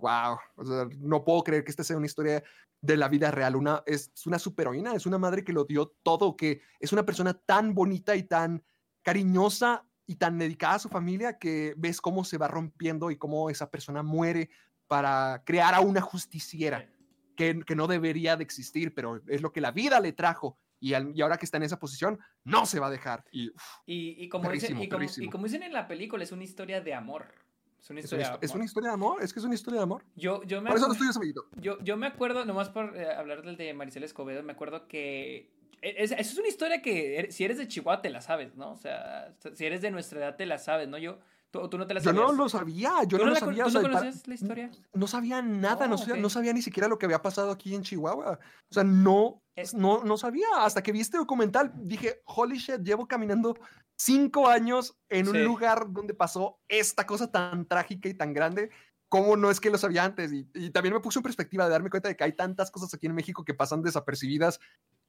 wow, 0.02 0.36
o 0.56 0.64
sea, 0.64 0.88
no 0.98 1.24
puedo 1.24 1.42
creer 1.42 1.64
que 1.64 1.70
esta 1.70 1.84
sea 1.84 1.96
una 1.96 2.06
historia 2.06 2.42
de 2.80 2.96
la 2.96 3.08
vida 3.08 3.30
real, 3.30 3.56
una, 3.56 3.82
es 3.86 4.12
una 4.26 4.38
superheroína, 4.38 4.94
es 4.94 5.06
una 5.06 5.18
madre 5.18 5.44
que 5.44 5.52
lo 5.52 5.64
dio 5.64 5.94
todo, 6.02 6.36
que 6.36 6.60
es 6.80 6.92
una 6.92 7.06
persona 7.06 7.32
tan 7.32 7.74
bonita 7.74 8.16
y 8.16 8.24
tan 8.24 8.62
cariñosa 9.02 9.86
y 10.04 10.16
tan 10.16 10.36
dedicada 10.38 10.74
a 10.74 10.80
su 10.80 10.88
familia 10.88 11.38
que 11.38 11.74
ves 11.76 12.00
cómo 12.00 12.24
se 12.24 12.38
va 12.38 12.48
rompiendo 12.48 13.10
y 13.10 13.16
cómo 13.16 13.48
esa 13.50 13.70
persona 13.70 14.02
muere 14.02 14.50
para 14.88 15.42
crear 15.46 15.74
a 15.74 15.80
una 15.80 16.00
justiciera 16.00 16.90
que, 17.36 17.60
que 17.64 17.76
no 17.76 17.86
debería 17.86 18.36
de 18.36 18.42
existir, 18.42 18.92
pero 18.94 19.22
es 19.28 19.40
lo 19.40 19.52
que 19.52 19.60
la 19.60 19.70
vida 19.70 20.00
le 20.00 20.12
trajo 20.12 20.58
y, 20.82 20.90
y, 20.90 21.22
ahora 21.22 21.38
que 21.38 21.44
está 21.44 21.58
en 21.58 21.62
esa 21.62 21.78
posición, 21.78 22.18
no 22.42 22.66
se 22.66 22.80
va 22.80 22.88
a 22.88 22.90
dejar. 22.90 23.24
Y, 23.30 23.52
y, 23.86 24.28
como, 24.28 24.50
dicen, 24.50 24.82
y, 24.82 24.88
como, 24.88 25.44
dicen 25.44 25.62
en 25.62 25.72
la 25.72 25.86
película, 25.86 26.24
es 26.24 26.32
una 26.32 26.42
historia 26.42 26.80
de 26.80 26.92
amor. 26.92 27.32
Es 27.82 27.90
una 27.90 27.98
historia, 27.98 28.38
es, 28.40 28.54
una, 28.54 28.64
historia 28.64 28.90
de 28.90 28.94
amor, 28.94 29.20
es 29.24 29.32
que 29.32 29.40
es 29.40 29.44
una 29.44 29.56
historia 29.56 29.80
de 29.80 29.82
amor. 29.82 30.04
Yo, 30.14 30.44
yo 30.44 30.62
me 30.62 30.70
por 30.70 30.78
eso 30.78 30.92
estoy 30.92 31.34
yo, 31.56 31.80
yo 31.80 31.96
me 31.96 32.06
acuerdo, 32.06 32.44
nomás 32.44 32.68
por 32.68 32.96
eh, 32.96 33.12
hablar 33.12 33.42
del 33.42 33.56
de 33.56 33.74
Maricel 33.74 34.04
Escobedo, 34.04 34.44
me 34.44 34.52
acuerdo 34.52 34.86
que 34.86 35.50
e, 35.82 35.94
es, 35.98 36.12
es, 36.12 36.38
una 36.38 36.46
historia 36.46 36.80
que 36.80 37.18
er, 37.18 37.32
si 37.32 37.44
eres 37.44 37.58
de 37.58 37.66
Chihuahua 37.66 38.00
te 38.00 38.10
la 38.10 38.20
sabes, 38.20 38.54
¿no? 38.54 38.70
O 38.70 38.76
sea, 38.76 39.34
si 39.54 39.66
eres 39.66 39.82
de 39.82 39.90
nuestra 39.90 40.20
edad 40.20 40.36
te 40.36 40.46
la 40.46 40.58
sabes, 40.58 40.88
¿no? 40.88 40.96
Yo, 40.96 41.18
tú, 41.50 41.68
tú 41.68 41.76
no 41.76 41.88
te 41.88 41.94
la 41.94 42.00
sabías. 42.00 42.22
Yo 42.22 42.28
no 42.28 42.32
lo 42.32 42.48
sabía, 42.48 42.92
yo 43.04 43.18
no, 43.18 43.24
lo 43.26 43.34
sabía. 43.34 43.64
¿Tú 43.64 43.70
no 43.72 43.82
conocías 43.82 44.28
la 44.28 44.34
historia? 44.34 44.70
No 44.94 45.08
sabía 45.08 45.42
nada, 45.42 45.88
no, 45.88 45.98
sabía, 45.98 46.22
no 46.22 46.30
sabía 46.30 46.52
ni 46.52 46.62
siquiera 46.62 46.86
lo 46.86 47.00
que 47.00 47.06
había 47.06 47.20
pasado 47.20 47.50
aquí 47.50 47.74
en 47.74 47.82
Chihuahua. 47.82 48.38
O 48.70 48.72
sea, 48.72 48.84
no, 48.84 49.42
no, 49.74 50.04
no 50.04 50.16
sabía. 50.16 50.46
Hasta 50.58 50.84
que 50.84 50.92
vi 50.92 51.00
este 51.00 51.16
documental, 51.16 51.72
dije, 51.74 52.22
holy 52.26 52.58
shit, 52.58 52.80
llevo 52.84 53.08
caminando 53.08 53.56
cinco 54.04 54.48
años 54.48 54.96
en 55.08 55.28
un 55.28 55.44
lugar 55.44 55.92
donde 55.92 56.14
pasó 56.14 56.58
esta 56.68 57.06
cosa 57.06 57.30
tan 57.30 57.66
trágica 57.66 58.08
y 58.08 58.14
tan 58.14 58.32
grande. 58.32 58.70
¿Cómo 59.08 59.36
no 59.36 59.50
es 59.50 59.60
que 59.60 59.70
lo 59.70 59.78
sabía 59.78 60.04
antes? 60.04 60.32
Y, 60.32 60.70
también 60.70 60.94
me 60.94 61.00
puso 61.00 61.18
en 61.18 61.24
perspectiva 61.24 61.64
de 61.64 61.70
darme 61.70 61.90
cuenta 61.90 62.08
de 62.08 62.16
que 62.16 62.24
hay 62.24 62.32
tantas 62.32 62.70
cosas 62.70 62.92
aquí 62.94 63.06
en 63.06 63.14
México 63.14 63.44
que 63.44 63.54
pasan 63.54 63.82
desapercibidas 63.82 64.58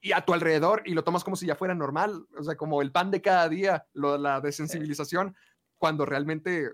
y 0.01 0.11
a 0.11 0.21
tu 0.21 0.33
alrededor 0.33 0.83
y 0.85 0.93
lo 0.93 1.03
tomas 1.05 1.23
como 1.23 1.37
si 1.37 1.45
ya 1.45 1.55
fuera 1.55 1.73
normal, 1.73 2.27
o 2.37 2.43
sea, 2.43 2.55
como 2.55 2.81
el 2.81 2.91
pan 2.91 3.11
de 3.11 3.21
cada 3.21 3.47
día, 3.47 3.87
lo, 3.93 4.17
la 4.17 4.41
desensibilización, 4.41 5.35
cuando 5.77 6.05
realmente 6.05 6.69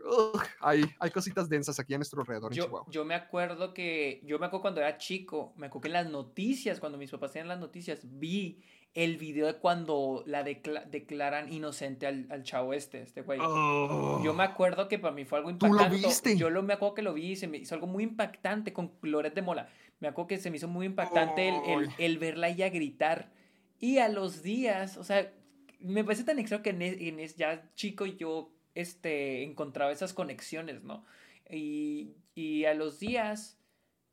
hay, 0.59 0.83
hay 0.99 1.11
cositas 1.11 1.47
densas 1.47 1.79
aquí 1.79 1.93
a 1.93 1.97
nuestro 1.97 2.21
alrededor 2.21 2.51
yo, 2.51 2.63
en 2.63 2.67
Chihuahua. 2.67 2.91
Yo 2.91 3.05
me 3.05 3.15
acuerdo 3.15 3.73
que, 3.73 4.21
yo 4.23 4.39
me 4.39 4.47
acuerdo 4.47 4.61
cuando 4.61 4.81
era 4.81 4.97
chico, 4.97 5.53
me 5.55 5.67
acuerdo 5.67 5.81
que 5.81 5.87
en 5.87 5.93
las 5.93 6.09
noticias, 6.09 6.79
cuando 6.79 6.97
mis 6.97 7.11
papás 7.11 7.31
tenían 7.31 7.47
las 7.47 7.59
noticias, 7.59 8.01
vi 8.03 8.63
el 8.93 9.17
video 9.17 9.45
de 9.45 9.55
cuando 9.55 10.23
la 10.25 10.43
declaran 10.43 11.51
inocente 11.51 12.07
al, 12.07 12.27
al, 12.29 12.43
chavo 12.43 12.73
este, 12.73 13.01
este 13.01 13.21
güey. 13.21 13.39
Yo 13.39 14.33
me 14.33 14.43
acuerdo 14.43 14.87
que 14.87 14.97
para 14.97 15.13
mí 15.13 15.25
fue 15.25 15.37
algo 15.37 15.51
impactante. 15.51 15.85
¿Tú 15.85 16.01
lo 16.01 16.07
viste? 16.07 16.37
Yo 16.37 16.49
lo, 16.49 16.63
me 16.63 16.73
acuerdo 16.73 16.95
que 16.95 17.01
lo 17.01 17.13
vi 17.13 17.31
y 17.31 17.35
se 17.35 17.47
me 17.47 17.57
hizo 17.57 17.75
algo 17.75 17.87
muy 17.87 18.03
impactante 18.03 18.73
con 18.73 18.91
Loret 19.01 19.35
de 19.35 19.41
Mola. 19.41 19.69
Me 19.99 20.07
acuerdo 20.07 20.27
que 20.27 20.37
se 20.37 20.49
me 20.49 20.57
hizo 20.57 20.67
muy 20.67 20.85
impactante 20.85 21.49
el, 21.49 21.89
el, 21.97 22.17
verla 22.17 22.49
ella 22.49 22.69
gritar. 22.69 23.31
Y 23.79 23.99
a 23.99 24.09
los 24.09 24.41
días, 24.41 24.97
o 24.97 25.03
sea, 25.03 25.31
me 25.79 26.03
parece 26.03 26.23
tan 26.23 26.39
extraño 26.39 26.63
que 26.63 26.71
en, 26.71 27.19
ya 27.37 27.69
chico 27.75 28.05
yo 28.05 28.51
este, 28.75 29.43
encontraba 29.43 29.91
esas 29.91 30.13
conexiones, 30.13 30.83
¿no? 30.83 31.05
Y, 31.49 32.15
y 32.33 32.65
a 32.65 32.73
los 32.73 32.99
días, 32.99 33.59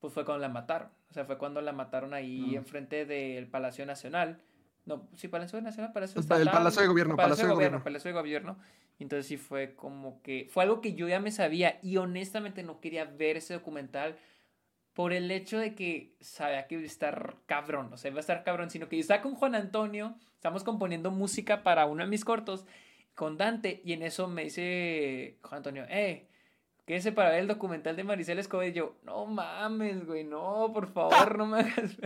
pues 0.00 0.12
fue 0.12 0.24
cuando 0.24 0.42
la 0.42 0.48
mataron. 0.48 0.90
O 1.10 1.12
sea, 1.12 1.24
fue 1.24 1.38
cuando 1.38 1.60
la 1.60 1.72
mataron 1.72 2.14
ahí 2.14 2.52
mm. 2.52 2.56
enfrente 2.56 3.06
del 3.06 3.46
Palacio 3.48 3.86
Nacional. 3.86 4.42
No, 4.86 5.08
sí, 5.16 5.26
Palacio 5.26 5.60
Nacional, 5.60 5.92
Palacio 5.92 6.20
Estatal, 6.20 6.42
El 6.42 6.50
Palacio 6.50 6.82
de 6.82 6.88
Gobierno, 6.88 7.16
Palacio, 7.16 7.46
de 7.48 7.52
Gobierno, 7.52 7.82
Palacio 7.82 8.08
de 8.08 8.14
Gobierno. 8.14 8.56
Entonces 9.00 9.26
sí 9.26 9.36
fue 9.36 9.74
como 9.74 10.22
que, 10.22 10.48
fue 10.50 10.62
algo 10.62 10.80
que 10.80 10.94
yo 10.94 11.08
ya 11.08 11.20
me 11.20 11.32
sabía 11.32 11.78
y 11.82 11.96
honestamente 11.96 12.62
no 12.62 12.80
quería 12.80 13.04
ver 13.04 13.36
ese 13.36 13.52
documental 13.52 14.16
por 14.94 15.12
el 15.12 15.30
hecho 15.30 15.58
de 15.58 15.74
que 15.74 16.14
sabía 16.20 16.66
que 16.66 16.76
iba 16.76 16.84
a 16.84 16.86
estar 16.86 17.36
cabrón, 17.46 17.92
o 17.92 17.96
sea, 17.98 18.10
iba 18.10 18.18
a 18.18 18.20
estar 18.20 18.44
cabrón, 18.44 18.70
sino 18.70 18.88
que 18.88 18.96
yo 18.96 19.00
estaba 19.00 19.20
con 19.20 19.34
Juan 19.34 19.54
Antonio, 19.54 20.14
estamos 20.34 20.64
componiendo 20.64 21.10
música 21.10 21.62
para 21.62 21.84
uno 21.84 22.04
de 22.04 22.08
mis 22.08 22.24
cortos 22.24 22.64
con 23.14 23.36
Dante 23.36 23.82
y 23.84 23.92
en 23.92 24.02
eso 24.02 24.28
me 24.28 24.44
dice 24.44 25.36
Juan 25.42 25.58
Antonio, 25.58 25.84
eh, 25.90 26.28
quédese 26.86 27.12
para 27.12 27.30
ver 27.30 27.40
el 27.40 27.48
documental 27.48 27.96
de 27.96 28.04
Maricela 28.04 28.40
Escobar. 28.40 28.68
Y 28.68 28.72
yo, 28.72 28.96
no 29.02 29.26
mames, 29.26 30.06
güey, 30.06 30.24
no, 30.24 30.70
por 30.72 30.86
favor, 30.86 31.36
no 31.36 31.46
me 31.46 31.60
hagas. 31.60 31.96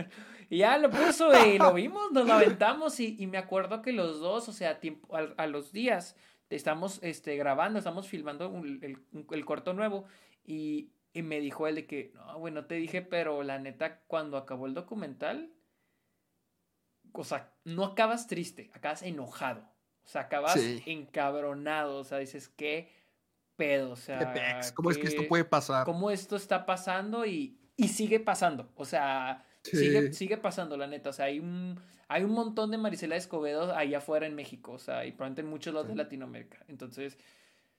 Y 0.49 0.57
ya 0.57 0.77
lo 0.77 0.89
puso 0.89 1.31
y 1.45 1.57
lo 1.57 1.73
vimos, 1.73 2.11
nos 2.11 2.27
lo 2.27 2.33
aventamos 2.33 2.99
y, 2.99 3.15
y 3.17 3.27
me 3.27 3.37
acuerdo 3.37 3.81
que 3.81 3.93
los 3.93 4.19
dos, 4.19 4.49
o 4.49 4.53
sea, 4.53 4.79
tiempo, 4.79 5.15
a, 5.15 5.47
los 5.47 5.71
días, 5.71 6.17
estamos 6.49 6.99
este, 7.03 7.37
grabando, 7.37 7.79
estamos 7.79 8.09
filmando 8.09 8.53
el, 8.65 8.97
el, 9.31 9.45
corto 9.45 9.73
nuevo 9.73 10.03
y, 10.43 10.91
y, 11.13 11.21
me 11.21 11.39
dijo 11.39 11.67
él 11.67 11.75
de 11.75 11.85
que, 11.85 12.11
no, 12.15 12.39
güey, 12.39 12.53
no 12.53 12.65
te 12.65 12.75
dije, 12.75 13.01
pero 13.01 13.43
la 13.43 13.59
neta, 13.59 14.01
cuando 14.07 14.35
acabó 14.35 14.65
el 14.65 14.73
documental, 14.73 15.53
o 17.13 17.23
sea, 17.23 17.53
no 17.63 17.85
acabas 17.85 18.27
triste, 18.27 18.71
acabas 18.73 19.03
enojado. 19.03 19.61
O 20.03 20.07
sea, 20.07 20.21
acabas 20.21 20.57
encabronado. 20.85 21.99
O 21.99 22.03
sea, 22.03 22.17
dices, 22.17 22.49
¿qué 22.49 22.89
pedo? 23.55 23.91
O 23.91 23.95
sea, 23.95 24.59
¿cómo 24.73 24.91
es 24.91 24.97
que 24.97 25.07
esto 25.07 25.27
puede 25.27 25.45
pasar? 25.45 25.85
¿Cómo 25.85 26.11
esto 26.11 26.35
está 26.35 26.65
pasando 26.65 27.25
y, 27.25 27.59
y 27.75 27.89
sigue 27.89 28.19
pasando? 28.19 28.71
O 28.75 28.85
sea, 28.85 29.45
sigue, 29.63 30.13
sigue 30.13 30.37
pasando, 30.37 30.77
la 30.77 30.87
neta. 30.87 31.09
O 31.09 31.13
sea, 31.13 31.25
hay 31.25 31.39
un, 31.39 31.79
hay 32.07 32.23
un 32.23 32.31
montón 32.31 32.71
de 32.71 32.77
Marisela 32.77 33.15
Escobedo 33.15 33.75
allá 33.75 33.99
afuera 33.99 34.25
en 34.25 34.35
México. 34.35 34.73
O 34.73 34.79
sea, 34.79 35.05
y 35.05 35.11
probablemente 35.11 35.41
en 35.41 35.47
muchos 35.47 35.73
lados 35.73 35.89
de 35.89 35.95
Latinoamérica. 35.95 36.63
Entonces, 36.67 37.17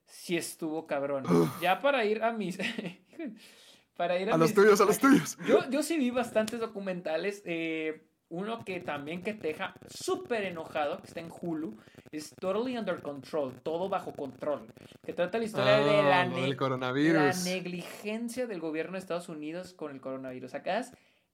sí 0.06 0.36
estuvo 0.36 0.86
cabrón. 0.86 1.24
ya 1.60 1.80
para 1.80 2.04
ir 2.04 2.22
a 2.22 2.32
mis. 2.32 2.58
para 3.96 4.18
ir 4.18 4.30
a, 4.30 4.36
los 4.36 4.54
tuyos, 4.54 4.80
a 4.80 4.84
los 4.84 4.98
tuyos. 5.00 5.36
Yo, 5.46 5.68
yo 5.70 5.82
sí 5.82 5.96
vi 5.98 6.10
bastantes 6.10 6.60
documentales. 6.60 7.42
Eh, 7.44 8.08
uno 8.32 8.64
que 8.64 8.80
también 8.80 9.22
que 9.22 9.34
te 9.34 9.48
deja 9.48 9.74
súper 9.86 10.44
enojado, 10.44 10.98
que 10.98 11.06
está 11.06 11.20
en 11.20 11.30
Hulu, 11.30 11.76
es 12.10 12.34
Totally 12.40 12.78
Under 12.78 13.02
Control, 13.02 13.60
todo 13.62 13.90
bajo 13.90 14.12
control, 14.14 14.72
que 15.04 15.12
trata 15.12 15.36
la 15.36 15.44
historia 15.44 15.76
de 15.76 16.02
la, 16.02 16.22
ah, 16.22 16.56
coronavirus. 16.56 17.14
la 17.14 17.44
negligencia 17.44 18.46
del 18.46 18.58
gobierno 18.58 18.92
de 18.92 19.00
Estados 19.00 19.28
Unidos 19.28 19.74
con 19.74 19.92
el 19.92 20.00
coronavirus. 20.00 20.54
Acá 20.54 20.78
es 20.78 20.92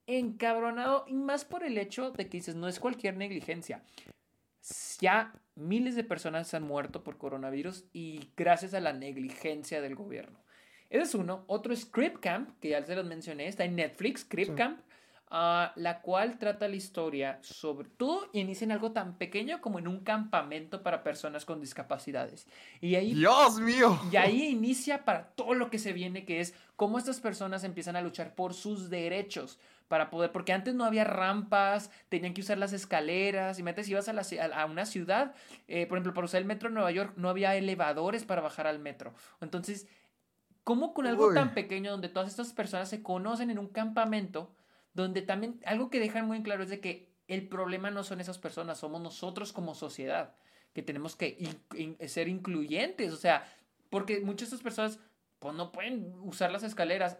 encabronado 0.09 1.05
y 1.07 1.15
más 1.15 1.45
por 1.45 1.63
el 1.63 1.79
hecho 1.79 2.11
de 2.11 2.29
que 2.29 2.39
dices, 2.39 2.57
no 2.57 2.67
es 2.67 2.81
cualquier 2.81 3.17
negligencia. 3.17 3.85
Ya 5.01 5.33
miles 5.55 5.95
de 5.95 6.03
personas 6.03 6.53
han 6.53 6.65
muerto 6.65 7.05
por 7.05 7.17
coronavirus 7.17 7.85
y 7.93 8.33
gracias 8.37 8.75
a 8.75 8.81
la 8.81 8.93
negligencia 8.93 9.81
del 9.81 9.95
gobierno. 9.95 10.41
Ese 10.91 11.05
es 11.05 11.15
uno. 11.15 11.45
Otro 11.47 11.73
es 11.73 11.87
Crip 11.87 12.19
Camp, 12.19 12.59
que 12.59 12.71
ya 12.71 12.85
se 12.85 12.97
los 12.97 13.07
mencioné, 13.07 13.47
está 13.47 13.65
en 13.65 13.77
Netflix, 13.77 14.25
Crip 14.25 14.57
Camp 14.57 14.81
la 15.31 16.01
cual 16.03 16.39
trata 16.39 16.69
la 16.69 16.77
historia 16.77 17.39
sobre 17.43 17.89
todo 17.89 18.29
inicia 18.33 18.65
en 18.65 18.73
algo 18.73 18.93
tan 18.93 19.19
pequeño 19.19 19.61
como 19.61 19.79
en 19.79 19.87
un 19.87 20.01
campamento 20.01 20.83
para 20.83 21.03
personas 21.03 21.45
con 21.45 21.61
discapacidades. 21.61 22.47
Y 22.81 22.95
ahí, 22.95 23.15
Dios 23.15 23.61
mío. 23.61 24.01
Y 24.11 24.17
ahí 24.17 24.49
inicia 24.49 25.05
para 25.05 25.29
todo 25.31 25.55
lo 25.55 25.71
que 25.71 25.79
se 25.79 25.93
viene, 25.93 26.25
que 26.25 26.41
es 26.41 26.55
cómo 26.77 26.99
estas 26.99 27.21
personas 27.21 27.65
empiezan 27.65 27.97
a 27.97 28.01
luchar 28.01 28.35
por 28.35 28.55
sus 28.55 28.89
derechos 28.89 29.59
para 29.89 30.11
poder, 30.11 30.33
porque 30.33 30.53
antes 30.53 30.75
no 30.75 30.85
había 30.85 31.05
rampas, 31.05 31.91
tenían 32.09 32.35
que 32.35 32.43
usar 32.43 32.59
las 32.59 32.73
escaleras, 32.73 33.59
y 33.59 33.63
metes 33.63 33.89
ibas 33.89 34.09
a, 34.09 34.13
la, 34.13 34.23
a, 34.55 34.67
una 34.67 34.85
ciudad, 34.85 35.35
eh, 35.67 35.87
por 35.87 35.97
ejemplo, 35.97 36.15
para 36.15 36.27
usar 36.27 36.41
el 36.41 36.47
metro 36.47 36.69
en 36.69 36.75
Nueva 36.75 36.91
York 36.91 37.15
no 37.17 37.31
había 37.31 37.57
elevadores 37.57 38.25
para 38.25 38.43
bajar 38.43 38.67
al 38.67 38.79
metro. 38.79 39.15
Entonces, 39.41 39.89
¿cómo 40.63 40.93
con 40.93 41.07
algo 41.07 41.33
tan 41.33 41.55
pequeño 41.55 41.91
donde 41.91 42.11
todas 42.11 42.29
estas 42.29 42.53
personas 42.53 42.91
se 42.91 43.03
conocen 43.03 43.51
en 43.51 43.59
un 43.59 43.69
campamento, 43.69 44.53
donde 45.03 45.23
también 45.23 45.61
algo 45.65 45.91
que 45.91 46.01
dejan 46.01 46.27
muy 46.27 46.43
claro 46.43 46.63
es 46.63 46.71
de 46.71 46.81
que 46.81 47.09
el 47.29 47.49
problema 47.49 47.91
no 47.91 48.05
son 48.05 48.21
esas 48.21 48.39
personas, 48.39 48.79
somos 48.79 49.01
nosotros 49.01 49.53
como 49.53 49.75
sociedad, 49.75 50.35
que 50.73 50.83
tenemos 50.83 51.15
que 51.15 51.57
ser 52.07 52.29
incluyentes, 52.29 53.13
o 53.13 53.17
sea, 53.17 53.47
porque 53.91 54.21
muchas 54.21 54.51
de 54.51 54.57
estas 54.57 54.63
personas 54.63 55.01
pues 55.39 55.55
no 55.55 55.71
pueden 55.71 56.15
usar 56.23 56.51
las 56.51 56.63
escaleras. 56.63 57.19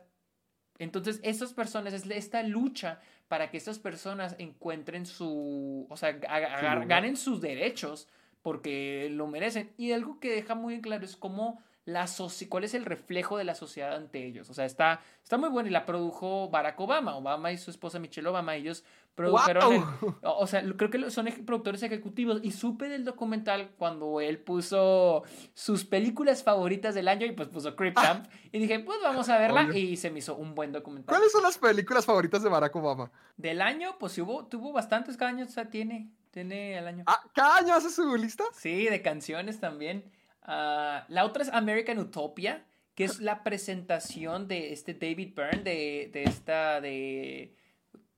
Entonces, 0.79 1.21
estas 1.23 1.53
personas, 1.53 1.93
es 1.93 2.05
esta 2.11 2.43
lucha 2.43 3.01
para 3.29 3.51
que 3.51 3.57
estas 3.57 3.79
personas 3.79 4.35
encuentren 4.39 5.07
su, 5.07 5.87
o 5.89 5.97
sea, 5.97 6.13
ganen 6.13 7.17
sus 7.17 7.41
derechos 7.41 8.09
porque 8.43 9.09
lo 9.11 9.27
merecen. 9.27 9.73
Y 9.77 9.93
algo 9.93 10.19
que 10.21 10.31
deja 10.31 10.55
muy 10.55 10.75
en 10.75 10.81
claro 10.81 11.05
es 11.05 11.17
cómo 11.17 11.63
la 11.89 12.07
cuál 12.51 12.65
es 12.65 12.75
el 12.75 12.85
reflejo 12.85 13.39
de 13.39 13.45
la 13.45 13.55
sociedad 13.55 13.97
ante 13.97 14.23
ellos. 14.23 14.51
O 14.51 14.55
sea, 14.55 14.67
está, 14.67 15.01
está 15.23 15.39
muy 15.39 15.49
bueno 15.49 15.71
y 15.71 15.73
la 15.73 15.87
produjo 15.87 16.51
Barack 16.51 16.79
Obama. 16.79 17.17
Obama 17.17 17.51
y 17.51 17.57
su 17.57 17.71
esposa 17.71 17.99
Michelle 17.99 18.29
Obama, 18.29 18.57
ellos 18.57 18.85
produjeron. 19.15 19.87
o 20.23 20.47
sea, 20.47 20.63
creo 20.77 20.91
que 20.91 21.11
son 21.11 21.25
productores 21.47 21.83
ejecutivos. 21.83 22.41
Y 22.43 22.53
supe 22.53 22.91
del 22.91 23.07
documental 23.07 23.71
cuando 23.79 24.21
él 24.21 24.37
puso 24.39 25.23
sus 25.55 25.87
películas 25.87 26.43
favoritas 26.43 26.95
del 26.95 27.09
año 27.09 27.25
y 27.25 27.33
pues 27.33 27.49
puso 27.49 27.75
Crip 27.75 27.97
ah. 27.97 28.03
Camp. 28.03 28.27
Y 28.53 28.59
dije, 28.59 28.81
pues 28.81 28.99
vamos 29.03 29.31
a 29.31 29.39
verla. 29.39 29.75
Y 29.75 29.97
se 29.97 30.11
me 30.11 30.19
hizo 30.19 30.37
un 30.37 30.55
buen 30.55 30.73
documental. 30.73 31.17
¿Cuáles 31.17 31.33
son 31.33 31.43
las 31.43 31.57
películas 31.57 32.05
favoritas 32.05 32.43
de 32.43 32.51
Barack 32.51 32.77
Obama? 32.77 33.11
Del 33.39 33.63
año, 33.63 33.97
pues 33.99 34.19
hubo, 34.19 34.45
tuvo 34.45 34.75
bastantes 34.75 35.17
cada 35.17 35.31
año, 35.31 35.47
o 35.47 35.49
sea, 35.49 35.71
tiene. 35.71 36.11
Tiene 36.33 36.77
el 36.77 36.87
año. 36.87 37.05
Ah, 37.07 37.23
¿cada 37.33 37.57
año 37.57 37.75
hace 37.75 37.89
su 37.89 38.15
lista? 38.17 38.45
Sí, 38.53 38.85
de 38.85 39.01
canciones 39.01 39.59
también. 39.59 40.05
Ah, 40.51 41.05
la 41.09 41.27
otra 41.27 41.43
es 41.43 41.51
American 41.51 41.99
Utopia, 41.99 42.65
que 42.95 43.05
es 43.05 43.21
la 43.21 43.45
presentación 43.45 44.49
de 44.49 44.73
este 44.73 44.95
David 44.95 45.35
Byrne, 45.37 45.63
de, 45.63 46.11
de 46.11 46.23
esta, 46.25 46.81
de, 46.81 47.55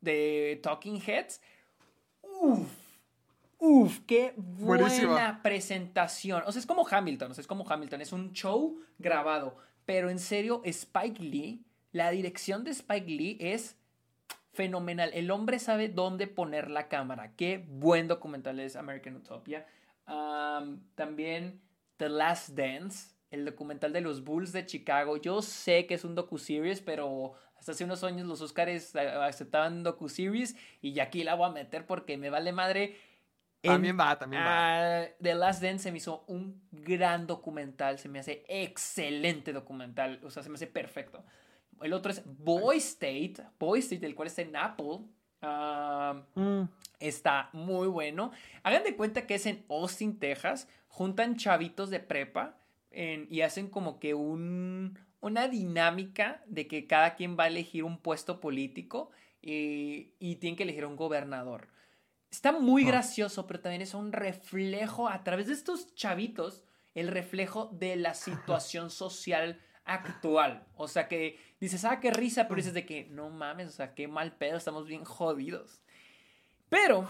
de 0.00 0.60
Talking 0.62 1.02
Heads. 1.04 1.42
Uf, 2.22 2.68
uf, 3.58 3.98
qué 4.06 4.32
buena 4.36 5.40
presentación. 5.42 6.44
O 6.46 6.52
sea, 6.52 6.60
es 6.60 6.66
como 6.66 6.86
Hamilton, 6.88 7.32
o 7.32 7.34
sea, 7.34 7.42
es 7.42 7.48
como 7.48 7.68
Hamilton, 7.68 8.00
es 8.00 8.12
un 8.12 8.32
show 8.32 8.78
grabado. 9.00 9.56
Pero 9.84 10.08
en 10.08 10.20
serio, 10.20 10.62
Spike 10.64 11.20
Lee, 11.20 11.64
la 11.90 12.12
dirección 12.12 12.62
de 12.62 12.70
Spike 12.70 13.10
Lee 13.10 13.38
es 13.40 13.76
fenomenal. 14.52 15.10
El 15.14 15.32
hombre 15.32 15.58
sabe 15.58 15.88
dónde 15.88 16.28
poner 16.28 16.70
la 16.70 16.86
cámara. 16.86 17.32
Qué 17.34 17.66
buen 17.68 18.06
documental 18.06 18.60
es 18.60 18.76
American 18.76 19.16
Utopia. 19.16 19.66
también 20.94 21.60
The 22.00 22.08
Last 22.08 22.56
Dance, 22.56 23.14
el 23.30 23.44
documental 23.44 23.92
de 23.92 24.00
los 24.00 24.24
Bulls 24.24 24.52
de 24.52 24.64
Chicago. 24.64 25.18
Yo 25.18 25.42
sé 25.42 25.86
que 25.86 25.92
es 25.92 26.04
un 26.04 26.14
docu-series, 26.14 26.80
pero 26.80 27.34
hasta 27.58 27.72
hace 27.72 27.84
unos 27.84 28.02
años 28.04 28.26
los 28.26 28.40
Oscars 28.40 28.94
eh, 28.94 29.00
aceptaban 29.00 29.84
docu-series 29.84 30.56
y 30.80 30.98
aquí 30.98 31.24
la 31.24 31.34
voy 31.34 31.50
a 31.50 31.52
meter 31.52 31.84
porque 31.84 32.16
me 32.16 32.30
vale 32.30 32.52
madre. 32.52 32.96
también 33.60 34.00
va, 34.00 34.18
también 34.18 34.42
va. 34.42 35.02
Ah, 35.02 35.06
The 35.20 35.34
Last 35.34 35.62
Dance 35.62 35.82
se 35.82 35.92
me 35.92 35.98
hizo 35.98 36.24
un 36.26 36.62
gran 36.72 37.26
documental, 37.26 37.98
se 37.98 38.08
me 38.08 38.18
hace 38.18 38.44
excelente 38.48 39.52
documental, 39.52 40.20
o 40.24 40.30
sea, 40.30 40.42
se 40.42 40.48
me 40.48 40.54
hace 40.54 40.68
perfecto. 40.68 41.22
El 41.82 41.92
otro 41.92 42.12
es 42.12 42.22
Boy 42.24 42.78
State, 42.78 43.34
Boy 43.58 43.80
State, 43.80 44.06
el 44.06 44.14
cual 44.14 44.28
está 44.28 44.40
en 44.40 44.56
Apple. 44.56 45.00
Ah, 45.42 46.22
mm. 46.34 46.62
Está 46.98 47.50
muy 47.52 47.88
bueno. 47.88 48.30
Hagan 48.62 48.84
de 48.84 48.96
cuenta 48.96 49.26
que 49.26 49.34
es 49.34 49.44
en 49.44 49.66
Austin, 49.68 50.18
Texas. 50.18 50.66
Juntan 50.90 51.36
chavitos 51.36 51.88
de 51.90 52.00
prepa 52.00 52.56
y 52.92 53.40
hacen 53.42 53.68
como 53.70 53.98
que 54.00 54.12
un, 54.14 54.98
una 55.20 55.48
dinámica 55.48 56.42
de 56.46 56.66
que 56.66 56.86
cada 56.86 57.14
quien 57.14 57.36
va 57.38 57.44
a 57.44 57.48
elegir 57.48 57.84
un 57.84 57.98
puesto 57.98 58.40
político 58.40 59.10
y, 59.40 60.12
y 60.18 60.36
tienen 60.36 60.56
que 60.56 60.64
elegir 60.64 60.84
un 60.84 60.96
gobernador. 60.96 61.68
está 62.30 62.52
muy 62.52 62.84
Ah. 62.84 62.88
gracioso, 62.88 63.46
pero 63.46 63.60
también 63.60 63.82
es 63.82 63.94
un 63.94 64.12
reflejo 64.12 65.08
a 65.08 65.22
través 65.24 65.46
de 65.46 65.54
estos 65.54 65.94
chavitos, 65.94 66.64
el 66.94 67.08
reflejo 67.08 67.70
de 67.72 67.96
la 67.96 68.14
situación 68.14 68.90
social 68.90 69.60
actual. 69.84 70.66
O 70.76 70.86
sea 70.88 71.08
que 71.08 71.38
dices, 71.60 71.84
ah, 71.84 72.00
qué 72.00 72.10
risa, 72.10 72.44
pero 72.48 72.56
dices 72.56 72.74
de 72.74 72.84
que 72.86 73.06
no 73.06 73.30
mames, 73.30 73.68
o 73.68 73.72
sea, 73.72 73.94
qué 73.94 74.06
mal 74.08 74.36
pedo, 74.36 74.56
estamos 74.58 74.86
bien 74.86 75.04
jodidos. 75.04 75.80
Pero 76.68 77.06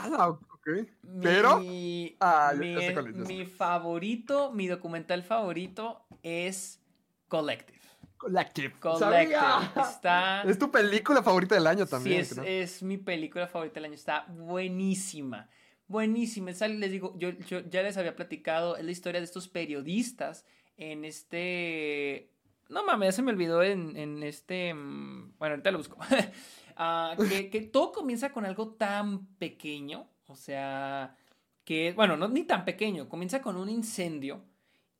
Pero. 1.22 1.60
mi, 1.60 2.16
Ah, 2.20 2.52
mi- 2.56 3.44
favorito, 3.46 4.52
mi 4.52 4.66
documental 4.68 5.22
favorito 5.22 6.06
es 6.22 6.80
Collective. 7.28 7.78
Collective. 8.16 8.74
Collective. 8.80 9.38
Está. 9.80 10.42
Es 10.42 10.58
tu 10.58 10.70
película 10.70 11.22
favorita 11.22 11.54
del 11.54 11.66
año 11.66 11.86
también. 11.86 12.24
sí, 12.24 12.34
es, 12.44 12.74
es 12.76 12.82
mi 12.82 12.98
película 12.98 13.46
favorita 13.46 13.74
del 13.76 13.86
año. 13.86 13.94
Está 13.94 14.26
buenísima. 14.28 15.48
Buenísima. 15.88 16.50
Les 16.50 16.90
digo, 16.92 17.14
yo, 17.18 17.30
yo 17.30 17.60
ya 17.60 17.82
les 17.82 17.96
había 17.96 18.14
platicado. 18.16 18.76
Es 18.76 18.84
la 18.84 18.90
historia 18.90 19.20
de 19.20 19.24
estos 19.24 19.48
periodistas 19.48 20.44
en 20.76 21.04
este. 21.04 22.30
No 22.68 22.84
mames, 22.84 23.08
ya 23.08 23.12
se 23.12 23.22
me 23.22 23.32
olvidó 23.32 23.62
en, 23.62 23.96
en 23.96 24.22
este. 24.22 24.74
mm, 24.74 25.38
Bueno, 25.38 25.54
ahorita 25.54 25.70
lo 25.70 25.78
busco. 25.78 25.98
Ah, 26.82 27.14
que, 27.28 27.50
que 27.50 27.60
todo 27.60 27.92
comienza 27.92 28.32
con 28.32 28.46
algo 28.46 28.70
tan 28.74 29.26
pequeño. 29.36 30.08
O 30.30 30.36
sea, 30.36 31.16
que. 31.64 31.92
Bueno, 31.92 32.16
no 32.16 32.28
ni 32.28 32.44
tan 32.44 32.64
pequeño. 32.64 33.08
Comienza 33.08 33.42
con 33.42 33.56
un 33.56 33.68
incendio 33.68 34.44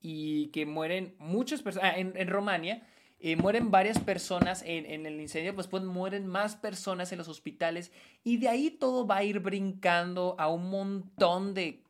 y 0.00 0.48
que 0.48 0.66
mueren 0.66 1.14
muchas 1.18 1.62
personas. 1.62 1.96
en, 1.96 2.12
en 2.16 2.28
Romania. 2.28 2.82
eh, 3.22 3.36
mueren 3.36 3.70
varias 3.70 3.98
personas 3.98 4.62
en, 4.66 4.86
en 4.86 5.04
el 5.06 5.20
incendio, 5.20 5.54
pues, 5.54 5.66
pues 5.68 5.82
mueren 5.84 6.26
más 6.26 6.56
personas 6.56 7.12
en 7.12 7.18
los 7.18 7.28
hospitales 7.28 7.92
y 8.24 8.38
de 8.38 8.48
ahí 8.48 8.70
todo 8.70 9.06
va 9.06 9.18
a 9.18 9.24
ir 9.24 9.40
brincando 9.40 10.36
a 10.38 10.48
un 10.48 10.70
montón 10.70 11.52
de 11.54 11.84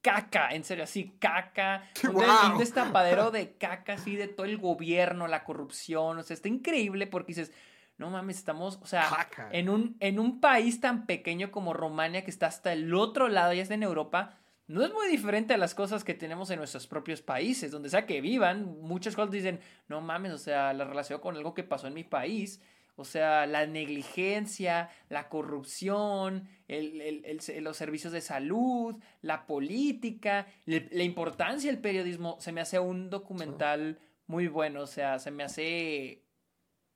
caca, 0.00 0.50
en 0.54 0.62
serio, 0.64 0.84
así, 0.84 1.16
caca, 1.18 1.90
¡Guau! 2.04 2.52
un 2.52 2.58
destapadero 2.58 3.30
de 3.32 3.56
caca, 3.58 3.94
así, 3.94 4.16
de 4.16 4.28
todo 4.28 4.46
el 4.46 4.58
gobierno, 4.58 5.26
la 5.26 5.42
corrupción, 5.44 6.18
o 6.18 6.22
sea, 6.22 6.34
está 6.34 6.48
increíble 6.48 7.06
porque 7.08 7.32
dices, 7.34 7.52
no 8.00 8.10
mames, 8.10 8.38
estamos, 8.38 8.80
o 8.82 8.86
sea, 8.86 9.08
en 9.52 9.68
un, 9.68 9.96
en 10.00 10.18
un 10.18 10.40
país 10.40 10.80
tan 10.80 11.06
pequeño 11.06 11.52
como 11.52 11.72
Rumania, 11.72 12.24
que 12.24 12.30
está 12.30 12.46
hasta 12.48 12.72
el 12.72 12.92
otro 12.94 13.28
lado, 13.28 13.52
ya 13.52 13.62
está 13.62 13.74
en 13.74 13.84
Europa, 13.84 14.36
no 14.66 14.84
es 14.84 14.92
muy 14.92 15.08
diferente 15.08 15.54
a 15.54 15.58
las 15.58 15.74
cosas 15.74 16.02
que 16.04 16.14
tenemos 16.14 16.50
en 16.50 16.58
nuestros 16.58 16.86
propios 16.86 17.22
países, 17.22 17.70
donde 17.70 17.90
sea 17.90 18.06
que 18.06 18.20
vivan, 18.20 18.80
muchas 18.82 19.14
cosas 19.14 19.30
dicen, 19.30 19.60
no 19.88 20.00
mames, 20.00 20.32
o 20.32 20.38
sea, 20.38 20.72
la 20.72 20.84
relación 20.84 21.20
con 21.20 21.36
algo 21.36 21.54
que 21.54 21.62
pasó 21.64 21.86
en 21.86 21.94
mi 21.94 22.04
país, 22.04 22.60
o 22.96 23.04
sea, 23.04 23.46
la 23.46 23.66
negligencia, 23.66 24.90
la 25.08 25.28
corrupción, 25.28 26.48
el- 26.68 27.00
el- 27.00 27.24
el- 27.24 27.64
los 27.64 27.76
servicios 27.76 28.12
de 28.12 28.20
salud, 28.20 28.96
la 29.22 29.46
política, 29.46 30.46
la 30.66 31.02
importancia 31.04 31.70
del 31.70 31.80
periodismo, 31.80 32.36
se 32.40 32.52
me 32.52 32.60
hace 32.60 32.78
un 32.78 33.10
documental 33.10 33.98
muy 34.26 34.48
bueno, 34.48 34.82
o 34.82 34.86
sea, 34.86 35.18
se 35.18 35.30
me 35.30 35.42
hace... 35.42 36.22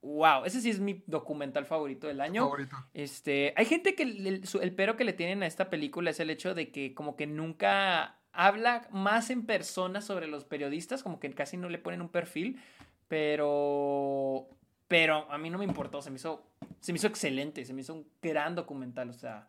Wow, 0.05 0.45
ese 0.45 0.61
sí 0.61 0.69
es 0.69 0.81
mi 0.81 1.03
documental 1.07 1.65
favorito 1.65 2.07
del 2.07 2.21
año. 2.21 2.43
Favorito. 2.43 2.77
Este, 2.93 3.55
hay 3.57 3.65
gente 3.65 3.95
que 3.95 4.03
el, 4.03 4.43
el 4.61 4.75
pero 4.75 4.97
que 4.97 5.05
le 5.05 5.15
tienen 5.15 5.43
a 5.43 5.47
esta 5.47 5.71
película 5.71 6.11
es 6.11 6.21
el 6.21 6.29
hecho 6.29 6.55
de 6.55 6.71
que 6.71 6.95
como 6.95 7.17
que 7.17 7.27
nunca 7.27 8.19
habla 8.35 8.87
más 8.91 9.31
en 9.31 9.47
persona 9.47 10.03
sobre 10.03 10.27
los 10.27 10.45
periodistas, 10.45 11.03
como 11.03 11.21
que 11.21 11.33
casi 11.33 11.57
no 11.57 11.71
le 11.71 11.79
ponen 11.79 12.03
un 12.03 12.11
perfil, 12.11 12.61
pero 13.09 14.47
pero 14.89 15.31
a 15.33 15.39
mí 15.39 15.49
no 15.49 15.57
me 15.57 15.65
importó, 15.65 16.03
se 16.03 16.11
me 16.11 16.17
hizo 16.17 16.45
se 16.81 16.93
me 16.93 16.99
hizo 16.99 17.07
excelente, 17.07 17.65
se 17.65 17.73
me 17.73 17.81
hizo 17.81 17.95
un 17.95 18.07
gran 18.21 18.55
documental, 18.55 19.09
o 19.09 19.15
sea, 19.15 19.49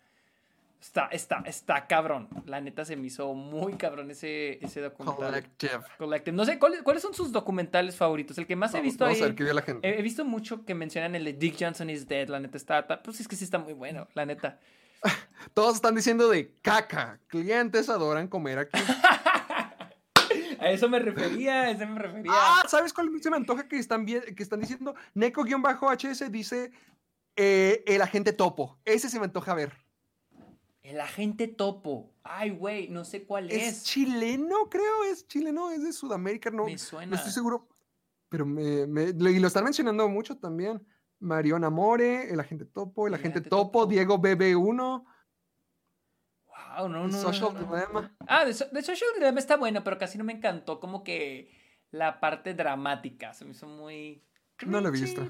está 0.86 1.08
está 1.08 1.44
está 1.46 1.88
cabrón. 1.88 2.30
La 2.46 2.62
neta 2.62 2.86
se 2.86 2.96
me 2.96 3.08
hizo 3.08 3.34
muy 3.34 3.74
cabrón 3.74 4.12
ese 4.12 4.64
ese 4.64 4.82
documental. 4.82 5.26
Collective. 5.28 5.80
Collective. 5.98 6.36
No 6.38 6.46
sé 6.46 6.60
¿cuáles, 6.60 6.82
cuáles 6.84 7.02
son 7.02 7.14
sus 7.14 7.32
documentales 7.32 7.96
favoritos. 7.96 8.38
El 8.38 8.46
que 8.48 8.56
más 8.56 8.74
he 8.76 8.82
visto 8.82 9.04
Vamos 9.06 9.18
ahí 9.18 9.24
a 9.24 9.28
ver 9.28 9.36
qué 9.36 9.44
vio 9.44 9.54
la 9.54 9.62
gente. 9.62 9.88
He, 9.88 10.00
he 10.00 10.02
visto 10.02 10.24
mucho 10.26 10.64
que 10.66 10.76
mencionan 10.76 11.16
el 11.16 11.26
de 11.26 11.34
Dick 11.34 11.58
Johnson 11.60 11.90
is 11.90 12.08
Dead, 12.08 12.28
la 12.30 12.40
neta 12.40 12.58
está, 12.58 12.80
está- 12.80 13.02
pues 13.02 13.20
es 13.20 13.28
que 13.28 13.36
sí 13.36 13.44
está 13.44 13.58
muy 13.58 13.74
bueno, 13.74 14.08
la 14.14 14.26
neta. 14.26 14.60
Todos 15.54 15.76
están 15.76 15.96
diciendo 15.96 16.30
de 16.30 16.54
caca. 16.62 17.20
Clientes 17.28 17.90
adoran 17.90 18.28
comer 18.28 18.60
aquí. 18.60 18.80
A 20.60 20.72
eso 20.72 20.90
me 20.90 20.98
refería, 21.00 21.62
a 21.64 21.72
eso 21.72 21.86
me 21.86 22.00
refería. 22.00 22.32
Ah, 22.34 22.64
¿sabes 22.68 22.92
cuál 22.92 23.12
se 23.22 23.30
me 23.30 23.36
antoja 23.36 23.68
que 23.68 23.78
están, 23.78 24.04
bien, 24.04 24.24
que 24.36 24.42
están 24.42 24.60
diciendo? 24.60 24.96
Neko-HS 25.14 26.32
dice 26.32 26.72
eh, 27.36 27.84
el 27.86 28.02
agente 28.02 28.34
topo. 28.34 28.80
Ese 28.84 29.10
se 29.10 29.20
me 29.20 29.26
antoja 29.26 29.54
ver. 29.54 29.85
El 30.86 31.02
agente 31.02 31.48
topo. 31.48 32.14
Ay, 32.24 32.52
güey, 32.52 32.90
no 32.90 33.04
sé 33.06 33.26
cuál 33.26 33.50
Es, 33.52 33.68
es. 33.80 33.84
chileno, 33.86 34.70
creo. 34.70 35.04
Es 35.06 35.28
chileno, 35.28 35.72
es 35.72 35.84
de 35.84 35.92
Sudamérica. 35.92 36.52
No, 36.52 36.66
me 36.66 36.78
suena. 36.78 37.08
no 37.10 37.16
estoy 37.16 37.32
seguro. 37.32 37.68
Pero 38.30 38.46
me, 38.46 38.86
me- 38.86 39.12
lo- 39.14 39.30
y 39.32 39.40
lo 39.40 39.48
están 39.48 39.64
mencionando 39.64 40.08
mucho 40.08 40.38
también. 40.38 40.86
Mariona 41.20 41.72
More, 41.72 42.30
el 42.32 42.40
agente 42.40 42.66
topo, 42.66 43.08
el, 43.08 43.14
El 43.14 43.20
agente 43.20 43.40
agente 43.40 43.50
topo, 43.50 43.80
topo. 43.80 43.86
Diego 43.88 44.20
BB1, 44.20 45.06
Wow, 46.78 46.90
no, 46.90 47.00
no, 47.00 47.08
no, 47.08 47.12
Social 47.22 47.54
no, 47.54 47.62
no. 47.62 47.76
Dilemma. 47.76 48.16
Ah, 48.28 48.46
So- 48.54 48.68
de 48.72 48.82
Social 48.84 49.10
Dilemma 49.16 49.40
está 49.40 49.58
bueno, 49.58 49.84
pero 49.84 49.98
casi 49.98 50.18
no 50.18 50.24
me 50.24 50.34
encantó 50.34 50.80
como 50.80 51.04
que 51.04 51.52
la 51.92 52.20
parte 52.20 52.54
dramática. 52.54 53.34
Se 53.34 53.44
me 53.46 53.52
hizo 53.52 53.68
muy. 53.68 54.24
No 54.66 54.82
lo 54.82 54.90
he 54.90 54.92
visto. 54.92 55.28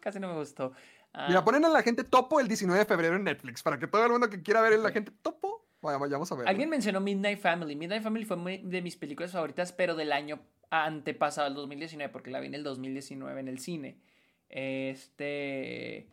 casi 0.00 0.20
no 0.20 0.28
me 0.28 0.38
gustó. 0.38 0.72
Ah, 1.12 1.26
Mira, 1.28 1.44
ponen 1.44 1.64
al 1.64 1.74
agente 1.74 2.04
topo 2.04 2.38
el 2.40 2.46
19 2.48 2.78
de 2.78 2.84
febrero 2.86 3.16
en 3.16 3.24
Netflix 3.24 3.62
para 3.62 3.78
que 3.78 3.86
todo 3.86 4.04
el 4.04 4.12
mundo 4.12 4.30
que 4.30 4.42
quiera 4.42 4.60
ver 4.60 4.74
el 4.74 4.86
agente 4.86 5.10
topo, 5.22 5.66
vaya, 5.82 5.98
vayamos 5.98 6.30
a 6.30 6.36
ver. 6.36 6.48
Alguien 6.48 6.68
mencionó 6.70 7.00
Midnight 7.00 7.40
Family. 7.40 7.74
Midnight 7.74 8.02
Family 8.02 8.24
fue 8.24 8.36
muy- 8.36 8.58
de 8.58 8.80
mis 8.80 8.96
películas 8.96 9.32
favoritas, 9.32 9.72
pero 9.72 9.96
del 9.96 10.12
año 10.12 10.38
antepasado, 10.70 11.48
el 11.48 11.54
2019, 11.54 12.12
porque 12.12 12.30
la 12.30 12.38
vi 12.38 12.46
en 12.46 12.54
el 12.54 12.62
2019 12.62 13.40
en 13.40 13.48
el 13.48 13.58
cine. 13.58 13.98
Este. 14.48 16.08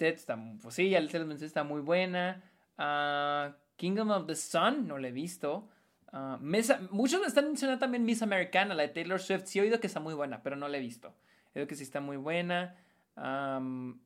Está, 0.00 0.38
pues 0.62 0.74
sí, 0.74 0.90
ya 0.90 0.98
se 1.08 1.18
los 1.18 1.26
mencioné, 1.26 1.46
está 1.46 1.64
muy 1.64 1.80
buena. 1.80 2.42
Ah, 2.76 3.56
Kingdom 3.76 4.10
of 4.10 4.26
the 4.26 4.34
Sun, 4.34 4.86
no 4.86 4.98
la 4.98 5.08
he 5.08 5.12
visto. 5.12 5.68
Ah, 6.12 6.38
Miss- 6.40 6.72
muchos 6.90 7.20
me 7.20 7.26
están 7.26 7.46
mencionando 7.46 7.78
también 7.80 8.04
Miss 8.04 8.22
Americana, 8.22 8.74
la 8.74 8.82
de 8.82 8.88
Taylor 8.90 9.20
Swift. 9.20 9.44
Sí 9.46 9.58
he 9.58 9.62
oído 9.62 9.80
que 9.80 9.86
está 9.86 10.00
muy 10.00 10.14
buena, 10.14 10.42
pero 10.42 10.56
no 10.56 10.68
la 10.68 10.76
he 10.76 10.80
visto. 10.80 11.14
He 11.54 11.60
oído 11.60 11.68
que 11.68 11.74
sí 11.76 11.82
está 11.82 12.00
muy 12.00 12.16
buena. 12.18 12.76
I'm 13.20 14.00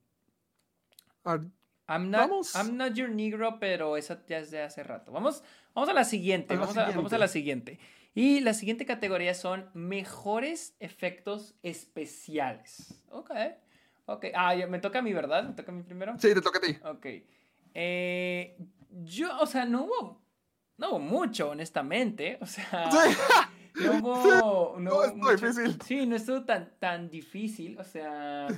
not, 2.11 2.29
Vamos. 2.29 2.55
I'm 2.55 2.77
not 2.77 2.95
your 2.95 3.11
negro, 3.11 3.59
pero 3.59 3.97
esa 3.97 4.25
ya 4.27 4.39
es 4.39 4.51
de 4.51 4.63
hace 4.63 4.83
rato. 4.83 5.13
Vamos, 5.13 5.43
vamos 5.75 5.89
a 5.89 5.93
la 5.93 6.05
siguiente. 6.05 6.55
A 6.55 6.57
la 6.57 6.61
vamos, 6.63 6.77
A, 6.77 6.91
vamos 6.91 7.13
a 7.13 7.19
la 7.19 7.29
siguiente. 7.29 7.79
Y 8.15 8.41
la 8.41 8.55
siguiente 8.55 8.87
categoría 8.87 9.35
son 9.35 9.71
mejores 9.75 10.77
efectos 10.81 11.55
especiales. 11.63 13.03
Ok. 13.11 13.31
Ok. 14.07 14.27
Ah, 14.35 14.55
me 14.69 14.79
toca 14.79 14.99
a 14.99 15.03
mí, 15.03 15.13
¿verdad? 15.13 15.45
Me 15.45 15.55
toca 15.55 15.73
a 15.73 15.75
mí 15.75 15.83
primero. 15.83 16.15
Sí, 16.19 16.35
te 16.35 16.41
toca 16.41 16.59
a 16.59 16.63
ti. 16.63 16.77
Ok. 16.85 17.07
Eh, 17.75 18.57
yo, 18.91 19.39
o 19.39 19.47
sea, 19.47 19.65
no 19.65 19.85
hubo, 19.85 20.23
no 20.77 20.91
hubo 20.91 20.99
mucho, 20.99 21.51
honestamente. 21.51 22.39
O 22.41 22.47
sea, 22.47 22.91
Sí. 23.75 23.85
no 23.87 23.93
hubo, 23.99 24.75
no 24.79 24.81
No, 24.81 24.95
hubo 24.97 25.05
estuvo 25.05 25.31
difícil. 25.31 25.83
Sí, 25.83 26.07
no 26.07 26.17
estuvo 26.17 26.45
tan, 26.45 26.73
tan 26.79 27.09
difícil. 27.09 27.79
O 27.79 27.85
sea, 27.85 28.49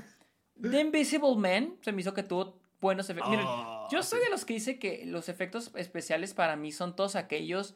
The 0.61 0.81
Invisible 0.81 1.37
Man 1.37 1.77
se 1.83 1.93
me 1.93 2.01
hizo 2.01 2.15
que 2.15 2.23
tuvo 2.23 2.59
buenos 2.81 3.09
efectos. 3.11 3.31
Miren, 3.31 3.47
Ah, 3.49 3.89
yo 3.91 4.03
soy 4.03 4.21
sí. 4.21 4.25
de 4.27 4.31
los 4.31 4.45
que 4.45 4.55
dice 4.55 4.79
que 4.79 5.05
los 5.07 5.29
efectos 5.29 5.71
especiales 5.75 6.35
para 6.35 6.57
mí 6.57 6.71
son 6.73 6.95
todos 6.97 7.17
aquellos 7.17 7.75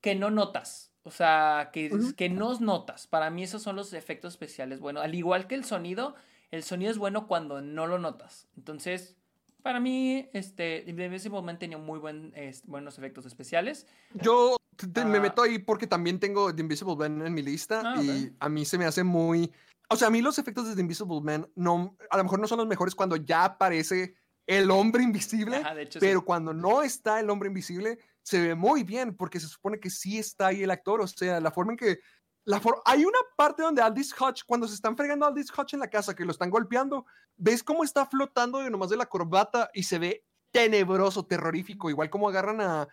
que 0.00 0.14
no 0.14 0.30
notas. 0.30 0.92
O 1.04 1.10
sea, 1.12 1.70
que, 1.72 1.90
que 2.16 2.28
no 2.28 2.58
notas. 2.58 3.06
Para 3.06 3.30
mí 3.30 3.44
esos 3.44 3.62
son 3.62 3.76
los 3.76 3.92
efectos 3.92 4.34
especiales. 4.34 4.80
Bueno, 4.80 5.00
al 5.00 5.14
igual 5.14 5.46
que 5.46 5.54
el 5.54 5.64
sonido, 5.64 6.16
el 6.50 6.64
sonido 6.64 6.90
es 6.90 6.98
bueno 6.98 7.28
cuando 7.28 7.62
no 7.62 7.86
lo 7.86 7.98
notas. 7.98 8.48
Entonces, 8.56 9.16
para 9.62 9.78
mí, 9.78 10.28
este, 10.32 10.82
The 10.84 10.90
Invisible 11.04 11.42
Man 11.42 11.58
tenía 11.60 11.78
muy 11.78 12.00
buen, 12.00 12.34
buenos 12.64 12.98
efectos 12.98 13.24
especiales. 13.24 13.86
Yo 14.14 14.56
te- 14.74 14.88
te- 14.88 15.04
me 15.04 15.18
Ah. 15.18 15.20
meto 15.22 15.42
ahí 15.42 15.60
porque 15.60 15.86
también 15.86 16.18
tengo 16.18 16.52
The 16.52 16.62
Invisible 16.62 16.96
Man 16.96 17.24
en 17.24 17.34
mi 17.34 17.42
lista 17.42 17.82
Ah, 17.84 18.02
y 18.02 18.32
a 18.40 18.48
mí 18.48 18.64
se 18.64 18.76
me 18.76 18.84
hace 18.86 19.04
muy... 19.04 19.52
O 19.88 19.96
sea, 19.96 20.08
a 20.08 20.10
mí 20.10 20.20
los 20.20 20.38
efectos 20.38 20.68
de 20.68 20.74
The 20.74 20.80
Invisible 20.80 21.20
Man 21.22 21.48
no, 21.54 21.96
a 22.10 22.16
lo 22.16 22.24
mejor 22.24 22.40
no 22.40 22.48
son 22.48 22.58
los 22.58 22.66
mejores 22.66 22.94
cuando 22.94 23.16
ya 23.16 23.44
aparece 23.44 24.14
el 24.46 24.70
hombre 24.70 25.02
invisible, 25.02 25.56
Ajá, 25.56 25.80
hecho, 25.80 25.98
sí. 25.98 26.06
pero 26.06 26.24
cuando 26.24 26.52
no 26.52 26.82
está 26.82 27.18
el 27.20 27.30
hombre 27.30 27.48
invisible 27.48 27.98
se 28.22 28.40
ve 28.40 28.54
muy 28.54 28.82
bien 28.84 29.16
porque 29.16 29.40
se 29.40 29.48
supone 29.48 29.78
que 29.78 29.90
sí 29.90 30.18
está 30.18 30.48
ahí 30.48 30.62
el 30.62 30.70
actor, 30.70 31.00
o 31.00 31.06
sea, 31.06 31.40
la 31.40 31.50
forma 31.50 31.72
en 31.72 31.78
que... 31.78 31.98
La 32.44 32.60
for- 32.60 32.80
Hay 32.84 33.04
una 33.04 33.18
parte 33.36 33.62
donde 33.62 33.82
Aldis 33.82 34.14
Hodge, 34.20 34.44
cuando 34.46 34.68
se 34.68 34.74
están 34.76 34.96
fregando 34.96 35.26
a 35.26 35.28
Aldis 35.30 35.50
Hodge 35.50 35.74
en 35.74 35.80
la 35.80 35.90
casa, 35.90 36.14
que 36.14 36.24
lo 36.24 36.30
están 36.30 36.50
golpeando, 36.50 37.04
ves 37.36 37.64
cómo 37.64 37.82
está 37.82 38.06
flotando 38.06 38.60
de 38.60 38.70
nomás 38.70 38.90
de 38.90 38.96
la 38.96 39.06
corbata 39.06 39.68
y 39.74 39.82
se 39.82 39.98
ve 39.98 40.24
tenebroso, 40.52 41.26
terrorífico, 41.26 41.90
igual 41.90 42.08
como 42.08 42.28
agarran 42.28 42.60
a, 42.60 42.88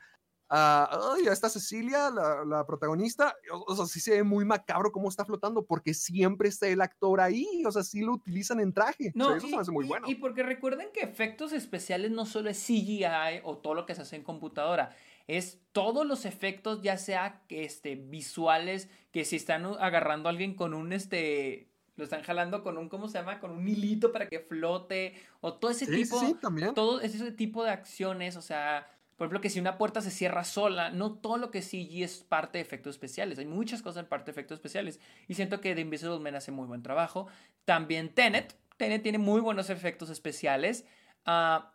a, 0.49 1.13
ay, 1.15 1.27
a 1.27 1.33
esta 1.33 1.49
Cecilia, 1.49 2.09
la, 2.11 2.43
la 2.45 2.65
protagonista, 2.65 3.35
o, 3.51 3.63
o 3.71 3.75
sea, 3.75 3.85
sí 3.85 3.99
se 3.99 4.11
ve 4.11 4.23
muy 4.23 4.45
macabro 4.45 4.91
cómo 4.91 5.09
está 5.09 5.25
flotando, 5.25 5.65
porque 5.65 5.93
siempre 5.93 6.49
está 6.49 6.67
el 6.67 6.81
actor 6.81 7.21
ahí, 7.21 7.63
o 7.65 7.71
sea, 7.71 7.83
sí 7.83 8.01
lo 8.01 8.13
utilizan 8.13 8.59
en 8.59 8.73
traje. 8.73 9.09
o 9.09 9.11
No, 9.15 9.27
sea, 9.29 9.37
eso 9.37 9.47
y, 9.47 9.49
se 9.49 9.55
me 9.55 9.61
hace 9.61 9.71
muy 9.71 9.85
y- 9.85 9.87
bueno. 9.87 10.07
y 10.09 10.15
porque 10.15 10.43
recuerden 10.43 10.89
que 10.93 11.01
efectos 11.01 11.53
especiales 11.53 12.11
no 12.11 12.25
solo 12.25 12.49
es 12.49 12.57
CGI 12.57 13.41
o 13.43 13.57
todo 13.57 13.73
lo 13.73 13.85
que 13.85 13.95
se 13.95 14.01
hace 14.03 14.15
en 14.15 14.23
computadora, 14.23 14.95
es 15.27 15.59
todos 15.71 16.05
los 16.05 16.25
efectos, 16.25 16.81
ya 16.81 16.97
sea 16.97 17.43
este, 17.49 17.95
visuales, 17.95 18.89
que 19.11 19.25
si 19.25 19.37
están 19.37 19.65
agarrando 19.65 20.27
a 20.27 20.31
alguien 20.31 20.53
con 20.55 20.73
un, 20.73 20.91
este, 20.93 21.69
lo 21.95 22.03
están 22.03 22.23
jalando 22.23 22.61
con 22.63 22.77
un, 22.77 22.89
¿cómo 22.89 23.07
se 23.07 23.17
llama? 23.19 23.39
Con 23.39 23.51
un 23.51 23.67
hilito 23.67 24.11
para 24.11 24.27
que 24.27 24.39
flote, 24.39 25.15
o 25.41 25.53
todo 25.53 25.71
ese 25.71 25.85
sí, 25.85 26.03
tipo, 26.03 26.19
sí, 26.19 26.35
también. 26.41 26.73
todo 26.73 26.99
ese 27.01 27.31
tipo 27.31 27.63
de 27.63 27.69
acciones, 27.71 28.35
o 28.35 28.41
sea, 28.41 28.87
por 29.17 29.25
ejemplo, 29.25 29.41
que 29.41 29.49
si 29.49 29.59
una 29.59 29.77
puerta 29.77 30.01
se 30.01 30.09
cierra 30.11 30.43
sola, 30.43 30.89
no 30.89 31.13
todo 31.13 31.37
lo 31.37 31.51
que 31.51 31.61
CG 31.61 32.03
es 32.03 32.17
parte 32.23 32.57
de 32.57 32.61
efectos 32.63 32.95
especiales. 32.95 33.37
Hay 33.39 33.45
muchas 33.45 33.81
cosas 33.81 34.03
en 34.03 34.09
parte 34.09 34.25
de 34.25 34.31
efectos 34.31 34.55
especiales. 34.57 34.99
Y 35.27 35.35
siento 35.35 35.61
que 35.61 35.75
The 35.75 35.81
Invisible 35.81 36.19
Man 36.19 36.35
hace 36.35 36.51
muy 36.51 36.65
buen 36.67 36.81
trabajo. 36.83 37.27
También 37.65 38.13
Tenet. 38.13 38.55
Tenet 38.77 39.03
tiene 39.03 39.19
muy 39.19 39.39
buenos 39.41 39.69
efectos 39.69 40.09
especiales. 40.09 40.85
Ah, 41.25 41.71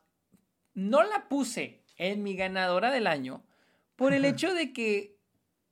no 0.75 1.03
la 1.05 1.29
puse 1.29 1.83
en 1.97 2.23
mi 2.23 2.35
ganadora 2.37 2.91
del 2.91 3.07
año 3.07 3.43
por 3.97 4.13
el 4.13 4.25
hecho 4.25 4.53
de 4.55 4.73
que 4.73 5.17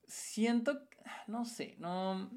siento, 0.07 0.81
no 1.27 1.45
sé, 1.45 1.77
no, 1.79 2.31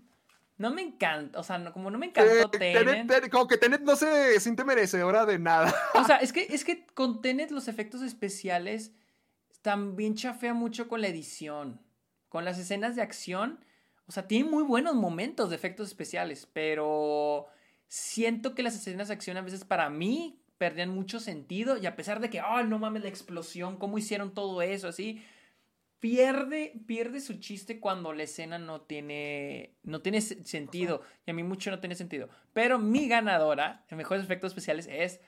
no 0.58 0.72
me 0.72 0.82
encanta, 0.82 1.40
o 1.40 1.44
sea, 1.44 1.58
no- 1.58 1.72
como 1.74 1.90
no 1.90 1.98
me 1.98 2.08
encantó 2.08 2.32
Eh, 2.32 2.46
Tenet. 2.52 2.78
Tenet- 2.78 3.08
Tenet- 3.08 3.30
como 3.30 3.48
que 3.48 3.58
Tenet 3.58 3.82
no 3.82 3.96
se 3.96 4.40
siente 4.40 4.64
merecedora 4.64 5.26
de 5.26 5.40
nada. 5.40 5.74
O 5.96 6.04
sea, 6.04 6.18
es 6.22 6.34
que, 6.34 6.48
es 6.50 6.64
que 6.64 6.86
con 6.88 7.22
Tenet 7.22 7.52
los 7.52 7.68
efectos 7.68 8.02
especiales 8.02 8.92
también 9.62 10.16
chafea 10.16 10.54
mucho 10.54 10.88
con 10.88 11.02
la 11.02 11.08
edición. 11.08 11.82
Con 12.30 12.46
las 12.46 12.60
escenas 12.60 12.96
de 12.96 13.02
acción. 13.02 13.64
O 14.08 14.12
sea, 14.12 14.28
tiene 14.28 14.50
muy 14.50 14.64
buenos 14.64 14.96
momentos 14.96 15.50
de 15.50 15.56
efectos 15.56 15.88
especiales. 15.88 16.48
Pero 16.52 17.48
siento 17.88 18.56
que 18.56 18.64
las 18.64 18.76
escenas 18.76 19.08
de 19.08 19.14
acción 19.14 19.38
a 19.38 19.42
veces 19.42 19.66
para 19.66 19.90
mí 19.90 20.42
perdían 20.58 20.90
mucho 20.90 21.20
sentido. 21.20 21.78
Y 21.78 21.86
a 21.86 21.96
pesar 21.96 22.20
de 22.20 22.30
que, 22.30 22.42
oh, 22.42 22.64
no 22.64 22.80
mames, 22.80 23.04
la 23.04 23.10
explosión, 23.10 23.78
cómo 23.78 23.98
hicieron 23.98 24.34
todo 24.34 24.62
eso, 24.62 24.88
así. 24.88 25.24
Pierde, 26.00 26.82
pierde 26.88 27.20
su 27.20 27.40
chiste 27.40 27.82
cuando 27.82 28.14
la 28.14 28.24
escena 28.24 28.58
no 28.58 28.82
tiene, 28.82 29.76
no 29.84 30.02
tiene 30.02 30.22
se- 30.22 30.44
sentido. 30.46 31.02
Y 31.26 31.32
a 31.32 31.34
mí 31.34 31.44
mucho 31.44 31.72
no 31.72 31.80
tiene 31.80 31.96
sentido. 31.96 32.30
Pero 32.54 32.80
mi 32.80 33.10
ganadora 33.10 33.86
en 33.90 33.98
mejores 33.98 34.24
efectos 34.24 34.52
especiales 34.52 34.88
es 34.90 35.20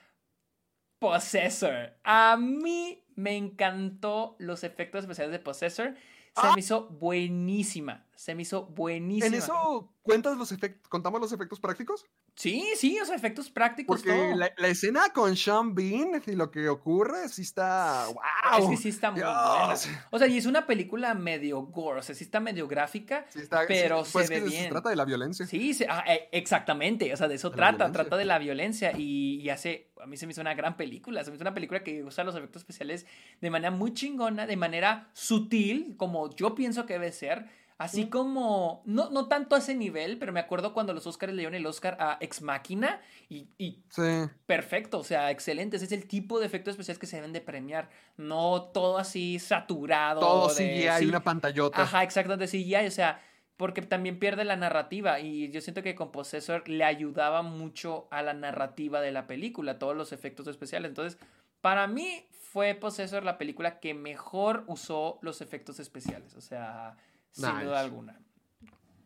Possessor. 1.02 1.92
A 2.04 2.36
mí 2.38 3.04
me 3.16 3.36
encantó 3.36 4.36
los 4.38 4.64
efectos 4.64 5.02
especiales 5.02 5.32
de 5.32 5.38
Possessor. 5.38 5.94
Se 6.34 6.46
Ah. 6.46 6.52
me 6.54 6.60
hizo 6.60 6.88
buenísima. 6.88 8.06
Se 8.16 8.34
me 8.34 8.42
hizo 8.42 8.64
buenísima. 8.66 9.26
¿En 9.26 9.34
eso 9.34 9.92
cuentas 10.00 10.36
los 10.38 10.50
efectos, 10.52 10.88
contamos 10.88 11.20
los 11.20 11.30
efectos 11.32 11.60
prácticos? 11.60 12.06
Sí, 12.36 12.64
sí, 12.76 12.98
o 13.00 13.04
sea, 13.04 13.16
efectos 13.16 13.50
prácticos. 13.50 14.00
Porque 14.00 14.16
todo. 14.16 14.36
la, 14.36 14.50
la 14.56 14.68
escena 14.68 15.10
con 15.12 15.36
Sean 15.36 15.74
Bean 15.74 16.22
y 16.26 16.32
lo 16.32 16.50
que 16.50 16.68
ocurre 16.70 17.28
sí 17.28 17.42
está. 17.42 18.06
¡Wow! 18.06 18.62
Es 18.64 18.70
que 18.70 18.76
sí 18.78 18.88
está 18.88 19.10
muy 19.10 19.20
Dios. 19.20 19.30
buena. 19.30 20.06
O 20.10 20.18
sea, 20.18 20.26
y 20.28 20.38
es 20.38 20.46
una 20.46 20.66
película 20.66 21.12
medio 21.14 21.60
gore, 21.66 22.00
o 22.00 22.02
sea, 22.02 22.14
sí 22.14 22.24
está 22.24 22.40
medio 22.40 22.66
gráfica. 22.66 23.26
Sí 23.28 23.40
está- 23.40 23.60
sí, 23.62 23.66
Pero 23.68 24.02
pues 24.10 24.28
se 24.28 24.40
ve 24.40 24.48
bien. 24.48 24.70
trata 24.70 24.88
de 24.88 24.96
la 24.96 25.04
violencia. 25.04 25.46
Sí, 25.46 25.74
se- 25.74 25.86
ah, 25.90 26.02
eh, 26.08 26.28
exactamente, 26.32 27.12
o 27.12 27.16
sea, 27.18 27.28
de 27.28 27.34
eso 27.34 27.50
De 27.50 27.56
trata, 27.56 27.92
trata 27.92 28.16
de 28.16 28.24
la 28.24 28.38
violencia 28.38 28.92
y, 28.96 29.40
y 29.42 29.50
hace, 29.50 29.90
a 30.02 30.06
mí 30.06 30.16
se 30.16 30.26
me 30.26 30.32
hizo 30.32 30.40
una 30.40 30.54
gran 30.54 30.76
película, 30.76 31.22
se 31.24 31.30
me 31.30 31.36
hizo 31.36 31.44
una 31.44 31.54
película 31.54 31.82
que 31.84 32.02
usa 32.02 32.24
los 32.24 32.34
efectos 32.34 32.62
especiales 32.62 33.06
de 33.40 33.50
manera 33.50 33.70
muy 33.70 33.94
chingona, 33.94 34.46
de 34.46 34.56
manera 34.56 35.08
sutil, 35.12 35.94
como 35.96 36.34
yo 36.34 36.54
pienso 36.54 36.86
que 36.86 36.94
debe 36.94 37.12
ser, 37.12 37.46
así 37.78 38.06
como, 38.08 38.82
no, 38.84 39.10
no 39.10 39.26
tanto 39.28 39.56
a 39.56 39.58
ese 39.58 39.74
nivel, 39.74 40.18
pero 40.18 40.32
me 40.32 40.38
acuerdo 40.40 40.72
cuando 40.72 40.92
los 40.94 41.06
Oscars 41.06 41.32
le 41.32 41.38
dieron 41.40 41.54
el 41.54 41.66
Oscar 41.66 41.96
a 41.98 42.16
Ex 42.20 42.40
Machina 42.42 43.00
y, 43.28 43.48
y 43.58 43.82
Sí. 43.88 44.02
perfecto, 44.46 44.98
o 44.98 45.04
sea, 45.04 45.30
excelente, 45.30 45.76
ese 45.76 45.86
es 45.86 45.92
el 45.92 46.06
tipo 46.06 46.38
de 46.38 46.46
efectos 46.46 46.72
especiales 46.72 46.98
que 46.98 47.06
se 47.06 47.16
deben 47.16 47.32
de 47.32 47.40
premiar, 47.40 47.88
no 48.16 48.62
todo 48.72 48.98
así 48.98 49.38
saturado. 49.38 50.20
Todo 50.20 50.48
de- 50.48 50.54
sí, 50.54 50.86
hay 50.88 51.02
sí, 51.04 51.08
una 51.08 51.24
pantallota. 51.24 51.82
Ajá, 51.82 52.02
exactamente, 52.04 52.46
CGI, 52.46 52.86
o 52.86 52.90
sea, 52.90 53.20
porque 53.62 53.80
también 53.80 54.18
pierde 54.18 54.44
la 54.44 54.56
narrativa 54.56 55.20
y 55.20 55.48
yo 55.52 55.60
siento 55.60 55.84
que 55.84 55.94
con 55.94 56.10
Possessor 56.10 56.68
le 56.68 56.82
ayudaba 56.82 57.42
mucho 57.42 58.08
a 58.10 58.20
la 58.20 58.34
narrativa 58.34 59.00
de 59.00 59.12
la 59.12 59.28
película, 59.28 59.78
todos 59.78 59.96
los 59.96 60.10
efectos 60.10 60.48
especiales. 60.48 60.88
Entonces, 60.88 61.16
para 61.60 61.86
mí 61.86 62.26
fue 62.32 62.74
Possessor 62.74 63.22
la 63.22 63.38
película 63.38 63.78
que 63.78 63.94
mejor 63.94 64.64
usó 64.66 65.20
los 65.22 65.40
efectos 65.40 65.78
especiales, 65.78 66.34
o 66.34 66.40
sea, 66.40 66.96
sin 67.30 67.56
duda 67.60 67.78
alguna. 67.78 68.20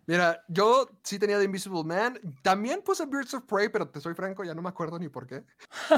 Mira, 0.07 0.43
yo 0.49 0.89
sí 1.03 1.19
tenía 1.19 1.37
The 1.37 1.45
Invisible 1.45 1.85
Man. 1.85 2.19
También 2.43 2.81
puse 2.81 3.05
Birds 3.05 3.35
of 3.35 3.45
Prey, 3.45 3.69
pero 3.69 3.87
te 3.91 4.01
soy 4.01 4.15
franco, 4.15 4.43
ya 4.43 4.55
no 4.55 4.63
me 4.63 4.71
acuerdo 4.71 4.99
ni 4.99 5.11
por 5.11 5.27
qué. 5.27 5.45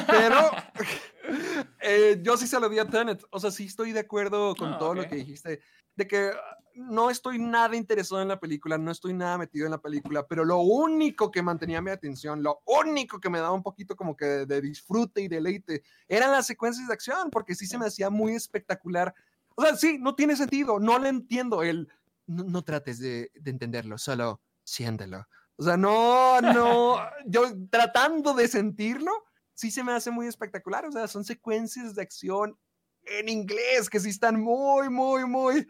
Pero 0.08 0.50
eh, 1.80 2.18
yo 2.22 2.36
sí 2.36 2.48
se 2.48 2.58
lo 2.58 2.68
di 2.68 2.80
a 2.80 2.86
Tenet. 2.86 3.22
O 3.30 3.38
sea, 3.38 3.52
sí 3.52 3.66
estoy 3.66 3.92
de 3.92 4.00
acuerdo 4.00 4.56
con 4.56 4.72
Ah, 4.72 4.78
todo 4.78 4.94
lo 4.94 5.06
que 5.06 5.14
dijiste. 5.14 5.60
De 5.98 6.06
que 6.06 6.30
no 6.74 7.10
estoy 7.10 7.40
nada 7.40 7.74
interesado 7.74 8.22
en 8.22 8.28
la 8.28 8.38
película, 8.38 8.78
no 8.78 8.92
estoy 8.92 9.12
nada 9.12 9.36
metido 9.36 9.66
en 9.66 9.72
la 9.72 9.82
película, 9.82 10.26
pero 10.28 10.44
lo 10.44 10.58
único 10.58 11.30
que 11.30 11.42
mantenía 11.42 11.82
mi 11.82 11.90
atención, 11.90 12.40
lo 12.42 12.60
único 12.64 13.18
que 13.18 13.28
me 13.28 13.40
daba 13.40 13.52
un 13.52 13.64
poquito 13.64 13.96
como 13.96 14.16
que 14.16 14.24
de, 14.24 14.46
de 14.46 14.60
disfrute 14.60 15.20
y 15.20 15.28
deleite, 15.28 15.82
eran 16.06 16.30
las 16.30 16.46
secuencias 16.46 16.86
de 16.86 16.94
acción, 16.94 17.30
porque 17.30 17.56
sí 17.56 17.66
se 17.66 17.78
me 17.78 17.86
hacía 17.86 18.10
muy 18.10 18.34
espectacular. 18.34 19.12
O 19.56 19.62
sea, 19.62 19.74
sí, 19.74 19.98
no 19.98 20.14
tiene 20.14 20.36
sentido, 20.36 20.78
no 20.78 21.00
le 21.00 21.08
entiendo 21.08 21.64
el 21.64 21.88
no, 22.28 22.44
no 22.44 22.62
trates 22.62 23.00
de, 23.00 23.32
de 23.34 23.50
entenderlo, 23.50 23.98
solo 23.98 24.40
siéntelo. 24.62 25.26
O 25.56 25.64
sea, 25.64 25.76
no, 25.76 26.40
no, 26.40 26.96
yo 27.26 27.42
tratando 27.70 28.34
de 28.34 28.46
sentirlo, 28.46 29.10
sí 29.54 29.72
se 29.72 29.82
me 29.82 29.92
hace 29.92 30.12
muy 30.12 30.28
espectacular. 30.28 30.86
O 30.86 30.92
sea, 30.92 31.08
son 31.08 31.24
secuencias 31.24 31.94
de 31.94 32.02
acción 32.02 32.56
en 33.04 33.28
inglés 33.28 33.88
que 33.90 34.00
sí 34.00 34.10
están 34.10 34.40
muy, 34.40 34.88
muy, 34.90 35.24
muy, 35.26 35.66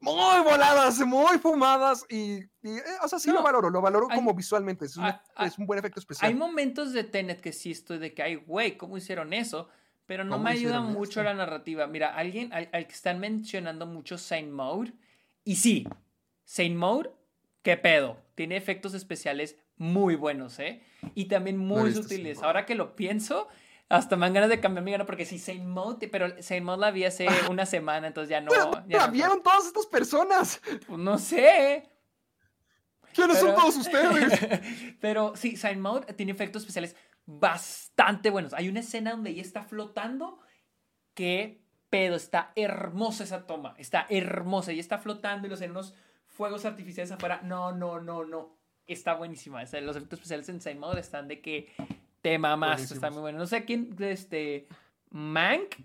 muy 0.00 0.42
voladas, 0.44 0.98
muy 1.00 1.38
fumadas. 1.38 2.04
Y, 2.08 2.34
y, 2.62 2.76
eh, 2.76 2.82
o 3.02 3.08
sea, 3.08 3.18
sí 3.18 3.28
No, 3.30 3.36
lo 3.36 3.42
valoro, 3.42 3.70
lo 3.70 3.80
valoro 3.80 4.06
hay- 4.10 4.16
como 4.16 4.32
visualmente. 4.34 4.84
Es, 4.86 4.96
una- 4.96 5.22
es 5.40 5.58
un 5.58 5.66
buen 5.66 5.78
efecto 5.78 5.98
Hay 5.98 6.02
especial. 6.02 6.34
momentos 6.36 6.92
de 6.92 7.04
Tenet 7.04 7.40
que 7.40 7.52
sí 7.52 7.70
estoy 7.72 7.98
de 7.98 8.14
que, 8.14 8.22
ay, 8.22 8.36
güey, 8.36 8.76
¿cómo 8.76 8.96
hicieron 8.96 9.32
eso? 9.32 9.68
Pero 10.06 10.24
no 10.24 10.32
¿Cómo 10.32 10.44
me 10.44 10.50
ayuda 10.52 10.80
mucho 10.80 11.22
la 11.22 11.34
narrativa. 11.34 11.86
Mira, 11.86 12.14
alguien 12.14 12.52
al, 12.52 12.70
al 12.72 12.86
que 12.86 12.94
están 12.94 13.18
mencionando 13.20 13.84
mucho 13.86 14.16
Saint 14.16 14.50
Mode. 14.50 14.92
Y 15.44 15.56
sí, 15.56 15.86
Saint 16.44 16.76
Mode, 16.76 17.10
qué 17.62 17.76
pedo. 17.76 18.16
Tiene 18.34 18.56
efectos 18.56 18.94
especiales 18.94 19.56
muy 19.76 20.14
buenos, 20.14 20.58
¿eh? 20.60 20.82
Y 21.14 21.26
también 21.26 21.58
muy 21.58 21.92
Saint 21.92 22.04
sutiles. 22.04 22.42
Ahora 22.42 22.64
que 22.64 22.74
lo 22.74 22.96
pienso, 22.96 23.48
hasta 23.88 24.16
me 24.16 24.26
dan 24.26 24.34
ganas 24.34 24.50
de 24.50 24.60
cambiar 24.60 24.84
mi 24.84 24.92
gana 24.92 25.06
porque 25.06 25.24
sí, 25.24 25.38
Saint 25.38 25.64
Mode, 25.66 26.08
pero 26.08 26.42
Saint 26.42 26.64
Mode 26.64 26.78
la 26.80 26.90
vi 26.90 27.04
hace 27.04 27.26
una 27.50 27.64
semana, 27.66 28.06
entonces 28.08 28.28
ya 28.30 28.40
no. 28.40 28.50
Ya 28.86 28.98
¿la 28.98 29.06
no- 29.06 29.12
vieron 29.12 29.42
todas 29.42 29.66
estas 29.66 29.86
personas? 29.86 30.60
pues 30.86 30.98
no 30.98 31.18
sé. 31.18 31.88
¿Quiénes 33.14 33.38
son 33.38 33.48
Pero- 33.50 33.60
todos 33.60 33.76
ustedes? 33.78 34.96
Pero 35.00 35.34
sí, 35.34 35.56
Sign 35.56 35.80
Mode 35.80 36.12
tiene 36.14 36.32
efectos 36.32 36.62
especiales 36.62 36.94
bastante 37.26 38.30
buenos. 38.30 38.52
Hay 38.54 38.68
una 38.68 38.80
escena 38.80 39.12
donde 39.12 39.30
ella 39.30 39.42
está 39.42 39.62
flotando. 39.62 40.38
Que 41.14 41.64
pedo, 41.90 42.14
está 42.14 42.52
hermosa 42.54 43.24
esa 43.24 43.46
toma. 43.46 43.74
Está 43.78 44.06
hermosa. 44.10 44.70
Ella 44.72 44.80
está 44.80 44.98
flotando 44.98 45.46
y 45.46 45.50
los 45.50 45.60
en 45.62 45.72
unos 45.72 45.94
fuegos 46.28 46.64
artificiales 46.64 47.10
afuera. 47.10 47.40
No, 47.42 47.72
no, 47.72 47.98
no, 48.00 48.24
no. 48.24 48.56
Está 48.86 49.14
buenísima. 49.14 49.62
O 49.62 49.66
sea, 49.66 49.80
los 49.80 49.96
efectos 49.96 50.18
especiales 50.20 50.48
en 50.50 50.60
Sign 50.60 50.78
Mode 50.78 51.00
están 51.00 51.26
de 51.26 51.40
que 51.40 51.72
te 52.22 52.38
mamas. 52.38 52.90
Está 52.90 53.10
muy 53.10 53.20
bueno. 53.20 53.38
No 53.38 53.46
sé 53.46 53.64
quién, 53.64 53.94
este. 54.00 54.66
Mank. 55.10 55.76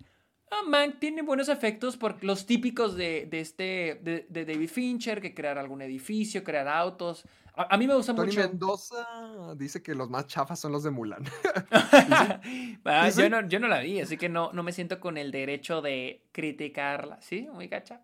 Ah, 0.52 0.62
Mank 0.68 1.00
tiene 1.00 1.24
buenos 1.24 1.50
efectos 1.50 1.98
por 1.98 2.24
los 2.24 2.46
típicos 2.46 2.96
de, 2.96 3.26
de 3.26 3.40
este 3.40 4.00
de, 4.04 4.28
de 4.30 4.46
David 4.46 4.70
Fincher, 4.70 5.20
que 5.20 5.34
crear 5.34 5.58
algún 5.58 5.82
edificio, 5.82 6.44
crear 6.44 6.68
autos. 6.68 7.26
A, 7.56 7.74
a 7.74 7.78
mí 7.78 7.88
me 7.88 7.96
gusta 7.96 8.14
Tony 8.14 8.28
mucho. 8.28 8.40
Mendoza 8.42 9.08
dice 9.56 9.82
que 9.82 9.96
los 9.96 10.10
más 10.10 10.28
chafas 10.28 10.60
son 10.60 10.72
los 10.72 10.84
de 10.84 10.92
Mulan. 10.92 11.24
Ah, 12.86 13.10
yo, 13.10 13.30
no, 13.30 13.48
yo 13.48 13.60
no 13.60 13.68
la 13.68 13.80
vi, 13.80 14.00
así 14.02 14.18
que 14.18 14.28
no, 14.30 14.52
no 14.54 14.62
me 14.64 14.72
siento 14.72 15.00
con 15.00 15.18
el 15.18 15.32
derecho 15.32 15.82
de 15.82 16.28
criticarla. 16.32 17.22
¿Sí? 17.22 17.48
Muy 17.52 17.68
gacha. 17.68 18.02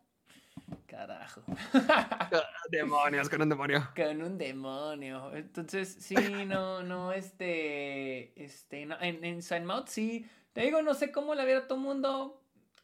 Carajo. 0.89 1.43
Demonios, 2.71 3.29
con 3.29 3.43
un 3.43 3.49
demonio. 3.49 3.87
Con 3.95 4.21
un 4.23 4.37
demonio. 4.39 5.35
Entonces, 5.35 5.97
sí, 5.99 6.15
no, 6.47 6.81
no, 6.81 7.11
este. 7.11 8.43
Este, 8.43 8.87
no, 8.87 8.99
en, 8.99 9.23
en 9.23 9.43
Sign 9.43 9.65
Mouth, 9.65 9.87
sí. 9.87 10.27
Te 10.53 10.61
digo, 10.61 10.81
no 10.81 10.95
sé 10.95 11.11
cómo 11.11 11.35
la 11.35 11.45
vieron 11.45 11.67
todo 11.67 11.77
el 11.77 11.83
mundo. 11.83 12.41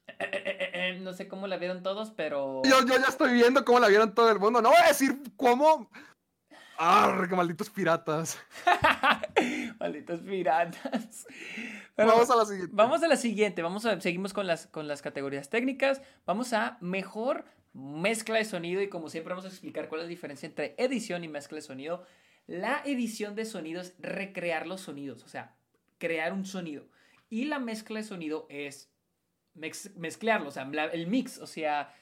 No 1.02 1.14
sé 1.14 1.28
cómo 1.28 1.48
la 1.48 1.58
vieron 1.58 1.82
todos, 1.82 2.12
pero. 2.12 2.62
Yo, 2.64 2.80
yo 2.82 2.98
ya 3.00 3.08
estoy 3.08 3.34
viendo 3.34 3.66
cómo 3.66 3.80
la 3.80 3.88
vieron 3.88 4.14
todo 4.14 4.32
el 4.32 4.40
mundo. 4.40 4.62
No 4.62 4.70
voy 4.70 4.78
a 4.84 4.88
decir 4.88 5.20
cómo. 5.36 5.90
¡Arr, 6.78 7.28
qué 7.28 7.36
malditos 7.36 7.70
piratas! 7.70 8.38
Malditos 9.80 10.20
piratas. 10.22 11.26
vamos 11.98 12.30
a 12.30 12.36
la 12.36 12.46
siguiente. 12.46 12.76
Vamos 12.76 13.04
a 13.04 13.08
la 13.08 13.16
siguiente. 13.16 13.62
Vamos 13.62 13.86
a, 13.86 14.00
seguimos 14.00 14.34
con 14.34 14.46
las, 14.46 14.68
con 14.68 14.88
las 14.88 15.02
categorías 15.02 15.50
técnicas. 15.50 16.02
Vamos 16.26 16.54
a 16.54 16.78
mejor 16.82 17.46
mezcla 17.76 18.38
de 18.38 18.46
sonido. 18.46 18.82
Y 18.82 18.90
como 18.90 19.10
siempre, 19.10 19.34
vamos 19.34 19.46
a 19.46 19.50
explicar 19.50 19.90
cuál 19.90 20.02
es 20.02 20.06
la 20.06 20.10
diferencia 20.10 20.48
entre 20.48 20.74
edición 20.78 21.24
y 21.24 21.28
mezcla 21.28 21.58
de 21.58 21.62
sonido. 21.62 22.06
La 22.48 22.82
edición 22.86 23.36
de 23.36 23.46
sonido 23.46 23.82
es 23.82 23.96
recrear 24.00 24.66
los 24.66 24.82
sonidos, 24.82 25.24
o 25.24 25.28
sea, 25.28 25.56
crear 25.98 26.34
un 26.34 26.46
sonido. 26.46 26.88
Y 27.30 27.46
la 27.46 27.60
mezcla 27.60 28.00
de 28.00 28.06
sonido 28.06 28.48
es 28.50 28.92
mezclarlo, 29.96 30.50
o 30.50 30.52
sea, 30.52 30.70
el 30.94 31.08
mix, 31.08 31.40
o 31.40 31.48
sea, 31.48 31.94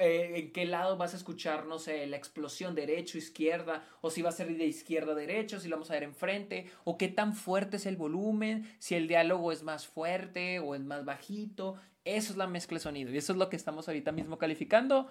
eh, 0.00 0.32
en 0.36 0.52
qué 0.52 0.64
lado 0.64 0.96
vas 0.96 1.14
a 1.14 1.16
escuchar, 1.16 1.66
no 1.66 1.78
sé, 1.78 2.06
la 2.06 2.16
explosión 2.16 2.74
derecho, 2.74 3.18
izquierda, 3.18 3.84
o 4.00 4.10
si 4.10 4.22
va 4.22 4.30
a 4.30 4.32
ser 4.32 4.54
de 4.56 4.66
izquierda 4.66 5.12
a 5.12 5.14
derecho, 5.14 5.60
si 5.60 5.68
lo 5.68 5.76
vamos 5.76 5.90
a 5.90 5.94
ver 5.94 6.02
enfrente, 6.02 6.70
o 6.84 6.98
qué 6.98 7.08
tan 7.08 7.34
fuerte 7.34 7.76
es 7.76 7.86
el 7.86 7.96
volumen, 7.96 8.68
si 8.78 8.94
el 8.94 9.08
diálogo 9.08 9.52
es 9.52 9.62
más 9.62 9.86
fuerte 9.86 10.60
o 10.60 10.74
es 10.74 10.82
más 10.82 11.04
bajito. 11.04 11.76
Eso 12.04 12.32
es 12.32 12.38
la 12.38 12.46
mezcla 12.46 12.76
de 12.76 12.82
sonido 12.82 13.10
y 13.12 13.18
eso 13.18 13.32
es 13.32 13.38
lo 13.38 13.48
que 13.48 13.56
estamos 13.56 13.86
ahorita 13.88 14.12
mismo 14.12 14.38
calificando. 14.38 15.08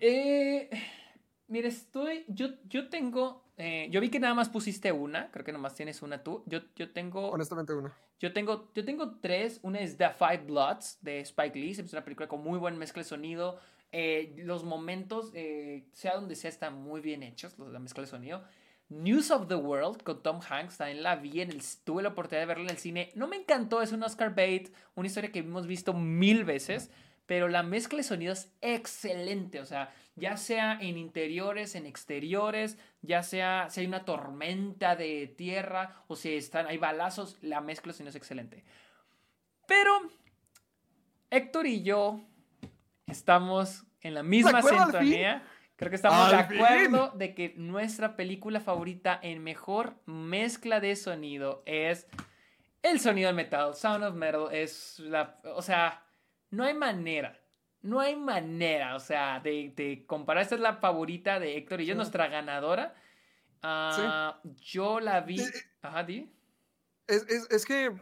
Eh, 0.00 0.70
mire, 1.48 1.68
estoy, 1.68 2.24
yo, 2.28 2.48
yo 2.68 2.88
tengo, 2.88 3.41
eh, 3.56 3.88
yo 3.90 4.00
vi 4.00 4.10
que 4.10 4.20
nada 4.20 4.34
más 4.34 4.48
pusiste 4.48 4.92
una, 4.92 5.30
creo 5.30 5.44
que 5.44 5.52
nomás 5.52 5.74
tienes 5.74 6.02
una 6.02 6.22
tú. 6.22 6.42
Yo, 6.46 6.60
yo 6.76 6.90
tengo... 6.92 7.30
Honestamente 7.30 7.72
una. 7.72 7.96
Yo 8.18 8.32
tengo, 8.32 8.70
yo 8.74 8.84
tengo 8.84 9.16
tres. 9.20 9.60
Una 9.62 9.80
es 9.80 9.96
The 9.96 10.10
Five 10.10 10.44
Bloods 10.46 10.98
de 11.00 11.20
Spike 11.20 11.58
Lee. 11.58 11.70
Es 11.70 11.92
una 11.92 12.04
película 12.04 12.28
con 12.28 12.42
muy 12.42 12.58
buen 12.58 12.78
mezcla 12.78 13.02
de 13.02 13.08
sonido. 13.08 13.58
Eh, 13.94 14.34
los 14.38 14.64
momentos, 14.64 15.30
eh, 15.34 15.84
sea 15.92 16.14
donde 16.14 16.34
sea, 16.34 16.48
están 16.48 16.80
muy 16.82 17.02
bien 17.02 17.22
hechos, 17.22 17.58
la 17.58 17.78
mezcla 17.78 18.02
de 18.02 18.08
sonido. 18.08 18.42
News 18.88 19.30
of 19.30 19.48
the 19.48 19.54
World 19.54 20.02
con 20.02 20.22
Tom 20.22 20.40
Hanks, 20.48 20.78
también 20.78 21.02
la 21.02 21.16
vi, 21.16 21.42
en 21.42 21.50
el, 21.50 21.62
tuve 21.84 22.02
la 22.02 22.10
oportunidad 22.10 22.42
de 22.42 22.46
verla 22.46 22.64
en 22.64 22.70
el 22.70 22.78
cine. 22.78 23.10
No 23.14 23.28
me 23.28 23.36
encantó, 23.36 23.82
es 23.82 23.92
un 23.92 24.02
Oscar 24.02 24.34
bait, 24.34 24.74
una 24.94 25.06
historia 25.06 25.30
que 25.30 25.40
hemos 25.40 25.66
visto 25.66 25.92
mil 25.92 26.44
veces, 26.44 26.90
pero 27.32 27.48
la 27.48 27.62
mezcla 27.62 27.96
de 27.96 28.02
sonido 28.02 28.34
es 28.34 28.52
excelente. 28.60 29.58
O 29.58 29.64
sea, 29.64 29.90
ya 30.16 30.36
sea 30.36 30.76
en 30.78 30.98
interiores, 30.98 31.74
en 31.76 31.86
exteriores, 31.86 32.76
ya 33.00 33.22
sea 33.22 33.70
si 33.70 33.80
hay 33.80 33.86
una 33.86 34.04
tormenta 34.04 34.96
de 34.96 35.28
tierra 35.28 36.04
o 36.08 36.14
si 36.14 36.34
están, 36.34 36.66
hay 36.66 36.76
balazos, 36.76 37.38
la 37.40 37.62
mezcla 37.62 37.94
de 37.94 38.06
es 38.06 38.16
excelente. 38.16 38.66
Pero 39.66 39.92
Héctor 41.30 41.66
y 41.68 41.82
yo 41.82 42.20
estamos 43.06 43.86
en 44.02 44.12
la 44.12 44.22
misma 44.22 44.60
sintonía. 44.60 45.42
Creo 45.76 45.88
que 45.88 45.96
estamos 45.96 46.30
de 46.30 46.36
acuerdo 46.36 47.12
de 47.16 47.34
que 47.34 47.54
nuestra 47.56 48.14
película 48.14 48.60
favorita 48.60 49.18
en 49.22 49.42
mejor 49.42 49.94
mezcla 50.04 50.80
de 50.80 50.96
sonido 50.96 51.62
es 51.64 52.06
el 52.82 53.00
sonido 53.00 53.28
del 53.28 53.36
metal. 53.36 53.74
Sound 53.74 54.04
of 54.04 54.14
Metal 54.16 54.48
es 54.52 54.98
la. 54.98 55.40
O 55.54 55.62
sea, 55.62 56.01
no 56.52 56.62
hay 56.64 56.74
manera 56.74 57.42
no 57.82 58.00
hay 58.00 58.16
manera, 58.16 58.94
o 58.94 59.00
sea, 59.00 59.40
de, 59.40 60.04
comparar. 60.06 60.42
Esta 60.42 60.54
es 60.54 60.60
la 60.60 60.76
favorita 60.76 61.40
de 61.40 61.56
Héctor 61.56 61.80
y 61.80 61.86
yo, 61.86 61.94
nuestra 61.94 62.28
ganadora. 62.28 62.94
Ah, 63.62 64.40
yo 64.56 65.00
la 65.00 65.20
vi. 65.20 65.40
Eh, 65.40 65.44
eh, 65.44 65.62
Ajá, 65.82 66.04
di. 66.04 66.32
Es, 67.08 67.66
que 67.66 67.92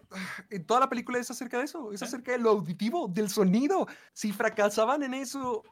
toda 0.67 0.81
la 0.81 0.89
película 0.89 1.19
es 1.19 1.31
acerca 1.31 1.59
de 1.59 1.65
eso, 1.65 1.91
es 1.93 2.03
acerca 2.03 2.33
de 2.33 2.39
lo 2.39 2.51
auditivo, 2.51 3.09
del 3.09 3.29
sonido. 3.29 3.89
Si 4.13 4.31
fracasaban 4.31 5.03
en 5.03 5.15
eso, 5.15 5.65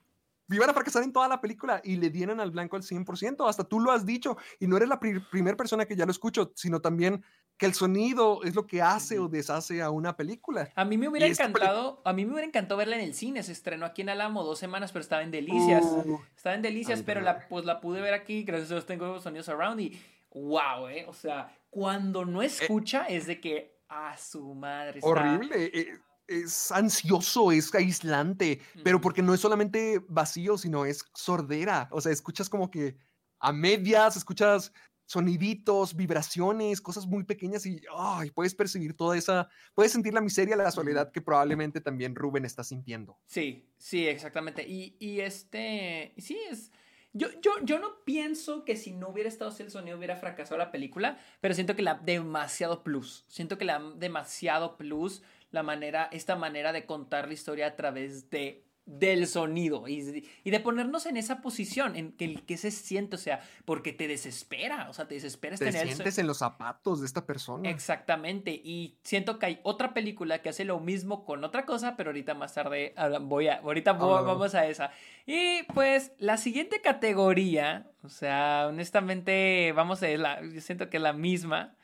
iban 0.49 0.71
a 0.71 0.75
fracasar 0.75 1.03
en 1.05 1.13
toda 1.13 1.29
la 1.29 1.41
película 1.41 1.81
y 1.85 1.97
le 1.97 2.11
dieran 2.11 2.41
al 2.41 2.51
blanco 2.51 2.77
al 2.77 2.83
100%. 2.83 3.49
Hasta 3.49 3.65
tú 3.65 3.79
lo 3.79 3.93
has 3.93 4.05
dicho 4.05 4.39
y 4.59 4.67
no 4.67 4.77
eres 4.77 4.89
la 4.89 4.99
primera 4.99 5.57
persona 5.57 5.85
que 5.85 5.95
ya 5.95 6.07
lo 6.07 6.11
escucho, 6.11 6.53
sino 6.57 6.81
también 6.81 7.23
que 7.59 7.67
el 7.67 7.75
sonido 7.75 8.43
es 8.45 8.55
lo 8.55 8.67
que 8.67 8.81
hace 8.81 9.19
o 9.19 9.29
deshace 9.29 9.83
a 9.83 9.91
una 9.91 10.17
película. 10.17 10.71
A 10.77 10.85
mí 10.85 10.97
me 10.97 11.09
hubiera 11.09 11.27
encantado, 11.27 12.01
a 12.05 12.13
mí 12.13 12.25
me 12.25 12.33
hubiera 12.33 12.47
encantado 12.47 12.79
verla 12.79 12.97
en 12.97 13.03
el 13.03 13.15
cine, 13.15 13.43
se 13.43 13.53
estrenó 13.53 13.85
aquí 13.85 14.03
en 14.03 14.11
Alamo 14.11 14.45
dos 14.45 14.59
semanas, 14.59 14.93
pero 14.93 15.03
estaba 15.03 15.23
en 15.23 15.33
Delicias. 15.33 15.85
Uh. 15.85 16.21
estaba 16.37 16.55
en 16.55 16.63
Delicias, 16.63 17.03
pero 17.03 17.21
la, 17.21 17.49
pues 17.49 17.65
la 17.65 17.81
pude 17.81 18.01
ver 18.01 18.15
aquí, 18.15 18.45
gracias 18.45 18.71
a 18.71 18.75
Dios 18.75 18.87
tengo 18.87 19.21
sonidos 19.21 19.49
around 19.49 19.81
y 19.81 20.01
wow, 20.33 20.87
eh, 20.89 21.05
o 21.09 21.13
sea, 21.13 21.53
cuando 21.69 22.25
no 22.25 22.43
eh. 22.43 22.47
escucha 22.47 23.05
es 23.07 23.27
de 23.27 23.41
que 23.41 23.83
a 23.89 24.17
su 24.17 24.55
madre 24.55 25.01
está... 25.01 25.11
Horrible, 25.11 25.71
eh, 25.75 25.99
es 26.29 26.71
ansioso, 26.71 27.51
es 27.51 27.75
aislante, 27.75 28.61
pero 28.85 29.01
porque 29.01 29.23
no 29.23 29.35
es 29.35 29.41
solamente 29.41 30.01
vacío, 30.09 30.59
sino 30.59 30.85
es 30.85 31.05
sordera, 31.15 31.89
o 31.91 32.01
sea, 32.01 32.13
escuchas 32.13 32.49
como 32.49 32.71
que 32.71 32.97
a 33.41 33.53
medias, 33.53 34.17
escuchas 34.17 34.73
soniditos, 35.09 35.97
vibraciones, 35.97 36.83
cosas 36.83 37.07
muy 37.07 37.25
pequeñas 37.25 37.65
y 37.65 37.81
ay, 37.97 38.31
puedes 38.31 38.55
percibir 38.55 38.95
toda 38.95 39.17
esa, 39.17 39.49
puedes 39.75 39.91
sentir 39.91 40.13
la 40.13 40.21
miseria, 40.21 40.55
la 40.55 40.71
soledad 40.71 41.11
que 41.11 41.23
probablemente 41.23 41.81
también 41.81 42.15
Rubén 42.15 42.45
está 42.45 42.63
sintiendo. 42.63 43.19
Sí, 43.27 43.67
sí, 43.79 44.07
exactamente. 44.07 44.69
Y, 44.69 44.97
y 45.01 45.21
este, 45.21 46.13
sí, 46.19 46.39
es... 46.51 46.71
Yo, 47.15 47.29
yo, 47.41 47.53
yo 47.63 47.79
no 47.79 48.05
pienso 48.05 48.67
que 48.67 48.77
si 48.77 48.93
no 48.93 49.09
hubiera 49.09 49.31
estado 49.31 49.51
así 49.51 49.63
el 49.63 49.71
sonido 49.71 49.97
hubiera 49.97 50.17
fracasado 50.17 50.59
la 50.59 50.71
película, 50.71 51.19
pero 51.41 51.55
siento 51.55 51.75
que 51.75 51.83
la 51.83 51.95
demasiado 51.95 52.85
plus. 52.85 53.25
Siento 53.29 53.57
que 53.57 53.65
la 53.65 53.81
demasiado 53.97 54.77
plus 54.77 55.23
la 55.51 55.63
manera, 55.63 56.11
esta 56.13 56.37
manera 56.37 56.71
de 56.75 56.85
contar 56.85 57.27
la 57.27 57.33
historia 57.33 57.67
a 57.67 57.77
través 57.77 58.29
de 58.29 58.68
del 58.89 59.27
sonido 59.27 59.87
y, 59.87 60.01
de 60.01 60.61
ponernos 60.61 61.05
en 61.05 61.19
esa 61.19 61.43
posición 61.43 61.95
en 61.95 62.13
que, 62.13 62.37
que 62.37 62.57
se 62.57 62.71
siente, 62.71 63.17
o 63.17 63.19
sea, 63.19 63.41
porque 63.67 63.93
te 63.93 64.09
desespera, 64.09 64.89
o 64.89 64.95
sea, 64.95 65.07
te 65.07 65.15
desespera 65.15 65.59
te 65.59 65.71
sientes 65.71 66.17
en 66.17 66.27
los 66.27 66.39
zapatos 66.39 67.01
de 67.01 67.07
esta 67.07 67.27
persona. 67.27 67.69
Exactamente, 67.69 68.51
y 68.51 68.97
siento 69.03 69.39
que 69.39 69.45
hay 69.45 69.61
otra 69.63 69.93
película 69.93 70.41
que 70.41 70.49
hace 70.49 70.65
lo 70.65 70.81
mismo 70.81 71.27
con 71.27 71.45
otra 71.45 71.67
cosa, 71.67 71.97
pero 71.97 72.11
ahorita 72.11 72.33
más 72.33 72.55
tarde 72.55 72.95
voy 73.21 73.49
a, 73.49 73.59
ahorita 73.59 73.93
vamos 73.93 74.55
a 74.55 74.67
esa. 74.67 74.91
Y 75.27 75.65
pues 75.75 76.13
la 76.19 76.39
siguiente 76.39 76.81
categoría, 76.81 77.91
o 78.03 78.09
sea, 78.09 78.69
honestamente, 78.69 79.71
vamos 79.77 80.03
a 80.03 80.09
la, 80.09 80.43
yo 80.43 80.63
siento 80.63 80.89
que 80.89 80.97
es 80.97 81.03
la 81.03 81.13
misma. 81.13 81.75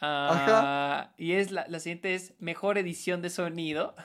Ah, 0.00 1.12
y 1.16 1.32
es 1.32 1.50
la, 1.50 1.66
la 1.68 1.80
siguiente 1.80 2.14
es 2.14 2.34
mejor 2.38 2.78
edición 2.78 3.22
de 3.22 3.30
sonido. 3.30 3.96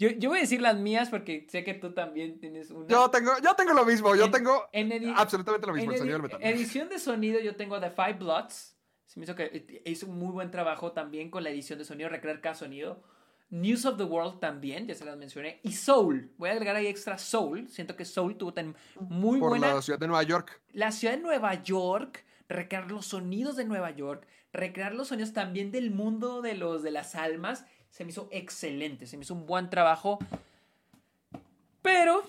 Yo, 0.00 0.08
yo, 0.08 0.30
voy 0.30 0.38
a 0.38 0.40
decir 0.40 0.62
las 0.62 0.78
mías 0.78 1.10
porque 1.10 1.46
sé 1.50 1.62
que 1.62 1.74
tú 1.74 1.92
también 1.92 2.40
tienes 2.40 2.70
una. 2.70 2.88
Yo 2.88 3.10
tengo, 3.10 3.32
yo 3.44 3.54
tengo 3.54 3.74
lo 3.74 3.84
mismo, 3.84 4.16
yo 4.16 4.30
tengo 4.30 4.66
absolutamente 5.14 5.66
lo 5.66 5.74
mismo, 5.74 5.92
en 5.92 5.98
sonido 5.98 6.18
metal. 6.18 6.40
Edición 6.42 6.88
de 6.88 6.98
sonido 6.98 7.38
yo 7.38 7.54
tengo 7.54 7.78
The 7.78 7.90
Five 7.90 8.14
Bloods. 8.14 8.78
Se 9.04 9.20
me 9.20 9.24
hizo 9.24 9.34
que 9.34 9.82
hizo 9.84 10.06
un 10.06 10.18
muy 10.18 10.32
buen 10.32 10.50
trabajo 10.50 10.92
también 10.92 11.30
con 11.30 11.44
la 11.44 11.50
edición 11.50 11.78
de 11.78 11.84
sonido, 11.84 12.08
recrear 12.08 12.40
cada 12.40 12.54
sonido. 12.54 13.02
News 13.50 13.84
of 13.84 13.98
the 13.98 14.04
World 14.04 14.40
también, 14.40 14.86
ya 14.86 14.94
se 14.94 15.04
las 15.04 15.18
mencioné. 15.18 15.60
Y 15.64 15.72
Soul, 15.72 16.32
voy 16.38 16.48
a 16.48 16.52
agregar 16.52 16.76
ahí 16.76 16.86
extra 16.86 17.18
Soul. 17.18 17.68
Siento 17.68 17.94
que 17.94 18.06
Soul 18.06 18.38
tuvo 18.38 18.54
tan 18.54 18.74
muy 19.00 19.38
Por 19.38 19.50
buena... 19.50 19.74
la 19.74 19.82
ciudad 19.82 19.98
de 19.98 20.06
Nueva 20.06 20.22
York. 20.22 20.62
La 20.72 20.92
ciudad 20.92 21.14
de 21.14 21.20
Nueva 21.20 21.62
York, 21.62 22.24
recrear 22.48 22.90
los 22.90 23.04
sonidos 23.04 23.56
de 23.56 23.66
Nueva 23.66 23.90
York, 23.90 24.26
recrear 24.50 24.94
los 24.94 25.08
sonidos 25.08 25.34
también 25.34 25.72
del 25.72 25.90
mundo 25.90 26.40
de 26.40 26.54
los 26.54 26.82
de 26.82 26.90
las 26.90 27.16
almas 27.16 27.66
se 27.90 28.04
me 28.04 28.10
hizo 28.10 28.28
excelente, 28.30 29.06
se 29.06 29.16
me 29.16 29.22
hizo 29.22 29.34
un 29.34 29.46
buen 29.46 29.70
trabajo. 29.70 30.18
Pero, 31.82 32.22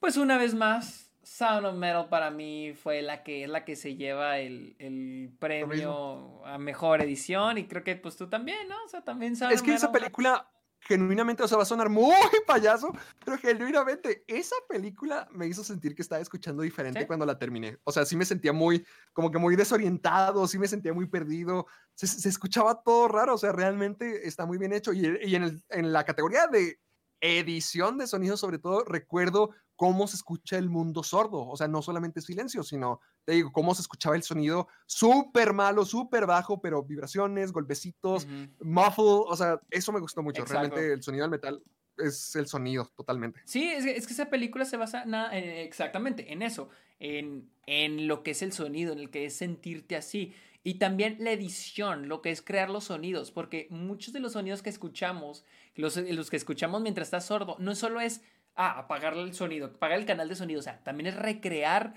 pues 0.00 0.16
una 0.16 0.38
vez 0.38 0.54
más, 0.54 1.10
Sound 1.22 1.66
of 1.66 1.74
Metal 1.74 2.08
para 2.08 2.30
mí 2.30 2.72
fue 2.74 3.02
la 3.02 3.22
que 3.22 3.44
es 3.44 3.50
la 3.50 3.64
que 3.64 3.76
se 3.76 3.96
lleva 3.96 4.38
el, 4.38 4.76
el 4.78 5.30
premio 5.38 6.44
a 6.46 6.58
mejor 6.58 7.02
edición 7.02 7.58
y 7.58 7.66
creo 7.66 7.84
que 7.84 7.96
pues 7.96 8.16
tú 8.16 8.28
también, 8.28 8.68
¿no? 8.68 8.76
O 8.84 8.88
sea, 8.88 9.02
también 9.02 9.36
Sound 9.36 9.52
Es 9.52 9.62
que 9.62 9.74
esa 9.74 9.92
película 9.92 10.48
genuinamente, 10.80 11.42
o 11.42 11.48
sea, 11.48 11.56
va 11.56 11.64
a 11.64 11.66
sonar 11.66 11.88
muy 11.88 12.14
payaso, 12.46 12.92
pero 13.24 13.38
genuinamente 13.38 14.24
esa 14.26 14.56
película 14.68 15.28
me 15.32 15.46
hizo 15.46 15.64
sentir 15.64 15.94
que 15.94 16.02
estaba 16.02 16.20
escuchando 16.20 16.62
diferente 16.62 17.06
cuando 17.06 17.26
la 17.26 17.38
terminé. 17.38 17.78
O 17.84 17.92
sea, 17.92 18.04
sí 18.04 18.16
me 18.16 18.24
sentía 18.24 18.52
muy, 18.52 18.86
como 19.12 19.30
que 19.30 19.38
muy 19.38 19.56
desorientado, 19.56 20.46
sí 20.46 20.58
me 20.58 20.68
sentía 20.68 20.92
muy 20.92 21.06
perdido, 21.06 21.66
se, 21.94 22.28
escuchaba 22.28 22.82
todo 22.82 23.08
raro, 23.08 23.34
o 23.34 23.38
sea, 23.38 23.52
realmente 23.52 24.26
está 24.26 24.46
muy 24.46 24.58
bien 24.58 24.72
hecho. 24.72 24.92
Y, 24.92 25.04
en, 25.04 25.42
el, 25.42 25.64
en 25.68 25.92
la 25.92 26.04
categoría 26.04 26.46
de 26.46 26.80
edición 27.20 27.98
de 27.98 28.06
sonido, 28.06 28.36
sobre 28.36 28.58
todo, 28.58 28.84
recuerdo 28.84 29.50
cómo 29.76 30.06
se 30.08 30.16
escucha 30.16 30.58
el 30.58 30.68
mundo 30.68 31.02
sordo, 31.02 31.46
o 31.46 31.56
sea, 31.56 31.68
no 31.68 31.82
solamente 31.82 32.20
silencio, 32.20 32.62
sino, 32.62 33.00
te 33.28 33.34
digo, 33.34 33.52
cómo 33.52 33.74
se 33.74 33.82
escuchaba 33.82 34.16
el 34.16 34.22
sonido 34.22 34.68
súper 34.86 35.52
malo, 35.52 35.84
súper 35.84 36.24
bajo, 36.24 36.62
pero 36.62 36.82
vibraciones, 36.82 37.52
golpecitos, 37.52 38.26
muffle, 38.58 39.04
o 39.04 39.36
sea, 39.36 39.60
eso 39.68 39.92
me 39.92 40.00
gustó 40.00 40.22
mucho, 40.22 40.46
realmente 40.46 40.94
el 40.94 41.02
sonido 41.02 41.24
del 41.24 41.32
metal 41.32 41.62
es 41.98 42.34
el 42.36 42.46
sonido, 42.46 42.90
totalmente. 42.96 43.42
Sí, 43.44 43.68
es, 43.68 44.06
que 44.06 44.14
esa 44.14 44.30
película 44.30 44.64
se 44.64 44.78
basa 44.78 45.04
exactamente 45.36 46.32
en 46.32 46.40
eso, 46.40 46.70
en, 47.00 47.50
en 47.66 48.08
lo 48.08 48.22
que 48.22 48.30
es 48.30 48.40
el 48.40 48.52
sonido, 48.54 48.94
en 48.94 49.00
el 49.00 49.10
que 49.10 49.26
es 49.26 49.36
sentirte 49.36 49.94
así. 49.94 50.34
Y 50.64 50.78
también 50.78 51.18
la 51.20 51.32
edición, 51.32 52.08
lo 52.08 52.22
que 52.22 52.30
es 52.30 52.40
crear 52.40 52.70
los 52.70 52.84
sonidos, 52.84 53.30
porque 53.30 53.66
muchos 53.68 54.14
de 54.14 54.20
los 54.20 54.32
sonidos 54.32 54.62
que 54.62 54.70
escuchamos, 54.70 55.44
los, 55.74 55.98
los 55.98 56.30
que 56.30 56.36
escuchamos 56.38 56.80
mientras 56.80 57.08
estás 57.08 57.26
sordo, 57.26 57.56
no 57.58 57.74
solo 57.74 58.00
es 58.00 58.22
ah, 58.54 58.78
apagar 58.78 59.12
el 59.18 59.34
sonido, 59.34 59.66
apagar 59.66 59.98
el 59.98 60.06
canal 60.06 60.30
de 60.30 60.34
sonido. 60.34 60.60
O 60.60 60.62
sea, 60.62 60.82
también 60.82 61.08
es 61.08 61.16
recrear 61.16 61.92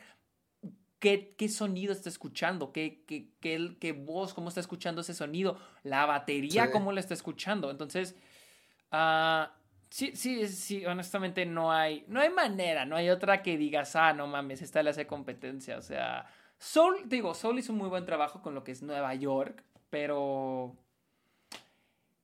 qué, 1.01 1.33
qué 1.35 1.49
sonido 1.49 1.91
está 1.91 2.07
escuchando, 2.09 2.71
qué, 2.71 3.03
qué, 3.07 3.27
qué, 3.41 3.75
qué 3.79 3.91
voz, 3.91 4.33
cómo 4.35 4.47
está 4.49 4.61
escuchando 4.61 5.01
ese 5.01 5.15
sonido, 5.15 5.57
la 5.83 6.05
batería, 6.05 6.67
Sí. 6.67 6.71
cómo 6.71 6.91
la 6.93 6.99
está 7.01 7.15
escuchando. 7.15 7.71
Entonces, 7.71 8.15
ah, 8.91 9.51
sí, 9.89 10.11
sí, 10.15 10.47
sí, 10.47 10.85
honestamente 10.85 11.45
no 11.47 11.71
hay, 11.73 12.05
no 12.07 12.21
hay 12.21 12.29
manera, 12.29 12.85
no 12.85 12.95
hay 12.95 13.09
otra 13.09 13.41
que 13.41 13.57
digas, 13.57 13.95
ah, 13.95 14.13
no 14.13 14.27
mames, 14.27 14.61
esta 14.61 14.83
le 14.83 14.91
hace 14.91 15.07
competencia. 15.07 15.77
O 15.79 15.81
sea, 15.81 16.27
Soul, 16.59 17.09
digo, 17.09 17.33
Soul 17.33 17.57
hizo 17.57 17.73
un 17.73 17.79
muy 17.79 17.89
buen 17.89 18.05
trabajo 18.05 18.43
con 18.43 18.53
lo 18.53 18.63
que 18.63 18.71
es 18.71 18.83
Nueva 18.83 19.13
York, 19.15 19.63
pero... 19.89 20.75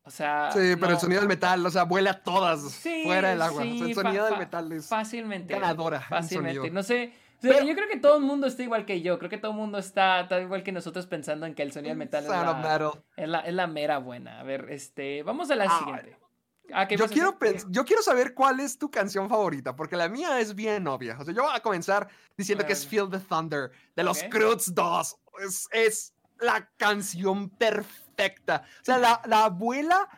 O 0.03 0.11
sea... 0.11 0.51
Sí, 0.53 0.75
pero 0.79 0.93
el 0.93 0.99
sonido 0.99 1.19
del 1.21 1.27
metal, 1.27 1.65
o 1.65 1.69
sea, 1.71 1.83
vuela 1.83 2.11
a 2.11 2.21
todas 2.21 2.61
Sí, 2.71 3.01
fuera 3.03 3.31
del 3.31 3.41
agua. 3.41 3.63
O 3.63 3.65
sea, 3.65 3.73
sí, 3.73 3.81
el 3.81 3.95
sonido 3.95 4.25
del 4.25 4.37
metal 4.37 4.71
es 4.71 4.87
fácilmente. 4.87 5.53
ganadora 5.55 5.97
en 5.97 6.03
Fácilmente. 6.03 6.69
No 6.69 6.83
sé. 6.83 7.11
Pero- 7.41 7.65
yo 7.65 7.75
creo 7.75 7.87
que 7.87 7.97
todo 7.97 8.17
el 8.17 8.23
mundo 8.23 8.47
está 8.47 8.63
igual 8.63 8.85
que 8.85 9.01
yo. 9.01 9.17
Creo 9.19 9.29
que 9.29 9.37
todo 9.37 9.51
el 9.51 9.57
mundo 9.57 9.77
está, 9.77 10.21
está 10.21 10.39
igual 10.41 10.63
que 10.63 10.71
nosotros 10.71 11.05
pensando 11.07 11.45
en 11.45 11.53
que 11.55 11.63
el 11.63 11.71
sonido 11.71 11.89
del 11.91 11.97
metal 11.97 12.23
es 12.23 12.29
la, 12.29 12.53
metal. 12.53 12.91
es, 13.15 13.29
la, 13.29 13.39
es 13.41 13.53
la 13.53 13.67
mera 13.67 13.97
buena. 13.99 14.39
A 14.39 14.43
ver, 14.43 14.67
este. 14.69 15.23
Vamos 15.23 15.49
a 15.51 15.55
la 15.55 15.65
Ah, 15.65 15.79
siguiente. 15.79 16.17
Ah, 16.73 16.85
¿qué 16.87 16.97
Yo 16.97 17.07
quiero, 17.07 17.37
yo 17.69 17.85
quiero 17.85 18.01
saber 18.01 18.33
cuál 18.33 18.59
es 18.59 18.77
tu 18.77 18.91
canción 18.91 19.29
favorita, 19.29 19.73
porque 19.75 19.95
la 19.95 20.09
mía 20.09 20.39
es 20.41 20.53
bien 20.53 20.85
obvia. 20.87 21.15
O 21.17 21.23
sea, 21.23 21.33
yo 21.33 21.43
voy 21.43 21.51
a 21.55 21.61
comenzar 21.61 22.09
diciendo 22.35 22.65
que 22.65 22.73
es. 22.73 22.85
Feel 22.85 23.09
the 23.09 23.19
Thunder 23.19 23.71
de 23.95 24.03
los 24.03 24.21
Ok. 24.21 24.29
Croods 24.29 24.73
2. 24.75 25.17
Es, 25.45 25.67
es 25.71 26.13
la 26.39 26.69
canción 26.77 27.49
perfecta. 27.49 28.63
O 28.81 28.83
sea, 28.85 28.97
la, 28.97 29.21
la 29.25 29.45
abuela, 29.45 30.09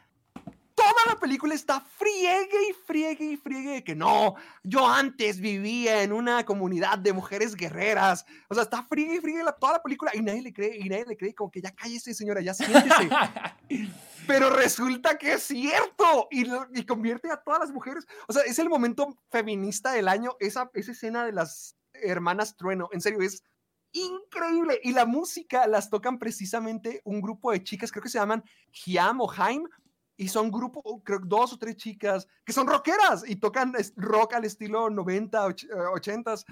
toda 0.79 1.13
la 1.13 1.19
película 1.19 1.53
está 1.53 1.81
friegue 1.81 2.69
y 2.69 2.73
friegue 2.85 3.25
y 3.25 3.37
friegue 3.37 3.71
de 3.71 3.83
que 3.83 3.95
no, 3.95 4.35
yo 4.63 4.87
antes 4.87 5.39
vivía 5.41 6.03
en 6.03 6.13
una 6.13 6.45
comunidad 6.45 6.97
de 6.99 7.11
mujeres 7.13 7.55
guerreras. 7.55 8.25
O 8.47 8.53
sea, 8.53 8.63
está 8.63 8.83
friegue 8.83 9.15
y 9.15 9.19
friegue 9.19 9.43
la- 9.43 9.51
toda 9.51 9.73
la 9.73 9.83
película 9.83 10.11
y 10.15 10.21
nadie 10.21 10.41
le 10.41 10.53
cree, 10.53 10.77
y 10.77 10.87
nadie 10.89 11.05
le 11.07 11.17
cree 11.17 11.33
como 11.33 11.51
que 11.51 11.61
ya 11.61 11.71
cállese, 11.71 12.13
señora, 12.13 12.41
ya 12.41 12.53
siéntese. 12.53 13.09
Pero 14.27 14.49
resulta 14.51 15.17
que 15.17 15.33
es 15.33 15.43
cierto 15.43 16.27
y, 16.31 16.45
y 16.73 16.85
convierte 16.85 17.31
a 17.31 17.37
todas 17.41 17.59
las 17.59 17.71
mujeres. 17.71 18.05
O 18.27 18.33
sea, 18.33 18.43
es 18.43 18.59
el 18.59 18.69
momento 18.69 19.07
feminista 19.29 19.91
del 19.91 20.07
año, 20.07 20.35
esa, 20.39 20.69
esa 20.73 20.91
escena 20.91 21.25
de 21.25 21.31
las 21.33 21.75
hermanas 21.93 22.55
Trueno. 22.55 22.89
En 22.91 23.01
serio, 23.01 23.21
es 23.21 23.43
increíble. 23.91 24.79
Y 24.83 24.91
la 24.93 25.05
música 25.05 25.65
las 25.67 25.89
tocan 25.89 26.19
precisamente 26.19 27.01
un 27.05 27.21
grupo 27.21 27.51
de 27.51 27.63
chicas, 27.63 27.91
creo 27.91 28.03
que 28.03 28.09
se 28.09 28.19
llaman 28.19 28.43
Hiam 28.85 29.19
o 29.21 29.31
Haim. 29.31 29.63
Y 30.19 30.27
son 30.27 30.51
grupo, 30.51 31.01
creo, 31.01 31.19
dos 31.23 31.53
o 31.53 31.57
tres 31.57 31.77
chicas 31.77 32.27
que 32.43 32.51
son 32.51 32.67
rockeras 32.67 33.23
y 33.25 33.37
tocan 33.37 33.73
rock 33.95 34.33
al 34.33 34.43
estilo 34.43 34.89
90, 34.89 35.45
och- 35.45 35.63
eh, 35.63 35.87
80s. 35.93 36.43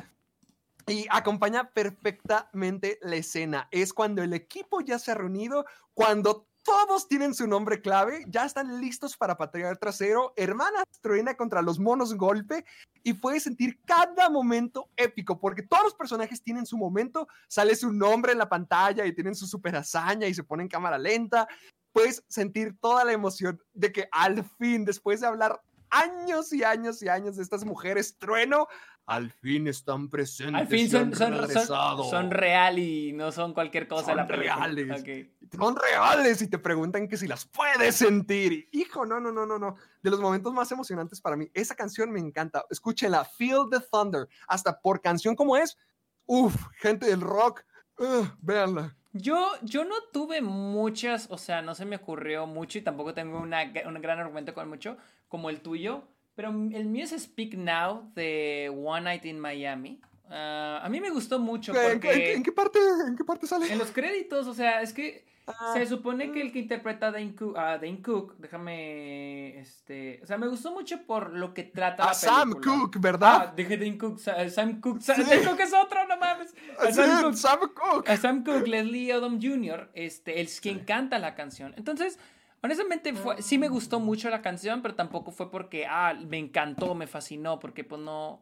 Y 0.87 1.05
acompaña 1.09 1.69
perfectamente 1.69 2.97
la 3.01 3.17
escena. 3.17 3.67
Es 3.69 3.91
cuando 3.91 4.23
el 4.23 4.31
equipo 4.31 4.79
ya 4.79 4.97
se 4.97 5.11
ha 5.11 5.15
reunido, 5.15 5.65
cuando 5.93 6.47
todos 6.63 7.09
tienen 7.09 7.33
su 7.33 7.45
nombre 7.45 7.81
clave, 7.81 8.23
ya 8.29 8.45
están 8.45 8.79
listos 8.79 9.17
para 9.17 9.35
patear 9.37 9.77
trasero, 9.77 10.31
hermanas 10.37 10.85
truena 11.01 11.35
contra 11.35 11.61
los 11.61 11.77
monos 11.77 12.13
golpe 12.15 12.63
y 13.03 13.13
puedes 13.13 13.43
sentir 13.43 13.81
cada 13.85 14.29
momento 14.29 14.89
épico 14.95 15.39
porque 15.39 15.63
todos 15.63 15.83
los 15.83 15.95
personajes 15.95 16.41
tienen 16.41 16.65
su 16.65 16.77
momento, 16.77 17.27
sale 17.49 17.75
su 17.75 17.91
nombre 17.91 18.31
en 18.31 18.37
la 18.37 18.47
pantalla 18.49 19.05
y 19.05 19.13
tienen 19.13 19.35
su 19.35 19.45
super 19.45 19.75
hazaña 19.75 20.27
y 20.27 20.33
se 20.33 20.43
pone 20.43 20.63
en 20.63 20.69
cámara 20.69 20.97
lenta. 20.97 21.47
Puedes 21.91 22.23
sentir 22.27 22.75
toda 22.79 23.03
la 23.05 23.13
emoción 23.13 23.61
de 23.73 23.91
que 23.91 24.07
al 24.11 24.43
fin, 24.57 24.85
después 24.85 25.21
de 25.21 25.27
hablar 25.27 25.61
años 25.89 26.53
y 26.53 26.63
años 26.63 27.01
y 27.01 27.09
años 27.09 27.37
de 27.37 27.43
estas 27.43 27.65
mujeres 27.65 28.17
trueno, 28.17 28.67
al 29.07 29.31
fin 29.31 29.67
están 29.69 30.09
presentes. 30.09 30.55
Al 30.55 30.67
fin 30.67 30.89
son, 30.89 31.15
son, 31.15 31.49
son, 31.49 32.09
son 32.09 32.29
real 32.29 32.77
y 32.77 33.13
no 33.13 33.31
son 33.31 33.53
cualquier 33.53 33.87
cosa 33.87 34.07
Son 34.07 34.17
la 34.17 34.25
reales. 34.25 35.01
Son 35.49 35.77
reales 35.77 36.41
y 36.41 36.49
te 36.49 36.57
preguntan 36.57 37.07
que 37.07 37.15
si 37.15 37.25
las 37.25 37.45
puedes 37.45 37.95
sentir. 37.95 38.67
Hijo, 38.73 39.05
no, 39.05 39.21
no, 39.21 39.31
no, 39.31 39.45
no, 39.45 39.57
no. 39.57 39.75
De 40.03 40.09
los 40.09 40.19
momentos 40.19 40.53
más 40.53 40.69
emocionantes 40.73 41.21
para 41.21 41.37
mí. 41.37 41.49
Esa 41.53 41.73
canción 41.73 42.11
me 42.11 42.19
encanta. 42.19 42.65
Escúchenla, 42.69 43.23
Feel 43.23 43.69
the 43.71 43.79
Thunder. 43.79 44.27
Hasta 44.45 44.77
por 44.77 44.99
canción 44.99 45.37
como 45.37 45.55
es. 45.55 45.77
Uf, 46.25 46.53
gente 46.73 47.05
del 47.05 47.21
rock. 47.21 47.63
uh, 47.99 48.25
véanla. 48.39 48.93
Yo, 49.19 49.51
yo 49.63 49.85
no 49.85 49.95
tuve 50.11 50.41
muchas, 50.41 51.27
o 51.29 51.37
sea, 51.37 51.61
no 51.61 51.75
se 51.75 51.85
me 51.85 51.95
ocurrió 51.95 52.47
mucho 52.47 52.77
y 52.77 52.81
tampoco 52.81 53.13
tengo 53.13 53.39
una, 53.39 53.71
un 53.85 54.01
gran 54.01 54.19
argumento 54.19 54.53
con 54.53 54.69
mucho 54.69 54.97
como 55.27 55.49
el 55.49 55.61
tuyo, 55.61 56.03
pero 56.35 56.49
el 56.49 56.85
mío 56.85 57.03
es 57.03 57.11
Speak 57.11 57.55
Now 57.55 58.11
de 58.15 58.69
One 58.69 59.01
Night 59.01 59.25
in 59.25 59.39
Miami. 59.39 59.99
Ah, 60.29 60.81
a 60.83 60.89
mí 60.89 60.99
me 60.99 61.09
gustó 61.09 61.39
mucho 61.39 61.73
¿En, 61.75 61.93
porque 61.93 62.31
en- 62.31 62.37
en 62.37 62.43
qué 62.43 62.51
parte, 62.51 62.79
¿En 63.07 63.15
qué 63.15 63.23
parte 63.23 63.47
sale? 63.47 63.71
en 63.71 63.77
los 63.79 63.91
créditos, 63.91 64.47
o 64.47 64.53
sea, 64.53 64.81
es 64.81 64.93
que 64.93 65.25
Ah, 65.49 65.71
se 65.73 65.85
supone 65.85 66.33
que 66.33 66.41
el 66.41 66.51
que 66.51 66.59
interpreta 66.59 67.07
a 67.07 67.11
Dane 67.13 67.33
Cook, 67.33 67.57
a 67.57 67.77
Dane 67.77 68.01
Cook, 68.01 68.35
déjame, 68.37 69.57
este, 69.59 70.19
o 70.21 70.25
sea, 70.25 70.37
me 70.37 70.47
gustó 70.49 70.71
mucho 70.73 71.03
por 71.03 71.31
lo 71.33 71.53
que 71.53 71.63
trata 71.63 72.03
a 72.03 72.07
la 72.07 72.13
Sam 72.13 72.49
película. 72.53 72.75
Cook, 72.81 72.91
Ah, 72.95 72.99
¿verdad? 72.99 73.53
dije 73.55 73.77
Dane 73.77 73.97
Cook, 73.97 74.19
Sa- 74.19 74.49
Sam 74.49 74.81
Cook, 74.81 75.01
Sí. 75.01 75.13
Dane 75.15 75.43
Cook 75.45 75.59
es 75.61 75.73
otro, 75.73 76.05
no 76.05 76.17
mames. 76.17 76.53
A 76.79 76.87
Sí, 76.87 76.93
Sam 76.93 77.23
Cook. 77.23 77.33
Sam 77.35 77.59
Cook. 77.73 78.09
A 78.09 78.17
Sam 78.17 78.43
Leslie 78.65 79.13
Odom 79.13 79.39
Jr., 79.41 79.89
este, 79.93 80.41
es 80.41 80.59
quien 80.59 80.79
canta 80.79 81.17
la 81.19 81.33
canción. 81.35 81.73
Entonces, 81.77 82.19
honestamente, 82.61 83.13
fue, 83.13 83.41
sí 83.41 83.57
me 83.57 83.69
gustó 83.69 84.01
mucho 84.01 84.29
la 84.29 84.41
canción, 84.41 84.81
pero 84.81 84.95
tampoco 84.95 85.31
fue 85.31 85.49
porque, 85.49 85.85
ah, 85.87 86.13
me 86.27 86.39
encantó, 86.39 86.93
me 86.93 87.07
fascinó, 87.07 87.57
porque 87.59 87.83
pues 87.85 88.01
no... 88.01 88.41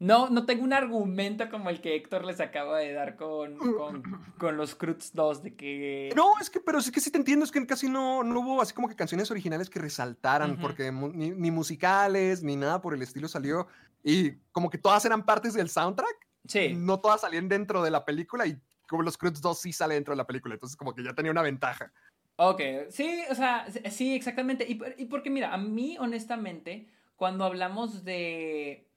No, 0.00 0.30
no 0.30 0.46
tengo 0.46 0.64
un 0.64 0.72
argumento 0.72 1.50
como 1.50 1.68
el 1.68 1.82
que 1.82 1.94
Héctor 1.94 2.24
les 2.24 2.40
acaba 2.40 2.78
de 2.78 2.94
dar 2.94 3.16
con, 3.16 3.58
con, 3.58 4.02
con 4.38 4.56
los 4.56 4.74
Cruz 4.74 5.12
2, 5.12 5.42
de 5.42 5.54
que... 5.54 6.10
No, 6.16 6.32
es 6.40 6.48
que, 6.48 6.58
pero 6.58 6.78
es 6.78 6.90
que 6.90 7.00
sí 7.00 7.10
te 7.10 7.18
entiendo, 7.18 7.44
es 7.44 7.50
que 7.50 7.66
casi 7.66 7.86
no, 7.86 8.24
no 8.24 8.40
hubo 8.40 8.62
así 8.62 8.72
como 8.72 8.88
que 8.88 8.96
canciones 8.96 9.30
originales 9.30 9.68
que 9.68 9.78
resaltaran, 9.78 10.58
porque 10.58 10.90
ni, 10.90 11.32
ni 11.32 11.50
musicales, 11.50 12.42
ni 12.42 12.56
nada 12.56 12.80
por 12.80 12.94
el 12.94 13.02
estilo 13.02 13.28
salió, 13.28 13.68
y 14.02 14.32
como 14.52 14.70
que 14.70 14.78
todas 14.78 15.04
eran 15.04 15.24
partes 15.26 15.52
del 15.52 15.68
soundtrack, 15.68 16.30
Sí, 16.46 16.72
no 16.74 17.00
todas 17.00 17.20
salían 17.20 17.48
dentro 17.48 17.82
de 17.82 17.90
la 17.90 18.06
película, 18.06 18.46
y 18.46 18.58
como 18.88 19.02
los 19.02 19.18
Cruz 19.18 19.40
2 19.40 19.60
sí 19.60 19.72
sale 19.74 19.94
dentro 19.94 20.12
de 20.12 20.16
la 20.16 20.26
película, 20.26 20.54
entonces 20.54 20.76
como 20.76 20.94
que 20.94 21.04
ya 21.04 21.12
tenía 21.12 21.30
una 21.30 21.42
ventaja. 21.42 21.92
ok, 22.36 22.60
sí, 22.88 23.22
o 23.30 23.34
sea, 23.34 23.66
sí, 23.90 24.14
exactamente. 24.14 24.64
Y, 24.66 24.80
y 24.96 25.04
porque 25.04 25.28
mira, 25.28 25.52
a 25.52 25.58
mí, 25.58 25.98
honestamente, 26.00 26.88
cuando 27.16 27.44
hablamos 27.44 28.02
de... 28.02 28.89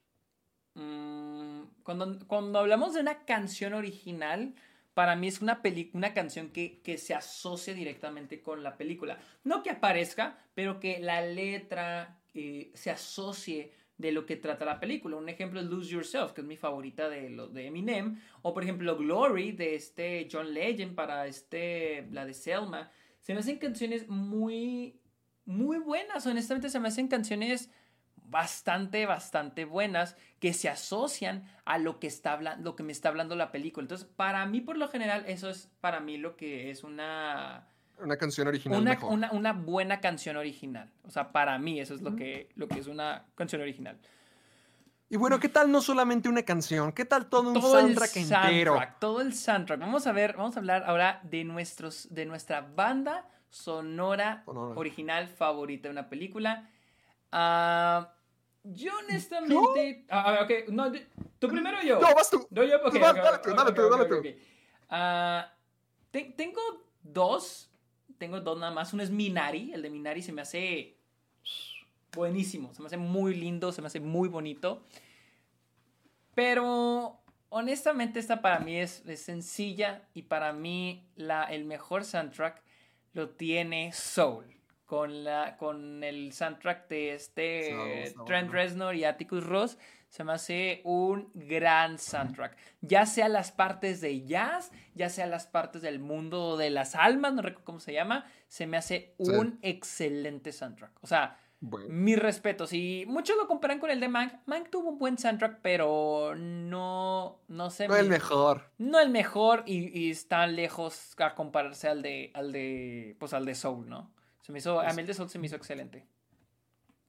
mm, 0.75 1.61
cuando, 1.83 2.19
cuando 2.27 2.59
hablamos 2.59 2.93
de 2.93 3.01
una 3.01 3.25
canción 3.25 3.73
original, 3.73 4.53
para 4.93 5.15
mí 5.15 5.27
es 5.27 5.41
una, 5.41 5.61
una 5.93 6.13
canción 6.13 6.49
que, 6.49 6.81
que 6.81 6.97
se 6.97 7.13
asocia 7.13 7.73
directamente 7.73 8.41
con 8.41 8.63
la 8.63 8.77
película. 8.77 9.17
No 9.43 9.63
que 9.63 9.71
aparezca, 9.71 10.37
pero 10.53 10.79
que 10.79 10.99
la 10.99 11.21
letra 11.21 12.19
eh, 12.33 12.71
se 12.73 12.91
asocie 12.91 13.71
de 13.97 14.11
lo 14.11 14.25
que 14.25 14.35
trata 14.35 14.65
la 14.65 14.79
película. 14.79 15.17
Un 15.17 15.29
ejemplo 15.29 15.59
es 15.59 15.67
Lose 15.67 15.89
Yourself, 15.89 16.33
que 16.33 16.41
es 16.41 16.47
mi 16.47 16.57
favorita 16.57 17.09
de, 17.09 17.29
lo, 17.29 17.47
de 17.47 17.67
Eminem. 17.67 18.19
O 18.41 18.53
por 18.53 18.63
ejemplo 18.63 18.97
Glory 18.97 19.51
de 19.51 19.75
este 19.75 20.27
John 20.31 20.53
Legend 20.53 20.95
para 20.95 21.27
este, 21.27 22.07
la 22.11 22.25
de 22.25 22.33
Selma. 22.33 22.91
Se 23.19 23.33
me 23.33 23.39
hacen 23.39 23.57
canciones 23.57 24.07
muy, 24.07 24.99
muy 25.45 25.77
buenas. 25.77 26.25
Honestamente 26.25 26.69
se 26.69 26.79
me 26.79 26.89
hacen 26.89 27.07
canciones 27.07 27.69
bastante, 28.33 29.05
bastante 29.05 29.63
buenas 29.63 30.17
que 30.39 30.53
se 30.53 30.67
asocian 30.67 31.45
a 31.63 31.77
lo 31.77 31.99
que, 31.99 32.07
está 32.07 32.37
lo 32.57 32.75
que 32.75 32.83
me 32.83 32.91
está 32.91 33.09
hablando 33.09 33.35
la 33.35 33.51
película. 33.51 33.83
Entonces, 33.85 34.07
para 34.15 34.45
mí, 34.45 34.59
por 34.59 34.75
lo 34.75 34.89
general, 34.89 35.23
eso 35.27 35.49
es 35.49 35.69
para 35.79 35.99
mí 35.99 36.17
lo 36.17 36.35
que 36.35 36.71
es 36.71 36.83
una, 36.83 37.67
Una 37.99 38.17
canción 38.17 38.47
original 38.47 38.81
una, 38.81 38.91
mejor. 38.91 39.13
una, 39.13 39.31
una 39.31 39.53
buena 39.53 40.01
canción 40.01 40.35
original. 40.35 40.91
O 41.03 41.11
sea, 41.11 41.31
para 41.31 41.57
mí 41.59 41.79
eso 41.79 41.93
es 41.93 42.01
lo 42.01 42.15
que, 42.15 42.49
lo 42.55 42.67
que 42.67 42.79
es 42.79 42.87
una 42.87 43.25
canción 43.35 43.61
original. 43.61 43.97
Y 45.09 45.15
bueno, 45.15 45.39
¿qué 45.39 45.47
tal 45.47 45.71
no 45.71 45.79
solamente 45.79 46.27
una 46.27 46.41
canción? 46.41 46.91
¿Qué 46.91 47.05
tal 47.05 47.27
todo 47.27 47.49
un 47.49 47.53
todo 47.53 47.77
el 47.77 47.85
soundtrack 47.85 48.17
entero? 48.17 48.73
soundtrack, 48.73 48.99
todo 48.99 49.21
el 49.21 49.33
soundtrack. 49.35 49.79
Vamos 49.79 50.07
a 50.07 50.11
ver, 50.11 50.35
vamos 50.35 50.57
a 50.57 50.59
hablar 50.59 50.83
ahora 50.87 51.21
de 51.21 51.43
nuestros, 51.43 52.07
de 52.09 52.25
nuestra 52.25 52.61
banda 52.61 53.27
sonora 53.51 54.41
Sonora. 54.45 54.73
original 54.75 55.27
favorita 55.27 55.87
de 55.87 55.91
una 55.91 56.09
película. 56.09 56.67
Ah, 57.31 58.12
yo 58.63 58.91
honestamente, 58.97 60.05
ah, 60.09 60.37
ah, 60.39 60.43
ok, 60.43 60.69
no, 60.69 60.91
tú 61.39 61.47
primero 61.47 61.81
yo. 61.83 61.99
No, 61.99 62.13
vas 62.15 62.29
tú. 62.29 62.47
No, 62.49 62.63
yo, 62.63 62.77
ok, 62.77 62.93
Tú 62.93 62.99
vas, 62.99 63.11
ok, 63.11 63.17
dale 63.17 63.37
tú, 63.39 63.55
dale 63.55 63.71
tú, 63.73 63.89
dale 63.89 64.05
tú. 64.05 64.39
Ah, 64.89 65.53
te- 66.11 66.33
tengo 66.37 66.61
dos, 67.01 67.69
tengo 68.17 68.39
dos 68.39 68.59
nada 68.59 68.71
más. 68.71 68.93
Uno 68.93 69.03
es 69.03 69.09
Minari, 69.11 69.73
el 69.73 69.81
de 69.81 69.89
Minari 69.89 70.21
se 70.21 70.31
me 70.31 70.41
hace 70.41 70.97
buenísimo, 72.13 72.73
se 72.73 72.81
me 72.81 72.87
hace 72.87 72.97
muy 72.97 73.33
lindo, 73.33 73.71
se 73.71 73.81
me 73.81 73.87
hace 73.87 73.99
muy 73.99 74.29
bonito. 74.29 74.83
Pero 76.35 77.19
honestamente 77.49 78.19
esta 78.19 78.41
para 78.41 78.59
mí 78.59 78.77
es, 78.77 79.03
es 79.05 79.21
sencilla 79.21 80.07
y 80.13 80.23
para 80.23 80.53
mí 80.53 81.07
la, 81.15 81.43
el 81.43 81.65
mejor 81.65 82.05
soundtrack 82.05 82.61
lo 83.13 83.29
tiene 83.29 83.91
Soul. 83.93 84.45
Con, 84.85 85.23
la, 85.23 85.57
con 85.57 86.03
el 86.03 86.33
soundtrack 86.33 86.87
de 86.87 87.13
este 87.13 87.75
Trent 88.25 88.47
bueno. 88.47 88.51
Reznor 88.51 88.95
y 88.95 89.05
Atticus 89.05 89.43
Ross 89.43 89.77
Se 90.09 90.23
me 90.23 90.33
hace 90.33 90.81
un 90.83 91.31
gran 91.33 91.97
soundtrack. 91.97 92.55
Ya 92.81 93.05
sea 93.05 93.29
las 93.29 93.51
partes 93.51 94.01
de 94.01 94.25
jazz, 94.25 94.71
ya 94.93 95.09
sea 95.09 95.25
las 95.25 95.47
partes 95.47 95.81
del 95.81 95.99
mundo 95.99 96.57
de 96.57 96.69
las 96.69 96.95
almas, 96.95 97.33
no 97.33 97.41
recuerdo 97.41 97.65
cómo 97.65 97.79
se 97.79 97.93
llama, 97.93 98.25
se 98.47 98.67
me 98.67 98.77
hace 98.77 99.15
un 99.17 99.57
excelente 99.61 100.51
soundtrack. 100.51 100.91
O 101.01 101.07
sea, 101.07 101.39
mis 101.87 102.19
respetos. 102.19 102.73
Y 102.73 103.05
muchos 103.07 103.37
lo 103.37 103.47
comparan 103.47 103.79
con 103.79 103.89
el 103.89 103.99
de 103.99 104.09
Mank. 104.09 104.33
Mank 104.45 104.69
tuvo 104.69 104.89
un 104.89 104.99
buen 104.99 105.17
soundtrack, 105.17 105.59
pero 105.61 106.35
no, 106.35 107.39
no 107.47 107.69
sé. 107.69 107.87
No 107.87 107.95
el 107.95 108.09
mejor. 108.09 108.69
No 108.77 108.99
el 108.99 109.09
mejor 109.09 109.63
y, 109.65 110.09
está 110.09 110.45
lejos 110.47 111.15
a 111.19 111.35
compararse 111.35 111.87
al 111.87 112.01
de, 112.01 112.31
al 112.33 112.51
de, 112.51 113.15
pues 113.19 113.33
al 113.33 113.45
de 113.45 113.55
Soul, 113.55 113.87
¿no? 113.87 114.11
Se 114.43 114.51
me 114.51 114.59
hizo, 114.59 114.79
a 114.79 114.91
mí 114.91 115.01
el 115.01 115.07
de 115.07 115.13
Soul 115.13 115.29
se 115.29 115.39
me 115.39 115.47
hizo 115.47 115.55
excelente. 115.55 116.05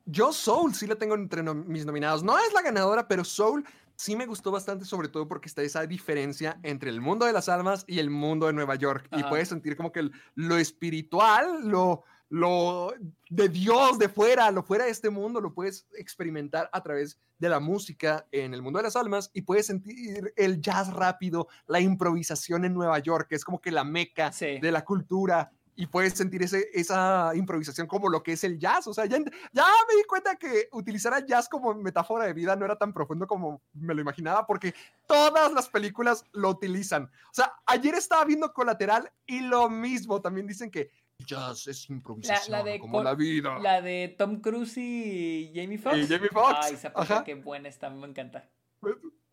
Yo 0.07 0.33
Soul 0.33 0.73
sí 0.73 0.87
la 0.87 0.95
tengo 0.95 1.17
entre 1.17 1.43
mis 1.43 1.85
nominados. 1.85 2.23
No 2.23 2.39
es 2.39 2.53
la 2.53 2.63
ganadora, 2.63 3.09
pero 3.09 3.25
Soul 3.25 3.67
sí 3.97 4.15
me 4.15 4.27
gustó 4.27 4.53
bastante, 4.53 4.85
sobre 4.85 5.09
todo 5.09 5.27
porque 5.27 5.49
está 5.49 5.63
esa 5.63 5.85
diferencia 5.85 6.61
entre 6.63 6.91
el 6.91 7.01
mundo 7.01 7.27
de 7.27 7.33
las 7.33 7.49
almas 7.49 7.85
y 7.89 7.99
el 7.99 8.09
mundo 8.09 8.47
de 8.47 8.53
Nueva 8.53 8.77
York. 8.77 9.09
Y 9.17 9.25
puedes 9.25 9.49
sentir 9.49 9.77
como 9.77 9.91
que 9.91 10.11
lo 10.37 10.59
espiritual, 10.59 11.69
lo, 11.69 12.05
lo 12.29 12.95
de 13.31 13.49
Dios 13.49 13.99
de 13.99 14.09
fuera, 14.09 14.53
lo 14.53 14.63
fuera 14.63 14.85
de 14.85 14.93
este 14.93 15.11
mundo, 15.11 15.41
lo 15.41 15.53
puedes 15.55 15.89
experimentar 15.97 16.71
a 16.73 16.85
través 16.85 17.19
de 17.39 17.49
la 17.49 17.59
música 17.59 18.29
en 18.31 18.55
el 18.55 18.63
mundo 18.63 18.79
de 18.79 18.85
las 18.85 18.95
almas 18.95 19.33
y 19.35 19.43
puedes 19.43 19.67
sentir 19.67 20.33
el 20.37 20.61
jazz 20.61 20.93
rápido, 20.93 21.49
la 21.67 21.81
improvisación 21.81 22.65
en 22.65 22.75
Nueva 22.75 23.01
York, 23.01 23.27
que 23.29 23.35
es 23.35 23.45
como 23.45 23.61
que 23.61 23.73
la 23.73 23.83
meca 23.83 24.31
de 24.31 24.71
la 24.71 24.85
cultura 24.85 25.51
y 25.77 25.87
puedes 25.87 26.15
sentir 26.15 26.43
ese, 26.43 26.69
esa 26.73 27.33
improvisación 27.35 27.87
como 27.87 28.09
lo 28.09 28.23
que 28.23 28.33
es 28.33 28.45
el 28.45 28.59
jazz. 28.59 28.87
O 28.87 28.95
sea, 28.95 29.07
ya, 29.07 29.19
ya 29.19 29.67
me 29.89 29.97
di 29.97 30.05
cuenta 30.09 30.37
que 30.37 30.69
utilizar 30.73 31.17
el 31.19 31.27
jazz 31.27 31.49
como 31.49 31.75
metáfora 31.75 32.25
de 32.25 32.33
vida 32.33 32.57
no 32.57 32.65
era 32.65 32.77
tan 32.77 32.93
profundo 32.93 33.27
como 33.27 33.63
me 33.73 33.95
lo 33.95 34.01
imaginaba, 34.01 34.47
porque 34.47 34.75
todas 35.07 35.53
las 35.53 35.69
películas 35.69 36.25
lo 36.33 36.51
utilizan. 36.51 37.05
O 37.05 37.35
sea, 37.35 37.53
ayer 37.67 37.95
estaba 37.95 38.25
viendo 38.25 38.53
Colateral 38.53 39.11
y 39.27 39.41
lo 39.41 39.69
mismo. 39.69 40.21
También 40.21 40.47
dicen 40.47 40.71
que 40.71 40.91
jazz 41.19 41.67
es 41.67 41.89
improvisación 41.91 42.79
como 42.79 43.03
la 43.03 43.15
vida. 43.15 43.59
La 43.59 43.81
de 43.81 44.15
Tom 44.17 44.41
Cruise 44.41 44.77
y 44.77 45.53
Jamie 45.55 45.79
Foxx. 45.79 45.99
Y 45.99 46.07
Jamie 46.07 46.29
Foxx. 46.29 46.59
Ay, 46.63 46.75
esa 46.75 47.25
qué 47.25 47.35
buena 47.35 47.69
está, 47.69 47.91
me 47.91 48.07
encanta. 48.07 48.49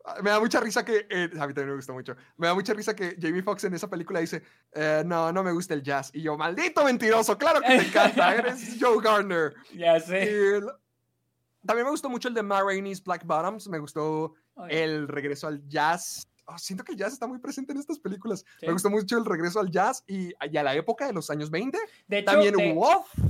Pues, 0.02 0.22
me 0.22 0.30
da 0.30 0.40
mucha 0.40 0.60
risa 0.60 0.84
que, 0.84 1.06
eh, 1.08 1.30
a 1.38 1.46
mí 1.46 1.54
también 1.54 1.68
me 1.68 1.76
gusta 1.76 1.92
mucho, 1.92 2.16
me 2.36 2.46
da 2.46 2.54
mucha 2.54 2.74
risa 2.74 2.94
que 2.94 3.16
Jamie 3.20 3.42
Foxx 3.42 3.64
en 3.64 3.74
esa 3.74 3.88
película 3.88 4.20
dice, 4.20 4.42
eh, 4.72 5.02
no, 5.06 5.32
no 5.32 5.42
me 5.42 5.52
gusta 5.52 5.74
el 5.74 5.82
jazz. 5.82 6.10
Y 6.12 6.22
yo, 6.22 6.36
maldito 6.36 6.84
mentiroso, 6.84 7.36
claro 7.38 7.60
que 7.60 7.78
te 7.78 7.86
encanta, 7.86 8.34
eres 8.36 8.76
Joe 8.80 9.02
Garner. 9.02 9.54
Ya 9.74 10.00
sé. 10.00 10.60
también 11.64 11.86
me 11.86 11.90
gustó 11.90 12.08
mucho 12.08 12.28
el 12.28 12.34
de 12.34 12.42
Ma 12.42 12.62
Rainey's 12.62 13.02
Black 13.02 13.24
Bottoms, 13.24 13.68
me 13.68 13.78
gustó 13.78 14.34
el 14.68 15.08
regreso 15.08 15.46
al 15.46 15.66
jazz 15.68 16.28
Ah, 16.52 16.58
siento 16.58 16.84
que 16.84 16.92
el 16.92 16.98
jazz 16.98 17.12
está 17.14 17.26
muy 17.26 17.38
presente 17.38 17.72
en 17.72 17.78
estas 17.78 17.98
películas. 17.98 18.44
Me 18.60 18.72
gustó 18.72 18.90
mucho 18.90 19.16
el 19.16 19.24
regreso 19.24 19.58
al 19.58 19.70
jazz 19.70 20.04
y, 20.06 20.32
a 20.38 20.62
la 20.62 20.74
época 20.74 21.06
de 21.06 21.12
los 21.12 21.30
años 21.30 21.50
20. 21.50 21.78
De 22.08 22.18
hecho, 22.18 22.30
También 22.30 22.54
de, 22.54 22.78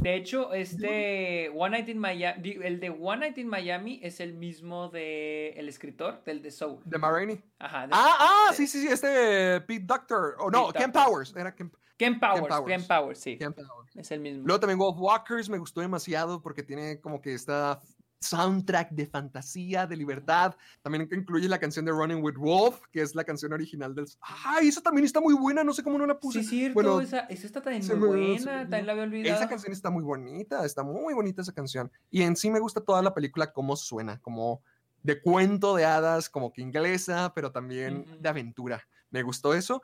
De 0.00 0.16
hecho, 0.16 0.52
este 0.52 1.50
One 1.54 1.70
Night 1.70 1.88
in 1.88 1.98
Miami, 1.98 2.58
el 2.62 2.80
de 2.80 2.90
One 2.90 3.20
Night 3.20 3.38
in 3.38 3.48
Miami 3.48 4.00
es 4.02 4.18
el 4.20 4.34
mismo 4.34 4.88
de 4.88 5.50
el 5.50 5.68
escritor 5.68 6.22
del 6.24 6.42
de 6.42 6.50
Soul. 6.50 6.80
De 6.84 6.98
Marini. 6.98 7.40
Ajá. 7.58 7.88
ah, 7.92 8.16
ah, 8.18 8.52
sí, 8.54 8.66
sí, 8.66 8.80
sí, 8.80 8.88
este 8.88 9.60
Pete 9.60 9.84
Doctor. 9.86 10.34
O 10.38 10.46
oh, 10.46 10.50
no, 10.50 10.72
Ken 10.72 10.90
Powers. 10.90 11.34
Era 11.36 11.54
Ken, 11.54 11.70
Ken 11.96 12.18
Powers, 12.18 12.56
Ken 12.66 12.86
Powers, 12.86 13.18
sí. 13.20 13.38
Ken 13.38 13.52
Powers. 13.52 13.94
Es 13.94 14.10
el 14.10 14.20
mismo. 14.20 14.42
Luego 14.44 14.60
también 14.60 14.78
Wolf 14.78 14.96
Walkers 14.98 15.48
me 15.48 15.58
gustó 15.58 15.80
demasiado 15.80 16.42
porque 16.42 16.62
tiene 16.62 17.00
como 17.00 17.20
que 17.20 17.34
esta 17.34 17.80
soundtrack 18.22 18.90
de 18.90 19.06
fantasía, 19.06 19.86
de 19.86 19.96
libertad. 19.96 20.54
También 20.80 21.08
incluye 21.12 21.48
la 21.48 21.58
canción 21.58 21.84
de 21.84 21.92
Running 21.92 22.22
with 22.22 22.36
Wolf, 22.36 22.80
que 22.90 23.02
es 23.02 23.14
la 23.14 23.24
canción 23.24 23.52
original 23.52 23.94
del. 23.94 24.06
¡Ay! 24.20 24.68
Esa 24.68 24.80
también 24.80 25.04
está 25.04 25.20
muy 25.20 25.34
buena, 25.34 25.64
no 25.64 25.72
sé 25.72 25.82
cómo 25.82 25.98
no 25.98 26.06
la 26.06 26.18
puse. 26.18 26.42
Sí, 26.42 26.48
cierto, 26.48 26.74
bueno, 26.74 27.00
esa, 27.00 27.20
esa 27.20 27.46
está 27.46 27.60
también 27.60 27.86
muy 27.98 28.08
buena, 28.08 28.60
también 28.60 28.86
la 28.86 28.92
había 28.92 29.04
olvidado. 29.04 29.36
Esa 29.36 29.48
canción 29.48 29.72
está 29.72 29.90
muy 29.90 30.02
bonita, 30.02 30.64
está 30.64 30.82
muy 30.82 31.14
bonita 31.14 31.42
esa 31.42 31.52
canción. 31.52 31.90
Y 32.10 32.22
en 32.22 32.36
sí 32.36 32.50
me 32.50 32.60
gusta 32.60 32.80
toda 32.80 33.02
la 33.02 33.14
película, 33.14 33.52
cómo 33.52 33.76
suena, 33.76 34.20
como 34.20 34.62
de 35.02 35.20
cuento 35.20 35.74
de 35.74 35.84
hadas, 35.84 36.28
como 36.30 36.52
que 36.52 36.62
inglesa, 36.62 37.32
pero 37.34 37.50
también 37.50 38.06
de 38.20 38.28
aventura. 38.28 38.86
Me 39.10 39.22
gustó 39.22 39.54
eso. 39.54 39.82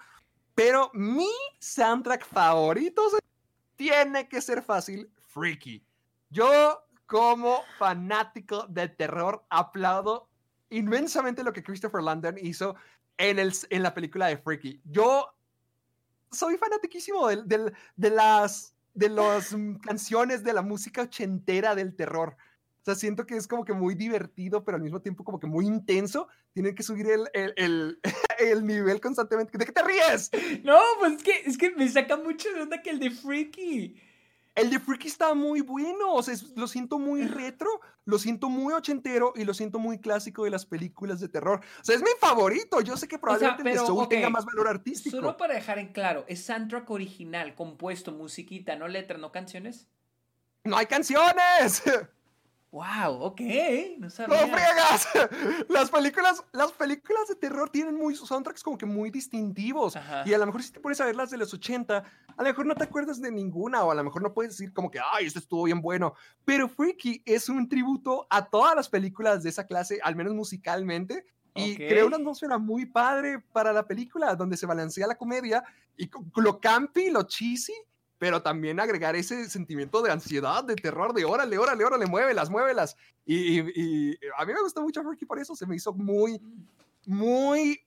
Pero 0.55 0.91
mi 0.95 1.31
soundtrack 1.61 2.25
favorito 2.25 3.03
tiene 3.77 4.29
que 4.29 4.41
ser 4.41 4.63
fácil, 4.63 5.09
Freaky. 5.29 5.85
Yo 6.31 6.83
como 7.09 7.63
fanático 7.79 8.67
de 8.69 8.87
terror, 8.87 9.43
aplaudo 9.49 10.29
inmensamente 10.69 11.43
lo 11.43 11.55
que 11.55 11.63
Christopher 11.63 12.03
Landon 12.03 12.37
hizo 12.39 12.77
en, 13.17 13.39
el, 13.39 13.53
en 13.71 13.83
la 13.83 13.95
película 13.95 14.27
de 14.27 14.37
Freaky. 14.37 14.83
Yo 14.85 15.27
soy 16.31 16.59
fanatiquísimo 16.59 17.27
de, 17.29 17.73
de, 17.97 18.11
las, 18.11 18.75
de 18.93 19.09
las 19.09 19.57
canciones, 19.83 20.45
de 20.45 20.53
la 20.53 20.61
música 20.61 21.03
ochentera 21.03 21.75
del 21.75 21.97
terror. 21.97 22.37
O 22.83 22.85
sea, 22.85 22.95
siento 22.95 23.25
que 23.25 23.37
es 23.37 23.49
como 23.49 23.65
que 23.65 23.73
muy 23.73 23.95
divertido, 23.95 24.63
pero 24.63 24.77
al 24.77 24.83
mismo 24.83 25.01
tiempo 25.01 25.25
como 25.25 25.41
que 25.41 25.47
muy 25.47 25.67
intenso. 25.67 26.29
Tienen 26.53 26.75
que 26.75 26.83
subir 26.83 27.07
el, 27.11 27.31
el, 27.33 27.55
el, 27.57 28.01
el 28.39 28.67
nivel 28.67 29.01
constantemente. 29.01 29.57
¿De 29.57 29.65
qué 29.65 29.73
te 29.73 29.83
ríes? 29.83 30.31
No, 30.63 30.79
pues 30.99 31.15
es 31.15 31.23
que, 31.23 31.43
es 31.47 31.57
que 31.57 31.71
me 31.71 31.89
saca 31.89 32.19
mucho 32.19 32.53
de 32.53 32.61
onda 32.61 32.83
que 32.83 32.91
el 32.91 32.99
de 32.99 33.11
Freaky. 33.11 34.08
El 34.59 34.71
de 34.71 34.81
Freaky 34.81 35.09
está 35.09 35.35
muy 35.35 35.61
bueno, 35.61 36.13
o 36.13 36.23
sea, 36.23 36.35
lo 36.57 36.67
siento 36.67 36.99
muy 36.99 37.27
retro, 37.27 37.69
lo 38.05 38.19
siento 38.19 38.49
muy 38.49 38.73
ochentero 38.73 39.33
y 39.37 39.45
lo 39.45 39.55
siento 39.55 39.79
muy 39.79 39.99
clásico 39.99 40.45
de 40.45 40.51
las 40.51 40.67
películas 40.67 41.21
de 41.21 41.29
terror. 41.29 41.61
O 41.81 41.85
sea, 41.85 41.95
es 41.95 42.03
mi 42.03 42.11
favorito. 42.19 42.81
Yo 42.81 42.97
sé 42.97 43.07
que 43.07 43.19
probablemente 43.19 43.63
el 43.63 43.79
de 43.79 43.87
Soul 43.87 44.09
tenga 44.09 44.31
más 44.31 44.45
valor 44.45 44.69
artístico. 44.69 45.17
Solo 45.17 45.37
para 45.37 45.55
dejar 45.55 45.79
en 45.79 45.93
claro, 45.93 46.25
es 46.27 46.45
soundtrack 46.45 46.91
original, 46.91 47.55
compuesto, 47.55 48.11
musiquita, 48.13 48.75
no 48.77 48.89
letra, 48.89 49.17
no 49.17 49.31
canciones. 49.31 49.87
¡No 50.65 50.77
hay 50.77 50.87
canciones! 50.87 51.83
Wow, 52.71 53.23
ok, 53.23 53.41
no 53.99 54.11
sabía. 54.11 54.47
¡No 54.47 54.47
friegas! 54.47 55.09
Las 55.71 55.91
películas, 55.91 56.45
las 56.53 56.71
películas 56.73 57.27
de 57.27 57.35
terror 57.35 57.71
tienen 57.71 57.95
muy 57.95 58.15
soundtracks 58.15 58.63
como 58.63 58.77
que 58.77 58.85
muy 58.85 59.11
distintivos. 59.11 59.97
Y 60.27 60.35
a 60.35 60.39
lo 60.39 60.45
mejor 60.45 60.63
si 60.63 60.73
te 60.73 60.81
pones 60.81 61.01
a 61.01 61.07
ver 61.07 61.17
las 61.17 61.31
de 61.31 61.39
los 61.39 61.55
80, 61.55 62.05
a 62.39 62.43
lo 62.43 62.49
mejor 62.51 62.67
no 62.67 62.77
te 62.77 62.85
acuerdas 62.85 63.21
de 63.21 63.33
ninguna, 63.33 63.83
o 63.83 63.91
a 63.91 63.97
lo 63.97 64.05
mejor 64.05 64.23
no 64.23 64.33
puedes 64.33 64.53
decir 64.53 64.73
como 64.73 64.93
que, 64.93 65.01
ay, 65.13 65.27
esto 65.27 65.41
estuvo 65.41 65.65
bien 65.65 65.83
bueno. 65.83 66.15
Pero 66.45 66.69
Freaky 66.69 67.21
es 67.27 67.49
un 67.49 67.69
tributo 67.69 68.29
a 68.31 68.49
todas 68.49 68.77
las 68.77 68.89
películas 68.89 69.43
de 69.43 69.51
esa 69.51 69.67
clase, 69.67 69.99
al 70.05 70.15
menos 70.15 70.35
musicalmente. 70.35 71.27
Y 71.57 71.75
crea 71.75 72.07
una 72.07 72.17
atmósfera 72.17 72.57
muy 72.57 72.87
padre 72.87 73.41
para 73.53 73.73
la 73.73 73.85
película, 73.85 74.37
donde 74.37 74.57
se 74.57 74.67
balancea 74.67 75.09
la 75.09 75.17
comedia 75.17 75.65
y 75.97 76.09
lo 76.37 76.61
campi, 76.61 77.11
lo 77.11 77.25
cheesy, 77.25 77.75
pero 78.19 78.41
también 78.41 78.79
agregar 78.79 79.17
ese 79.17 79.51
sentimiento 79.51 80.01
de 80.01 80.13
ansiedad, 80.13 80.63
de 80.63 80.77
terror, 80.77 81.13
de 81.13 81.25
órale, 81.25 81.59
órale, 81.59 81.85
órale, 81.85 82.07
muévelas, 82.07 82.49
muévelas. 82.49 82.97
Y, 83.27 83.59
y, 83.59 83.73
y 83.75 84.19
a 84.37 84.47
mí 84.47 84.53
me 84.53 84.63
gustó 84.63 84.81
mucho 84.83 85.03
Ricky 85.03 85.27
por 85.27 85.41
eso, 85.41 85.57
se 85.57 85.67
me 85.67 85.75
hizo 85.75 85.93
muy, 85.93 86.41
muy 87.05 87.81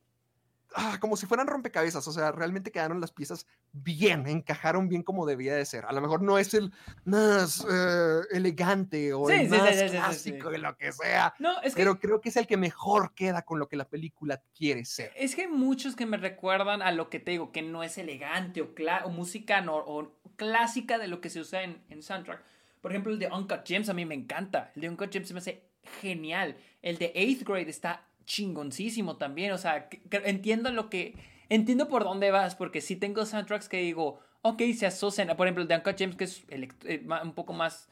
Ah, 0.73 0.97
como 0.99 1.17
si 1.17 1.25
fueran 1.25 1.47
rompecabezas, 1.47 2.07
o 2.07 2.11
sea, 2.11 2.31
realmente 2.31 2.71
quedaron 2.71 3.01
las 3.01 3.11
piezas 3.11 3.45
bien, 3.71 4.27
encajaron 4.27 4.87
bien 4.87 5.03
como 5.03 5.25
debía 5.25 5.55
de 5.55 5.65
ser. 5.65 5.85
A 5.85 5.91
lo 5.91 6.01
mejor 6.01 6.21
no 6.21 6.37
es 6.37 6.53
el 6.53 6.71
más 7.03 7.65
eh, 7.69 8.21
elegante 8.31 9.13
o 9.13 9.29
el 9.29 9.49
más 9.49 9.75
clásico 9.91 10.49
de 10.49 10.57
lo 10.59 10.77
que 10.77 10.91
sea, 10.91 11.33
pero 11.75 11.99
creo 11.99 12.21
que 12.21 12.29
es 12.29 12.37
el 12.37 12.47
que 12.47 12.57
mejor 12.57 13.13
queda 13.13 13.41
con 13.41 13.59
lo 13.59 13.67
que 13.67 13.75
la 13.75 13.89
película 13.89 14.41
quiere 14.55 14.85
ser. 14.85 15.11
Es 15.15 15.35
que 15.35 15.41
hay 15.41 15.47
muchos 15.47 15.95
que 15.95 16.05
me 16.05 16.17
recuerdan 16.17 16.81
a 16.81 16.91
lo 16.91 17.09
que 17.09 17.19
te 17.19 17.31
digo, 17.31 17.51
que 17.51 17.61
no 17.61 17.83
es 17.83 17.97
elegante 17.97 18.61
o, 18.61 18.73
o 19.03 19.09
música 19.09 19.63
o 19.67 20.11
clásica 20.37 20.97
de 20.97 21.07
lo 21.07 21.21
que 21.21 21.29
se 21.29 21.41
usa 21.41 21.63
en, 21.63 21.83
en 21.89 22.01
soundtrack. 22.01 22.41
Por 22.81 22.91
ejemplo, 22.91 23.11
el 23.11 23.19
de 23.19 23.27
Uncut 23.27 23.65
Gems 23.65 23.89
a 23.89 23.93
mí 23.93 24.05
me 24.05 24.15
encanta. 24.15 24.71
El 24.75 24.81
de 24.81 24.89
Uncut 24.89 25.11
Gems 25.11 25.31
me 25.33 25.39
hace 25.39 25.69
genial. 26.01 26.57
El 26.81 26.97
de 26.97 27.11
Eighth 27.13 27.43
Grade 27.43 27.69
está 27.69 28.07
chingoncísimo 28.25 29.17
también. 29.17 29.51
O 29.51 29.57
sea, 29.57 29.89
entiendo 30.11 30.71
lo 30.71 30.89
que. 30.89 31.15
Entiendo 31.49 31.87
por 31.87 32.03
dónde 32.03 32.31
vas, 32.31 32.55
porque 32.55 32.79
si 32.79 32.95
tengo 32.95 33.25
soundtracks 33.25 33.67
que 33.67 33.77
digo, 33.77 34.19
ok, 34.41 34.61
se 34.75 34.85
asocian. 34.85 35.35
Por 35.35 35.47
ejemplo, 35.47 35.63
el 35.63 35.67
de 35.67 35.75
Uncle 35.75 35.95
James, 35.97 36.15
que 36.15 36.23
es 36.23 36.45
eh, 36.49 37.05
un 37.23 37.33
poco 37.33 37.53
más. 37.53 37.89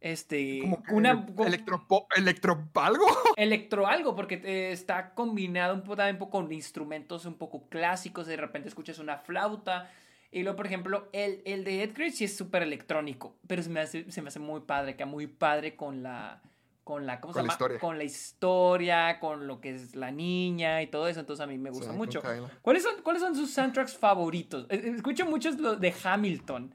Este. 0.00 0.60
Como 0.60 0.82
una. 0.90 1.26
Electro, 1.46 1.86
electro 2.16 2.68
algo. 2.74 3.06
Electro 3.36 3.86
algo, 3.86 4.14
porque 4.16 4.70
está 4.72 5.14
combinado 5.14 5.74
un 5.74 5.82
poco, 5.82 6.02
un 6.02 6.18
poco 6.18 6.30
con 6.38 6.52
instrumentos 6.52 7.26
un 7.26 7.34
poco 7.34 7.68
clásicos. 7.68 8.26
De 8.26 8.36
repente 8.36 8.68
escuchas 8.68 8.98
una 8.98 9.18
flauta. 9.18 9.90
Y 10.32 10.42
luego, 10.42 10.56
por 10.56 10.66
ejemplo, 10.66 11.08
el, 11.12 11.42
el 11.44 11.62
de 11.62 11.82
Ed 11.82 11.90
sí 12.10 12.24
es 12.24 12.34
súper 12.34 12.62
electrónico, 12.62 13.36
pero 13.46 13.62
se 13.62 13.68
me, 13.68 13.80
hace, 13.80 14.10
se 14.10 14.22
me 14.22 14.28
hace 14.28 14.38
muy 14.38 14.60
padre, 14.60 14.96
que 14.96 15.04
muy 15.04 15.26
padre 15.26 15.76
con 15.76 16.02
la, 16.02 16.40
con 16.84 17.06
la, 17.06 17.20
¿cómo 17.20 17.32
se 17.32 17.40
llama? 17.40 17.52
historia. 17.52 17.78
Con 17.78 17.98
la 17.98 18.04
historia, 18.04 19.20
con 19.20 19.46
lo 19.46 19.60
que 19.60 19.70
es 19.74 19.94
la 19.94 20.10
niña 20.10 20.82
y 20.82 20.88
todo 20.88 21.06
eso, 21.08 21.20
entonces 21.20 21.42
a 21.42 21.46
mí 21.46 21.56
me 21.58 21.70
gusta 21.70 21.92
mucho. 21.92 22.22
¿Cuáles 22.62 22.82
son, 22.82 23.02
¿Cuáles 23.02 23.22
son 23.22 23.34
sus 23.36 23.52
soundtracks 23.52 23.96
favoritos? 23.96 24.66
Eh, 24.68 24.80
eh, 24.84 24.92
escucho 24.96 25.24
muchos 25.26 25.58
los 25.60 25.78
de 25.80 25.94
Hamilton. 26.02 26.74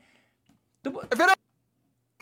Pero 0.82 1.00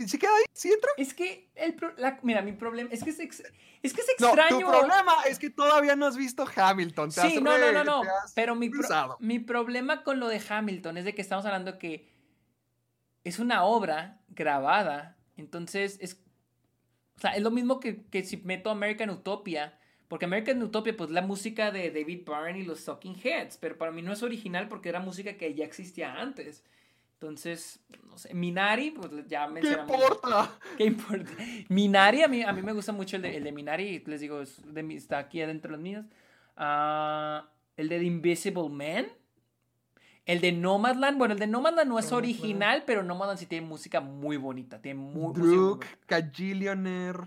¿Sí 0.08 0.18
queda 0.18 0.32
ahí? 0.36 0.44
¿Sí 0.52 0.70
entra? 0.74 0.90
Es 0.98 1.14
que, 1.14 1.50
el 1.56 1.74
pro- 1.76 1.94
la- 1.98 2.20
mira, 2.22 2.42
mi 2.42 2.52
problema 2.52 2.90
es 2.92 3.02
que 3.04 3.12
es, 3.12 3.20
ex- 3.20 3.44
es, 3.82 3.94
que 3.94 4.02
es 4.02 4.08
No, 4.20 4.28
extraño. 4.28 4.60
tu 4.60 4.66
problema 4.68 5.14
es 5.30 5.40
que 5.40 5.50
todavía 5.50 5.96
no 5.96 6.06
has 6.06 6.18
visto 6.18 6.46
Hamilton. 6.54 7.10
te 7.12 7.22
Sí, 7.22 7.38
has 7.38 7.42
no, 7.42 7.58
no, 7.58 7.72
no, 7.72 7.84
no. 7.86 8.02
Pero 8.34 8.56
mi, 8.56 8.70
pro- 8.70 9.18
mi 9.20 9.40
problema 9.40 10.04
con 10.04 10.20
lo 10.20 10.28
de 10.28 10.42
Hamilton 10.50 10.98
es 10.98 11.06
de 11.06 11.16
que 11.16 11.22
estamos 11.22 11.46
hablando 11.46 11.78
que 11.80 12.12
es 13.24 13.40
una 13.40 13.64
obra 13.64 14.20
grabada. 14.28 15.16
Entonces, 15.38 15.98
es. 16.02 16.22
O 17.18 17.20
sea, 17.20 17.32
es 17.32 17.42
lo 17.42 17.52
mismo 17.52 17.80
que, 17.80 18.04
que 18.12 18.24
si 18.24 18.38
meto 18.38 18.70
American 18.70 19.10
Utopia. 19.10 19.78
Porque 20.08 20.26
American 20.26 20.62
Utopia, 20.62 20.96
pues 20.96 21.10
la 21.10 21.22
música 21.24 21.72
de 21.72 21.90
David 21.90 22.22
Byrne 22.26 22.60
y 22.60 22.64
los 22.64 22.86
Talking 22.86 23.16
Heads. 23.24 23.58
Pero 23.58 23.78
para 23.78 23.92
mí 23.92 24.02
no 24.02 24.14
es 24.14 24.22
original 24.22 24.68
porque 24.68 24.90
era 24.90 25.00
música 25.00 25.36
que 25.38 25.54
ya 25.56 25.66
existía 25.66 26.14
antes. 26.14 26.64
Entonces, 27.14 27.80
no 28.08 28.18
sé. 28.18 28.34
Minari, 28.34 28.92
pues 28.92 29.10
ya 29.28 29.48
¿Qué 29.48 29.54
mencionamos. 29.54 29.92
importa? 29.96 30.60
¿Qué 30.78 30.84
importa? 30.86 31.32
Minari, 31.70 32.22
a 32.22 32.28
mí, 32.28 32.44
a 32.44 32.52
mí 32.54 32.62
me 32.62 32.74
gusta 32.74 32.92
mucho 32.92 33.16
el 33.16 33.24
de, 33.24 33.38
el 33.38 33.44
de 33.46 33.52
Minari, 33.52 34.04
les 34.06 34.20
digo, 34.22 34.42
es 34.42 34.62
de 34.72 34.84
mi- 34.84 34.96
está 34.96 35.18
aquí 35.18 35.42
adentro 35.42 35.72
de 35.72 35.78
los 35.78 35.82
míos. 35.82 36.06
Ah, 36.58 37.50
el 37.78 37.90
de 37.90 38.00
The 38.00 38.06
Invisible 38.06 38.70
Man. 38.70 39.08
El 40.26 40.42
de 40.42 40.52
Nomadland, 40.52 41.18
bueno, 41.18 41.34
el 41.36 41.40
de 41.40 41.48
Nomadland 41.48 41.88
no 41.90 42.00
es 42.00 42.06
Nomadland. 42.06 42.18
original, 42.42 42.84
pero 42.86 43.04
Nomadland 43.04 43.40
sí 43.40 43.46
tiene 43.46 43.68
música 43.68 44.02
muy 44.02 44.38
bonita. 44.38 44.82
Tiene 44.82 45.00
muy, 45.00 45.34
Druk, 45.34 45.80
bonita. 45.86 45.98
Cajillionaire, 46.08 47.20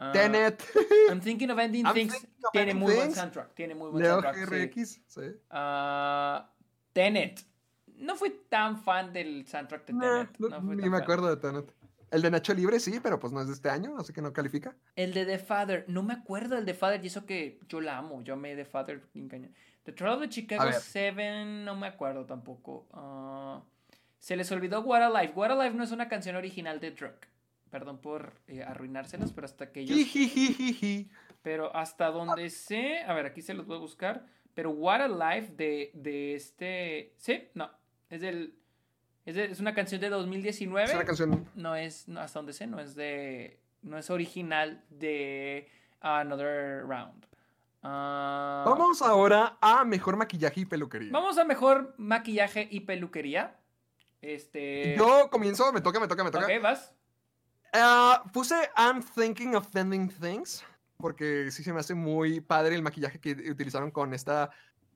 Ah, 0.00 0.12
Tenet, 0.12 0.62
I'm 1.10 1.20
Thinking 1.20 1.50
of 1.50 1.58
Ending 1.58 1.84
I'm 1.84 1.92
Things. 1.94 2.14
Of 2.14 2.52
Tiene 2.52 2.70
Ending 2.70 2.86
muy 2.86 2.94
buen 2.94 3.12
soundtrack. 3.12 3.54
Tiene 3.54 3.74
muy 3.74 3.90
buen 3.90 4.02
Leo 4.04 4.20
soundtrack. 4.22 4.72
sí. 4.74 4.80
GRX. 4.84 5.00
Sí. 5.08 5.20
Ah, 5.50 6.48
Tenet. 6.92 7.44
No 7.96 8.14
fui 8.14 8.30
tan 8.48 8.80
fan 8.80 9.12
del 9.12 9.44
soundtrack 9.46 9.86
de 9.86 9.92
Tenet. 9.94 10.38
no- 10.38 10.48
no 10.50 10.60
fui 10.62 10.76
ni 10.76 10.82
me 10.82 10.90
fan. 10.90 11.02
acuerdo 11.02 11.34
de 11.34 11.36
Tenet. 11.38 11.74
El 12.12 12.22
de 12.22 12.30
Nacho 12.30 12.54
Libre 12.54 12.78
sí, 12.80 13.00
pero 13.02 13.18
pues 13.18 13.32
no 13.32 13.40
es 13.40 13.48
de 13.48 13.54
este 13.54 13.68
año, 13.70 13.96
así 13.98 14.12
que 14.12 14.22
no 14.22 14.32
califica. 14.32 14.74
El 14.96 15.12
de 15.12 15.26
The 15.26 15.38
Father, 15.38 15.84
no 15.88 16.02
me 16.02 16.14
acuerdo 16.14 16.54
del 16.54 16.64
The 16.64 16.74
Father, 16.74 17.04
y 17.04 17.08
eso 17.08 17.26
que 17.26 17.58
yo 17.68 17.80
la 17.80 17.98
amo, 17.98 18.22
yo 18.22 18.34
amé 18.34 18.54
The 18.54 18.64
Father. 18.66 19.02
The 19.84 19.92
Trial 19.92 20.22
of 20.22 20.28
Chicago 20.28 20.64
ver. 20.64 20.74
7, 20.74 21.44
no 21.64 21.74
me 21.76 21.86
acuerdo 21.86 22.24
tampoco. 22.26 22.86
Ah, 22.92 23.62
se 24.18 24.36
les 24.36 24.50
olvidó 24.52 24.80
What 24.82 25.02
Alive. 25.02 25.32
What 25.34 25.50
Alive 25.52 25.74
no 25.74 25.84
es 25.84 25.92
una 25.92 26.08
canción 26.08 26.36
original 26.36 26.78
de 26.80 26.90
Druk. 26.90 27.26
Perdón 27.70 27.98
por 28.00 28.32
eh, 28.46 28.62
arruinárselos, 28.62 29.32
pero 29.32 29.44
hasta 29.46 29.70
que 29.72 29.80
ellos. 29.80 29.96
Jijijijiji. 29.96 31.10
Pero 31.42 31.74
hasta 31.76 32.06
donde 32.10 32.50
sé. 32.50 33.00
A 33.02 33.14
ver, 33.14 33.26
aquí 33.26 33.42
se 33.42 33.54
los 33.54 33.66
voy 33.66 33.76
a 33.76 33.80
buscar. 33.80 34.26
Pero 34.54 34.70
What 34.70 35.00
Alive 35.02 35.48
de, 35.56 35.90
de 35.94 36.34
este. 36.34 37.12
Sí, 37.16 37.48
no. 37.54 37.70
Es 38.10 38.20
del. 38.20 38.54
Es, 39.24 39.34
de- 39.36 39.44
es 39.44 39.60
una 39.60 39.74
canción 39.74 40.00
de 40.00 40.08
2019 40.08 40.88
Es 40.88 40.94
una 40.94 41.04
canción. 41.04 41.46
no 41.54 41.76
es, 41.76 42.08
no, 42.08 42.20
hasta 42.20 42.38
donde 42.38 42.54
sé, 42.54 42.66
no 42.66 42.80
es 42.80 42.94
de, 42.94 43.60
no 43.82 43.98
es 43.98 44.08
original 44.08 44.82
de 44.88 45.68
Another 46.00 46.82
Round. 46.86 47.26
Ah, 47.82 48.64
Vamos 48.66 49.02
ahora 49.02 49.56
a 49.60 49.84
mejor 49.84 50.16
maquillaje 50.16 50.60
y 50.60 50.64
peluquería. 50.64 51.12
vamos 51.12 51.38
a 51.38 51.44
mejor 51.44 51.94
maquillaje 51.96 52.66
y 52.70 52.80
peluquería. 52.80 53.56
Este. 54.20 54.96
Yo 54.96 55.30
comienzo, 55.30 55.72
me 55.72 55.80
toca, 55.80 56.00
me 56.00 56.08
toca, 56.08 56.24
me 56.24 56.30
toca. 56.30 56.44
Ok, 56.46 56.62
vas. 56.62 56.92
Ah, 57.72 58.24
puse 58.32 58.54
I'm 58.76 59.02
thinking 59.02 59.54
of 59.54 59.74
ending 59.76 60.08
things. 60.08 60.64
Porque 60.96 61.50
sí 61.52 61.62
se 61.62 61.72
me 61.72 61.78
hace 61.78 61.94
muy 61.94 62.40
padre 62.40 62.74
el 62.74 62.82
maquillaje 62.82 63.20
que 63.20 63.30
utilizaron 63.50 63.92
con 63.92 64.12
esta. 64.12 64.50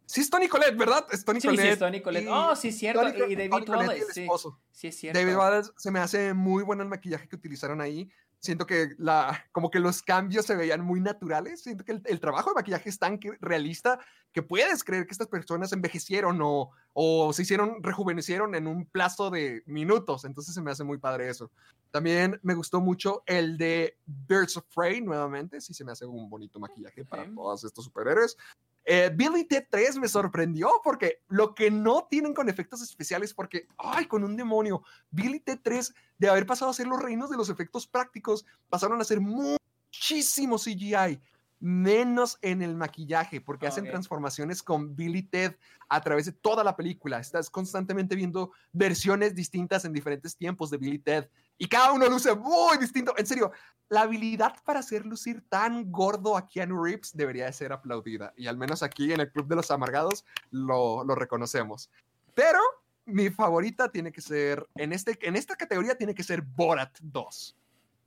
Sí, 0.04 0.20
es 0.20 0.28
Tony 0.28 0.48
Colette, 0.48 0.76
¿verdad? 0.76 1.06
Es 1.12 1.24
Tony 1.24 1.40
Sí, 1.40 1.46
Colette. 1.46 1.62
sí, 1.64 1.68
es 1.74 1.78
Tony 1.78 2.02
Colette. 2.02 2.24
y 2.24 2.28
Oh, 2.28 2.56
sí, 2.56 2.68
es 2.68 2.78
cierto. 2.78 3.00
Tony 3.02 3.32
y 3.32 3.36
David 3.36 3.68
Wallace. 3.68 4.12
Sí, 4.12 4.26
sí, 4.72 4.86
es 4.88 4.96
cierto. 4.98 5.20
David 5.20 5.36
Wallace 5.36 5.70
se 5.76 5.90
me 5.92 6.00
hace 6.00 6.34
muy 6.34 6.64
bueno 6.64 6.82
el 6.82 6.88
maquillaje 6.88 7.28
que 7.28 7.36
utilizaron 7.36 7.80
ahí. 7.80 8.10
Siento 8.42 8.66
que 8.66 8.90
la, 8.98 9.44
como 9.52 9.70
que 9.70 9.78
los 9.78 10.02
cambios 10.02 10.44
se 10.46 10.56
veían 10.56 10.80
muy 10.80 11.00
naturales. 11.00 11.62
Siento 11.62 11.84
que 11.84 11.92
el, 11.92 12.02
el 12.06 12.18
trabajo 12.18 12.50
de 12.50 12.54
maquillaje 12.56 12.88
es 12.88 12.98
tan 12.98 13.18
que- 13.18 13.38
realista 13.40 14.00
que 14.32 14.42
puedes 14.42 14.82
creer 14.82 15.06
que 15.06 15.12
estas 15.12 15.28
personas 15.28 15.72
envejecieron 15.72 16.40
o, 16.42 16.72
o 16.92 17.32
se 17.32 17.42
hicieron, 17.42 17.80
rejuvenecieron 17.84 18.56
en 18.56 18.66
un 18.66 18.84
plazo 18.84 19.30
de 19.30 19.62
minutos. 19.66 20.24
Entonces 20.24 20.54
se 20.54 20.60
me 20.60 20.72
hace 20.72 20.82
muy 20.82 20.98
padre 20.98 21.28
eso. 21.28 21.52
También 21.92 22.40
me 22.42 22.54
gustó 22.54 22.80
mucho 22.80 23.22
el 23.26 23.56
de 23.58 23.96
Birds 24.06 24.56
of 24.56 24.64
Prey, 24.74 25.00
nuevamente. 25.00 25.60
Sí, 25.60 25.72
se 25.72 25.84
me 25.84 25.92
hace 25.92 26.04
un 26.04 26.28
bonito 26.28 26.58
maquillaje 26.58 27.04
para 27.04 27.24
todos 27.32 27.62
estos 27.62 27.84
superhéroes. 27.84 28.36
Eh, 28.84 29.10
Billy 29.14 29.46
T3 29.46 30.00
me 30.00 30.08
sorprendió 30.08 30.68
porque 30.82 31.20
lo 31.28 31.54
que 31.54 31.70
no 31.70 32.06
tienen 32.10 32.34
con 32.34 32.48
efectos 32.48 32.82
especiales, 32.82 33.32
porque, 33.32 33.66
ay, 33.78 34.06
con 34.06 34.24
un 34.24 34.36
demonio, 34.36 34.82
Billy 35.10 35.40
T3, 35.40 35.94
de 36.18 36.28
haber 36.28 36.46
pasado 36.46 36.70
a 36.70 36.74
ser 36.74 36.86
los 36.86 37.00
reinos 37.00 37.30
de 37.30 37.36
los 37.36 37.48
efectos 37.48 37.86
prácticos, 37.86 38.44
pasaron 38.68 39.00
a 39.00 39.04
ser 39.04 39.20
muchísimo 39.20 40.58
CGI, 40.58 41.20
menos 41.60 42.38
en 42.42 42.60
el 42.60 42.74
maquillaje, 42.74 43.40
porque 43.40 43.68
hacen 43.68 43.84
transformaciones 43.84 44.64
con 44.64 44.96
Billy 44.96 45.22
Ted 45.22 45.54
a 45.88 46.00
través 46.00 46.26
de 46.26 46.32
toda 46.32 46.64
la 46.64 46.74
película. 46.74 47.20
Estás 47.20 47.50
constantemente 47.50 48.16
viendo 48.16 48.50
versiones 48.72 49.36
distintas 49.36 49.84
en 49.84 49.92
diferentes 49.92 50.36
tiempos 50.36 50.70
de 50.70 50.78
Billy 50.78 50.98
Ted 50.98 51.28
y 51.62 51.68
cada 51.68 51.92
uno 51.92 52.08
luce 52.08 52.34
muy 52.34 52.76
distinto. 52.76 53.14
En 53.16 53.24
serio, 53.24 53.52
la 53.88 54.00
habilidad 54.00 54.56
para 54.64 54.80
hacer 54.80 55.06
lucir 55.06 55.44
tan 55.48 55.92
gordo 55.92 56.36
a 56.36 56.48
Keanu 56.48 56.82
Reeves 56.82 57.12
debería 57.16 57.46
de 57.46 57.52
ser 57.52 57.72
aplaudida. 57.72 58.34
Y 58.36 58.48
al 58.48 58.56
menos 58.56 58.82
aquí 58.82 59.12
en 59.12 59.20
el 59.20 59.30
Club 59.30 59.46
de 59.46 59.54
los 59.54 59.70
Amargados 59.70 60.24
lo, 60.50 61.04
lo 61.04 61.14
reconocemos. 61.14 61.88
Pero 62.34 62.58
mi 63.04 63.30
favorita 63.30 63.92
tiene 63.92 64.10
que 64.10 64.20
ser, 64.20 64.66
en, 64.74 64.92
este, 64.92 65.16
en 65.22 65.36
esta 65.36 65.54
categoría 65.54 65.96
tiene 65.96 66.16
que 66.16 66.24
ser 66.24 66.42
Borat 66.42 66.98
2. 67.00 67.56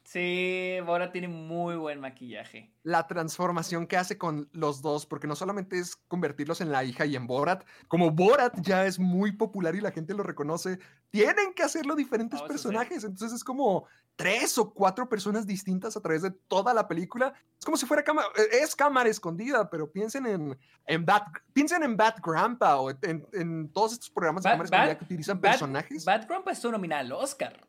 Sí, 0.06 0.78
Bora 0.86 1.12
tiene 1.12 1.28
muy 1.28 1.76
buen 1.78 2.00
maquillaje. 2.00 2.72
La 2.84 3.08
transformación 3.08 3.88
que 3.88 3.98
hace 3.98 4.20
con 4.20 4.48
los 4.54 4.84
dos, 4.84 5.08
porque 5.08 5.26
no 5.26 5.36
solamente 5.36 5.80
es 5.80 5.96
convertirlos 6.08 6.62
en 6.62 6.72
la 6.72 6.84
hija 6.84 7.08
y 7.08 7.16
en 7.16 7.26
Borat, 7.26 7.66
como 7.88 8.12
Borat 8.12 8.54
ya 8.62 8.86
es 8.86 9.00
muy 9.00 9.32
popular 9.32 9.74
y 9.76 9.82
la 9.82 9.92
gente 9.92 10.14
lo 10.14 10.22
reconoce, 10.22 10.78
tienen 11.10 11.54
que 11.56 11.64
hacerlo 11.64 11.96
diferentes 11.96 12.38
eso 12.38 12.46
sí. 12.48 12.54
personajes. 12.54 13.04
Entonces 13.04 13.34
es 13.34 13.44
como 13.44 13.86
tres 14.16 14.58
o 14.60 14.72
cuatro 14.74 15.10
personas 15.10 15.48
distintas 15.48 15.98
a 15.98 16.02
través 16.02 16.22
de 16.22 16.30
toda 16.30 16.72
la 16.76 16.88
película. 16.88 17.34
Es 17.58 17.66
como 17.66 17.76
si 17.76 17.88
fuera 17.88 18.04
cámara, 18.04 18.28
es 18.52 18.76
cámara 18.76 19.10
escondida, 19.10 19.68
pero 19.72 19.92
piensen 19.92 20.28
en, 20.28 20.58
en 20.86 21.04
Bad, 21.04 21.24
piensen 21.52 21.82
en 21.82 21.98
Bad 21.98 22.18
Grandpa 22.24 22.78
o 22.78 22.92
en, 22.92 23.26
en 23.34 23.70
todos 23.74 23.94
estos 23.94 24.12
programas 24.12 24.44
de 24.44 24.50
Bad- 24.50 24.54
cámara 24.54 24.66
escondida 24.68 24.94
Bad- 24.94 24.98
que 25.00 25.06
utilizan 25.06 25.42
Bad- 25.42 25.52
personajes. 25.52 26.06
Bad 26.06 26.28
Grandpa 26.28 26.52
estuvo 26.52 26.74
nominada 26.74 27.02
al 27.02 27.12
Oscar. 27.12 27.60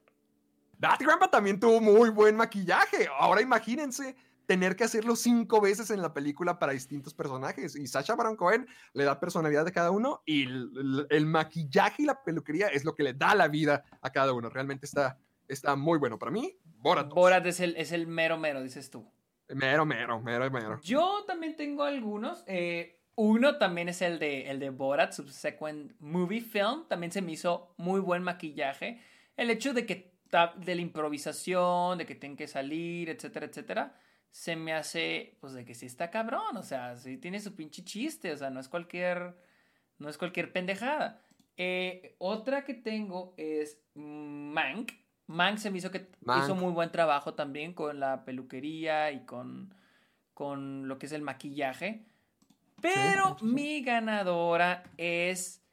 Bad 0.78 0.98
Grandpa 1.01 1.31
también 1.31 1.59
tuvo 1.59 1.81
muy 1.81 2.11
buen 2.11 2.36
maquillaje. 2.36 3.09
Ahora 3.19 3.40
imagínense 3.40 4.15
tener 4.47 4.77
que 4.77 4.85
hacerlo 4.85 5.16
cinco 5.16 5.61
veces 5.61 5.90
en 5.90 6.01
la 6.03 6.12
película 6.15 6.59
para 6.59 6.73
distintos 6.73 7.15
personajes. 7.15 7.74
Y 7.77 7.86
Sasha 7.86 8.15
Baron 8.15 8.36
Cohen 8.36 8.66
le 8.93 9.05
da 9.05 9.19
personalidad 9.19 9.66
a 9.66 9.73
cada 9.73 9.90
uno 9.90 10.23
y 10.24 10.44
el, 10.44 10.70
el- 10.77 11.07
el 11.11 11.27
maquillaje 11.27 12.03
y 12.03 12.07
la 12.07 12.23
peluquería 12.23 12.69
es 12.69 12.85
lo 12.85 12.94
que 12.94 13.03
le 13.03 13.12
da 13.15 13.35
la 13.35 13.48
vida 13.48 13.85
a 14.03 14.11
cada 14.11 14.32
uno. 14.32 14.48
Realmente 14.48 14.86
está, 14.86 15.19
está 15.48 15.74
muy 15.77 15.98
bueno. 15.98 16.19
Para 16.19 16.31
mí, 16.31 16.57
Borat. 16.65 17.09
Borat 17.12 17.44
es 17.47 17.59
el, 17.61 17.74
es 17.77 17.90
el 17.90 18.07
mero 18.07 18.39
mero, 18.39 18.62
dices 18.62 18.90
tú. 18.90 19.11
Mero, 19.48 19.85
mero, 19.86 20.20
mero, 20.20 20.51
mero. 20.51 20.81
Yo 20.82 21.24
también 21.27 21.57
tengo 21.57 21.82
algunos. 21.85 22.44
eh, 22.47 22.93
uno 23.16 23.57
también 23.59 23.89
es 23.89 24.03
el 24.03 24.19
de, 24.19 24.51
el 24.51 24.61
de 24.61 24.70
Borat, 24.70 25.12
Subsequent 25.12 25.93
Movie 26.01 26.43
Film. 26.43 26.86
También 26.89 27.11
se 27.11 27.23
me 27.23 27.32
hizo 27.32 27.73
muy 27.78 27.98
buen 28.01 28.23
maquillaje. 28.23 29.01
El 29.36 29.51
hecho 29.51 29.73
de 29.73 29.86
que 29.86 30.15
de 30.31 30.74
la 30.74 30.81
improvisación, 30.81 31.98
de 31.98 32.07
que 32.07 32.15
tienen 32.15 32.36
que 32.36 32.48
salir, 32.48 33.09
etcétera, 33.09 33.47
etcétera, 33.47 33.97
se 34.31 34.55
me 34.55 34.74
hace, 34.74 35.36
pues 35.40 35.55
de 35.55 35.65
que 35.65 35.74
sí 35.74 35.86
está 35.86 36.11
cabrón. 36.11 36.57
O 36.57 36.62
sea, 36.62 36.97
sí 36.97 37.16
tiene 37.16 37.40
su 37.40 37.55
pinche 37.55 37.85
chiste. 37.85 38.32
O 38.32 38.36
sea, 38.36 38.51
no 38.51 38.61
es 38.61 38.69
cualquier, 38.69 39.35
no 39.98 40.09
es 40.09 40.19
cualquier 40.19 40.53
pendejada. 40.53 41.23
Eh, 41.57 42.16
otra 42.19 42.65
que 42.65 42.74
tengo 42.74 43.35
es 43.36 43.81
Mank. 43.94 44.93
Mank 45.27 45.59
se 45.59 45.70
me 45.70 45.78
hizo 45.78 45.90
que 45.90 46.09
hizo 46.39 46.55
muy 46.55 46.73
buen 46.73 46.93
trabajo 46.93 47.35
también 47.35 47.73
con 47.73 47.98
la 47.98 48.24
peluquería 48.24 49.11
y 49.11 49.24
con, 49.24 49.74
con 50.35 50.86
lo 50.86 50.98
que 50.98 51.07
es 51.07 51.12
el 51.12 51.23
maquillaje. 51.23 52.05
Pero 52.81 53.39
sí, 53.40 53.47
sí. 53.47 53.47
mi 53.47 53.82
ganadora 53.82 54.85
es 54.98 55.65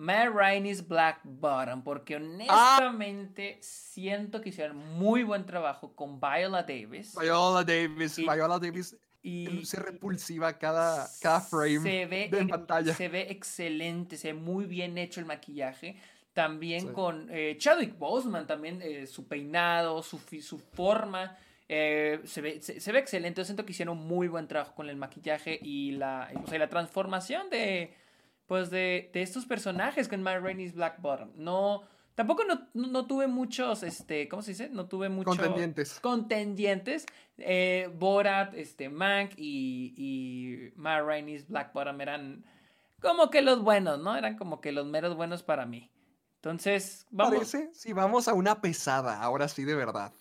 Matt 0.00 0.34
Rainey's 0.34 0.86
Black 0.86 1.20
Bottom, 1.24 1.82
porque 1.82 2.14
Ah. 2.48 2.78
honestamente 2.80 3.58
siento 3.60 4.40
que 4.40 4.48
hicieron 4.48 4.76
muy 4.98 5.22
buen 5.24 5.44
trabajo 5.44 5.94
con 5.94 6.18
Viola 6.18 6.62
Davis. 6.62 7.14
Viola 7.20 7.62
Davis, 7.64 8.18
Y- 8.18 8.22
Viola 8.22 8.58
Davis 8.58 8.96
Y 9.22 9.46
luce 9.48 9.76
repulsiva 9.78 10.56
cada, 10.58 11.06
cada 11.20 11.42
frame 11.42 11.80
se 11.80 12.06
ve, 12.06 12.28
de 12.30 12.46
pantalla. 12.46 12.94
se 12.94 13.08
ve 13.10 13.26
excelente, 13.30 14.16
se 14.16 14.32
ve 14.32 14.38
muy 14.40 14.64
bien 14.64 14.96
hecho 14.96 15.20
el 15.20 15.26
maquillaje. 15.26 16.00
También 16.32 16.80
Sí. 16.80 16.92
con 16.94 17.28
eh, 17.30 17.56
Chadwick 17.58 17.98
Boseman, 17.98 18.46
también 18.46 18.80
eh, 18.82 19.06
su 19.06 19.28
peinado, 19.28 20.02
su, 20.02 20.18
su 20.40 20.58
forma, 20.58 21.36
eh, 21.68 22.20
se, 22.24 22.40
ve, 22.40 22.62
se, 22.62 22.80
se 22.80 22.92
ve 22.92 22.98
excelente. 23.00 23.42
Yo 23.42 23.44
siento 23.44 23.66
que 23.66 23.72
hicieron 23.72 23.98
muy 23.98 24.28
buen 24.28 24.48
trabajo 24.48 24.74
con 24.74 24.88
el 24.88 24.96
maquillaje 24.96 25.58
y 25.60 25.90
la, 25.92 26.30
o 26.42 26.46
sea, 26.48 26.58
la 26.58 26.70
transformación 26.70 27.50
de, 27.50 27.94
pues 28.50 28.68
de, 28.68 29.12
de 29.14 29.22
estos 29.22 29.46
personajes 29.46 30.08
con 30.08 30.24
My 30.24 30.34
Rainey's 30.34 30.74
Black 30.74 31.00
Bottom. 31.00 31.30
No, 31.36 31.84
Tampoco 32.16 32.42
no, 32.42 32.66
no, 32.74 33.06
tuve 33.06 33.28
muchos, 33.28 33.84
este, 33.84 34.28
¿cómo 34.28 34.42
se 34.42 34.50
dice? 34.50 34.68
No 34.68 34.86
tuve 34.86 35.08
muchos... 35.08 35.36
Contendientes. 35.36 36.00
Contendientes. 36.00 37.06
Eh, 37.38 37.88
Borat, 37.94 38.52
este, 38.54 38.88
Mank 38.88 39.34
y, 39.36 39.94
y 39.96 40.72
Mar 40.74 41.04
Rainey's 41.06 41.46
Black 41.46 41.72
Bottom 41.72 42.00
eran 42.00 42.44
como 43.00 43.30
que 43.30 43.40
los 43.40 43.62
buenos, 43.62 44.00
¿no? 44.00 44.16
Eran 44.16 44.36
como 44.36 44.60
que 44.60 44.72
los 44.72 44.84
meros 44.84 45.14
buenos 45.14 45.44
para 45.44 45.64
mí. 45.64 45.88
Entonces, 46.34 47.06
vamos. 47.12 47.34
Parece 47.34 47.70
si 47.72 47.92
vamos 47.92 48.26
a 48.26 48.34
una 48.34 48.60
pesada, 48.60 49.22
ahora 49.22 49.46
sí 49.46 49.62
de 49.62 49.76
verdad. 49.76 50.12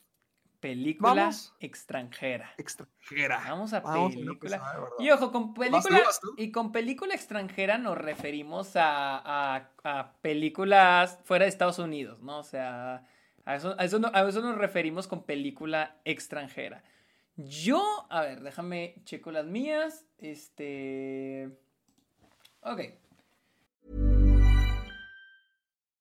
Película 0.59 1.31
extranjera. 1.59 2.53
Extranjera. 2.57 3.41
Vamos 3.47 3.71
a 3.73 3.81
película. 3.81 4.61
y 4.99 5.09
ojo, 5.09 5.31
con 5.31 5.53
película. 5.53 6.01
Y 6.37 6.51
con 6.51 6.71
película 6.71 7.13
extranjera 7.13 7.77
nos 7.77 7.97
referimos 7.97 8.71
a, 8.75 9.69
películas 10.21 11.19
fuera 11.23 11.45
de 11.45 11.49
Estados 11.49 11.79
Unidos, 11.79 12.21
¿no? 12.21 12.39
O 12.39 12.43
sea, 12.43 13.07
a 13.45 13.55
eso, 13.55 13.75
a 13.77 13.85
eso, 13.85 14.01
a 14.13 14.27
eso 14.27 14.41
nos 14.41 14.57
referimos 14.57 15.07
con 15.07 15.23
película 15.23 16.01
extranjera. 16.03 16.83
Yo, 17.37 18.05
a 18.09 18.21
ver, 18.21 18.41
déjame 18.41 19.01
checo 19.05 19.31
las 19.31 19.45
mías. 19.45 20.05
Este. 20.17 21.57
Ok. 22.61 22.81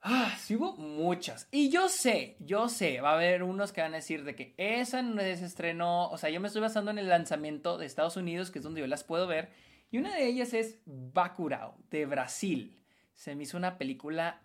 Ah, 0.00 0.36
sí 0.38 0.54
hubo 0.54 0.76
muchas. 0.76 1.48
Y 1.50 1.70
yo 1.70 1.88
sé, 1.88 2.36
yo 2.40 2.68
sé, 2.68 3.00
va 3.00 3.10
a 3.10 3.14
haber 3.14 3.42
unos 3.42 3.72
que 3.72 3.80
van 3.80 3.92
a 3.94 3.96
decir 3.96 4.24
de 4.24 4.36
que 4.36 4.54
esa 4.56 5.02
no 5.02 5.20
se 5.20 5.44
estrenó, 5.44 6.08
o 6.10 6.16
sea, 6.18 6.30
yo 6.30 6.40
me 6.40 6.46
estoy 6.46 6.62
basando 6.62 6.90
en 6.90 6.98
el 6.98 7.08
lanzamiento 7.08 7.78
de 7.78 7.86
Estados 7.86 8.16
Unidos, 8.16 8.50
que 8.50 8.60
es 8.60 8.62
donde 8.62 8.80
yo 8.80 8.86
las 8.86 9.02
puedo 9.02 9.26
ver, 9.26 9.50
y 9.90 9.98
una 9.98 10.14
de 10.14 10.26
ellas 10.26 10.54
es 10.54 10.80
Bacurau, 10.86 11.74
de 11.90 12.06
Brasil. 12.06 12.78
Se 13.14 13.34
me 13.34 13.42
hizo 13.42 13.56
una 13.56 13.76
película 13.78 14.42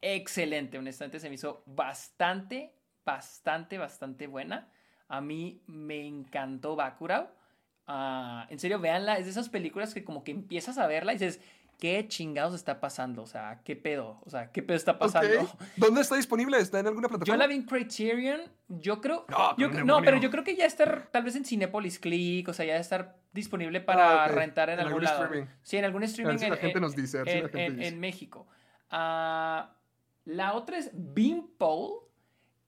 excelente, 0.00 0.78
honestamente 0.78 1.20
se 1.20 1.28
me 1.28 1.34
hizo 1.34 1.62
bastante, 1.66 2.74
bastante, 3.04 3.78
bastante 3.78 4.26
buena. 4.26 4.70
A 5.08 5.20
mí 5.20 5.62
me 5.66 6.06
encantó 6.06 6.76
Bacurau. 6.76 7.28
Ah, 7.86 8.46
en 8.50 8.58
serio, 8.58 8.80
véanla. 8.80 9.18
Es 9.18 9.26
de 9.26 9.32
esas 9.32 9.48
películas 9.48 9.92
que 9.92 10.04
como 10.04 10.24
que 10.24 10.30
empiezas 10.32 10.78
a 10.78 10.86
verla 10.86 11.12
y 11.12 11.18
dices, 11.18 11.40
¿qué 11.78 12.06
chingados 12.08 12.54
está 12.54 12.80
pasando? 12.80 13.22
O 13.22 13.26
sea, 13.26 13.60
¿qué 13.64 13.76
pedo? 13.76 14.20
O 14.24 14.30
sea, 14.30 14.50
¿qué 14.50 14.62
pedo 14.62 14.76
está 14.76 14.98
pasando? 14.98 15.48
¿Dónde 15.76 16.00
está 16.00 16.16
disponible? 16.16 16.58
¿Está 16.58 16.80
en 16.80 16.86
alguna 16.86 17.08
plataforma? 17.08 17.34
Yo 17.34 17.38
la 17.38 17.46
vi 17.46 17.54
en 17.54 17.62
Criterion. 17.62 18.40
Yo 18.68 19.00
creo... 19.00 19.26
No, 19.84 20.02
pero 20.02 20.18
yo 20.18 20.30
creo 20.30 20.44
que 20.44 20.56
ya 20.56 20.66
está 20.66 21.06
tal 21.10 21.24
vez 21.24 21.36
en 21.36 21.44
Cinepolis 21.44 21.98
Click. 21.98 22.48
O 22.48 22.52
sea, 22.52 22.64
ya 22.64 22.76
estar 22.76 23.16
disponible 23.32 23.80
para 23.80 24.24
ah, 24.24 24.28
rentar 24.28 24.70
en, 24.70 24.80
algún, 24.80 25.02
lado. 25.02 25.28
Sí, 25.62 25.76
en 25.76 25.84
algún 25.84 26.02
streaming. 26.04 26.38
la 26.38 26.56
gente 26.56 26.80
nos 26.80 26.96
dice. 26.96 27.22
en, 27.24 28.00
México. 28.00 28.46
Ah, 28.90 29.74
la 30.24 30.54
otra 30.54 30.78
es 30.78 30.90
Beanpole. 30.92 32.00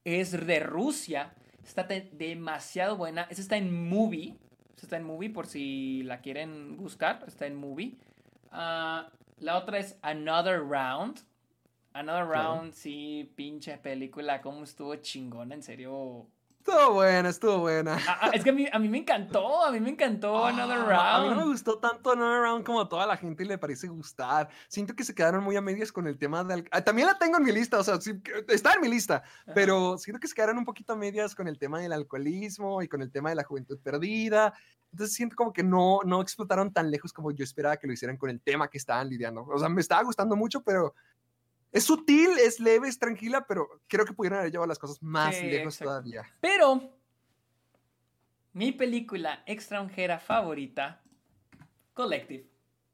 Es 0.05 0.33
de 0.47 0.61
Rusia. 0.61 1.35
Está 1.65 1.85
demasiado 1.85 2.97
buena. 2.97 3.27
Esa 3.31 3.43
está 3.43 3.57
en 3.57 3.89
Movie. 3.89 4.37
está 4.81 4.97
en 4.97 5.05
Movie 5.05 5.31
por 5.31 5.47
si 5.47 6.03
la 6.05 6.21
quieren 6.21 6.77
buscar. 6.77 7.25
Está 7.27 7.47
en 7.47 7.57
Movie. 7.57 7.97
Ah, 8.51 9.11
la 9.39 9.57
otra 9.59 9.79
es 9.79 9.99
Another 10.03 10.61
Round. 10.61 11.21
Another 11.93 12.27
Round, 12.27 12.73
sí, 12.73 13.33
pinche 13.37 13.79
película. 13.79 14.41
Cómo 14.43 14.65
estuvo 14.65 14.95
chingona, 14.97 15.55
en 15.55 15.63
serio. 15.63 16.27
Estuvo 16.67 16.95
buena, 16.95 17.29
estuvo 17.29 17.59
buena. 17.59 17.97
Ah, 18.09 18.19
ah, 18.23 18.31
es 18.33 18.43
que 18.43 18.51
a 18.51 18.53
mí, 18.53 18.67
a 18.73 18.79
mí, 18.81 18.89
me 18.89 18.99
encantó, 18.99 19.65
a 19.65 19.71
mí 19.71 19.79
me 19.79 19.91
encantó 19.91 20.45
Another 20.45 20.79
Round. 20.79 20.91
A 20.91 21.23
mí 21.23 21.29
no 21.29 21.37
me 21.37 21.45
gustó 21.45 21.79
tanto 21.79 22.11
Another 22.11 22.41
Round 22.41 22.65
como 22.65 22.81
a 22.81 22.89
toda 22.89 23.07
la 23.07 23.17
gente 23.17 23.45
le 23.45 23.57
parece 23.57 23.87
gustar. 23.87 24.49
Siento 24.67 24.93
que 24.97 25.05
se 25.05 25.15
quedaron 25.15 25.45
muy 25.45 25.55
a 25.55 25.61
medias 25.61 25.93
con 25.93 26.09
el 26.09 26.19
tema 26.19 26.43
del... 26.43 26.69
también 26.85 27.07
la 27.07 27.17
tengo 27.17 27.37
en 27.37 27.45
mi 27.45 27.53
lista, 27.53 27.79
o 27.79 27.85
sea, 27.85 28.01
está 28.49 28.75
en 28.75 28.81
mi 28.81 28.89
lista, 28.89 29.23
pero 29.55 29.97
siento 29.97 30.19
que 30.19 30.27
se 30.27 30.35
quedaron 30.35 30.59
un 30.59 30.65
poquito 30.65 30.95
a 30.95 30.97
medias 30.97 31.37
con 31.37 31.47
el 31.47 31.57
tema 31.57 31.79
del 31.79 31.93
alcoholismo 31.93 32.83
y 32.83 32.89
con 32.89 33.01
el 33.01 33.13
tema 33.13 33.29
de 33.29 33.37
la 33.37 33.45
juventud 33.45 33.79
perdida. 33.79 34.53
Entonces 34.91 35.15
siento 35.15 35.37
como 35.37 35.53
que 35.53 35.63
no, 35.63 36.01
no 36.05 36.21
explotaron 36.21 36.73
tan 36.73 36.91
lejos 36.91 37.13
como 37.13 37.31
yo 37.31 37.45
esperaba 37.45 37.77
que 37.77 37.87
lo 37.87 37.93
hicieran 37.93 38.17
con 38.17 38.29
el 38.29 38.41
tema 38.41 38.67
que 38.67 38.79
estaban 38.79 39.09
lidiando. 39.09 39.45
O 39.45 39.59
sea, 39.59 39.69
me 39.69 39.81
estaba 39.81 40.03
gustando 40.03 40.35
mucho, 40.35 40.63
pero 40.63 40.95
es 41.77 41.85
sutil, 41.85 42.31
es 42.39 42.59
leve, 42.59 42.89
es 42.89 42.99
tranquila, 42.99 43.45
pero 43.47 43.69
creo 43.87 44.07
que 44.07 44.15
pudieran 44.15 44.39
haber 44.39 44.51
llevado 44.51 44.67
las 44.67 44.79
cosas 44.79 45.03
más 45.03 45.43
lejos 45.43 45.79
todavía. 45.79 46.23
Pero 46.41 46.91
mi 48.55 48.73
película 48.73 49.43
extranjera 49.45 50.19
favorita, 50.19 51.03
Collective. 51.93 52.47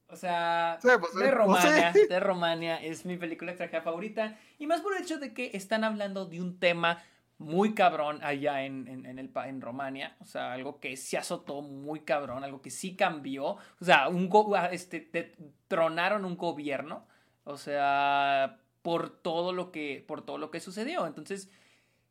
O 0.08 0.16
sea, 0.16 0.80
pues, 0.82 1.14
de 1.14 1.30
Romania, 1.30 1.92
de 1.92 2.20
Romania 2.20 2.82
es 2.82 3.06
mi 3.06 3.16
película 3.16 3.52
extranjera 3.52 3.82
favorita. 3.82 4.36
Y 4.58 4.66
más 4.66 4.80
por 4.80 4.96
el 4.96 5.02
hecho 5.02 5.18
de 5.18 5.32
que 5.32 5.52
están 5.54 5.84
hablando 5.84 6.26
de 6.26 6.40
un 6.40 6.58
tema 6.58 7.04
muy 7.38 7.74
cabrón 7.74 8.18
allá 8.24 8.64
en, 8.64 8.88
en, 8.88 9.18
el, 9.18 9.30
en 9.46 9.60
Romania. 9.60 10.16
O 10.18 10.24
sea, 10.24 10.52
algo 10.52 10.80
que 10.80 10.96
se 10.96 11.16
azotó 11.16 11.62
muy 11.62 12.00
cabrón, 12.00 12.42
algo 12.42 12.60
que 12.60 12.70
sí 12.70 12.96
cambió. 12.96 13.44
O 13.44 13.84
sea, 13.84 14.08
un 14.08 14.28
este, 14.72 15.36
tronaron 15.68 16.24
un 16.24 16.36
gobierno. 16.36 17.06
O 17.44 17.56
sea, 17.56 18.58
por 18.82 19.10
todo 19.10 19.52
lo 19.52 19.72
que, 19.72 20.04
por 20.06 20.24
todo 20.24 20.38
lo 20.38 20.50
que 20.50 20.60
sucedió. 20.60 21.06
Entonces, 21.06 21.48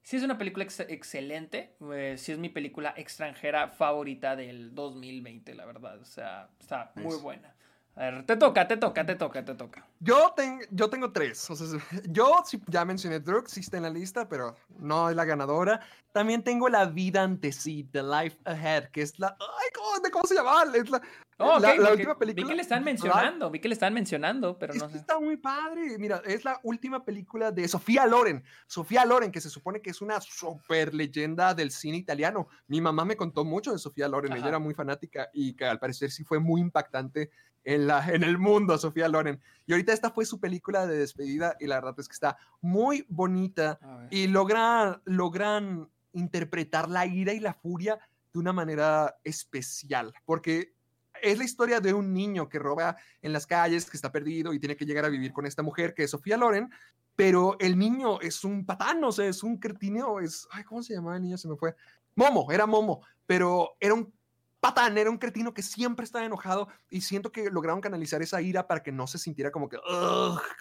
sí 0.02 0.18
es 0.18 0.23
una 0.23 0.38
película 0.38 0.65
excelente. 0.65 1.76
Eh, 1.93 2.15
sí 2.18 2.31
es 2.31 2.38
mi 2.38 2.49
película 2.49 2.93
extranjera 2.98 3.69
favorita 3.69 4.35
del 4.35 4.73
2020, 4.73 5.53
la 5.56 5.65
verdad. 5.65 5.99
O 5.99 6.06
sea, 6.06 6.49
está 6.60 6.91
muy 6.95 7.18
buena. 7.18 7.56
A 7.95 8.06
ver, 8.06 8.26
te 8.26 8.38
toca, 8.38 8.68
te 8.68 8.77
toca, 8.77 9.06
te 9.06 9.15
toca, 9.15 9.43
te 9.43 9.53
toca. 9.53 9.85
Yo, 9.99 10.34
yo 10.72 10.89
tengo 10.89 11.11
tres. 11.11 11.49
O 11.49 11.56
sea, 11.56 11.68
yo 12.10 12.41
ya 12.68 12.85
mencioné 12.85 13.19
Drug, 13.19 13.49
sí 13.49 13.60
está 13.60 13.77
en 13.77 13.84
la 13.84 13.89
lista, 13.89 14.30
pero 14.30 14.56
no 14.80 15.10
es 15.10 15.15
la 15.15 15.26
ganadora. 15.26 15.81
También 16.14 16.41
tengo 16.41 16.69
La 16.69 16.85
Vida 16.85 17.22
ante 17.22 17.52
sí, 17.52 17.88
The 17.91 18.03
Life 18.03 18.38
Ahead, 18.45 18.91
que 18.91 19.02
es 19.02 19.19
la... 19.19 19.35
Ay, 19.39 19.69
¿cómo, 19.76 20.10
¿cómo 20.11 20.26
se 20.26 20.35
llama? 20.35 20.64
Es 20.73 20.89
la, 20.89 21.02
Oh, 21.41 21.59
la, 21.59 21.91
última 21.91 22.18
película. 22.18 22.45
Vi 22.45 22.49
que 22.49 22.55
le 22.55 22.61
están 22.61 22.84
mencionando, 22.84 23.49
vi 23.49 23.59
que 23.59 23.68
le 23.68 23.73
están 23.73 23.93
mencionando, 23.93 24.57
pero 24.57 24.73
no 24.73 24.89
sé. 24.89 24.97
Está 24.97 25.19
muy 25.19 25.38
padre. 25.38 25.97
Mira, 25.97 26.22
es 26.26 26.45
la 26.45 26.59
última 26.63 27.03
película 27.03 27.51
de 27.51 27.68
Sofía 27.68 28.05
Loren. 28.05 28.43
Sofía 28.68 29.05
Loren, 29.05 29.31
que 29.31 29.41
se 29.41 29.49
supone 29.49 29.81
que 29.81 29.89
es 29.89 30.01
una 30.01 30.19
super 30.22 30.93
leyenda 30.93 31.53
del 31.53 31.72
cine 31.72 31.97
italiano. 31.97 32.47
Mi 32.68 32.81
mamá 32.81 33.05
me 33.05 33.15
contó 33.15 33.43
mucho 33.43 33.72
de 33.72 33.80
Sofía 33.80 34.07
Loren. 34.07 34.34
Ella 34.34 34.49
era 34.49 34.59
muy 34.59 34.73
fanática 34.73 35.30
y 35.34 35.53
que 35.53 35.65
al 35.65 35.80
parecer 35.80 36.11
sí 36.11 36.23
fue 36.23 36.39
muy 36.39 36.61
impactante 36.61 37.30
en, 37.63 37.88
la, 37.88 38.07
en 38.07 38.23
el 38.23 38.38
mundo, 38.38 38.77
Sofía 38.77 39.07
Loren. 39.07 39.39
Y 39.65 39.73
ahorita 39.73 39.93
esta 39.93 40.11
fue 40.11 40.26
su 40.26 40.39
película 40.39 40.88
de 40.88 40.97
despedida 40.97 41.55
y 41.59 41.68
la 41.68 41.76
verdad 41.76 41.95
es 41.97 42.07
que 42.07 42.13
está 42.13 42.38
muy 42.61 43.05
bonita 43.09 43.80
y 44.09 44.27
logran, 44.27 45.01
logran 45.05 45.89
interpretar 46.13 46.89
la 46.89 47.05
ira 47.05 47.34
y 47.34 47.39
la 47.39 47.53
furia 47.53 47.99
de 48.34 48.39
una 48.39 48.53
manera 48.53 49.18
especial, 49.23 50.13
porque 50.26 50.73
es 51.22 51.38
la 51.38 51.43
historia 51.43 51.80
de 51.80 51.93
un 51.93 52.14
niño 52.14 52.49
que 52.49 52.60
roba 52.60 52.95
en 53.22 53.34
las 53.34 53.48
calles, 53.48 53.89
que 53.89 53.98
está 53.98 54.11
perdido 54.11 54.53
y 54.53 54.60
tiene 54.60 54.76
que 54.76 54.85
llegar 54.85 55.06
a 55.06 55.10
vivir 55.10 55.31
con 55.34 55.45
esta 55.45 55.64
mujer 55.64 55.93
que 55.93 56.03
es 56.03 56.11
Sofía 56.11 56.38
Loren, 56.38 56.69
pero 57.15 57.57
el 57.60 57.77
niño 57.77 58.19
es 58.22 58.43
un 58.43 58.65
patán, 58.65 59.03
o 59.03 59.11
sea, 59.11 59.27
es 59.27 59.43
un 59.43 59.57
cretineo, 59.57 60.19
es, 60.19 60.48
ay, 60.52 60.64
¿cómo 60.64 60.81
se 60.81 60.93
llamaba 60.93 61.18
el 61.18 61.23
niño? 61.23 61.38
Se 61.38 61.48
me 61.48 61.56
fue. 61.56 61.76
Momo, 62.15 62.52
era 62.52 62.65
Momo, 62.65 63.06
pero 63.26 63.76
era 63.80 63.93
un 63.93 64.14
patán, 64.61 64.97
era 64.97 65.09
un 65.09 65.17
cretino 65.17 65.53
que 65.53 65.63
siempre 65.63 66.05
estaba 66.05 66.23
enojado 66.23 66.69
y 66.89 67.01
siento 67.01 67.31
que 67.31 67.49
lograron 67.49 67.81
canalizar 67.81 68.21
esa 68.21 68.41
ira 68.41 68.67
para 68.67 68.83
que 68.83 68.91
no 68.91 69.07
se 69.07 69.17
sintiera 69.17 69.51
como 69.51 69.67
que, 69.67 69.77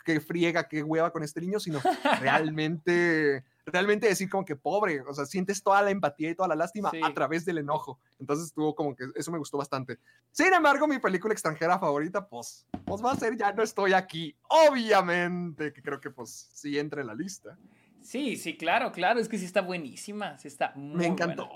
que 0.04 0.20
friega, 0.20 0.66
que 0.66 0.82
hueva 0.82 1.12
con 1.12 1.22
este 1.22 1.40
niño, 1.40 1.60
sino 1.60 1.80
realmente 2.20 3.44
realmente 3.66 4.08
decir 4.08 4.28
como 4.28 4.44
que 4.44 4.56
pobre, 4.56 5.00
o 5.02 5.14
sea, 5.14 5.26
sientes 5.26 5.62
toda 5.62 5.82
la 5.82 5.90
empatía 5.90 6.30
y 6.30 6.34
toda 6.34 6.48
la 6.48 6.56
lástima 6.56 6.90
a 7.02 7.14
través 7.14 7.44
del 7.44 7.58
enojo. 7.58 7.98
Entonces 8.18 8.46
estuvo 8.46 8.74
como 8.74 8.96
que 8.96 9.04
eso 9.14 9.30
me 9.30 9.38
gustó 9.38 9.58
bastante. 9.58 9.98
Sin 10.32 10.52
embargo, 10.52 10.86
mi 10.86 10.98
película 10.98 11.32
extranjera 11.32 11.78
favorita, 11.78 12.26
pues, 12.26 12.66
pues 12.84 13.04
va 13.04 13.12
a 13.12 13.16
ser 13.16 13.36
Ya 13.36 13.52
no 13.52 13.62
estoy 13.62 13.92
aquí. 13.92 14.34
Obviamente, 14.48 15.72
que 15.72 15.82
creo 15.82 16.00
que 16.00 16.10
pues 16.10 16.50
sí 16.52 16.78
entra 16.78 17.00
en 17.00 17.06
la 17.06 17.14
lista. 17.14 17.56
Sí, 18.02 18.36
sí, 18.36 18.56
claro, 18.56 18.92
claro, 18.92 19.20
es 19.20 19.28
que 19.28 19.38
sí 19.38 19.44
está 19.44 19.62
buenísima, 19.62 20.38
sí 20.38 20.48
está 20.48 20.72
muy 20.74 20.96
Me 20.96 21.06
encantó. 21.06 21.48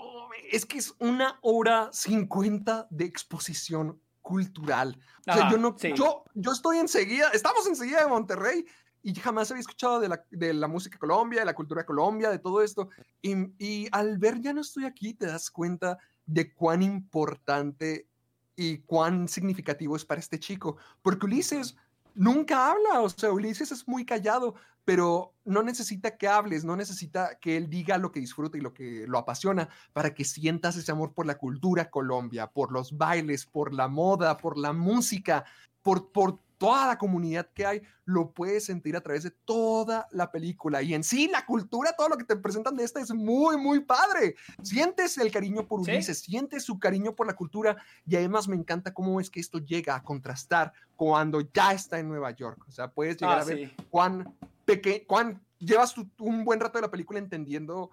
Es 0.51 0.65
que 0.65 0.77
es 0.77 0.93
una 0.99 1.39
hora 1.41 1.89
cincuenta 1.91 2.87
de 2.89 3.05
exposición 3.05 3.99
cultural. 4.21 4.97
O 5.27 5.33
sea, 5.33 5.49
yo 5.51 5.57
no, 5.57 5.75
sí. 5.77 5.93
yo, 5.93 6.23
yo 6.33 6.51
estoy 6.51 6.77
enseguida, 6.77 7.29
estamos 7.33 7.67
enseguida 7.67 8.01
de 8.01 8.07
Monterrey 8.07 8.65
y 9.01 9.13
jamás 9.15 9.51
había 9.51 9.61
escuchado 9.61 9.99
de 9.99 10.09
la, 10.09 10.23
de 10.31 10.53
la 10.53 10.67
música 10.67 10.95
de 10.95 10.99
Colombia, 10.99 11.39
de 11.41 11.45
la 11.45 11.53
cultura 11.53 11.81
de 11.81 11.85
Colombia, 11.85 12.29
de 12.29 12.39
todo 12.39 12.63
esto. 12.63 12.89
Y, 13.21 13.33
y 13.59 13.87
al 13.91 14.17
ver 14.17 14.41
ya 14.41 14.53
no 14.53 14.61
estoy 14.61 14.85
aquí, 14.85 15.13
te 15.13 15.27
das 15.27 15.51
cuenta 15.51 15.97
de 16.25 16.53
cuán 16.53 16.81
importante 16.81 18.07
y 18.55 18.79
cuán 18.79 19.27
significativo 19.27 19.95
es 19.95 20.05
para 20.05 20.19
este 20.19 20.39
chico. 20.39 20.77
Porque 21.01 21.25
Ulises 21.27 21.75
nunca 22.15 22.71
habla, 22.71 23.01
o 23.01 23.09
sea, 23.09 23.31
Ulises 23.31 23.71
es 23.71 23.87
muy 23.87 24.05
callado, 24.05 24.55
pero 24.85 25.33
no 25.43 25.63
necesita 25.63 26.15
que 26.17 26.27
hables, 26.27 26.63
no 26.63 26.75
necesita 26.75 27.37
que 27.39 27.57
él 27.57 27.69
diga 27.69 27.97
lo 27.97 28.11
que 28.11 28.19
disfruta 28.19 28.57
y 28.57 28.61
lo 28.61 28.73
que 28.73 29.05
lo 29.07 29.17
apasiona 29.17 29.67
para 29.93 30.13
que 30.13 30.23
sientas 30.23 30.77
ese 30.77 30.91
amor 30.91 31.13
por 31.13 31.25
la 31.25 31.37
cultura 31.37 31.89
Colombia, 31.89 32.47
por 32.47 32.71
los 32.71 32.95
bailes, 32.97 33.45
por 33.45 33.73
la 33.73 33.87
moda, 33.87 34.37
por 34.37 34.57
la 34.57 34.73
música, 34.73 35.43
por, 35.81 36.11
por 36.11 36.39
toda 36.57 36.87
la 36.87 36.97
comunidad 36.97 37.49
que 37.53 37.65
hay, 37.65 37.81
lo 38.05 38.31
puedes 38.31 38.65
sentir 38.65 38.95
a 38.95 39.01
través 39.01 39.23
de 39.23 39.31
toda 39.31 40.07
la 40.11 40.31
película. 40.31 40.81
Y 40.81 40.93
en 40.93 41.03
sí, 41.03 41.27
la 41.27 41.45
cultura, 41.45 41.93
todo 41.97 42.09
lo 42.09 42.17
que 42.17 42.23
te 42.23 42.35
presentan 42.37 42.77
de 42.77 42.83
esta 42.85 43.01
es 43.01 43.13
muy, 43.13 43.57
muy 43.57 43.81
padre. 43.81 44.35
Sientes 44.63 45.17
el 45.17 45.31
cariño 45.31 45.67
por 45.67 45.83
Sí. 45.83 45.91
Ulises, 45.91 46.19
sientes 46.19 46.63
su 46.63 46.79
cariño 46.79 47.13
por 47.13 47.27
la 47.27 47.35
cultura 47.35 47.75
y 48.07 48.15
además 48.15 48.47
me 48.47 48.55
encanta 48.55 48.93
cómo 48.93 49.19
es 49.19 49.29
que 49.29 49.39
esto 49.41 49.59
llega 49.59 49.95
a 49.95 50.03
contrastar 50.03 50.71
cuando 50.95 51.41
ya 51.41 51.73
está 51.73 51.99
en 51.99 52.07
Nueva 52.07 52.31
York. 52.31 52.63
O 52.67 52.71
sea, 52.71 52.89
puedes 52.89 53.17
llegar 53.17 53.39
Ah, 53.39 53.41
a 53.41 53.45
ver 53.45 53.57
sí. 53.57 53.73
cuán 53.89 54.33
pequeño, 54.65 55.03
cuán 55.07 55.41
llevas 55.59 55.93
tu- 55.93 56.09
un 56.19 56.43
buen 56.43 56.59
rato 56.59 56.77
de 56.77 56.83
la 56.83 56.91
película 56.91 57.19
entendiendo 57.19 57.91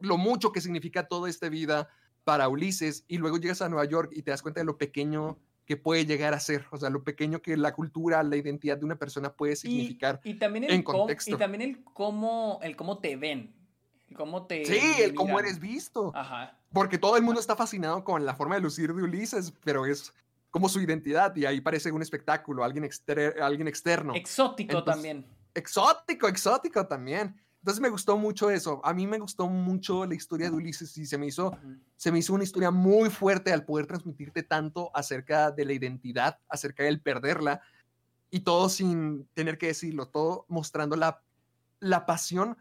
lo 0.00 0.16
mucho 0.16 0.50
que 0.52 0.60
significa 0.60 1.06
toda 1.06 1.28
esta 1.28 1.48
vida 1.48 1.88
para 2.24 2.48
Ulises 2.48 3.04
y 3.08 3.18
luego 3.18 3.36
llegas 3.38 3.62
a 3.62 3.68
Nueva 3.68 3.84
York 3.84 4.10
y 4.14 4.22
te 4.22 4.30
das 4.30 4.42
cuenta 4.42 4.60
de 4.60 4.64
lo 4.66 4.78
pequeño 4.78 5.38
que 5.66 5.76
puede 5.76 6.04
llegar 6.04 6.34
a 6.34 6.40
ser, 6.40 6.66
o 6.72 6.76
sea, 6.78 6.90
lo 6.90 7.04
pequeño 7.04 7.40
que 7.42 7.56
la 7.56 7.72
cultura, 7.74 8.22
la 8.24 8.36
identidad 8.36 8.76
de 8.76 8.84
una 8.84 8.96
persona 8.96 9.32
puede 9.32 9.54
significar. 9.54 10.20
Y, 10.24 10.30
y 10.30 10.34
también 10.34 10.64
el 10.64 10.70
en 10.72 10.82
cómo, 10.82 10.98
contexto. 11.00 11.36
y 11.36 11.38
también 11.38 11.62
el 11.62 11.84
cómo, 11.84 12.58
el 12.62 12.74
cómo 12.76 12.98
te 12.98 13.14
ven. 13.16 13.54
El 14.08 14.16
cómo 14.16 14.46
te. 14.46 14.64
sí, 14.64 14.80
el 15.02 15.14
cómo 15.14 15.38
eres 15.38 15.60
visto, 15.60 16.10
Ajá. 16.16 16.58
porque 16.72 16.98
todo 16.98 17.16
el 17.16 17.22
mundo 17.22 17.38
está 17.40 17.54
fascinado 17.54 18.02
con 18.02 18.26
la 18.26 18.34
forma 18.34 18.56
de 18.56 18.60
lucir 18.62 18.92
de 18.92 19.02
Ulises, 19.02 19.52
pero 19.62 19.86
es 19.86 20.12
como 20.50 20.68
su 20.68 20.80
identidad 20.80 21.36
y 21.36 21.44
ahí 21.46 21.60
parece 21.60 21.92
un 21.92 22.02
espectáculo, 22.02 22.64
alguien, 22.64 22.82
exter- 22.84 23.40
alguien 23.40 23.68
externo. 23.68 24.14
Exótico 24.16 24.78
Entonces, 24.78 24.94
también. 24.94 25.24
Exótico, 25.60 26.26
exótico 26.26 26.86
también. 26.86 27.40
Entonces 27.60 27.80
me 27.80 27.90
gustó 27.90 28.16
mucho 28.16 28.50
eso. 28.50 28.80
A 28.84 28.94
mí 28.94 29.06
me 29.06 29.18
gustó 29.18 29.46
mucho 29.46 30.06
la 30.06 30.14
historia 30.14 30.48
de 30.48 30.56
Ulises 30.56 30.96
y 30.96 31.04
se 31.04 31.18
me 31.18 31.26
hizo, 31.26 31.56
se 31.96 32.10
me 32.10 32.18
hizo 32.18 32.32
una 32.32 32.44
historia 32.44 32.70
muy 32.70 33.10
fuerte 33.10 33.52
al 33.52 33.64
poder 33.64 33.86
transmitirte 33.86 34.42
tanto 34.42 34.90
acerca 34.94 35.50
de 35.50 35.66
la 35.66 35.74
identidad, 35.74 36.38
acerca 36.48 36.84
del 36.84 37.02
perderla 37.02 37.60
y 38.30 38.40
todo 38.40 38.68
sin 38.70 39.26
tener 39.34 39.58
que 39.58 39.66
decirlo, 39.66 40.08
todo 40.08 40.46
mostrando 40.48 40.96
la, 40.96 41.22
la 41.80 42.06
pasión 42.06 42.56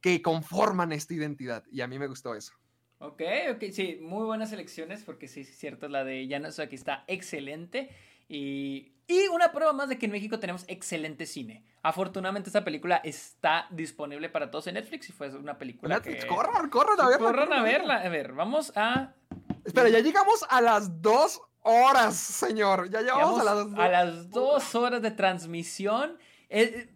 que 0.00 0.22
conforman 0.22 0.92
esta 0.92 1.14
identidad. 1.14 1.64
Y 1.72 1.80
a 1.80 1.88
mí 1.88 1.98
me 1.98 2.06
gustó 2.06 2.34
eso. 2.34 2.52
Ok, 2.98 3.22
ok, 3.52 3.64
sí, 3.72 3.98
muy 4.00 4.24
buenas 4.24 4.52
elecciones 4.52 5.02
porque 5.02 5.28
sí, 5.28 5.40
es 5.40 5.58
cierto, 5.58 5.88
la 5.88 6.04
de 6.04 6.26
Janos 6.30 6.58
aquí 6.58 6.76
está 6.76 7.04
excelente. 7.08 7.90
Y, 8.28 8.92
y 9.06 9.26
una 9.28 9.52
prueba 9.52 9.72
más 9.72 9.88
de 9.88 9.98
que 9.98 10.06
en 10.06 10.12
México 10.12 10.38
tenemos 10.38 10.64
excelente 10.68 11.26
cine. 11.26 11.64
Afortunadamente 11.82 12.48
esta 12.48 12.64
película 12.64 12.96
está 13.04 13.66
disponible 13.70 14.28
para 14.30 14.50
todos 14.50 14.66
en 14.66 14.74
Netflix 14.74 15.10
y 15.10 15.12
fue 15.12 15.28
una 15.36 15.58
película 15.58 15.96
Netflix, 15.96 16.24
que... 16.24 16.30
corran, 16.30 16.70
corran 16.70 17.00
a 17.00 17.08
verla. 17.08 17.26
corran 17.26 17.52
a 17.52 17.62
verla. 17.62 17.96
A 17.96 18.08
ver, 18.08 18.32
vamos 18.32 18.72
a... 18.76 19.12
Espera, 19.64 19.88
ya 19.88 20.00
llegamos 20.00 20.44
a 20.48 20.60
las 20.60 21.02
dos 21.02 21.42
horas, 21.60 22.16
señor. 22.16 22.88
Ya 22.90 23.00
llegamos 23.00 23.38
Llegamos 23.38 23.40
a 23.40 23.44
las 23.44 23.70
dos. 23.70 23.78
a 23.78 23.88
las 23.88 24.30
dos 24.30 24.74
horas 24.74 25.02
de 25.02 25.10
transmisión. 25.10 26.18
Eh, 26.48 26.62
eh, 26.62 26.94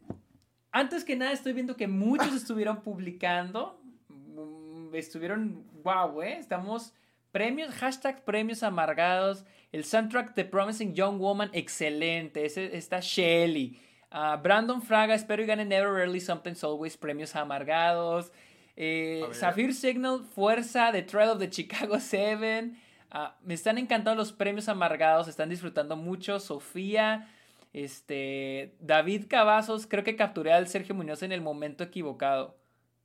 antes 0.70 1.04
que 1.04 1.16
nada, 1.16 1.32
estoy 1.32 1.52
viendo 1.52 1.76
que 1.76 1.88
muchos 1.88 2.32
estuvieron 2.34 2.82
publicando. 2.82 3.80
Mm, 4.08 4.94
Estuvieron, 4.94 5.66
wow, 5.82 6.22
eh. 6.22 6.38
Estamos 6.38 6.94
premios, 7.32 7.74
hashtag 7.74 8.24
premios 8.24 8.62
amargados. 8.62 9.44
El 9.72 9.84
soundtrack 9.84 10.34
de 10.34 10.44
Promising 10.44 10.94
Young 10.94 11.18
Woman, 11.18 11.50
excelente. 11.52 12.46
Ese, 12.46 12.76
está 12.76 13.00
Shelly. 13.00 13.80
Ah, 14.10 14.36
Brandon 14.42 14.80
Fraga, 14.80 15.14
espero 15.14 15.42
y 15.42 15.46
gane 15.46 15.64
Never 15.64 15.92
Rarely 15.92 16.20
Something's 16.20 16.64
Always, 16.64 16.96
premios 16.96 17.36
amargados. 17.36 18.32
Eh. 18.76 19.26
Sapphire 19.32 19.72
Signal, 19.72 20.24
Fuerza, 20.24 20.92
The 20.92 21.02
Trial 21.02 21.30
of 21.30 21.38
the 21.38 21.50
Chicago 21.50 21.98
7. 22.00 22.72
Ah, 23.10 23.36
me 23.42 23.54
están 23.54 23.78
encantando 23.78 24.14
los 24.14 24.32
premios 24.32 24.68
amargados, 24.68 25.28
están 25.28 25.48
disfrutando 25.48 25.96
mucho. 25.96 26.40
Sofía, 26.40 27.28
este, 27.72 28.74
David 28.80 29.26
Cavazos, 29.28 29.86
creo 29.86 30.04
que 30.04 30.16
capturé 30.16 30.52
al 30.52 30.68
Sergio 30.68 30.94
Muñoz 30.94 31.22
en 31.22 31.32
el 31.32 31.40
momento 31.40 31.84
equivocado. 31.84 32.56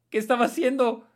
¿Qué 0.10 0.18
estaba 0.18 0.46
haciendo? 0.46 1.08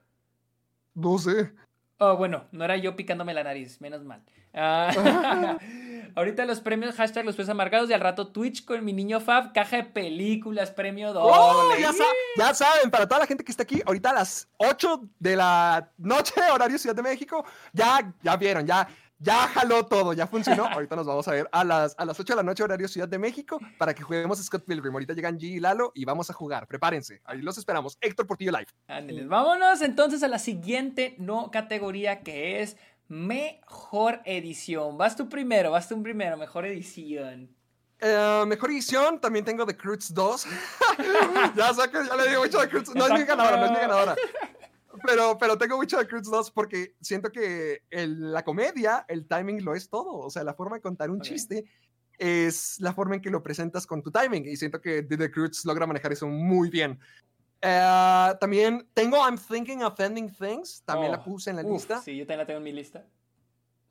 No 0.96 1.18
sé. 1.20 1.52
Oh, 2.00 2.16
bueno, 2.16 2.46
no 2.52 2.64
era 2.64 2.78
yo 2.78 2.96
picándome 2.96 3.34
la 3.34 3.44
nariz, 3.44 3.82
menos 3.82 4.04
mal. 4.04 4.22
Ah, 4.54 5.58
ahorita 6.16 6.46
los 6.46 6.62
premios, 6.62 6.96
hashtag 6.96 7.26
los 7.26 7.36
premios 7.36 7.50
amargados 7.50 7.90
y 7.90 7.94
al 7.94 8.02
rato 8.02 8.28
Twitch 8.28 8.66
con 8.66 8.84
mi 8.86 8.94
niño 8.94 9.20
Fab, 9.20 9.52
caja 9.54 9.78
de 9.78 9.84
películas, 9.84 10.72
premio 10.72 11.12
doble. 11.14 11.32
¡Oh! 11.34 11.72
ya, 11.80 11.92
sa- 11.94 12.04
ya 12.38 12.54
saben, 12.54 12.92
para 12.92 13.08
toda 13.08 13.22
la 13.22 13.28
gente 13.28 13.44
que 13.44 13.52
está 13.52 13.64
aquí, 13.64 13.82
ahorita 13.86 14.12
a 14.12 14.14
las 14.14 14.48
8 14.58 15.10
de 15.20 15.36
la 15.36 15.90
noche, 15.98 16.34
horario 16.54 16.78
Ciudad 16.78 16.96
de 16.96 17.04
México, 17.04 17.44
ya, 17.74 18.14
ya 18.22 18.36
vieron, 18.36 18.66
ya, 18.66 18.88
ya 19.20 19.48
jaló 19.48 19.86
todo, 19.86 20.14
ya 20.14 20.28
funcionó. 20.28 20.66
Ahorita 20.68 20.96
nos 20.96 21.06
vamos 21.06 21.28
a 21.28 21.32
ver 21.32 21.50
a 21.52 21.64
las, 21.64 21.96
a 21.98 22.06
las 22.06 22.20
8 22.20 22.34
de 22.34 22.38
la 22.38 22.44
noche, 22.44 22.64
horario 22.64 22.88
Ciudad 22.88 23.08
de 23.08 23.18
México, 23.18 23.60
para 23.78 23.94
que 23.94 24.04
juguemos 24.04 24.44
Scott 24.44 24.66
Pilgrim. 24.66 24.94
Ahorita 24.94 25.14
llegan 25.14 25.38
G 25.40 25.44
y 25.44 25.60
Lalo 25.60 25.92
y 25.96 26.06
vamos 26.06 26.30
a 26.30 26.34
jugar. 26.34 26.68
Prepárense, 26.68 27.22
ahí 27.26 27.42
los 27.42 27.58
esperamos. 27.58 27.98
Héctor 28.02 28.28
Portillo 28.28 28.52
Live. 28.52 28.68
Ándeles, 28.88 29.28
vámonos 29.28 29.82
entonces 29.82 30.24
a 30.24 30.28
la 30.28 30.40
siguiente 30.40 31.16
no 31.18 31.52
categoría 31.52 32.22
que 32.22 32.62
es 32.62 32.78
mejor 33.08 34.22
edición. 34.26 34.98
Vas 34.98 35.16
tú 35.16 35.30
primero, 35.30 35.72
vas 35.72 35.88
tú 35.88 36.02
primero, 36.02 36.38
mejor 36.38 36.66
edición. 36.66 37.50
Eh, 38.00 38.44
mejor 38.46 38.70
edición, 38.70 39.20
también 39.20 39.44
tengo 39.44 39.66
The 39.66 39.76
Cruz 39.76 40.14
2. 40.14 40.48
ya 41.56 41.74
sé 41.74 41.90
que 41.90 42.06
ya 42.06 42.16
le 42.16 42.30
digo 42.30 42.44
mucho 42.44 42.60
de 42.60 42.70
Cruz. 42.70 42.94
No 42.94 43.08
es 43.08 43.14
mi 43.14 43.24
ganadora, 43.24 43.58
no 43.58 43.66
es 43.66 43.72
mi 43.72 43.78
ganadora. 43.78 44.16
Pero, 45.06 45.38
pero 45.38 45.58
tengo 45.58 45.78
mucho 45.78 45.98
de 45.98 46.08
Cruz 46.08 46.24
2 46.30 46.52
porque 46.52 46.96
siento 47.02 47.32
que 47.32 47.84
el- 47.90 48.32
la 48.32 48.44
comedia, 48.44 49.06
el 49.08 49.28
timing 49.28 49.64
lo 49.64 49.76
es 49.76 49.90
todo. 49.90 50.14
O 50.18 50.30
sea, 50.30 50.44
la 50.44 50.54
forma 50.54 50.78
de 50.78 50.82
contar 50.82 51.10
un 51.10 51.18
Ok. 51.18 51.24
chiste 51.24 51.66
es 52.18 52.80
la 52.80 52.94
forma 52.94 53.16
en 53.16 53.22
que 53.22 53.30
lo 53.30 53.44
presentas 53.44 53.86
con 53.86 54.02
tu 54.02 54.12
timing. 54.12 54.46
Y 54.48 54.56
siento 54.58 54.82
que 54.82 55.04
The 55.04 55.30
Cruz 55.32 55.64
logra 55.66 55.86
manejar 55.86 56.12
eso 56.14 56.28
muy 56.28 56.70
bien. 56.70 57.00
Eh, 57.62 58.34
también 58.40 58.88
tengo 58.94 59.18
I'm 59.18 59.38
Thinking 59.38 59.84
of 59.84 60.00
Ending 60.00 60.30
Things. 60.34 60.84
También 60.86 61.12
la 61.12 61.20
Oh, 61.20 61.24
puse 61.24 61.50
en 61.50 61.56
la 61.58 61.64
uf, 61.64 61.72
lista. 61.74 62.02
Sí, 62.02 62.16
yo 62.18 62.24
también 62.26 62.40
la 62.40 62.46
tengo 62.46 62.58
en 62.58 62.64
mi 62.64 62.72
lista. 62.74 63.06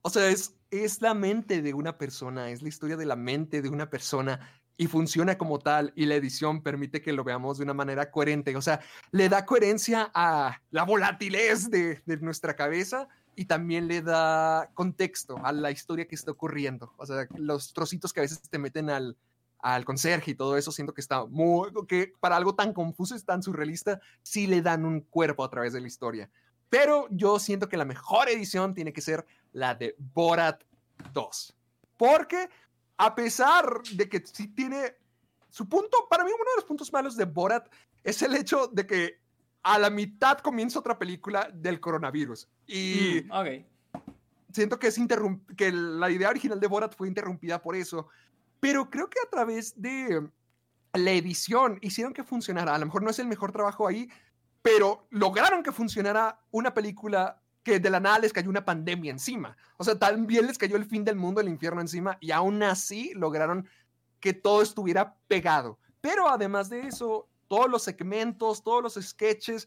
O 0.03 0.11
sea, 0.11 0.29
es, 0.29 0.57
es 0.71 1.03
la 1.03 1.15
mente 1.15 1.63
de 1.63 1.75
una 1.75 1.99
persona, 1.99 2.51
es 2.51 2.63
la 2.63 2.69
historia 2.69 2.97
de 2.97 3.07
la 3.07 3.17
mente 3.17 3.61
de 3.61 3.69
una 3.69 3.91
persona 3.91 4.56
y 4.77 4.87
funciona 4.87 5.39
como 5.39 5.59
tal 5.59 5.93
y 5.97 6.07
la 6.07 6.17
edición 6.17 6.63
permite 6.63 7.01
que 7.01 7.13
lo 7.13 7.25
veamos 7.25 7.59
de 7.59 7.65
una 7.65 7.75
manera 7.75 8.11
coherente. 8.11 8.57
O 8.57 8.63
sea, 8.63 8.81
le 9.11 9.29
da 9.29 9.47
coherencia 9.47 10.11
a 10.15 10.61
la 10.71 10.85
volatilez 10.85 11.71
de, 11.71 12.03
de 12.05 12.17
nuestra 12.19 12.55
cabeza 12.55 13.09
y 13.35 13.45
también 13.45 13.87
le 13.87 14.03
da 14.03 14.71
contexto 14.75 15.39
a 15.45 15.53
la 15.53 15.71
historia 15.71 16.09
que 16.09 16.15
está 16.15 16.31
ocurriendo. 16.31 16.93
O 16.97 17.07
sea, 17.07 17.27
los 17.37 17.73
trocitos 17.73 18.13
que 18.13 18.21
a 18.21 18.23
veces 18.23 18.41
te 18.49 18.59
meten 18.59 18.91
al, 18.91 19.17
al 19.61 19.85
conserje 19.85 20.33
y 20.33 20.35
todo 20.35 20.57
eso, 20.57 20.73
siento 20.73 20.95
que 20.95 21.01
está 21.01 21.27
muy, 21.27 21.71
que 21.87 22.13
para 22.21 22.37
algo 22.37 22.55
tan 22.55 22.73
confuso 22.73 23.17
y 23.17 23.21
tan 23.21 23.43
surrealista, 23.43 24.01
sí 24.23 24.47
le 24.47 24.63
dan 24.63 24.85
un 24.85 25.01
cuerpo 25.01 25.45
a 25.45 25.51
través 25.51 25.73
de 25.73 25.81
la 25.81 25.87
historia. 25.87 26.31
Pero 26.69 27.07
yo 27.11 27.39
siento 27.39 27.69
que 27.69 27.77
la 27.77 27.85
mejor 27.85 28.29
edición 28.29 28.75
tiene 28.75 28.93
que 28.93 29.01
ser 29.01 29.25
la 29.53 29.75
de 29.75 29.95
Borat 29.99 30.63
2. 31.13 31.57
Porque 31.97 32.49
a 32.97 33.15
pesar 33.15 33.83
de 33.93 34.09
que 34.09 34.23
sí 34.25 34.49
tiene 34.49 34.95
su 35.51 35.69
punto, 35.69 36.07
para 36.09 36.25
mí 36.25 36.31
uno 36.31 36.51
de 36.51 36.57
los 36.57 36.65
puntos 36.65 36.93
malos 36.93 37.17
de 37.17 37.25
Borat 37.25 37.69
es 38.05 38.23
el 38.23 38.35
hecho 38.35 38.69
de 38.69 38.87
que 38.87 39.21
a 39.63 39.79
la 39.79 39.91
mitad 39.91 40.39
comienza 40.39 40.79
otra 40.79 40.99
película 40.99 41.51
del 41.53 41.81
coronavirus. 41.81 42.49
Y 42.67 43.23
Mm, 43.27 43.33
siento 44.53 44.79
que, 44.79 44.87
es 44.87 44.99
que 45.57 45.73
la 45.73 46.11
idea 46.11 46.29
original 46.29 46.61
de 46.61 46.67
Borat 46.67 46.95
fue 46.95 47.09
interrumpida 47.09 47.61
por 47.61 47.75
eso. 47.75 48.09
Pero 48.61 48.89
creo 48.91 49.11
que 49.11 49.19
a 49.25 49.29
través 49.29 49.81
de 49.81 50.29
la 50.95 51.11
edición 51.11 51.79
hicieron 51.83 52.13
que 52.13 52.25
funcionara. 52.25 52.75
A 52.75 52.79
lo 52.79 52.87
mejor 52.87 53.03
no 53.03 53.11
es 53.11 53.19
el 53.19 53.27
mejor 53.27 53.53
trabajo 53.53 53.87
ahí, 53.87 54.09
pero 54.63 55.07
lograron 55.11 55.63
que 55.63 55.73
funcionara 55.73 56.41
una 56.51 56.73
película 56.73 57.43
que 57.67 57.81
de 57.81 57.91
la 57.91 57.99
nada 57.99 58.21
les 58.21 58.33
cayó 58.33 58.49
una 58.49 58.65
pandemia 58.65 59.11
encima. 59.11 59.57
O 59.77 59.83
sea, 59.83 59.99
también 59.99 60.47
les 60.47 60.57
cayó 60.57 60.77
el 60.77 60.85
fin 60.85 61.03
del 61.03 61.17
mundo, 61.17 61.41
el 61.41 61.49
infierno 61.49 61.81
encima, 61.81 62.17
y 62.21 62.31
aún 62.31 62.63
así 62.63 63.13
lograron 63.15 63.69
que 64.21 64.33
todo 64.33 64.63
estuviera 64.63 65.17
pegado. 65.27 65.77
Pero 66.01 66.29
además 66.29 66.71
de 66.71 66.83
eso, 66.83 67.27
todos 67.49 67.69
los 67.69 67.83
segmentos, 67.83 68.63
todos 68.63 68.85
los 68.85 68.95
sketches, 68.95 69.67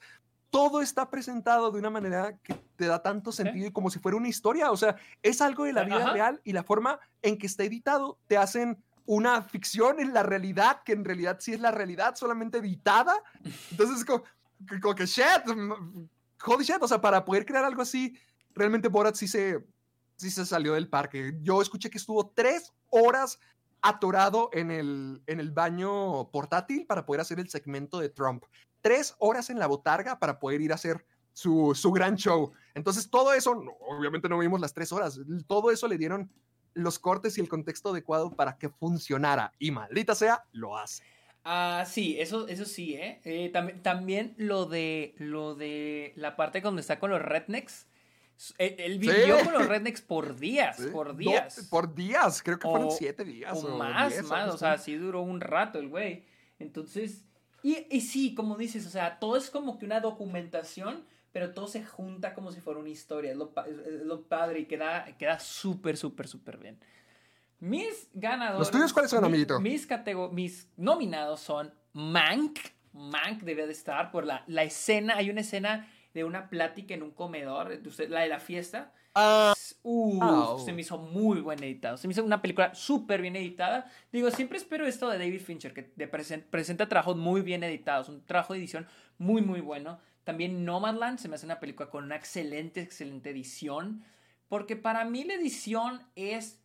todo 0.49 0.79
está 0.79 1.09
presentado 1.09 1.71
de 1.71 1.79
una 1.79 1.89
manera 1.89 2.37
que 2.41 2.55
te 2.77 2.85
da 2.85 3.03
tanto 3.03 3.33
sentido 3.33 3.67
y 3.67 3.71
como 3.73 3.89
si 3.89 3.99
fuera 3.99 4.17
una 4.17 4.29
historia. 4.29 4.71
O 4.71 4.77
sea, 4.77 4.95
es 5.21 5.41
algo 5.41 5.65
de 5.65 5.73
la 5.73 5.83
vida 5.83 5.97
Ajá. 5.97 6.13
real 6.13 6.41
y 6.45 6.53
la 6.53 6.63
forma 6.63 7.01
en 7.21 7.37
que 7.37 7.47
está 7.47 7.65
editado 7.65 8.17
te 8.27 8.37
hacen 8.37 8.81
una 9.07 9.41
ficción 9.41 9.99
en 9.99 10.13
la 10.13 10.23
realidad, 10.23 10.83
que 10.85 10.93
en 10.93 11.03
realidad 11.03 11.35
sí 11.41 11.51
es 11.51 11.59
la 11.59 11.71
realidad, 11.71 12.15
solamente 12.15 12.59
editada. 12.59 13.13
Entonces, 13.71 14.05
como, 14.05 14.23
como 14.81 14.95
que 14.95 15.05
shit, 15.05 15.43
holy. 16.45 16.65
O 16.81 16.87
sea, 16.87 17.01
para 17.01 17.25
poder 17.25 17.45
crear 17.45 17.63
algo 17.63 17.81
así, 17.81 18.17
realmente 18.53 18.87
Borat 18.87 19.15
sí 19.15 19.27
se, 19.27 19.65
sí 20.15 20.31
se 20.31 20.45
salió 20.45 20.73
del 20.73 20.89
parque. 20.89 21.37
Yo 21.41 21.61
escuché 21.61 21.89
que 21.89 21.97
estuvo 21.97 22.29
tres 22.29 22.73
horas 22.89 23.39
atorado 23.81 24.49
en 24.53 24.71
el, 24.71 25.21
en 25.27 25.39
el 25.39 25.51
baño 25.51 26.29
portátil 26.31 26.85
para 26.85 27.05
poder 27.05 27.21
hacer 27.21 27.39
el 27.39 27.49
segmento 27.49 27.99
de 27.99 28.09
Trump. 28.09 28.43
Tres 28.81 29.15
horas 29.19 29.49
en 29.49 29.59
la 29.59 29.67
botarga 29.67 30.19
para 30.19 30.39
poder 30.39 30.61
ir 30.61 30.71
a 30.71 30.75
hacer 30.75 31.05
su, 31.33 31.73
su 31.75 31.91
gran 31.91 32.15
show. 32.15 32.51
Entonces, 32.73 33.09
todo 33.09 33.33
eso, 33.33 33.51
obviamente 33.87 34.27
no 34.27 34.37
vimos 34.37 34.59
las 34.59 34.73
tres 34.73 34.91
horas, 34.91 35.19
todo 35.47 35.71
eso 35.71 35.87
le 35.87 35.97
dieron 35.97 36.31
los 36.73 36.99
cortes 36.99 37.37
y 37.37 37.41
el 37.41 37.49
contexto 37.49 37.89
adecuado 37.89 38.31
para 38.31 38.57
que 38.57 38.69
funcionara. 38.69 39.53
Y 39.59 39.71
maldita 39.71 40.15
sea, 40.15 40.43
lo 40.51 40.77
hace. 40.77 41.03
Ah, 41.43 41.85
sí, 41.87 42.19
eso, 42.19 42.47
eso 42.47 42.65
sí, 42.65 42.95
¿eh? 42.95 43.21
Eh, 43.23 43.49
también, 43.51 43.81
también 43.81 44.33
lo 44.37 44.65
de 44.65 45.15
lo 45.17 45.55
de 45.55 46.13
la 46.15 46.35
parte 46.35 46.61
donde 46.61 46.81
está 46.81 46.99
con 46.99 47.09
los 47.11 47.21
rednecks. 47.21 47.87
S- 48.37 48.53
Él, 48.57 48.75
él 48.77 48.99
vivió 48.99 49.37
Sí. 49.39 49.43
con 49.45 49.53
los 49.53 49.67
rednecks 49.67 50.01
por 50.01 50.37
días, 50.37 50.77
¿sí? 50.77 50.87
por 50.91 51.07
No, 51.09 51.13
días. 51.15 51.67
por 51.69 51.95
días, 51.95 52.41
creo 52.43 52.59
que 52.59 52.67
fueron 52.67 52.87
O- 52.87 52.91
siete 52.91 53.23
días. 53.23 53.53
o 53.63 53.75
O, 53.75 53.77
más, 53.77 54.11
diez, 54.13 54.23
más, 54.25 54.53
o 54.53 54.57
sea, 54.57 54.73
así. 54.73 54.91
sí 54.91 54.97
duró 54.97 55.21
un 55.21 55.41
rato 55.41 55.79
el 55.79 55.87
güey. 55.89 56.25
Entonces, 56.59 57.25
y, 57.63 57.85
y 57.89 58.01
sí, 58.01 58.33
como 58.35 58.55
dices, 58.57 58.85
o 58.85 58.89
sea, 58.89 59.19
todo 59.19 59.35
es 59.37 59.49
como 59.49 59.77
que 59.79 59.85
una 59.85 59.99
documentación, 60.01 61.03
pero 61.31 61.53
todo 61.53 61.67
se 61.67 61.83
junta 61.83 62.33
como 62.33 62.51
si 62.51 62.59
fuera 62.61 62.79
una 62.79 62.89
historia. 62.89 63.31
Es 63.31 63.37
lo, 63.37 63.53
es 63.67 64.01
lo 64.05 64.23
padre 64.23 64.59
y 64.61 64.65
queda 64.65 65.05
queda 65.17 65.39
súper, 65.39 65.95
súper, 65.97 66.27
súper 66.27 66.57
bien. 66.57 66.79
Mis 67.59 68.09
ganadores. 68.13 68.59
¿Los 68.59 68.71
tuyos 68.71 68.93
cuáles 68.93 69.11
son, 69.11 69.21
mi- 69.21 69.27
amiguito? 69.27 69.59
Mis, 69.59 70.67
nominados 70.77 71.39
son 71.41 71.73
Mank. 71.93 72.59
Mank 72.93 73.41
debe 73.43 73.65
de 73.67 73.73
estar 73.73 74.11
por 74.11 74.25
la, 74.25 74.43
la 74.47 74.63
escena. 74.63 75.15
Hay 75.17 75.29
una 75.29 75.41
escena 75.41 75.87
de 76.13 76.23
una 76.23 76.49
plática 76.49 76.93
en 76.93 77.03
un 77.03 77.11
comedor, 77.11 77.79
usted- 77.85 78.09
la 78.09 78.21
de 78.21 78.29
la 78.29 78.39
fiesta. 78.39 78.93
Au. 79.13 80.59
se 80.63 80.71
me 80.71 80.81
hizo 80.81 80.97
muy 80.97 81.41
buen 81.41 81.61
editado. 81.63 81.97
Se 81.97 82.07
me 82.07 82.13
hizo 82.13 82.23
una 82.23 82.41
película 82.41 82.73
súper 82.75 83.21
bien 83.21 83.35
editada. 83.35 83.91
Digo, 84.11 84.29
siempre 84.31 84.57
espero 84.57 84.85
esto 84.85 85.09
de 85.09 85.17
David 85.17 85.41
Fincher, 85.41 85.73
que 85.73 85.93
presen- 86.11 86.43
presenta 86.49 86.87
trabajos 86.87 87.17
muy 87.17 87.41
bien 87.41 87.63
editados, 87.63 88.07
un 88.09 88.23
trabajo 88.25 88.53
de 88.53 88.59
edición 88.59 88.87
muy, 89.17 89.41
muy 89.41 89.61
bueno. 89.61 89.99
También 90.23 90.63
Nomadland 90.63 91.17
se 91.19 91.27
me 91.27 91.35
hace 91.35 91.45
una 91.45 91.59
película 91.59 91.89
con 91.89 92.03
una 92.05 92.15
excelente, 92.15 92.81
excelente 92.81 93.31
edición. 93.31 94.03
Porque 94.47 94.75
para 94.75 95.05
mí 95.05 95.23
la 95.25 95.33
edición 95.35 96.01
es 96.15 96.58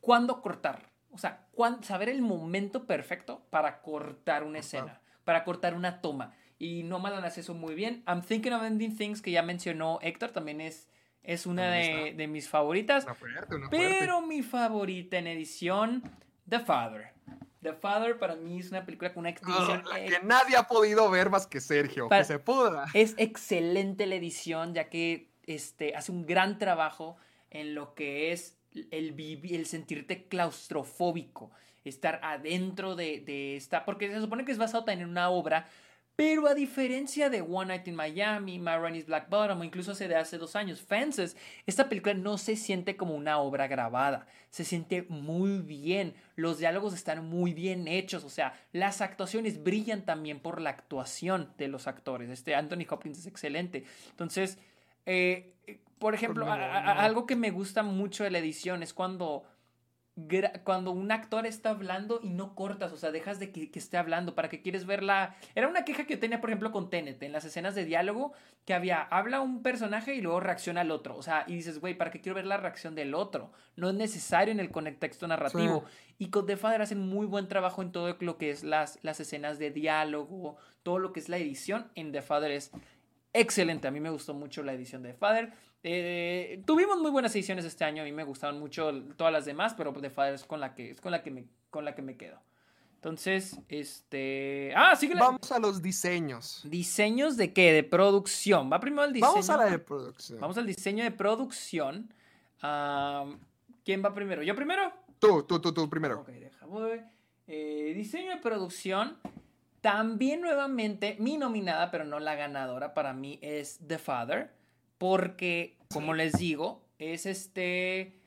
cuándo 0.00 0.40
cortar. 0.40 0.90
O 1.10 1.18
sea, 1.18 1.46
cuán- 1.52 1.82
saber 1.82 2.08
el 2.08 2.22
momento 2.22 2.86
perfecto 2.86 3.42
para 3.50 3.80
cortar 3.80 4.44
una 4.44 4.58
escena, 4.58 5.00
para 5.24 5.44
cortar 5.44 5.74
una 5.74 6.00
toma. 6.00 6.34
Y 6.58 6.82
Nomadland 6.82 7.24
hace 7.24 7.40
eso 7.40 7.54
muy 7.54 7.74
bien. 7.74 8.02
I'm 8.06 8.22
Thinking 8.22 8.52
of 8.52 8.62
Ending 8.64 8.96
Things, 8.96 9.22
que 9.22 9.30
ya 9.30 9.42
mencionó 9.42 9.98
Héctor, 10.02 10.30
también 10.32 10.60
es, 10.60 10.88
es 11.22 11.46
una 11.46 11.70
de, 11.70 12.26
mis 12.28 12.48
favoritas. 12.48 13.04
una 13.04 13.14
fuerte, 13.14 13.54
una 13.54 13.68
fuerte. 13.68 13.96
Pero 14.00 14.20
mi 14.22 14.42
favorita 14.42 15.18
en 15.18 15.28
edición, 15.28 16.02
The 16.48 16.60
Father. 16.60 17.12
The 17.62 17.72
Father 17.72 18.18
para 18.18 18.36
mí 18.36 18.60
es 18.60 18.70
una 18.70 18.84
película 18.84 19.12
con 19.12 19.20
una 19.22 19.30
edición 19.30 19.82
Ah, 19.86 19.88
la 19.90 20.00
ex- 20.00 20.18
que 20.18 20.24
nadie 20.24 20.56
ha 20.56 20.64
podido 20.68 21.10
ver 21.10 21.28
más 21.30 21.46
que 21.46 21.60
Sergio. 21.60 22.08
Que 22.08 22.22
se 22.24 22.38
pudra. 22.38 22.86
es 22.94 23.14
excelente 23.18 24.06
la 24.06 24.14
edición, 24.16 24.74
ya 24.74 24.88
que 24.88 25.30
este, 25.44 25.94
hace 25.96 26.12
un 26.12 26.26
gran 26.26 26.58
trabajo 26.58 27.16
en 27.50 27.74
lo 27.74 27.94
que 27.94 28.32
es 28.32 28.57
el, 28.90 29.66
sentirte 29.66 30.26
claustrofóbico, 30.26 31.50
estar 31.84 32.20
adentro 32.22 32.96
de, 32.96 33.56
esta, 33.56 33.84
porque 33.84 34.08
se 34.10 34.20
supone 34.20 34.44
que 34.44 34.52
es 34.52 34.58
basado 34.58 34.84
también 34.84 35.06
en 35.06 35.10
una 35.10 35.30
obra, 35.30 35.68
pero 36.16 36.48
a 36.48 36.54
diferencia 36.54 37.30
de 37.30 37.42
One 37.42 37.66
Night 37.66 37.86
in 37.86 37.94
Miami, 37.94 38.58
My 38.58 39.02
Black 39.06 39.30
Bottom, 39.30 39.60
o 39.60 39.64
incluso 39.64 39.92
hace 39.92 40.08
de 40.08 40.16
hace 40.16 40.36
dos 40.36 40.56
años, 40.56 40.82
Fences, 40.82 41.36
esta 41.64 41.88
película 41.88 42.12
no 42.12 42.38
se 42.38 42.56
siente 42.56 42.96
como 42.96 43.14
una 43.14 43.38
obra 43.38 43.68
grabada, 43.68 44.26
se 44.50 44.64
siente 44.64 45.02
muy 45.08 45.60
bien, 45.60 46.14
los 46.34 46.58
diálogos 46.58 46.92
están 46.92 47.24
muy 47.24 47.54
bien 47.54 47.86
hechos, 47.86 48.24
o 48.24 48.30
sea, 48.30 48.60
las 48.72 49.00
actuaciones 49.00 49.62
brillan 49.62 50.02
también 50.04 50.40
por 50.40 50.60
la 50.60 50.70
actuación 50.70 51.52
de 51.56 51.68
los 51.68 51.86
actores. 51.86 52.30
Este 52.30 52.56
Anthony 52.56 52.84
Hopkins 52.90 53.18
es 53.18 53.26
excelente. 53.26 53.84
Entonces, 54.10 54.58
eh, 55.06 55.54
por 55.98 56.14
ejemplo, 56.14 56.44
No, 56.46 56.52
a- 56.52 56.78
a- 56.90 56.94
no. 56.94 57.00
algo 57.00 57.26
que 57.26 57.36
me 57.36 57.50
gusta 57.50 57.82
mucho 57.82 58.24
de 58.24 58.30
la 58.30 58.38
edición 58.38 58.82
es 58.82 58.92
cuando 58.94 59.44
cuando 60.64 60.90
un 60.90 61.12
actor 61.12 61.46
está 61.46 61.70
hablando 61.70 62.18
y 62.20 62.30
no 62.30 62.56
cortas, 62.56 62.90
o 62.90 62.96
sea, 62.96 63.12
dejas 63.12 63.38
de 63.38 63.52
que, 63.52 63.70
que 63.70 63.78
esté 63.78 63.98
hablando, 63.98 64.34
para 64.34 64.48
que 64.48 64.62
quieres 64.62 64.84
verla. 64.84 65.36
Era 65.54 65.68
una 65.68 65.84
queja 65.84 66.06
que 66.06 66.14
yo 66.14 66.18
tenía, 66.18 66.40
por 66.40 66.50
ejemplo, 66.50 66.72
con 66.72 66.90
Tenet, 66.90 67.22
en 67.22 67.30
las 67.30 67.44
escenas 67.44 67.76
de 67.76 67.84
diálogo, 67.84 68.32
que 68.64 68.74
había, 68.74 69.00
habla 69.02 69.40
un 69.40 69.62
personaje 69.62 70.16
y 70.16 70.20
luego 70.20 70.40
reacciona 70.40 70.80
al 70.80 70.90
otro, 70.90 71.16
o 71.16 71.22
sea, 71.22 71.44
y 71.46 71.54
dices, 71.54 71.78
güey, 71.78 71.94
¿para 71.96 72.10
qué 72.10 72.20
quiero 72.20 72.34
ver 72.34 72.46
la 72.46 72.56
reacción 72.56 72.96
del 72.96 73.14
otro? 73.14 73.52
No 73.76 73.90
es 73.90 73.94
necesario 73.94 74.50
en 74.50 74.58
el 74.58 74.72
contexto 74.72 75.28
narrativo. 75.28 75.84
Y 76.18 76.30
con 76.30 76.46
The 76.46 76.56
Father 76.56 76.82
hacen 76.82 76.98
muy 76.98 77.24
buen 77.26 77.46
trabajo 77.46 77.80
en 77.80 77.92
todo 77.92 78.16
lo 78.18 78.38
que 78.38 78.50
es 78.50 78.64
las, 78.64 78.98
las 79.02 79.20
escenas 79.20 79.60
de 79.60 79.70
diálogo, 79.70 80.56
todo 80.82 80.98
lo 80.98 81.12
que 81.12 81.20
es 81.20 81.28
la 81.28 81.36
edición 81.36 81.92
en 81.94 82.10
The 82.10 82.22
Father 82.22 82.50
es 82.50 82.72
excelente. 83.32 83.86
A 83.86 83.92
mí 83.92 84.00
me 84.00 84.10
gustó 84.10 84.34
mucho 84.34 84.64
la 84.64 84.72
edición 84.72 85.04
de 85.04 85.12
The 85.12 85.18
Father. 85.18 85.52
Eh, 85.82 86.62
tuvimos 86.66 86.98
muy 86.98 87.10
buenas 87.10 87.34
ediciones 87.34 87.64
este 87.64 87.84
año. 87.84 88.02
A 88.02 88.04
mí 88.04 88.12
me 88.12 88.24
gustaron 88.24 88.58
mucho 88.58 88.90
todas 89.16 89.32
las 89.32 89.44
demás, 89.44 89.74
pero 89.74 89.92
The 89.92 90.10
Father 90.10 90.34
es 90.34 90.44
con 90.44 90.60
la 90.60 90.74
que, 90.74 90.90
es 90.90 91.00
con 91.00 91.12
la 91.12 91.22
que, 91.22 91.30
me, 91.30 91.44
con 91.70 91.84
la 91.84 91.94
que 91.94 92.02
me 92.02 92.16
quedo. 92.16 92.40
Entonces, 92.96 93.60
este. 93.68 94.72
Ah, 94.74 94.94
la- 95.00 95.20
Vamos 95.20 95.52
a 95.52 95.60
los 95.60 95.80
diseños. 95.80 96.62
¿Diseños 96.64 97.36
de 97.36 97.52
qué? 97.52 97.72
De 97.72 97.84
producción. 97.84 98.70
Va 98.72 98.80
primero 98.80 99.04
el 99.04 99.12
diseño. 99.12 99.30
Vamos 99.32 99.50
a 99.50 99.56
la 99.56 99.66
de 99.66 99.78
producción. 99.78 100.40
Vamos 100.40 100.58
al 100.58 100.66
diseño 100.66 101.04
de 101.04 101.12
producción. 101.12 102.12
¿Quién 102.60 104.04
va 104.04 104.12
primero? 104.14 104.42
¿Yo 104.42 104.56
primero? 104.56 104.92
Tú, 105.20 105.44
tú, 105.44 105.60
tú, 105.60 105.72
tú 105.72 105.88
primero. 105.88 106.20
Ok. 106.20 106.28
Eh, 107.46 107.92
diseño 107.94 108.30
de 108.30 108.38
producción. 108.38 109.16
También 109.80 110.40
nuevamente 110.40 111.16
mi 111.20 111.38
nominada, 111.38 111.92
pero 111.92 112.04
no 112.04 112.18
la 112.18 112.34
ganadora 112.34 112.94
para 112.94 113.12
mí 113.12 113.38
es 113.42 113.78
The 113.86 113.98
Father. 113.98 114.50
Porque, 114.98 115.78
como 115.92 116.14
les 116.14 116.32
digo, 116.34 116.84
es 116.98 117.26
este... 117.26 118.20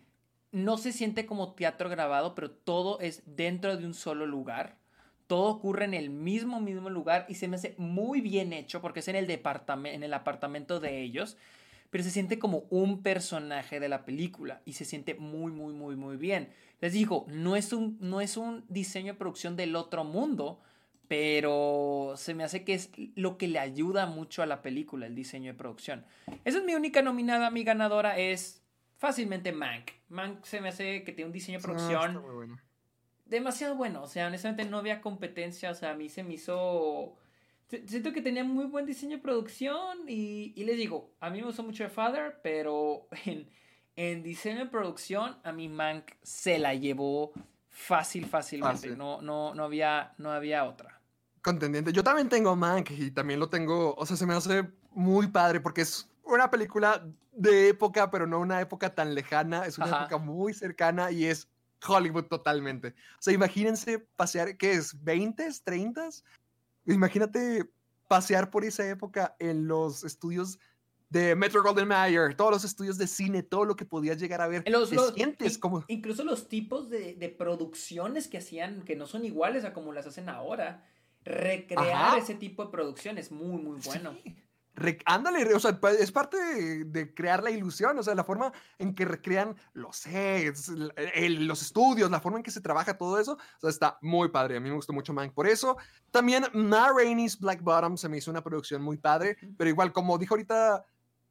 No 0.52 0.78
se 0.78 0.92
siente 0.92 1.26
como 1.26 1.54
teatro 1.54 1.90
grabado, 1.90 2.36
pero 2.36 2.52
todo 2.52 3.00
es 3.00 3.24
dentro 3.26 3.78
de 3.78 3.86
un 3.86 3.94
solo 3.94 4.26
lugar. 4.26 4.78
Todo 5.28 5.50
ocurre 5.50 5.86
en 5.86 5.94
el 5.94 6.10
mismo, 6.10 6.60
mismo 6.60 6.90
lugar 6.90 7.26
y 7.30 7.36
se 7.36 7.48
me 7.48 7.56
hace 7.56 7.76
muy 7.78 8.20
bien 8.20 8.52
hecho 8.52 8.82
porque 8.82 9.00
es 9.00 9.08
en 9.08 9.16
el, 9.16 9.28
departamento, 9.28 9.96
en 9.96 10.04
el 10.04 10.14
apartamento 10.14 10.82
de 10.82 11.02
ellos 11.02 11.38
pero 11.92 12.06
se 12.06 12.10
siente 12.10 12.40
como 12.40 12.64
un 12.70 13.04
personaje 13.04 13.80
de 13.80 13.90
la 13.90 14.06
película 14.06 14.62
y 14.66 14.74
se 14.74 14.86
siente 14.86 15.14
muy, 15.14 15.52
muy, 15.52 15.74
muy, 15.74 15.96
muy 15.98 16.16
bien. 16.16 16.50
Les 16.80 16.94
digo, 16.94 17.26
no 17.28 17.56
es 17.56 17.74
un, 17.74 17.98
no 18.00 18.22
es 18.22 18.38
un 18.38 18.64
diseño 18.70 19.14
de 19.14 19.20
producción 19.20 19.58
del 19.58 19.76
otro 19.76 20.06
mundo, 20.06 20.62
pero 21.16 22.14
se 22.16 22.34
me 22.34 22.46
hace 22.46 22.64
que 22.64 22.74
es 22.74 22.90
lo 23.16 23.38
que 23.38 23.50
le 23.50 23.60
ayuda 23.60 24.06
mucho 24.06 24.42
a 24.44 24.46
la 24.46 24.62
película, 24.62 25.08
el 25.08 25.14
diseño 25.14 25.52
de 25.52 25.58
producción. 25.58 26.06
Esa 26.46 26.60
es 26.60 26.64
mi 26.64 26.74
única 26.74 27.02
nominada, 27.02 27.52
mi 27.52 27.66
ganadora 27.66 28.18
es 28.18 28.64
fácilmente 28.98 29.52
Mank. 29.52 29.92
Mank 30.08 30.46
se 30.46 30.62
me 30.62 30.70
hace 30.70 31.04
que 31.04 31.12
tiene 31.12 31.26
un 31.28 31.34
diseño 31.34 31.58
de 31.60 31.64
Ah, 31.64 31.68
producción 31.68 32.24
bueno. 32.34 32.58
demasiado 33.26 33.76
bueno. 33.76 34.04
O 34.04 34.08
sea, 34.08 34.28
honestamente 34.28 34.64
no 34.64 34.78
había 34.78 35.02
competencia. 35.02 35.70
O 35.72 35.76
sea, 35.76 35.92
a 35.92 35.96
mí 35.96 36.08
se 36.08 36.24
me 36.24 36.36
hizo. 36.36 37.18
si- 37.68 37.86
Siento 37.90 38.14
que 38.14 38.22
tenía 38.22 38.46
muy 38.46 38.64
buen 38.66 38.86
diseño 38.86 39.18
de 39.18 39.22
producción. 39.22 40.08
Y, 40.08 40.54
y 40.56 40.64
les 40.64 40.78
digo, 40.78 41.12
a 41.20 41.30
mí 41.30 41.40
me 41.40 41.46
gustó 41.48 41.64
mucho 41.64 41.84
The 41.84 41.90
Father, 41.90 42.40
pero 42.42 43.08
en, 43.26 43.50
en 43.98 44.24
diseño 44.24 44.60
de 44.60 44.66
producción, 44.68 45.36
a 45.44 45.52
mí 45.52 45.68
Mank 45.68 46.12
se 46.24 46.58
la 46.58 46.74
llevó 46.74 47.34
fácil, 47.70 48.26
fácilmente. 48.28 48.76
Fácil. 48.78 48.98
No, 48.98 49.22
no, 49.22 49.54
no, 49.54 49.66
había, 49.66 50.14
no 50.18 50.32
había 50.32 50.64
otra. 50.64 50.91
Contendiente. 51.42 51.92
Yo 51.92 52.04
también 52.04 52.30
tengo 52.30 52.56
Mank 52.56 52.92
y 52.92 53.12
también 53.12 53.40
lo 53.40 53.50
tengo, 53.50 53.96
o 53.96 54.06
sea, 54.06 54.16
se 54.16 54.26
me 54.26 54.34
hace 54.34 54.70
muy 54.92 55.28
padre 55.28 55.60
porque 55.60 55.82
es 55.82 56.08
una 56.24 56.52
película 56.52 57.04
de 57.32 57.70
época, 57.70 58.12
pero 58.12 58.28
no 58.28 58.40
una 58.40 58.62
época 58.62 58.94
tan 58.94 59.16
lejana, 59.16 59.66
es 59.66 59.78
una 59.78 59.88
Ajá. 59.88 60.00
época 60.02 60.18
muy 60.18 60.54
cercana 60.54 61.12
y 61.12 61.26
es 61.26 61.48
Hollywood 61.88 62.26
totalmente. 62.26 62.90
O 62.90 63.22
sea, 63.22 63.34
imagínense 63.34 64.00
pasear, 64.16 64.56
¿qué 64.56 64.74
es? 64.74 64.96
¿20s? 65.04 65.64
¿30s? 65.64 66.24
Imagínate 66.86 67.70
pasear 68.08 68.50
por 68.52 68.64
esa 68.66 68.88
época 68.88 69.36
en 69.40 69.68
los 69.68 70.04
estudios 70.04 70.60
de 71.10 71.36
Metro 71.36 71.62
Golden 71.64 71.88
Mayer, 71.88 72.36
todos 72.36 72.52
los 72.52 72.64
estudios 72.64 72.98
de 72.98 73.08
cine, 73.08 73.44
todo 73.44 73.66
lo 73.66 73.76
que 73.76 73.86
podías 73.86 74.18
llegar 74.20 74.42
a 74.42 74.48
ver. 74.48 74.64
Los- 74.70 74.90
Te 74.90 74.96
los- 74.96 75.14
sientes 75.14 75.58
como... 75.58 75.84
Incluso 75.88 76.24
los 76.24 76.48
tipos 76.48 76.90
de, 76.90 77.16
de 77.16 77.30
producciones 77.30 78.28
que 78.28 78.38
hacían, 78.38 78.84
que 78.84 78.96
no 78.96 79.08
son 79.08 79.26
iguales 79.26 79.66
a 79.66 79.74
como 79.74 79.92
las 79.92 80.06
hacen 80.06 80.30
ahora. 80.30 80.86
Recrear 81.24 81.88
Ajá. 81.88 82.18
ese 82.18 82.36
tipo 82.36 82.66
de 82.66 82.72
producción 82.72 83.18
es 83.18 83.32
muy, 83.32 83.62
muy 83.62 83.80
bueno. 83.86 84.16
Sí. 84.24 84.36
ándale, 85.06 85.54
o 85.54 85.60
sea, 85.60 85.80
es 86.00 86.12
parte 86.12 86.38
de, 86.86 87.14
crear 87.14 87.44
la 87.44 87.52
ilusión, 87.52 87.98
o 88.00 88.04
sea, 88.04 88.16
la 88.16 88.24
forma 88.24 88.52
en 88.80 88.96
que 88.96 89.06
recrean 89.06 89.56
los 89.74 89.98
sets, 89.98 90.70
los 90.70 91.62
estudios, 91.62 92.10
la 92.10 92.22
forma 92.22 92.40
en 92.40 92.44
que 92.44 92.52
se 92.52 92.62
trabaja 92.62 92.98
todo 92.98 93.20
eso, 93.20 93.34
o 93.34 93.60
sea, 93.60 93.70
está 93.70 93.98
muy 94.02 94.30
padre. 94.30 94.58
A 94.58 94.60
mí 94.60 94.70
me 94.70 94.76
gustó 94.76 94.94
mucho 94.94 95.14
Mank 95.14 95.34
por 95.34 95.48
eso. 95.48 95.78
También 96.10 96.46
Ma 96.54 96.92
Rainey's 96.96 97.40
Black 97.40 97.62
Bottom 97.62 97.98
se 97.98 98.10
me 98.10 98.18
hizo 98.18 98.32
una 98.32 98.44
producción 98.44 98.82
muy 98.82 98.98
padre, 98.98 99.38
pero 99.58 99.70
igual, 99.70 99.92
como 99.92 100.18
dijo 100.18 100.34
ahorita 100.34 100.84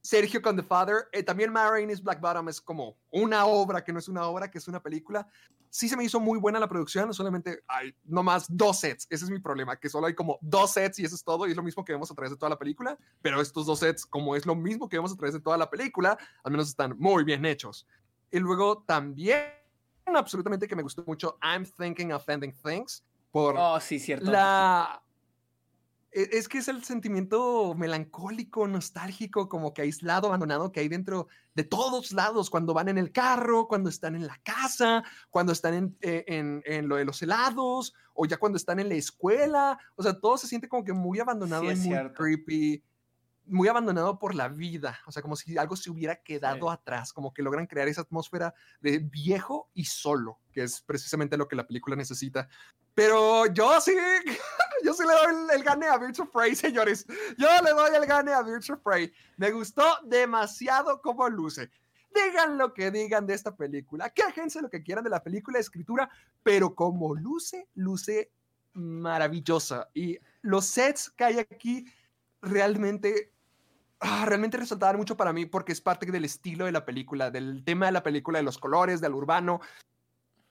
Sergio 0.03 0.41
con 0.41 0.57
The 0.57 0.63
Father, 0.63 1.09
eh, 1.13 1.23
también 1.23 1.53
Ma 1.53 1.71
Rainey's 1.71 2.03
Black 2.03 2.21
Bottom 2.21 2.49
es 2.49 2.61
como 2.61 2.97
una 3.11 3.47
obra 3.47 3.85
que 3.85 3.93
no 3.93 3.99
es 3.99 4.09
una 4.09 4.25
obra, 4.27 4.51
que 4.51 4.59
es 4.59 4.69
una 4.69 4.83
película 4.83 5.27
sí 5.71 5.89
se 5.89 5.97
me 5.97 6.05
hizo 6.05 6.21
muy 6.21 6.39
buena 6.39 6.59
la 6.59 6.69
producción, 6.69 7.15
solamente 7.15 7.63
hay 7.69 7.95
nomás 8.05 8.47
dos 8.49 8.81
sets, 8.81 9.07
ese 9.09 9.25
es 9.25 9.31
mi 9.31 9.39
problema, 9.39 9.77
que 9.77 9.89
solo 9.89 10.09
hay 10.09 10.15
como 10.15 10.39
dos 10.43 10.73
sets 10.73 10.99
y 10.99 11.05
eso 11.05 11.15
es 11.15 11.25
todo, 11.25 11.47
y 11.47 11.53
es 11.53 11.57
lo 11.57 11.63
mismo 11.63 11.85
que 11.85 11.93
vemos 11.93 12.11
a 12.11 12.15
través 12.15 12.33
de 12.33 12.37
toda 12.37 12.51
la 12.51 12.59
película, 12.59 12.99
pero 13.23 13.41
estos 13.41 13.67
dos 13.67 13.79
sets, 13.79 14.05
como 14.05 14.37
es 14.37 14.45
lo 14.45 14.55
mismo 14.55 14.89
que 14.89 14.97
vemos 14.97 15.13
a 15.13 15.17
través 15.17 15.35
de 15.35 15.41
toda 15.41 15.57
la 15.57 15.71
película, 15.71 16.19
al 16.43 16.51
menos 16.51 16.69
están 16.69 16.99
muy 16.99 17.25
bien 17.25 17.45
hechos. 17.47 17.87
Y 18.33 18.39
luego 18.41 18.83
también, 18.83 19.47
absolutamente 20.07 20.67
que 20.67 20.77
me 20.77 20.83
gustó 20.83 21.05
mucho, 21.07 21.39
I'm 21.41 21.65
Thinking 21.65 22.13
of 22.13 22.29
Ending 22.29 22.53
Things, 22.53 23.05
por 23.31 23.55
oh, 23.57 23.79
sí, 23.81 24.01
cierto. 24.01 24.31
la 24.31 25.01
es 26.13 26.49
que 26.49 26.59
es 26.59 26.69
el 26.69 26.83
sentimiento 26.83 27.75
melancólico, 27.75 28.67
nostálgico, 28.67 29.49
como 29.49 29.73
que 29.73 29.83
aislado, 29.83 30.27
abandonado 30.27 30.73
que 30.73 30.81
hay 30.81 30.89
dentro 30.89 31.29
de 31.55 31.63
todos 31.63 32.13
lados, 32.13 32.51
cuando 32.51 32.75
van 32.75 32.89
en 32.89 32.99
el 32.99 33.13
carro, 33.13 33.69
cuando 33.69 33.89
están 33.89 34.17
en 34.17 34.27
la 34.27 34.41
casa, 34.43 35.05
cuando 35.31 35.53
están 35.53 35.75
en, 35.75 35.97
eh, 36.01 36.25
en, 36.65 36.89
lo 36.89 36.97
de 36.97 37.05
los 37.05 37.23
helados, 37.23 37.95
o 38.15 38.27
ya 38.27 38.39
cuando 38.39 38.57
están 38.57 38.81
en 38.81 38.89
la 38.89 38.97
escuela. 38.97 39.79
O 39.95 40.03
sea, 40.03 40.19
todo 40.19 40.37
se 40.37 40.49
siente 40.49 40.69
como 40.69 40.85
que 40.85 40.93
muy 40.93 41.21
abandonado 41.21 41.71
y 41.71 41.77
muy 41.77 41.97
creepy, 42.13 42.83
muy 43.47 43.69
abandonado 43.69 44.19
por 44.19 44.35
la 44.35 44.49
vida. 44.49 44.99
O 45.07 45.13
sea, 45.13 45.23
como 45.23 45.37
si 45.37 45.57
algo 45.59 45.77
se 45.77 45.91
hubiera 45.91 46.17
quedado 46.17 46.71
atrás, 46.71 47.13
como 47.13 47.33
que 47.33 47.43
logran 47.43 47.67
crear 47.67 47.89
esa 47.89 48.03
atmósfera 48.03 48.55
de 48.81 48.99
viejo 48.99 49.71
y 49.75 49.85
solo, 49.85 50.39
que 50.53 50.63
es 50.63 50.81
precisamente 50.83 51.37
lo 51.37 51.49
que 51.49 51.57
la 51.57 51.67
película 51.67 51.97
necesita. 51.97 52.49
Pero 52.95 53.47
yo 53.47 53.81
sí, 53.81 53.95
yo 54.85 54.93
sí 54.93 55.03
le 55.03 55.13
doy 55.13 55.57
el, 55.57 55.63
gane 55.63 55.87
a 55.87 55.99
Birds 55.99 56.21
of 56.21 56.31
Prey, 56.31 56.55
señores. 56.55 57.07
Yo 57.39 57.49
le 57.63 57.71
doy 57.71 57.95
el 57.95 58.07
gane 58.07 58.33
a 58.33 58.43
Birds 58.43 58.71
of 58.71 58.81
Prey. 58.81 59.13
Me 59.37 59.51
gustó 59.51 59.85
demasiado 60.05 61.01
como 61.01 61.29
luce. 61.29 61.71
Digan 62.13 62.59
lo 62.59 62.75
que 62.75 62.91
digan 62.91 63.27
de 63.27 63.35
esta 63.35 63.55
película, 63.55 64.11
quéjense 64.11 64.61
lo 64.61 64.69
que 64.69 64.83
quieran 64.83 65.05
de 65.05 65.11
la 65.11 65.23
película 65.23 65.59
de 65.59 65.63
escritura, 65.63 66.11
pero 66.43 66.75
como 66.75 67.15
luce, 67.15 67.69
luce 67.75 68.33
maravillosa. 68.73 69.89
Y 69.95 70.19
los 70.43 70.67
sets 70.67 71.11
que 71.11 71.25
hay 71.25 71.39
aquí 71.39 71.85
realmente 72.43 73.33
ah, 74.01 74.25
realmente 74.27 74.57
resaltaban 74.57 74.97
mucho 74.97 75.17
para 75.17 75.33
mí 75.33 75.47
porque 75.47 75.73
es 75.73 75.81
parte 75.81 76.11
del 76.11 76.25
estilo 76.25 76.65
de 76.65 76.73
la 76.73 76.85
película, 76.85 77.31
del 77.31 77.63
tema 77.65 77.87
de 77.87 77.93
la 77.93 78.03
película, 78.03 78.39
de 78.39 78.45
los 78.45 78.59
colores, 78.59 79.01
del 79.01 79.15
urbano, 79.15 79.61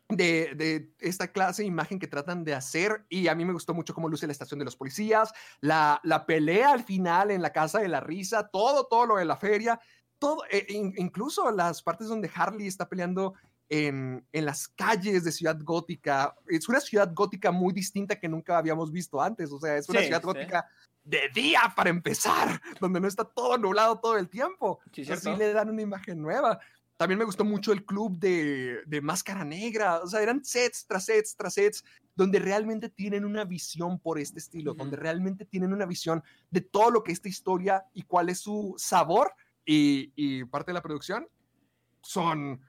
de, 0.10 0.92
esta 1.00 1.32
clase 1.32 1.62
de 1.62 1.68
imagen 1.68 2.00
que 2.00 2.08
tratan 2.08 2.44
de 2.44 2.56
hacer 2.56 3.06
y 3.10 3.28
a 3.28 3.36
mí 3.36 3.46
me 3.46 3.54
gustó 3.54 3.74
mucho 3.74 3.94
cómo 3.94 4.10
luce 4.10 4.26
la 4.26 4.34
estación 4.34 4.60
de 4.60 4.66
los 4.66 4.76
policías, 4.76 5.32
la, 5.62 6.00
la 6.04 6.26
pelea 6.26 6.72
al 6.72 6.84
final 6.84 7.32
en 7.32 7.42
la 7.42 7.54
casa 7.54 7.80
de 7.80 7.88
la 7.88 8.00
risa, 8.00 8.48
todo, 8.48 8.88
todo 8.88 9.06
lo 9.06 9.16
de 9.18 9.26
la 9.26 9.38
feria, 9.38 9.80
todo, 10.18 10.44
e, 10.50 10.66
incluso 10.98 11.52
las 11.52 11.82
partes 11.84 12.08
donde 12.08 12.30
Harley 12.34 12.68
está 12.68 12.90
peleando 12.90 13.36
en, 13.70 14.26
en, 14.32 14.46
las 14.46 14.68
calles 14.68 15.24
de 15.24 15.32
Ciudad 15.32 15.58
Gótica. 15.62 16.36
Es 16.48 16.68
una 16.68 16.80
ciudad 16.80 17.12
gótica 17.14 17.52
muy 17.52 17.72
distinta 17.72 18.20
que 18.20 18.28
nunca 18.28 18.58
habíamos 18.58 18.92
visto 18.92 19.22
antes, 19.22 19.52
o 19.52 19.60
sea, 19.60 19.78
es 19.78 19.88
una 19.90 20.02
ciudad 20.02 20.24
gótica 20.24 20.68
de 21.04 21.30
día 21.34 21.62
para 21.76 21.90
empezar, 21.90 22.62
donde 22.80 23.00
no 23.00 23.08
está 23.08 23.24
todo 23.24 23.58
nublado 23.58 24.00
todo 24.00 24.18
el 24.18 24.30
tiempo. 24.30 24.80
Sí, 24.92 25.10
Así 25.12 25.36
le 25.36 25.54
dan 25.54 25.70
una 25.70 25.82
imagen 25.82 26.22
nueva. 26.22 26.60
También 27.00 27.18
me 27.18 27.24
gustó 27.24 27.46
mucho 27.46 27.72
el 27.72 27.86
club 27.86 28.20
de, 28.20 28.82
de 28.86 29.00
Máscara 29.00 29.46
Negra. 29.46 30.02
O 30.04 30.08
sea, 30.08 30.22
eran 30.22 30.44
sets 30.44 30.86
tras 30.86 31.06
sets 31.06 31.34
tras 31.34 31.54
sets 31.54 31.86
donde 32.14 32.40
realmente 32.40 32.90
tienen 32.90 33.24
una 33.24 33.46
visión 33.46 34.00
por 34.00 34.20
este 34.20 34.40
estilo, 34.40 34.74
donde 34.74 34.98
realmente 34.98 35.46
tienen 35.46 35.72
una 35.72 35.86
visión 35.86 36.22
de 36.52 36.60
todo 36.60 36.92
lo 36.92 37.02
que 37.02 37.14
esta 37.14 37.30
historia 37.30 37.86
y 37.94 38.02
cuál 38.02 38.28
es 38.28 38.40
su 38.42 38.76
sabor 38.78 39.32
y, 39.66 40.12
y 40.18 40.44
parte 40.44 40.72
de 40.72 40.74
la 40.74 40.82
producción 40.82 41.26
son... 42.02 42.60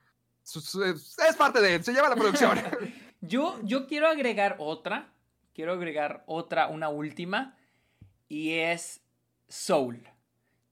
Es 0.44 1.36
parte 1.36 1.60
de 1.60 1.82
se 1.82 1.92
lleva 1.92 2.08
la 2.08 2.14
producción. 2.14 2.56
yo, 3.20 3.58
yo 3.64 3.88
quiero 3.88 4.06
agregar 4.06 4.54
otra, 4.60 5.12
quiero 5.52 5.72
agregar 5.72 6.22
otra, 6.28 6.68
una 6.68 6.88
última, 6.88 7.58
y 8.28 8.52
es 8.52 9.00
Soul. 9.48 10.08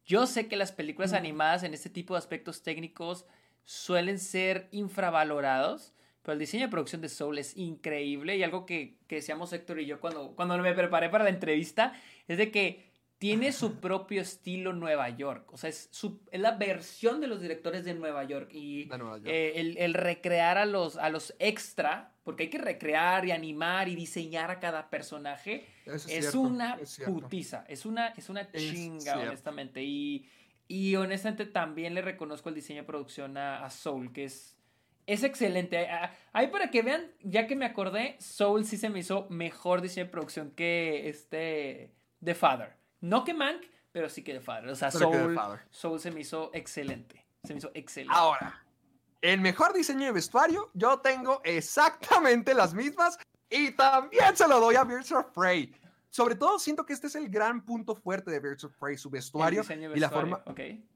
Yo 0.06 0.28
sé 0.28 0.46
que 0.46 0.54
las 0.54 0.70
películas 0.70 1.12
animadas 1.12 1.64
en 1.64 1.74
este 1.74 1.90
tipo 1.90 2.14
de 2.14 2.18
aspectos 2.18 2.62
técnicos 2.62 3.26
suelen 3.68 4.18
ser 4.18 4.66
infravalorados, 4.70 5.92
pero 6.22 6.32
el 6.32 6.38
diseño 6.38 6.64
de 6.64 6.70
producción 6.70 7.02
de 7.02 7.10
Soul 7.10 7.36
es 7.36 7.54
increíble 7.54 8.34
y 8.34 8.42
algo 8.42 8.64
que, 8.64 8.96
que 9.06 9.16
decíamos 9.16 9.52
Héctor 9.52 9.78
y 9.80 9.84
yo 9.84 10.00
cuando, 10.00 10.34
cuando 10.34 10.56
me 10.56 10.72
preparé 10.72 11.10
para 11.10 11.24
la 11.24 11.28
entrevista 11.28 11.92
es 12.28 12.38
de 12.38 12.50
que 12.50 12.88
tiene 13.18 13.52
su 13.52 13.74
propio 13.74 14.22
estilo 14.22 14.72
Nueva 14.72 15.10
York. 15.10 15.52
O 15.52 15.58
sea, 15.58 15.68
es, 15.68 15.90
su, 15.90 16.18
es 16.30 16.40
la 16.40 16.52
versión 16.52 17.20
de 17.20 17.26
los 17.26 17.42
directores 17.42 17.84
de 17.84 17.92
Nueva 17.92 18.24
York. 18.24 18.48
Y 18.54 18.88
eh, 19.26 19.52
el, 19.56 19.76
el, 19.76 19.92
recrear 19.92 20.56
a 20.56 20.64
los, 20.64 20.96
a 20.96 21.10
los 21.10 21.34
extra, 21.38 22.14
porque 22.24 22.44
hay 22.44 22.50
que 22.50 22.58
recrear 22.58 23.26
y 23.26 23.32
animar 23.32 23.88
y 23.88 23.96
diseñar 23.96 24.50
a 24.50 24.60
cada 24.60 24.88
personaje, 24.88 25.66
es, 25.84 26.34
una 26.34 26.78
putiza. 27.04 27.66
Es 27.68 27.84
una, 27.84 28.08
es 28.08 28.30
una 28.30 28.50
chinga, 28.50 29.18
honestamente. 29.18 29.82
Y 29.82 30.26
y 30.68 30.94
honestamente 30.96 31.46
también 31.46 31.94
le 31.94 32.02
reconozco 32.02 32.50
el 32.50 32.54
diseño 32.54 32.82
de 32.82 32.86
producción 32.86 33.38
a, 33.38 33.68
Soul, 33.70 34.12
que 34.12 34.24
es, 34.24 34.56
es 35.06 35.24
excelente. 35.24 35.88
Ahí 36.32 36.48
para 36.48 36.70
que 36.70 36.82
vean, 36.82 37.10
ya 37.22 37.46
que 37.46 37.56
me 37.56 37.64
acordé, 37.64 38.16
Soul 38.20 38.66
sí 38.66 38.76
se 38.76 38.90
me 38.90 39.00
hizo 39.00 39.26
mejor 39.30 39.80
diseño 39.80 40.06
de 40.06 40.12
producción 40.12 40.50
que 40.50 41.08
este 41.08 41.94
The 42.22 42.34
Father. 42.34 42.76
No 43.00 43.24
que 43.24 43.32
Mank, 43.32 43.62
pero 43.92 44.10
sí 44.10 44.22
que 44.22 44.34
The 44.34 44.40
Father. 44.40 44.68
O 44.68 44.76
sea, 44.76 44.90
Soul, 44.90 45.38
Soul 45.70 45.98
se 45.98 46.10
me 46.10 46.20
hizo 46.20 46.50
excelente. 46.52 47.24
Se 47.44 47.54
me 47.54 47.58
hizo 47.58 47.70
excelente. 47.72 48.14
Ahora, 48.14 48.62
el 49.22 49.40
mejor 49.40 49.72
diseño 49.72 50.04
de 50.04 50.12
vestuario, 50.12 50.70
yo 50.74 50.98
tengo 50.98 51.40
exactamente 51.44 52.52
las 52.52 52.74
mismas 52.74 53.18
y 53.48 53.70
también 53.70 54.36
se 54.36 54.46
lo 54.46 54.60
doy 54.60 54.76
a 54.76 54.84
Birds 54.84 55.12
of 55.12 55.26
Prey 55.32 55.74
sobre 56.10 56.34
todo 56.34 56.58
siento 56.58 56.86
que 56.86 56.92
este 56.92 57.06
es 57.06 57.14
el 57.14 57.28
gran 57.28 57.64
punto 57.64 57.94
fuerte 57.94 58.30
de 58.30 58.40
Birds 58.40 58.64
of 58.64 58.76
Prey, 58.78 58.96
su 58.96 59.10
vestuario, 59.10 59.62
y 59.94 60.00
la 60.00 60.10
forma. 60.10 60.42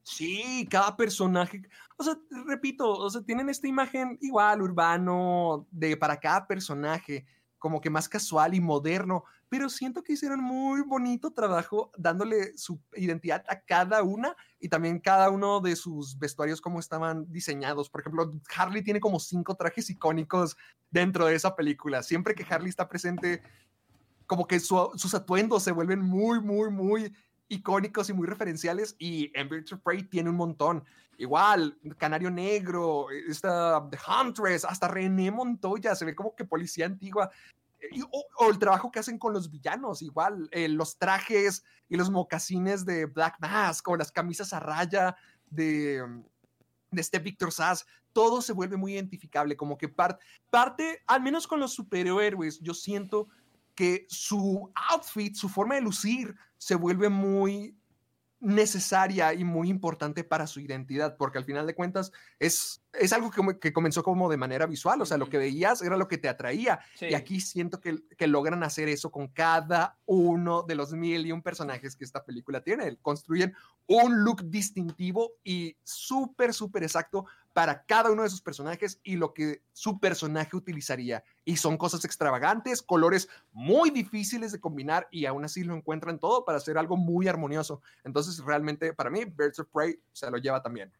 Sí, 0.03 0.67
cada 0.71 0.97
personaje. 0.97 1.63
O 1.97 2.05
sea, 2.05 2.17
repito, 2.47 2.91
o 2.91 3.11
sea, 3.11 3.23
tienen 3.23 3.49
esta 3.49 3.69
imagen 3.69 4.19
igual, 4.21 4.63
urbano, 4.63 5.67
de 5.71 5.97
para 5.97 6.19
cada 6.19 6.47
personaje, 6.47 7.27
como 7.59 7.81
que 7.81 7.91
más 7.91 8.09
casual 8.09 8.55
y 8.55 8.61
moderno, 8.61 9.25
pero 9.49 9.69
siento 9.69 10.03
que 10.03 10.15
hicieron 10.15 10.41
muy 10.43 10.81
bonito 10.81 11.31
trabajo 11.31 11.93
dándole 11.99 12.57
su 12.57 12.81
identidad 12.95 13.45
a 13.49 13.61
cada 13.61 14.03
una 14.03 14.35
y 14.59 14.71
también 14.71 14.99
cada 14.99 15.29
uno 15.29 15.61
de 15.61 15.77
sus 15.77 16.19
vestuarios, 16.19 16.63
cómo 16.63 16.81
estaban 16.81 17.31
diseñados. 17.31 17.91
Por 17.91 18.01
ejemplo, 18.01 18.33
Harley 18.57 18.83
tiene 18.83 18.99
como 18.99 19.21
cinco 19.21 19.55
trajes 19.55 19.91
icónicos 19.91 20.57
dentro 20.91 21.27
de 21.27 21.35
esa 21.35 21.55
película. 21.55 22.03
Siempre 22.03 22.35
que 22.35 22.47
Harley 22.49 22.71
está 22.71 22.89
presente, 22.89 23.43
como 24.33 24.47
que 24.47 24.61
sus 24.61 25.13
atuendos 25.13 25.63
se 25.63 25.73
vuelven 25.73 26.01
muy, 26.01 26.41
muy, 26.41 26.71
muy 26.71 27.15
icónicos 27.49 28.09
y 28.09 28.15
muy 28.15 28.27
referenciales 28.27 28.97
y 28.99 29.31
en 29.39 29.47
Birds 29.47 29.75
of 29.75 29.83
tiene 30.11 30.31
un 30.31 30.37
montón. 30.37 30.83
Igual, 31.19 31.79
Canario 31.99 32.31
Negro, 32.31 33.11
esta 33.11 33.87
The 33.91 33.99
Huntress, 34.09 34.65
hasta 34.65 34.89
René 34.89 35.31
Montoya, 35.31 35.95
se 35.95 36.07
ve 36.07 36.15
como 36.15 36.35
que 36.35 36.47
policía 36.47 36.87
antigua. 36.87 37.31
o, 38.39 38.49
el 38.49 38.59
trabajo 38.59 38.91
que 38.91 39.01
hacen 39.01 39.19
con 39.19 39.35
los 39.35 39.51
villanos, 39.51 40.01
igual, 40.01 40.49
eh, 40.51 40.67
los 40.67 40.97
trajes 40.97 41.63
y 41.91 41.99
los 41.99 42.09
mocasines 42.09 42.87
de 42.87 43.05
Black 43.05 43.37
Mask 43.39 43.87
o 43.87 43.99
las 43.99 44.11
camisas 44.11 44.55
a 44.55 44.61
raya 44.61 45.15
de, 45.51 46.03
de 46.91 47.01
este 47.03 47.19
Victor 47.19 47.53
Sass, 47.53 47.85
todo 48.15 48.41
se 48.41 48.55
vuelve 48.55 48.79
muy 48.79 48.95
identificable, 48.95 49.59
como 49.59 49.77
que 49.77 49.91
parte, 49.91 51.03
al 51.07 51.21
menos 51.21 51.47
con 51.47 51.61
los 51.61 51.75
superhéroes, 51.75 52.61
yo 52.61 52.73
siento 52.73 53.29
que 53.75 54.07
su 54.09 54.71
outfit, 54.91 55.35
su 55.35 55.49
forma 55.49 55.77
de 55.77 55.81
lucir, 55.81 56.35
se 56.59 56.75
vuelve 56.75 57.09
muy 57.09 57.77
necesaria 58.43 59.33
y 59.35 59.45
muy 59.45 59.71
importante 59.71 60.25
para 60.25 60.49
su 60.49 60.59
identidad, 60.59 61.17
porque 61.17 61.39
al 61.39 61.45
final 61.45 61.65
de 61.65 61.77
cuentas 61.77 62.11
es, 62.41 62.83
es 62.93 63.13
algo 63.13 63.31
que, 63.31 63.59
que 63.61 63.73
comenzó 63.73 64.03
como 64.03 64.29
de 64.29 64.37
manera 64.37 64.67
visual, 64.67 65.01
o 65.01 65.07
sea, 65.07 65.17
lo 65.17 65.29
que 65.29 65.39
veías 65.39 65.81
era 65.81 65.97
lo 65.97 66.09
que 66.09 66.19
te 66.19 66.29
atraía, 66.29 66.81
y 67.01 67.15
aquí 67.15 67.41
siento 67.41 67.81
que, 67.81 68.03
que, 68.19 68.27
logran 68.27 68.65
hacer 68.65 68.89
eso 68.89 69.13
con 69.13 69.29
cada 69.29 69.97
uno 70.07 70.65
de 70.65 70.75
los 70.75 70.93
mil 70.93 71.25
y 71.25 71.31
un 71.31 71.41
personajes 71.41 71.95
que 71.95 72.05
esta 72.05 72.25
película 72.25 72.65
tiene, 72.65 72.97
construyen 72.97 73.55
un 73.87 74.25
look 74.25 74.43
distintivo 74.51 75.35
y 75.45 75.77
súper, 75.85 76.53
súper 76.53 76.83
exacto 76.83 77.27
para 77.53 77.85
cada 77.85 78.11
uno 78.11 78.23
de 78.23 78.31
sus 78.31 78.41
personajes 78.41 79.01
y 79.03 79.17
lo 79.17 79.35
que 79.35 79.63
su 79.73 80.01
personaje 80.01 80.57
utilizaría. 80.57 81.25
Y 81.45 81.57
son 81.57 81.77
cosas 81.77 82.05
extravagantes, 82.05 82.83
colores 82.83 83.29
muy 83.53 83.91
difíciles 83.91 84.53
de 84.53 84.61
combinar 84.61 85.09
y 85.11 85.27
aún 85.27 85.45
así 85.45 85.65
lo 85.65 85.75
encuentran 85.75 86.19
todo 86.19 86.45
para 86.45 86.59
hacer 86.59 86.79
algo 86.79 86.97
muy 86.97 87.29
armonioso. 87.29 87.83
Entonces, 88.05 88.43
realmente, 88.45 88.93
para 88.95 89.11
mí, 89.11 89.25
Birds 89.25 89.59
of 89.59 89.69
Prey 89.73 89.99
se 90.13 90.31
lo 90.31 90.39
lleva 90.39 90.63
también. 90.63 90.93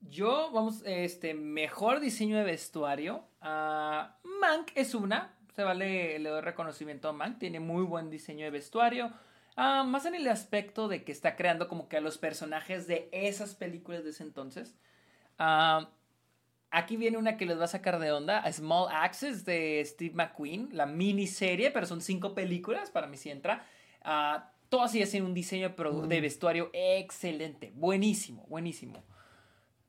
Yo, 0.00 0.50
vamos, 0.52 0.82
este, 0.84 1.34
mejor 1.34 2.00
diseño 2.00 2.36
de 2.36 2.44
vestuario. 2.44 3.28
Uh, 3.40 4.08
Mank 4.40 4.72
es 4.74 4.94
una. 4.94 5.36
Se 5.54 5.62
vale, 5.62 6.18
le 6.18 6.28
doy 6.28 6.40
reconocimiento 6.40 7.08
a 7.08 7.12
Mank. 7.12 7.38
Tiene 7.38 7.60
muy 7.60 7.84
buen 7.84 8.10
diseño 8.10 8.44
de 8.44 8.50
vestuario. 8.50 9.12
Uh, 9.56 9.84
más 9.84 10.06
en 10.06 10.14
el 10.14 10.26
aspecto 10.28 10.88
de 10.88 11.04
que 11.04 11.12
está 11.12 11.36
creando 11.36 11.68
como 11.68 11.88
que 11.88 11.98
a 11.98 12.00
los 12.00 12.18
personajes 12.18 12.86
de 12.86 13.08
esas 13.12 13.54
películas 13.54 14.02
de 14.02 14.10
ese 14.10 14.22
entonces. 14.24 14.74
Uh, 15.38 15.86
aquí 16.70 16.96
viene 16.96 17.18
una 17.18 17.36
que 17.36 17.46
les 17.46 17.58
va 17.58 17.64
a 17.64 17.68
sacar 17.68 17.98
de 17.98 18.12
onda. 18.12 18.38
A 18.38 18.52
Small 18.52 18.88
Axes 18.92 19.44
de 19.44 19.82
Steve 19.84 20.14
McQueen. 20.14 20.70
La 20.72 20.86
miniserie, 20.86 21.70
pero 21.70 21.86
son 21.86 22.00
cinco 22.00 22.34
películas. 22.34 22.90
Para 22.90 23.06
mí 23.06 23.16
sí 23.16 23.30
entra. 23.30 23.66
todas 24.68 24.94
ellas 24.94 25.10
tienen 25.10 25.28
un 25.28 25.34
diseño 25.34 25.74
de 26.06 26.20
vestuario 26.20 26.70
excelente. 26.72 27.72
Buenísimo, 27.74 28.44
buenísimo. 28.48 29.02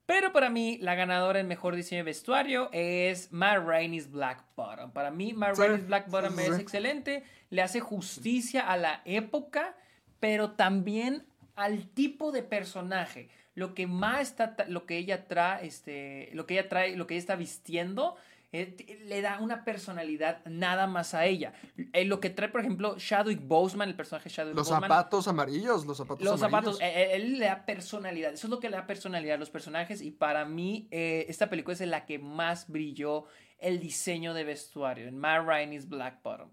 Pero 0.06 0.32
para 0.32 0.50
mí, 0.50 0.76
la 0.82 0.94
ganadora 0.94 1.40
en 1.40 1.48
mejor 1.48 1.74
diseño 1.74 2.00
de 2.00 2.04
vestuario 2.04 2.68
es 2.72 3.32
Matt 3.32 3.64
Rainey's 3.64 4.10
Black 4.10 4.44
Bottom. 4.54 4.90
Para 4.90 5.10
mí, 5.10 5.32
Matt 5.32 5.56
Rainey's 5.56 5.86
Black 5.86 6.10
Bottom 6.10 6.38
es 6.40 6.58
excelente. 6.58 7.24
Le 7.48 7.62
hace 7.62 7.80
justicia 7.80 8.70
a 8.70 8.76
la 8.76 9.00
época, 9.06 9.74
pero 10.20 10.50
también 10.52 11.24
al 11.56 11.88
tipo 11.88 12.32
de 12.32 12.42
personaje. 12.42 13.30
Lo 13.54 13.74
que 13.74 13.86
más 13.86 14.20
está, 14.20 14.56
lo 14.68 14.86
que 14.86 14.98
ella 14.98 15.26
trae, 15.26 15.66
este, 15.66 16.30
lo 16.32 16.46
que 16.46 16.54
ella 16.54 16.68
trae, 16.68 16.96
lo 16.96 17.06
que 17.06 17.14
ella 17.14 17.20
está 17.20 17.36
vistiendo 17.36 18.16
eh, 18.56 19.02
le 19.06 19.20
da 19.20 19.40
una 19.40 19.64
personalidad 19.64 20.38
nada 20.44 20.86
más 20.86 21.12
a 21.12 21.26
ella. 21.26 21.54
Eh, 21.92 22.04
lo 22.04 22.20
que 22.20 22.30
trae, 22.30 22.48
por 22.48 22.60
ejemplo, 22.60 22.94
Chadwick 22.98 23.40
Boseman, 23.44 23.88
el 23.88 23.96
personaje 23.96 24.30
Chadwick 24.30 24.54
los 24.54 24.68
Boseman. 24.68 24.88
Los 24.88 24.96
zapatos 24.96 25.26
amarillos, 25.26 25.84
los 25.84 25.96
zapatos 25.96 26.24
los 26.24 26.38
zapatos, 26.38 26.80
eh, 26.80 27.16
él, 27.16 27.40
le 27.40 27.46
da 27.46 27.66
personalidad. 27.66 28.32
Eso 28.32 28.46
es 28.46 28.50
lo 28.52 28.60
que 28.60 28.70
le 28.70 28.76
da 28.76 28.86
personalidad 28.86 29.34
a 29.34 29.38
los 29.38 29.50
personajes. 29.50 30.00
Y 30.02 30.12
para 30.12 30.44
mí, 30.44 30.86
esta 30.92 31.50
película 31.50 31.74
es 31.74 31.80
la 31.80 32.06
que 32.06 32.20
más 32.20 32.68
brilló 32.68 33.24
el 33.58 33.80
diseño 33.80 34.34
de 34.34 34.44
vestuario. 34.44 35.08
En 35.08 35.18
Matt 35.18 35.44
Rainey's 35.44 35.88
Black 35.88 36.22
Bottom. 36.22 36.50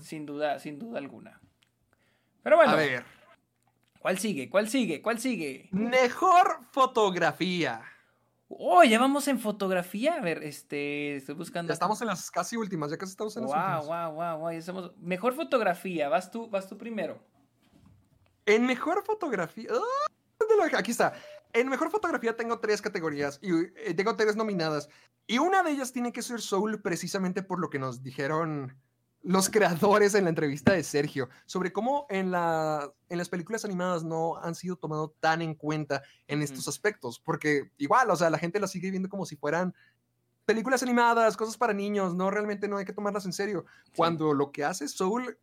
Sin 0.00 0.24
duda, 0.24 0.60
sin 0.60 0.78
duda 0.78 0.98
alguna. 0.98 1.40
Pero 2.44 2.58
bueno. 2.58 2.74
A 2.74 2.76
ver. 2.76 3.21
¿Cuál 4.02 4.18
sigue? 4.18 4.50
¿Cuál 4.50 4.68
sigue? 4.68 5.00
¿Cuál 5.00 5.20
sigue? 5.20 5.68
Mejor 5.70 6.58
fotografía. 6.72 7.82
Oh, 8.48 8.82
ya 8.82 8.98
vamos 8.98 9.28
en 9.28 9.38
fotografía. 9.38 10.16
A 10.16 10.20
ver, 10.20 10.42
este, 10.42 11.14
estoy 11.14 11.36
buscando. 11.36 11.70
Ya 11.70 11.74
estamos 11.74 12.00
en 12.02 12.08
las 12.08 12.28
casi 12.28 12.56
últimas, 12.56 12.90
ya 12.90 12.98
casi 12.98 13.12
estamos 13.12 13.36
en 13.36 13.44
las 13.44 13.52
últimas. 13.52 13.86
Wow, 13.86 14.14
wow, 14.14 14.38
wow, 14.40 14.48
estamos... 14.50 14.90
Mejor 14.98 15.34
fotografía, 15.34 16.08
vas 16.08 16.32
tú, 16.32 16.50
vas 16.50 16.68
tú 16.68 16.76
primero. 16.76 17.20
En 18.44 18.66
mejor 18.66 19.04
fotografía. 19.04 19.68
¡ah! 19.72 20.76
Aquí 20.76 20.90
está. 20.90 21.12
En 21.52 21.68
mejor 21.68 21.88
fotografía 21.88 22.36
tengo 22.36 22.58
tres 22.58 22.82
categorías 22.82 23.38
y 23.40 23.52
eh, 23.76 23.94
tengo 23.94 24.16
tres 24.16 24.34
nominadas. 24.34 24.88
Y 25.28 25.38
una 25.38 25.62
de 25.62 25.70
ellas 25.70 25.92
tiene 25.92 26.12
que 26.12 26.22
ser 26.22 26.40
Soul 26.40 26.82
precisamente 26.82 27.44
por 27.44 27.60
lo 27.60 27.70
que 27.70 27.78
nos 27.78 28.02
dijeron 28.02 28.76
los 29.22 29.48
creadores 29.48 30.14
en 30.14 30.24
la 30.24 30.30
entrevista 30.30 30.72
de 30.72 30.82
Sergio 30.82 31.28
sobre 31.46 31.72
cómo 31.72 32.06
en, 32.08 32.30
la, 32.30 32.92
en 33.08 33.18
las 33.18 33.28
películas 33.28 33.64
animadas 33.64 34.02
no 34.02 34.36
han 34.36 34.54
sido 34.54 34.76
tomados 34.76 35.12
tan 35.20 35.42
en 35.42 35.54
cuenta 35.54 36.02
en 36.26 36.42
estos 36.42 36.66
aspectos, 36.68 37.20
porque 37.20 37.70
igual, 37.78 38.10
o 38.10 38.16
sea, 38.16 38.30
la 38.30 38.38
gente 38.38 38.58
las 38.58 38.70
sigue 38.70 38.90
viendo 38.90 39.08
como 39.08 39.24
si 39.24 39.36
fueran 39.36 39.74
películas 40.44 40.82
animadas, 40.82 41.36
cosas 41.36 41.56
para 41.56 41.72
niños, 41.72 42.14
no, 42.14 42.30
realmente 42.30 42.68
no 42.68 42.76
hay 42.76 42.84
que 42.84 42.92
tomarlas 42.92 43.24
en 43.26 43.32
serio. 43.32 43.64
Cuando 43.96 44.34
lo 44.34 44.50
que 44.50 44.64
hace 44.64 44.88
Soul, 44.88 45.38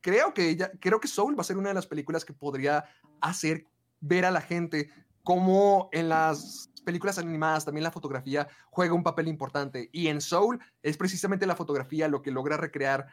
creo 0.00 0.32
que 0.32 0.48
ella, 0.48 0.70
creo 0.80 1.00
que 1.00 1.08
Soul 1.08 1.36
va 1.36 1.40
a 1.40 1.44
ser 1.44 1.56
una 1.56 1.70
de 1.70 1.74
las 1.74 1.86
películas 1.86 2.24
que 2.24 2.32
podría 2.32 2.84
hacer 3.20 3.66
ver 4.00 4.24
a 4.24 4.30
la 4.30 4.40
gente 4.40 4.90
cómo 5.24 5.88
en 5.92 6.08
las 6.08 6.70
películas 6.84 7.18
animadas 7.18 7.64
también 7.64 7.82
la 7.82 7.90
fotografía 7.90 8.46
juega 8.70 8.94
un 8.94 9.02
papel 9.02 9.26
importante. 9.26 9.88
Y 9.92 10.08
en 10.08 10.20
Soul 10.20 10.60
es 10.82 10.96
precisamente 10.96 11.46
la 11.46 11.56
fotografía 11.56 12.08
lo 12.08 12.22
que 12.22 12.30
logra 12.30 12.56
recrear 12.56 13.08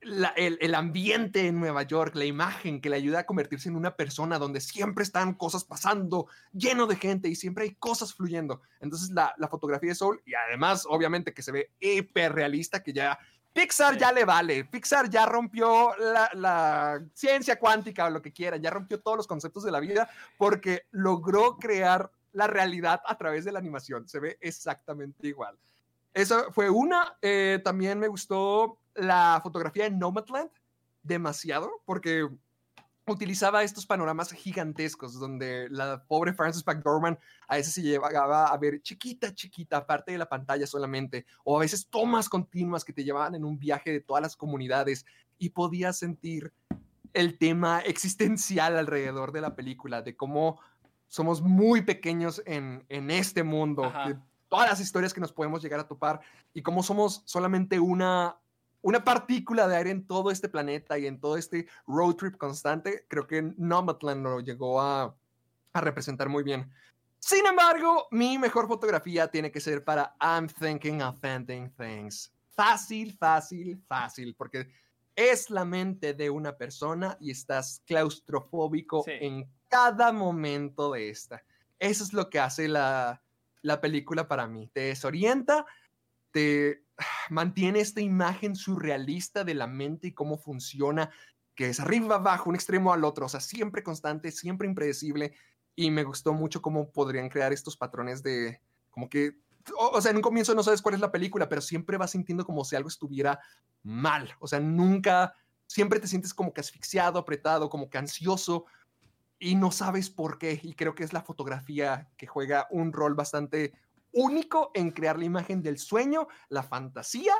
el, 0.00 0.74
ambiente 0.74 1.46
en 1.46 1.58
Nueva 1.58 1.82
York, 1.82 2.14
la 2.14 2.24
imagen 2.24 2.80
que 2.80 2.90
le 2.90 2.96
ayuda 2.96 3.20
a 3.20 3.26
convertirse 3.26 3.68
en 3.68 3.76
una 3.76 3.96
persona 3.96 4.38
donde 4.38 4.60
siempre 4.60 5.04
están 5.04 5.34
cosas 5.34 5.64
pasando, 5.64 6.26
lleno 6.52 6.86
de 6.86 6.96
gente 6.96 7.28
y 7.28 7.34
siempre 7.34 7.64
hay 7.64 7.74
cosas 7.74 8.14
fluyendo. 8.14 8.60
Entonces 8.80 9.10
la, 9.10 9.34
fotografía 9.48 9.90
de 9.90 9.94
Soul 9.94 10.20
y 10.24 10.34
además 10.34 10.86
obviamente 10.88 11.32
que 11.32 11.42
se 11.42 11.52
ve 11.52 11.70
hiper 11.80 12.32
realista, 12.32 12.82
que 12.82 12.92
ya 12.92 13.18
Pixar 13.52 13.96
ya 13.96 14.10
le 14.10 14.24
vale, 14.24 14.64
Pixar 14.64 15.08
ya 15.08 15.26
rompió 15.26 15.96
la, 15.96 16.28
la, 16.34 17.00
ciencia 17.14 17.58
cuántica 17.58 18.06
o 18.06 18.10
lo 18.10 18.20
que 18.20 18.32
quiera, 18.32 18.56
ya 18.56 18.70
rompió 18.70 19.00
todos 19.00 19.16
los 19.16 19.26
conceptos 19.26 19.62
de 19.62 19.70
la 19.70 19.80
vida 19.80 20.10
porque 20.36 20.86
logró 20.90 21.56
crear 21.56 22.10
la 22.32 22.48
realidad 22.48 23.00
a 23.06 23.16
través 23.16 23.44
de 23.44 23.52
la 23.52 23.60
animación, 23.60 24.08
se 24.08 24.18
ve 24.18 24.38
exactamente 24.40 25.28
igual. 25.28 25.56
Esa 26.12 26.52
fue 26.52 26.70
una, 26.70 27.16
eh, 27.20 27.60
también 27.64 27.98
me 27.98 28.06
gustó 28.06 28.78
la 28.94 29.40
fotografía 29.42 29.86
en 29.86 29.98
Nomadland 29.98 30.50
demasiado 31.02 31.70
porque 31.84 32.28
utilizaba 33.06 33.62
estos 33.62 33.86
panoramas 33.86 34.32
gigantescos 34.32 35.18
donde 35.18 35.68
la 35.70 36.02
pobre 36.06 36.32
Frances 36.32 36.66
McDormand 36.66 37.18
a 37.48 37.56
veces 37.56 37.74
se 37.74 37.82
llevaba 37.82 38.46
a 38.46 38.56
ver 38.56 38.80
chiquita, 38.80 39.34
chiquita, 39.34 39.86
parte 39.86 40.12
de 40.12 40.18
la 40.18 40.28
pantalla 40.28 40.66
solamente, 40.66 41.26
o 41.44 41.56
a 41.56 41.60
veces 41.60 41.88
tomas 41.88 42.28
continuas 42.28 42.84
que 42.84 42.92
te 42.92 43.04
llevaban 43.04 43.34
en 43.34 43.44
un 43.44 43.58
viaje 43.58 43.92
de 43.92 44.00
todas 44.00 44.22
las 44.22 44.36
comunidades 44.36 45.04
y 45.38 45.50
podías 45.50 45.98
sentir 45.98 46.52
el 47.12 47.38
tema 47.38 47.80
existencial 47.80 48.76
alrededor 48.76 49.32
de 49.32 49.42
la 49.42 49.54
película, 49.54 50.02
de 50.02 50.16
cómo 50.16 50.60
somos 51.06 51.42
muy 51.42 51.82
pequeños 51.82 52.42
en, 52.46 52.84
en 52.88 53.10
este 53.10 53.42
mundo, 53.42 53.92
de 54.06 54.16
todas 54.48 54.70
las 54.70 54.80
historias 54.80 55.12
que 55.12 55.20
nos 55.20 55.32
podemos 55.32 55.62
llegar 55.62 55.78
a 55.78 55.86
topar 55.86 56.20
y 56.54 56.62
cómo 56.62 56.82
somos 56.82 57.22
solamente 57.26 57.78
una 57.78 58.36
una 58.84 59.02
partícula 59.02 59.66
de 59.66 59.76
aire 59.76 59.90
en 59.90 60.06
todo 60.06 60.30
este 60.30 60.48
planeta 60.48 60.98
y 60.98 61.06
en 61.06 61.18
todo 61.18 61.38
este 61.38 61.66
road 61.86 62.16
trip 62.16 62.36
constante, 62.36 63.06
creo 63.08 63.26
que 63.26 63.40
Nomadland 63.56 64.22
lo 64.22 64.40
llegó 64.40 64.80
a, 64.80 65.16
a 65.72 65.80
representar 65.80 66.28
muy 66.28 66.42
bien. 66.42 66.70
Sin 67.18 67.46
embargo, 67.46 68.06
mi 68.10 68.36
mejor 68.36 68.68
fotografía 68.68 69.26
tiene 69.28 69.50
que 69.50 69.60
ser 69.60 69.82
para 69.82 70.14
I'm 70.20 70.48
Thinking 70.48 71.00
of 71.00 71.24
Ending 71.24 71.70
Things. 71.70 72.30
Fácil, 72.50 73.16
fácil, 73.16 73.82
fácil, 73.88 74.34
porque 74.36 74.68
es 75.16 75.48
la 75.48 75.64
mente 75.64 76.12
de 76.12 76.28
una 76.28 76.54
persona 76.54 77.16
y 77.20 77.30
estás 77.30 77.82
claustrofóbico 77.86 79.02
en 79.06 79.48
cada 79.70 80.12
momento 80.12 80.92
de 80.92 81.08
esta. 81.08 81.42
Eso 81.78 82.04
es 82.04 82.12
lo 82.12 82.28
que 82.28 82.38
hace 82.38 82.68
la, 82.68 83.22
la 83.62 83.80
película 83.80 84.28
para 84.28 84.46
mí. 84.46 84.68
Te 84.74 84.80
desorienta, 84.80 85.64
te 86.32 86.83
mantiene 87.30 87.80
esta 87.80 88.00
imagen 88.00 88.56
surrealista 88.56 89.44
de 89.44 89.54
la 89.54 89.66
mente 89.66 90.08
y 90.08 90.12
cómo 90.12 90.38
funciona, 90.38 91.10
que 91.54 91.68
es 91.68 91.80
arriba, 91.80 92.16
abajo, 92.16 92.50
un 92.50 92.56
extremo 92.56 92.92
al 92.92 93.04
otro, 93.04 93.26
o 93.26 93.28
sea, 93.28 93.40
siempre 93.40 93.82
constante, 93.82 94.30
siempre 94.30 94.68
impredecible. 94.68 95.34
Y 95.76 95.90
me 95.90 96.04
gustó 96.04 96.32
mucho 96.32 96.62
cómo 96.62 96.90
podrían 96.92 97.28
crear 97.28 97.52
estos 97.52 97.76
patrones 97.76 98.22
de, 98.22 98.60
como 98.90 99.08
que, 99.08 99.38
o, 99.76 100.00
sea, 100.00 100.10
en 100.10 100.18
un 100.18 100.22
comienzo 100.22 100.54
no 100.54 100.62
sabes 100.62 100.82
cuál 100.82 100.94
es 100.94 101.00
la 101.00 101.10
película, 101.10 101.48
pero 101.48 101.60
siempre 101.60 101.96
vas 101.96 102.10
sintiendo 102.10 102.44
como 102.44 102.64
si 102.64 102.76
algo 102.76 102.88
estuviera 102.88 103.40
mal. 103.82 104.34
O 104.38 104.46
sea, 104.46 104.60
nunca, 104.60 105.34
siempre 105.66 106.00
te 106.00 106.06
sientes 106.06 106.34
como 106.34 106.52
que 106.52 106.60
asfixiado, 106.60 107.18
apretado, 107.18 107.70
como 107.70 107.88
que 107.88 107.98
ansioso 107.98 108.66
y 109.38 109.54
no 109.54 109.70
sabes 109.72 110.10
por 110.10 110.38
qué. 110.38 110.60
Y 110.62 110.74
creo 110.74 110.94
que 110.94 111.04
es 111.04 111.12
la 111.12 111.22
fotografía 111.22 112.08
que 112.16 112.26
juega 112.26 112.66
un 112.70 112.92
rol 112.92 113.14
bastante 113.14 113.72
único 114.14 114.70
en 114.74 114.90
crear 114.90 115.18
la 115.18 115.24
imagen 115.24 115.62
del 115.62 115.78
sueño, 115.78 116.28
la 116.48 116.62
fantasía 116.62 117.34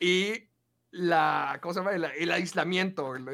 y 0.00 0.48
la, 0.90 1.58
¿cómo 1.60 1.74
se 1.74 1.80
llama? 1.80 1.92
El, 1.92 2.30
aislamiento. 2.30 3.14
El, 3.16 3.26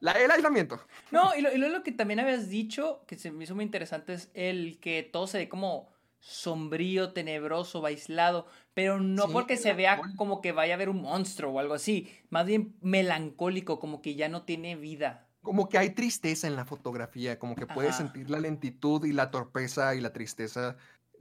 aislamiento. 0.00 0.80
No, 1.10 1.34
y 1.36 1.40
lo, 1.40 1.56
lo, 1.56 1.82
que 1.82 1.92
también 1.92 2.20
habías 2.20 2.48
dicho, 2.48 3.04
que 3.06 3.16
se 3.16 3.30
me 3.30 3.44
hizo 3.44 3.54
muy 3.54 3.64
interesante, 3.64 4.14
es 4.14 4.30
el 4.34 4.78
que 4.80 5.02
todo 5.02 5.26
se 5.26 5.38
ve 5.38 5.48
como 5.48 5.94
sombrío, 6.24 7.12
tenebroso, 7.12 7.84
aislado, 7.84 8.46
pero 8.72 8.98
no 8.98 9.28
porque 9.28 9.58
se 9.58 9.74
vea 9.74 10.00
como 10.16 10.40
que 10.40 10.52
vaya 10.52 10.72
a 10.72 10.76
haber 10.76 10.88
un 10.88 11.02
monstruo 11.02 11.52
o 11.52 11.58
algo 11.58 11.74
así, 11.74 12.08
más 12.30 12.46
bien 12.46 12.74
melancólico, 12.80 13.78
como 13.78 14.00
que 14.00 14.14
ya 14.14 14.30
no 14.30 14.42
tiene 14.42 14.74
vida. 14.74 15.28
Como 15.42 15.68
que 15.68 15.76
hay 15.76 15.90
tristeza 15.90 16.46
en 16.46 16.56
la 16.56 16.64
fotografía, 16.64 17.38
como 17.38 17.54
que 17.54 17.66
puedes 17.66 17.96
sentir 17.96 18.30
la 18.30 18.40
lentitud 18.40 19.04
y 19.04 19.12
la 19.12 19.30
torpeza 19.30 19.94
y 19.94 20.00
la 20.00 20.14
tristeza 20.14 20.78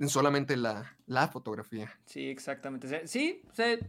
solamente 0.08 0.58
la, 0.58 0.96
la 1.06 1.28
fotografía. 1.28 1.92
Sí, 2.06 2.30
exactamente. 2.30 3.08
Sí, 3.08 3.42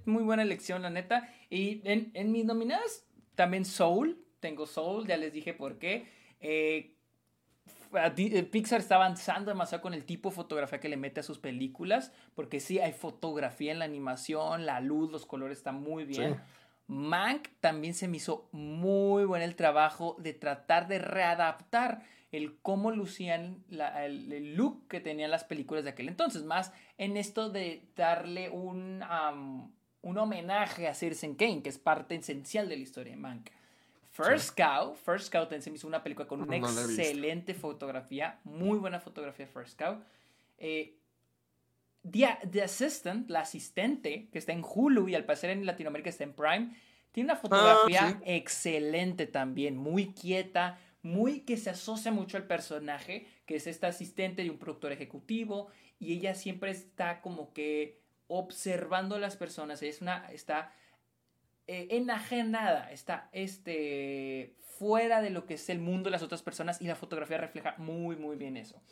muy 0.05 0.23
buena 0.23 0.43
elección, 0.43 0.83
la 0.83 0.91
neta. 0.91 1.29
Y 1.51 1.81
en, 1.85 2.11
en, 2.15 2.33
mis 2.33 2.45
nominadas, 2.45 3.05
también 3.35 3.65
Soul. 3.65 4.21
Tengo 4.41 4.67
Soul, 4.67 5.07
ya 5.07 5.17
les 5.17 5.33
dije 5.33 5.55
por 5.55 5.79
qué. 5.79 6.07
Eh, 6.41 6.95
eh, 7.95 8.43
Pixar 8.43 8.81
está 8.81 8.97
avanzando 8.97 9.51
demasiado 9.51 9.83
con 9.83 9.95
el 9.95 10.05
tipo 10.05 10.31
de 10.31 10.37
fotografía 10.37 10.81
que 10.81 10.89
le 10.89 10.97
mete 10.97 11.21
a 11.21 11.23
sus 11.23 11.39
películas, 11.39 12.13
porque 12.35 12.61
sí 12.61 12.81
hay 12.81 12.93
fotografía 12.93 13.73
en 13.73 13.79
la 13.79 13.85
animación, 13.85 14.67
la 14.67 14.81
luz, 14.81 15.11
los 15.11 15.27
colores 15.27 15.59
están 15.59 15.81
muy 15.81 16.05
bien. 16.05 16.41
Mank 16.87 17.49
también 17.61 17.95
se 17.95 18.09
me 18.09 18.19
hizo 18.19 18.49
muy 18.53 19.25
buen 19.25 19.43
el 19.43 19.57
trabajo 19.57 20.17
de 20.19 20.35
tratar 20.35 20.87
de 20.87 20.99
readaptar 20.99 22.03
el 22.37 22.57
cómo 22.61 22.91
lucían 22.91 23.65
el, 23.71 24.57
look 24.57 24.89
que 24.89 25.01
tenían 25.01 25.31
las 25.31 25.45
películas 25.45 25.85
de 25.85 25.91
aquel 25.91 26.09
entonces, 26.09 26.45
más 26.45 26.73
en 26.99 27.17
esto 27.17 27.51
de 27.51 27.83
darle 27.97 28.51
un, 28.51 29.03
un 30.03 30.19
homenaje 30.19 30.89
a 30.89 30.95
Citizen 30.95 31.35
Kane, 31.35 31.63
que 31.63 31.69
es 31.69 31.79
parte 31.79 32.15
esencial 32.15 32.69
de 32.69 32.77
la 32.77 32.83
historia 32.83 33.13
de 33.13 33.19
Mank. 33.19 33.51
First 34.11 34.57
Cow, 34.57 34.95
First 34.95 35.33
Cow 35.33 35.43
también 35.43 35.63
se 35.63 35.71
me 35.71 35.77
hizo 35.77 35.89
una 35.89 36.03
película 36.03 36.29
con 36.29 36.41
una 36.41 36.57
excelente 36.57 37.53
fotografía, 37.53 38.39
muy 38.45 38.79
buena 38.79 39.01
fotografía 39.01 39.47
First 39.49 39.77
Cow. 39.77 40.01
Eh, 40.59 40.95
The, 42.09 42.63
Assistant, 42.63 43.29
la 43.31 43.41
asistente, 43.41 44.29
que 44.31 44.39
está 44.39 44.53
en 44.53 44.63
Hulu 44.63 45.09
y 45.09 45.15
al 45.15 45.25
parecer 45.25 45.51
en 45.51 45.67
Latinoamérica 45.67 46.11
está 46.11 46.25
en 46.25 46.35
Prime, 46.35 46.77
tiene 47.13 47.33
una 47.33 47.41
fotografía 47.41 48.07
ah, 48.09 48.21
excelente 48.25 49.27
también, 49.27 49.77
muy 49.77 50.13
quieta, 50.13 50.79
muy 51.05 51.41
que 51.41 51.57
se 51.57 51.71
asocia 51.71 52.11
mucho 52.11 52.37
al 52.37 52.47
personaje, 52.47 53.27
que 53.47 53.57
es 53.57 53.67
esta 53.67 53.89
asistente 53.89 54.43
de 54.43 54.51
un 54.51 54.59
productor 54.59 54.91
ejecutivo, 54.91 55.69
y 56.01 56.15
ella 56.15 56.35
siempre 56.35 56.71
está 56.71 57.21
como 57.21 57.53
que 57.53 58.01
observando 58.27 59.15
a 59.15 59.19
las 59.19 59.37
personas, 59.37 59.83
es 59.83 60.01
una, 60.01 60.27
está 60.33 60.73
eh, 61.67 61.89
enajenada, 61.91 62.91
está 62.91 63.29
este, 63.33 64.57
fuera 64.61 65.21
de 65.21 65.31
lo 65.31 65.45
que 65.45 65.55
es 65.55 65.69
el 65.69 65.79
mundo 65.79 66.09
de 66.09 66.13
las 66.13 66.23
otras 66.23 66.43
personas 66.43 66.81
y 66.81 66.87
la 66.87 66.97
fotografía 66.97 67.39
refleja 67.39 67.75
muy, 67.77 68.17
muy 68.17 68.37
bien 68.37 68.57
eso. 68.57 68.83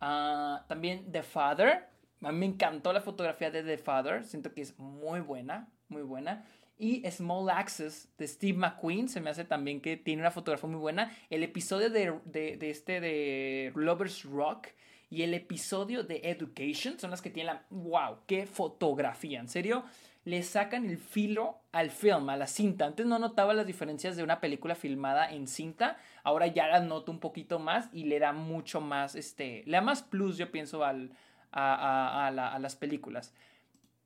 Ah, 0.00 0.64
también 0.68 1.10
The 1.10 1.24
Father, 1.24 1.88
a 2.22 2.32
mí 2.32 2.38
me 2.38 2.46
encantó 2.46 2.92
la 2.92 3.00
fotografía 3.00 3.50
de 3.50 3.64
The 3.64 3.76
Father, 3.78 4.24
siento 4.24 4.54
que 4.54 4.62
es 4.62 4.78
muy 4.78 5.20
buena, 5.20 5.68
muy 5.88 6.02
buena. 6.02 6.46
Y 6.82 7.02
Small 7.10 7.50
Access 7.50 8.08
de 8.16 8.26
Steve 8.26 8.56
McQueen 8.56 9.10
se 9.10 9.20
me 9.20 9.28
hace 9.28 9.44
también 9.44 9.82
que 9.82 9.98
tiene 9.98 10.22
una 10.22 10.30
fotografía 10.30 10.70
muy 10.70 10.80
buena. 10.80 11.14
El 11.28 11.42
episodio 11.42 11.90
de, 11.90 12.18
de, 12.24 12.70
este 12.70 13.02
de 13.02 13.70
Lovers 13.74 14.24
Rock 14.24 14.68
y 15.10 15.20
el 15.20 15.34
episodio 15.34 16.04
de 16.04 16.22
Education 16.24 16.98
son 16.98 17.10
las 17.10 17.20
que 17.20 17.28
tienen 17.28 17.54
la... 17.54 17.66
¡Wow! 17.68 18.20
¡Qué 18.26 18.46
fotografía! 18.46 19.40
En 19.40 19.48
serio, 19.48 19.84
le 20.24 20.42
sacan 20.42 20.86
el 20.86 20.96
filo 20.96 21.58
al 21.70 21.90
film, 21.90 22.30
a 22.30 22.38
la 22.38 22.46
cinta. 22.46 22.86
Antes 22.86 23.04
no 23.04 23.18
notaba 23.18 23.52
las 23.52 23.66
diferencias 23.66 24.16
de 24.16 24.22
una 24.22 24.40
película 24.40 24.74
filmada 24.74 25.30
en 25.30 25.48
cinta, 25.48 25.98
ahora 26.22 26.46
ya 26.46 26.66
las 26.66 26.84
noto 26.84 27.12
un 27.12 27.20
poquito 27.20 27.58
más 27.58 27.90
y 27.92 28.04
le 28.04 28.18
da 28.18 28.32
mucho 28.32 28.80
más, 28.80 29.16
este, 29.16 29.64
le 29.66 29.72
da 29.72 29.82
más 29.82 30.02
plus, 30.02 30.38
yo 30.38 30.50
pienso, 30.50 30.82
al, 30.82 31.12
a, 31.52 32.58
las 32.58 32.76
películas. 32.76 33.34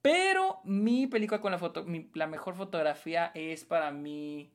Pero 0.04 0.60
mi 0.64 1.06
película 1.06 1.40
con 1.40 1.50
la 1.50 1.56
foto, 1.56 1.86
la 2.12 2.26
mejor 2.26 2.56
fotografía 2.56 3.32
es 3.34 3.64
para 3.64 3.90
mí 3.90 4.52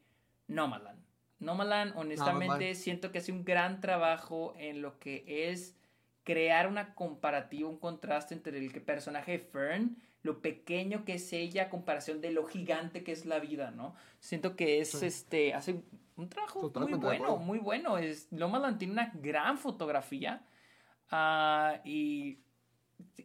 Nomadland. 0.48 1.00
Nomadland, 1.40 1.94
honestamente, 1.95 2.76
siento 2.76 3.11
que 3.11 3.18
hace 3.18 3.32
un 3.32 3.44
gran 3.44 3.82
trabajo 3.82 4.53
en 4.58 4.84
lo 4.84 5.00
que 5.00 5.50
es 5.50 5.76
crear 6.24 6.68
una 6.68 6.94
comparativa, 6.94 7.68
un 7.68 7.80
contraste 7.80 8.36
entre 8.36 8.60
el 8.60 8.69
personaje 8.84 9.32
de 9.32 9.40
Fern 9.40 9.98
lo 10.22 10.40
pequeño 10.42 11.03
que 11.03 11.16
es 11.16 11.34
ella 11.34 11.64
a 11.64 11.69
comparación 11.69 12.22
de 12.22 12.32
lo 12.32 12.45
gigante 12.45 13.03
que 13.03 13.11
es 13.11 13.26
la 13.26 13.40
vida, 13.40 13.72
¿no? 13.72 13.95
Siento 14.19 14.56
que 14.56 14.82
es, 14.82 15.02
este, 15.02 15.56
hace 15.56 15.82
un 16.16 16.30
trabajo 16.30 16.69
muy 16.78 16.94
bueno, 16.94 17.38
muy 17.38 17.58
bueno. 17.58 17.98
Es, 17.98 18.28
Lomaland 18.32 18.78
tiene 18.78 18.94
una 18.94 19.11
gran 19.16 19.58
fotografía 19.58 20.45
ah, 21.10 21.80
y, 21.86 22.40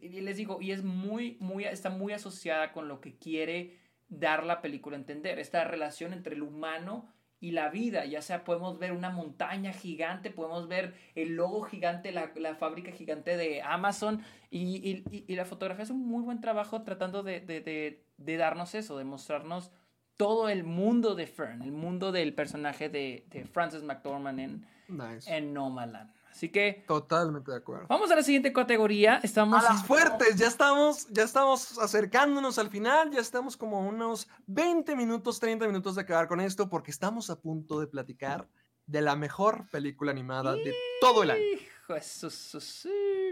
les 0.01 0.37
digo, 0.37 0.61
y 0.61 0.71
es 0.71 0.83
muy, 0.83 1.37
muy, 1.39 1.65
está 1.65 1.89
muy 1.89 2.13
asociada 2.13 2.71
con 2.71 2.87
lo 2.87 3.01
que 3.01 3.17
quiere 3.17 3.79
dar 4.07 4.45
la 4.45 4.61
película 4.61 4.97
a 4.97 4.99
entender, 4.99 5.39
esta 5.39 5.63
relación 5.63 6.13
entre 6.13 6.35
el 6.35 6.43
humano 6.43 7.07
y 7.39 7.51
la 7.51 7.69
vida, 7.69 8.05
ya 8.05 8.21
sea 8.21 8.43
podemos 8.43 8.79
ver 8.79 8.91
una 8.91 9.09
montaña 9.09 9.73
gigante, 9.73 10.31
podemos 10.31 10.67
ver 10.67 10.95
el 11.15 11.35
logo 11.35 11.63
gigante, 11.63 12.11
la, 12.11 12.31
la 12.35 12.55
fábrica 12.55 12.91
gigante 12.91 13.35
de 13.37 13.61
Amazon 13.61 14.21
y, 14.49 15.03
y, 15.11 15.35
la 15.35 15.45
fotografía 15.45 15.83
es 15.83 15.89
un 15.89 16.07
muy 16.07 16.23
buen 16.23 16.39
trabajo 16.39 16.83
tratando 16.83 17.23
de, 17.23 17.41
de, 17.41 18.03
de, 18.17 18.37
darnos 18.37 18.73
eso, 18.73 18.97
de 18.97 19.03
mostrarnos 19.03 19.71
todo 20.15 20.47
el 20.49 20.63
mundo 20.63 21.13
de 21.13 21.27
Fern, 21.27 21.61
el 21.61 21.73
mundo 21.73 22.11
del 22.11 22.33
personaje 22.33 22.89
de, 22.89 23.27
Francis 23.51 23.83
McDormand 23.83 24.39
en, 24.39 24.65
en 25.27 25.53
Nomadland. 25.53 26.14
Así 26.35 26.49
que. 26.49 26.83
Totalmente 26.85 27.49
de 27.49 27.57
acuerdo. 27.57 27.85
Vamos 27.87 28.11
a 28.11 28.15
la 28.17 28.21
siguiente 28.21 28.51
categoría. 28.51 29.21
Estamos. 29.23 29.63
A 29.63 29.71
las 29.71 29.85
fuertes, 29.85 30.35
ya 30.35 30.47
estamos, 30.47 31.07
ya 31.09 31.23
estamos 31.23 31.79
acercándonos 31.79 32.59
al 32.59 32.69
final. 32.69 33.09
Ya 33.11 33.21
estamos 33.21 33.55
como 33.55 33.87
unos 33.87 34.27
20 34.47 34.97
minutos, 34.97 35.39
30 35.39 35.65
minutos 35.65 35.95
de 35.95 36.01
acabar 36.01 36.27
con 36.27 36.41
esto, 36.41 36.67
porque 36.67 36.91
estamos 36.91 37.29
a 37.29 37.39
punto 37.39 37.79
de 37.79 37.87
platicar 37.87 38.49
de 38.85 39.01
la 39.01 39.15
mejor 39.15 39.69
película 39.71 40.11
animada 40.11 40.55
de 40.55 40.75
todo 40.99 41.23
el 41.23 41.31
año. 41.31 41.41
Hijo, 41.41 41.95
eso, 41.95 42.29
sí. 42.29 42.91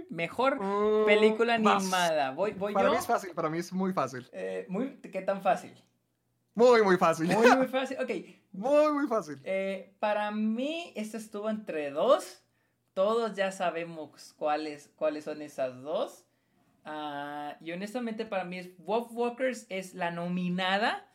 Mejor 0.10 0.64
mm, 0.64 1.06
película 1.06 1.56
animada. 1.56 2.32
Voy, 2.32 2.54
voy 2.54 2.74
para 2.74 2.90
mí 2.90 2.96
es 2.96 3.06
fácil, 3.06 3.32
para 3.32 3.50
mí 3.50 3.58
es 3.58 3.74
muy 3.74 3.92
fácil. 3.92 4.30
Eh, 4.32 4.66
muy, 4.70 4.96
¿Qué 5.02 5.22
tan 5.22 5.42
fácil? 5.42 5.74
Muy, 6.56 6.82
muy 6.84 6.96
fácil. 6.96 7.28
Muy, 7.28 7.54
muy 7.58 7.68
fácil. 7.68 7.98
Ok. 8.00 8.12
Muy, 8.54 8.94
muy 8.94 9.08
fácil. 9.08 9.42
Eh, 9.44 9.96
para 10.00 10.30
mí, 10.30 10.94
este 10.96 11.18
estuvo 11.18 11.50
entre 11.50 11.90
dos. 11.90 12.43
Todos 12.94 13.36
ya 13.36 13.52
sabemos 13.52 14.34
cuáles, 14.38 14.90
cuáles 14.96 15.24
son 15.24 15.42
esas 15.42 15.82
dos. 15.82 16.26
Ah, 16.86 17.56
y 17.62 17.72
honestamente 17.72 18.26
para 18.26 18.44
mí 18.44 18.58
es 18.58 18.78
Wolf 18.78 19.08
Walkers 19.12 19.66
es 19.70 19.94
la 19.94 20.12
nominada. 20.12 21.10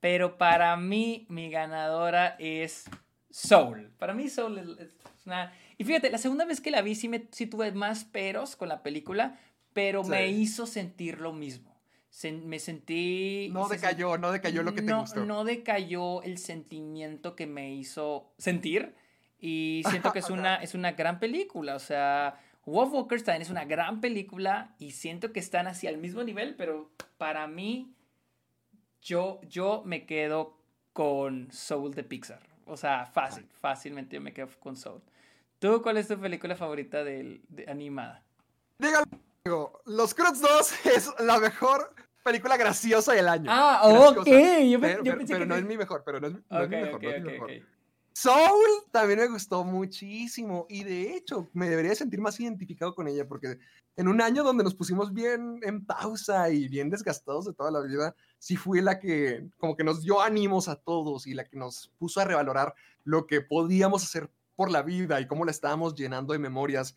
Pero 0.00 0.36
para 0.36 0.76
mí 0.76 1.26
mi 1.28 1.48
ganadora 1.48 2.34
es 2.40 2.86
Soul. 3.30 3.92
Para 3.98 4.14
mí 4.14 4.28
Soul 4.28 4.76
es, 4.80 4.96
una... 5.24 5.52
Y 5.78 5.84
fíjate, 5.84 6.10
la 6.10 6.18
segunda 6.18 6.44
vez 6.44 6.60
que 6.60 6.72
la 6.72 6.82
vi 6.82 6.96
sí, 6.96 7.08
me, 7.08 7.20
tuve 7.20 7.70
más 7.70 8.04
peros 8.04 8.56
con 8.56 8.68
la 8.68 8.82
película, 8.82 9.38
pero 9.72 10.02
me 10.02 10.28
hizo 10.28 10.66
sentir 10.66 11.20
lo 11.20 11.32
mismo. 11.32 11.80
me 12.44 12.58
sentí... 12.58 13.48
No 13.52 13.68
decayó, 13.68 14.18
no 14.18 14.32
decayó 14.32 14.64
lo 14.64 14.74
que 14.74 14.82
te 14.82 14.92
gustó. 14.92 15.24
No 15.24 15.44
decayó 15.44 16.20
el 16.24 16.38
sentimiento 16.38 17.36
que 17.36 17.46
me 17.46 17.72
hizo 17.72 18.32
sentir. 18.38 18.96
Y 19.42 19.82
siento 19.90 20.12
que 20.12 20.20
es 20.20 20.30
una, 20.30 20.54
es 20.56 20.74
una 20.74 20.92
gran 20.92 21.18
película. 21.18 21.74
O 21.74 21.80
sea, 21.80 22.40
Wolf 22.64 22.92
Walkers 22.92 23.24
también 23.24 23.42
es 23.42 23.50
una 23.50 23.64
gran 23.64 24.00
película 24.00 24.74
y 24.78 24.92
siento 24.92 25.32
que 25.32 25.40
están 25.40 25.66
así 25.66 25.88
al 25.88 25.98
mismo 25.98 26.22
nivel, 26.22 26.54
pero 26.54 26.90
para 27.18 27.46
mí, 27.48 27.92
yo, 29.02 29.40
yo 29.48 29.82
me 29.84 30.06
quedo 30.06 30.56
con 30.92 31.50
Soul 31.50 31.92
de 31.92 32.04
Pixar. 32.04 32.40
O 32.66 32.76
sea, 32.76 33.06
fácil, 33.06 33.46
fácilmente 33.60 34.14
yo 34.14 34.22
me 34.22 34.32
quedo 34.32 34.48
con 34.60 34.76
Soul. 34.76 35.02
¿Tú 35.58 35.82
cuál 35.82 35.96
es 35.96 36.06
tu 36.06 36.18
película 36.18 36.54
favorita 36.54 37.02
de, 37.02 37.40
animada? 37.66 38.22
Dígalo, 38.78 39.82
Los 39.86 40.14
Cruz 40.14 40.40
2 40.40 40.86
es 40.86 41.14
la 41.18 41.40
mejor 41.40 41.92
película 42.22 42.56
graciosa 42.56 43.12
del 43.12 43.28
año. 43.28 43.50
Ah, 43.52 43.80
ok. 43.84 44.24
pero, 44.80 45.46
no 45.46 45.56
es 45.56 45.64
mi 45.64 45.76
mejor, 45.76 46.04
pero 46.04 46.20
no 46.20 46.28
es, 46.28 46.34
mi 46.34 46.40
mejor. 46.40 47.02
no 47.02 47.10
es 47.10 47.22
mi 47.22 47.30
mejor. 47.32 47.50
Soul 48.14 48.84
también 48.90 49.20
me 49.20 49.28
gustó 49.28 49.64
muchísimo 49.64 50.66
y 50.68 50.84
de 50.84 51.16
hecho 51.16 51.48
me 51.54 51.68
debería 51.68 51.94
sentir 51.94 52.20
más 52.20 52.38
identificado 52.38 52.94
con 52.94 53.08
ella 53.08 53.26
porque 53.26 53.58
en 53.96 54.08
un 54.08 54.20
año 54.20 54.44
donde 54.44 54.64
nos 54.64 54.74
pusimos 54.74 55.12
bien 55.12 55.60
en 55.62 55.84
pausa 55.84 56.50
y 56.50 56.68
bien 56.68 56.90
desgastados 56.90 57.46
de 57.46 57.54
toda 57.54 57.70
la 57.70 57.80
vida, 57.80 58.14
sí 58.38 58.56
fue 58.56 58.82
la 58.82 58.98
que 58.98 59.48
como 59.58 59.76
que 59.76 59.84
nos 59.84 60.02
dio 60.02 60.20
ánimos 60.20 60.68
a 60.68 60.76
todos 60.76 61.26
y 61.26 61.34
la 61.34 61.44
que 61.44 61.56
nos 61.56 61.92
puso 61.98 62.20
a 62.20 62.24
revalorar 62.24 62.74
lo 63.04 63.26
que 63.26 63.40
podíamos 63.40 64.04
hacer 64.04 64.30
por 64.56 64.70
la 64.70 64.82
vida 64.82 65.20
y 65.20 65.26
cómo 65.26 65.44
la 65.44 65.50
estábamos 65.50 65.94
llenando 65.94 66.32
de 66.32 66.38
memorias. 66.38 66.94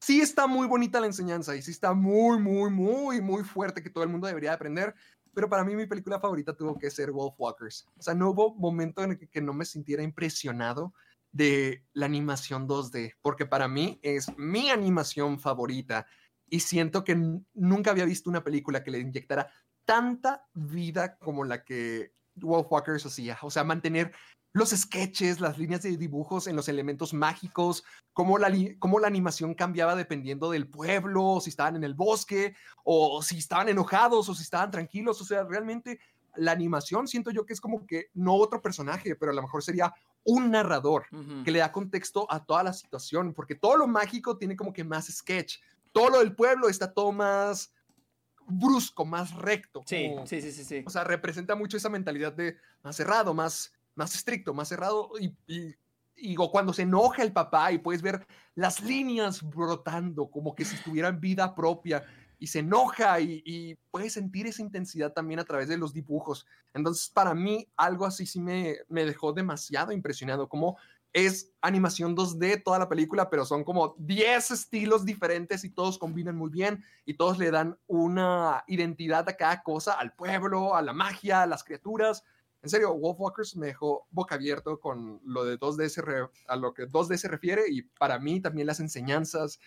Sí 0.00 0.20
está 0.20 0.46
muy 0.46 0.66
bonita 0.66 1.00
la 1.00 1.06
enseñanza 1.06 1.54
y 1.54 1.62
sí 1.62 1.70
está 1.70 1.92
muy, 1.92 2.38
muy, 2.38 2.70
muy, 2.70 3.20
muy 3.20 3.44
fuerte 3.44 3.82
que 3.82 3.90
todo 3.90 4.04
el 4.04 4.10
mundo 4.10 4.26
debería 4.26 4.52
aprender, 4.52 4.94
pero 5.34 5.48
para 5.48 5.64
mí 5.64 5.74
mi 5.74 5.86
película 5.86 6.20
favorita 6.20 6.54
tuvo 6.54 6.78
que 6.78 6.90
ser 6.90 7.10
Wolf 7.10 7.34
Walkers. 7.38 7.86
O 7.96 8.02
sea, 8.02 8.14
no 8.14 8.30
hubo 8.30 8.54
momento 8.54 9.02
en 9.02 9.12
el 9.12 9.28
que, 9.28 9.40
no 9.40 9.52
me 9.52 9.64
sintiera 9.64 10.02
impresionado 10.02 10.94
de 11.30 11.84
la 11.94 12.06
animación 12.06 12.68
2D, 12.68 13.14
porque 13.22 13.46
para 13.46 13.68
mí 13.68 13.98
es 14.02 14.26
mi 14.36 14.70
animación 14.70 15.40
favorita 15.40 16.06
y 16.48 16.60
siento 16.60 17.04
que 17.04 17.16
nunca 17.54 17.90
había 17.90 18.04
visto 18.04 18.28
una 18.28 18.44
película 18.44 18.84
que 18.84 18.90
le 18.90 18.98
inyectara 18.98 19.50
tanta 19.86 20.46
vida 20.52 21.16
como 21.16 21.44
la 21.44 21.64
que 21.64 22.12
Wolf 22.34 22.66
Walkers 22.70 23.06
hacía. 23.06 23.38
O 23.42 23.50
sea, 23.50 23.64
mantener 23.64 24.12
los 24.54 24.70
sketches, 24.70 25.40
las 25.40 25.56
líneas 25.58 25.82
de 25.82 25.96
dibujos 25.96 26.46
en 26.46 26.56
los 26.56 26.68
elementos 26.68 27.14
mágicos, 27.14 27.84
cómo 28.12 28.36
la, 28.38 28.50
cómo 28.78 28.98
la 29.00 29.06
animación 29.06 29.54
cambiaba 29.54 29.94
dependiendo 29.96 30.50
del 30.50 30.68
pueblo, 30.68 31.38
si 31.40 31.50
estaban 31.50 31.76
en 31.76 31.84
el 31.84 31.94
bosque, 31.94 32.54
o 32.84 33.22
si 33.22 33.38
estaban 33.38 33.68
enojados, 33.70 34.28
o 34.28 34.34
si 34.34 34.42
estaban 34.42 34.70
tranquilos. 34.70 35.20
O 35.20 35.24
sea, 35.24 35.44
realmente 35.44 35.98
la 36.36 36.52
animación 36.52 37.08
siento 37.08 37.30
yo 37.30 37.46
que 37.46 37.52
es 37.54 37.60
como 37.60 37.86
que 37.86 38.06
no 38.14 38.34
otro 38.34 38.60
personaje, 38.60 39.16
pero 39.16 39.32
a 39.32 39.34
lo 39.34 39.42
mejor 39.42 39.62
sería 39.62 39.94
un 40.24 40.50
narrador 40.50 41.06
que 41.44 41.50
le 41.50 41.58
da 41.58 41.72
contexto 41.72 42.26
a 42.30 42.44
toda 42.44 42.62
la 42.62 42.72
situación, 42.72 43.34
porque 43.34 43.54
todo 43.54 43.76
lo 43.76 43.86
mágico 43.86 44.36
tiene 44.38 44.54
como 44.56 44.72
que 44.72 44.84
más 44.84 45.06
sketch, 45.06 45.56
todo 45.92 46.10
lo 46.10 46.18
del 46.20 46.34
pueblo 46.34 46.68
está 46.68 46.92
todo 46.92 47.10
más 47.12 47.72
brusco, 48.46 49.04
más 49.04 49.34
recto. 49.34 49.82
Sí, 49.86 50.10
como- 50.14 50.26
sí, 50.26 50.40
sí, 50.42 50.52
sí, 50.52 50.64
sí. 50.64 50.82
O 50.86 50.90
sea, 50.90 51.04
representa 51.04 51.54
mucho 51.54 51.76
esa 51.76 51.88
mentalidad 51.88 52.32
de 52.32 52.56
más 52.82 52.96
cerrado, 52.96 53.34
más, 53.34 53.72
más 53.94 54.14
estricto, 54.14 54.54
más 54.54 54.68
cerrado 54.68 55.10
y, 55.20 55.34
y, 56.16 56.34
cuando 56.36 56.72
se 56.72 56.82
enoja 56.82 57.22
el 57.22 57.32
papá 57.32 57.72
y 57.72 57.78
puedes 57.78 58.02
ver 58.02 58.26
las 58.54 58.80
líneas 58.80 59.42
brotando 59.42 60.30
como 60.30 60.54
que 60.54 60.64
si 60.64 60.76
tuvieran 60.82 61.20
vida 61.20 61.54
propia 61.54 62.04
y 62.38 62.46
se 62.46 62.60
enoja 62.60 63.18
y, 63.20 63.42
y 63.44 63.74
puedes 63.90 64.12
sentir 64.12 64.46
esa 64.46 64.62
intensidad 64.62 65.12
también 65.12 65.40
a 65.40 65.44
través 65.44 65.68
de 65.68 65.76
los 65.76 65.92
dibujos. 65.92 66.46
Entonces, 66.74 67.08
para 67.08 67.34
mí, 67.34 67.68
algo 67.76 68.04
así 68.04 68.26
sí 68.26 68.40
me, 68.40 68.76
me 68.88 69.04
dejó 69.04 69.32
demasiado 69.32 69.92
impresionado, 69.92 70.48
como 70.48 70.76
es 71.12 71.52
animación 71.60 72.16
2D 72.16 72.62
toda 72.62 72.78
la 72.78 72.88
película, 72.88 73.28
pero 73.28 73.44
son 73.44 73.64
como 73.64 73.94
10 73.98 74.50
estilos 74.50 75.04
diferentes 75.04 75.62
y 75.64 75.70
todos 75.70 75.98
combinan 75.98 76.36
muy 76.36 76.50
bien 76.50 76.84
y 77.04 77.14
todos 77.14 77.38
le 77.38 77.50
dan 77.50 77.78
una 77.86 78.64
identidad 78.66 79.28
a 79.28 79.36
cada 79.36 79.62
cosa, 79.62 79.92
al 79.92 80.14
pueblo, 80.14 80.74
a 80.74 80.82
la 80.82 80.92
magia, 80.92 81.42
a 81.42 81.46
las 81.46 81.64
criaturas. 81.64 82.24
En 82.62 82.70
serio, 82.70 82.94
Wolfwalkers 82.94 83.56
me 83.56 83.66
dejó 83.66 84.06
boca 84.10 84.36
abierto 84.36 84.78
con 84.78 85.20
lo 85.24 85.44
de 85.44 85.58
2D 85.58 85.88
se 85.88 86.00
re- 86.00 86.28
a 86.46 86.54
lo 86.56 86.72
que 86.72 86.86
2D 86.86 87.16
se 87.16 87.26
refiere 87.28 87.62
y 87.68 87.82
para 87.82 88.18
mí 88.20 88.40
también 88.40 88.68
las 88.68 88.78
enseñanzas 88.78 89.58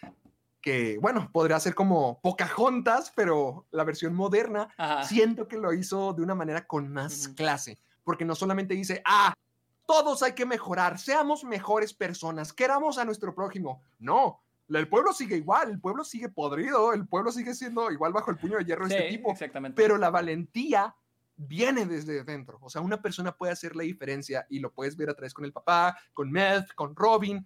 que, 0.61 0.97
bueno, 1.01 1.29
podría 1.31 1.59
ser 1.59 1.75
como 1.75 2.19
Pocahontas, 2.21 3.11
pero 3.15 3.67
la 3.71 3.83
versión 3.83 4.15
moderna, 4.15 4.73
Ajá. 4.77 5.03
siento 5.03 5.47
que 5.47 5.57
lo 5.57 5.73
hizo 5.73 6.13
de 6.13 6.23
una 6.23 6.35
manera 6.35 6.65
con 6.65 6.91
más 6.91 7.27
clase, 7.29 7.77
porque 8.03 8.25
no 8.25 8.33
solamente 8.33 8.73
dice, 8.73 9.01
ah, 9.05 9.33
todos 9.85 10.23
hay 10.23 10.31
que 10.33 10.45
mejorar, 10.45 10.97
seamos 10.97 11.43
mejores 11.43 11.93
personas, 11.93 12.51
queramos 12.53 12.97
a 12.97 13.05
nuestro 13.05 13.35
prójimo. 13.35 13.83
No, 13.99 14.41
el 14.69 14.87
pueblo 14.87 15.13
sigue 15.13 15.35
igual, 15.35 15.69
el 15.69 15.79
pueblo 15.79 16.03
sigue 16.03 16.29
podrido, 16.29 16.93
el 16.93 17.05
pueblo 17.07 17.31
sigue 17.31 17.53
siendo 17.53 17.91
igual 17.91 18.13
bajo 18.13 18.31
el 18.31 18.37
puño 18.37 18.57
de 18.57 18.65
hierro 18.65 18.87
de 18.87 18.95
este 18.95 19.09
Sí, 19.11 19.17
tipo, 19.17 19.31
exactamente. 19.31 19.75
pero 19.79 19.97
la 19.99 20.09
valentía 20.09 20.95
viene 21.37 21.85
desde 21.85 22.23
dentro. 22.23 22.59
O 22.61 22.69
sea, 22.69 22.81
una 22.81 23.01
persona 23.01 23.35
puede 23.35 23.53
hacer 23.53 23.75
la 23.75 23.83
diferencia 23.83 24.45
y 24.49 24.59
lo 24.59 24.71
puedes 24.71 24.95
ver 24.95 25.09
a 25.09 25.13
través 25.13 25.33
con 25.33 25.45
el 25.45 25.51
papá, 25.51 25.97
con 26.13 26.31
Meth, 26.31 26.73
con 26.75 26.95
Robin. 26.95 27.45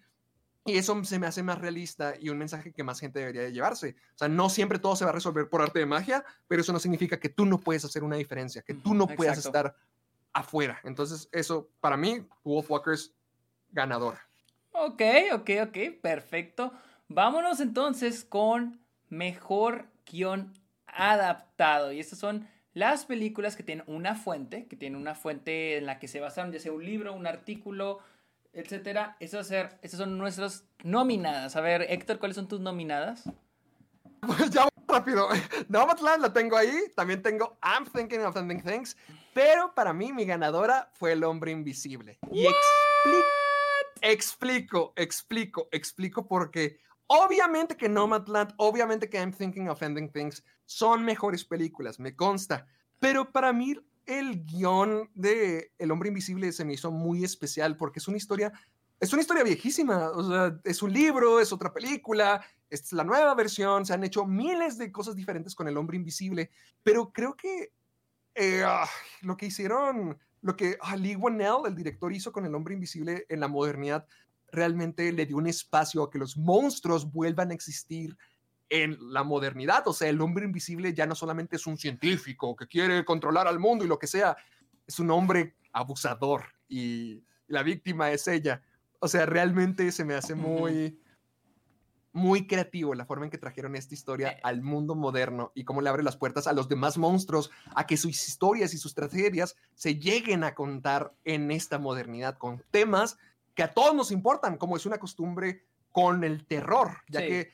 Y 0.66 0.78
eso 0.78 1.04
se 1.04 1.18
me 1.18 1.26
hace 1.26 1.42
más 1.42 1.58
realista 1.58 2.14
y 2.20 2.30
un 2.30 2.38
mensaje 2.38 2.72
que 2.72 2.84
más 2.84 3.00
gente 3.00 3.20
debería 3.20 3.42
de 3.42 3.52
llevarse. 3.52 3.96
O 4.14 4.18
sea, 4.18 4.28
no 4.28 4.50
siempre 4.50 4.78
todo 4.78 4.96
se 4.96 5.06
va 5.06 5.12
a 5.12 5.14
resolver 5.14 5.50
por 5.50 5.62
arte 5.62 5.80
de 5.80 5.86
magia, 5.86 6.24
pero 6.48 6.62
eso 6.62 6.74
no 6.74 6.80
significa 6.80 7.20
que 7.20 7.30
tú 7.30 7.46
no 7.46 7.60
puedes 7.60 7.86
hacer 7.86 8.04
una 8.04 8.18
diferencia, 8.18 8.62
que 8.62 8.76
tú 8.76 8.94
no 8.94 9.08
puedas 9.08 9.38
estar 9.38 9.76
afuera. 10.34 10.80
Entonces, 10.84 11.28
eso 11.32 11.70
para 11.80 11.98
mí, 11.98 12.28
Wolfwalkers 12.44 13.14
ganadora. 13.72 14.22
Ok, 14.72 15.02
ok, 15.34 15.50
ok, 15.64 15.78
perfecto. 16.02 16.72
Vámonos 17.08 17.60
entonces 17.60 18.24
con 18.24 18.80
mejor 19.08 19.88
guion 20.06 20.54
adaptado. 20.86 21.92
Y 21.92 22.00
estas 22.00 22.20
son 22.20 22.48
las 22.74 23.06
películas 23.06 23.56
que 23.56 23.64
tienen 23.64 23.84
una 23.88 24.16
fuente, 24.16 24.68
que 24.68 24.76
tienen 24.76 25.00
una 25.00 25.16
fuente 25.16 25.78
en 25.78 25.86
la 25.86 26.00
que 26.00 26.08
se 26.08 26.20
basaron, 26.20 26.52
ya 26.52 26.60
sea 26.60 26.72
un 26.72 26.86
libro, 26.86 27.14
un 27.14 27.28
artículo, 27.28 28.00
etcétera. 28.54 29.18
Esas, 29.20 29.52
son 29.92 30.18
nuestras 30.18 30.66
nominadas. 30.84 31.56
A 31.56 31.62
ver, 31.62 31.86
Héctor, 31.90 32.20
¿cuáles 32.20 32.36
son 32.36 32.48
tus 32.48 32.60
nominadas? 32.60 33.24
Pues 34.22 34.50
ya 34.50 34.68
rápido. 34.86 35.30
Nomadland 35.70 36.22
la 36.22 36.34
tengo 36.34 36.58
ahí. 36.58 36.92
También 36.94 37.22
tengo 37.22 37.58
I'm 37.64 37.86
Thinking 37.86 38.20
of 38.26 38.36
Ending 38.36 38.62
Things. 38.62 38.98
Pero 39.34 39.74
para 39.74 39.94
mí, 39.94 40.12
mi 40.12 40.26
ganadora 40.26 40.92
fue 40.94 41.14
El 41.14 41.24
Hombre 41.24 41.52
Invisible. 41.52 42.20
Y 42.30 42.44
expli- 42.44 43.24
explico, 44.02 44.92
explico, 44.98 45.70
explico 45.72 46.28
porque 46.28 46.80
obviamente 47.08 47.78
que 47.78 47.88
Nomadland, 47.88 48.54
obviamente 48.58 49.10
que 49.10 49.18
I'm 49.18 49.32
Thinking 49.32 49.70
of 49.70 49.82
Ending 49.82 50.12
Things 50.12 50.44
son 50.70 51.04
mejores 51.04 51.44
películas, 51.44 52.00
me 52.00 52.16
consta. 52.16 52.68
Pero 53.00 53.32
para 53.32 53.52
mí, 53.52 53.76
el 54.06 54.46
guion 54.46 55.10
de 55.16 55.74
El 55.80 55.90
Hombre 55.90 56.10
Invisible 56.10 56.52
se 56.52 56.64
me 56.64 56.74
hizo 56.74 56.92
muy 56.92 57.24
especial 57.24 57.76
porque 57.76 57.98
es 57.98 58.08
una 58.08 58.18
historia. 58.18 58.54
Es 59.00 59.12
una 59.12 59.24
historia 59.24 59.44
viejísima, 59.44 60.12
o 60.12 60.30
sea, 60.30 60.60
es 60.64 60.84
un 60.84 60.94
libro, 60.94 61.40
es 61.40 61.52
otra 61.52 61.74
película, 61.74 62.46
es 62.70 62.94
la 62.94 63.04
nueva 63.04 63.34
versión, 63.34 63.84
se 63.86 63.94
han 63.94 64.04
hecho 64.04 64.26
miles 64.26 64.78
de 64.78 64.92
cosas 64.92 65.16
diferentes 65.16 65.56
con 65.56 65.68
el 65.68 65.78
hombre 65.78 65.96
invisible, 65.96 66.52
pero 66.84 67.12
creo 67.12 67.36
que 67.36 67.72
eh, 68.36 68.62
ah, 68.64 68.88
lo 69.22 69.38
que 69.38 69.48
hicieron, 69.48 70.20
lo 70.42 70.56
que 70.56 70.78
ah, 70.82 70.98
Lee 70.98 71.18
el 71.66 71.76
director, 71.76 72.14
hizo 72.14 72.32
con 72.32 72.46
el 72.46 72.54
hombre 72.54 72.76
invisible 72.76 73.26
en 73.30 73.40
la 73.40 73.48
modernidad, 73.48 74.06
realmente 74.52 75.12
le 75.14 75.26
dio 75.26 75.38
un 75.38 75.48
espacio 75.48 76.04
a 76.04 76.12
que 76.12 76.20
los 76.20 76.38
monstruos 76.38 77.10
vuelvan 77.12 77.52
a 77.52 77.56
existir 77.56 78.18
en 78.70 78.98
la 79.14 79.24
modernidad. 79.24 79.88
O 79.88 79.94
sea, 79.94 80.10
el 80.10 80.22
hombre 80.22 80.46
invisible 80.46 80.94
ya 80.94 81.06
no 81.06 81.16
solamente 81.16 81.56
es 81.56 81.66
un 81.68 81.78
científico 81.78 82.56
que 82.56 82.68
quiere 82.68 83.04
controlar 83.06 83.48
al 83.48 83.60
mundo 83.60 83.84
y 83.84 83.88
lo 83.88 83.98
que 84.00 84.08
sea, 84.08 84.38
es 84.88 85.00
un 85.00 85.10
hombre 85.12 85.56
abusador 85.72 86.44
y 86.68 87.24
la 87.48 87.64
víctima 87.64 88.12
es 88.12 88.28
ella. 88.28 88.62
O 89.00 89.08
sea, 89.08 89.26
realmente 89.26 89.92
se 89.92 90.04
me 90.06 90.14
hace 90.16 90.36
muy, 90.36 91.00
muy 92.12 92.48
creativo 92.48 92.96
la 92.96 93.06
forma 93.06 93.26
en 93.26 93.32
que 93.32 93.38
trajeron 93.38 93.76
esta 93.76 93.94
historia 93.94 94.32
Eh. 94.32 94.40
al 94.44 94.62
mundo 94.62 94.96
moderno 94.96 95.52
y 95.56 95.64
cómo 95.64 95.82
le 95.82 95.90
abre 95.90 96.04
las 96.04 96.18
puertas 96.18 96.48
a 96.48 96.54
los 96.54 96.68
demás 96.68 96.98
monstruos 96.98 97.52
a 97.76 97.86
que 97.86 97.98
sus 97.98 98.28
historias 98.28 98.74
y 98.74 98.78
sus 98.78 98.94
tragedias 98.96 99.56
se 99.76 99.96
lleguen 99.96 100.44
a 100.44 100.56
contar 100.56 101.14
en 101.24 101.52
esta 101.52 101.78
modernidad 101.78 102.38
con 102.38 102.64
temas 102.72 103.18
que 103.54 103.64
a 103.64 103.74
todos 103.74 103.94
nos 103.96 104.12
importan, 104.12 104.58
como 104.58 104.76
es 104.76 104.86
una 104.86 104.98
costumbre 104.98 105.66
con 105.92 106.24
el 106.24 106.46
terror, 106.46 106.98
ya 107.10 107.20
Sí. 107.22 107.28
que 107.28 107.52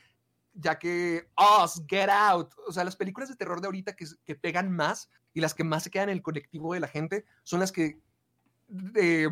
ya 0.58 0.78
que 0.78 1.28
Us, 1.36 1.82
Get 1.86 2.08
Out, 2.08 2.54
o 2.66 2.72
sea, 2.72 2.82
las 2.84 2.96
películas 2.96 3.28
de 3.28 3.36
terror 3.36 3.60
de 3.60 3.66
ahorita 3.66 3.94
que, 3.94 4.06
que 4.24 4.34
pegan 4.34 4.72
más 4.72 5.08
y 5.32 5.40
las 5.40 5.54
que 5.54 5.64
más 5.64 5.82
se 5.84 5.90
quedan 5.90 6.08
en 6.08 6.16
el 6.16 6.22
colectivo 6.22 6.74
de 6.74 6.80
la 6.80 6.88
gente 6.88 7.24
son 7.42 7.60
las 7.60 7.72
que 7.72 8.00
eh, 8.94 9.28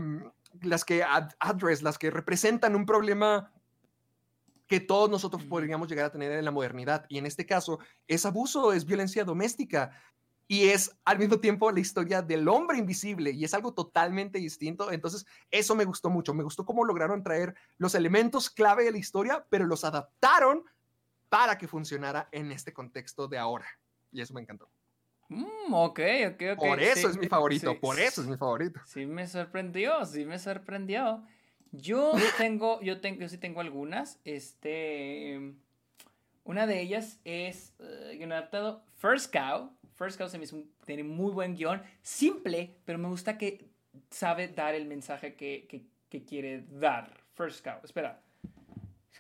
las 0.63 0.85
que 0.85 1.03
ad- 1.03 1.33
address, 1.41 1.83
las 1.83 1.99
que 1.99 2.11
representan 2.11 2.77
un 2.77 2.87
problema 2.87 3.51
que 4.67 4.81
todos 4.81 5.11
nosotros 5.11 5.43
podríamos 5.45 5.89
llegar 5.89 6.07
a 6.07 6.13
tener 6.13 6.33
en 6.33 6.45
la 6.45 6.51
modernidad. 6.51 7.05
Y 7.09 7.19
en 7.19 7.27
este 7.27 7.45
caso, 7.45 7.81
es 8.07 8.25
abuso, 8.25 8.73
es 8.73 8.85
violencia 8.85 9.25
doméstica. 9.25 9.91
Y 10.47 10.69
es 10.69 10.97
al 11.05 11.19
mismo 11.19 11.41
tiempo 11.41 11.71
la 11.71 11.81
historia 11.81 12.23
del 12.23 12.47
hombre 12.49 12.79
invisible 12.79 13.31
y 13.31 13.45
es 13.45 13.55
algo 13.55 13.73
totalmente 13.73 14.39
distinto. 14.39 14.93
Entonces, 14.93 15.27
eso 15.51 15.75
me 15.75 15.85
gustó 15.87 16.11
mucho. 16.11 16.35
Me 16.35 16.45
gustó 16.45 16.65
cómo 16.65 16.85
lograron 16.85 17.23
traer 17.23 17.55
los 17.79 17.95
elementos 17.95 18.51
clave 18.51 18.85
de 18.85 18.93
la 18.93 18.99
historia, 18.99 19.47
pero 19.49 19.67
los 19.67 19.85
adaptaron 19.85 20.65
para 21.37 21.59
que 21.59 21.67
funcionara 21.69 22.29
en 22.33 22.53
este 22.53 22.73
contexto 22.73 23.27
de 23.29 23.39
ahora. 23.39 23.67
Y 24.13 24.21
eso 24.21 24.33
me 24.35 24.41
encantó. 24.41 24.71
Mm, 25.29 25.73
ok, 25.73 26.01
ok, 26.33 26.43
ok. 26.53 26.59
Por 26.59 26.81
eso 26.81 27.01
sí, 27.01 27.07
es 27.07 27.17
mi 27.17 27.27
favorito, 27.29 27.73
sí, 27.73 27.79
por 27.81 27.99
eso 27.99 28.21
es 28.21 28.27
mi 28.29 28.37
favorito. 28.37 28.81
Sí 28.85 29.07
me 29.07 29.27
sorprendió, 29.27 30.05
sí 30.05 30.25
me 30.25 30.39
sorprendió. 30.39 31.25
Yo 31.73 32.13
tengo, 32.39 32.81
yo 32.83 33.01
tengo, 33.01 33.21
yo 33.21 33.29
sí 33.29 33.39
tengo 33.39 33.61
algunas. 33.61 34.21
Este, 34.25 35.55
una 36.45 36.67
de 36.67 36.81
ellas 36.81 37.19
es 37.25 37.75
eh, 37.79 38.15
guion 38.19 38.33
adaptado 38.33 38.85
First 38.99 39.33
Cow. 39.33 39.73
First 39.95 40.19
Cow 40.19 40.29
se 40.29 40.39
me 40.39 40.45
hizo 40.45 40.57
un- 40.57 40.73
tiene 40.85 41.03
muy 41.05 41.33
buen 41.33 41.55
guion, 41.57 41.83
simple, 42.03 42.77
pero 42.85 42.99
me 42.99 43.09
gusta 43.09 43.39
que 43.39 43.71
sabe 44.11 44.49
dar 44.49 44.75
el 44.75 44.87
mensaje 44.87 45.35
que, 45.35 45.67
que, 45.69 45.87
que 46.09 46.25
quiere 46.25 46.63
dar. 46.69 47.25
First 47.35 47.65
Cow, 47.65 47.81
espera. 47.83 48.21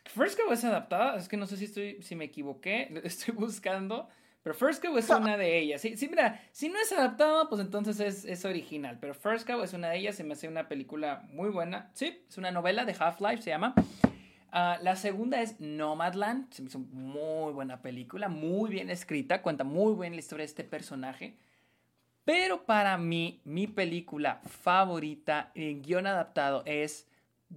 First 0.04 0.38
Cow 0.38 0.52
es 0.52 0.64
adaptada, 0.64 1.16
es 1.16 1.28
que 1.28 1.36
no 1.36 1.46
sé 1.46 1.56
si 1.56 1.64
estoy, 1.64 2.02
si 2.02 2.14
me 2.14 2.26
equivoqué, 2.26 3.00
estoy 3.04 3.34
buscando. 3.34 4.08
Pero 4.42 4.54
First 4.54 4.84
Cow 4.84 4.96
es 4.98 5.08
una 5.08 5.38
de 5.38 5.58
ellas. 5.58 5.80
Sí, 5.80 5.96
sí, 5.96 6.06
mira, 6.06 6.42
si 6.52 6.68
no 6.68 6.78
es 6.78 6.92
adaptado, 6.92 7.48
pues 7.48 7.62
entonces 7.62 7.98
es, 7.98 8.26
es 8.26 8.44
original. 8.44 8.98
Pero 9.00 9.14
First 9.14 9.46
Cow 9.46 9.62
es 9.62 9.72
una 9.72 9.88
de 9.88 9.98
ellas, 9.98 10.16
se 10.16 10.24
me 10.24 10.34
hace 10.34 10.48
una 10.48 10.68
película 10.68 11.26
muy 11.32 11.48
buena. 11.48 11.90
Sí, 11.94 12.22
es 12.28 12.36
una 12.36 12.50
novela 12.50 12.84
de 12.84 12.94
Half-Life, 12.98 13.42
se 13.42 13.50
llama. 13.50 13.74
Ah, 14.52 14.78
la 14.82 14.96
segunda 14.96 15.40
es 15.40 15.58
Nomadland, 15.60 16.52
se 16.52 16.62
me 16.62 16.68
hizo 16.68 16.78
muy 16.78 17.52
buena 17.52 17.82
película, 17.82 18.28
muy 18.28 18.70
bien 18.70 18.88
escrita, 18.88 19.42
cuenta 19.42 19.64
muy 19.64 19.94
bien 19.98 20.12
la 20.12 20.20
historia 20.20 20.42
de 20.42 20.48
este 20.50 20.62
personaje. 20.62 21.38
Pero 22.24 22.64
para 22.64 22.96
mí, 22.96 23.40
mi 23.44 23.66
película 23.66 24.40
favorita 24.44 25.50
en 25.54 25.82
guion 25.82 26.06
adaptado 26.06 26.62
es 26.66 27.08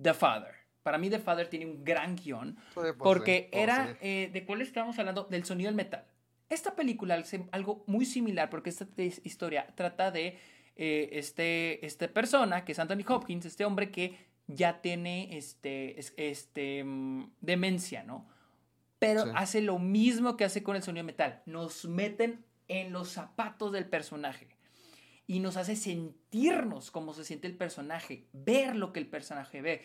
The 0.02 0.14
Father. 0.14 0.57
Para 0.88 0.98
mí, 0.98 1.10
The 1.10 1.20
Father 1.20 1.50
tiene 1.50 1.66
un 1.66 1.84
gran 1.84 2.16
guion. 2.16 2.56
Porque 2.98 3.50
era, 3.52 3.98
eh, 4.00 4.30
¿de 4.32 4.46
cuál 4.46 4.62
estábamos 4.62 4.98
hablando? 4.98 5.26
Del 5.26 5.44
sonido 5.44 5.68
del 5.68 5.76
metal. 5.76 6.06
Esta 6.48 6.78
película 6.78 7.16
hace 7.16 7.44
algo 7.52 7.84
muy 7.88 8.06
similar 8.06 8.50
porque 8.50 8.70
esta 8.70 8.88
historia 9.26 9.68
trata 9.76 10.12
de 10.12 10.40
eh, 10.78 11.10
este, 11.12 11.86
este 11.86 12.08
persona, 12.08 12.64
que 12.64 12.72
es 12.72 12.80
Anthony 12.80 13.04
Hopkins, 13.06 13.46
este 13.46 13.66
hombre 13.66 13.92
que 13.92 14.18
ya 14.48 14.80
tiene 14.80 15.38
este, 15.38 16.00
es- 16.00 16.14
este, 16.16 16.86
mm, 16.86 17.32
demencia, 17.42 18.04
¿no? 18.04 18.26
Pero 18.98 19.26
Sí. 19.26 19.32
hace 19.36 19.60
lo 19.62 19.80
mismo 19.80 20.38
que 20.38 20.46
hace 20.46 20.64
con 20.64 20.78
el 20.78 20.84
sonido 20.84 21.04
de 21.04 21.12
metal. 21.12 21.42
Nos 21.46 21.84
meten 21.84 22.46
en 22.70 22.94
los 22.94 23.10
zapatos 23.10 23.74
del 23.74 23.88
personaje. 23.88 24.48
y 25.30 25.42
nos 25.42 25.58
hace 25.58 25.76
sentirnos 25.76 26.90
como 26.90 27.14
se 27.14 27.26
siente 27.26 27.48
el 27.48 27.58
personaje, 27.58 28.28
ver 28.32 28.78
lo 28.78 28.94
que 28.94 29.02
el 29.02 29.08
personaje 29.08 29.62
ve, 29.62 29.82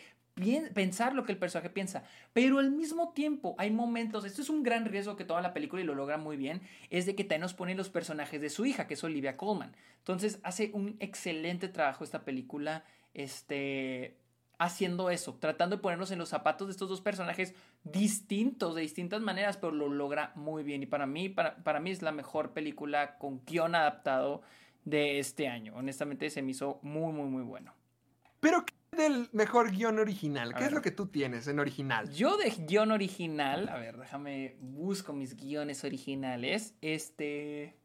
pensar 0.73 1.13
lo 1.13 1.23
que 1.23 1.31
el 1.31 1.37
personaje 1.37 1.69
piensa, 1.69 2.03
pero 2.33 2.59
al 2.59 2.71
mismo 2.71 3.13
tiempo 3.13 3.55
hay 3.57 3.69
momentos, 3.69 4.25
esto 4.25 4.41
es 4.41 4.49
un 4.49 4.63
gran 4.63 4.85
riesgo 4.85 5.15
que 5.15 5.25
toda 5.25 5.41
la 5.41 5.53
película 5.53 5.81
y 5.81 5.85
lo 5.85 5.93
logra 5.93 6.17
muy 6.17 6.37
bien, 6.37 6.61
es 6.89 7.05
de 7.05 7.15
que 7.15 7.23
también 7.23 7.41
nos 7.41 7.53
ponen 7.53 7.77
los 7.77 7.89
personajes 7.89 8.41
de 8.41 8.49
su 8.49 8.65
hija, 8.65 8.87
que 8.87 8.95
es 8.95 9.03
Olivia 9.03 9.37
Colman. 9.37 9.75
Entonces 9.99 10.39
hace 10.43 10.71
un 10.73 10.95
excelente 10.99 11.67
trabajo 11.67 12.03
esta 12.03 12.25
película, 12.25 12.83
este, 13.13 14.17
haciendo 14.57 15.09
eso, 15.09 15.35
tratando 15.35 15.75
de 15.75 15.81
ponernos 15.81 16.11
en 16.11 16.19
los 16.19 16.29
zapatos 16.29 16.67
de 16.67 16.71
estos 16.71 16.89
dos 16.89 17.01
personajes 17.01 17.53
distintos, 17.83 18.75
de 18.75 18.81
distintas 18.81 19.21
maneras, 19.21 19.57
pero 19.57 19.71
lo 19.71 19.87
logra 19.87 20.31
muy 20.35 20.63
bien. 20.63 20.81
Y 20.81 20.87
para 20.87 21.05
mí, 21.05 21.29
para, 21.29 21.57
para 21.63 21.79
mí 21.79 21.91
es 21.91 22.01
la 22.01 22.11
mejor 22.11 22.53
película 22.53 23.17
con 23.17 23.43
guion 23.45 23.75
adaptado 23.75 24.41
de 24.83 25.19
este 25.19 25.47
año. 25.47 25.75
Honestamente 25.75 26.29
se 26.29 26.41
me 26.41 26.51
hizo 26.51 26.79
muy, 26.81 27.13
muy, 27.13 27.29
muy 27.29 27.43
bueno. 27.43 27.73
Pero 28.39 28.65
del 28.93 29.29
mejor 29.31 29.71
guion 29.71 29.99
original? 29.99 30.53
¿Qué 30.55 30.65
es 30.65 30.71
lo 30.71 30.81
que 30.81 30.91
tú 30.91 31.07
tienes 31.07 31.47
en 31.47 31.59
original? 31.59 32.11
Yo 32.11 32.37
de 32.37 32.49
guion 32.49 32.91
original, 32.91 33.69
a 33.69 33.77
ver, 33.77 33.97
déjame, 33.97 34.55
busco 34.59 35.13
mis 35.13 35.35
guiones 35.35 35.83
originales. 35.83 36.75
Este... 36.81 37.75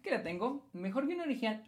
Aquí 0.00 0.10
la 0.10 0.22
tengo. 0.22 0.68
Mejor 0.72 1.06
guion 1.06 1.20
original, 1.20 1.64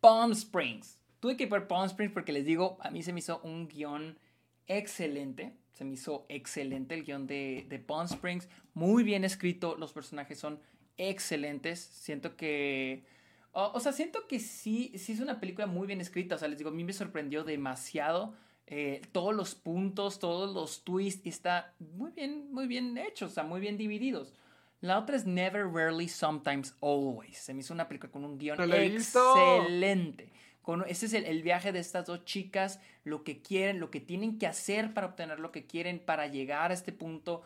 Palm 0.00 0.32
Springs. 0.32 1.00
Tuve 1.18 1.36
que 1.36 1.46
ver 1.46 1.66
Palm 1.66 1.86
Springs 1.86 2.12
porque 2.12 2.32
les 2.32 2.44
digo, 2.44 2.78
a 2.80 2.90
mí 2.90 3.02
se 3.02 3.12
me 3.12 3.18
hizo 3.18 3.40
un 3.42 3.68
guion 3.68 4.18
excelente. 4.66 5.56
Se 5.72 5.84
me 5.84 5.94
hizo 5.94 6.26
excelente 6.28 6.94
el 6.94 7.04
guion 7.04 7.26
de, 7.26 7.66
de 7.68 7.78
Palm 7.78 8.06
Springs. 8.06 8.48
Muy 8.74 9.02
bien 9.02 9.24
escrito, 9.24 9.76
los 9.76 9.92
personajes 9.92 10.38
son 10.38 10.60
excelentes. 10.96 11.80
Siento 11.80 12.36
que 12.36 13.04
o, 13.52 13.80
sea, 13.80 13.92
siento 13.92 14.26
que 14.28 14.38
sí, 14.38 14.92
sí 14.96 15.12
es 15.12 15.20
una 15.20 15.40
película 15.40 15.66
muy 15.66 15.86
bien 15.86 16.00
escrita. 16.00 16.36
O 16.36 16.38
sea, 16.38 16.48
les 16.48 16.58
digo, 16.58 16.70
a 16.70 16.74
mí 16.74 16.84
me 16.84 16.92
sorprendió 16.92 17.44
demasiado. 17.44 18.34
Eh, 18.66 19.02
todos 19.10 19.34
los 19.34 19.56
puntos, 19.56 20.20
todos 20.20 20.54
los 20.54 20.84
twists, 20.84 21.26
está 21.26 21.74
muy 21.80 22.12
bien, 22.12 22.52
muy 22.52 22.68
bien 22.68 22.96
hechos, 22.96 23.32
o 23.32 23.34
sea, 23.34 23.42
muy 23.42 23.60
bien 23.60 23.76
divididos. 23.76 24.32
La 24.80 24.98
otra 24.98 25.16
es 25.16 25.26
Never, 25.26 25.66
Rarely, 25.66 26.08
Sometimes, 26.08 26.76
Always. 26.80 27.36
Se 27.36 27.52
me 27.52 27.60
hizo 27.60 27.74
una 27.74 27.88
película 27.88 28.12
con 28.12 28.24
un 28.24 28.38
guion 28.38 28.58
excelente. 28.72 30.32
Con, 30.62 30.84
ese 30.88 31.06
es 31.06 31.14
el, 31.14 31.42
viaje 31.42 31.72
de 31.72 31.80
estas 31.80 32.06
dos 32.06 32.24
chicas, 32.24 32.80
lo 33.02 33.24
que 33.24 33.42
quieren, 33.42 33.80
lo 33.80 33.90
que 33.90 34.00
tienen 34.00 34.38
que 34.38 34.46
hacer 34.46 34.94
para 34.94 35.08
obtener 35.08 35.40
lo 35.40 35.50
que 35.50 35.66
quieren, 35.66 35.98
para 35.98 36.28
llegar 36.28 36.70
a 36.70 36.74
este 36.74 36.92
punto. 36.92 37.42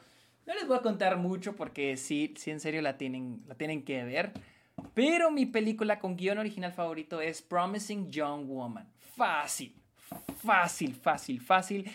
No 0.47 0.55
les 0.55 0.69
voy 0.69 0.77
a 0.77 0.83
contar 0.83 1.17
mucho 1.17 1.57
porque 1.57 1.97
sí, 1.97 2.35
sí 2.37 2.51
en 2.51 2.61
serio 2.61 2.83
la 2.83 2.99
tienen, 2.99 3.43
la 3.49 3.55
tienen 3.55 3.83
que 3.83 4.05
ver. 4.05 4.33
Pero 4.93 5.31
mi 5.31 5.47
película 5.47 5.99
con 5.99 6.17
guion 6.17 6.39
original 6.39 6.73
favorito 6.73 7.21
es 7.21 7.41
Promising 7.43 8.11
Young 8.11 8.47
Woman. 8.47 8.89
Fácil, 9.17 9.75
fácil, 10.45 10.95
fácil, 10.95 11.41
fácil. 11.41 11.91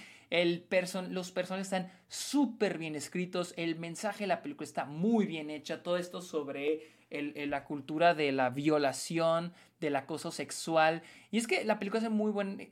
Los 1.10 1.32
personajes 1.32 1.68
están 1.68 1.92
súper 2.08 2.78
bien 2.78 2.96
escritos. 2.96 3.54
El 3.58 3.78
mensaje 3.78 4.24
de 4.24 4.28
la 4.28 4.42
película 4.42 4.66
está 4.66 4.86
muy 4.86 5.26
bien 5.26 5.50
hecha. 5.50 5.84
Todo 5.84 5.98
esto 5.98 6.22
sobre 6.22 6.98
la 7.10 7.64
cultura 7.64 8.14
de 8.14 8.32
la 8.32 8.50
violación, 8.50 9.54
del 9.80 9.96
acoso 9.96 10.32
sexual. 10.32 11.02
Y 11.32 11.38
es 11.38 11.48
que 11.48 11.64
la 11.64 11.80
película 11.80 12.00
hace 12.00 12.10
muy 12.10 12.32
buen, 12.32 12.70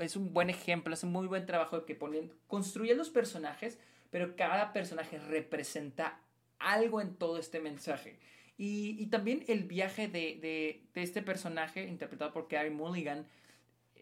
es 0.00 0.16
un 0.16 0.32
buen 0.34 0.50
ejemplo, 0.50 0.92
hace 0.92 1.06
muy 1.06 1.26
buen 1.26 1.46
trabajo 1.46 1.80
de 1.80 1.86
que 1.86 1.94
ponen, 1.94 2.32
construye 2.48 2.94
los 2.94 3.08
personajes, 3.08 3.78
pero 4.10 4.34
cada 4.36 4.72
personaje 4.72 5.18
representa 5.18 6.20
algo 6.58 7.00
en 7.00 7.14
todo 7.14 7.38
este 7.38 7.60
mensaje. 7.60 8.18
Y, 8.62 9.06
también 9.06 9.42
el 9.48 9.64
viaje 9.64 10.06
de, 10.06 10.82
este 10.94 11.22
personaje, 11.22 11.84
interpretado 11.84 12.30
por 12.30 12.46
Carey 12.46 12.70
Mulligan, 12.70 13.26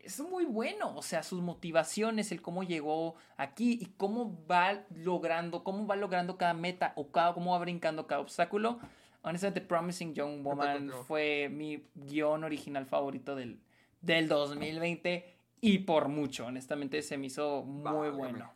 es 0.03 0.19
muy 0.19 0.47
bueno. 0.47 0.97
O 0.97 1.03
sea, 1.03 1.23
sus 1.23 1.41
motivaciones, 1.41 2.33
el 2.33 2.43
cómo 2.43 2.65
llegó 2.65 3.15
aquí 3.37 3.79
y 3.81 3.87
cómo 3.97 4.45
va 4.51 4.83
logrando, 4.97 5.63
cómo 5.63 5.87
va 5.87 5.95
logrando 5.95 6.37
cada 6.37 6.55
meta 6.55 6.93
o 6.97 7.13
cada, 7.13 7.35
cómo 7.35 7.53
va 7.53 7.61
brincando 7.61 8.09
cada 8.09 8.21
obstáculo. 8.21 8.81
Honestamente, 9.23 9.61
Promising 9.61 10.13
Young 10.13 10.43
Woman 10.43 10.91
fue 11.07 11.49
mi 11.49 11.85
guion 11.95 12.43
original 12.43 12.85
favorito 12.85 13.37
del, 13.37 13.61
del 14.01 14.27
2020 14.27 15.37
y 15.61 15.79
por 15.79 16.09
mucho. 16.09 16.47
Honestamente, 16.47 17.03
se 17.03 17.17
me 17.17 17.27
hizo 17.27 17.63
muy 17.63 18.11
bueno. 18.11 18.53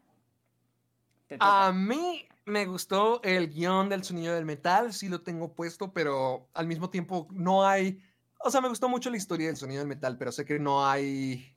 A 1.39 1.71
mí 1.71 2.27
me 2.45 2.67
gustó 2.67 3.23
el 3.23 3.49
guion 3.49 3.89
del 3.89 4.05
sonido 4.05 4.35
del 4.35 4.45
metal, 4.45 4.93
sí 4.93 5.09
lo 5.09 5.23
tengo 5.23 5.55
puesto, 5.55 5.93
pero 5.93 6.49
al 6.55 6.67
mismo 6.67 6.91
tiempo 6.91 7.29
no 7.31 7.67
hay... 7.67 8.03
O 8.45 8.51
sea, 8.51 8.61
me 8.61 8.69
gustó 8.69 8.89
mucho 8.89 9.11
la 9.11 9.17
historia 9.17 9.47
del 9.47 9.57
sonido 9.57 9.81
del 9.81 9.89
metal, 9.89 10.19
pero 10.19 10.33
sé 10.33 10.45
que 10.45 10.59
no 10.59 10.87
hay... 10.87 11.57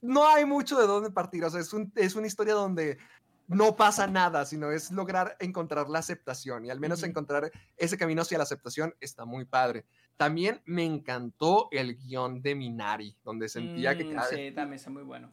No 0.00 0.26
hay 0.28 0.44
mucho 0.44 0.78
de 0.78 0.86
dónde 0.86 1.10
partir. 1.10 1.44
O 1.44 1.50
sea, 1.50 1.60
es, 1.60 1.70
es 1.96 2.14
una 2.16 2.26
historia 2.26 2.54
donde 2.54 2.98
no 3.46 3.76
pasa 3.76 4.06
nada, 4.06 4.44
sino 4.44 4.72
es 4.72 4.90
lograr 4.90 5.36
encontrar 5.38 5.88
la 5.88 6.00
aceptación 6.00 6.64
y 6.64 6.70
al 6.70 6.80
menos 6.80 7.02
encontrar 7.02 7.52
ese 7.76 7.98
camino 7.98 8.22
hacia 8.22 8.38
la 8.38 8.44
aceptación 8.44 8.94
está 9.00 9.24
muy 9.24 9.44
padre. 9.44 9.84
También 10.16 10.60
me 10.64 10.84
encantó 10.84 11.68
el 11.70 11.96
guion 11.96 12.42
de 12.42 12.54
Minari, 12.54 13.16
donde 13.24 13.48
sentía 13.48 13.96
que... 13.96 14.04
Mm, 14.04 14.20
sí, 14.30 14.52
también 14.52 14.74
está 14.74 14.90
muy 14.90 15.02
bueno 15.02 15.32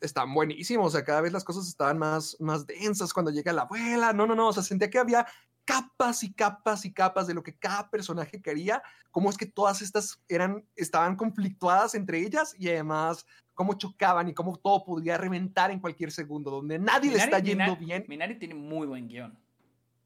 están 0.00 0.32
buenísimos, 0.34 0.86
o 0.86 0.90
sea, 0.90 1.04
cada 1.04 1.20
vez 1.20 1.32
las 1.32 1.44
cosas 1.44 1.68
estaban 1.68 1.98
más, 1.98 2.36
más 2.40 2.66
densas 2.66 3.12
cuando 3.12 3.30
llega 3.30 3.52
la 3.52 3.62
abuela, 3.62 4.12
no, 4.12 4.26
no, 4.26 4.34
no, 4.34 4.48
o 4.48 4.52
sea, 4.52 4.62
sentía 4.62 4.90
que 4.90 4.98
había 4.98 5.26
capas 5.64 6.22
y 6.22 6.32
capas 6.32 6.84
y 6.86 6.92
capas 6.92 7.26
de 7.26 7.34
lo 7.34 7.42
que 7.42 7.54
cada 7.54 7.90
personaje 7.90 8.40
quería, 8.40 8.82
cómo 9.10 9.28
es 9.28 9.36
que 9.36 9.44
todas 9.44 9.82
estas 9.82 10.22
eran, 10.28 10.64
estaban 10.76 11.14
conflictuadas 11.14 11.94
entre 11.94 12.20
ellas 12.20 12.54
y 12.58 12.68
además 12.68 13.26
cómo 13.52 13.74
chocaban 13.74 14.28
y 14.28 14.34
cómo 14.34 14.56
todo 14.56 14.84
podría 14.84 15.18
reventar 15.18 15.70
en 15.70 15.80
cualquier 15.80 16.10
segundo, 16.10 16.50
donde 16.50 16.78
nadie 16.78 17.10
le 17.10 17.18
está 17.18 17.38
yendo 17.40 17.76
bien. 17.76 18.04
Minari 18.08 18.38
tiene 18.38 18.54
muy 18.54 18.86
buen 18.86 19.08
guion. 19.08 19.36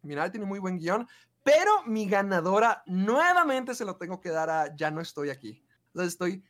Minari 0.02 0.32
tiene 0.32 0.46
muy 0.46 0.58
buen 0.58 0.78
guion, 0.78 1.06
pero 1.44 1.84
mi 1.86 2.08
ganadora 2.08 2.82
nuevamente 2.86 3.74
se 3.74 3.84
lo 3.84 3.96
tengo 3.96 4.20
que 4.20 4.30
dar 4.30 4.50
a 4.50 4.74
Ya 4.74 4.90
no 4.90 5.00
estoy 5.00 5.30
aquí. 5.30 5.62
O 5.94 5.98
sea, 5.98 6.08
estoy 6.08 6.42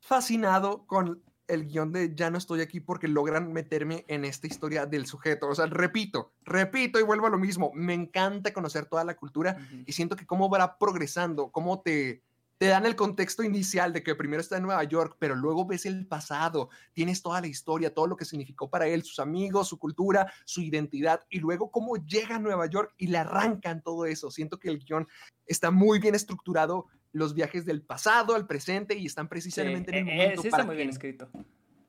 fascinado 0.00 0.86
con 0.86 1.22
el 1.50 1.66
guion 1.66 1.92
de 1.92 2.14
Ya 2.14 2.30
no 2.30 2.38
estoy 2.38 2.60
aquí 2.60 2.80
porque 2.80 3.08
logran 3.08 3.52
meterme 3.52 4.04
en 4.08 4.24
esta 4.24 4.46
historia 4.46 4.86
del 4.86 5.06
sujeto. 5.06 5.48
O 5.48 5.54
sea, 5.54 5.66
repito, 5.66 6.32
repito 6.44 6.98
y 6.98 7.02
vuelvo 7.02 7.26
a 7.26 7.30
lo 7.30 7.38
mismo. 7.38 7.70
Me 7.74 7.94
encanta 7.94 8.52
conocer 8.52 8.86
toda 8.86 9.04
la 9.04 9.16
cultura 9.16 9.56
y 9.86 9.92
siento 9.92 10.16
que 10.16 10.26
cómo 10.26 10.48
va 10.48 10.78
progresando, 10.78 11.50
cómo 11.50 11.80
te, 11.80 12.22
te 12.60 12.66
dan 12.66 12.84
el 12.84 12.94
contexto 12.94 13.42
inicial 13.42 13.94
de 13.94 14.02
que 14.02 14.14
primero 14.14 14.42
está 14.42 14.58
en 14.58 14.64
Nueva 14.64 14.84
York, 14.84 15.16
pero 15.18 15.34
luego 15.34 15.64
ves 15.64 15.86
el 15.86 16.06
pasado, 16.06 16.68
tienes 16.92 17.22
toda 17.22 17.40
la 17.40 17.46
historia, 17.46 17.94
todo 17.94 18.06
lo 18.06 18.18
que 18.18 18.26
significó 18.26 18.68
para 18.68 18.86
él, 18.86 19.02
sus 19.02 19.18
amigos, 19.18 19.68
su 19.68 19.78
cultura, 19.78 20.30
su 20.44 20.60
identidad, 20.60 21.22
y 21.30 21.38
luego 21.38 21.70
cómo 21.70 21.96
llega 21.96 22.36
a 22.36 22.38
Nueva 22.38 22.66
York 22.66 22.92
y 22.98 23.06
le 23.06 23.16
arrancan 23.16 23.82
todo 23.82 24.04
eso. 24.04 24.30
Siento 24.30 24.58
que 24.58 24.68
el 24.68 24.78
guion 24.78 25.08
está 25.46 25.70
muy 25.70 26.00
bien 26.00 26.14
estructurado 26.14 26.88
los 27.12 27.34
viajes 27.34 27.64
del 27.64 27.82
pasado 27.82 28.34
al 28.34 28.46
presente 28.46 28.96
y 28.96 29.06
están 29.06 29.28
precisamente 29.28 29.96
en 29.96 30.08
el 30.08 30.12
e, 30.12 30.16
momento. 30.16 30.42
Sí, 30.42 30.48
está 30.48 30.64
muy 30.64 30.76
bien 30.76 30.88
escrito. 30.88 31.28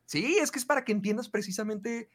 Sí, 0.06 0.38
es 0.40 0.52
que 0.52 0.60
es 0.60 0.66
para 0.66 0.84
que 0.84 0.92
entiendas 0.92 1.30
precisamente 1.30 2.10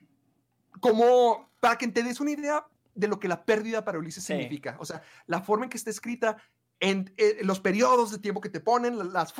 cómo, 0.80 1.50
para 1.60 1.78
que 1.78 1.88
te 1.88 2.02
des 2.02 2.20
una 2.20 2.32
idea 2.32 2.66
de 2.94 3.08
lo 3.08 3.18
que 3.20 3.28
la 3.28 3.44
pérdida 3.44 3.84
para 3.84 3.98
Ulises 3.98 4.24
significa. 4.24 4.76
O 4.80 4.84
sea, 4.84 5.02
la 5.26 5.40
forma 5.40 5.64
en 5.64 5.70
que 5.70 5.76
está 5.76 5.90
escrita, 5.90 6.36
en, 6.80 7.12
eh, 7.16 7.38
los 7.42 7.60
periodos 7.60 8.10
de 8.10 8.18
tiempo 8.18 8.40
que 8.40 8.48
te 8.48 8.60
ponen, 8.60 9.12
las, 9.12 9.32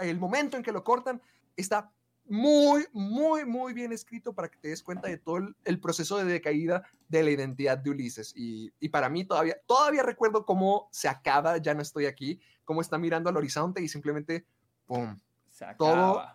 el 0.00 0.18
momento 0.18 0.56
en 0.56 0.62
que 0.62 0.72
lo 0.72 0.84
cortan, 0.84 1.22
está 1.56 1.90
muy, 2.28 2.86
muy, 2.92 3.44
muy 3.44 3.72
bien 3.72 3.92
escrito 3.92 4.34
para 4.34 4.48
que 4.48 4.58
te 4.58 4.68
des 4.68 4.82
cuenta 4.82 5.08
de 5.08 5.18
todo 5.18 5.38
el, 5.64 5.80
proceso 5.80 6.18
de 6.18 6.24
decaída 6.24 6.82
de 7.08 7.22
la 7.22 7.30
identidad 7.30 7.78
de 7.78 7.90
Ulises. 7.90 8.32
Y, 8.36 8.72
y, 8.80 8.88
para 8.88 9.08
mí 9.08 9.24
todavía, 9.24 9.56
todavía 9.66 10.02
recuerdo 10.02 10.44
cómo 10.44 10.88
se 10.90 11.08
acaba, 11.08 11.58
ya 11.58 11.74
no 11.74 11.82
estoy 11.82 12.06
aquí, 12.06 12.40
cómo 12.66 12.82
está 12.82 12.98
mirando 12.98 13.30
al 13.30 13.38
horizonte 13.38 13.80
y 13.80 13.88
simplemente, 13.88 14.44
¡pum! 14.84 15.18
Se 15.48 15.64
acaba. 15.64 15.78
Todo, 15.78 16.26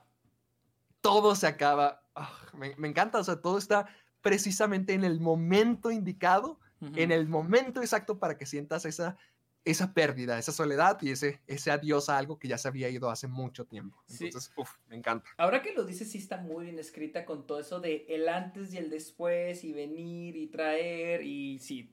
todo 1.02 1.36
se 1.36 1.46
acaba. 1.46 2.02
Ah, 2.16 2.34
me, 2.54 2.76
me, 2.78 2.88
encanta, 2.88 3.20
o 3.20 3.24
sea, 3.24 3.40
todo 3.40 3.60
está 3.60 3.88
precisamente 4.22 4.94
en 4.94 5.04
el 5.04 5.20
momento 5.20 5.92
indicado, 5.92 6.60
en 6.96 7.12
el 7.12 7.28
momento 7.28 7.82
exacto 7.82 8.18
para 8.18 8.40
que 8.40 8.48
sientas 8.48 8.86
esa 8.86 9.16
esa 9.64 9.94
pérdida, 9.94 10.40
esa 10.40 10.52
soledad 10.52 10.98
y 11.02 11.12
ese, 11.12 11.42
ese 11.46 11.72
adiós 11.72 12.10
a 12.10 12.18
algo 12.18 12.40
que 12.40 12.48
ya 12.48 12.58
se 12.58 12.68
había 12.68 12.90
ido 12.90 13.10
hace 13.10 13.28
mucho 13.28 13.66
tiempo. 13.66 14.04
Entonces, 14.10 14.52
uff, 14.56 14.78
me 14.88 14.96
encanta. 14.96 15.30
Ahora 15.38 15.62
que 15.62 15.74
lo 15.74 15.84
dices, 15.84 16.10
sí 16.12 16.18
está 16.18 16.38
muy 16.38 16.66
bien 16.66 16.80
escrita 16.80 17.26
con 17.26 17.46
todo 17.46 17.60
eso 17.60 17.80
de 17.80 18.06
el 18.10 18.28
antes 18.28 18.74
y 18.74 18.78
el 18.78 18.90
después 18.90 19.64
y 19.64 19.72
venir 19.72 20.36
y 20.36 20.48
traer 20.48 21.24
y 21.24 21.60
sí, 21.60 21.92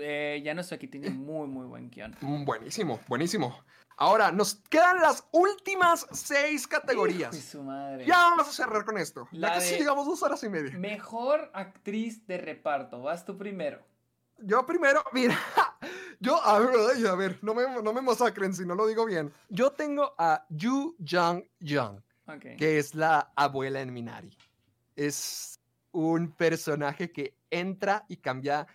eh, 0.00 0.40
ya 0.44 0.54
no 0.54 0.62
sé, 0.62 0.74
aquí 0.76 0.88
tiene 0.88 1.10
muy, 1.10 1.46
muy 1.46 1.66
buen 1.66 1.90
guion. 1.90 2.16
Mm, 2.20 2.44
buenísimo, 2.44 3.00
buenísimo. 3.08 3.58
Ahora, 3.96 4.32
nos 4.32 4.56
quedan 4.68 5.00
las 5.00 5.24
últimas 5.30 6.06
seis 6.10 6.66
categorías. 6.66 7.36
su 7.36 7.62
madre. 7.62 8.04
Ya 8.06 8.16
vamos 8.16 8.48
a 8.48 8.52
cerrar 8.52 8.84
con 8.84 8.98
esto. 8.98 9.28
ya 9.30 9.54
casi 9.54 9.76
llegamos 9.76 10.06
dos 10.06 10.22
horas 10.22 10.42
y 10.42 10.48
media. 10.48 10.76
Mejor 10.76 11.50
actriz 11.54 12.26
de 12.26 12.38
reparto. 12.38 13.02
Vas 13.02 13.24
tú 13.24 13.38
primero. 13.38 13.80
Yo 14.38 14.66
primero, 14.66 15.04
mira, 15.12 15.38
Yo, 16.20 16.42
a 16.44 16.58
ver, 16.58 17.06
a 17.06 17.14
ver, 17.14 17.38
no 17.42 17.54
me, 17.54 17.62
no 17.82 17.92
me 17.92 18.00
masacren 18.02 18.52
si 18.54 18.64
no 18.64 18.74
lo 18.74 18.86
digo 18.86 19.04
bien. 19.04 19.32
Yo 19.48 19.70
tengo 19.70 20.14
a 20.18 20.44
Yu 20.48 20.96
Jang 21.04 21.44
Young, 21.60 22.00
Ok. 22.26 22.56
que 22.58 22.78
es 22.78 22.94
la 22.94 23.32
abuela 23.36 23.80
en 23.80 23.92
Minari. 23.92 24.36
Es 24.96 25.60
un 25.92 26.32
personaje 26.32 27.12
que 27.12 27.36
entra 27.50 28.04
y 28.08 28.16
cambia 28.16 28.66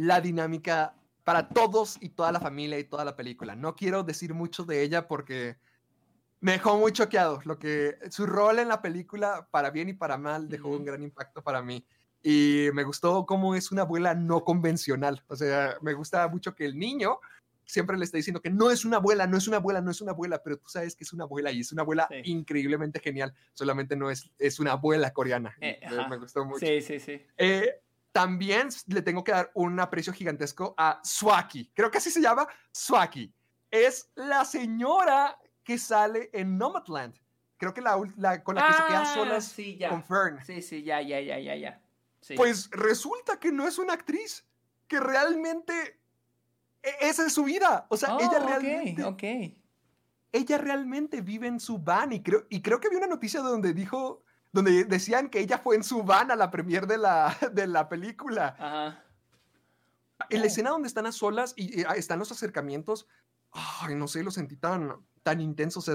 la 0.00 0.20
dinámica 0.22 0.94
para 1.24 1.48
todos 1.48 1.98
y 2.00 2.08
toda 2.08 2.32
la 2.32 2.40
familia 2.40 2.78
y 2.78 2.84
toda 2.84 3.04
la 3.04 3.14
película. 3.16 3.54
No 3.54 3.76
quiero 3.76 4.02
decir 4.02 4.32
mucho 4.32 4.64
de 4.64 4.82
ella 4.82 5.06
porque 5.06 5.58
me 6.40 6.52
dejó 6.52 6.78
muy 6.78 6.92
choqueado. 6.92 7.40
Lo 7.44 7.58
que 7.58 7.98
su 8.10 8.24
rol 8.24 8.60
en 8.60 8.68
la 8.68 8.80
película, 8.80 9.46
para 9.50 9.68
bien 9.70 9.90
y 9.90 9.92
para 9.92 10.16
mal, 10.16 10.48
dejó 10.48 10.68
un 10.68 10.86
gran 10.86 11.02
impacto 11.02 11.42
para 11.42 11.60
mí. 11.62 11.84
Y 12.22 12.68
me 12.72 12.82
gustó 12.82 13.26
cómo 13.26 13.54
es 13.54 13.72
una 13.72 13.82
abuela 13.82 14.14
no 14.14 14.42
convencional. 14.42 15.22
O 15.28 15.36
sea, 15.36 15.76
me 15.82 15.92
gusta 15.92 16.26
mucho 16.28 16.54
que 16.54 16.64
el 16.64 16.78
niño 16.78 17.20
siempre 17.66 17.98
le 17.98 18.04
está 18.06 18.16
diciendo 18.16 18.40
que 18.40 18.50
no 18.50 18.70
es 18.70 18.86
una 18.86 18.96
abuela, 18.96 19.26
no 19.26 19.36
es 19.36 19.46
una 19.48 19.58
abuela, 19.58 19.82
no 19.82 19.90
es 19.90 20.00
una 20.00 20.12
abuela, 20.12 20.42
pero 20.42 20.56
tú 20.56 20.70
sabes 20.70 20.96
que 20.96 21.04
es 21.04 21.12
una 21.12 21.24
abuela 21.24 21.52
y 21.52 21.60
es 21.60 21.72
una 21.72 21.82
abuela 21.82 22.08
Sí. 22.10 22.22
increíblemente 22.24 23.00
genial. 23.00 23.34
Solamente 23.52 23.96
no 23.96 24.10
es, 24.10 24.30
es 24.38 24.58
una 24.60 24.72
abuela 24.72 25.12
coreana. 25.12 25.54
Eh, 25.60 25.78
me 26.08 26.16
gustó 26.16 26.46
mucho. 26.46 26.64
Sí, 26.66 26.80
sí, 26.80 26.98
sí. 26.98 27.20
Eh, 27.36 27.82
también 28.12 28.68
le 28.86 29.02
tengo 29.02 29.22
que 29.24 29.32
dar 29.32 29.50
un 29.54 29.78
aprecio 29.80 30.12
gigantesco 30.12 30.74
a 30.76 31.00
Swaki. 31.04 31.70
Creo 31.74 31.90
que 31.90 31.98
así 31.98 32.10
se 32.10 32.20
llama 32.20 32.46
Swaki. 32.72 33.32
Es 33.70 34.10
la 34.14 34.44
señora 34.44 35.38
que 35.62 35.78
sale 35.78 36.30
en 36.32 36.58
Nomadland. 36.58 37.14
Creo 37.56 37.72
que 37.74 37.80
la, 37.82 38.00
la- 38.16 38.42
con 38.42 38.54
la 38.56 38.66
que 38.66 38.72
se 38.72 38.82
queda 38.88 39.02
Ah, 39.02 39.14
solas 39.14 39.44
sí, 39.44 39.76
ya. 39.76 39.90
con 39.90 40.02
Fern. 40.02 40.44
Sí, 40.44 40.62
sí, 40.62 40.82
ya, 40.82 41.00
ya, 41.02 41.20
ya, 41.20 41.38
ya, 41.38 41.54
ya. 41.54 41.80
Sí. 42.20 42.34
Pues 42.34 42.68
resulta 42.70 43.38
que 43.38 43.52
no 43.52 43.66
es 43.68 43.78
una 43.78 43.92
actriz, 43.92 44.44
que 44.88 44.98
realmente 44.98 46.00
e- 46.82 46.96
esa 47.08 47.26
es 47.26 47.32
su 47.32 47.44
vida. 47.44 47.86
O 47.90 47.96
sea, 47.96 48.16
Oh, 48.16 48.20
ella 48.20 48.38
realmente, 48.44 49.04
ok. 49.04 49.22
ella 50.32 50.58
realmente 50.58 51.20
vive 51.20 51.46
en 51.48 51.60
su 51.60 51.78
van 51.78 52.12
y 52.12 52.22
creo, 52.22 52.46
y 52.48 52.60
creo 52.62 52.80
que 52.80 52.88
vi 52.88 52.96
una 52.96 53.06
noticia 53.06 53.40
donde 53.40 53.72
dijo, 53.74 54.22
donde 54.52 54.84
decían 54.84 55.28
que 55.28 55.40
ella 55.40 55.58
fue 55.58 55.76
en 55.76 55.82
su 55.84 56.02
van 56.02 56.30
a 56.30 56.36
la 56.36 56.50
premier 56.50 56.86
de 56.86 56.98
la, 56.98 57.36
de 57.52 57.66
la 57.66 57.88
película. 57.88 58.56
Ajá. 58.58 59.04
En 60.28 60.38
la 60.40 60.44
Oh. 60.44 60.46
escena 60.48 60.70
donde 60.70 60.88
están 60.88 61.06
a 61.06 61.12
solas 61.12 61.54
y, 61.56 61.82
ah, 61.84 61.94
están 61.96 62.18
los 62.18 62.30
acercamientos, 62.30 63.06
ay, 63.52 63.94
no 63.94 64.06
sé, 64.06 64.22
lo 64.22 64.30
sentí 64.30 64.56
tan, 64.56 64.94
tan 65.22 65.40
intenso, 65.40 65.78
o 65.78 65.82
sea, 65.82 65.94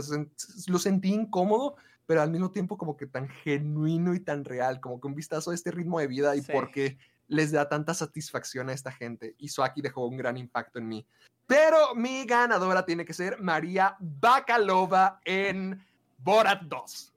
lo 0.68 0.80
sentí 0.80 1.14
incómodo, 1.14 1.76
pero 2.08 2.22
al 2.22 2.32
mismo 2.32 2.52
tiempo 2.52 2.78
como 2.78 2.98
que 2.98 3.06
tan 3.06 3.28
genuino 3.30 4.14
y 4.16 4.20
tan 4.20 4.44
real, 4.44 4.80
como 4.80 5.00
que 5.00 5.08
un 5.08 5.16
vistazo 5.16 5.52
a 5.52 5.54
este 5.54 5.72
ritmo 5.72 6.00
de 6.00 6.08
vida 6.08 6.36
y 6.36 6.42
Sí. 6.42 6.52
por 6.52 6.72
qué 6.72 6.98
les 7.28 7.52
da 7.52 7.68
tanta 7.70 7.94
satisfacción 7.94 8.70
a 8.70 8.74
esta 8.74 8.92
gente. 8.92 9.36
Y 9.40 9.50
Swaki 9.50 9.82
dejó 9.82 10.06
un 10.08 10.18
gran 10.18 10.38
impacto 10.38 10.78
en 10.80 10.88
mí. 10.88 11.08
Pero 11.48 11.96
mi 11.96 12.26
ganadora 12.26 12.86
tiene 12.86 13.06
que 13.06 13.14
ser 13.14 13.40
María 13.42 13.96
Bakalova 14.00 15.20
en 15.26 15.84
Borat 16.20 16.62
2. 16.64 17.14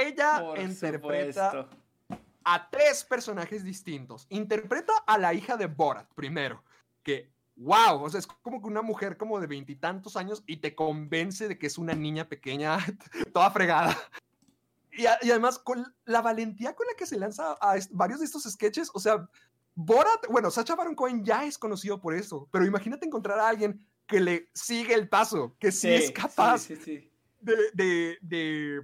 Ella 0.00 0.40
Por 0.40 0.58
interpreta 0.58 1.50
supuesto. 1.50 1.76
a 2.44 2.70
tres 2.70 3.04
personajes 3.04 3.62
distintos. 3.64 4.26
Interpreta 4.30 4.92
a 5.06 5.18
la 5.18 5.34
hija 5.34 5.56
de 5.56 5.66
Borat 5.66 6.08
primero, 6.14 6.62
que 7.02 7.30
wow, 7.56 8.02
o 8.02 8.08
sea, 8.10 8.18
es 8.18 8.26
como 8.26 8.60
que 8.62 8.66
una 8.68 8.82
mujer 8.82 9.16
como 9.16 9.38
de 9.38 9.46
veintitantos 9.46 10.16
años 10.16 10.42
y 10.46 10.56
te 10.56 10.74
convence 10.74 11.48
de 11.48 11.58
que 11.58 11.66
es 11.66 11.76
una 11.78 11.94
niña 11.94 12.28
pequeña, 12.28 12.78
toda 13.34 13.50
fregada. 13.50 13.96
Y, 14.90 15.06
a- 15.06 15.18
y 15.22 15.30
además 15.30 15.58
con 15.58 15.94
la 16.04 16.20
valentía 16.22 16.74
con 16.74 16.86
la 16.86 16.94
que 16.94 17.06
se 17.06 17.18
lanza 17.18 17.52
a 17.60 17.76
varios 17.90 18.20
de 18.20 18.26
estos 18.26 18.44
sketches, 18.44 18.90
o 18.94 19.00
sea, 19.00 19.28
Borat, 19.74 20.26
bueno, 20.28 20.50
Sacha 20.50 20.74
Baron 20.74 20.94
Cohen 20.94 21.24
ya 21.24 21.44
es 21.46 21.56
conocido 21.56 21.98
por 22.00 22.14
eso, 22.14 22.46
pero 22.50 22.66
imagínate 22.66 23.06
encontrar 23.06 23.38
a 23.38 23.48
alguien 23.48 23.86
que 24.06 24.20
le 24.20 24.50
sigue 24.52 24.92
el 24.94 25.08
paso, 25.08 25.56
que 25.58 25.72
sí, 25.72 25.88
es 25.88 26.10
capaz 26.10 26.58
Sí, 26.62 26.76
sí, 26.76 26.82
sí. 26.84 27.10
de, 27.40 27.56
de- 27.72 28.18
de 28.20 28.80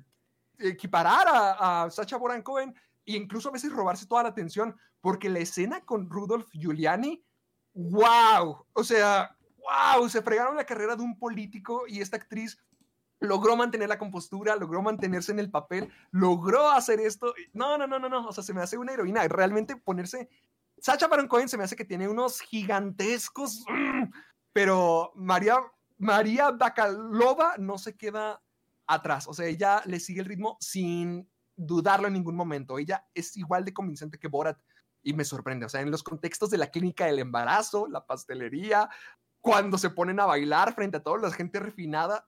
equiparar 0.59 1.27
a, 1.29 1.85
a 1.85 1.91
Sacha 1.91 2.19
Baron 2.19 2.43
Cohen 2.43 2.75
e 3.07 3.17
incluso 3.17 3.49
a 3.49 3.53
veces 3.53 3.73
robarse 3.73 4.07
toda 4.07 4.25
la 4.25 4.29
atención, 4.29 4.77
porque 5.01 5.29
la 5.29 5.39
escena 5.39 5.81
con 5.85 6.11
Rudolf 6.11 6.49
Giuliani, 6.53 7.25
wow, 7.75 8.67
o 8.73 8.85
sea, 8.85 9.37
wow, 9.57 10.09
se 10.09 10.23
fregaron 10.23 10.57
la 10.57 10.67
carrera 10.67 10.97
de 10.97 11.03
un 11.03 11.19
político 11.19 11.85
y 11.87 12.01
esta 12.01 12.17
actriz 12.17 12.59
logró 13.21 13.57
mantener 13.57 13.89
la 13.89 13.99
compostura, 13.99 14.57
logró 14.57 14.83
mantenerse 14.83 15.33
en 15.33 15.39
el 15.39 15.51
papel, 15.51 15.93
logró 16.11 16.71
hacer 16.71 17.01
esto. 17.01 17.35
No, 17.53 17.79
no, 17.79 17.87
no, 17.87 17.99
no, 17.99 18.09
no, 18.09 18.27
o 18.27 18.33
sea, 18.33 18.45
se 18.45 18.55
me 18.55 18.63
hace 18.63 18.79
una 18.79 18.93
heroína, 18.93 19.27
realmente 19.29 19.77
ponerse... 19.77 20.29
Sacha 20.81 21.09
Baron 21.09 21.27
Cohen 21.27 21.49
se 21.49 21.59
me 21.59 21.65
hace 21.65 21.75
que 21.75 21.85
tiene 21.85 22.09
unos 22.09 22.41
gigantescos, 22.41 23.65
mm, 23.69 24.13
pero 24.53 25.13
María, 25.17 25.59
María 25.97 26.53
Bakalova 26.53 27.57
no 27.59 27.79
se 27.79 27.97
queda 27.97 28.41
atrás, 28.89 29.29
o 29.29 29.35
sea, 29.35 29.47
ella 29.47 29.83
le 29.87 30.01
sigue 30.01 30.21
el 30.21 30.27
ritmo 30.27 30.57
sin 30.61 31.29
dudarlo 31.55 32.09
en 32.09 32.15
ningún 32.15 32.37
momento. 32.37 32.79
Ella 32.79 33.07
es 33.15 33.37
igual 33.37 33.65
de 33.65 33.73
convincente 33.73 34.19
que 34.19 34.29
Borat 34.29 34.59
y 35.03 35.13
me 35.13 35.25
sorprende, 35.25 35.67
o 35.67 35.69
sea, 35.69 35.81
en 35.81 35.91
los 35.91 36.03
contextos 36.03 36.51
de 36.51 36.59
la 36.59 36.71
clínica 36.71 37.07
del 37.07 37.21
embarazo, 37.21 37.87
la 37.87 38.05
pastelería, 38.05 38.89
cuando 39.41 39.79
se 39.79 39.91
ponen 39.91 40.19
a 40.21 40.27
bailar 40.27 40.75
frente 40.75 40.97
a 40.97 41.03
toda 41.03 41.19
la 41.19 41.31
gente 41.31 41.61
refinada, 41.61 42.27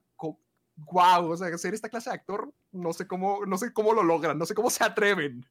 wow, 0.77 1.29
o 1.29 1.37
sea, 1.37 1.55
ser 1.57 1.73
esta 1.73 1.89
clase 1.89 2.09
de 2.09 2.15
actor, 2.15 2.53
no 2.71 2.93
sé 2.93 3.07
cómo, 3.07 3.45
no 3.45 3.57
sé 3.57 3.73
cómo 3.73 3.93
lo 3.93 4.03
logran, 4.03 4.37
no 4.37 4.45
sé 4.45 4.55
cómo 4.55 4.69
se 4.69 4.83
atreven. 4.83 5.45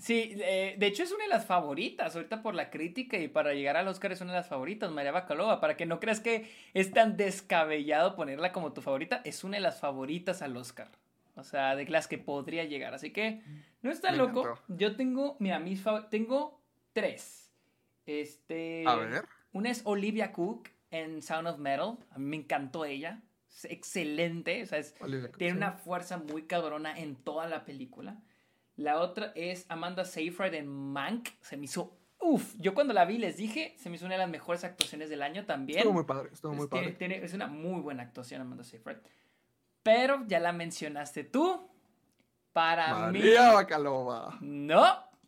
Sí, 0.00 0.36
eh, 0.40 0.76
de 0.78 0.86
hecho 0.86 1.02
es 1.02 1.12
una 1.12 1.24
de 1.24 1.30
las 1.30 1.44
favoritas 1.44 2.16
ahorita 2.16 2.42
por 2.42 2.54
la 2.54 2.70
crítica 2.70 3.18
y 3.18 3.28
para 3.28 3.52
llegar 3.52 3.76
al 3.76 3.86
Oscar 3.86 4.12
es 4.12 4.20
una 4.20 4.32
de 4.32 4.38
las 4.38 4.48
favoritas, 4.48 4.90
María 4.90 5.12
Bacalova, 5.12 5.60
para 5.60 5.76
que 5.76 5.84
no 5.84 6.00
creas 6.00 6.20
que 6.20 6.50
es 6.72 6.90
tan 6.90 7.16
descabellado 7.16 8.16
ponerla 8.16 8.50
como 8.52 8.72
tu 8.72 8.80
favorita, 8.80 9.20
es 9.24 9.44
una 9.44 9.58
de 9.58 9.62
las 9.62 9.78
favoritas 9.78 10.40
al 10.42 10.56
Oscar. 10.56 10.88
O 11.36 11.44
sea, 11.44 11.76
de 11.76 11.86
las 11.86 12.08
que 12.08 12.18
podría 12.18 12.64
llegar. 12.64 12.94
Así 12.94 13.12
que 13.12 13.42
no 13.82 13.90
está 13.90 14.10
Me 14.10 14.18
loco. 14.18 14.40
encantó. 14.40 14.62
Yo 14.68 14.96
tengo, 14.96 15.36
mira, 15.38 15.58
mis 15.58 15.82
tengo 16.10 16.60
tres. 16.92 17.50
Este. 18.06 18.84
A 18.86 18.96
ver. 18.96 19.24
Una 19.52 19.70
es 19.70 19.82
Olivia 19.84 20.32
Cook 20.32 20.68
en 20.90 21.22
Sound 21.22 21.48
of 21.48 21.58
Metal. 21.58 21.98
A 22.10 22.18
mí 22.18 22.24
me 22.24 22.36
encantó 22.36 22.84
ella. 22.84 23.22
Es 23.48 23.64
excelente. 23.66 24.62
O 24.62 24.66
sea, 24.66 24.78
es, 24.78 24.94
Olivia 25.00 25.28
Cook, 25.28 25.38
tiene 25.38 25.52
sí. 25.52 25.56
una 25.56 25.72
fuerza 25.72 26.18
muy 26.18 26.42
cabrona 26.42 26.98
en 26.98 27.16
toda 27.16 27.46
la 27.48 27.64
película. 27.64 28.20
La 28.80 28.98
otra 29.00 29.32
es 29.34 29.66
Amanda 29.68 30.04
Seyfried 30.04 30.54
en 30.54 30.66
Mank. 30.68 31.28
Se 31.40 31.56
me 31.56 31.64
hizo. 31.66 31.96
Uf, 32.18 32.54
yo 32.58 32.74
cuando 32.74 32.92
la 32.94 33.04
vi 33.04 33.18
les 33.18 33.36
dije, 33.36 33.74
se 33.78 33.88
me 33.90 33.96
hizo 33.96 34.06
una 34.06 34.14
de 34.14 34.20
las 34.20 34.28
mejores 34.30 34.64
actuaciones 34.64 35.08
del 35.10 35.22
año 35.22 35.44
también. 35.46 35.78
Estuvo 35.80 35.92
muy 35.94 36.04
padre, 36.04 36.30
estuvo 36.32 36.52
muy 36.54 36.68
tiene- 36.68 36.86
padre. 36.88 36.96
tiene- 36.98 37.24
es 37.24 37.32
una 37.34 37.46
muy 37.46 37.80
buena 37.80 38.02
actuación 38.02 38.40
Amanda 38.40 38.64
Seyfried. 38.64 38.98
Pero 39.82 40.24
ya 40.26 40.40
la 40.40 40.52
mencionaste 40.52 41.24
tú. 41.24 41.68
Para 42.52 43.10
mí. 43.10 43.18
María 43.20 43.52
Bacalova. 43.52 44.36
No, 44.40 44.84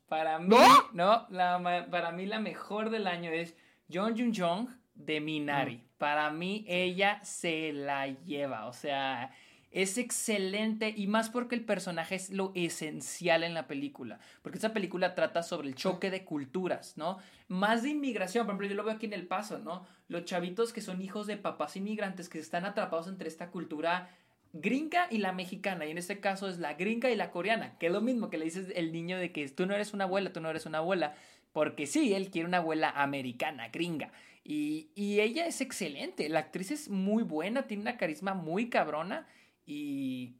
para 0.08 0.38
mí, 0.38 0.48
¿No? 0.48 0.88
no, 0.92 1.26
la 1.30 1.86
para 1.90 2.10
mí 2.12 2.26
la 2.26 2.40
mejor 2.40 2.90
del 2.90 3.06
año 3.06 3.30
es 3.30 3.54
Jung 3.92 4.16
Jun 4.18 4.32
Jong 4.34 4.68
de 4.94 5.20
Minari. 5.20 5.76
Mm. 5.76 5.88
Para 5.98 6.30
mí 6.30 6.64
ella 6.68 7.22
se 7.22 7.72
la 7.72 8.06
lleva, 8.08 8.66
o 8.66 8.72
sea, 8.72 9.30
es 9.72 9.96
excelente 9.96 10.92
y 10.94 11.06
más 11.06 11.30
porque 11.30 11.54
el 11.54 11.64
personaje 11.64 12.14
es 12.14 12.30
lo 12.30 12.52
esencial 12.54 13.42
en 13.42 13.54
la 13.54 13.66
película, 13.66 14.20
porque 14.42 14.58
esa 14.58 14.74
película 14.74 15.14
trata 15.14 15.42
sobre 15.42 15.68
el 15.68 15.74
choque 15.74 16.10
de 16.10 16.24
culturas, 16.24 16.96
¿no? 16.96 17.18
Más 17.48 17.82
de 17.82 17.88
inmigración, 17.90 18.44
por 18.44 18.52
ejemplo, 18.52 18.68
yo 18.68 18.74
lo 18.74 18.84
veo 18.84 18.94
aquí 18.94 19.06
en 19.06 19.14
El 19.14 19.26
Paso, 19.26 19.58
¿no? 19.58 19.86
Los 20.08 20.26
chavitos 20.26 20.74
que 20.74 20.82
son 20.82 21.00
hijos 21.00 21.26
de 21.26 21.38
papás 21.38 21.76
inmigrantes 21.76 22.28
que 22.28 22.38
están 22.38 22.66
atrapados 22.66 23.08
entre 23.08 23.28
esta 23.28 23.50
cultura 23.50 24.10
gringa 24.52 25.06
y 25.10 25.18
la 25.18 25.32
mexicana, 25.32 25.86
y 25.86 25.90
en 25.90 25.98
este 25.98 26.20
caso 26.20 26.48
es 26.48 26.58
la 26.58 26.74
gringa 26.74 27.10
y 27.10 27.16
la 27.16 27.30
coreana, 27.30 27.78
que 27.78 27.86
es 27.86 27.92
lo 27.92 28.02
mismo 28.02 28.28
que 28.28 28.36
le 28.36 28.44
dices 28.44 28.70
el 28.74 28.92
niño 28.92 29.16
de 29.16 29.32
que 29.32 29.48
tú 29.48 29.64
no 29.64 29.74
eres 29.74 29.94
una 29.94 30.04
abuela, 30.04 30.32
tú 30.32 30.42
no 30.42 30.50
eres 30.50 30.66
una 30.66 30.78
abuela, 30.78 31.14
porque 31.52 31.86
sí, 31.86 32.12
él 32.12 32.30
quiere 32.30 32.46
una 32.46 32.58
abuela 32.58 32.90
americana, 32.90 33.68
gringa, 33.68 34.12
y, 34.44 34.90
y 34.94 35.20
ella 35.20 35.46
es 35.46 35.62
excelente, 35.62 36.28
la 36.28 36.40
actriz 36.40 36.70
es 36.70 36.90
muy 36.90 37.22
buena, 37.22 37.62
tiene 37.62 37.82
una 37.82 37.96
carisma 37.96 38.34
muy 38.34 38.68
cabrona, 38.68 39.26
y... 39.66 40.36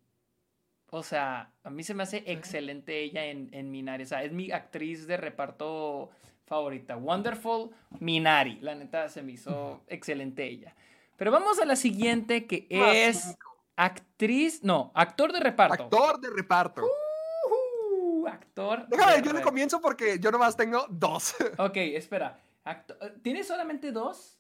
O 0.95 1.03
sea, 1.03 1.51
a 1.65 1.71
mí 1.71 1.83
se 1.85 1.95
me 1.95 2.03
hace 2.03 2.23
excelente 2.27 3.01
ella 3.01 3.25
en, 3.25 3.49
en 3.53 3.71
Minari. 3.71 4.03
O 4.03 4.07
sea, 4.07 4.25
es 4.25 4.33
mi 4.33 4.51
actriz 4.53 5.07
de 5.07 5.17
reparto 5.17 6.11
favorita. 6.45 6.97
Wonderful 6.99 7.71
Minari. 7.99 8.59
La 8.61 8.75
neta 8.75 9.09
se 9.09 9.23
me 9.23 9.33
hizo 9.33 9.83
excelente 9.89 10.45
ella. 10.45 10.75
Pero 11.17 11.31
vamos 11.31 11.59
a 11.61 11.65
la 11.65 11.77
siguiente 11.77 12.47
que 12.47 12.67
es 12.69 13.37
actriz, 13.75 14.63
no, 14.63 14.93
actor 14.95 15.33
de 15.33 15.41
reparto. 15.41 15.85
Actor 15.85 16.21
de 16.21 16.29
reparto. 16.31 16.83
Uh, 16.85 18.27
actor. 18.27 18.87
Déjame, 18.89 19.13
de 19.17 19.23
yo 19.23 19.33
le 19.33 19.39
re- 19.39 19.45
comienzo 19.45 19.81
porque 19.81 20.19
yo 20.19 20.31
nomás 20.31 20.57
tengo 20.57 20.87
dos. 20.91 21.35
Ok, 21.59 21.77
espera. 21.77 22.39
Acto- 22.65 22.97
¿Tienes 23.23 23.47
solamente 23.47 23.93
dos? 23.93 24.39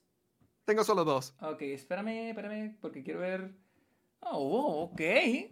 tengo 0.66 0.84
solo 0.84 1.04
dos. 1.04 1.34
Ok, 1.40 1.62
espérame, 1.62 2.28
espérame, 2.28 2.76
porque 2.80 3.02
quiero 3.02 3.20
ver. 3.20 3.52
Oh, 4.24 4.82
ok, 4.90 5.00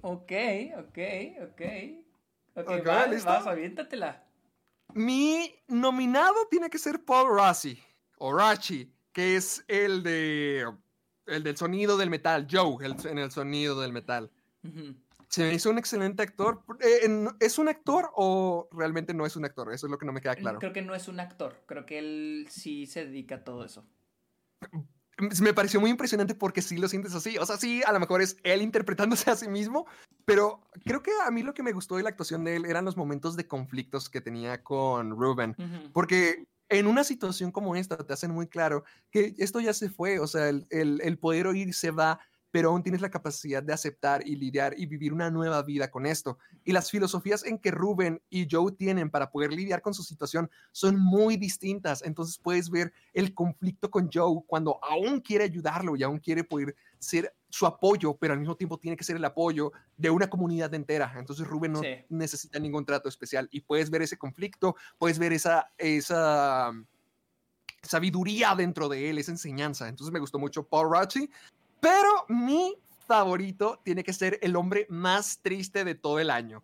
ok, 0.02 0.32
ok, 0.78 0.98
ok. 1.42 1.62
Ok, 2.54 2.68
Ok, 2.68 2.84
vas, 2.86 3.10
¿listo? 3.10 3.28
vas, 3.30 3.46
aviéntatela. 3.46 4.24
Mi 4.94 5.54
nominado 5.68 6.34
tiene 6.50 6.68
que 6.70 6.78
ser 6.78 7.04
Paul 7.04 7.28
Rossi, 7.28 7.78
o 8.18 8.32
Rachi, 8.32 8.92
que 9.12 9.36
es 9.36 9.64
el 9.68 10.02
de 10.02 10.66
el 11.26 11.44
del 11.44 11.56
sonido 11.56 11.96
del 11.96 12.10
metal, 12.10 12.46
Joe, 12.50 12.84
el- 12.84 12.96
en 13.06 13.18
el 13.18 13.30
sonido 13.30 13.80
del 13.80 13.92
metal. 13.92 14.30
Se 15.28 15.44
me 15.44 15.54
hizo 15.54 15.70
un 15.70 15.78
excelente 15.78 16.24
actor. 16.24 16.64
Eh, 16.80 17.08
¿Es 17.38 17.58
un 17.60 17.68
actor 17.68 18.10
o 18.16 18.68
realmente 18.72 19.14
no 19.14 19.24
es 19.26 19.36
un 19.36 19.44
actor? 19.44 19.72
Eso 19.72 19.86
es 19.86 19.90
lo 19.92 19.98
que 19.98 20.06
no 20.06 20.12
me 20.12 20.20
queda 20.20 20.34
claro. 20.34 20.58
Creo 20.58 20.72
que 20.72 20.82
no 20.82 20.92
es 20.94 21.06
un 21.06 21.20
actor, 21.20 21.62
creo 21.66 21.86
que 21.86 21.98
él 22.00 22.46
sí 22.50 22.86
se 22.86 23.06
dedica 23.06 23.36
a 23.36 23.44
todo 23.44 23.64
eso. 23.64 23.86
Me 25.40 25.54
pareció 25.54 25.80
muy 25.80 25.90
impresionante 25.90 26.34
porque 26.34 26.62
sí 26.62 26.76
lo 26.78 26.88
sientes 26.88 27.14
así. 27.14 27.36
O 27.38 27.46
sea, 27.46 27.56
sí, 27.56 27.82
a 27.86 27.92
lo 27.92 28.00
mejor 28.00 28.22
es 28.22 28.36
él 28.42 28.62
interpretándose 28.62 29.30
a 29.30 29.36
sí 29.36 29.48
mismo, 29.48 29.86
pero 30.24 30.60
creo 30.84 31.02
que 31.02 31.10
a 31.26 31.30
mí 31.30 31.42
lo 31.42 31.54
que 31.54 31.62
me 31.62 31.72
gustó 31.72 31.96
de 31.96 32.02
la 32.02 32.10
actuación 32.10 32.44
de 32.44 32.56
él 32.56 32.64
eran 32.66 32.84
los 32.84 32.96
momentos 32.96 33.36
de 33.36 33.46
conflictos 33.46 34.08
que 34.08 34.20
tenía 34.20 34.62
con 34.62 35.10
Ruben. 35.10 35.54
Porque 35.92 36.44
en 36.68 36.86
una 36.86 37.02
situación 37.02 37.50
como 37.50 37.74
esta 37.74 37.96
te 37.96 38.12
hacen 38.12 38.30
muy 38.30 38.46
claro 38.46 38.84
que 39.10 39.34
esto 39.38 39.58
ya 39.60 39.72
se 39.74 39.90
fue, 39.90 40.20
o 40.20 40.26
sea, 40.28 40.48
el, 40.48 40.66
el- 40.70 41.00
el 41.02 41.18
poder 41.18 41.46
oír 41.48 41.74
se 41.74 41.90
va, 41.90 42.20
pero 42.50 42.70
aún 42.70 42.82
tienes 42.82 43.00
la 43.00 43.10
capacidad 43.10 43.62
de 43.62 43.72
aceptar 43.72 44.26
y 44.26 44.36
lidiar 44.36 44.74
y 44.78 44.86
vivir 44.86 45.12
una 45.12 45.30
nueva 45.30 45.62
vida 45.62 45.90
con 45.90 46.06
esto. 46.06 46.38
Y 46.64 46.72
las 46.72 46.90
filosofías 46.90 47.44
en 47.44 47.58
que 47.58 47.70
Ruben 47.70 48.20
y 48.28 48.46
Joe 48.50 48.72
tienen 48.72 49.10
para 49.10 49.30
poder 49.30 49.52
lidiar 49.52 49.82
con 49.82 49.94
su 49.94 50.02
situación 50.02 50.50
son 50.72 50.98
muy 50.98 51.36
distintas. 51.36 52.02
Entonces 52.02 52.38
puedes 52.38 52.70
ver 52.70 52.92
el 53.12 53.34
conflicto 53.34 53.90
con 53.90 54.10
Joe 54.12 54.42
cuando 54.46 54.78
aún 54.82 55.20
quiere 55.20 55.44
ayudarlo 55.44 55.96
y 55.96 56.02
aún 56.02 56.18
quiere 56.18 56.44
poder 56.44 56.74
ser 56.98 57.34
su 57.48 57.66
apoyo, 57.66 58.16
pero 58.16 58.32
al 58.34 58.38
mismo 58.40 58.56
tiempo 58.56 58.78
tiene 58.78 58.96
que 58.96 59.04
ser 59.04 59.16
el 59.16 59.24
apoyo 59.24 59.72
de 59.96 60.10
una 60.10 60.28
comunidad 60.30 60.72
entera. 60.74 61.12
Entonces 61.18 61.46
Ruben 61.46 61.72
no 61.72 61.80
Sí. 61.82 62.04
necesita 62.08 62.58
ningún 62.58 62.84
trato 62.84 63.08
especial 63.08 63.48
y 63.50 63.60
puedes 63.60 63.90
ver 63.90 64.02
ese 64.02 64.16
conflicto, 64.18 64.76
puedes 64.98 65.18
ver 65.18 65.32
esa, 65.32 65.72
esa 65.78 66.72
sabiduría 67.82 68.54
dentro 68.54 68.88
de 68.88 69.10
él, 69.10 69.18
esa 69.18 69.32
enseñanza. 69.32 69.88
Entonces 69.88 70.12
me 70.12 70.20
gustó 70.20 70.38
mucho 70.38 70.64
Paul 70.66 70.92
Rachi, 70.92 71.30
pero 71.80 72.26
mi 72.28 72.74
favorito 73.06 73.80
tiene 73.84 74.04
que 74.04 74.12
ser 74.12 74.38
el 74.42 74.56
hombre 74.56 74.86
más 74.88 75.40
triste 75.42 75.84
de 75.84 75.94
todo 75.94 76.18
el 76.18 76.30
año. 76.30 76.62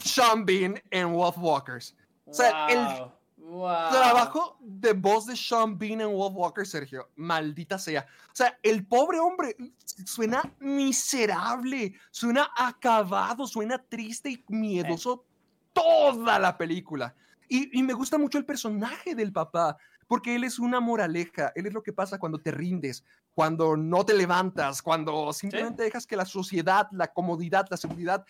Sean 0.00 0.44
Bean 0.44 0.80
en 0.90 1.12
Wolfwalkers. 1.12 1.96
O 2.24 2.32
sea, 2.32 2.66
el 2.68 3.10
Wow, 3.48 3.90
trabajo 3.90 4.58
de 4.60 4.92
voz 4.92 5.24
de 5.24 5.34
Sean 5.34 5.78
Bean 5.78 6.02
en 6.02 6.12
Wolfwalker, 6.12 6.66
Sergio, 6.66 7.08
maldita 7.16 7.78
sea. 7.78 8.06
O 8.26 8.36
sea, 8.36 8.58
el 8.62 8.84
pobre 8.84 9.18
hombre 9.20 9.56
suena 10.04 10.42
miserable, 10.58 11.94
suena 12.10 12.50
acabado, 12.54 13.46
suena 13.46 13.78
triste 13.78 14.30
y 14.30 14.44
miedoso 14.48 15.24
toda 15.72 16.38
la 16.38 16.58
película. 16.58 17.14
Y, 17.48 17.78
y 17.78 17.82
me 17.82 17.94
gusta 17.94 18.18
mucho 18.18 18.36
el 18.36 18.44
personaje 18.44 19.14
del 19.14 19.32
papá, 19.32 19.78
porque 20.08 20.34
él 20.34 20.42
es 20.42 20.58
una 20.58 20.80
moraleja, 20.80 21.52
él 21.54 21.66
es 21.66 21.72
lo 21.74 21.82
que 21.84 21.92
pasa 21.92 22.18
cuando 22.18 22.38
te 22.38 22.50
rindes, 22.50 23.04
cuando 23.32 23.76
no 23.76 24.04
te 24.04 24.14
levantas, 24.14 24.82
cuando 24.82 25.32
simplemente 25.32 25.84
dejas 25.84 26.06
que 26.06 26.16
la 26.16 26.24
sociedad, 26.24 26.88
la 26.90 27.12
comodidad, 27.12 27.66
la 27.70 27.76
seguridad 27.76 28.24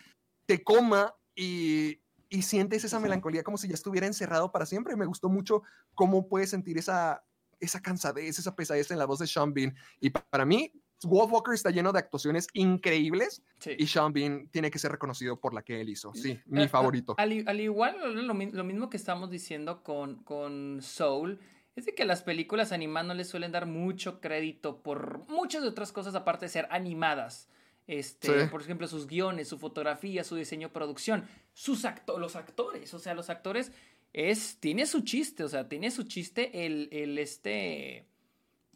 te 0.44 0.62
coma 0.62 1.14
y, 1.34 2.00
y 2.28 2.42
sientes 2.42 2.84
esa 2.84 3.00
melancolía 3.00 3.42
como 3.42 3.56
si 3.56 3.68
ya 3.68 3.74
estuviera 3.74 4.06
encerrado 4.06 4.50
para 4.52 4.66
siempre. 4.66 4.96
Me 4.96 5.06
gustó 5.06 5.28
mucho 5.30 5.62
cómo 5.94 6.28
puedes 6.28 6.50
sentir 6.50 6.76
esa, 6.78 7.24
esa 7.60 7.80
cansadez, 7.80 8.38
esa 8.38 8.54
pesadez 8.56 8.90
en 8.90 8.98
la 8.98 9.06
voz 9.06 9.20
de 9.20 9.26
Sean 9.26 9.54
Bean. 9.54 9.74
Y 10.00 10.10
pa- 10.10 10.26
para 10.28 10.44
mí, 10.44 10.72
Wolf 11.04 11.30
Walker 11.32 11.54
está 11.54 11.70
lleno 11.70 11.92
de 11.92 12.00
actuaciones 12.00 12.48
increíbles 12.54 13.42
Sí. 13.60 13.76
y 13.78 13.86
Sean 13.86 14.12
Bean 14.12 14.48
tiene 14.48 14.68
que 14.70 14.78
ser 14.80 14.90
reconocido 14.90 15.38
por 15.38 15.54
la 15.54 15.62
que 15.62 15.80
él 15.80 15.88
hizo. 15.88 16.12
Sí, 16.12 16.40
mi 16.46 16.62
A- 16.62 16.64
a- 16.64 16.68
favorito. 16.68 17.14
Al, 17.18 17.44
al 17.46 17.60
igual, 17.60 17.96
lo, 18.00 18.34
lo 18.44 18.64
mismo 18.64 18.90
que 18.90 18.96
estamos 18.96 19.30
diciendo 19.30 19.82
con, 19.84 20.16
con 20.24 20.78
Soul, 20.82 21.38
es 21.78 21.86
de 21.86 21.94
que 21.94 22.04
las 22.04 22.22
películas 22.22 22.72
animadas 22.72 23.06
no 23.08 23.14
le 23.14 23.24
suelen 23.24 23.52
dar 23.52 23.66
mucho 23.66 24.20
crédito 24.20 24.82
por 24.82 25.26
muchas 25.28 25.62
de 25.62 25.68
otras 25.68 25.92
cosas 25.92 26.14
aparte 26.14 26.46
de 26.46 26.50
ser 26.50 26.66
animadas. 26.70 27.48
Este, 27.86 28.44
Sí. 28.44 28.48
Por 28.50 28.60
ejemplo, 28.60 28.86
sus 28.86 29.06
guiones, 29.06 29.48
su 29.48 29.58
fotografía, 29.58 30.22
su 30.24 30.36
diseño, 30.36 30.70
producción, 30.72 31.24
sus 31.54 31.84
acto 31.86 32.18
los 32.18 32.36
actores, 32.36 32.92
o 32.92 32.98
sea, 32.98 33.14
los 33.14 33.30
actores 33.30 33.72
es, 34.12 34.58
tiene 34.60 34.84
su 34.86 35.00
chiste, 35.02 35.42
o 35.44 35.48
sea, 35.48 35.68
tiene 35.68 35.90
su 35.90 36.02
chiste 36.04 36.66
el, 36.66 36.88
el 36.92 37.18
este, 37.18 38.06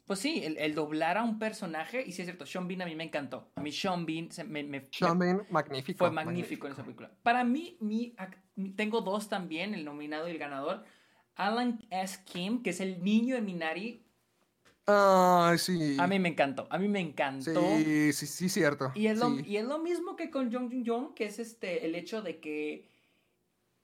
pues 0.07 0.19
sí, 0.19 0.43
el, 0.45 0.57
el 0.59 0.75
doblar 0.75 1.19
a 1.19 1.25
un 1.25 1.39
personaje, 1.39 2.03
y 2.07 2.13
sí 2.13 2.23
es 2.23 2.27
cierto, 2.27 2.47
Sean 2.47 2.69
Bean 2.69 2.83
a 2.83 2.87
mí 2.87 2.95
me 2.97 3.05
encantó, 3.05 3.51
a 3.55 3.61
mí 3.63 3.71
Sean 3.73 4.07
Bean 4.07 4.31
se- 4.31 4.45
me, 4.45 4.63
me- 4.63 4.89
Sean 4.91 5.17
me- 5.19 5.27
Bean, 5.27 5.47
magnífico. 5.51 5.99
fue 5.99 6.11
magnífico 6.11 6.67
en 6.67 6.73
esa 6.73 6.83
película. 6.83 7.11
Para 7.23 7.45
mí, 7.45 7.77
mi- 7.81 8.15
tengo 8.77 9.01
dos 9.03 9.29
también, 9.29 9.75
el 9.75 9.85
nominado 9.85 10.29
y 10.29 10.31
el 10.33 10.39
ganador. 10.39 10.85
Alan 11.35 11.81
S. 11.91 12.21
Kim, 12.25 12.63
que 12.63 12.71
es 12.71 12.81
el 12.81 13.03
niño 13.03 13.35
de 13.35 13.43
Minari, 13.43 14.03
Ay, 14.87 15.59
sí. 15.59 15.97
a 15.99 16.07
mí 16.07 16.19
me 16.19 16.29
encantó. 16.29 16.67
A 16.71 16.79
mí 16.79 16.89
me 16.89 17.01
encantó. 17.01 17.63
Sí, 17.77 18.13
sí, 18.13 18.27
sí, 18.27 18.49
cierto. 18.49 18.93
Y 18.95 19.07
es, 19.07 19.19
lo, 19.19 19.39
y 19.39 19.57
es 19.57 19.65
lo 19.65 19.79
mismo 19.79 20.17
que 20.17 20.31
con 20.31 20.53
Jung 20.53 20.71
Jung 20.71 20.87
Jung, 20.87 21.15
que 21.15 21.27
es 21.27 21.39
este, 21.39 21.87
el 21.87 21.95
hecho 21.95 22.21
de 22.23 22.41
que 22.41 22.89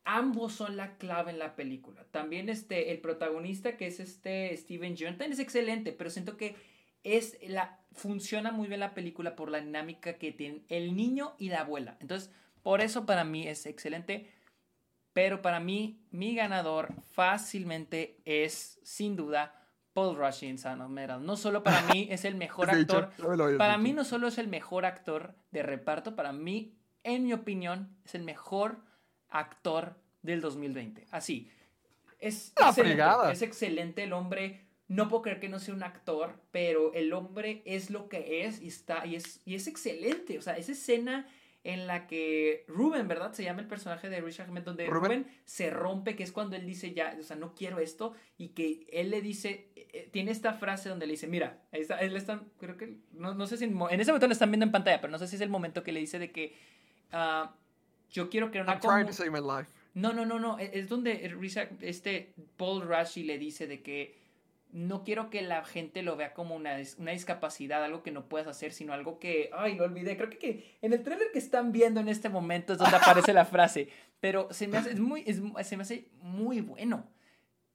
ambos 0.05 0.55
son 0.55 0.77
la 0.77 0.97
clave 0.97 1.31
en 1.31 1.39
la 1.39 1.55
película. 1.55 2.05
También 2.11 2.49
este, 2.49 2.91
el 2.91 3.01
protagonista, 3.01 3.77
que 3.77 3.87
es 3.87 4.01
este 4.01 4.57
Steven 4.57 4.97
también 4.97 5.33
es 5.33 5.39
excelente, 5.39 5.93
pero 5.93 6.11
siento 6.11 6.37
que 6.37 6.57
es 7.05 7.39
la, 7.47 7.79
funciona 7.93 8.51
muy 8.51 8.69
bien 8.69 8.81
la 8.81 8.95
película 8.95 9.37
por 9.37 9.51
la 9.51 9.61
dinámica 9.61 10.15
que 10.15 10.33
tienen 10.33 10.65
el 10.69 10.97
niño 10.97 11.35
y 11.39 11.51
la 11.51 11.61
abuela. 11.61 11.97
Entonces, 12.01 12.31
por 12.63 12.81
eso 12.81 13.07
para 13.07 13.25
mí 13.25 13.47
es 13.47 13.67
excelente. 13.67 14.27
Pero 15.19 15.43
para 15.43 15.59
mí, 15.59 16.01
mi 16.13 16.37
ganador 16.37 16.95
fácilmente 17.11 18.21
es, 18.25 18.79
sin 18.85 19.17
duda, 19.17 19.67
Paul 19.93 20.17
Rush 20.17 20.45
en 20.45 20.59
Sound 20.59 20.81
of 20.81 20.91
Metal. 20.91 21.27
No 21.27 21.37
solo 21.37 21.65
para 21.65 21.83
mí 21.93 22.07
es 22.13 22.25
el 22.25 22.37
mejor 22.37 22.71
actor, 22.71 23.11
no 23.19 23.59
para 23.59 23.79
mí 23.79 23.93
no 23.93 24.05
solo 24.05 24.29
es 24.29 24.39
el 24.39 24.47
mejor 24.47 24.87
actor 24.87 25.35
de 25.51 25.65
reparto, 25.65 26.15
para 26.15 26.31
mí, 26.31 26.79
en 27.03 27.25
mi 27.25 27.33
opinión, 27.33 27.97
es 28.05 28.15
el 28.15 28.23
mejor 28.23 28.79
actor 29.29 29.97
del 30.23 30.41
2020. 30.41 31.09
Así. 31.11 31.51
Es 32.21 32.53
excelente, 32.57 33.33
es 33.33 33.43
excelente 33.43 34.05
el 34.05 34.13
hombre. 34.13 34.69
No 34.87 35.09
puedo 35.09 35.23
creer 35.23 35.41
que 35.41 35.49
no 35.49 35.59
sea 35.59 35.75
un 35.75 35.83
actor, 35.83 36.41
pero 36.53 36.95
el 36.95 37.13
hombre 37.13 37.63
es 37.65 37.91
lo 37.91 38.09
que 38.09 38.45
es 38.45 38.63
y 38.63 38.69
está 38.69 39.05
y 39.05 39.17
es 39.17 39.41
y 39.45 39.57
es 39.57 39.67
excelente. 39.67 40.39
O 40.39 40.43
sea, 40.43 40.57
esa 40.57 40.71
escena 40.71 41.27
en 41.69 41.87
la 41.87 42.07
que 42.07 42.65
Ruben, 42.67 43.09
¿verdad? 43.09 43.35
Se 43.35 43.45
llama 43.45 43.61
el 43.61 43.69
personaje 43.69 44.09
de 44.09 44.23
Richard 44.23 44.49
Hammond, 44.49 44.65
donde 44.65 44.87
Rubén. 44.87 45.25
Ruben 45.25 45.27
se 45.45 45.69
rompe, 45.69 46.17
que 46.17 46.23
es 46.23 46.33
cuando 46.33 46.57
él 46.57 46.65
dice 46.65 46.95
ya, 46.95 47.15
o 47.21 47.23
sea, 47.23 47.37
no 47.37 47.55
quiero 47.55 47.79
esto, 47.79 48.15
y 48.39 48.49
que 48.49 48.87
él 48.91 49.11
le 49.11 49.21
dice, 49.21 49.69
eh, 49.77 49.87
eh, 49.93 50.09
tiene 50.11 50.31
esta 50.31 50.55
frase 50.55 50.89
donde 50.89 51.07
le 51.07 51.13
dice, 51.13 51.27
mira, 51.27 51.61
ahí 51.71 51.83
está, 51.83 51.99
él 51.99 52.17
está, 52.17 52.41
creo 52.59 52.79
que, 52.79 52.97
no, 53.13 53.35
no 53.35 53.47
sé 53.47 53.59
si 53.59 53.65
en, 53.65 53.73
ese 54.01 54.13
momento 54.13 54.27
lo 54.27 54.33
están 54.33 54.51
viendo 54.51 54.65
en 54.65 54.73
pantalla, 54.73 54.99
pero 55.03 55.11
no 55.11 55.19
sé 55.19 55.29
si 55.29 55.37
es 55.37 55.43
el 55.43 55.51
momento 55.51 55.83
que 55.83 55.93
le 55.93 56.01
dice 56.01 56.19
de 56.19 56.33
que 56.33 56.57
ah, 57.13 57.55
yo 58.11 58.31
quiero 58.31 58.51
crear 58.51 58.65
una 58.65 58.73
I'm 58.73 58.81
trying 58.81 59.07
to 59.07 59.13
save 59.13 59.31
my 59.31 59.41
life. 59.41 59.71
no, 59.93 60.15
no, 60.15 60.25
no, 60.25 60.39
no. 60.39 60.59
Es 60.59 60.71
es 60.73 60.89
donde 60.89 61.17
Richard, 61.39 61.69
este 61.83 62.33
Paul 62.57 62.89
Rashi 62.89 63.25
le 63.25 63.37
dice 63.37 63.67
de 63.67 63.83
que 63.83 64.17
no 64.73 65.03
quiero 65.05 65.31
que 65.31 65.43
la 65.43 65.65
gente 65.65 66.03
lo 66.03 66.17
vea 66.17 66.35
como 66.35 66.55
una, 66.55 66.77
una 66.99 67.13
discapacidad, 67.13 67.83
algo 67.85 68.03
que 68.03 68.11
no 68.11 68.29
puedas 68.29 68.47
hacer, 68.49 68.73
sino 68.73 68.93
algo 68.93 69.19
que, 69.19 69.51
ay, 69.57 69.77
lo 69.77 69.85
olvidé. 69.85 70.17
Creo 70.17 70.29
que, 70.31 70.39
que 70.39 70.79
en 70.83 70.93
el 70.93 71.03
trailer 71.03 71.29
que 71.33 71.39
están 71.39 71.73
viendo 71.73 72.01
en 72.01 72.09
este 72.09 72.29
momento 72.29 72.73
es 72.75 72.79
donde 72.79 72.97
aparece 72.97 73.33
la 73.33 73.45
frase. 73.45 73.89
Pero 74.21 74.49
se 74.53 74.69
me 74.69 74.77
hace, 74.79 74.91
es 74.93 75.01
muy, 75.01 75.23
es- 75.27 75.41
se 75.67 75.77
me 75.77 75.83
hace 75.83 76.09
muy 76.21 76.61
bueno. 76.61 77.09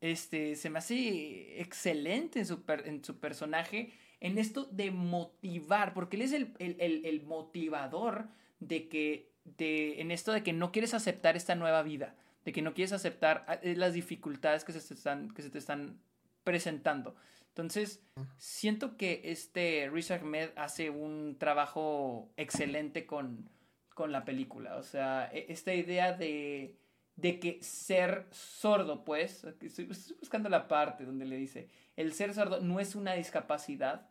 Este, 0.01 0.55
se 0.55 0.69
me 0.69 0.79
hace 0.79 1.61
excelente 1.61 2.39
en 2.39 2.45
su, 2.45 2.63
per- 2.63 2.87
en 2.87 3.03
su 3.03 3.19
personaje, 3.19 3.93
en 4.19 4.37
esto 4.37 4.65
de 4.65 4.91
motivar, 4.91 5.93
porque 5.93 6.17
él 6.17 6.23
es 6.23 6.33
el, 6.33 6.53
el- 6.59 6.75
el- 6.79 7.05
el 7.05 7.21
motivador 7.23 8.27
de 8.59 8.87
que, 8.89 9.31
de, 9.45 10.01
en 10.01 10.11
esto 10.11 10.31
de 10.33 10.43
que 10.43 10.53
no 10.53 10.71
quieres 10.71 10.93
aceptar 10.93 11.35
esta 11.37 11.55
nueva 11.55 11.83
vida, 11.83 12.15
de 12.45 12.51
que 12.51 12.61
no 12.61 12.73
quieres 12.73 12.91
aceptar 12.93 13.45
ah, 13.47 13.59
eh, 13.63 13.75
las 13.77 13.93
dificultades 13.93 14.63
que 14.65 14.73
se 14.73 14.81
te 14.85 14.93
están, 14.93 15.31
que 15.33 15.41
se 15.41 15.49
te 15.49 15.57
están 15.57 15.99
presentando. 16.43 17.15
Entonces, 17.49 18.01
siento 18.37 18.97
que 18.97 19.21
este 19.25 19.89
Riz 19.91 20.09
Ahmed 20.11 20.49
hace 20.55 20.89
un 20.89 21.37
trabajo 21.37 22.31
excelente 22.37 23.05
con, 23.05 23.49
con 23.93 24.11
la 24.11 24.25
película. 24.25 24.75
O 24.77 24.83
sea, 24.83 25.29
e- 25.31 25.45
esta 25.49 25.73
idea 25.73 26.13
de, 26.13 26.79
de 27.15 27.39
que 27.39 27.61
ser 27.61 28.27
sordo, 28.31 29.03
pues, 29.05 29.43
estoy, 29.43 29.67
estoy 29.67 30.17
buscando 30.19 30.49
la 30.49 30.67
parte 30.67 31.05
donde 31.05 31.25
le 31.25 31.37
dice, 31.37 31.69
el 31.95 32.13
ser 32.13 32.33
sordo 32.33 32.59
no 32.59 32.79
es 32.79 32.95
una 32.95 33.13
discapacidad, 33.13 34.09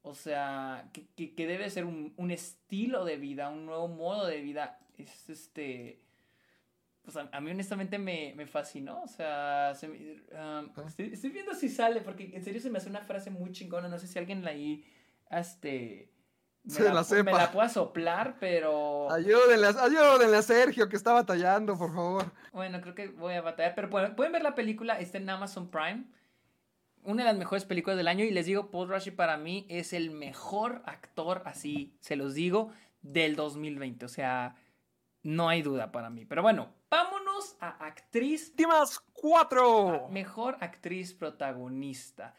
o 0.00 0.14
sea, 0.14 0.88
que, 0.94 1.08
que- 1.14 1.34
que 1.34 1.46
debe 1.46 1.68
ser 1.68 1.84
un, 1.84 2.14
un 2.16 2.30
estilo 2.30 3.04
de 3.04 3.18
vida, 3.18 3.50
un 3.50 3.66
nuevo 3.66 3.88
modo 3.88 4.26
de 4.26 4.40
vida. 4.40 4.78
Es 4.96 5.28
este. 5.28 6.00
Pues 7.10 7.16
a, 7.16 7.26
a 7.32 7.40
mí 7.40 7.50
honestamente 7.50 7.96
me, 7.98 8.34
me 8.36 8.46
fascinó. 8.46 9.02
O 9.02 9.08
sea, 9.08 9.72
se 9.74 9.88
um, 9.88 10.86
estoy, 10.86 11.10
estoy 11.14 11.30
viendo 11.30 11.54
si 11.54 11.70
sale, 11.70 12.02
porque 12.02 12.30
en 12.34 12.44
serio 12.44 12.60
se 12.60 12.68
me 12.68 12.76
hace 12.76 12.90
una 12.90 13.00
frase 13.00 13.30
muy 13.30 13.50
chingona. 13.50 13.88
No 13.88 13.98
sé 13.98 14.06
si 14.06 14.18
alguien 14.18 14.44
la 14.44 14.50
ahí. 14.50 14.84
Este. 15.30 16.12
Me 16.64 16.74
Se 16.74 16.82
la 16.82 16.90
pu- 16.90 16.94
Me 16.96 17.04
sepa. 17.04 17.38
la 17.38 17.50
pueda 17.52 17.68
soplar, 17.70 18.36
pero. 18.38 19.10
Ayúdenle, 19.10 19.68
ayúdenle 19.68 20.36
a 20.36 20.42
Sergio 20.42 20.86
que 20.90 20.96
está 20.96 21.14
batallando, 21.14 21.78
por 21.78 21.94
favor. 21.94 22.30
Bueno, 22.52 22.80
creo 22.82 22.94
que 22.94 23.08
voy 23.08 23.32
a 23.34 23.40
batallar. 23.40 23.74
Pero 23.74 23.88
pueden, 23.88 24.14
pueden 24.14 24.32
ver 24.32 24.42
la 24.42 24.54
película, 24.54 24.98
está 25.00 25.16
en 25.16 25.30
Amazon 25.30 25.70
Prime. 25.70 26.04
una 27.04 27.22
de 27.24 27.28
las 27.30 27.38
mejores 27.38 27.64
películas 27.64 27.96
del 27.96 28.08
año 28.08 28.22
y 28.24 28.30
les 28.32 28.44
digo, 28.44 28.70
Paul 28.70 28.90
Rashi 28.90 29.12
para 29.12 29.38
mí 29.38 29.64
es 29.70 29.94
el 29.94 30.10
mejor 30.10 30.82
actor, 30.84 31.40
así 31.46 31.96
se 32.00 32.16
los 32.16 32.34
digo, 32.34 32.70
del 33.00 33.34
2020. 33.34 34.04
O 34.04 34.08
sea, 34.08 34.56
no 35.22 35.48
hay 35.48 35.62
duda 35.62 35.90
para 35.90 36.10
mí. 36.10 36.24
Pero 36.24 36.42
bueno, 36.42 36.74
vámonos 36.90 37.56
a 37.60 37.86
actriz. 37.86 38.50
Últimas 38.50 38.98
cuatro. 39.12 40.08
Mejor 40.10 40.56
actriz 40.60 41.12
protagonista. 41.14 42.34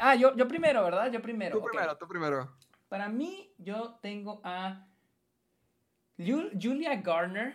ah, 0.00 0.14
yo, 0.14 0.36
yo 0.36 0.48
primero, 0.48 0.84
¿verdad? 0.84 1.10
Yo 1.10 1.20
primero. 1.20 1.58
Tú 1.58 1.64
primero, 1.64 1.96
tú 1.96 2.08
primero. 2.08 2.56
Para 2.88 3.08
mí, 3.08 3.52
yo 3.58 3.98
tengo 4.00 4.40
a 4.44 4.86
Julia 6.18 6.96
Garner 6.96 7.54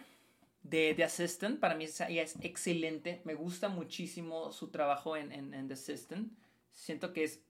de 0.62 0.94
The 0.96 1.04
Assistant. 1.04 1.60
Para 1.60 1.76
mí 1.76 1.86
ella 1.86 2.24
es 2.24 2.38
excelente. 2.42 3.22
Me 3.26 3.34
gusta 3.34 3.70
muchísimo 3.70 4.52
su 4.52 4.70
trabajo 4.72 5.16
en, 5.16 5.32
en 5.32 5.68
The 5.68 5.74
Assistant. 5.74 6.34
Siento 6.72 7.14
que 7.14 7.24
es 7.24 7.44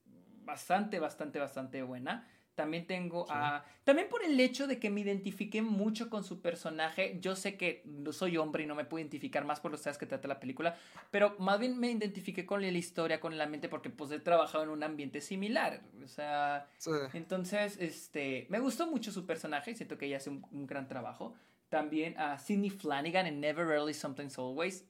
bastante, 0.44 0.98
bastante, 0.98 1.38
bastante 1.38 1.82
buena. 1.82 2.28
También 2.54 2.86
tengo 2.86 3.26
a... 3.30 3.64
También 3.84 4.08
por 4.08 4.22
el 4.22 4.38
hecho 4.38 4.66
de 4.66 4.78
que 4.78 4.90
me 4.90 5.00
identifiqué 5.00 5.62
mucho 5.62 6.10
con 6.10 6.22
su 6.22 6.42
personaje. 6.42 7.18
Yo 7.20 7.34
sé 7.34 7.56
que 7.56 7.82
no 7.86 8.12
soy 8.12 8.36
hombre 8.36 8.64
y 8.64 8.66
no 8.66 8.74
me 8.74 8.84
puedo 8.84 9.00
identificar 9.00 9.44
más 9.44 9.60
por 9.60 9.70
los 9.70 9.82
temas 9.82 9.96
que 9.96 10.04
trata 10.04 10.28
la 10.28 10.38
película. 10.38 10.76
Pero 11.10 11.34
más 11.38 11.58
bien 11.58 11.78
me 11.78 11.90
identifiqué 11.90 12.44
con 12.44 12.60
la 12.60 12.68
historia, 12.68 13.20
con 13.20 13.38
la 13.38 13.46
mente, 13.46 13.70
porque 13.70 13.88
pues 13.88 14.10
he 14.10 14.20
trabajado 14.20 14.64
en 14.64 14.70
un 14.70 14.82
ambiente 14.82 15.20
similar. 15.22 15.82
O 16.04 16.08
sea... 16.08 16.68
Entonces, 17.14 17.78
este... 17.80 18.46
Me 18.50 18.60
gustó 18.60 18.86
mucho 18.86 19.12
su 19.12 19.24
personaje 19.24 19.70
y 19.70 19.74
siento 19.74 19.96
que 19.96 20.06
ella 20.06 20.18
hace 20.18 20.28
un, 20.28 20.66
gran 20.66 20.88
trabajo. 20.88 21.34
También 21.70 22.18
a 22.18 22.38
Sidney 22.38 22.70
Flanagan 22.70 23.26
en 23.26 23.40
Never 23.40 23.66
Really 23.66 23.94
Something's 23.94 24.38
Always. 24.38 24.86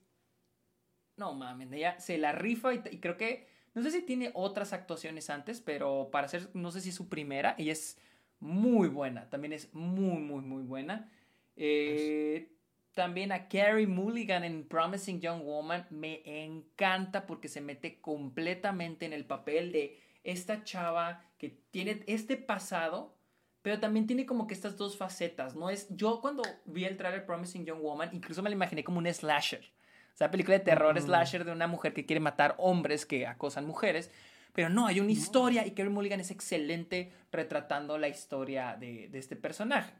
No 1.15 1.33
mames, 1.33 1.71
ella 1.71 1.97
se 1.99 2.17
la 2.17 2.31
rifa 2.33 2.73
y 2.73 2.99
creo 2.99 3.15
que 3.15 3.52
no 3.73 3.81
sé 3.81 3.91
si 3.91 4.01
tiene 4.01 4.31
otras 4.33 4.73
actuaciones 4.73 5.29
antes, 5.29 5.61
pero 5.61 6.09
para 6.11 6.27
ser, 6.27 6.49
no 6.53 6.71
sé 6.71 6.81
si 6.81 6.89
es 6.89 6.95
su 6.95 7.09
primera, 7.09 7.55
ella 7.57 7.71
es 7.71 7.97
muy 8.39 8.87
buena, 8.87 9.29
también 9.29 9.53
es 9.53 9.73
muy, 9.73 10.19
muy, 10.19 10.41
muy 10.41 10.63
buena. 10.63 11.09
Eh, 11.55 12.49
también 12.93 13.31
a 13.31 13.47
Carrie 13.47 13.87
Mulligan 13.87 14.43
en 14.43 14.67
Promising 14.67 15.19
Young 15.19 15.43
Woman 15.43 15.87
me 15.89 16.21
encanta 16.25 17.25
porque 17.25 17.47
se 17.47 17.61
mete 17.61 17.99
completamente 17.99 19.05
en 19.05 19.13
el 19.13 19.25
papel 19.25 19.71
de 19.71 19.99
esta 20.23 20.63
chava 20.63 21.23
que 21.37 21.49
tiene 21.71 22.03
este 22.07 22.37
pasado, 22.37 23.15
pero 23.61 23.79
también 23.79 24.05
tiene 24.05 24.25
como 24.25 24.45
que 24.45 24.53
estas 24.53 24.77
dos 24.77 24.97
facetas, 24.97 25.55
¿no? 25.55 25.69
Es, 25.69 25.87
yo 25.89 26.21
cuando 26.21 26.43
vi 26.65 26.85
el 26.85 26.97
trailer 26.97 27.25
Promising 27.25 27.65
Young 27.65 27.81
Woman, 27.81 28.09
incluso 28.13 28.43
me 28.43 28.49
la 28.49 28.55
imaginé 28.55 28.83
como 28.83 28.99
un 28.99 29.11
slasher. 29.11 29.65
O 30.13 30.17
sea, 30.17 30.29
película 30.29 30.57
de 30.57 30.63
terror 30.63 30.99
slasher 31.01 31.43
de 31.43 31.51
una 31.51 31.65
mujer 31.65 31.93
que 31.93 32.05
quiere 32.05 32.19
matar 32.19 32.53
hombres 32.59 33.05
que 33.05 33.25
acosan 33.25 33.65
mujeres. 33.65 34.11
Pero 34.53 34.69
no, 34.69 34.85
hay 34.85 34.99
una 34.99 35.11
historia 35.11 35.65
y 35.65 35.71
Kerry 35.71 35.89
Mulligan 35.89 36.19
es 36.19 36.29
excelente 36.29 37.11
retratando 37.31 37.97
la 37.97 38.07
historia 38.07 38.77
de, 38.79 39.09
este 39.13 39.35
personaje. 39.35 39.91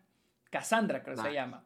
Cassandra, 0.52 1.02
creo 1.02 1.16
que 1.16 1.24
se 1.24 1.34
llama. 1.34 1.64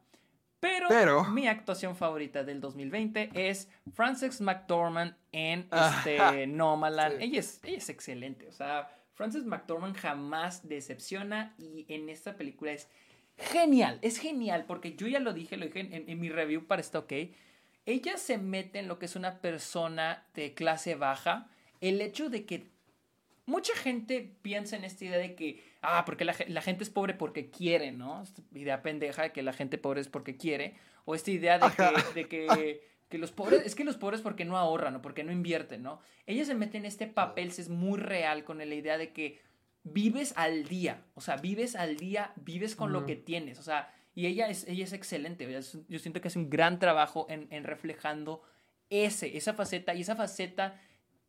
Pero, 0.60 1.24
mi 1.24 1.46
actuación 1.46 1.94
favorita 1.94 2.42
del 2.42 2.60
2020 2.60 3.30
es 3.34 3.68
Frances 3.92 4.40
McDormand 4.40 5.14
en 5.30 5.68
este 5.70 6.46
Nomaland. 6.46 7.20
Ella, 7.20 7.40
es, 7.40 7.60
ella 7.62 7.76
es 7.76 7.90
excelente. 7.90 8.48
O 8.48 8.52
sea, 8.52 8.90
Frances 9.12 9.44
McDormand 9.44 9.94
jamás 9.94 10.66
decepciona 10.66 11.54
y 11.58 11.84
en 11.88 12.08
esta 12.08 12.36
película 12.36 12.72
es 12.72 12.88
genial. 13.36 13.98
Es 14.00 14.16
genial 14.16 14.64
porque 14.66 14.96
yo 14.96 15.06
ya 15.06 15.20
lo 15.20 15.34
dije, 15.34 15.58
lo 15.58 15.66
dije 15.66 15.80
en, 15.80 16.08
en 16.08 16.18
mi 16.18 16.30
review 16.30 16.66
para 16.66 16.80
esta 16.80 17.00
OK 17.00 17.12
ella 17.88 18.18
se 18.18 18.36
mete 18.36 18.80
en 18.80 18.86
lo 18.86 18.98
que 18.98 19.06
es 19.06 19.16
una 19.16 19.40
persona 19.40 20.26
de 20.34 20.52
clase 20.52 20.94
baja. 20.94 21.48
El 21.80 22.02
hecho 22.02 22.28
de 22.28 22.44
que 22.44 22.66
mucha 23.46 23.74
gente 23.74 24.36
piensa 24.42 24.76
en 24.76 24.84
esta 24.84 25.06
idea 25.06 25.16
de 25.16 25.34
que, 25.34 25.64
ah, 25.80 26.04
porque 26.04 26.26
la, 26.26 26.34
gente 26.34 26.84
es 26.84 26.90
pobre 26.90 27.14
porque 27.14 27.48
quiere, 27.48 27.90
¿no? 27.90 28.22
Esta 28.22 28.42
idea 28.52 28.82
pendeja 28.82 29.22
de 29.22 29.32
que 29.32 29.42
la 29.42 29.54
gente 29.54 29.78
pobre 29.78 30.02
es 30.02 30.08
porque 30.08 30.36
quiere. 30.36 30.74
O 31.06 31.14
esta 31.14 31.30
idea 31.30 31.58
de 31.58 31.70
que, 31.70 32.12
de 32.14 32.28
que, 32.28 32.82
que, 33.08 33.16
los 33.16 33.32
pobres, 33.32 33.64
es 33.64 33.74
que 33.74 33.84
los 33.84 33.96
pobres 33.96 34.20
porque 34.20 34.44
no 34.44 34.58
ahorran 34.58 34.96
o 34.96 35.00
porque 35.00 35.24
no 35.24 35.32
invierten, 35.32 35.82
¿no? 35.82 36.02
Ella 36.26 36.44
se 36.44 36.54
mete 36.54 36.76
en 36.76 36.84
este 36.84 37.06
papel, 37.06 37.48
es 37.48 37.70
muy 37.70 37.98
real 37.98 38.44
con 38.44 38.58
la 38.58 38.66
idea 38.66 38.98
de 38.98 39.14
que 39.14 39.40
vives 39.82 40.34
al 40.36 40.64
día, 40.68 41.06
o 41.14 41.22
sea, 41.22 41.36
vives 41.36 41.74
al 41.74 41.96
día, 41.96 42.34
vives 42.36 42.76
con 42.76 42.92
lo 42.92 43.06
que 43.06 43.16
tienes, 43.16 43.58
o 43.58 43.62
sea, 43.62 43.90
y 44.18 44.26
ella 44.26 44.48
es, 44.48 44.66
ella 44.66 44.82
es 44.82 44.92
excelente. 44.92 45.48
Yo 45.86 45.98
siento 46.00 46.20
que 46.20 46.26
hace 46.26 46.40
un 46.40 46.50
gran 46.50 46.80
trabajo 46.80 47.26
en, 47.30 47.46
en 47.52 47.62
reflejando 47.62 48.42
ese, 48.90 49.36
esa 49.36 49.54
faceta 49.54 49.94
y 49.94 50.00
esa 50.00 50.16
faceta 50.16 50.80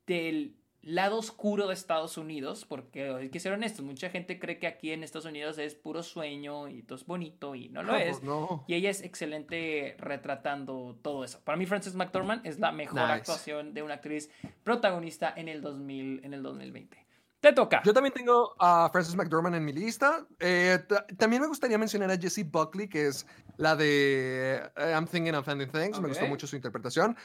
del 0.07 0.55
lado 0.81 1.19
oscuro 1.19 1.67
de 1.67 1.75
Estados 1.75 2.17
Unidos, 2.17 2.65
porque 2.65 3.09
hay 3.09 3.29
que 3.29 3.39
ser 3.39 3.53
honestos, 3.53 3.85
mucha 3.85 4.09
gente 4.09 4.39
cree 4.39 4.57
que 4.57 4.65
aquí 4.65 4.91
en 4.91 5.03
Estados 5.03 5.27
Unidos 5.27 5.59
es 5.59 5.75
puro 5.75 6.01
sueño 6.01 6.67
y 6.67 6.81
todo 6.81 6.97
es 6.97 7.05
bonito 7.05 7.53
y 7.53 7.69
no 7.69 7.83
lo 7.83 7.95
es. 7.95 8.21
Pues 8.21 8.61
y 8.65 8.73
ella 8.73 8.89
es 8.89 9.03
excelente 9.03 9.95
retratando 9.99 10.97
todo 11.03 11.23
eso. 11.23 11.39
Para 11.43 11.59
mí 11.59 11.67
Frances 11.67 11.93
McDormand 11.93 12.43
es 12.43 12.57
la 12.57 12.71
mejor 12.71 13.01
actuación 13.01 13.75
de 13.75 13.83
una 13.83 13.95
actriz 13.95 14.31
protagonista 14.63 15.31
en 15.37 15.47
el 15.47 15.61
2000 15.61 16.21
en 16.23 16.33
el 16.33 16.41
2020. 16.41 17.08
Te 17.39 17.53
toca. 17.53 17.81
Yo 17.83 17.93
también 17.93 18.13
tengo 18.13 18.53
a 18.59 18.89
Frances 18.91 19.15
McDormand 19.15 19.55
en 19.55 19.63
mi 19.63 19.71
lista. 19.71 20.27
Eh, 20.39 20.79
también 21.17 21.41
me 21.41 21.47
gustaría 21.47 21.77
mencionar 21.77 22.11
a 22.11 22.17
Jessie 22.17 22.43
Buckley, 22.43 22.89
que 22.89 23.07
es 23.07 23.25
la 23.55 23.77
de 23.77 24.61
eh, 24.75 24.91
I'm 24.93 25.07
Thinking 25.07 25.35
of 25.35 25.47
Ending 25.47 25.71
Things. 25.71 26.01
Me 26.01 26.09
gustó 26.09 26.27
mucho 26.27 26.47
su 26.47 26.57
interpretación. 26.57 27.15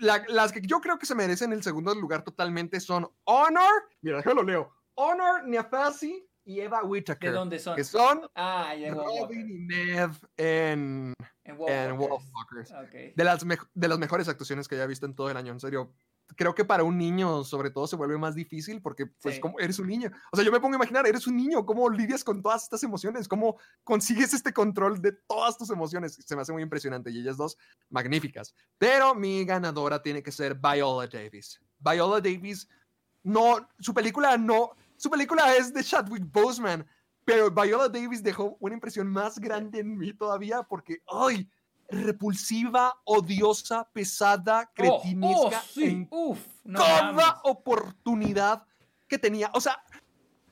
las 0.00 0.52
que 0.52 0.60
yo 0.62 0.80
creo 0.80 0.98
que 0.98 1.06
se 1.06 1.14
merecen 1.14 1.52
el 1.52 1.62
segundo 1.62 1.94
lugar 1.94 2.22
totalmente 2.22 2.80
son 2.80 3.08
Honor. 3.24 3.84
Mira, 4.02 4.16
déjame 4.16 4.34
lo 4.34 4.42
leo. 4.42 4.72
Honor, 4.94 5.46
Niafasi 5.46 6.26
y 6.44 6.60
Eva 6.60 6.82
Whittaker. 6.82 7.30
¿De 7.30 7.36
dónde 7.36 7.58
son? 7.60 7.76
Que 7.76 7.84
son 7.84 8.28
ah, 8.34 8.74
Robin 8.90 9.48
y 9.48 9.58
Nev 9.60 10.10
en, 10.36 11.14
en 11.44 11.56
Wolfwalkers. 11.96 12.74
De, 13.14 13.24
las 13.24 13.46
de 13.46 13.88
las 13.88 13.98
mejores 13.98 14.28
actuaciones 14.28 14.66
que 14.66 14.74
haya 14.74 14.86
visto 14.86 15.06
en 15.06 15.14
todo 15.14 15.30
el 15.30 15.36
año. 15.36 15.52
En 15.52 15.60
serio, 15.60 15.92
creo 16.36 16.54
que 16.54 16.64
para 16.64 16.84
un 16.84 16.98
niño, 16.98 17.44
sobre 17.44 17.70
todo, 17.70 17.86
se 17.86 17.96
vuelve 17.96 18.18
más 18.18 18.34
difícil 18.34 18.80
porque, 18.80 19.06
pues, 19.06 19.40
como 19.40 19.58
eres 19.58 19.78
un 19.78 19.86
niño. 19.88 20.10
O 20.32 20.36
sea, 20.36 20.44
yo 20.44 20.52
me 20.52 20.60
pongo 20.60 20.74
a 20.74 20.76
imaginar, 20.76 21.06
eres 21.06 21.26
un 21.26 21.36
niño, 21.36 21.64
¿cómo 21.64 21.88
lidias 21.88 22.24
con 22.24 22.42
todas 22.42 22.64
estas 22.64 22.82
emociones? 22.82 23.28
¿Cómo 23.28 23.58
consigues 23.84 24.32
este 24.34 24.52
control 24.52 25.00
de 25.00 25.12
todas 25.12 25.56
tus 25.56 25.70
emociones? 25.70 26.18
Se 26.24 26.36
me 26.36 26.42
hace 26.42 26.52
muy 26.52 26.62
impresionante 26.62 27.10
y 27.10 27.20
ellas 27.20 27.36
dos, 27.36 27.56
magníficas. 27.88 28.54
Pero 28.78 29.14
mi 29.14 29.44
ganadora 29.44 30.02
tiene 30.02 30.22
que 30.22 30.32
ser 30.32 30.54
Viola 30.54 31.06
Davis. 31.06 31.60
Viola 31.78 32.20
Davis, 32.20 32.68
no, 33.22 33.68
su 33.78 33.92
película 33.94 34.36
no, 34.36 34.70
su 34.96 35.10
película 35.10 35.56
es 35.56 35.72
de 35.72 35.82
Chadwick 35.82 36.30
Boseman, 36.30 36.86
pero 37.24 37.50
Viola 37.50 37.88
Davis 37.88 38.22
dejó 38.22 38.56
una 38.60 38.74
impresión 38.74 39.08
más 39.08 39.38
grande 39.38 39.80
en 39.80 39.96
mí 39.96 40.12
todavía 40.12 40.62
porque, 40.62 41.02
¡ay! 41.06 41.48
Repulsiva, 41.90 42.94
odiosa, 43.04 43.88
pesada, 43.92 44.62
oh, 44.62 44.74
cretinesca. 44.74 45.62
Oh, 46.10 46.36
en 46.64 46.74
toda 46.74 47.40
oportunidad 47.44 48.64
que 49.08 49.18
tenía. 49.18 49.50
O 49.54 49.60
sea, 49.60 49.82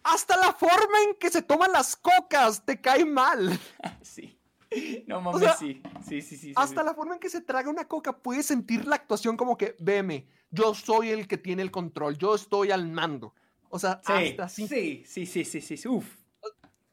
hasta 0.03 0.37
la 0.37 0.53
forma 0.53 1.03
en 1.07 1.17
que 1.17 1.31
se 1.31 1.43
toman 1.43 1.73
las 1.73 1.97
cocas 1.97 2.65
te 2.65 2.81
cae 2.81 3.05
mal. 3.05 3.59
Sí. 4.03 4.35
No 5.07 5.23
mames, 5.23 5.57
sí. 5.59 5.83
Sí, 6.07 6.21
sí, 6.21 6.37
sí. 6.37 6.53
Hasta 6.55 6.83
la 6.83 6.93
forma 6.93 7.15
en 7.15 7.21
que 7.21 7.31
se 7.31 7.41
traga 7.41 7.71
una 7.71 7.89
coca 7.89 8.13
puedes 8.19 8.45
sentir 8.45 8.87
la 8.87 8.97
actuación 8.97 9.35
como 9.35 9.57
que, 9.57 9.75
veme, 9.79 10.27
yo 10.51 10.75
soy 10.75 11.09
el 11.09 11.27
que 11.27 11.39
tiene 11.39 11.63
el 11.63 11.71
control, 11.71 12.19
yo 12.19 12.35
estoy 12.35 12.71
al 12.71 12.87
mando. 12.87 13.35
O 13.71 13.79
sea, 13.79 14.03
hasta 14.05 14.45
así. 14.45 14.69
Sí, 14.69 15.05
sí, 15.07 15.25
sí, 15.25 15.45
sí, 15.47 15.63
sí. 15.63 15.89
Uf 15.89 16.18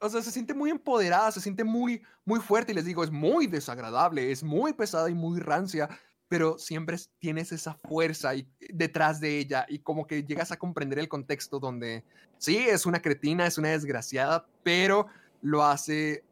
o 0.05 0.09
sea, 0.09 0.21
se 0.21 0.31
siente 0.31 0.53
muy 0.53 0.69
empoderada, 0.69 1.31
se 1.31 1.41
siente 1.41 1.63
muy, 1.63 2.01
muy 2.23 2.39
fuerte 2.39 2.71
y 2.71 2.75
les 2.75 2.85
digo, 2.85 3.03
es 3.03 3.11
muy 3.11 3.47
desagradable, 3.47 4.31
es 4.31 4.43
muy 4.43 4.73
pesada 4.73 5.09
y 5.09 5.13
muy 5.13 5.39
rancia, 5.39 5.89
pero 6.27 6.57
siempre 6.57 6.97
tienes 7.19 7.51
esa 7.51 7.75
fuerza 7.83 8.35
y, 8.35 8.47
detrás 8.69 9.19
de 9.19 9.37
ella 9.37 9.65
y 9.67 9.79
como 9.79 10.07
que 10.07 10.23
llegas 10.23 10.51
a 10.51 10.57
comprender 10.57 10.99
el 10.99 11.07
contexto 11.07 11.59
donde 11.59 12.03
sí, 12.37 12.57
es 12.57 12.85
una 12.85 13.01
cretina, 13.01 13.45
es 13.45 13.57
una 13.57 13.69
desgraciada, 13.69 14.45
pero 14.63 15.07
lo 15.41 15.63
hace 15.63 16.23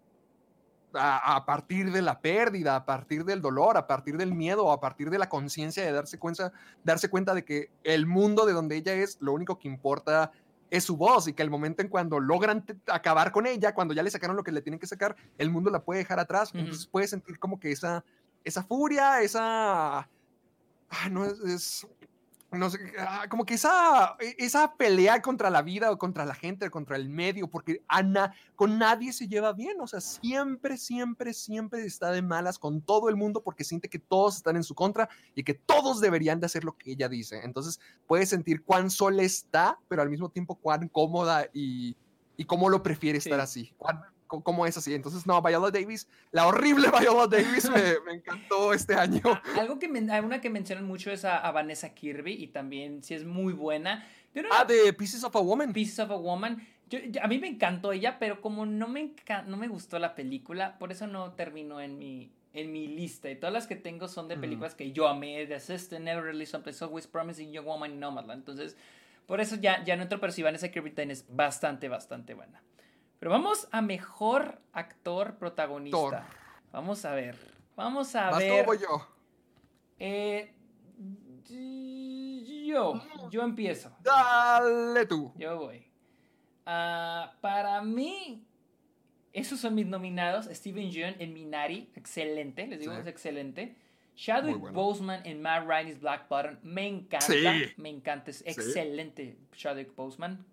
a, 0.95 1.43
partir 1.45 1.91
de 1.91 2.01
la 2.01 2.21
pérdida, 2.21 2.75
a 2.75 2.85
partir 2.85 3.25
del 3.25 3.41
dolor, 3.41 3.77
a 3.77 3.87
partir 3.87 4.17
del 4.17 4.33
miedo, 4.33 4.71
a 4.71 4.79
partir 4.79 5.09
de 5.09 5.17
la 5.17 5.29
conciencia 5.29 5.83
de 5.83 5.91
darse 5.91 6.19
cuenta, 6.19 6.51
darse 6.83 7.09
cuenta 7.09 7.33
de 7.33 7.43
que 7.43 7.71
el 7.83 8.05
mundo 8.05 8.45
de 8.45 8.53
donde 8.53 8.75
ella 8.75 8.93
es, 8.93 9.17
lo 9.19 9.33
único 9.33 9.57
que 9.57 9.67
importa 9.67 10.31
es 10.73 10.85
su 10.85 10.97
voz 10.97 11.27
y 11.27 11.33
que 11.33 11.43
el 11.43 11.51
momento 11.51 11.83
en 11.83 11.87
cuando 11.87 12.19
logran 12.19 12.65
acabar 12.87 13.31
con 13.31 13.45
ella, 13.45 13.75
cuando 13.75 13.93
ya 13.93 14.01
le 14.01 14.09
sacaron 14.09 14.35
lo 14.35 14.43
que 14.43 14.51
le 14.51 14.63
tienen 14.63 14.79
que 14.79 14.87
sacar, 14.87 15.15
el 15.37 15.51
mundo 15.51 15.69
la 15.69 15.83
puede 15.83 15.99
dejar 15.99 16.19
atrás. 16.19 16.49
Entonces 16.51 16.87
puede 16.87 17.07
sentir 17.07 17.37
como 17.37 17.59
que 17.59 17.71
esa, 17.71 18.03
esa 18.43 18.63
furia, 18.63 19.21
esa... 19.21 20.09
no, 21.11 21.25
es, 21.25 21.85
no 22.53 22.69
sé, 22.69 22.79
ah, 22.99 23.25
como 23.29 23.45
que 23.45 23.55
esa, 23.55 24.15
e, 24.19 24.35
esa 24.37 24.75
pelea 24.75 25.21
contra 25.21 25.49
la 25.49 25.61
vida 25.61 25.91
o 25.91 25.97
contra 25.97 26.25
la 26.25 26.35
gente, 26.35 26.69
contra 26.69 26.95
el 26.95 27.09
medio, 27.09 27.47
porque 27.47 27.83
Ana 27.87 28.33
con 28.55 28.77
nadie 28.77 29.11
se 29.13 29.27
lleva 29.27 29.53
bien, 29.53 29.79
o 29.81 29.87
sea, 29.87 30.01
siempre, 30.01 30.77
siempre, 30.77 31.33
siempre 31.33 31.85
está 31.85 32.11
de 32.11 32.21
malas 32.21 32.59
con 32.59 32.81
todo 32.81 33.09
el 33.09 33.15
mundo 33.15 33.41
porque 33.43 33.63
siente 33.63 33.89
que 33.89 33.99
todos 33.99 34.37
están 34.37 34.55
en 34.55 34.63
su 34.63 34.75
contra 34.75 35.09
y 35.35 35.43
que 35.43 35.53
todos 35.53 35.99
deberían 35.99 36.39
de 36.39 36.45
hacer 36.45 36.63
lo 36.63 36.77
que 36.77 36.91
ella 36.91 37.09
dice. 37.09 37.41
Entonces 37.43 37.79
puede 38.07 38.25
sentir 38.25 38.63
cuán 38.63 38.89
sola 38.89 39.23
está, 39.23 39.79
pero 39.87 40.01
al 40.01 40.09
mismo 40.09 40.29
tiempo 40.29 40.55
cuán 40.55 40.87
cómoda 40.87 41.47
y, 41.53 41.95
y 42.37 42.45
cómo 42.45 42.69
lo 42.69 42.83
prefiere 42.83 43.17
estar 43.17 43.39
así, 43.39 43.73
cuán, 43.77 44.01
cómo 44.41 44.65
es 44.65 44.77
así. 44.77 44.93
Entonces, 44.93 45.25
no, 45.27 45.41
Viola 45.41 45.71
Davis, 45.71 46.07
la 46.31 46.47
horrible 46.47 46.87
Viola 46.99 47.27
Davis 47.27 47.69
me, 47.69 47.99
me 48.05 48.13
encantó 48.13 48.73
este 48.73 48.95
año. 48.95 49.21
Algo 49.59 49.79
que, 49.79 49.87
una 49.87 50.41
que 50.41 50.49
mencionan 50.49 50.85
mucho 50.85 51.11
es 51.11 51.25
a, 51.25 51.51
Vanessa 51.51 51.93
Kirby 51.93 52.33
y 52.33 52.47
también 52.47 53.03
si 53.03 53.13
es 53.13 53.25
muy 53.25 53.53
buena. 53.53 54.07
ah, 54.51 54.65
de 54.65 54.93
Pieces 54.93 55.23
of 55.23 55.35
a 55.35 55.39
Woman. 55.39 55.73
Pieces 55.73 55.99
of 55.99 56.11
a 56.11 56.15
Woman. 56.15 56.65
Yo, 56.89 56.99
a 57.21 57.27
mí 57.27 57.39
me 57.39 57.47
encantó 57.47 57.91
ella, 57.91 58.17
pero 58.19 58.41
como 58.41 58.65
no 58.65 58.87
me, 58.87 59.13
no 59.47 59.57
me 59.57 59.67
gustó 59.67 59.99
la 59.99 60.15
película, 60.15 60.77
por 60.77 60.91
eso 60.91 61.07
no 61.07 61.31
terminó 61.33 61.81
en 61.81 61.97
mi, 61.97 62.31
en 62.53 62.71
mi 62.71 62.87
lista. 62.87 63.29
Y 63.29 63.35
todas 63.35 63.53
las 63.53 63.67
que 63.67 63.75
tengo 63.75 64.07
son 64.07 64.27
de 64.27 64.37
películas 64.37 64.75
que 64.75 64.91
yo 64.91 65.07
amé, 65.07 65.45
The 65.47 65.55
Assistant, 65.55 66.05
Never 66.05 66.23
Release 66.23 66.51
Someplace 66.51 66.83
Always 66.83 67.07
Promising 67.07 67.51
Young 67.51 67.65
Woman 67.65 67.91
y 67.93 67.95
Nomadland. 67.95 68.41
Entonces, 68.41 68.77
por 69.25 69.41
eso 69.41 69.55
ya, 69.55 69.83
ya 69.83 69.95
no 69.95 70.03
entro, 70.03 70.19
pero 70.19 70.33
si 70.33 70.43
Vanessa 70.43 70.69
Kirby 70.69 70.93
es 70.95 71.25
bastante, 71.29 71.87
bastante 71.87 72.33
buena. 72.33 72.61
Pero 73.23 73.31
vamos 73.31 73.69
a 73.71 73.81
mejor 73.81 74.59
actor 74.73 75.37
protagonista. 75.37 76.27
Vamos 76.73 77.05
a 77.05 77.15
ver. 77.15 77.37
Vamos 77.73 78.13
a 78.17 78.37
ver. 78.37 78.65
Tú 78.65 78.73
yo? 78.73 79.07
Eh, 79.97 80.53
yo. 82.65 83.01
Yo 83.31 83.43
empiezo. 83.43 83.95
Dale 84.01 85.05
tú. 85.05 85.31
Yo 85.37 85.57
voy. 85.57 85.89
Ah, 86.65 87.33
para 87.39 87.81
mí, 87.81 88.45
esos 89.31 89.57
son 89.57 89.75
mis 89.75 89.87
nominados. 89.87 90.47
Steven 90.47 90.91
Yeun 90.91 91.15
en 91.17 91.31
Minari, 91.31 91.93
excelente. 91.95 92.67
Les 92.67 92.81
digo, 92.81 92.91
es 92.91 93.07
excelente. 93.07 93.77
Chadwick 94.17 94.73
Boseman 94.73 95.25
en 95.25 95.41
Matt 95.41 95.65
Ryan's 95.65 96.01
Black 96.01 96.27
Button, 96.27 96.59
me 96.61 96.87
encanta. 96.87 97.33
Me 97.77 97.87
encanta, 97.87 98.31
es 98.31 98.43
excelente 98.45 99.37
Chadwick 99.53 99.95
Boseman. 99.95 100.45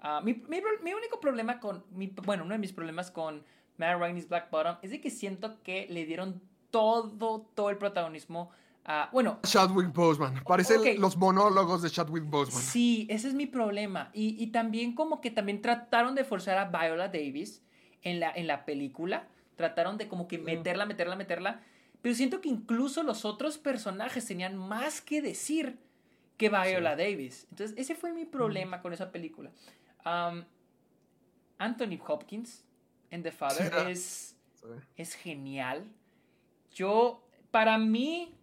Ah, 0.00 0.20
mi, 0.22 0.32
único 0.32 1.20
problema 1.20 1.60
con. 1.60 1.84
bueno, 2.24 2.44
uno 2.44 2.54
de 2.54 2.58
mis 2.58 2.72
problemas 2.72 3.10
con 3.10 3.44
Matt 3.76 3.98
Rainey's 3.98 4.28
Black 4.28 4.50
Bottom 4.50 4.76
es 4.82 4.90
de 4.90 5.00
que 5.00 5.10
siento 5.10 5.62
que 5.62 5.86
le 5.90 6.06
dieron 6.06 6.40
todo, 6.70 7.46
todo 7.54 7.70
el 7.70 7.76
protagonismo 7.76 8.50
a. 8.84 9.10
Bueno. 9.12 9.40
Chadwick 9.42 9.92
Boseman. 9.92 10.42
Parecen 10.44 11.00
los 11.00 11.16
monólogos 11.16 11.82
de 11.82 11.90
Chadwick 11.90 12.24
Boseman. 12.24 12.62
Sí, 12.62 13.06
ese 13.10 13.28
es 13.28 13.34
mi 13.34 13.46
problema. 13.46 14.10
Y, 14.14 14.46
también, 14.48 14.94
como 14.94 15.20
que 15.20 15.30
también 15.30 15.60
trataron 15.60 16.14
de 16.14 16.24
forzar 16.24 16.58
a 16.58 16.64
Viola 16.66 17.08
Davis 17.08 17.62
en 18.02 18.20
la, 18.20 18.30
en 18.30 18.46
la 18.46 18.64
película. 18.64 19.28
Trataron 19.56 19.98
de 19.98 20.08
como 20.08 20.26
que 20.26 20.38
meterla, 20.38 20.86
meterla, 20.86 21.16
meterla. 21.16 21.60
Pero 22.00 22.14
siento 22.14 22.40
que 22.40 22.48
incluso 22.48 23.02
los 23.02 23.26
otros 23.26 23.58
personajes 23.58 24.24
tenían 24.24 24.56
más 24.56 25.02
que 25.02 25.20
decir 25.20 25.78
que 26.38 26.48
Viola 26.48 26.96
Davis. 26.96 27.46
Entonces, 27.50 27.76
ese 27.76 27.94
fue 27.94 28.14
mi 28.14 28.24
problema 28.24 28.80
con 28.80 28.94
esa 28.94 29.12
película. 29.12 29.50
Anthony 30.04 31.98
Hopkins 32.06 32.64
en 33.10 33.22
The 33.22 33.32
Father 33.32 33.72
es, 33.88 34.36
es 34.96 35.14
genial. 35.14 35.84
Yo, 36.72 37.22
para 37.50 37.78
mí, 37.78 38.34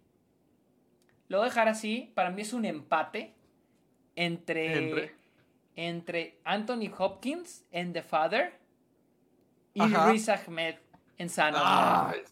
lo 1.28 1.38
voy 1.38 1.46
a 1.46 1.48
dejar 1.48 1.68
así, 1.68 2.12
para 2.14 2.30
mí 2.30 2.42
es 2.42 2.52
un 2.52 2.64
empate 2.64 3.34
entre, 4.16 5.14
entre, 5.76 6.38
Anthony 6.44 6.90
Hopkins 6.96 7.64
en 7.70 7.92
The 7.92 8.02
Father 8.02 8.58
y 9.74 9.82
Riz 9.82 10.28
Ahmed 10.28 10.76
en 11.16 11.30
Sound 11.30 11.56
of 11.56 11.62
Metal. 11.62 12.24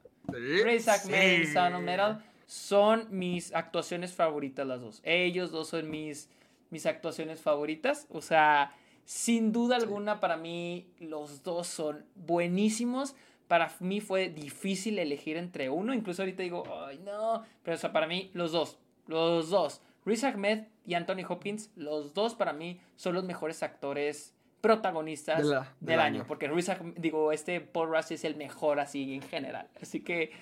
Riz 0.64 0.88
Ahmed 0.88 1.14
en 1.14 1.52
Sound 1.52 1.76
of 1.76 1.82
Metal 1.82 2.24
son 2.46 3.08
mis 3.10 3.54
actuaciones 3.54 4.14
favoritas 4.14 4.66
las 4.66 4.80
dos. 4.80 5.00
Ellos 5.04 5.50
dos 5.50 5.68
son 5.68 5.90
mis, 5.90 6.28
mis 6.70 6.86
actuaciones 6.86 7.40
favoritas. 7.40 8.06
O 8.10 8.20
sea, 8.20 8.72
sin 9.06 9.52
duda 9.52 9.76
alguna, 9.76 10.18
para 10.18 10.36
mí 10.36 10.88
los 10.98 11.44
dos 11.44 11.68
son 11.68 12.04
buenísimos. 12.16 13.14
Para 13.46 13.72
mí 13.78 14.00
fue 14.00 14.28
difícil 14.28 14.98
elegir 14.98 15.36
entre 15.36 15.70
uno. 15.70 15.94
Incluso 15.94 16.22
ahorita 16.22 16.42
digo, 16.42 16.64
ay, 16.84 16.98
no. 17.04 17.44
Pero 17.62 17.78
o 17.80 17.92
para 17.92 18.08
mí, 18.08 18.32
los 18.34 18.50
dos. 18.50 18.78
Los 19.06 19.48
dos. 19.48 19.80
Riz 20.04 20.24
Ahmed 20.24 20.64
y 20.84 20.94
Anthony 20.94 21.24
Hopkins, 21.28 21.70
los 21.76 22.14
dos 22.14 22.34
para 22.34 22.52
mí 22.52 22.80
son 22.96 23.14
los 23.14 23.22
mejores 23.22 23.62
actores 23.62 24.34
protagonistas 24.60 25.46
del, 25.78 26.00
año. 26.00 26.24
Porque 26.26 26.48
Riz 26.48 26.68
digo, 26.96 27.30
este 27.30 27.60
Paul 27.60 27.90
Rush 27.90 28.10
es 28.12 28.24
el 28.24 28.34
mejor 28.34 28.80
así 28.80 29.14
en 29.14 29.22
general. 29.22 29.68
Así 29.80 30.02
que, 30.02 30.32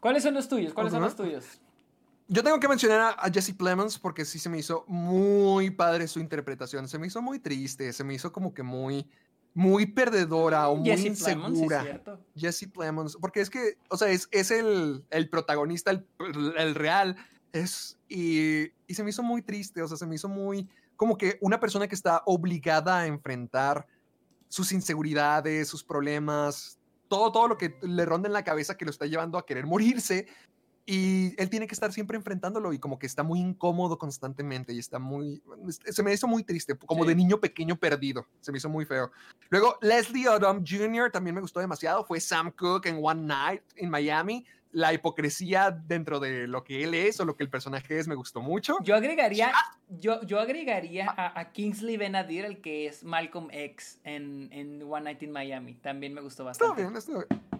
¿cuáles 0.00 0.22
son 0.22 0.34
los 0.34 0.50
tuyos? 0.50 0.74
¿Cuáles 0.74 0.92
son 0.92 1.00
los 1.00 1.16
tuyos? 1.16 1.61
Yo 2.32 2.42
tengo 2.42 2.58
que 2.58 2.66
mencionar 2.66 3.14
a, 3.18 3.30
Jesse 3.30 3.52
Plemons 3.52 3.98
porque 3.98 4.24
sí 4.24 4.38
se 4.38 4.48
me 4.48 4.56
hizo 4.56 4.86
muy 4.88 5.68
padre 5.68 6.08
su 6.08 6.18
interpretación. 6.18 6.88
Se 6.88 6.98
me 6.98 7.08
hizo 7.08 7.20
muy 7.20 7.38
triste, 7.38 7.92
se 7.92 8.04
me 8.04 8.14
hizo 8.14 8.32
como 8.32 8.54
que 8.54 8.62
muy, 8.62 9.06
muy 9.52 9.84
perdedora 9.84 10.70
o 10.70 10.76
muy 10.76 10.92
insegura. 10.92 12.00
Jesse 12.34 12.68
Plemons, 12.72 13.18
porque 13.20 13.42
es 13.42 13.50
que, 13.50 13.76
o 13.90 13.98
sea, 13.98 14.08
es, 14.08 14.28
es 14.30 14.50
el, 14.50 15.04
el, 15.10 15.28
protagonista, 15.28 15.90
el, 15.90 16.06
el, 16.56 16.74
real. 16.74 17.16
Es, 17.52 17.98
y, 18.08 18.72
y 18.86 18.94
se 18.94 19.04
me 19.04 19.10
hizo 19.10 19.22
muy 19.22 19.42
triste, 19.42 19.82
o 19.82 19.88
sea, 19.88 19.98
se 19.98 20.06
me 20.06 20.14
hizo 20.14 20.30
muy 20.30 20.70
como 20.96 21.18
que 21.18 21.36
una 21.42 21.60
persona 21.60 21.86
que 21.86 21.94
está 21.94 22.22
obligada 22.24 23.00
a 23.00 23.06
enfrentar 23.06 23.86
sus 24.48 24.72
inseguridades, 24.72 25.68
sus 25.68 25.84
problemas, 25.84 26.78
todo, 27.08 27.30
todo 27.30 27.48
lo 27.48 27.58
que 27.58 27.76
le 27.82 28.06
ronda 28.06 28.26
en 28.26 28.32
la 28.32 28.44
cabeza 28.44 28.78
que 28.78 28.86
lo 28.86 28.90
está 28.90 29.04
llevando 29.04 29.36
a 29.36 29.44
querer 29.44 29.66
morirse 29.66 30.28
y 30.84 31.40
él 31.40 31.48
tiene 31.48 31.66
que 31.68 31.74
estar 31.74 31.92
siempre 31.92 32.16
enfrentándolo 32.16 32.72
y 32.72 32.78
como 32.78 32.98
que 32.98 33.06
está 33.06 33.22
muy 33.22 33.40
incómodo 33.40 33.98
constantemente 33.98 34.72
y 34.72 34.78
está 34.78 34.98
muy... 34.98 35.42
Se 35.86 36.02
me 36.02 36.12
hizo 36.12 36.26
muy 36.26 36.42
triste, 36.42 36.74
como 36.74 37.04
de 37.04 37.14
niño 37.14 37.38
pequeño 37.38 37.76
perdido. 37.76 38.26
Se 38.40 38.50
me 38.50 38.58
hizo 38.58 38.68
muy 38.68 38.84
feo. 38.84 39.12
Luego, 39.50 39.78
Leslie 39.80 40.28
Odom 40.28 40.64
Jr. 40.66 41.10
también 41.12 41.34
me 41.34 41.40
gustó 41.40 41.60
demasiado. 41.60 42.04
Fue 42.04 42.20
Sam 42.20 42.50
Cooke 42.50 42.86
en 42.86 42.98
One 43.00 43.22
Night 43.22 43.62
en 43.76 43.90
Miami. 43.90 44.44
La 44.72 44.92
hipocresía 44.92 45.70
dentro 45.70 46.18
de 46.18 46.46
lo 46.46 46.64
que 46.64 46.82
él 46.82 46.94
es 46.94 47.20
o 47.20 47.24
lo 47.24 47.36
que 47.36 47.44
el 47.44 47.50
personaje 47.50 47.98
es 47.98 48.08
me 48.08 48.14
gustó 48.14 48.40
mucho. 48.40 48.78
Yo 48.82 48.96
agregaría, 48.96 49.52
yo, 49.88 50.22
yo 50.22 50.40
agregaría 50.40 51.12
a, 51.16 51.52
Kingsley 51.52 51.96
Benadir, 51.96 52.44
el 52.44 52.60
que 52.60 52.86
es 52.86 53.04
Malcolm 53.04 53.48
X 53.50 54.00
en, 54.04 54.48
en 54.50 54.82
One 54.82 55.02
Night 55.02 55.22
in 55.22 55.30
Miami. 55.30 55.74
También 55.74 56.14
me 56.14 56.22
gustó 56.22 56.44
bastante. 56.44 56.82
Está 56.82 56.90
bien, 56.90 56.96
está 56.96 57.12
bien. 57.12 57.52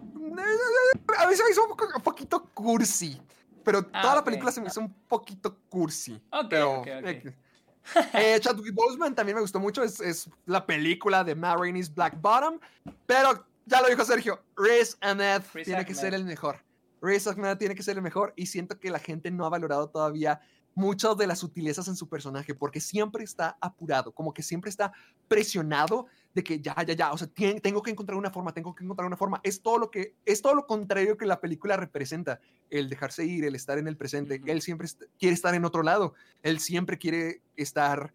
A 1.19 1.27
mí 1.27 1.35
se 1.35 1.43
me 1.43 1.51
hizo 1.51 1.67
un 1.67 2.01
poquito 2.01 2.49
cursi. 2.53 3.19
Pero 3.63 3.85
ah, 3.93 4.01
toda 4.01 4.15
la 4.15 4.23
película 4.23 4.51
se 4.51 4.61
me 4.61 4.67
hizo 4.67 4.81
un 4.81 4.93
poquito 5.07 5.57
cursi. 5.69 6.21
Ok, 6.31 6.47
pero, 6.49 6.83
eh, 8.13 8.39
Chadwick 8.39 8.73
Boseman 8.73 9.15
también 9.15 9.35
me 9.35 9.41
gustó 9.41 9.59
mucho. 9.59 9.83
Es, 9.83 9.99
es 9.99 10.29
la 10.45 10.65
película 10.65 11.23
de 11.23 11.35
Matt 11.35 11.59
Rainey's 11.59 11.93
Black 11.93 12.19
Bottom. 12.19 12.59
Pero 13.05 13.45
ya 13.65 13.81
lo 13.81 13.87
dijo 13.87 14.03
Sergio, 14.03 14.41
Riz 14.57 14.97
Ahmed 15.01 15.41
tiene 15.63 15.85
que 15.85 15.95
ser 15.95 16.13
el 16.13 16.25
mejor. 16.25 16.57
Riz 17.03 17.27
Ahmed 17.27 17.57
tiene 17.57 17.75
que 17.75 17.83
ser 17.83 17.97
el 17.97 18.01
mejor. 18.01 18.33
Y 18.37 18.45
siento 18.45 18.79
que 18.79 18.89
la 18.89 18.99
gente 18.99 19.29
no 19.29 19.45
ha 19.45 19.49
valorado 19.49 19.89
todavía 19.89 20.39
muchas 20.73 21.17
de 21.17 21.27
las 21.27 21.39
sutilezas 21.39 21.87
en 21.87 21.95
su 21.95 22.07
personaje, 22.07 22.55
porque 22.55 22.79
siempre 22.79 23.23
está 23.23 23.57
apurado, 23.61 24.11
como 24.11 24.33
que 24.33 24.41
siempre 24.41 24.69
está 24.69 24.91
presionado 25.27 26.07
de 26.33 26.43
que 26.43 26.59
ya, 26.59 26.75
ya, 26.83 26.95
ya, 26.95 27.11
o 27.11 27.17
sea, 27.17 27.27
tengo 27.61 27.83
que 27.83 27.91
encontrar 27.91 28.17
una 28.17 28.31
forma, 28.31 28.53
tengo 28.53 28.73
que 28.73 28.83
encontrar 28.83 29.05
una 29.05 29.17
forma. 29.17 29.39
Es 29.43 29.61
todo 29.61 29.77
lo 29.77 29.91
que, 29.91 30.15
es 30.25 30.41
todo 30.41 30.55
lo 30.55 30.65
contrario 30.65 31.17
que 31.17 31.27
la 31.27 31.39
película 31.39 31.77
representa, 31.77 32.39
el 32.71 32.89
dejarse 32.89 33.23
ir, 33.25 33.45
el 33.45 33.53
estar 33.53 33.77
en 33.77 33.87
el 33.87 33.97
presente. 33.97 34.41
Él 34.45 34.61
siempre 34.61 34.87
quiere 35.19 35.35
estar 35.35 35.53
en 35.53 35.65
otro 35.65 35.83
lado, 35.83 36.15
él 36.41 36.59
siempre 36.59 36.97
quiere 36.97 37.43
estar 37.55 38.13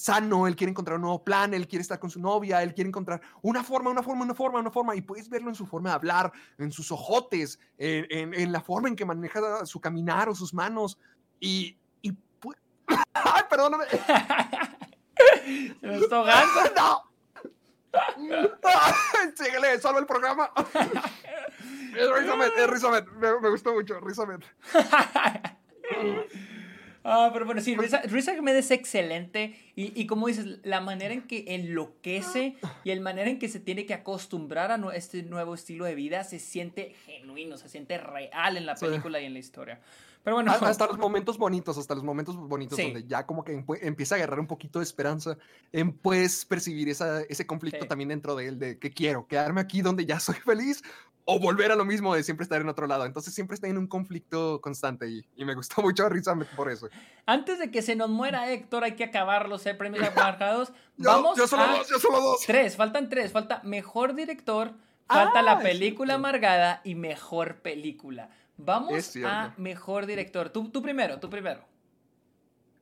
sano, 0.00 0.46
él 0.46 0.56
quiere 0.56 0.70
encontrar 0.70 0.96
un 0.96 1.02
nuevo 1.02 1.22
plan, 1.22 1.52
él 1.54 1.68
quiere 1.68 1.82
estar 1.82 1.98
con 1.98 2.10
su 2.10 2.20
novia, 2.20 2.62
él 2.62 2.74
quiere 2.74 2.88
encontrar 2.88 3.20
una 3.42 3.62
forma, 3.62 3.90
una 3.90 4.02
forma, 4.02 4.24
una 4.24 4.34
forma, 4.34 4.58
una 4.60 4.70
forma, 4.70 4.96
y 4.96 5.02
puedes 5.02 5.28
verlo 5.28 5.48
en 5.48 5.54
su 5.54 5.66
forma 5.66 5.90
de 5.90 5.94
hablar, 5.96 6.32
en 6.58 6.72
sus 6.72 6.90
ojotes, 6.90 7.58
en, 7.78 8.34
en 8.34 8.52
la 8.52 8.60
forma 8.60 8.88
en 8.88 8.96
que 8.96 9.04
maneja 9.04 9.66
su 9.66 9.80
caminar 9.80 10.28
o 10.28 10.34
sus 10.34 10.54
manos, 10.54 10.98
y, 11.38 11.76
y 12.02 12.12
¡Ay, 13.14 13.42
perdóname! 13.48 13.84
Se 15.80 15.86
me 15.86 15.96
está 15.96 16.16
ahogando. 16.16 17.04
¡No! 18.18 18.50
Síguele, 19.34 19.78
salva 19.80 20.00
el 20.00 20.06
programa. 20.06 20.50
Es 21.96 22.10
Rizamet, 22.18 22.52
es 22.56 22.70
Rizamet. 22.70 23.06
Me, 23.12 23.40
me, 23.40 23.50
gustó 23.50 23.74
mucho, 23.74 24.00
Rizamet. 24.00 24.44
Ah, 27.02 27.30
pero 27.32 27.46
bueno, 27.46 27.60
sí, 27.62 27.74
Riz 27.76 28.28
Ahmed 28.28 28.56
es 28.56 28.70
excelente 28.70 29.54
y, 29.74 29.98
y, 29.98 30.06
como 30.06 30.26
dices, 30.26 30.58
la 30.64 30.80
manera 30.80 31.14
en 31.14 31.22
que 31.22 31.44
enloquece 31.48 32.56
y 32.84 32.90
el 32.90 33.00
manera 33.00 33.30
en 33.30 33.38
que 33.38 33.48
se 33.48 33.58
tiene 33.58 33.86
que 33.86 33.94
acostumbrar 33.94 34.70
a 34.70 34.76
este 34.94 35.22
nuevo 35.22 35.54
estilo 35.54 35.86
de 35.86 35.94
vida 35.94 36.24
se 36.24 36.38
siente 36.38 36.94
genuino, 37.06 37.56
se 37.56 37.68
siente 37.68 37.96
real 37.96 38.56
en 38.56 38.66
la 38.66 38.74
película 38.74 39.20
y 39.20 39.24
en 39.24 39.32
la 39.32 39.38
historia. 39.38 39.80
Pero 40.22 40.36
bueno. 40.36 40.52
Hasta 40.60 40.86
los 40.86 40.98
momentos 40.98 41.38
bonitos, 41.38 41.78
hasta 41.78 41.94
los 41.94 42.04
momentos 42.04 42.36
bonitos 42.36 42.78
donde 42.78 43.04
ya 43.04 43.24
como 43.24 43.44
que 43.44 43.64
empieza 43.82 44.14
a 44.14 44.18
agarrar 44.18 44.40
un 44.40 44.46
poquito 44.46 44.78
de 44.78 44.84
esperanza, 44.84 45.38
en 45.72 45.92
puedes 45.92 46.44
percibir 46.44 46.88
esa, 46.88 47.22
ese 47.22 47.46
conflicto 47.46 47.86
también 47.86 48.08
dentro 48.08 48.36
de 48.36 48.48
él, 48.48 48.58
de 48.58 48.78
que 48.78 48.90
quiero 48.90 49.26
quedarme 49.26 49.60
aquí 49.60 49.80
donde 49.80 50.04
ya 50.04 50.20
soy 50.20 50.34
feliz 50.34 50.82
o 51.24 51.38
volver 51.38 51.72
a 51.72 51.76
lo 51.76 51.84
mismo 51.84 52.14
de 52.14 52.22
siempre 52.22 52.44
estar 52.44 52.60
en 52.60 52.68
otro 52.68 52.86
lado. 52.86 53.06
Entonces 53.06 53.34
siempre 53.34 53.54
está 53.54 53.68
en 53.68 53.78
un 53.78 53.86
conflicto 53.86 54.60
constante 54.60 55.08
y, 55.08 55.24
y 55.36 55.44
me 55.44 55.54
gustó 55.54 55.82
mucho 55.82 56.08
Riz 56.08 56.26
por 56.56 56.70
eso. 56.70 56.88
Antes 57.26 57.58
de 57.58 57.70
que 57.70 57.82
se 57.82 57.96
nos 57.96 58.10
muera 58.10 58.50
Héctor, 58.50 58.84
hay 58.84 58.92
que 58.92 59.04
acabar 59.04 59.48
los 59.48 59.62
premios 59.78 60.04
marcados. 60.16 60.72
Vamos 60.96 61.38
yo 61.38 61.46
solo 61.46 61.66
dos, 61.66 61.88
yo 61.88 61.98
solo 61.98 62.20
dos. 62.20 62.40
Tres, 62.46 62.76
faltan 62.76 63.08
tres. 63.08 63.32
Falta 63.32 63.60
mejor 63.64 64.14
director, 64.14 64.72
falta 65.06 65.42
la 65.42 65.60
película 65.60 66.14
amargada 66.14 66.80
y 66.84 66.94
mejor 66.94 67.56
película. 67.62 68.30
Vamos 68.56 69.16
a 69.24 69.54
mejor 69.56 70.06
director. 70.06 70.50
Tú, 70.50 70.68
tú 70.68 70.82
primero, 70.82 71.18
tú 71.18 71.30
primero. 71.30 71.69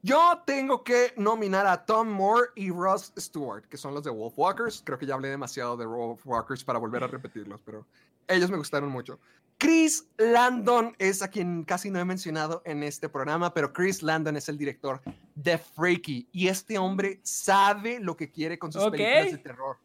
Yo 0.03 0.43
tengo 0.47 0.85
que 0.85 1.13
nominar 1.17 1.67
a 1.67 1.85
Tom 1.85 2.09
Moore 2.09 2.51
y 2.55 2.71
Ross 2.71 3.13
Stewart, 3.19 3.65
que 3.65 3.77
son 3.77 3.95
los 3.95 4.05
de 4.05 4.11
Wolfwalkers. 4.11 4.83
Creo 4.85 4.97
que 4.97 5.07
ya 5.07 5.15
hablé 5.15 5.29
demasiado 5.29 5.77
de 5.77 5.87
Wolfwalkers 5.87 6.63
para 6.63 6.79
volver 6.79 7.03
a 7.03 7.09
repetirlos, 7.09 7.61
pero 7.63 7.85
ellos 8.29 8.51
me 8.51 8.57
gustaron 8.57 8.91
mucho. 8.91 9.19
Chris 9.59 10.07
Landon 10.19 10.95
es 10.99 11.21
a 11.21 11.29
quien 11.29 11.65
casi 11.65 11.91
no 11.91 11.99
he 11.99 12.05
mencionado 12.05 12.63
en 12.65 12.85
este 12.85 13.09
programa, 13.09 13.53
pero 13.53 13.73
Chris 13.73 14.05
Landon 14.05 14.37
es 14.37 14.49
el 14.49 14.57
director 14.57 15.01
de 15.35 15.59
Freaky 15.59 16.29
y 16.31 16.47
este 16.47 16.79
hombre 16.79 17.19
sabe 17.25 17.99
lo 17.99 18.17
que 18.17 18.31
quiere 18.31 18.57
con 18.57 18.73
sus 18.73 18.85
películas 18.89 19.33
de 19.33 19.39
terror. 19.39 19.79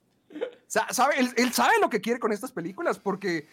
sabe, 0.68 1.16
él, 1.20 1.54
sabe 1.54 1.74
lo 1.82 1.90
que 1.90 2.02
quiere 2.02 2.20
con 2.20 2.32
estas 2.32 2.52
películas 2.52 3.00
porque 3.00 3.48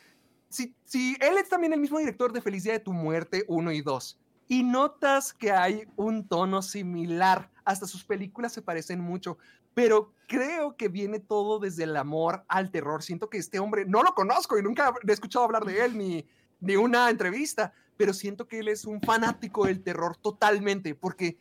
si, 0.51 0.75
si 0.85 1.17
él 1.21 1.39
es 1.39 1.49
también 1.49 1.73
el 1.73 1.81
mismo 1.81 1.99
director 1.99 2.35
de 2.35 2.43
Felicidad 2.43 2.75
de 2.75 2.81
tu 2.81 2.93
Muerte 2.93 3.45
1 3.49 3.73
y 3.73 3.81
2 3.81 4.19
y 4.51 4.65
notas 4.65 5.33
que 5.33 5.53
hay 5.53 5.85
un 5.95 6.27
tono 6.27 6.61
similar, 6.61 7.49
hasta 7.65 7.87
sus 7.87 8.03
películas 8.03 8.53
se 8.53 8.63
parecen 8.63 9.01
mucho, 9.01 9.39
pero 9.75 10.13
creo 10.27 10.77
que 10.77 10.89
viene 10.89 11.21
todo 11.21 11.61
desde 11.61 11.85
el 11.85 11.97
amor 11.97 12.43
al 12.49 12.73
terror. 12.73 13.05
Siento 13.05 13.31
que 13.31 13.39
este 13.39 13.61
hombre, 13.61 13.85
no 13.87 14.03
lo 14.03 14.13
conozco 14.13 14.59
y 14.59 14.63
nunca 14.65 14.93
he 15.07 15.13
escuchado 15.13 15.45
hablar 15.45 15.65
de 15.65 15.85
él 15.85 15.97
ni, 15.97 16.27
ni 16.59 16.75
una 16.75 17.09
entrevista, 17.11 17.73
pero 17.97 18.13
siento 18.13 18.49
que 18.49 18.59
él 18.59 18.67
es 18.67 18.87
un 18.87 19.01
fanático 19.01 19.67
del 19.67 19.85
terror 19.85 20.17
totalmente, 20.17 20.97
porque 20.97 21.39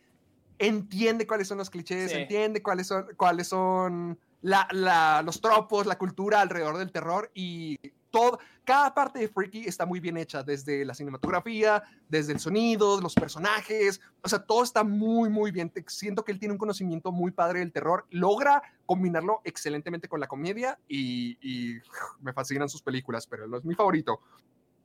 entiende 0.60 1.26
cuáles 1.26 1.48
son 1.48 1.58
los 1.58 1.68
clichés, 1.68 2.12
entiende 2.12 2.62
cuáles 2.62 2.86
son, 2.86 3.06
cuáles 3.16 3.48
son 3.48 4.20
los 4.40 5.40
tropos, 5.40 5.84
la 5.84 5.98
cultura 5.98 6.42
alrededor 6.42 6.78
del 6.78 6.92
terror 6.92 7.28
y 7.34 7.76
todo, 8.10 8.38
cada 8.64 8.92
parte 8.94 9.18
de 9.18 9.28
Freaky 9.28 9.66
está 9.66 9.86
muy 9.86 10.00
bien 10.00 10.16
hecha, 10.16 10.42
desde 10.42 10.84
la 10.84 10.94
cinematografía, 10.94 11.82
desde 12.08 12.32
el 12.32 12.40
sonido, 12.40 13.00
los 13.00 13.14
personajes, 13.14 14.00
o 14.22 14.28
sea, 14.28 14.40
todo 14.40 14.62
está 14.62 14.84
muy, 14.84 15.28
muy 15.28 15.50
bien. 15.50 15.72
Siento 15.86 16.24
que 16.24 16.32
él 16.32 16.38
tiene 16.38 16.52
un 16.52 16.58
conocimiento 16.58 17.12
muy 17.12 17.30
padre 17.30 17.60
del 17.60 17.72
terror, 17.72 18.06
logra 18.10 18.62
combinarlo 18.86 19.40
excelentemente 19.44 20.08
con 20.08 20.20
la 20.20 20.28
comedia 20.28 20.78
y, 20.88 21.78
me 22.20 22.32
fascinan 22.32 22.68
sus 22.68 22.82
películas, 22.82 23.26
pero 23.26 23.46
no 23.46 23.58
es 23.58 23.64
mi 23.64 23.74
favorito. 23.74 24.20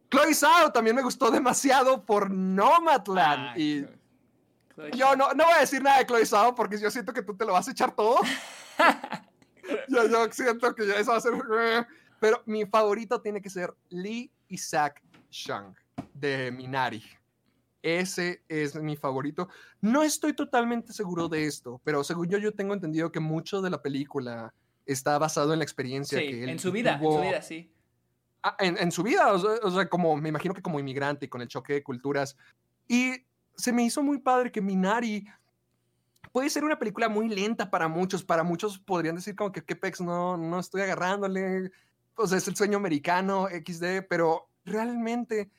Chloe 0.09 0.33
Zhao 0.33 0.71
también 0.71 0.95
me 0.95 1.01
gustó 1.01 1.31
demasiado 1.31 2.05
por 2.05 2.31
Nomadland. 2.31 3.57
y 3.57 3.85
yo 4.93 5.15
no, 5.15 5.33
no 5.33 5.45
voy 5.45 5.53
a 5.57 5.61
decir 5.61 5.81
nada 5.81 5.99
de 5.99 6.05
Chloe 6.05 6.25
Zhao 6.25 6.53
porque 6.53 6.77
yo 6.77 6.91
siento 6.91 7.13
que 7.13 7.23
tú 7.23 7.35
te 7.35 7.45
lo 7.45 7.53
vas 7.53 7.67
a 7.67 7.71
echar 7.71 7.95
todo. 7.95 8.19
yo, 9.89 10.07
yo 10.07 10.31
siento 10.31 10.73
que 10.75 10.87
ya 10.87 10.95
eso 10.95 11.11
va 11.11 11.17
a 11.17 11.21
ser 11.21 11.33
pero 12.19 12.41
mi 12.45 12.65
favorito 12.65 13.21
tiene 13.21 13.41
que 13.41 13.49
ser 13.49 13.73
Lee 13.89 14.31
Isaac 14.47 15.01
Shang 15.29 15.75
de 16.13 16.51
Minari. 16.51 17.03
Ese 17.81 18.41
es 18.49 18.75
mi 18.75 18.95
favorito. 18.95 19.47
No 19.81 20.01
estoy 20.01 20.33
totalmente 20.33 20.91
seguro 20.91 21.29
de 21.29 21.45
esto, 21.45 21.79
pero 21.83 22.03
según 22.03 22.27
yo, 22.29 22.37
yo 22.39 22.53
tengo 22.53 22.73
entendido 22.73 23.11
que 23.11 23.19
mucho 23.19 23.61
de 23.61 23.69
la 23.69 23.81
película 23.81 24.53
está 24.85 25.17
basado 25.19 25.53
en 25.53 25.59
la 25.59 25.65
experiencia 25.65 26.19
que 26.19 26.43
él 26.43 26.49
en 26.49 26.59
su 26.59 26.71
vida, 26.71 26.93
en 26.93 27.01
su 27.01 27.21
vida, 27.21 27.41
sí. 27.41 27.71
Ah, 28.41 28.55
en, 28.59 28.91
su 28.91 29.01
vida, 29.01 29.33
o 29.33 29.71
sea, 29.71 29.89
como 29.89 30.15
me 30.17 30.29
imagino 30.29 30.53
que 30.53 30.61
como 30.61 30.79
inmigrante 30.79 31.25
y 31.25 31.29
con 31.29 31.41
el 31.41 31.47
choque 31.47 31.73
de 31.73 31.83
culturas. 31.83 32.37
Y 32.87 33.25
se 33.55 33.73
me 33.73 33.83
hizo 33.83 34.03
muy 34.03 34.19
padre 34.19 34.51
que 34.51 34.61
Minari 34.61 35.25
puede 36.31 36.49
ser 36.49 36.63
una 36.63 36.77
película 36.77 37.09
muy 37.09 37.27
lenta 37.27 37.71
para 37.71 37.87
muchos. 37.87 38.23
Para 38.23 38.43
muchos 38.43 38.77
podrían 38.77 39.15
decir 39.15 39.35
como 39.35 39.51
que 39.51 39.63
qué 39.63 39.75
pex, 39.75 39.99
no, 40.01 40.37
no 40.37 40.59
estoy 40.59 40.81
agarrándole 40.81 41.71
sea, 42.27 42.37
es 42.37 42.47
el 42.47 42.55
sueño 42.55 42.77
americano, 42.77 43.47
XD, 43.47 44.07
pero 44.09 44.49
realmente 44.63 45.49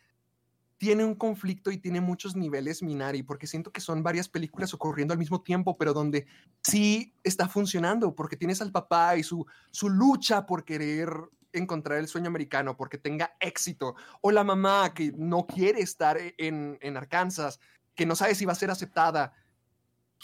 tiene 0.78 1.04
un 1.04 1.14
conflicto 1.14 1.70
y 1.70 1.78
tiene 1.78 2.00
muchos 2.00 2.36
niveles 2.36 2.82
Minari, 2.82 3.22
porque 3.22 3.46
siento 3.46 3.72
que 3.72 3.80
son 3.80 4.02
varias 4.02 4.28
películas 4.28 4.74
ocurriendo 4.74 5.12
al 5.12 5.18
mismo 5.18 5.42
tiempo, 5.42 5.78
pero 5.78 5.94
donde 5.94 6.26
sí 6.62 7.14
está 7.24 7.48
funcionando, 7.48 8.14
porque 8.14 8.36
tienes 8.36 8.60
al 8.60 8.72
papá 8.72 9.16
y 9.16 9.22
su, 9.22 9.46
su 9.70 9.88
lucha 9.88 10.44
por 10.44 10.64
querer 10.64 11.10
encontrar 11.52 11.98
el 11.98 12.08
sueño 12.08 12.26
americano, 12.26 12.76
porque 12.76 12.98
tenga 12.98 13.36
éxito, 13.40 13.94
o 14.20 14.30
la 14.30 14.44
mamá 14.44 14.92
que 14.92 15.12
no 15.16 15.46
quiere 15.46 15.80
estar 15.80 16.18
en, 16.36 16.78
en 16.82 16.96
Arkansas, 16.96 17.58
que 17.94 18.04
no 18.04 18.14
sabe 18.14 18.34
si 18.34 18.44
va 18.44 18.52
a 18.52 18.56
ser 18.56 18.70
aceptada, 18.70 19.32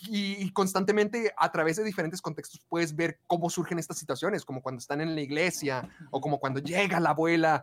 y, 0.09 0.51
constantemente 0.53 1.33
a 1.37 1.53
través 1.53 1.77
de 1.77 1.85
diferentes 1.85 2.21
contextos 2.21 2.61
puedes 2.69 2.97
ver 2.97 3.21
cómo 3.27 3.51
surgen 3.51 3.79
estas 3.79 3.99
situaciones, 3.99 4.45
como 4.45 4.63
cuando 4.63 4.79
están 4.79 5.01
en 5.01 5.15
la 5.15 5.21
iglesia 5.21 5.89
o 6.11 6.21
como 6.21 6.41
cuando 6.41 6.61
llega 6.61 7.01
la 7.01 7.11
abuela. 7.11 7.63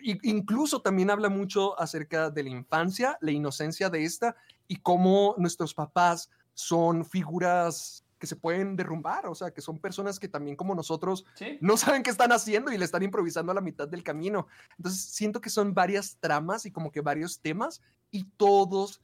incluso 0.00 0.80
también 0.82 1.10
habla 1.10 1.28
mucho 1.28 1.78
acerca 1.78 2.30
de 2.30 2.42
la 2.42 2.50
infancia, 2.50 3.18
la 3.20 3.30
inocencia 3.32 3.90
de 3.90 4.04
esta 4.04 4.34
y 4.66 4.76
cómo 4.76 5.34
nuestros 5.38 5.74
papás 5.74 6.30
son 6.54 7.04
figuras 7.04 8.04
que 8.18 8.26
se 8.28 8.36
pueden 8.36 8.76
derrumbar, 8.76 9.26
o 9.26 9.34
sea, 9.34 9.50
que 9.50 9.60
son 9.60 9.80
personas 9.80 10.20
que 10.20 10.28
también 10.28 10.54
como 10.54 10.76
nosotros 10.76 11.24
no 11.60 11.76
saben 11.76 12.04
qué 12.04 12.10
están 12.10 12.30
haciendo 12.30 12.72
y 12.72 12.78
le 12.78 12.84
están 12.84 13.02
improvisando 13.02 13.50
a 13.50 13.54
la 13.56 13.60
mitad 13.60 13.88
del 13.88 14.04
camino. 14.04 14.46
Entonces, 14.78 15.00
siento 15.00 15.40
que 15.40 15.50
son 15.50 15.74
varias 15.74 16.16
tramas 16.20 16.64
y 16.64 16.70
como 16.70 16.92
que 16.92 17.00
varios 17.00 17.40
temas 17.40 17.82
y 18.12 18.24
todos 18.36 19.00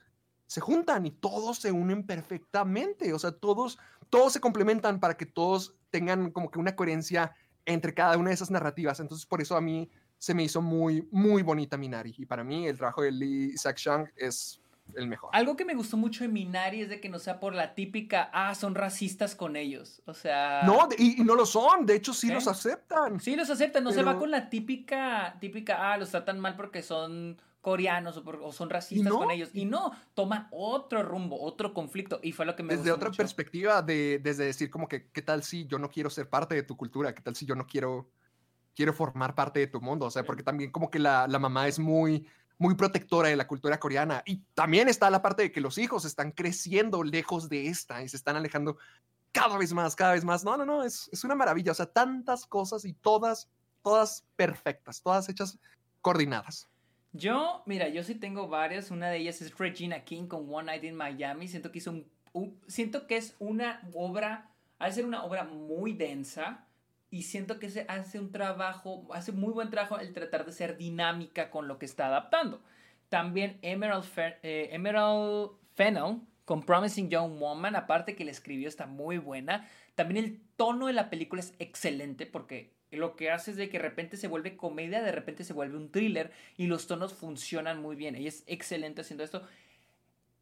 se 0.48 0.60
juntan 0.60 1.06
y 1.06 1.10
todos 1.12 1.58
se 1.58 1.70
unen 1.70 2.04
perfectamente. 2.04 3.12
O 3.12 3.18
sea, 3.18 3.32
todos, 3.32 3.78
todos 4.08 4.32
se 4.32 4.40
complementan 4.40 4.98
para 4.98 5.16
que 5.16 5.26
todos 5.26 5.74
tengan 5.90 6.30
como 6.30 6.50
que 6.50 6.58
una 6.58 6.74
coherencia 6.74 7.36
entre 7.66 7.92
cada 7.92 8.16
una 8.16 8.30
de 8.30 8.34
esas 8.34 8.50
narrativas. 8.50 8.98
Entonces, 8.98 9.26
por 9.26 9.42
eso 9.42 9.56
a 9.56 9.60
mí 9.60 9.90
se 10.16 10.34
me 10.34 10.42
hizo 10.42 10.62
muy, 10.62 11.06
muy 11.12 11.42
bonita 11.42 11.76
Minari. 11.76 12.14
Y 12.16 12.24
para 12.24 12.42
mí, 12.42 12.66
el 12.66 12.78
trabajo 12.78 13.02
de 13.02 13.12
Lee 13.12 13.54
Shang 13.56 14.10
es 14.16 14.60
el 14.96 15.06
mejor. 15.06 15.28
Algo 15.34 15.54
que 15.54 15.66
me 15.66 15.74
gustó 15.74 15.98
mucho 15.98 16.24
de 16.24 16.28
Minari 16.28 16.80
es 16.80 16.88
de 16.88 16.98
que 16.98 17.10
no 17.10 17.18
sea 17.18 17.40
por 17.40 17.54
la 17.54 17.74
típica, 17.74 18.30
ah, 18.32 18.54
son 18.54 18.74
racistas 18.74 19.34
con 19.34 19.54
ellos. 19.54 20.00
O 20.06 20.14
sea. 20.14 20.62
No, 20.64 20.88
y, 20.96 21.22
no 21.24 21.34
lo 21.34 21.44
son. 21.44 21.84
De 21.84 21.94
hecho, 21.94 22.14
sí, 22.14 22.28
los 22.28 22.48
aceptan. 22.48 23.20
Sí, 23.20 23.36
los 23.36 23.50
aceptan. 23.50 23.84
No 23.84 23.92
se 23.92 24.02
va 24.02 24.18
con 24.18 24.30
la 24.30 24.48
típica, 24.48 25.36
típica, 25.40 25.92
ah, 25.92 25.98
los 25.98 26.08
tratan 26.10 26.40
mal 26.40 26.56
porque 26.56 26.82
son 26.82 27.36
coreanos 27.60 28.22
o, 28.24 28.52
son 28.52 28.70
racistas 28.70 29.12
con 29.12 29.30
ellos. 29.30 29.50
Y 29.52 29.64
no, 29.64 29.92
toma 30.14 30.48
otro 30.52 31.02
rumbo, 31.02 31.40
otro 31.40 31.74
conflicto. 31.74 32.20
Y 32.22 32.32
fue 32.32 32.46
lo 32.46 32.54
que 32.56 32.62
me 32.62 32.76
Desde 32.76 32.92
otra 32.92 33.10
perspectiva, 33.10 33.82
de, 33.82 34.20
desde 34.22 34.44
decir 34.44 34.70
como 34.70 34.88
que, 34.88 35.10
¿qué 35.10 35.22
tal 35.22 35.42
si 35.42 35.66
yo 35.66 35.78
no 35.78 35.90
quiero 35.90 36.10
ser 36.10 36.28
parte 36.28 36.54
de 36.54 36.62
tu 36.62 36.76
cultura? 36.76 37.14
¿Qué 37.14 37.22
tal 37.22 37.36
si 37.36 37.46
yo 37.46 37.54
no 37.54 37.66
quiero, 37.66 38.10
quiero 38.74 38.92
formar 38.92 39.34
parte 39.34 39.60
de 39.60 39.66
tu 39.66 39.80
mundo? 39.80 40.06
O 40.06 40.10
sea, 40.10 40.24
porque 40.24 40.42
también 40.42 40.70
como 40.70 40.90
que 40.90 40.98
la, 40.98 41.26
la 41.26 41.38
mamá 41.38 41.66
es 41.66 41.78
muy, 41.78 42.26
muy 42.58 42.74
protectora 42.74 43.28
de 43.28 43.36
la 43.36 43.46
cultura 43.46 43.78
coreana. 43.78 44.22
Y 44.24 44.42
también 44.54 44.88
está 44.88 45.10
la 45.10 45.22
parte 45.22 45.42
de 45.42 45.52
que 45.52 45.60
los 45.60 45.78
hijos 45.78 46.04
están 46.04 46.32
creciendo 46.32 47.02
lejos 47.02 47.48
de 47.48 47.66
esta 47.66 48.02
y 48.02 48.08
se 48.08 48.16
están 48.16 48.36
alejando 48.36 48.78
cada 49.32 49.58
vez 49.58 49.72
más, 49.72 49.96
cada 49.96 50.12
vez 50.12 50.24
más. 50.24 50.44
No, 50.44 50.56
no, 50.56 50.64
no, 50.64 50.84
es, 50.84 51.08
es 51.12 51.24
una 51.24 51.34
maravilla. 51.34 51.72
O 51.72 51.74
sea, 51.74 51.86
tantas 51.86 52.46
cosas 52.46 52.84
y 52.84 52.92
todas, 52.92 53.48
todas 53.82 54.24
perfectas, 54.36 55.02
todas 55.02 55.28
hechas 55.28 55.58
coordinadas. 56.00 56.68
Yo, 57.12 57.62
mira, 57.66 57.88
yo 57.88 58.02
sí 58.02 58.14
tengo 58.14 58.48
varias. 58.48 58.90
Una 58.90 59.08
de 59.08 59.18
ellas 59.18 59.40
es 59.40 59.56
Regina 59.56 60.04
King 60.04 60.26
con 60.26 60.52
One 60.52 60.66
Night 60.66 60.84
in 60.84 60.94
Miami. 60.94 61.48
Siento 61.48 61.72
que 61.72 61.78
hizo 61.78 61.90
un, 62.32 62.60
siento 62.66 63.06
que 63.06 63.16
es 63.16 63.34
una 63.38 63.80
obra, 63.94 64.50
de 64.80 64.92
ser 64.92 65.04
una 65.04 65.24
obra 65.24 65.44
muy 65.44 65.92
densa 65.92 66.66
y 67.10 67.22
siento 67.22 67.58
que 67.58 67.70
se 67.70 67.86
hace 67.88 68.18
un 68.18 68.30
trabajo, 68.30 69.06
hace 69.12 69.32
muy 69.32 69.52
buen 69.52 69.70
trabajo 69.70 69.98
el 69.98 70.12
tratar 70.12 70.44
de 70.44 70.52
ser 70.52 70.76
dinámica 70.76 71.50
con 71.50 71.66
lo 71.66 71.78
que 71.78 71.86
está 71.86 72.06
adaptando. 72.06 72.60
También 73.08 73.58
Emerald, 73.62 74.04
eh, 74.42 74.68
Emerald 74.72 75.52
Fennel 75.74 76.20
con 76.44 76.62
Promising 76.62 77.08
Young 77.08 77.38
Woman, 77.38 77.76
aparte 77.76 78.14
que 78.14 78.24
le 78.24 78.30
escribió 78.30 78.68
está 78.68 78.86
muy 78.86 79.18
buena. 79.18 79.68
También 79.94 80.24
el 80.24 80.40
tono 80.56 80.86
de 80.86 80.92
la 80.92 81.10
película 81.10 81.40
es 81.40 81.54
excelente 81.58 82.26
porque 82.26 82.77
lo 82.96 83.16
que 83.16 83.30
hace 83.30 83.50
es 83.50 83.56
de 83.56 83.68
que 83.68 83.78
de 83.78 83.82
repente 83.82 84.16
se 84.16 84.28
vuelve 84.28 84.56
comedia, 84.56 85.02
de 85.02 85.12
repente 85.12 85.44
se 85.44 85.52
vuelve 85.52 85.76
un 85.76 85.90
thriller 85.90 86.30
y 86.56 86.66
los 86.66 86.86
tonos 86.86 87.12
funcionan 87.14 87.80
muy 87.82 87.96
bien. 87.96 88.14
Ella 88.14 88.28
es 88.28 88.44
excelente 88.46 89.02
haciendo 89.02 89.24
esto. 89.24 89.42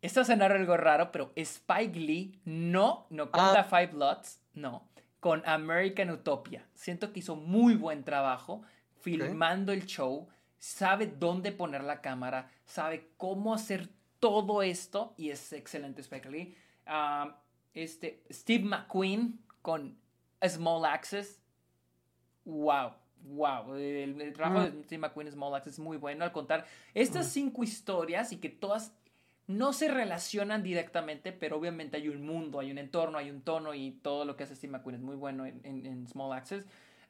esto 0.02 0.24
sonar 0.24 0.52
algo 0.52 0.76
raro, 0.76 1.10
pero 1.10 1.32
Spike 1.34 1.98
Lee 1.98 2.38
no, 2.44 3.06
no 3.10 3.30
con 3.30 3.40
Ah. 3.42 3.64
Five 3.64 3.92
Lots, 3.94 4.40
no, 4.54 4.88
con 5.20 5.42
American 5.46 6.10
Utopia. 6.10 6.64
Siento 6.74 7.12
que 7.12 7.20
hizo 7.20 7.34
muy 7.34 7.74
buen 7.74 8.04
trabajo 8.04 8.62
filmando 9.00 9.72
el 9.72 9.86
show, 9.86 10.28
sabe 10.58 11.06
dónde 11.06 11.50
poner 11.52 11.82
la 11.82 12.00
cámara, 12.00 12.50
sabe 12.64 13.08
cómo 13.16 13.54
hacer 13.54 13.88
todo 14.20 14.62
esto 14.62 15.14
y 15.16 15.30
es 15.30 15.52
excelente 15.52 16.00
Spike 16.02 16.30
Lee. 16.30 16.56
Ah, 16.86 17.38
este, 17.74 18.22
Steve 18.30 18.64
McQueen 18.64 19.38
con 19.62 19.98
Small 20.46 20.84
Access, 20.84 21.40
wow, 22.46 22.92
wow. 23.24 23.74
El, 23.74 24.18
el 24.20 24.32
trabajo 24.32 24.70
de 24.70 24.82
Steve 24.84 25.00
McQueen 25.00 25.30
Small 25.30 25.54
Access 25.54 25.74
es 25.74 25.78
muy 25.80 25.98
bueno 25.98 26.24
al 26.24 26.32
contar 26.32 26.64
estas 26.94 27.26
cinco 27.28 27.62
historias 27.62 28.32
y 28.32 28.38
que 28.38 28.48
todas 28.48 28.92
no 29.46 29.72
se 29.72 29.88
relacionan 29.88 30.62
directamente, 30.62 31.30
pero 31.32 31.56
obviamente 31.58 31.98
hay 31.98 32.08
un 32.08 32.24
mundo, 32.26 32.58
hay 32.58 32.70
un 32.72 32.78
entorno, 32.78 33.18
hay 33.18 33.30
un 33.30 33.42
tono 33.42 33.74
y 33.74 33.92
todo 33.92 34.24
lo 34.24 34.36
que 34.36 34.42
hace 34.44 34.56
Steve 34.56 34.72
McQueen 34.72 34.96
es 34.96 35.02
muy 35.02 35.14
bueno 35.16 35.44
en, 35.46 35.60
en- 35.64 35.86
en 35.86 36.08
Small 36.08 36.32
Access. 36.32 36.64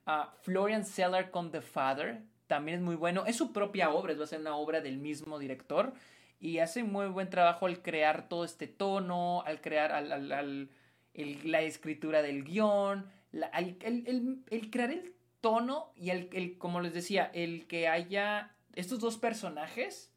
Ah, 0.05 0.35
Florian 0.43 0.85
Seller 0.85 1.31
con 1.31 1.51
The 1.51 1.61
Father 1.63 2.23
también 2.47 2.79
es 2.79 2.85
muy 2.85 2.95
bueno. 2.95 3.25
Es 3.27 3.37
su 3.37 3.53
propia 3.53 3.91
obra, 3.91 4.13
es 4.13 4.21
va 4.21 4.25
a 4.25 4.27
ser 4.27 4.41
una 4.41 4.55
obra 4.57 4.81
del 4.81 4.99
mismo 4.99 5.39
director 5.39 5.95
y 6.39 6.59
hace 6.59 6.85
muy 6.85 7.07
buen 7.09 7.31
trabajo 7.31 7.65
al 7.67 7.81
crear 7.83 8.29
todo 8.29 8.45
este 8.45 8.67
tono, 8.69 9.43
al 9.47 9.61
crear 9.63 9.91
al- 9.93 10.13
al- 10.13 10.33
al- 10.33 10.69
el- 11.15 11.51
la 11.51 11.63
escritura 11.63 12.21
del 12.23 12.45
guion, 12.45 13.07
la- 13.33 13.47
al- 13.49 13.77
el, 13.81 14.07
el- 14.07 14.45
el 14.51 14.71
crear 14.71 14.91
el 14.91 15.15
tono 15.47 15.93
y 15.95 16.11
el, 16.11 16.59
como 16.59 16.81
les 16.81 16.93
decía, 16.93 17.31
el 17.33 17.69
que 17.69 17.87
haya 17.87 18.51
estos 18.75 18.99
dos 18.99 19.17
personajes 19.17 20.13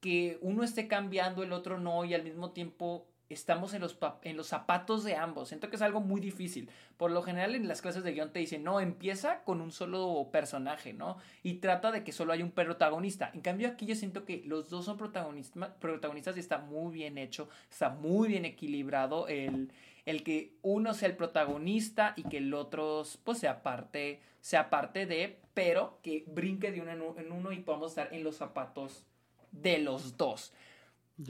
que 0.00 0.38
uno 0.40 0.64
esté 0.64 0.88
cambiando, 0.88 1.44
el 1.44 1.52
otro 1.52 1.78
no, 1.78 2.04
y 2.04 2.14
al 2.14 2.24
mismo 2.24 2.50
tiempo 2.50 3.06
estamos 3.28 3.74
en 3.74 3.80
los, 3.80 3.96
en 4.22 4.36
los 4.36 4.48
zapatos 4.48 5.04
de 5.04 5.14
ambos. 5.14 5.50
Siento 5.50 5.70
que 5.70 5.76
es 5.76 5.82
algo 5.82 6.00
muy 6.00 6.20
difícil. 6.20 6.68
Por 6.96 7.12
lo 7.12 7.22
general 7.22 7.54
en 7.54 7.68
las 7.68 7.80
clases 7.80 8.02
de 8.02 8.12
guion 8.12 8.32
te 8.32 8.40
dicen, 8.40 8.64
no, 8.64 8.80
empieza 8.80 9.44
con 9.44 9.60
un 9.60 9.70
solo 9.70 10.30
personaje, 10.32 10.92
¿no? 10.94 11.16
Y 11.44 11.54
trata 11.60 11.92
de 11.92 12.02
que 12.02 12.10
solo 12.10 12.32
haya 12.32 12.44
un 12.44 12.50
protagonista. 12.50 13.30
En 13.32 13.40
cambio 13.40 13.68
aquí 13.68 13.86
yo 13.86 13.94
siento 13.94 14.24
que 14.24 14.42
los 14.46 14.68
dos 14.68 14.84
son 14.84 14.98
protagonista- 14.98 15.76
protagonistas 15.78 16.36
y 16.36 16.40
está 16.40 16.58
muy 16.58 16.92
bien 16.92 17.18
hecho, 17.18 17.48
está 17.70 17.90
muy 17.90 18.26
bien 18.26 18.44
equilibrado 18.44 19.28
el, 19.28 19.70
el 20.06 20.22
que 20.22 20.56
uno 20.62 20.94
sea 20.94 21.08
el 21.08 21.16
protagonista 21.16 22.14
y 22.16 22.24
que 22.24 22.38
el 22.38 22.52
otro 22.54 23.02
pues 23.24 23.38
sea 23.38 23.62
parte, 23.62 24.20
sea 24.40 24.70
parte 24.70 25.06
de, 25.06 25.40
pero 25.54 25.98
que 26.02 26.24
brinque 26.26 26.72
de 26.72 26.80
uno 26.80 27.14
en 27.18 27.32
uno 27.32 27.52
y 27.52 27.60
podamos 27.60 27.92
estar 27.92 28.12
en 28.12 28.24
los 28.24 28.36
zapatos 28.36 29.06
de 29.52 29.78
los 29.78 30.16
dos. 30.16 30.52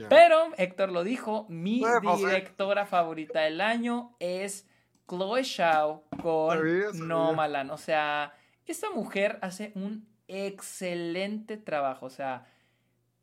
Pero 0.08 0.52
Héctor 0.56 0.92
lo 0.92 1.04
dijo, 1.04 1.46
mi 1.48 1.80
pues, 1.80 2.20
eh. 2.22 2.26
directora 2.26 2.86
favorita 2.86 3.40
del 3.40 3.60
año 3.60 4.14
es 4.20 4.68
Chloe 5.08 5.44
Zhao 5.44 6.04
con 6.22 6.56
Sabía, 6.56 6.86
sabía. 6.88 7.04
Nomaland. 7.04 7.70
O 7.72 7.76
sea, 7.76 8.34
esta 8.66 8.90
mujer 8.90 9.38
hace 9.42 9.72
un 9.74 10.06
excelente 10.28 11.56
trabajo. 11.56 12.06
O 12.06 12.10
sea, 12.10 12.46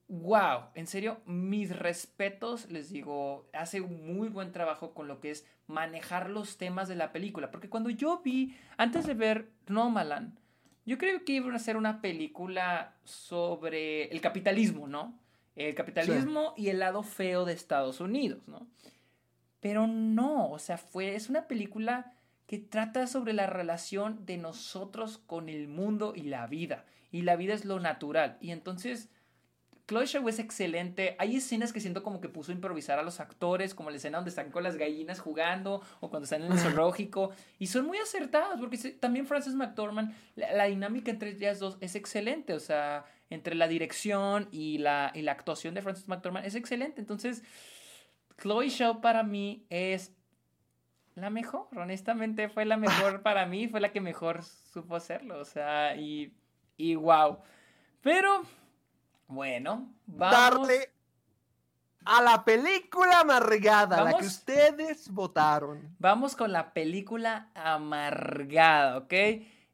wow, 0.08 0.66
en 0.74 0.88
serio, 0.88 1.20
mis 1.26 1.76
respetos, 1.76 2.70
les 2.72 2.90
digo, 2.90 3.50
hace 3.54 3.82
un 3.82 4.16
muy 4.16 4.30
buen 4.30 4.52
trabajo 4.52 4.94
con 4.94 5.08
lo 5.08 5.20
que 5.20 5.32
es 5.32 5.46
manejar 5.68 6.30
los 6.30 6.58
temas 6.58 6.88
de 6.88 6.96
la 6.96 7.12
película. 7.12 7.52
Porque 7.52 7.70
cuando 7.70 7.90
yo 7.90 8.22
vi, 8.24 8.56
antes 8.78 9.06
de 9.06 9.14
ver 9.14 9.50
Nomaland, 9.68 10.38
yo 10.86 10.98
creo 10.98 11.26
que 11.26 11.34
iba 11.34 11.54
a 11.54 11.60
ser 11.60 11.76
una 11.76 12.02
película 12.02 12.96
sobre 13.04 14.06
el 14.06 14.22
capitalismo, 14.22 14.88
¿no? 14.88 15.20
El 15.56 15.76
capitalismo 15.76 16.54
y 16.56 16.70
el 16.70 16.80
lado 16.80 17.04
feo 17.04 17.44
de 17.44 17.54
Estados 17.54 18.00
Unidos, 18.00 18.48
¿no? 18.48 18.68
Pero 19.60 19.88
no, 19.88 20.52
o 20.52 20.60
sea, 20.60 20.78
fue, 20.78 21.16
es 21.16 21.30
una 21.30 21.48
película 21.48 22.14
que 22.46 22.60
trata 22.60 23.08
sobre 23.08 23.34
la 23.34 23.48
relación 23.48 24.26
de 24.26 24.38
nosotros 24.38 25.18
con 25.18 25.50
el 25.50 25.68
mundo 25.68 26.14
y 26.16 26.22
la 26.22 26.48
vida. 26.48 26.86
Y 27.12 27.24
la 27.24 27.36
vida 27.36 27.54
es 27.54 27.66
lo 27.66 27.80
natural. 27.82 28.38
Y 28.40 28.52
entonces, 28.52 29.10
Chloe 29.88 30.06
Zhao 30.06 30.28
es 30.28 30.40
excelente. 30.40 31.16
Hay 31.18 31.38
escenas 31.38 31.72
que 31.72 31.80
siento 31.80 32.04
como 32.04 32.20
que 32.20 32.28
puso 32.28 32.52
a 32.52 32.56
improvisar 32.56 33.00
a 33.00 33.04
los 33.04 33.22
actores, 33.22 33.74
como 33.74 33.90
la 33.90 33.96
escena 33.96 34.18
donde 34.18 34.30
están 34.30 34.52
con 34.52 34.64
las 34.64 34.76
gallinas 34.76 35.20
jugando 35.20 35.82
o 36.02 36.10
cuando 36.10 36.26
están 36.26 36.44
en 36.44 36.52
el 36.52 36.60
zoológico. 36.60 37.32
Y 37.58 37.68
son 37.68 37.86
muy 37.86 37.98
acertadas, 37.98 38.60
porque 38.60 38.78
también 39.00 39.26
Frances 39.26 39.54
McDormand, 39.54 40.14
la, 40.36 40.52
la 40.54 40.66
dinámica 40.66 41.10
entre 41.10 41.30
ellas 41.30 41.60
dos 41.60 41.78
es 41.80 41.96
excelente. 41.96 42.54
O 42.54 42.60
sea, 42.60 43.06
entre 43.30 43.56
la 43.56 43.68
dirección 43.68 44.50
y 44.52 44.78
la, 44.78 45.12
y 45.14 45.22
la 45.22 45.32
actuación 45.32 45.74
de 45.74 45.82
Frances 45.82 46.08
McDormand 46.08 46.46
es 46.46 46.56
excelente. 46.56 47.00
Entonces, 47.00 47.44
Chloe 48.42 48.70
Zhao 48.70 49.02
para 49.02 49.24
mí 49.24 49.66
es 49.70 50.14
la 51.16 51.30
mejor. 51.30 51.68
Honestamente, 51.76 52.50
fue 52.50 52.66
la 52.66 52.78
mejor 52.78 53.22
para 53.24 53.46
mí. 53.46 53.68
Fue 53.68 53.80
la 53.80 53.92
que 53.92 54.02
mejor 54.02 54.44
supo 54.44 54.96
hacerlo. 54.96 55.40
O 55.40 55.46
sea, 55.46 55.96
y, 55.96 56.34
y 56.78 56.96
wow. 56.96 57.40
Pero, 58.02 58.44
bueno, 59.28 59.94
vamos. 60.06 60.38
Darle 60.38 60.92
a 62.06 62.22
la 62.22 62.46
película 62.46 63.20
amargada, 63.22 63.98
la 63.98 64.04
Vamos. 64.04 64.22
que 64.22 64.28
ustedes 64.28 65.10
votaron. 65.10 65.94
Vamos 66.00 66.36
con 66.36 66.52
la 66.52 66.72
película 66.74 67.50
amargada, 67.54 68.98
¿ok? 68.98 69.14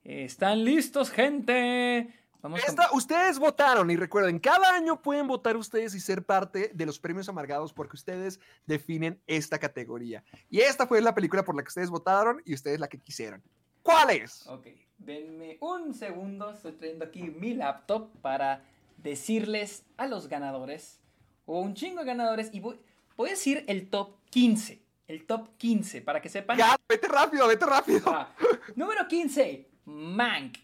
¿Están 0.03 0.64
listos, 0.65 1.11
gente? 1.11 2.14
Vamos 2.41 2.59
con- 2.59 2.69
Esta, 2.69 2.90
ustedes 2.93 3.40
votaron 3.40 3.90
y 3.91 3.95
recuerden, 3.95 4.40
cada 4.40 4.73
año 4.75 5.01
pueden 5.01 5.27
votar 5.27 5.56
ustedes 5.56 5.93
y 5.95 5.99
ser 6.01 6.25
parte 6.25 6.72
de 6.73 6.85
los 6.85 6.99
premios 6.99 7.30
amargados 7.30 7.72
porque 7.72 7.95
ustedes 7.95 8.40
definen 8.65 9.22
esta 9.27 9.59
categoría. 9.59 10.23
Y 10.49 10.59
esta 10.59 10.85
fue 10.88 10.99
la 11.01 11.14
película 11.15 11.43
por 11.45 11.56
la 11.56 11.61
que 11.64 11.69
ustedes 11.69 11.90
votaron 11.90 12.41
y 12.45 12.53
ustedes 12.53 12.80
la 12.82 12.90
que 12.90 12.99
quisieron. 12.99 13.41
¿Cuál 13.82 14.09
es? 14.09 14.45
Ok, 14.48 14.67
denme 14.98 15.57
un 15.61 15.93
segundo. 15.93 16.51
Estoy 16.51 16.73
trayendo 16.73 17.06
aquí 17.06 17.22
mi 17.23 17.53
laptop 17.53 18.09
para 18.22 18.65
decirles 19.03 19.85
a 19.98 20.07
los 20.07 20.27
ganadores, 20.27 20.99
o 21.45 21.59
un 21.59 21.73
chingo 21.75 21.99
de 21.99 22.06
ganadores, 22.06 22.49
y 22.53 22.59
voy, 22.59 22.80
voy 23.15 23.30
a 23.30 23.33
decir 23.33 23.64
el 23.67 23.90
top 23.90 24.15
15. 24.30 24.82
El 25.06 25.25
top 25.25 25.49
15, 25.57 26.01
para 26.01 26.22
que 26.22 26.30
sepan. 26.30 26.57
Ya, 26.57 26.75
vete 26.88 27.07
rápido, 27.09 27.45
vete 27.48 27.65
rápido. 27.65 28.01
Ah, 28.07 28.33
número 28.75 29.06
15, 29.07 29.69
Mank. 29.85 30.57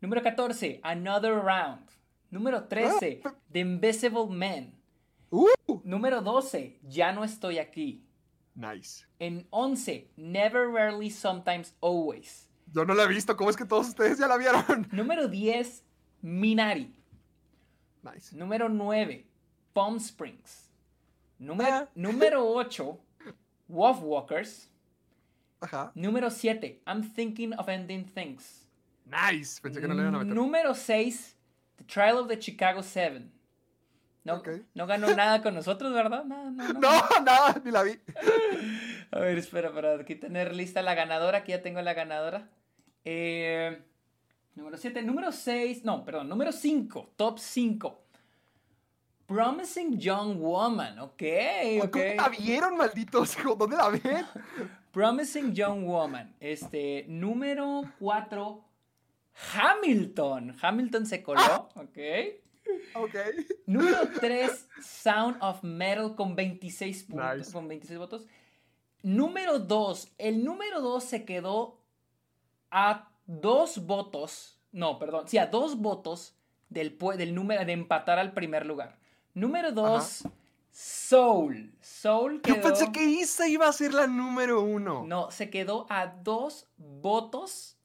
Número 0.00 0.22
14, 0.22 0.80
Another 0.82 1.34
Round. 1.34 1.86
Número 2.30 2.64
13, 2.64 3.22
The 3.52 3.60
Invisible 3.60 4.26
Man. 4.26 4.74
Uh, 5.30 5.46
Número 5.84 6.22
12, 6.22 6.80
Ya 6.88 7.12
no 7.12 7.24
estoy 7.24 7.58
aquí. 7.58 8.06
nice. 8.54 9.06
En 9.18 9.46
11, 9.50 10.10
Never, 10.16 10.68
Rarely, 10.68 11.10
Sometimes, 11.10 11.74
Always. 11.80 12.48
Yo 12.72 12.84
no 12.86 12.94
la 12.94 13.04
he 13.04 13.08
visto, 13.08 13.36
¿cómo 13.36 13.50
es 13.50 13.56
que 13.56 13.66
todos 13.66 13.88
ustedes 13.88 14.18
ya 14.18 14.26
la 14.26 14.38
vieron? 14.38 14.88
Número 14.92 15.28
10, 15.28 15.84
Minari. 16.22 16.94
Nice. 18.02 18.34
Número 18.36 18.68
9, 18.68 19.26
Palm 19.72 19.96
Springs. 19.98 20.68
Número, 21.38 21.70
Ah. 21.72 21.88
número 21.94 22.44
8, 22.46 22.98
Wolf 23.68 23.98
Walkers. 24.02 24.68
Ajá. 25.60 25.92
Número 25.94 26.30
7, 26.30 26.82
I'm 26.86 27.02
Thinking 27.14 27.52
of 27.58 27.68
Ending 27.68 28.04
Things. 28.12 28.66
Nice. 29.06 29.60
Pensé 29.60 29.80
que 29.80 29.86
no 29.88 29.94
le 29.94 30.02
iban 30.02 30.14
a 30.14 30.18
meter. 30.18 30.34
Número 30.34 30.74
6, 30.74 31.36
The 31.76 31.84
Trial 31.84 32.18
of 32.18 32.28
the 32.28 32.38
Chicago 32.40 32.82
7. 32.82 33.30
No, 34.24 34.34
Ok. 34.36 34.48
no 34.74 34.86
ganó 34.86 35.06
nada 35.16 35.42
con 35.42 35.54
nosotros, 35.54 35.92
¿verdad? 35.92 36.24
No, 36.24 36.50
no, 36.50 36.72
no. 36.72 36.80
No, 36.80 37.20
nada, 37.24 37.60
ni 37.64 37.70
la 37.70 37.82
vi. 37.82 37.98
A 39.10 39.18
ver, 39.20 39.38
espera, 39.38 39.72
para 39.72 39.94
aquí 40.00 40.14
tener 40.16 40.54
lista 40.54 40.82
la 40.82 40.94
ganadora. 40.94 41.38
Aquí 41.38 41.50
ya 41.52 41.62
tengo 41.62 41.80
la 41.82 41.94
ganadora. 41.94 42.48
Eh, 43.04 43.82
número 44.54 44.76
7. 44.76 45.02
Número 45.02 45.32
6. 45.32 45.84
No, 45.84 46.04
perdón. 46.04 46.28
Número 46.28 46.52
5. 46.52 47.12
Top 47.16 47.38
5. 47.38 47.98
Promising 49.26 49.98
Young 49.98 50.38
Woman. 50.38 50.98
Ok, 50.98 51.22
ok. 51.84 51.90
¿Cómo 51.90 52.14
la 52.16 52.28
vieron, 52.28 52.76
malditos? 52.76 53.36
¿Dónde 53.58 53.76
la 53.76 53.88
ven? 53.88 54.26
Promising 54.92 55.54
Young 55.54 55.84
Woman. 55.86 56.36
Este, 56.38 57.06
número 57.08 57.82
4. 57.98 58.64
Hamilton. 59.54 60.54
Hamilton 60.60 61.06
se 61.06 61.22
coló. 61.22 61.68
Ok. 61.76 61.98
Ok. 62.94 63.14
Número 63.66 63.96
3, 64.20 64.68
Sound 64.82 65.36
of 65.40 65.62
Metal 65.64 66.14
con 66.14 66.36
26 66.36 67.04
puntos, 67.04 67.36
Nice. 67.38 67.52
con 67.52 67.68
26 67.68 67.98
votos. 67.98 68.26
Número 69.02 69.58
2, 69.58 70.12
el 70.18 70.44
número 70.44 70.80
2 70.80 71.02
se 71.02 71.24
quedó 71.24 71.80
a 72.70 73.10
dos 73.26 73.86
votos, 73.86 74.58
no, 74.72 74.98
perdón, 74.98 75.28
sí, 75.28 75.38
a 75.38 75.46
dos 75.46 75.78
votos 75.78 76.34
del, 76.68 76.98
del 77.16 77.34
número 77.34 77.64
de 77.64 77.72
empatar 77.72 78.18
al 78.18 78.32
primer 78.32 78.66
lugar. 78.66 78.98
Número 79.34 79.72
2, 79.72 80.24
Soul. 80.70 81.72
Soul 81.80 82.40
quedó, 82.42 82.56
Yo 82.56 82.62
pensé 82.62 82.92
que 82.92 83.04
Isa 83.04 83.46
iba 83.48 83.68
a 83.68 83.72
ser 83.72 83.92
la 83.94 84.06
número 84.06 84.62
uno. 84.62 85.04
no, 85.06 85.30
se 85.30 85.50
quedó 85.50 85.86
a 85.90 86.06
dos 86.06 86.66
votos 86.76 87.76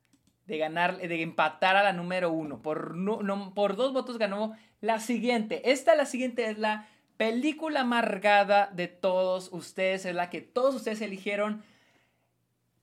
de 0.46 0.58
ganar, 0.58 0.98
de 0.98 1.22
empatar 1.22 1.76
a 1.76 1.84
la 1.84 1.94
número 1.94 2.32
uno. 2.32 2.62
Por, 2.62 2.96
no- 2.96 3.54
por 3.54 3.76
dos 3.76 3.92
votos 3.94 4.18
ganó 4.18 4.56
la 4.80 5.00
siguiente. 5.00 5.72
Esta, 5.72 5.96
la 5.96 6.06
siguiente, 6.06 6.50
es 6.50 6.58
la 6.58 6.88
película 7.18 7.82
amargada 7.82 8.68
de 8.74 8.88
todos 8.88 9.50
ustedes, 9.52 10.06
es 10.06 10.16
la 10.16 10.30
que 10.30 10.42
todos 10.42 10.76
ustedes 10.76 11.02
eligieron. 11.02 11.64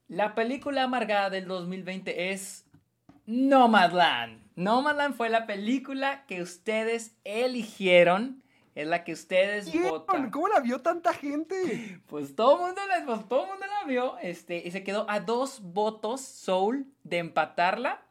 La 0.09 0.35
película 0.35 0.83
amargada 0.85 1.31
del 1.31 1.47
2020 1.47 2.33
es 2.33 2.67
Nomadland. 3.27 4.43
Nomadland 4.57 5.15
fue 5.17 5.29
la 5.29 5.47
película 5.47 6.25
que 6.27 6.43
ustedes 6.43 7.17
eligieron. 7.25 8.43
Es 8.75 8.87
la 8.89 9.05
que 9.05 9.13
ustedes 9.13 9.73
votan. 9.89 10.31
¿Cómo 10.31 10.49
la 10.49 10.59
vio 10.61 10.81
tanta 10.81 11.13
gente? 11.15 12.01
Pues 12.07 12.35
todo 12.35 12.57
el 12.57 12.67
mundo, 12.67 12.81
la- 12.89 13.07
pues 13.07 13.29
todo 13.29 13.47
mundo 13.47 13.65
la 13.67 13.87
vio. 13.89 14.19
Este, 14.19 14.63
y 14.67 14.71
se 14.73 14.83
quedó 14.83 15.09
a 15.09 15.21
dos 15.21 15.61
votos 15.63 16.21
Soul 16.23 16.87
de 17.05 17.19
empatarla. 17.19 18.04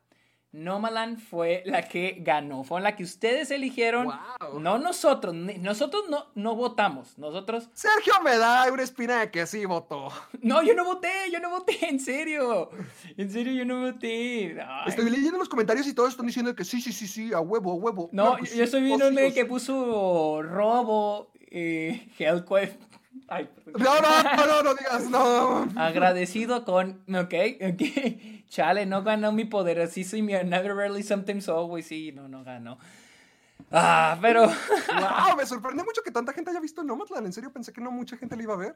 Nomadland 0.53 1.19
fue 1.19 1.63
la 1.65 1.81
que 1.81 2.17
ganó. 2.19 2.63
Fue 2.63 2.79
la 2.79 2.95
que 2.95 3.03
ustedes 3.03 3.49
eligieron. 3.49 4.05
Wow. 4.05 4.59
No 4.59 4.77
nosotros. 4.77 5.33
Nosotros 5.33 6.03
no, 6.09 6.27
no 6.35 6.55
votamos. 6.55 7.17
Nosotros. 7.17 7.69
Sergio 7.73 8.13
me 8.23 8.37
da 8.37 8.71
una 8.71 8.83
espina 8.83 9.19
de 9.19 9.31
que 9.31 9.45
sí 9.47 9.65
votó. 9.65 10.09
No, 10.41 10.61
yo 10.61 10.75
no 10.75 10.85
voté. 10.85 11.09
Yo 11.31 11.39
no 11.39 11.49
voté. 11.49 11.73
En 11.89 11.99
serio. 11.99 12.69
En 13.17 13.31
serio, 13.31 13.53
yo 13.53 13.65
no 13.65 13.81
voté. 13.81 14.55
Ay. 14.61 14.89
Estoy 14.89 15.09
leyendo 15.09 15.39
los 15.39 15.49
comentarios 15.49 15.87
y 15.87 15.93
todos 15.93 16.11
están 16.11 16.27
diciendo 16.27 16.55
que 16.55 16.63
sí, 16.63 16.81
sí, 16.81 16.91
sí, 16.91 17.07
sí, 17.07 17.33
a 17.33 17.39
huevo, 17.39 17.71
a 17.71 17.75
huevo. 17.75 18.09
No, 18.11 18.35
que 18.37 18.45
yo, 18.55 18.63
estoy 18.63 18.83
viendo 18.83 19.07
el 19.07 19.17
oh, 19.17 19.27
sí. 19.27 19.33
que 19.33 19.45
puso 19.45 20.43
robo, 20.43 21.31
eh, 21.49 22.09
Hellquest. 22.19 22.79
Ay, 23.27 23.49
perdón. 23.65 23.83
No, 23.83 24.01
no, 24.01 24.23
no, 24.23 24.45
no, 24.45 24.63
no 24.63 24.75
digas, 24.75 25.09
no. 25.09 25.67
Agradecido 25.75 26.65
con. 26.65 27.03
Ok, 27.07 27.33
ok. 27.61 27.81
Chale, 28.53 28.85
no 28.85 29.01
ganó 29.03 29.31
mi 29.31 29.45
poder. 29.45 29.79
Así 29.81 30.03
soy 30.03 30.21
mi 30.21 30.33
Never 30.33 30.75
Rarely 30.75 31.01
Sometimes 31.01 31.49
Always. 31.49 31.87
Sí, 31.87 32.11
no, 32.11 32.27
no 32.27 32.43
ganó. 32.43 32.77
Ah, 33.71 34.15
pero. 34.21 34.45
Wow, 34.93 35.35
me 35.37 35.45
sorprende 35.47 35.83
mucho 35.83 36.03
que 36.03 36.11
tanta 36.11 36.33
gente 36.33 36.51
haya 36.51 36.59
visto 36.59 36.83
Nomadland. 36.83 37.25
En 37.25 37.33
serio, 37.33 37.51
pensé 37.51 37.73
que 37.73 37.81
no 37.81 37.89
mucha 37.91 38.15
gente 38.15 38.35
la 38.35 38.43
iba 38.43 38.53
a 38.53 38.57
ver. 38.57 38.75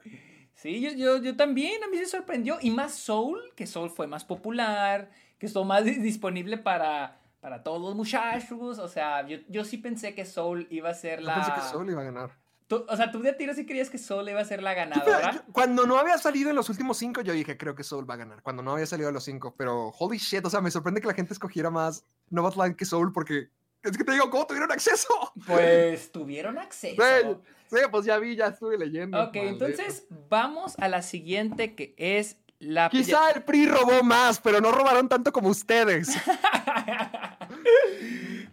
Sí, 0.54 0.80
yo, 0.80 0.90
yo, 0.90 1.18
yo 1.22 1.36
también. 1.36 1.84
A 1.84 1.86
mí 1.86 1.96
se 1.98 2.06
sorprendió. 2.06 2.58
Y 2.60 2.70
más 2.72 2.92
Soul, 2.94 3.40
que 3.54 3.68
Soul 3.68 3.90
fue 3.90 4.08
más 4.08 4.24
popular. 4.24 5.10
Que 5.38 5.46
estuvo 5.46 5.64
más 5.64 5.84
di- 5.84 5.94
disponible 5.94 6.58
para, 6.58 7.20
para 7.40 7.62
todos 7.62 7.80
los 7.80 7.94
muchachos. 7.94 8.80
O 8.80 8.88
sea, 8.88 9.24
yo, 9.28 9.38
yo 9.48 9.64
sí 9.64 9.78
pensé 9.78 10.12
que 10.12 10.24
Soul 10.24 10.66
iba 10.70 10.90
a 10.90 10.94
ser 10.94 11.20
Yo 11.20 11.26
la. 11.26 11.34
pensé 11.36 11.52
que 11.54 11.60
Soul 11.60 11.88
iba 11.90 12.00
a 12.00 12.04
ganar. 12.04 12.30
Tú- 12.68 12.84
o 12.88 12.96
sea, 12.96 13.10
tú 13.10 13.20
de 13.20 13.32
tiro 13.32 13.54
sí 13.54 13.64
creías 13.66 13.90
que 13.90 13.98
Soul 13.98 14.28
iba 14.28 14.40
a 14.40 14.44
ser 14.44 14.62
la 14.62 14.74
ganadora. 14.74 15.32
yo- 15.32 15.40
cuando 15.52 15.86
no 15.86 15.98
había 15.98 16.18
salido 16.18 16.50
en 16.50 16.56
los 16.56 16.68
últimos 16.68 16.98
cinco, 16.98 17.22
yo 17.22 17.32
dije, 17.32 17.56
creo 17.56 17.74
que 17.74 17.82
Soul 17.82 18.08
va 18.08 18.14
a 18.14 18.18
ganar. 18.18 18.42
Cuando 18.42 18.62
no 18.62 18.72
había 18.72 18.86
salido 18.86 19.08
en 19.08 19.14
los 19.14 19.24
cinco, 19.24 19.54
pero 19.56 19.88
holy 19.98 20.18
shit, 20.18 20.44
o 20.44 20.50
sea, 20.50 20.60
me 20.60 20.70
sorprende 20.70 21.00
que 21.00 21.06
la 21.06 21.14
gente 21.14 21.32
escogiera 21.32 21.70
más 21.70 22.04
Nomadland 22.30 22.76
que 22.76 22.84
Soul 22.84 23.12
porque 23.12 23.48
es 23.82 23.96
que 23.96 24.04
te 24.04 24.12
digo, 24.12 24.28
¿cómo 24.28 24.46
tuvieron 24.46 24.70
acceso? 24.70 25.08
Pues 25.46 26.12
tuvieron 26.12 26.58
acceso. 26.58 27.02
Sí, 27.02 27.36
sí, 27.70 27.76
pues 27.90 28.04
ya 28.04 28.18
vi, 28.18 28.36
ya 28.36 28.48
estuve 28.48 28.76
leyendo. 28.76 29.22
Ok, 29.24 29.36
entonces 29.36 30.04
vamos 30.28 30.74
a 30.78 30.88
la 30.88 31.00
siguiente 31.00 31.74
que 31.74 31.94
es 31.96 32.36
la... 32.58 32.90
Quizá 32.90 33.30
el 33.30 33.44
PRI 33.44 33.66
robó 33.66 34.02
más, 34.02 34.40
pero 34.40 34.60
no 34.60 34.72
robaron 34.72 35.08
tanto 35.08 35.32
como 35.32 35.48
ustedes. 35.48 36.08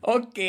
ok, 0.02 0.40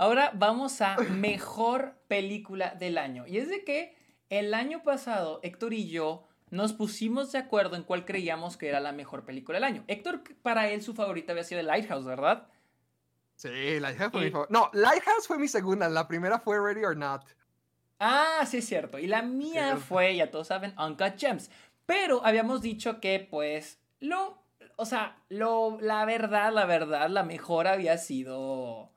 ahora 0.00 0.32
vamos 0.34 0.80
a 0.80 0.96
mejor 0.96 1.94
película 2.08 2.74
del 2.78 2.96
año. 2.98 3.26
Y 3.26 3.38
es 3.38 3.48
de 3.48 3.64
que 3.64 3.94
el 4.30 4.54
año 4.54 4.82
pasado 4.82 5.40
Héctor 5.42 5.74
y 5.74 5.88
yo 5.90 6.26
nos 6.50 6.72
pusimos 6.72 7.30
de 7.32 7.38
acuerdo 7.38 7.76
en 7.76 7.82
cuál 7.84 8.04
creíamos 8.04 8.56
que 8.56 8.68
era 8.68 8.80
la 8.80 8.92
mejor 8.92 9.24
película 9.24 9.56
del 9.58 9.64
año. 9.64 9.84
Héctor, 9.88 10.22
para 10.42 10.68
él 10.70 10.82
su 10.82 10.94
favorita 10.94 11.32
había 11.32 11.44
sido 11.44 11.60
The 11.60 11.66
Lighthouse, 11.66 12.04
¿verdad? 12.06 12.48
Sí, 13.36 13.78
Lighthouse 13.78 14.10
fue 14.12 14.20
Y- 14.22 14.24
mi 14.24 14.30
favor- 14.30 14.50
No, 14.50 14.70
Lighthouse 14.72 15.26
fue 15.26 15.38
mi 15.38 15.48
segunda. 15.48 15.88
La 15.88 16.08
primera 16.08 16.38
fue 16.40 16.58
Ready 16.58 16.84
or 16.84 16.96
Not. 16.96 17.22
Ah, 17.98 18.44
sí 18.46 18.56
es 18.58 18.66
cierto. 18.66 18.98
Y 18.98 19.06
la 19.06 19.22
mía 19.22 19.76
fue, 19.76 20.16
ya 20.16 20.30
todos 20.30 20.46
saben, 20.48 20.74
Uncut 20.78 21.18
Gems. 21.18 21.50
Pero 21.86 22.24
habíamos 22.24 22.62
dicho 22.62 23.00
que, 23.00 23.20
pues, 23.30 23.78
lo, 24.00 24.42
o 24.76 24.86
sea, 24.86 25.16
lo, 25.28 25.78
la 25.80 26.04
verdad, 26.06 26.52
la 26.52 26.64
verdad, 26.64 27.08
la 27.10 27.22
mejor 27.24 27.66
había 27.66 27.98
sido, 27.98 28.90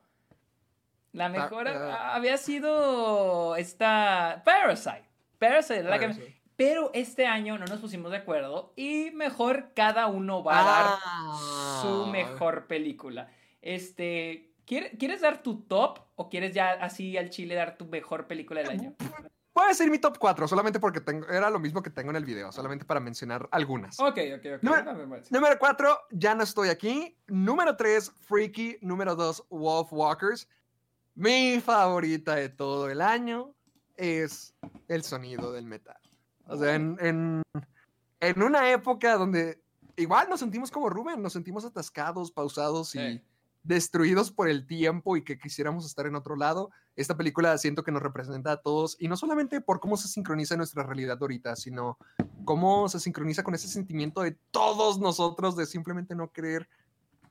la 1.14 1.28
mejor 1.28 1.68
ah. 1.68 2.14
había 2.14 2.36
sido 2.36 3.56
esta 3.56 4.42
Parasite. 4.44 5.08
Parasite, 5.38 5.84
la 5.84 5.98
que- 5.98 6.34
pero 6.56 6.90
este 6.92 7.26
año 7.26 7.56
no 7.58 7.64
nos 7.66 7.80
pusimos 7.80 8.10
de 8.10 8.18
acuerdo 8.18 8.72
y 8.76 9.10
mejor 9.12 9.72
cada 9.74 10.06
uno 10.08 10.42
va 10.44 10.60
a 10.60 10.64
dar 10.64 10.98
Ah. 11.04 11.78
su 11.82 12.06
mejor 12.06 12.66
película. 12.66 13.28
Este, 13.62 14.52
¿quiere- 14.66 14.90
¿quieres 14.98 15.20
dar 15.20 15.42
tu 15.42 15.62
top 15.62 16.00
o 16.16 16.28
quieres 16.28 16.52
ya 16.54 16.72
así 16.72 17.16
al 17.16 17.30
chile 17.30 17.54
dar 17.54 17.76
tu 17.78 17.86
mejor 17.86 18.26
película 18.26 18.60
del 18.60 18.70
año? 18.70 18.94
Puede 19.52 19.72
ser 19.74 19.88
mi 19.88 19.98
top 20.00 20.18
4, 20.18 20.48
solamente 20.48 20.80
porque 20.80 21.00
tengo, 21.00 21.28
era 21.28 21.48
lo 21.48 21.60
mismo 21.60 21.80
que 21.80 21.90
tengo 21.90 22.10
en 22.10 22.16
el 22.16 22.24
video, 22.24 22.50
solamente 22.50 22.84
para 22.84 22.98
mencionar 22.98 23.48
algunas. 23.52 24.00
Ok, 24.00 24.18
ok, 24.36 24.46
ok. 24.56 24.62
Número-. 24.62 25.22
Número 25.30 25.58
4, 25.60 25.96
ya 26.10 26.34
no 26.34 26.42
estoy 26.42 26.70
aquí. 26.70 27.16
Número 27.28 27.76
3, 27.76 28.10
Freaky. 28.22 28.78
Número 28.80 29.14
2, 29.14 29.46
Wolf 29.50 29.92
Walkers. 29.92 30.48
Mi 31.14 31.60
favorita 31.60 32.34
de 32.34 32.48
todo 32.48 32.90
el 32.90 33.00
año 33.00 33.54
es 33.96 34.54
el 34.88 35.02
sonido 35.02 35.52
del 35.52 35.66
metal. 35.66 36.00
O 36.46 36.56
sea, 36.58 36.74
en, 36.74 36.96
en, 37.00 37.42
en 38.20 38.42
una 38.42 38.70
época 38.72 39.16
donde 39.16 39.62
igual 39.96 40.28
nos 40.28 40.40
sentimos 40.40 40.70
como 40.70 40.90
Rubén, 40.90 41.22
nos 41.22 41.32
sentimos 41.32 41.64
atascados, 41.64 42.32
pausados 42.32 42.94
y 42.96 42.98
Sí. 42.98 43.22
destruidos 43.62 44.30
por 44.30 44.48
el 44.48 44.66
tiempo 44.66 45.16
y 45.16 45.22
que 45.24 45.38
quisiéramos 45.38 45.86
estar 45.86 46.06
en 46.06 46.16
otro 46.16 46.36
lado. 46.36 46.70
Esta 46.96 47.16
película 47.16 47.56
siento 47.58 47.82
que 47.82 47.92
nos 47.92 48.02
representa 48.02 48.52
a 48.52 48.56
todos 48.60 48.96
y 49.00 49.08
no 49.08 49.16
solamente 49.16 49.60
por 49.60 49.80
cómo 49.80 49.96
se 49.96 50.08
sincroniza 50.08 50.56
nuestra 50.56 50.82
realidad 50.82 51.16
ahorita, 51.20 51.56
sino 51.56 51.96
cómo 52.44 52.88
se 52.88 53.00
sincroniza 53.00 53.42
con 53.42 53.54
ese 53.54 53.68
sentimiento 53.68 54.20
de 54.22 54.36
todos 54.50 54.98
nosotros 54.98 55.56
de 55.56 55.64
simplemente 55.66 56.14
no 56.14 56.30
querer 56.30 56.68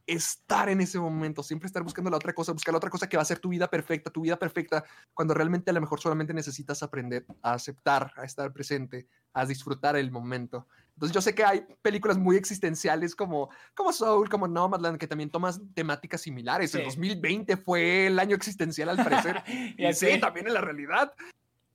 estar 0.06 0.70
en 0.70 0.82
ese 0.82 1.00
momento, 1.00 1.44
siempre 1.44 1.68
estar 1.68 1.84
buscando 1.84 2.10
la 2.10 2.18
otra 2.18 2.34
cosa, 2.34 2.52
buscar 2.52 2.74
la 2.74 2.78
otra 2.78 2.90
cosa 2.90 3.08
que 3.08 3.18
va 3.18 3.24
a 3.24 3.26
ser 3.26 3.40
tu 3.40 3.50
vida 3.50 3.70
perfecta, 3.70 4.10
tu 4.10 4.22
vida 4.22 4.38
perfecta, 4.38 4.84
cuando 5.14 5.34
realmente 5.34 5.72
a 5.72 5.74
lo 5.74 5.82
mejor 5.82 6.00
solamente 6.00 6.34
necesitas 6.34 6.84
aprender 6.84 7.26
a 7.42 7.54
aceptar, 7.54 8.12
a 8.18 8.26
estar 8.26 8.52
presente, 8.52 9.08
a 9.34 9.46
disfrutar 9.46 9.96
el 9.96 10.12
momento. 10.12 10.68
Entonces 10.94 11.16
yo 11.16 11.22
sé 11.22 11.34
que 11.34 11.44
hay 11.44 11.66
películas 11.82 12.18
muy 12.18 12.36
existenciales 12.36 13.16
como, 13.16 13.50
como 13.74 13.92
Soul, 13.94 14.30
como 14.30 14.48
Nomadland, 14.48 14.98
que 15.00 15.08
también 15.08 15.30
toman 15.30 15.74
temáticas 15.74 16.22
similares. 16.22 16.76
El 16.76 16.82
Sí. 16.82 16.86
2020 16.86 17.58
fue 17.58 18.08
el 18.08 18.20
año 18.20 18.36
existencial 18.36 18.90
al 18.90 18.98
parecer. 18.98 19.42
Y 19.78 19.94
sí, 19.94 20.20
también 20.20 20.48
en 20.48 20.54
la 20.54 20.62
realidad. 20.62 21.14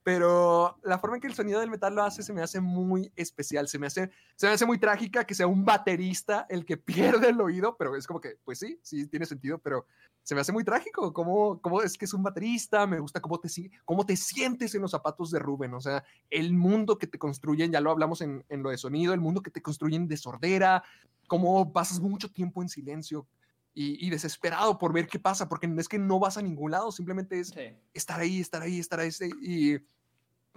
Pero 0.09 0.78
la 0.85 0.99
forma 0.99 1.17
en 1.17 1.20
que 1.20 1.27
el 1.27 1.35
sonido 1.35 1.61
del 1.61 1.69
metal 1.69 1.95
lo 1.95 2.03
hace 2.03 2.23
se 2.23 2.33
me 2.33 2.41
hace 2.41 2.62
muy 2.62 3.12
especial. 3.15 3.69
Se 3.69 3.78
me 3.78 3.89
hace, 3.89 4.11
se 4.37 4.47
me 4.47 4.55
hace 4.55 4.65
muy 4.65 4.78
trágica 4.78 5.25
que 5.27 5.35
sea 5.35 5.47
un 5.47 5.67
baterista 5.67 6.47
el 6.49 6.65
que 6.65 6.78
pierde 7.27 7.28
el 7.28 7.39
oído, 7.43 7.77
pero 7.77 7.95
es 7.95 8.07
como 8.07 8.19
que, 8.19 8.39
pues 8.43 8.59
sí, 8.59 8.81
sí 8.83 9.07
tiene 9.07 9.27
sentido, 9.27 9.59
pero 9.59 9.85
se 10.23 10.35
me 10.35 10.41
hace 10.41 10.51
muy 10.51 10.65
trágico. 10.65 11.12
¿Cómo, 11.12 11.61
cómo 11.61 11.83
es 11.83 11.99
que 11.99 12.07
es 12.07 12.15
un 12.15 12.23
baterista? 12.23 12.87
Me 12.87 13.01
gusta 13.01 13.20
cómo 13.20 13.39
te, 13.39 13.51
cómo 13.85 14.07
te 14.07 14.17
sientes 14.17 14.75
en 14.75 14.81
los 14.81 14.93
zapatos 14.93 15.31
de 15.31 15.41
Rubén. 15.41 15.75
O 15.75 15.81
sea, 15.83 16.03
el 16.31 16.55
mundo 16.55 16.97
que 16.97 17.07
te 17.07 17.19
construyen, 17.19 17.70
ya 17.70 17.83
lo 17.83 17.91
hablamos 17.91 18.23
en, 18.23 18.47
en 18.49 18.62
lo 18.62 18.70
de 18.70 18.78
sonido, 18.78 19.12
el 19.12 19.20
mundo 19.20 19.43
que 19.43 19.51
te 19.51 19.61
construyen 19.61 20.09
de 20.09 20.17
sordera, 20.17 20.83
cómo 21.27 21.70
pasas 21.70 22.01
mucho 22.01 22.33
tiempo 22.33 22.62
en 22.62 22.70
silencio. 22.70 23.27
Y, 23.75 24.05
y 24.05 24.11
desesperado 24.11 24.77
por 24.77 24.93
ver 24.93 25.07
qué 25.07 25.20
pasa, 25.20 25.49
porque 25.49 25.73
es 25.78 25.87
que 25.87 25.99
no 26.01 26.19
vas 26.19 26.37
a 26.37 26.43
ningún 26.43 26.73
lado, 26.73 26.91
simplemente 26.91 27.39
es 27.39 27.49
Sí. 27.49 27.77
estar 27.95 28.19
ahí, 28.19 28.41
estar 28.41 28.61
ahí, 28.62 28.81
estar 28.81 28.99
ahí. 28.99 29.11
Y 29.41 29.77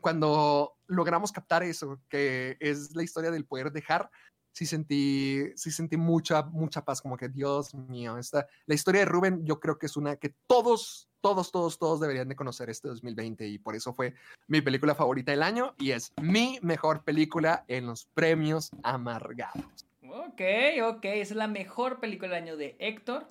cuando 0.01 0.73
logramos 0.87 1.31
captar 1.31 1.63
eso, 1.63 2.01
que 2.09 2.57
es 2.59 2.95
la 2.95 3.03
historia 3.03 3.31
del 3.31 3.45
poder 3.45 3.71
dejar, 3.71 4.09
sí 4.51 4.65
sentí, 4.65 5.45
sí 5.55 5.71
sentí 5.71 5.97
mucha, 5.97 6.43
mucha 6.43 6.83
paz, 6.83 7.01
como 7.01 7.17
que 7.17 7.29
Dios 7.29 7.73
mío, 7.73 8.17
esta, 8.17 8.47
la 8.65 8.75
historia 8.75 9.01
de 9.01 9.05
Rubén 9.05 9.45
yo 9.45 9.59
creo 9.59 9.77
que 9.77 9.85
es 9.85 9.95
una 9.95 10.17
que 10.17 10.35
todos, 10.47 11.07
todos, 11.21 11.51
todos, 11.51 11.79
todos 11.79 11.99
deberían 11.99 12.27
de 12.27 12.35
conocer 12.35 12.69
este 12.69 12.87
2020 12.87 13.47
y 13.47 13.59
por 13.59 13.75
eso 13.75 13.93
fue 13.93 14.15
mi 14.47 14.61
película 14.61 14.95
favorita 14.95 15.31
del 15.31 15.43
año 15.43 15.75
y 15.77 15.91
es 15.91 16.11
mi 16.21 16.59
mejor 16.61 17.03
película 17.03 17.63
en 17.67 17.85
los 17.85 18.05
premios 18.05 18.71
amargados. 18.83 19.87
Ok, 20.13 20.41
ok. 20.83 21.05
Es 21.05 21.31
la 21.31 21.47
mejor 21.47 21.99
película 21.99 22.29
del 22.33 22.43
año 22.43 22.57
de 22.57 22.75
Héctor. 22.79 23.27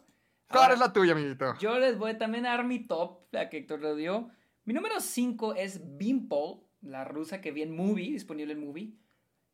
¿Cuál 0.49 0.63
Ahora, 0.63 0.75
es 0.75 0.81
la 0.81 0.93
tuya, 0.93 1.13
amiguito? 1.13 1.55
Yo 1.59 1.79
les 1.79 1.99
voy 1.99 2.17
también 2.17 2.47
a 2.47 2.51
dar 2.51 2.65
mi 2.65 2.81
top, 2.81 3.21
la 3.33 3.51
que 3.51 3.59
Héctor 3.59 3.81
le 3.81 3.95
dio. 3.97 4.31
Mi 4.71 4.75
número 4.75 5.01
5 5.01 5.57
es 5.57 5.81
Bimpole, 5.99 6.61
la 6.83 7.03
rusa 7.03 7.41
que 7.41 7.51
vi 7.51 7.63
en 7.63 7.75
Movie, 7.75 8.13
disponible 8.13 8.53
en 8.53 8.65
Movie. 8.65 8.93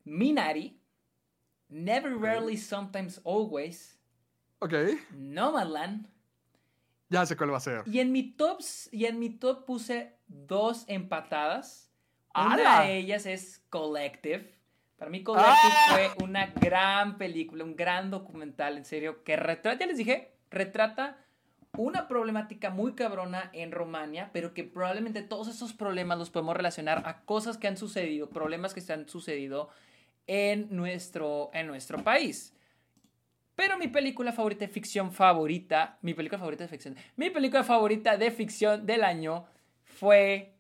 Minari. 0.05 0.79
Never. 1.71 2.19
Rarely, 2.19 2.59
Sometimes, 2.59 3.23
Always. 3.25 3.99
Ok, 4.59 4.75
Nomadland. 5.13 6.07
ya 7.09 7.25
sé 7.25 7.35
cuál 7.35 7.51
va 7.51 7.57
a 7.57 7.61
ser. 7.61 7.83
Y 7.87 8.01
en 8.01 8.13
mi 8.13 8.33
top, 8.33 8.61
y 8.93 9.07
en 9.07 9.19
mi 9.19 9.31
top 9.31 9.65
puse 9.65 10.19
dos 10.27 10.85
empatadas. 10.87 11.91
Una 12.35 12.83
de 12.83 12.99
ellas 12.99 13.25
es 13.25 13.65
Collective. 13.71 14.55
Para 14.99 15.11
mí 15.11 15.25
Collective 15.25 15.57
¡Ah! 15.57 15.95
fue 15.95 16.25
una 16.25 16.49
gran 16.49 17.17
película, 17.17 17.65
un 17.65 17.75
gran 17.75 18.11
documental, 18.11 18.77
en 18.77 18.85
serio, 18.85 19.25
que 19.25 19.37
retrata, 19.37 19.79
ya 19.79 19.87
les 19.87 19.97
dije, 19.97 20.37
retrata 20.51 21.26
una 21.77 22.09
problemática 22.09 22.71
muy 22.71 22.95
cabrona 22.95 23.51
en 23.53 23.73
Romania, 23.73 24.31
pero 24.33 24.55
que 24.55 24.65
probablemente 24.65 25.23
todos 25.23 25.49
esos 25.49 25.73
problemas 25.73 26.19
los 26.19 26.31
podemos 26.31 26.57
relacionar 26.57 27.03
a 27.07 27.23
cosas 27.25 27.59
que 27.59 27.69
han 27.69 27.77
sucedido, 27.77 28.29
problemas 28.29 28.75
que 28.75 28.81
se 28.81 28.93
han 28.93 29.09
sucedido 29.09 29.71
en 30.27 30.69
nuestro, 30.75 31.51
en 31.53 31.67
nuestro 31.67 32.03
país. 32.03 32.53
Pero 33.55 33.79
mi 33.79 33.89
película 33.89 34.33
favorita 34.33 34.67
de 34.67 34.73
ficción 34.73 35.13
favorita, 35.13 35.99
mi 36.03 36.13
película 36.13 36.39
favorita 36.39 36.65
de 36.65 36.69
ficción, 36.69 36.97
mi 37.17 37.31
película 37.31 37.65
favorita 37.65 38.17
de 38.17 38.31
ficción 38.31 38.85
del 38.85 39.03
año 39.03 39.47
fue 39.83 40.55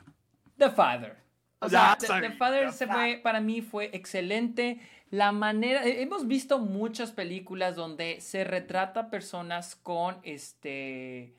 The 0.56 0.70
Father. 0.70 1.25
O 1.60 1.68
sea, 1.68 1.96
The, 1.98 2.30
Father 2.32 2.72
se 2.72 2.86
fue, 2.86 3.20
para 3.22 3.40
mí 3.40 3.62
fue 3.62 3.90
excelente. 3.92 4.80
La 5.10 5.32
manera, 5.32 5.84
hemos 5.84 6.26
visto 6.26 6.58
muchas 6.58 7.12
películas 7.12 7.76
donde 7.76 8.20
se 8.20 8.44
retrata 8.44 9.08
personas 9.08 9.76
con 9.76 10.18
este, 10.22 11.34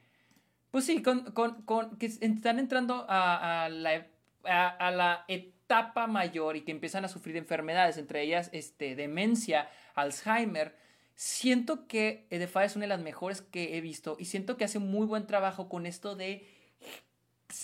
pues 0.72 0.86
sí, 0.86 1.02
con, 1.02 1.32
con, 1.32 1.62
con 1.64 1.98
que 1.98 2.08
están 2.08 2.60
entrando 2.60 3.06
a, 3.10 3.66
a 3.66 3.70
la, 3.70 4.08
a, 4.44 4.92
la 4.92 5.26
etapa 5.28 6.08
mayor 6.08 6.56
y 6.56 6.62
que 6.62 6.72
empiezan 6.72 7.06
a 7.06 7.10
sufrir 7.10 7.36
enfermedades, 7.38 7.98
entre 7.98 8.24
ellas 8.24 8.50
este, 8.54 8.96
demencia, 8.96 9.70
Alzheimer 9.96 10.76
Siento 11.20 11.88
que 11.88 12.28
Edefy 12.30 12.60
es 12.60 12.76
una 12.76 12.84
de 12.84 12.90
las 12.90 13.02
mejores 13.02 13.42
que 13.42 13.76
he 13.76 13.82
visto 13.82 14.18
y 14.20 14.26
siento 14.26 14.56
que 14.56 14.66
hace 14.66 14.78
muy 14.78 15.08
buen 15.08 15.26
trabajo 15.26 15.68
con 15.68 15.88
esto 15.88 16.16
de 16.16 16.48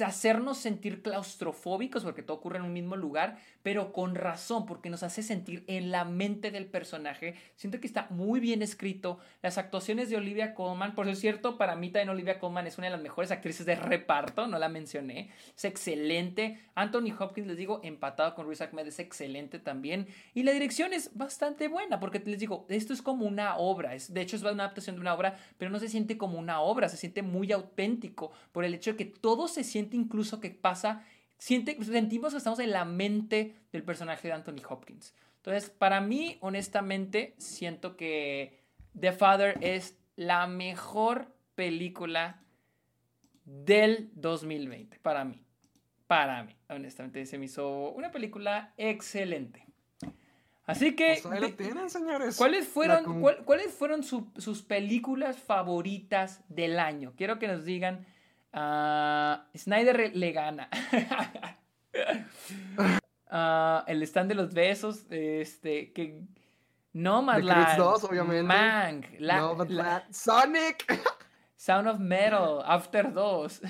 hacernos 0.05 0.57
sentir 0.57 1.01
claustrofóbicos 1.01 2.03
porque 2.03 2.23
todo 2.23 2.37
ocurre 2.37 2.57
en 2.57 2.63
un 2.63 2.73
mismo 2.73 2.95
lugar, 2.95 3.37
pero 3.63 3.91
con 3.91 4.15
razón, 4.15 4.65
porque 4.65 4.89
nos 4.89 5.03
hace 5.03 5.23
sentir 5.23 5.63
en 5.67 5.91
la 5.91 6.05
mente 6.05 6.51
del 6.51 6.65
personaje. 6.65 7.35
Siento 7.55 7.79
que 7.79 7.87
está 7.87 8.07
muy 8.09 8.39
bien 8.39 8.61
escrito. 8.61 9.19
Las 9.41 9.57
actuaciones 9.57 10.09
de 10.09 10.17
Olivia 10.17 10.53
Colman, 10.53 10.95
por 10.95 11.13
cierto, 11.15 11.57
para 11.57 11.75
mí 11.75 11.89
también 11.89 12.09
Olivia 12.09 12.39
Colman 12.39 12.65
es 12.65 12.77
una 12.77 12.87
de 12.87 12.91
las 12.91 13.01
mejores 13.01 13.31
actrices 13.31 13.65
de 13.65 13.75
reparto, 13.75 14.47
no 14.47 14.57
la 14.57 14.69
mencioné. 14.69 15.29
Es 15.55 15.65
excelente. 15.65 16.59
Anthony 16.75 17.13
Hopkins, 17.17 17.47
les 17.47 17.57
digo, 17.57 17.81
empatado 17.83 18.35
con 18.35 18.47
Riz 18.47 18.61
Ahmed, 18.61 18.87
es 18.87 18.99
excelente 18.99 19.59
también. 19.59 20.07
Y 20.33 20.43
la 20.43 20.53
dirección 20.53 20.93
es 20.93 21.15
bastante 21.15 21.67
buena, 21.67 21.99
porque 21.99 22.21
les 22.25 22.39
digo, 22.39 22.65
esto 22.69 22.93
es 22.93 23.01
como 23.01 23.25
una 23.25 23.57
obra. 23.57 23.95
Es, 23.95 24.13
de 24.13 24.21
hecho, 24.21 24.37
es 24.37 24.43
una 24.43 24.63
adaptación 24.63 24.95
de 24.95 25.01
una 25.01 25.13
obra, 25.13 25.37
pero 25.57 25.71
no 25.71 25.79
se 25.79 25.89
siente 25.89 26.17
como 26.17 26.39
una 26.39 26.61
obra, 26.61 26.89
se 26.89 26.97
siente 26.97 27.21
muy 27.21 27.51
auténtico 27.51 28.31
por 28.51 28.65
el 28.65 28.73
hecho 28.73 28.91
de 28.91 28.97
que 28.97 29.05
todo 29.05 29.47
se 29.47 29.63
siente 29.73 29.97
incluso 29.97 30.39
que 30.39 30.51
pasa 30.51 31.03
Siente, 31.43 31.77
sentimos 31.83 32.31
que 32.31 32.37
estamos 32.37 32.59
en 32.59 32.71
la 32.71 32.85
mente 32.85 33.53
del 33.73 33.83
personaje 33.83 34.29
de 34.29 34.33
Anthony 34.33 34.61
Hopkins. 34.65 35.13
Entonces, 35.35 35.69
para 35.69 35.99
mí, 35.99 36.37
honestamente, 36.39 37.35
siento 37.37 37.97
que 37.97 38.61
The 38.97 39.11
Father 39.11 39.57
es 39.59 39.97
la 40.15 40.47
mejor 40.47 41.35
película 41.55 42.41
del 43.43 44.09
2020, 44.13 44.99
para 44.99 45.25
mí. 45.25 45.43
Para 46.07 46.43
mí, 46.43 46.55
honestamente, 46.69 47.25
se 47.25 47.37
me 47.37 47.47
hizo 47.47 47.91
una 47.91 48.09
película 48.09 48.73
excelente. 48.77 49.67
Así 50.65 50.95
que, 50.95 51.19
pues 51.21 51.57
tienen, 51.57 51.89
señores. 51.89 52.37
¿cuáles 52.37 52.69
fueron, 52.69 53.21
¿cuáles 53.21 53.73
fueron 53.73 54.03
sus 54.03 54.61
películas 54.61 55.39
favoritas 55.39 56.41
del 56.47 56.79
año? 56.79 57.11
Quiero 57.17 57.37
que 57.37 57.49
nos 57.49 57.65
digan 57.65 58.05
Uh, 58.53 59.37
Snyder 59.55 60.11
le 60.13 60.31
gana. 60.31 60.69
uh, 63.31 63.81
el 63.87 64.03
stand 64.03 64.29
de 64.29 64.35
los 64.35 64.53
besos, 64.53 65.05
este, 65.09 65.91
que 65.91 66.21
2, 67.77 68.03
obviamente. 68.03 68.43
Mang, 68.43 69.03
la, 69.19 69.53
la, 69.67 70.03
Sonic, 70.11 70.85
Sound 71.57 71.87
of 71.87 71.99
Metal, 71.99 72.61
After 72.63 73.11
2, 73.11 73.61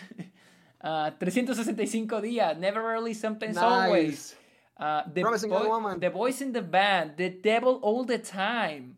uh, 0.84 1.12
365 1.18 2.22
días, 2.22 2.58
Never 2.58 2.82
Early, 2.82 3.14
Sometimes 3.14 3.56
nice. 3.56 3.64
Always, 3.64 4.36
uh, 4.78 5.04
the, 5.14 5.22
Boy, 5.24 5.96
the 6.00 6.10
Voice 6.10 6.42
in 6.42 6.52
the 6.52 6.62
Band, 6.62 7.16
The 7.16 7.30
Devil 7.30 7.80
All 7.82 8.04
the 8.04 8.20
Time. 8.20 8.98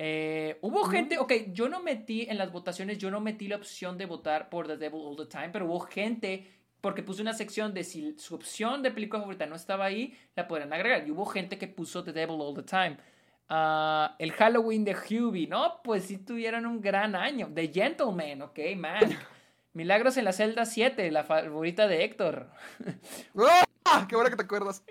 Eh, 0.00 0.58
hubo 0.60 0.84
gente, 0.84 1.18
ok, 1.18 1.32
yo 1.48 1.68
no 1.68 1.82
metí 1.82 2.24
en 2.30 2.38
las 2.38 2.52
votaciones, 2.52 2.98
yo 2.98 3.10
no 3.10 3.20
metí 3.20 3.48
la 3.48 3.56
opción 3.56 3.98
de 3.98 4.06
votar 4.06 4.48
por 4.48 4.68
The 4.68 4.76
Devil 4.76 5.00
All 5.04 5.16
the 5.16 5.26
Time, 5.26 5.48
pero 5.48 5.66
hubo 5.66 5.80
gente, 5.80 6.48
porque 6.80 7.02
puse 7.02 7.20
una 7.20 7.32
sección 7.32 7.74
de 7.74 7.82
si 7.82 8.16
su 8.16 8.36
opción 8.36 8.80
de 8.80 8.92
película 8.92 9.22
favorita 9.22 9.46
no 9.46 9.56
estaba 9.56 9.86
ahí, 9.86 10.16
la 10.36 10.46
podrían 10.46 10.72
agregar. 10.72 11.04
Y 11.04 11.10
hubo 11.10 11.26
gente 11.26 11.58
que 11.58 11.66
puso 11.66 12.04
The 12.04 12.12
Devil 12.12 12.40
All 12.40 12.54
the 12.54 12.62
Time. 12.62 12.96
Ah, 13.48 14.14
el 14.20 14.30
Halloween 14.30 14.84
de 14.84 14.94
Hubie, 14.94 15.48
¿no? 15.48 15.80
Pues 15.82 16.04
sí 16.04 16.18
tuvieron 16.18 16.64
un 16.64 16.80
gran 16.80 17.16
año. 17.16 17.50
The 17.52 17.66
Gentleman, 17.66 18.42
ok, 18.42 18.58
man. 18.76 19.00
Milagros 19.72 20.16
en 20.16 20.26
la 20.26 20.32
celda 20.32 20.64
7, 20.64 21.10
la 21.10 21.24
favorita 21.24 21.88
de 21.88 22.04
Héctor. 22.04 22.50
¡Ah! 23.90 24.06
¡Qué 24.08 24.14
bueno 24.14 24.30
que 24.30 24.36
te 24.36 24.42
acuerdas! 24.42 24.82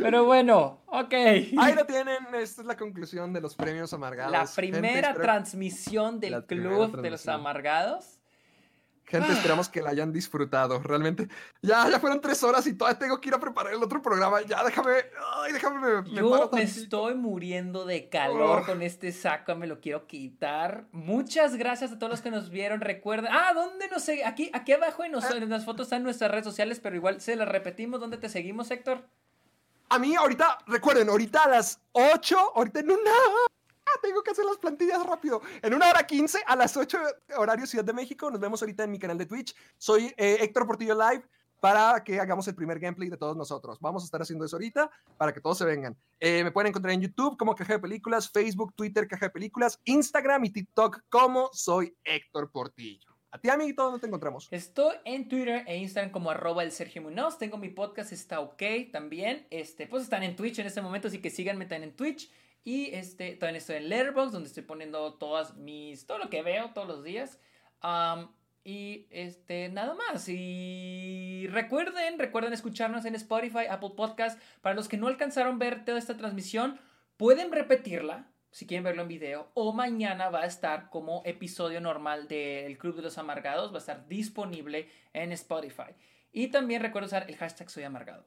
Pero 0.00 0.24
bueno, 0.24 0.80
ok. 0.86 1.12
Ahí 1.12 1.74
lo 1.74 1.84
tienen, 1.86 2.34
esta 2.34 2.62
es 2.62 2.66
la 2.66 2.76
conclusión 2.76 3.32
de 3.32 3.40
los 3.40 3.54
premios 3.54 3.92
amargados. 3.92 4.32
La 4.32 4.46
primera 4.46 5.14
transmisión 5.14 6.18
del 6.18 6.44
Club 6.46 7.00
de 7.00 7.10
los 7.10 7.28
Amargados. 7.28 8.21
Gente, 9.04 9.28
ah. 9.30 9.34
esperamos 9.34 9.68
que 9.68 9.82
la 9.82 9.90
hayan 9.90 10.12
disfrutado. 10.12 10.80
Realmente, 10.80 11.28
ya, 11.60 11.88
ya 11.88 12.00
fueron 12.00 12.20
tres 12.20 12.42
horas 12.42 12.66
y 12.66 12.74
todavía 12.74 12.98
tengo 12.98 13.20
que 13.20 13.28
ir 13.28 13.34
a 13.34 13.40
preparar 13.40 13.74
el 13.74 13.82
otro 13.82 14.00
programa. 14.00 14.40
Ya, 14.42 14.64
déjame, 14.64 14.92
ay, 15.34 15.52
déjame, 15.52 16.02
me, 16.02 16.10
Yo 16.10 16.50
me 16.52 16.62
estoy 16.62 17.14
muriendo 17.14 17.84
de 17.84 18.08
calor 18.08 18.64
con 18.64 18.80
este 18.82 19.12
saco, 19.12 19.54
me 19.54 19.66
lo 19.66 19.80
quiero 19.80 20.06
quitar. 20.06 20.86
Muchas 20.92 21.56
gracias 21.56 21.92
a 21.92 21.98
todos 21.98 22.10
los 22.10 22.20
que 22.22 22.30
nos 22.30 22.50
vieron. 22.50 22.80
Recuerden, 22.80 23.30
ah, 23.32 23.52
¿dónde 23.54 23.88
nos 23.88 24.02
seguimos? 24.02 24.32
Aquí, 24.32 24.50
aquí 24.54 24.72
abajo 24.72 25.04
en, 25.04 25.14
en 25.14 25.50
las 25.50 25.64
fotos 25.64 25.86
están 25.86 26.02
nuestras 26.02 26.30
redes 26.30 26.44
sociales, 26.44 26.80
pero 26.80 26.96
igual 26.96 27.20
se 27.20 27.36
las 27.36 27.48
repetimos. 27.48 28.00
¿Dónde 28.00 28.16
te 28.16 28.28
seguimos, 28.28 28.70
Héctor? 28.70 29.04
A 29.90 29.98
mí 29.98 30.16
ahorita, 30.16 30.58
recuerden, 30.68 31.10
ahorita 31.10 31.42
a 31.44 31.48
las 31.48 31.78
8, 31.92 32.52
ahorita 32.54 32.80
en 32.80 32.92
una 32.92 33.10
tengo 34.02 34.22
que 34.22 34.30
hacer 34.30 34.44
las 34.44 34.58
plantillas 34.58 35.04
rápido. 35.04 35.40
En 35.60 35.74
una 35.74 35.90
hora 35.90 36.06
15 36.06 36.42
a 36.46 36.56
las 36.56 36.76
8 36.76 36.98
horario 37.36 37.66
Ciudad 37.66 37.84
de 37.84 37.92
México. 37.92 38.30
Nos 38.30 38.40
vemos 38.40 38.62
ahorita 38.62 38.84
en 38.84 38.90
mi 38.90 38.98
canal 38.98 39.18
de 39.18 39.26
Twitch. 39.26 39.54
Soy 39.78 40.14
eh, 40.16 40.38
Héctor 40.40 40.66
Portillo 40.66 40.94
Live 40.94 41.24
para 41.60 42.02
que 42.02 42.18
hagamos 42.18 42.48
el 42.48 42.56
primer 42.56 42.80
gameplay 42.80 43.08
de 43.08 43.16
todos 43.16 43.36
nosotros. 43.36 43.78
Vamos 43.80 44.02
a 44.02 44.06
estar 44.06 44.20
haciendo 44.20 44.44
eso 44.44 44.56
ahorita 44.56 44.90
para 45.16 45.32
que 45.32 45.40
todos 45.40 45.58
se 45.58 45.64
vengan. 45.64 45.96
Eh, 46.18 46.42
me 46.42 46.50
pueden 46.50 46.70
encontrar 46.70 46.92
en 46.92 47.00
YouTube 47.00 47.36
como 47.36 47.54
Caja 47.54 47.74
de 47.74 47.78
Películas, 47.78 48.28
Facebook, 48.30 48.74
Twitter, 48.74 49.06
Caja 49.06 49.26
de 49.26 49.30
Películas, 49.30 49.80
Instagram 49.84 50.44
y 50.46 50.50
TikTok 50.50 51.02
como 51.08 51.50
soy 51.52 51.96
Héctor 52.02 52.50
Portillo. 52.50 53.12
A 53.30 53.38
ti, 53.38 53.48
amiguito, 53.48 53.84
¿dónde 53.84 54.00
te 54.00 54.06
encontramos? 54.06 54.48
Estoy 54.50 54.96
en 55.04 55.28
Twitter 55.28 55.64
e 55.66 55.78
Instagram 55.78 56.10
como 56.10 56.30
arroba 56.30 56.64
el 56.64 56.72
Sergio 56.72 57.00
Munoz. 57.00 57.38
Tengo 57.38 57.56
mi 57.56 57.68
podcast, 57.68 58.12
está 58.12 58.40
ok 58.40 58.62
también. 58.92 59.46
Este, 59.50 59.86
pues 59.86 60.02
están 60.02 60.22
en 60.22 60.36
Twitch 60.36 60.58
en 60.58 60.66
este 60.66 60.82
momento, 60.82 61.08
así 61.08 61.18
que 61.18 61.30
síganme 61.30 61.64
también 61.64 61.90
en 61.90 61.96
Twitch. 61.96 62.30
Y 62.64 62.94
este, 62.94 63.34
también 63.34 63.56
estoy 63.56 63.76
en 63.76 63.88
Letterboxd, 63.88 64.32
donde 64.32 64.48
estoy 64.48 64.62
poniendo 64.62 65.14
todas 65.14 65.56
mis, 65.56 66.06
todo 66.06 66.18
lo 66.18 66.30
que 66.30 66.42
veo 66.42 66.70
todos 66.72 66.86
los 66.86 67.04
días. 67.04 67.40
y 68.64 69.06
este, 69.10 69.68
nada 69.68 69.94
más. 69.94 70.28
Y 70.28 71.48
recuerden, 71.50 72.18
recuerden 72.18 72.52
escucharnos 72.52 73.04
en 73.04 73.14
Spotify, 73.16 73.66
Apple 73.68 73.92
Podcast. 73.96 74.40
Para 74.60 74.76
los 74.76 74.88
que 74.88 74.96
no 74.96 75.08
alcanzaron 75.08 75.58
ver 75.58 75.84
toda 75.84 75.98
esta 75.98 76.16
transmisión, 76.16 76.78
pueden 77.16 77.50
repetirla 77.50 78.28
si 78.52 78.66
quieren 78.66 78.84
verlo 78.84 79.02
en 79.02 79.08
video. 79.08 79.50
O 79.54 79.72
mañana 79.72 80.28
va 80.30 80.42
a 80.42 80.46
estar 80.46 80.88
como 80.90 81.22
episodio 81.24 81.80
normal 81.80 82.28
del 82.28 82.78
Club 82.78 82.94
de 82.94 83.02
los 83.02 83.18
Amargados. 83.18 83.72
Va 83.72 83.76
a 83.76 83.78
estar 83.78 84.06
disponible 84.06 84.88
en 85.12 85.32
Spotify. 85.32 85.94
Y 86.30 86.48
también 86.48 86.80
recuerden 86.80 87.08
usar 87.08 87.28
el 87.28 87.36
hashtag 87.36 87.70
Soy 87.70 87.82
Amargado. 87.82 88.24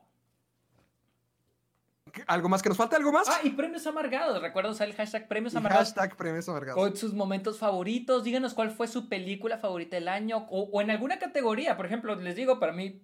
¿Algo 2.27 2.49
más 2.49 2.61
que 2.61 2.69
nos 2.69 2.77
falta? 2.77 2.95
¿Algo 2.95 3.11
más? 3.11 3.27
Ah, 3.29 3.39
y 3.43 3.51
premios 3.51 3.85
amargados. 3.87 4.41
Recuerda 4.41 4.71
usar 4.71 4.87
el 4.87 4.95
hashtag 4.95 5.27
premios 5.27 5.55
amargados. 5.55 5.87
Hashtag 5.89 6.15
premios 6.15 6.47
amargados. 6.49 6.81
Con 6.81 6.95
sus 6.95 7.13
momentos 7.13 7.57
favoritos. 7.57 8.23
Díganos 8.23 8.53
cuál 8.53 8.71
fue 8.71 8.87
su 8.87 9.09
película 9.09 9.57
favorita 9.57 9.95
del 9.95 10.07
año. 10.07 10.47
O, 10.49 10.81
en 10.81 10.91
alguna 10.91 11.19
categoría. 11.19 11.77
Por 11.77 11.85
ejemplo, 11.85 12.15
les 12.15 12.35
digo, 12.35 12.59
para 12.59 12.71
mí, 12.71 13.01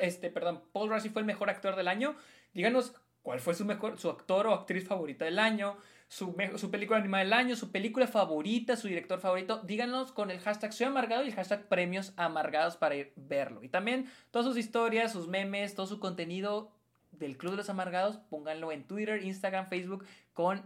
este, 0.00 0.30
perdón, 0.30 0.62
Paul 0.72 0.90
Rassi 0.90 1.08
fue 1.08 1.20
el 1.20 1.26
mejor 1.26 1.50
actor 1.50 1.76
del 1.76 1.88
año. 1.88 2.16
Díganos 2.54 2.94
cuál 3.22 3.40
fue 3.40 3.54
su 3.54 3.64
mejor, 3.64 3.98
su 3.98 4.08
actor 4.08 4.46
o 4.46 4.54
actriz 4.54 4.86
favorita 4.86 5.24
del 5.24 5.38
año. 5.38 5.76
Su, 6.08 6.36
su 6.54 6.70
película 6.70 7.00
animada 7.00 7.24
del 7.24 7.32
año, 7.32 7.56
su 7.56 7.72
película 7.72 8.06
favorita, 8.06 8.76
su 8.76 8.86
director 8.86 9.18
favorito. 9.18 9.62
Díganos 9.64 10.12
con 10.12 10.30
el 10.30 10.38
hashtag 10.38 10.72
Soy 10.72 10.86
Amargado 10.86 11.24
y 11.24 11.28
el 11.28 11.34
hashtag 11.34 11.68
Premios 11.68 12.12
Amargados 12.16 12.76
para 12.76 12.94
ir 12.94 13.12
verlo. 13.16 13.64
Y 13.64 13.68
también 13.68 14.08
todas 14.30 14.46
sus 14.46 14.56
historias, 14.56 15.12
sus 15.12 15.26
memes, 15.26 15.74
todo 15.74 15.88
su 15.88 15.98
contenido 15.98 16.70
del 17.18 17.36
Club 17.36 17.52
de 17.52 17.58
los 17.58 17.70
Amargados, 17.70 18.18
pónganlo 18.30 18.72
en 18.72 18.86
Twitter, 18.86 19.22
Instagram, 19.22 19.66
Facebook 19.66 20.04
con 20.32 20.62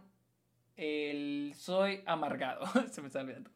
el 0.77 1.53
Soy 1.57 2.03
Amargado. 2.07 2.67
Se 2.91 3.01
me 3.01 3.09
está 3.09 3.21
olvidando. 3.21 3.51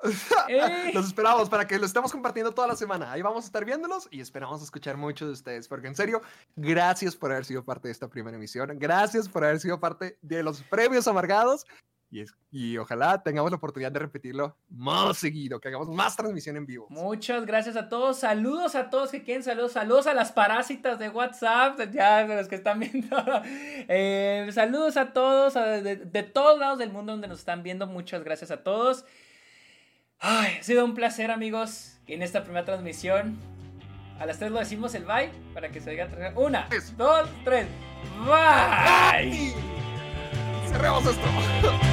Eh. 0.48 0.90
Los 0.92 1.06
esperamos 1.06 1.48
para 1.48 1.66
que 1.66 1.78
lo 1.78 1.86
estemos 1.86 2.12
compartiendo 2.12 2.52
toda 2.52 2.68
la 2.68 2.76
semana. 2.76 3.10
Ahí 3.10 3.22
vamos 3.22 3.44
a 3.44 3.46
estar 3.46 3.64
viéndolos 3.64 4.08
y 4.10 4.20
esperamos 4.20 4.62
escuchar 4.62 4.96
muchos 4.96 5.28
de 5.28 5.32
ustedes. 5.32 5.68
Porque 5.68 5.86
en 5.86 5.94
serio, 5.94 6.20
gracias 6.56 7.16
por 7.16 7.32
haber 7.32 7.44
sido 7.44 7.64
parte 7.64 7.88
de 7.88 7.92
esta 7.92 8.08
primera 8.08 8.36
emisión. 8.36 8.76
Gracias 8.78 9.28
por 9.28 9.44
haber 9.44 9.60
sido 9.60 9.80
parte 9.80 10.18
de 10.20 10.42
los 10.42 10.62
premios 10.64 11.08
amargados. 11.08 11.64
Y, 12.14 12.20
es, 12.20 12.32
y 12.52 12.78
ojalá 12.78 13.20
tengamos 13.24 13.50
la 13.50 13.56
oportunidad 13.56 13.90
de 13.90 13.98
repetirlo 13.98 14.56
más 14.68 15.18
seguido, 15.18 15.58
que 15.58 15.66
hagamos 15.66 15.88
más 15.88 16.14
transmisión 16.14 16.56
en 16.56 16.64
vivo. 16.64 16.86
Muchas 16.88 17.44
gracias 17.44 17.74
a 17.74 17.88
todos. 17.88 18.20
Saludos 18.20 18.76
a 18.76 18.88
todos 18.88 19.10
que 19.10 19.24
quieren 19.24 19.42
saludos. 19.42 19.72
Saludos 19.72 20.06
a 20.06 20.14
las 20.14 20.30
parásitas 20.30 20.96
de 21.00 21.08
WhatsApp, 21.08 21.80
ya 21.90 22.24
de 22.24 22.36
los 22.36 22.46
que 22.46 22.54
están 22.54 22.78
viendo. 22.78 23.16
Eh, 23.88 24.48
saludos 24.52 24.96
a 24.96 25.12
todos, 25.12 25.54
de, 25.54 25.96
de, 25.96 26.22
todos 26.22 26.58
lados 26.58 26.78
del 26.78 26.90
mundo 26.90 27.12
donde 27.12 27.26
nos 27.26 27.40
están 27.40 27.64
viendo. 27.64 27.88
Muchas 27.88 28.22
gracias 28.22 28.52
a 28.52 28.62
todos. 28.62 29.04
Ay, 30.20 30.58
ha 30.60 30.62
sido 30.62 30.84
un 30.84 30.94
placer, 30.94 31.32
amigos, 31.32 31.98
en 32.06 32.22
esta 32.22 32.44
primera 32.44 32.64
transmisión. 32.64 33.36
A 34.20 34.26
las 34.26 34.38
tres 34.38 34.52
lo 34.52 34.60
decimos 34.60 34.94
el 34.94 35.04
bye 35.04 35.32
para 35.52 35.68
que 35.70 35.80
se 35.80 35.90
diga. 35.90 36.08
Una, 36.36 36.68
dos, 36.96 37.28
tres. 37.44 37.66
Bye. 38.24 39.52
Cerremos 40.74 41.06
esto. 41.06 41.80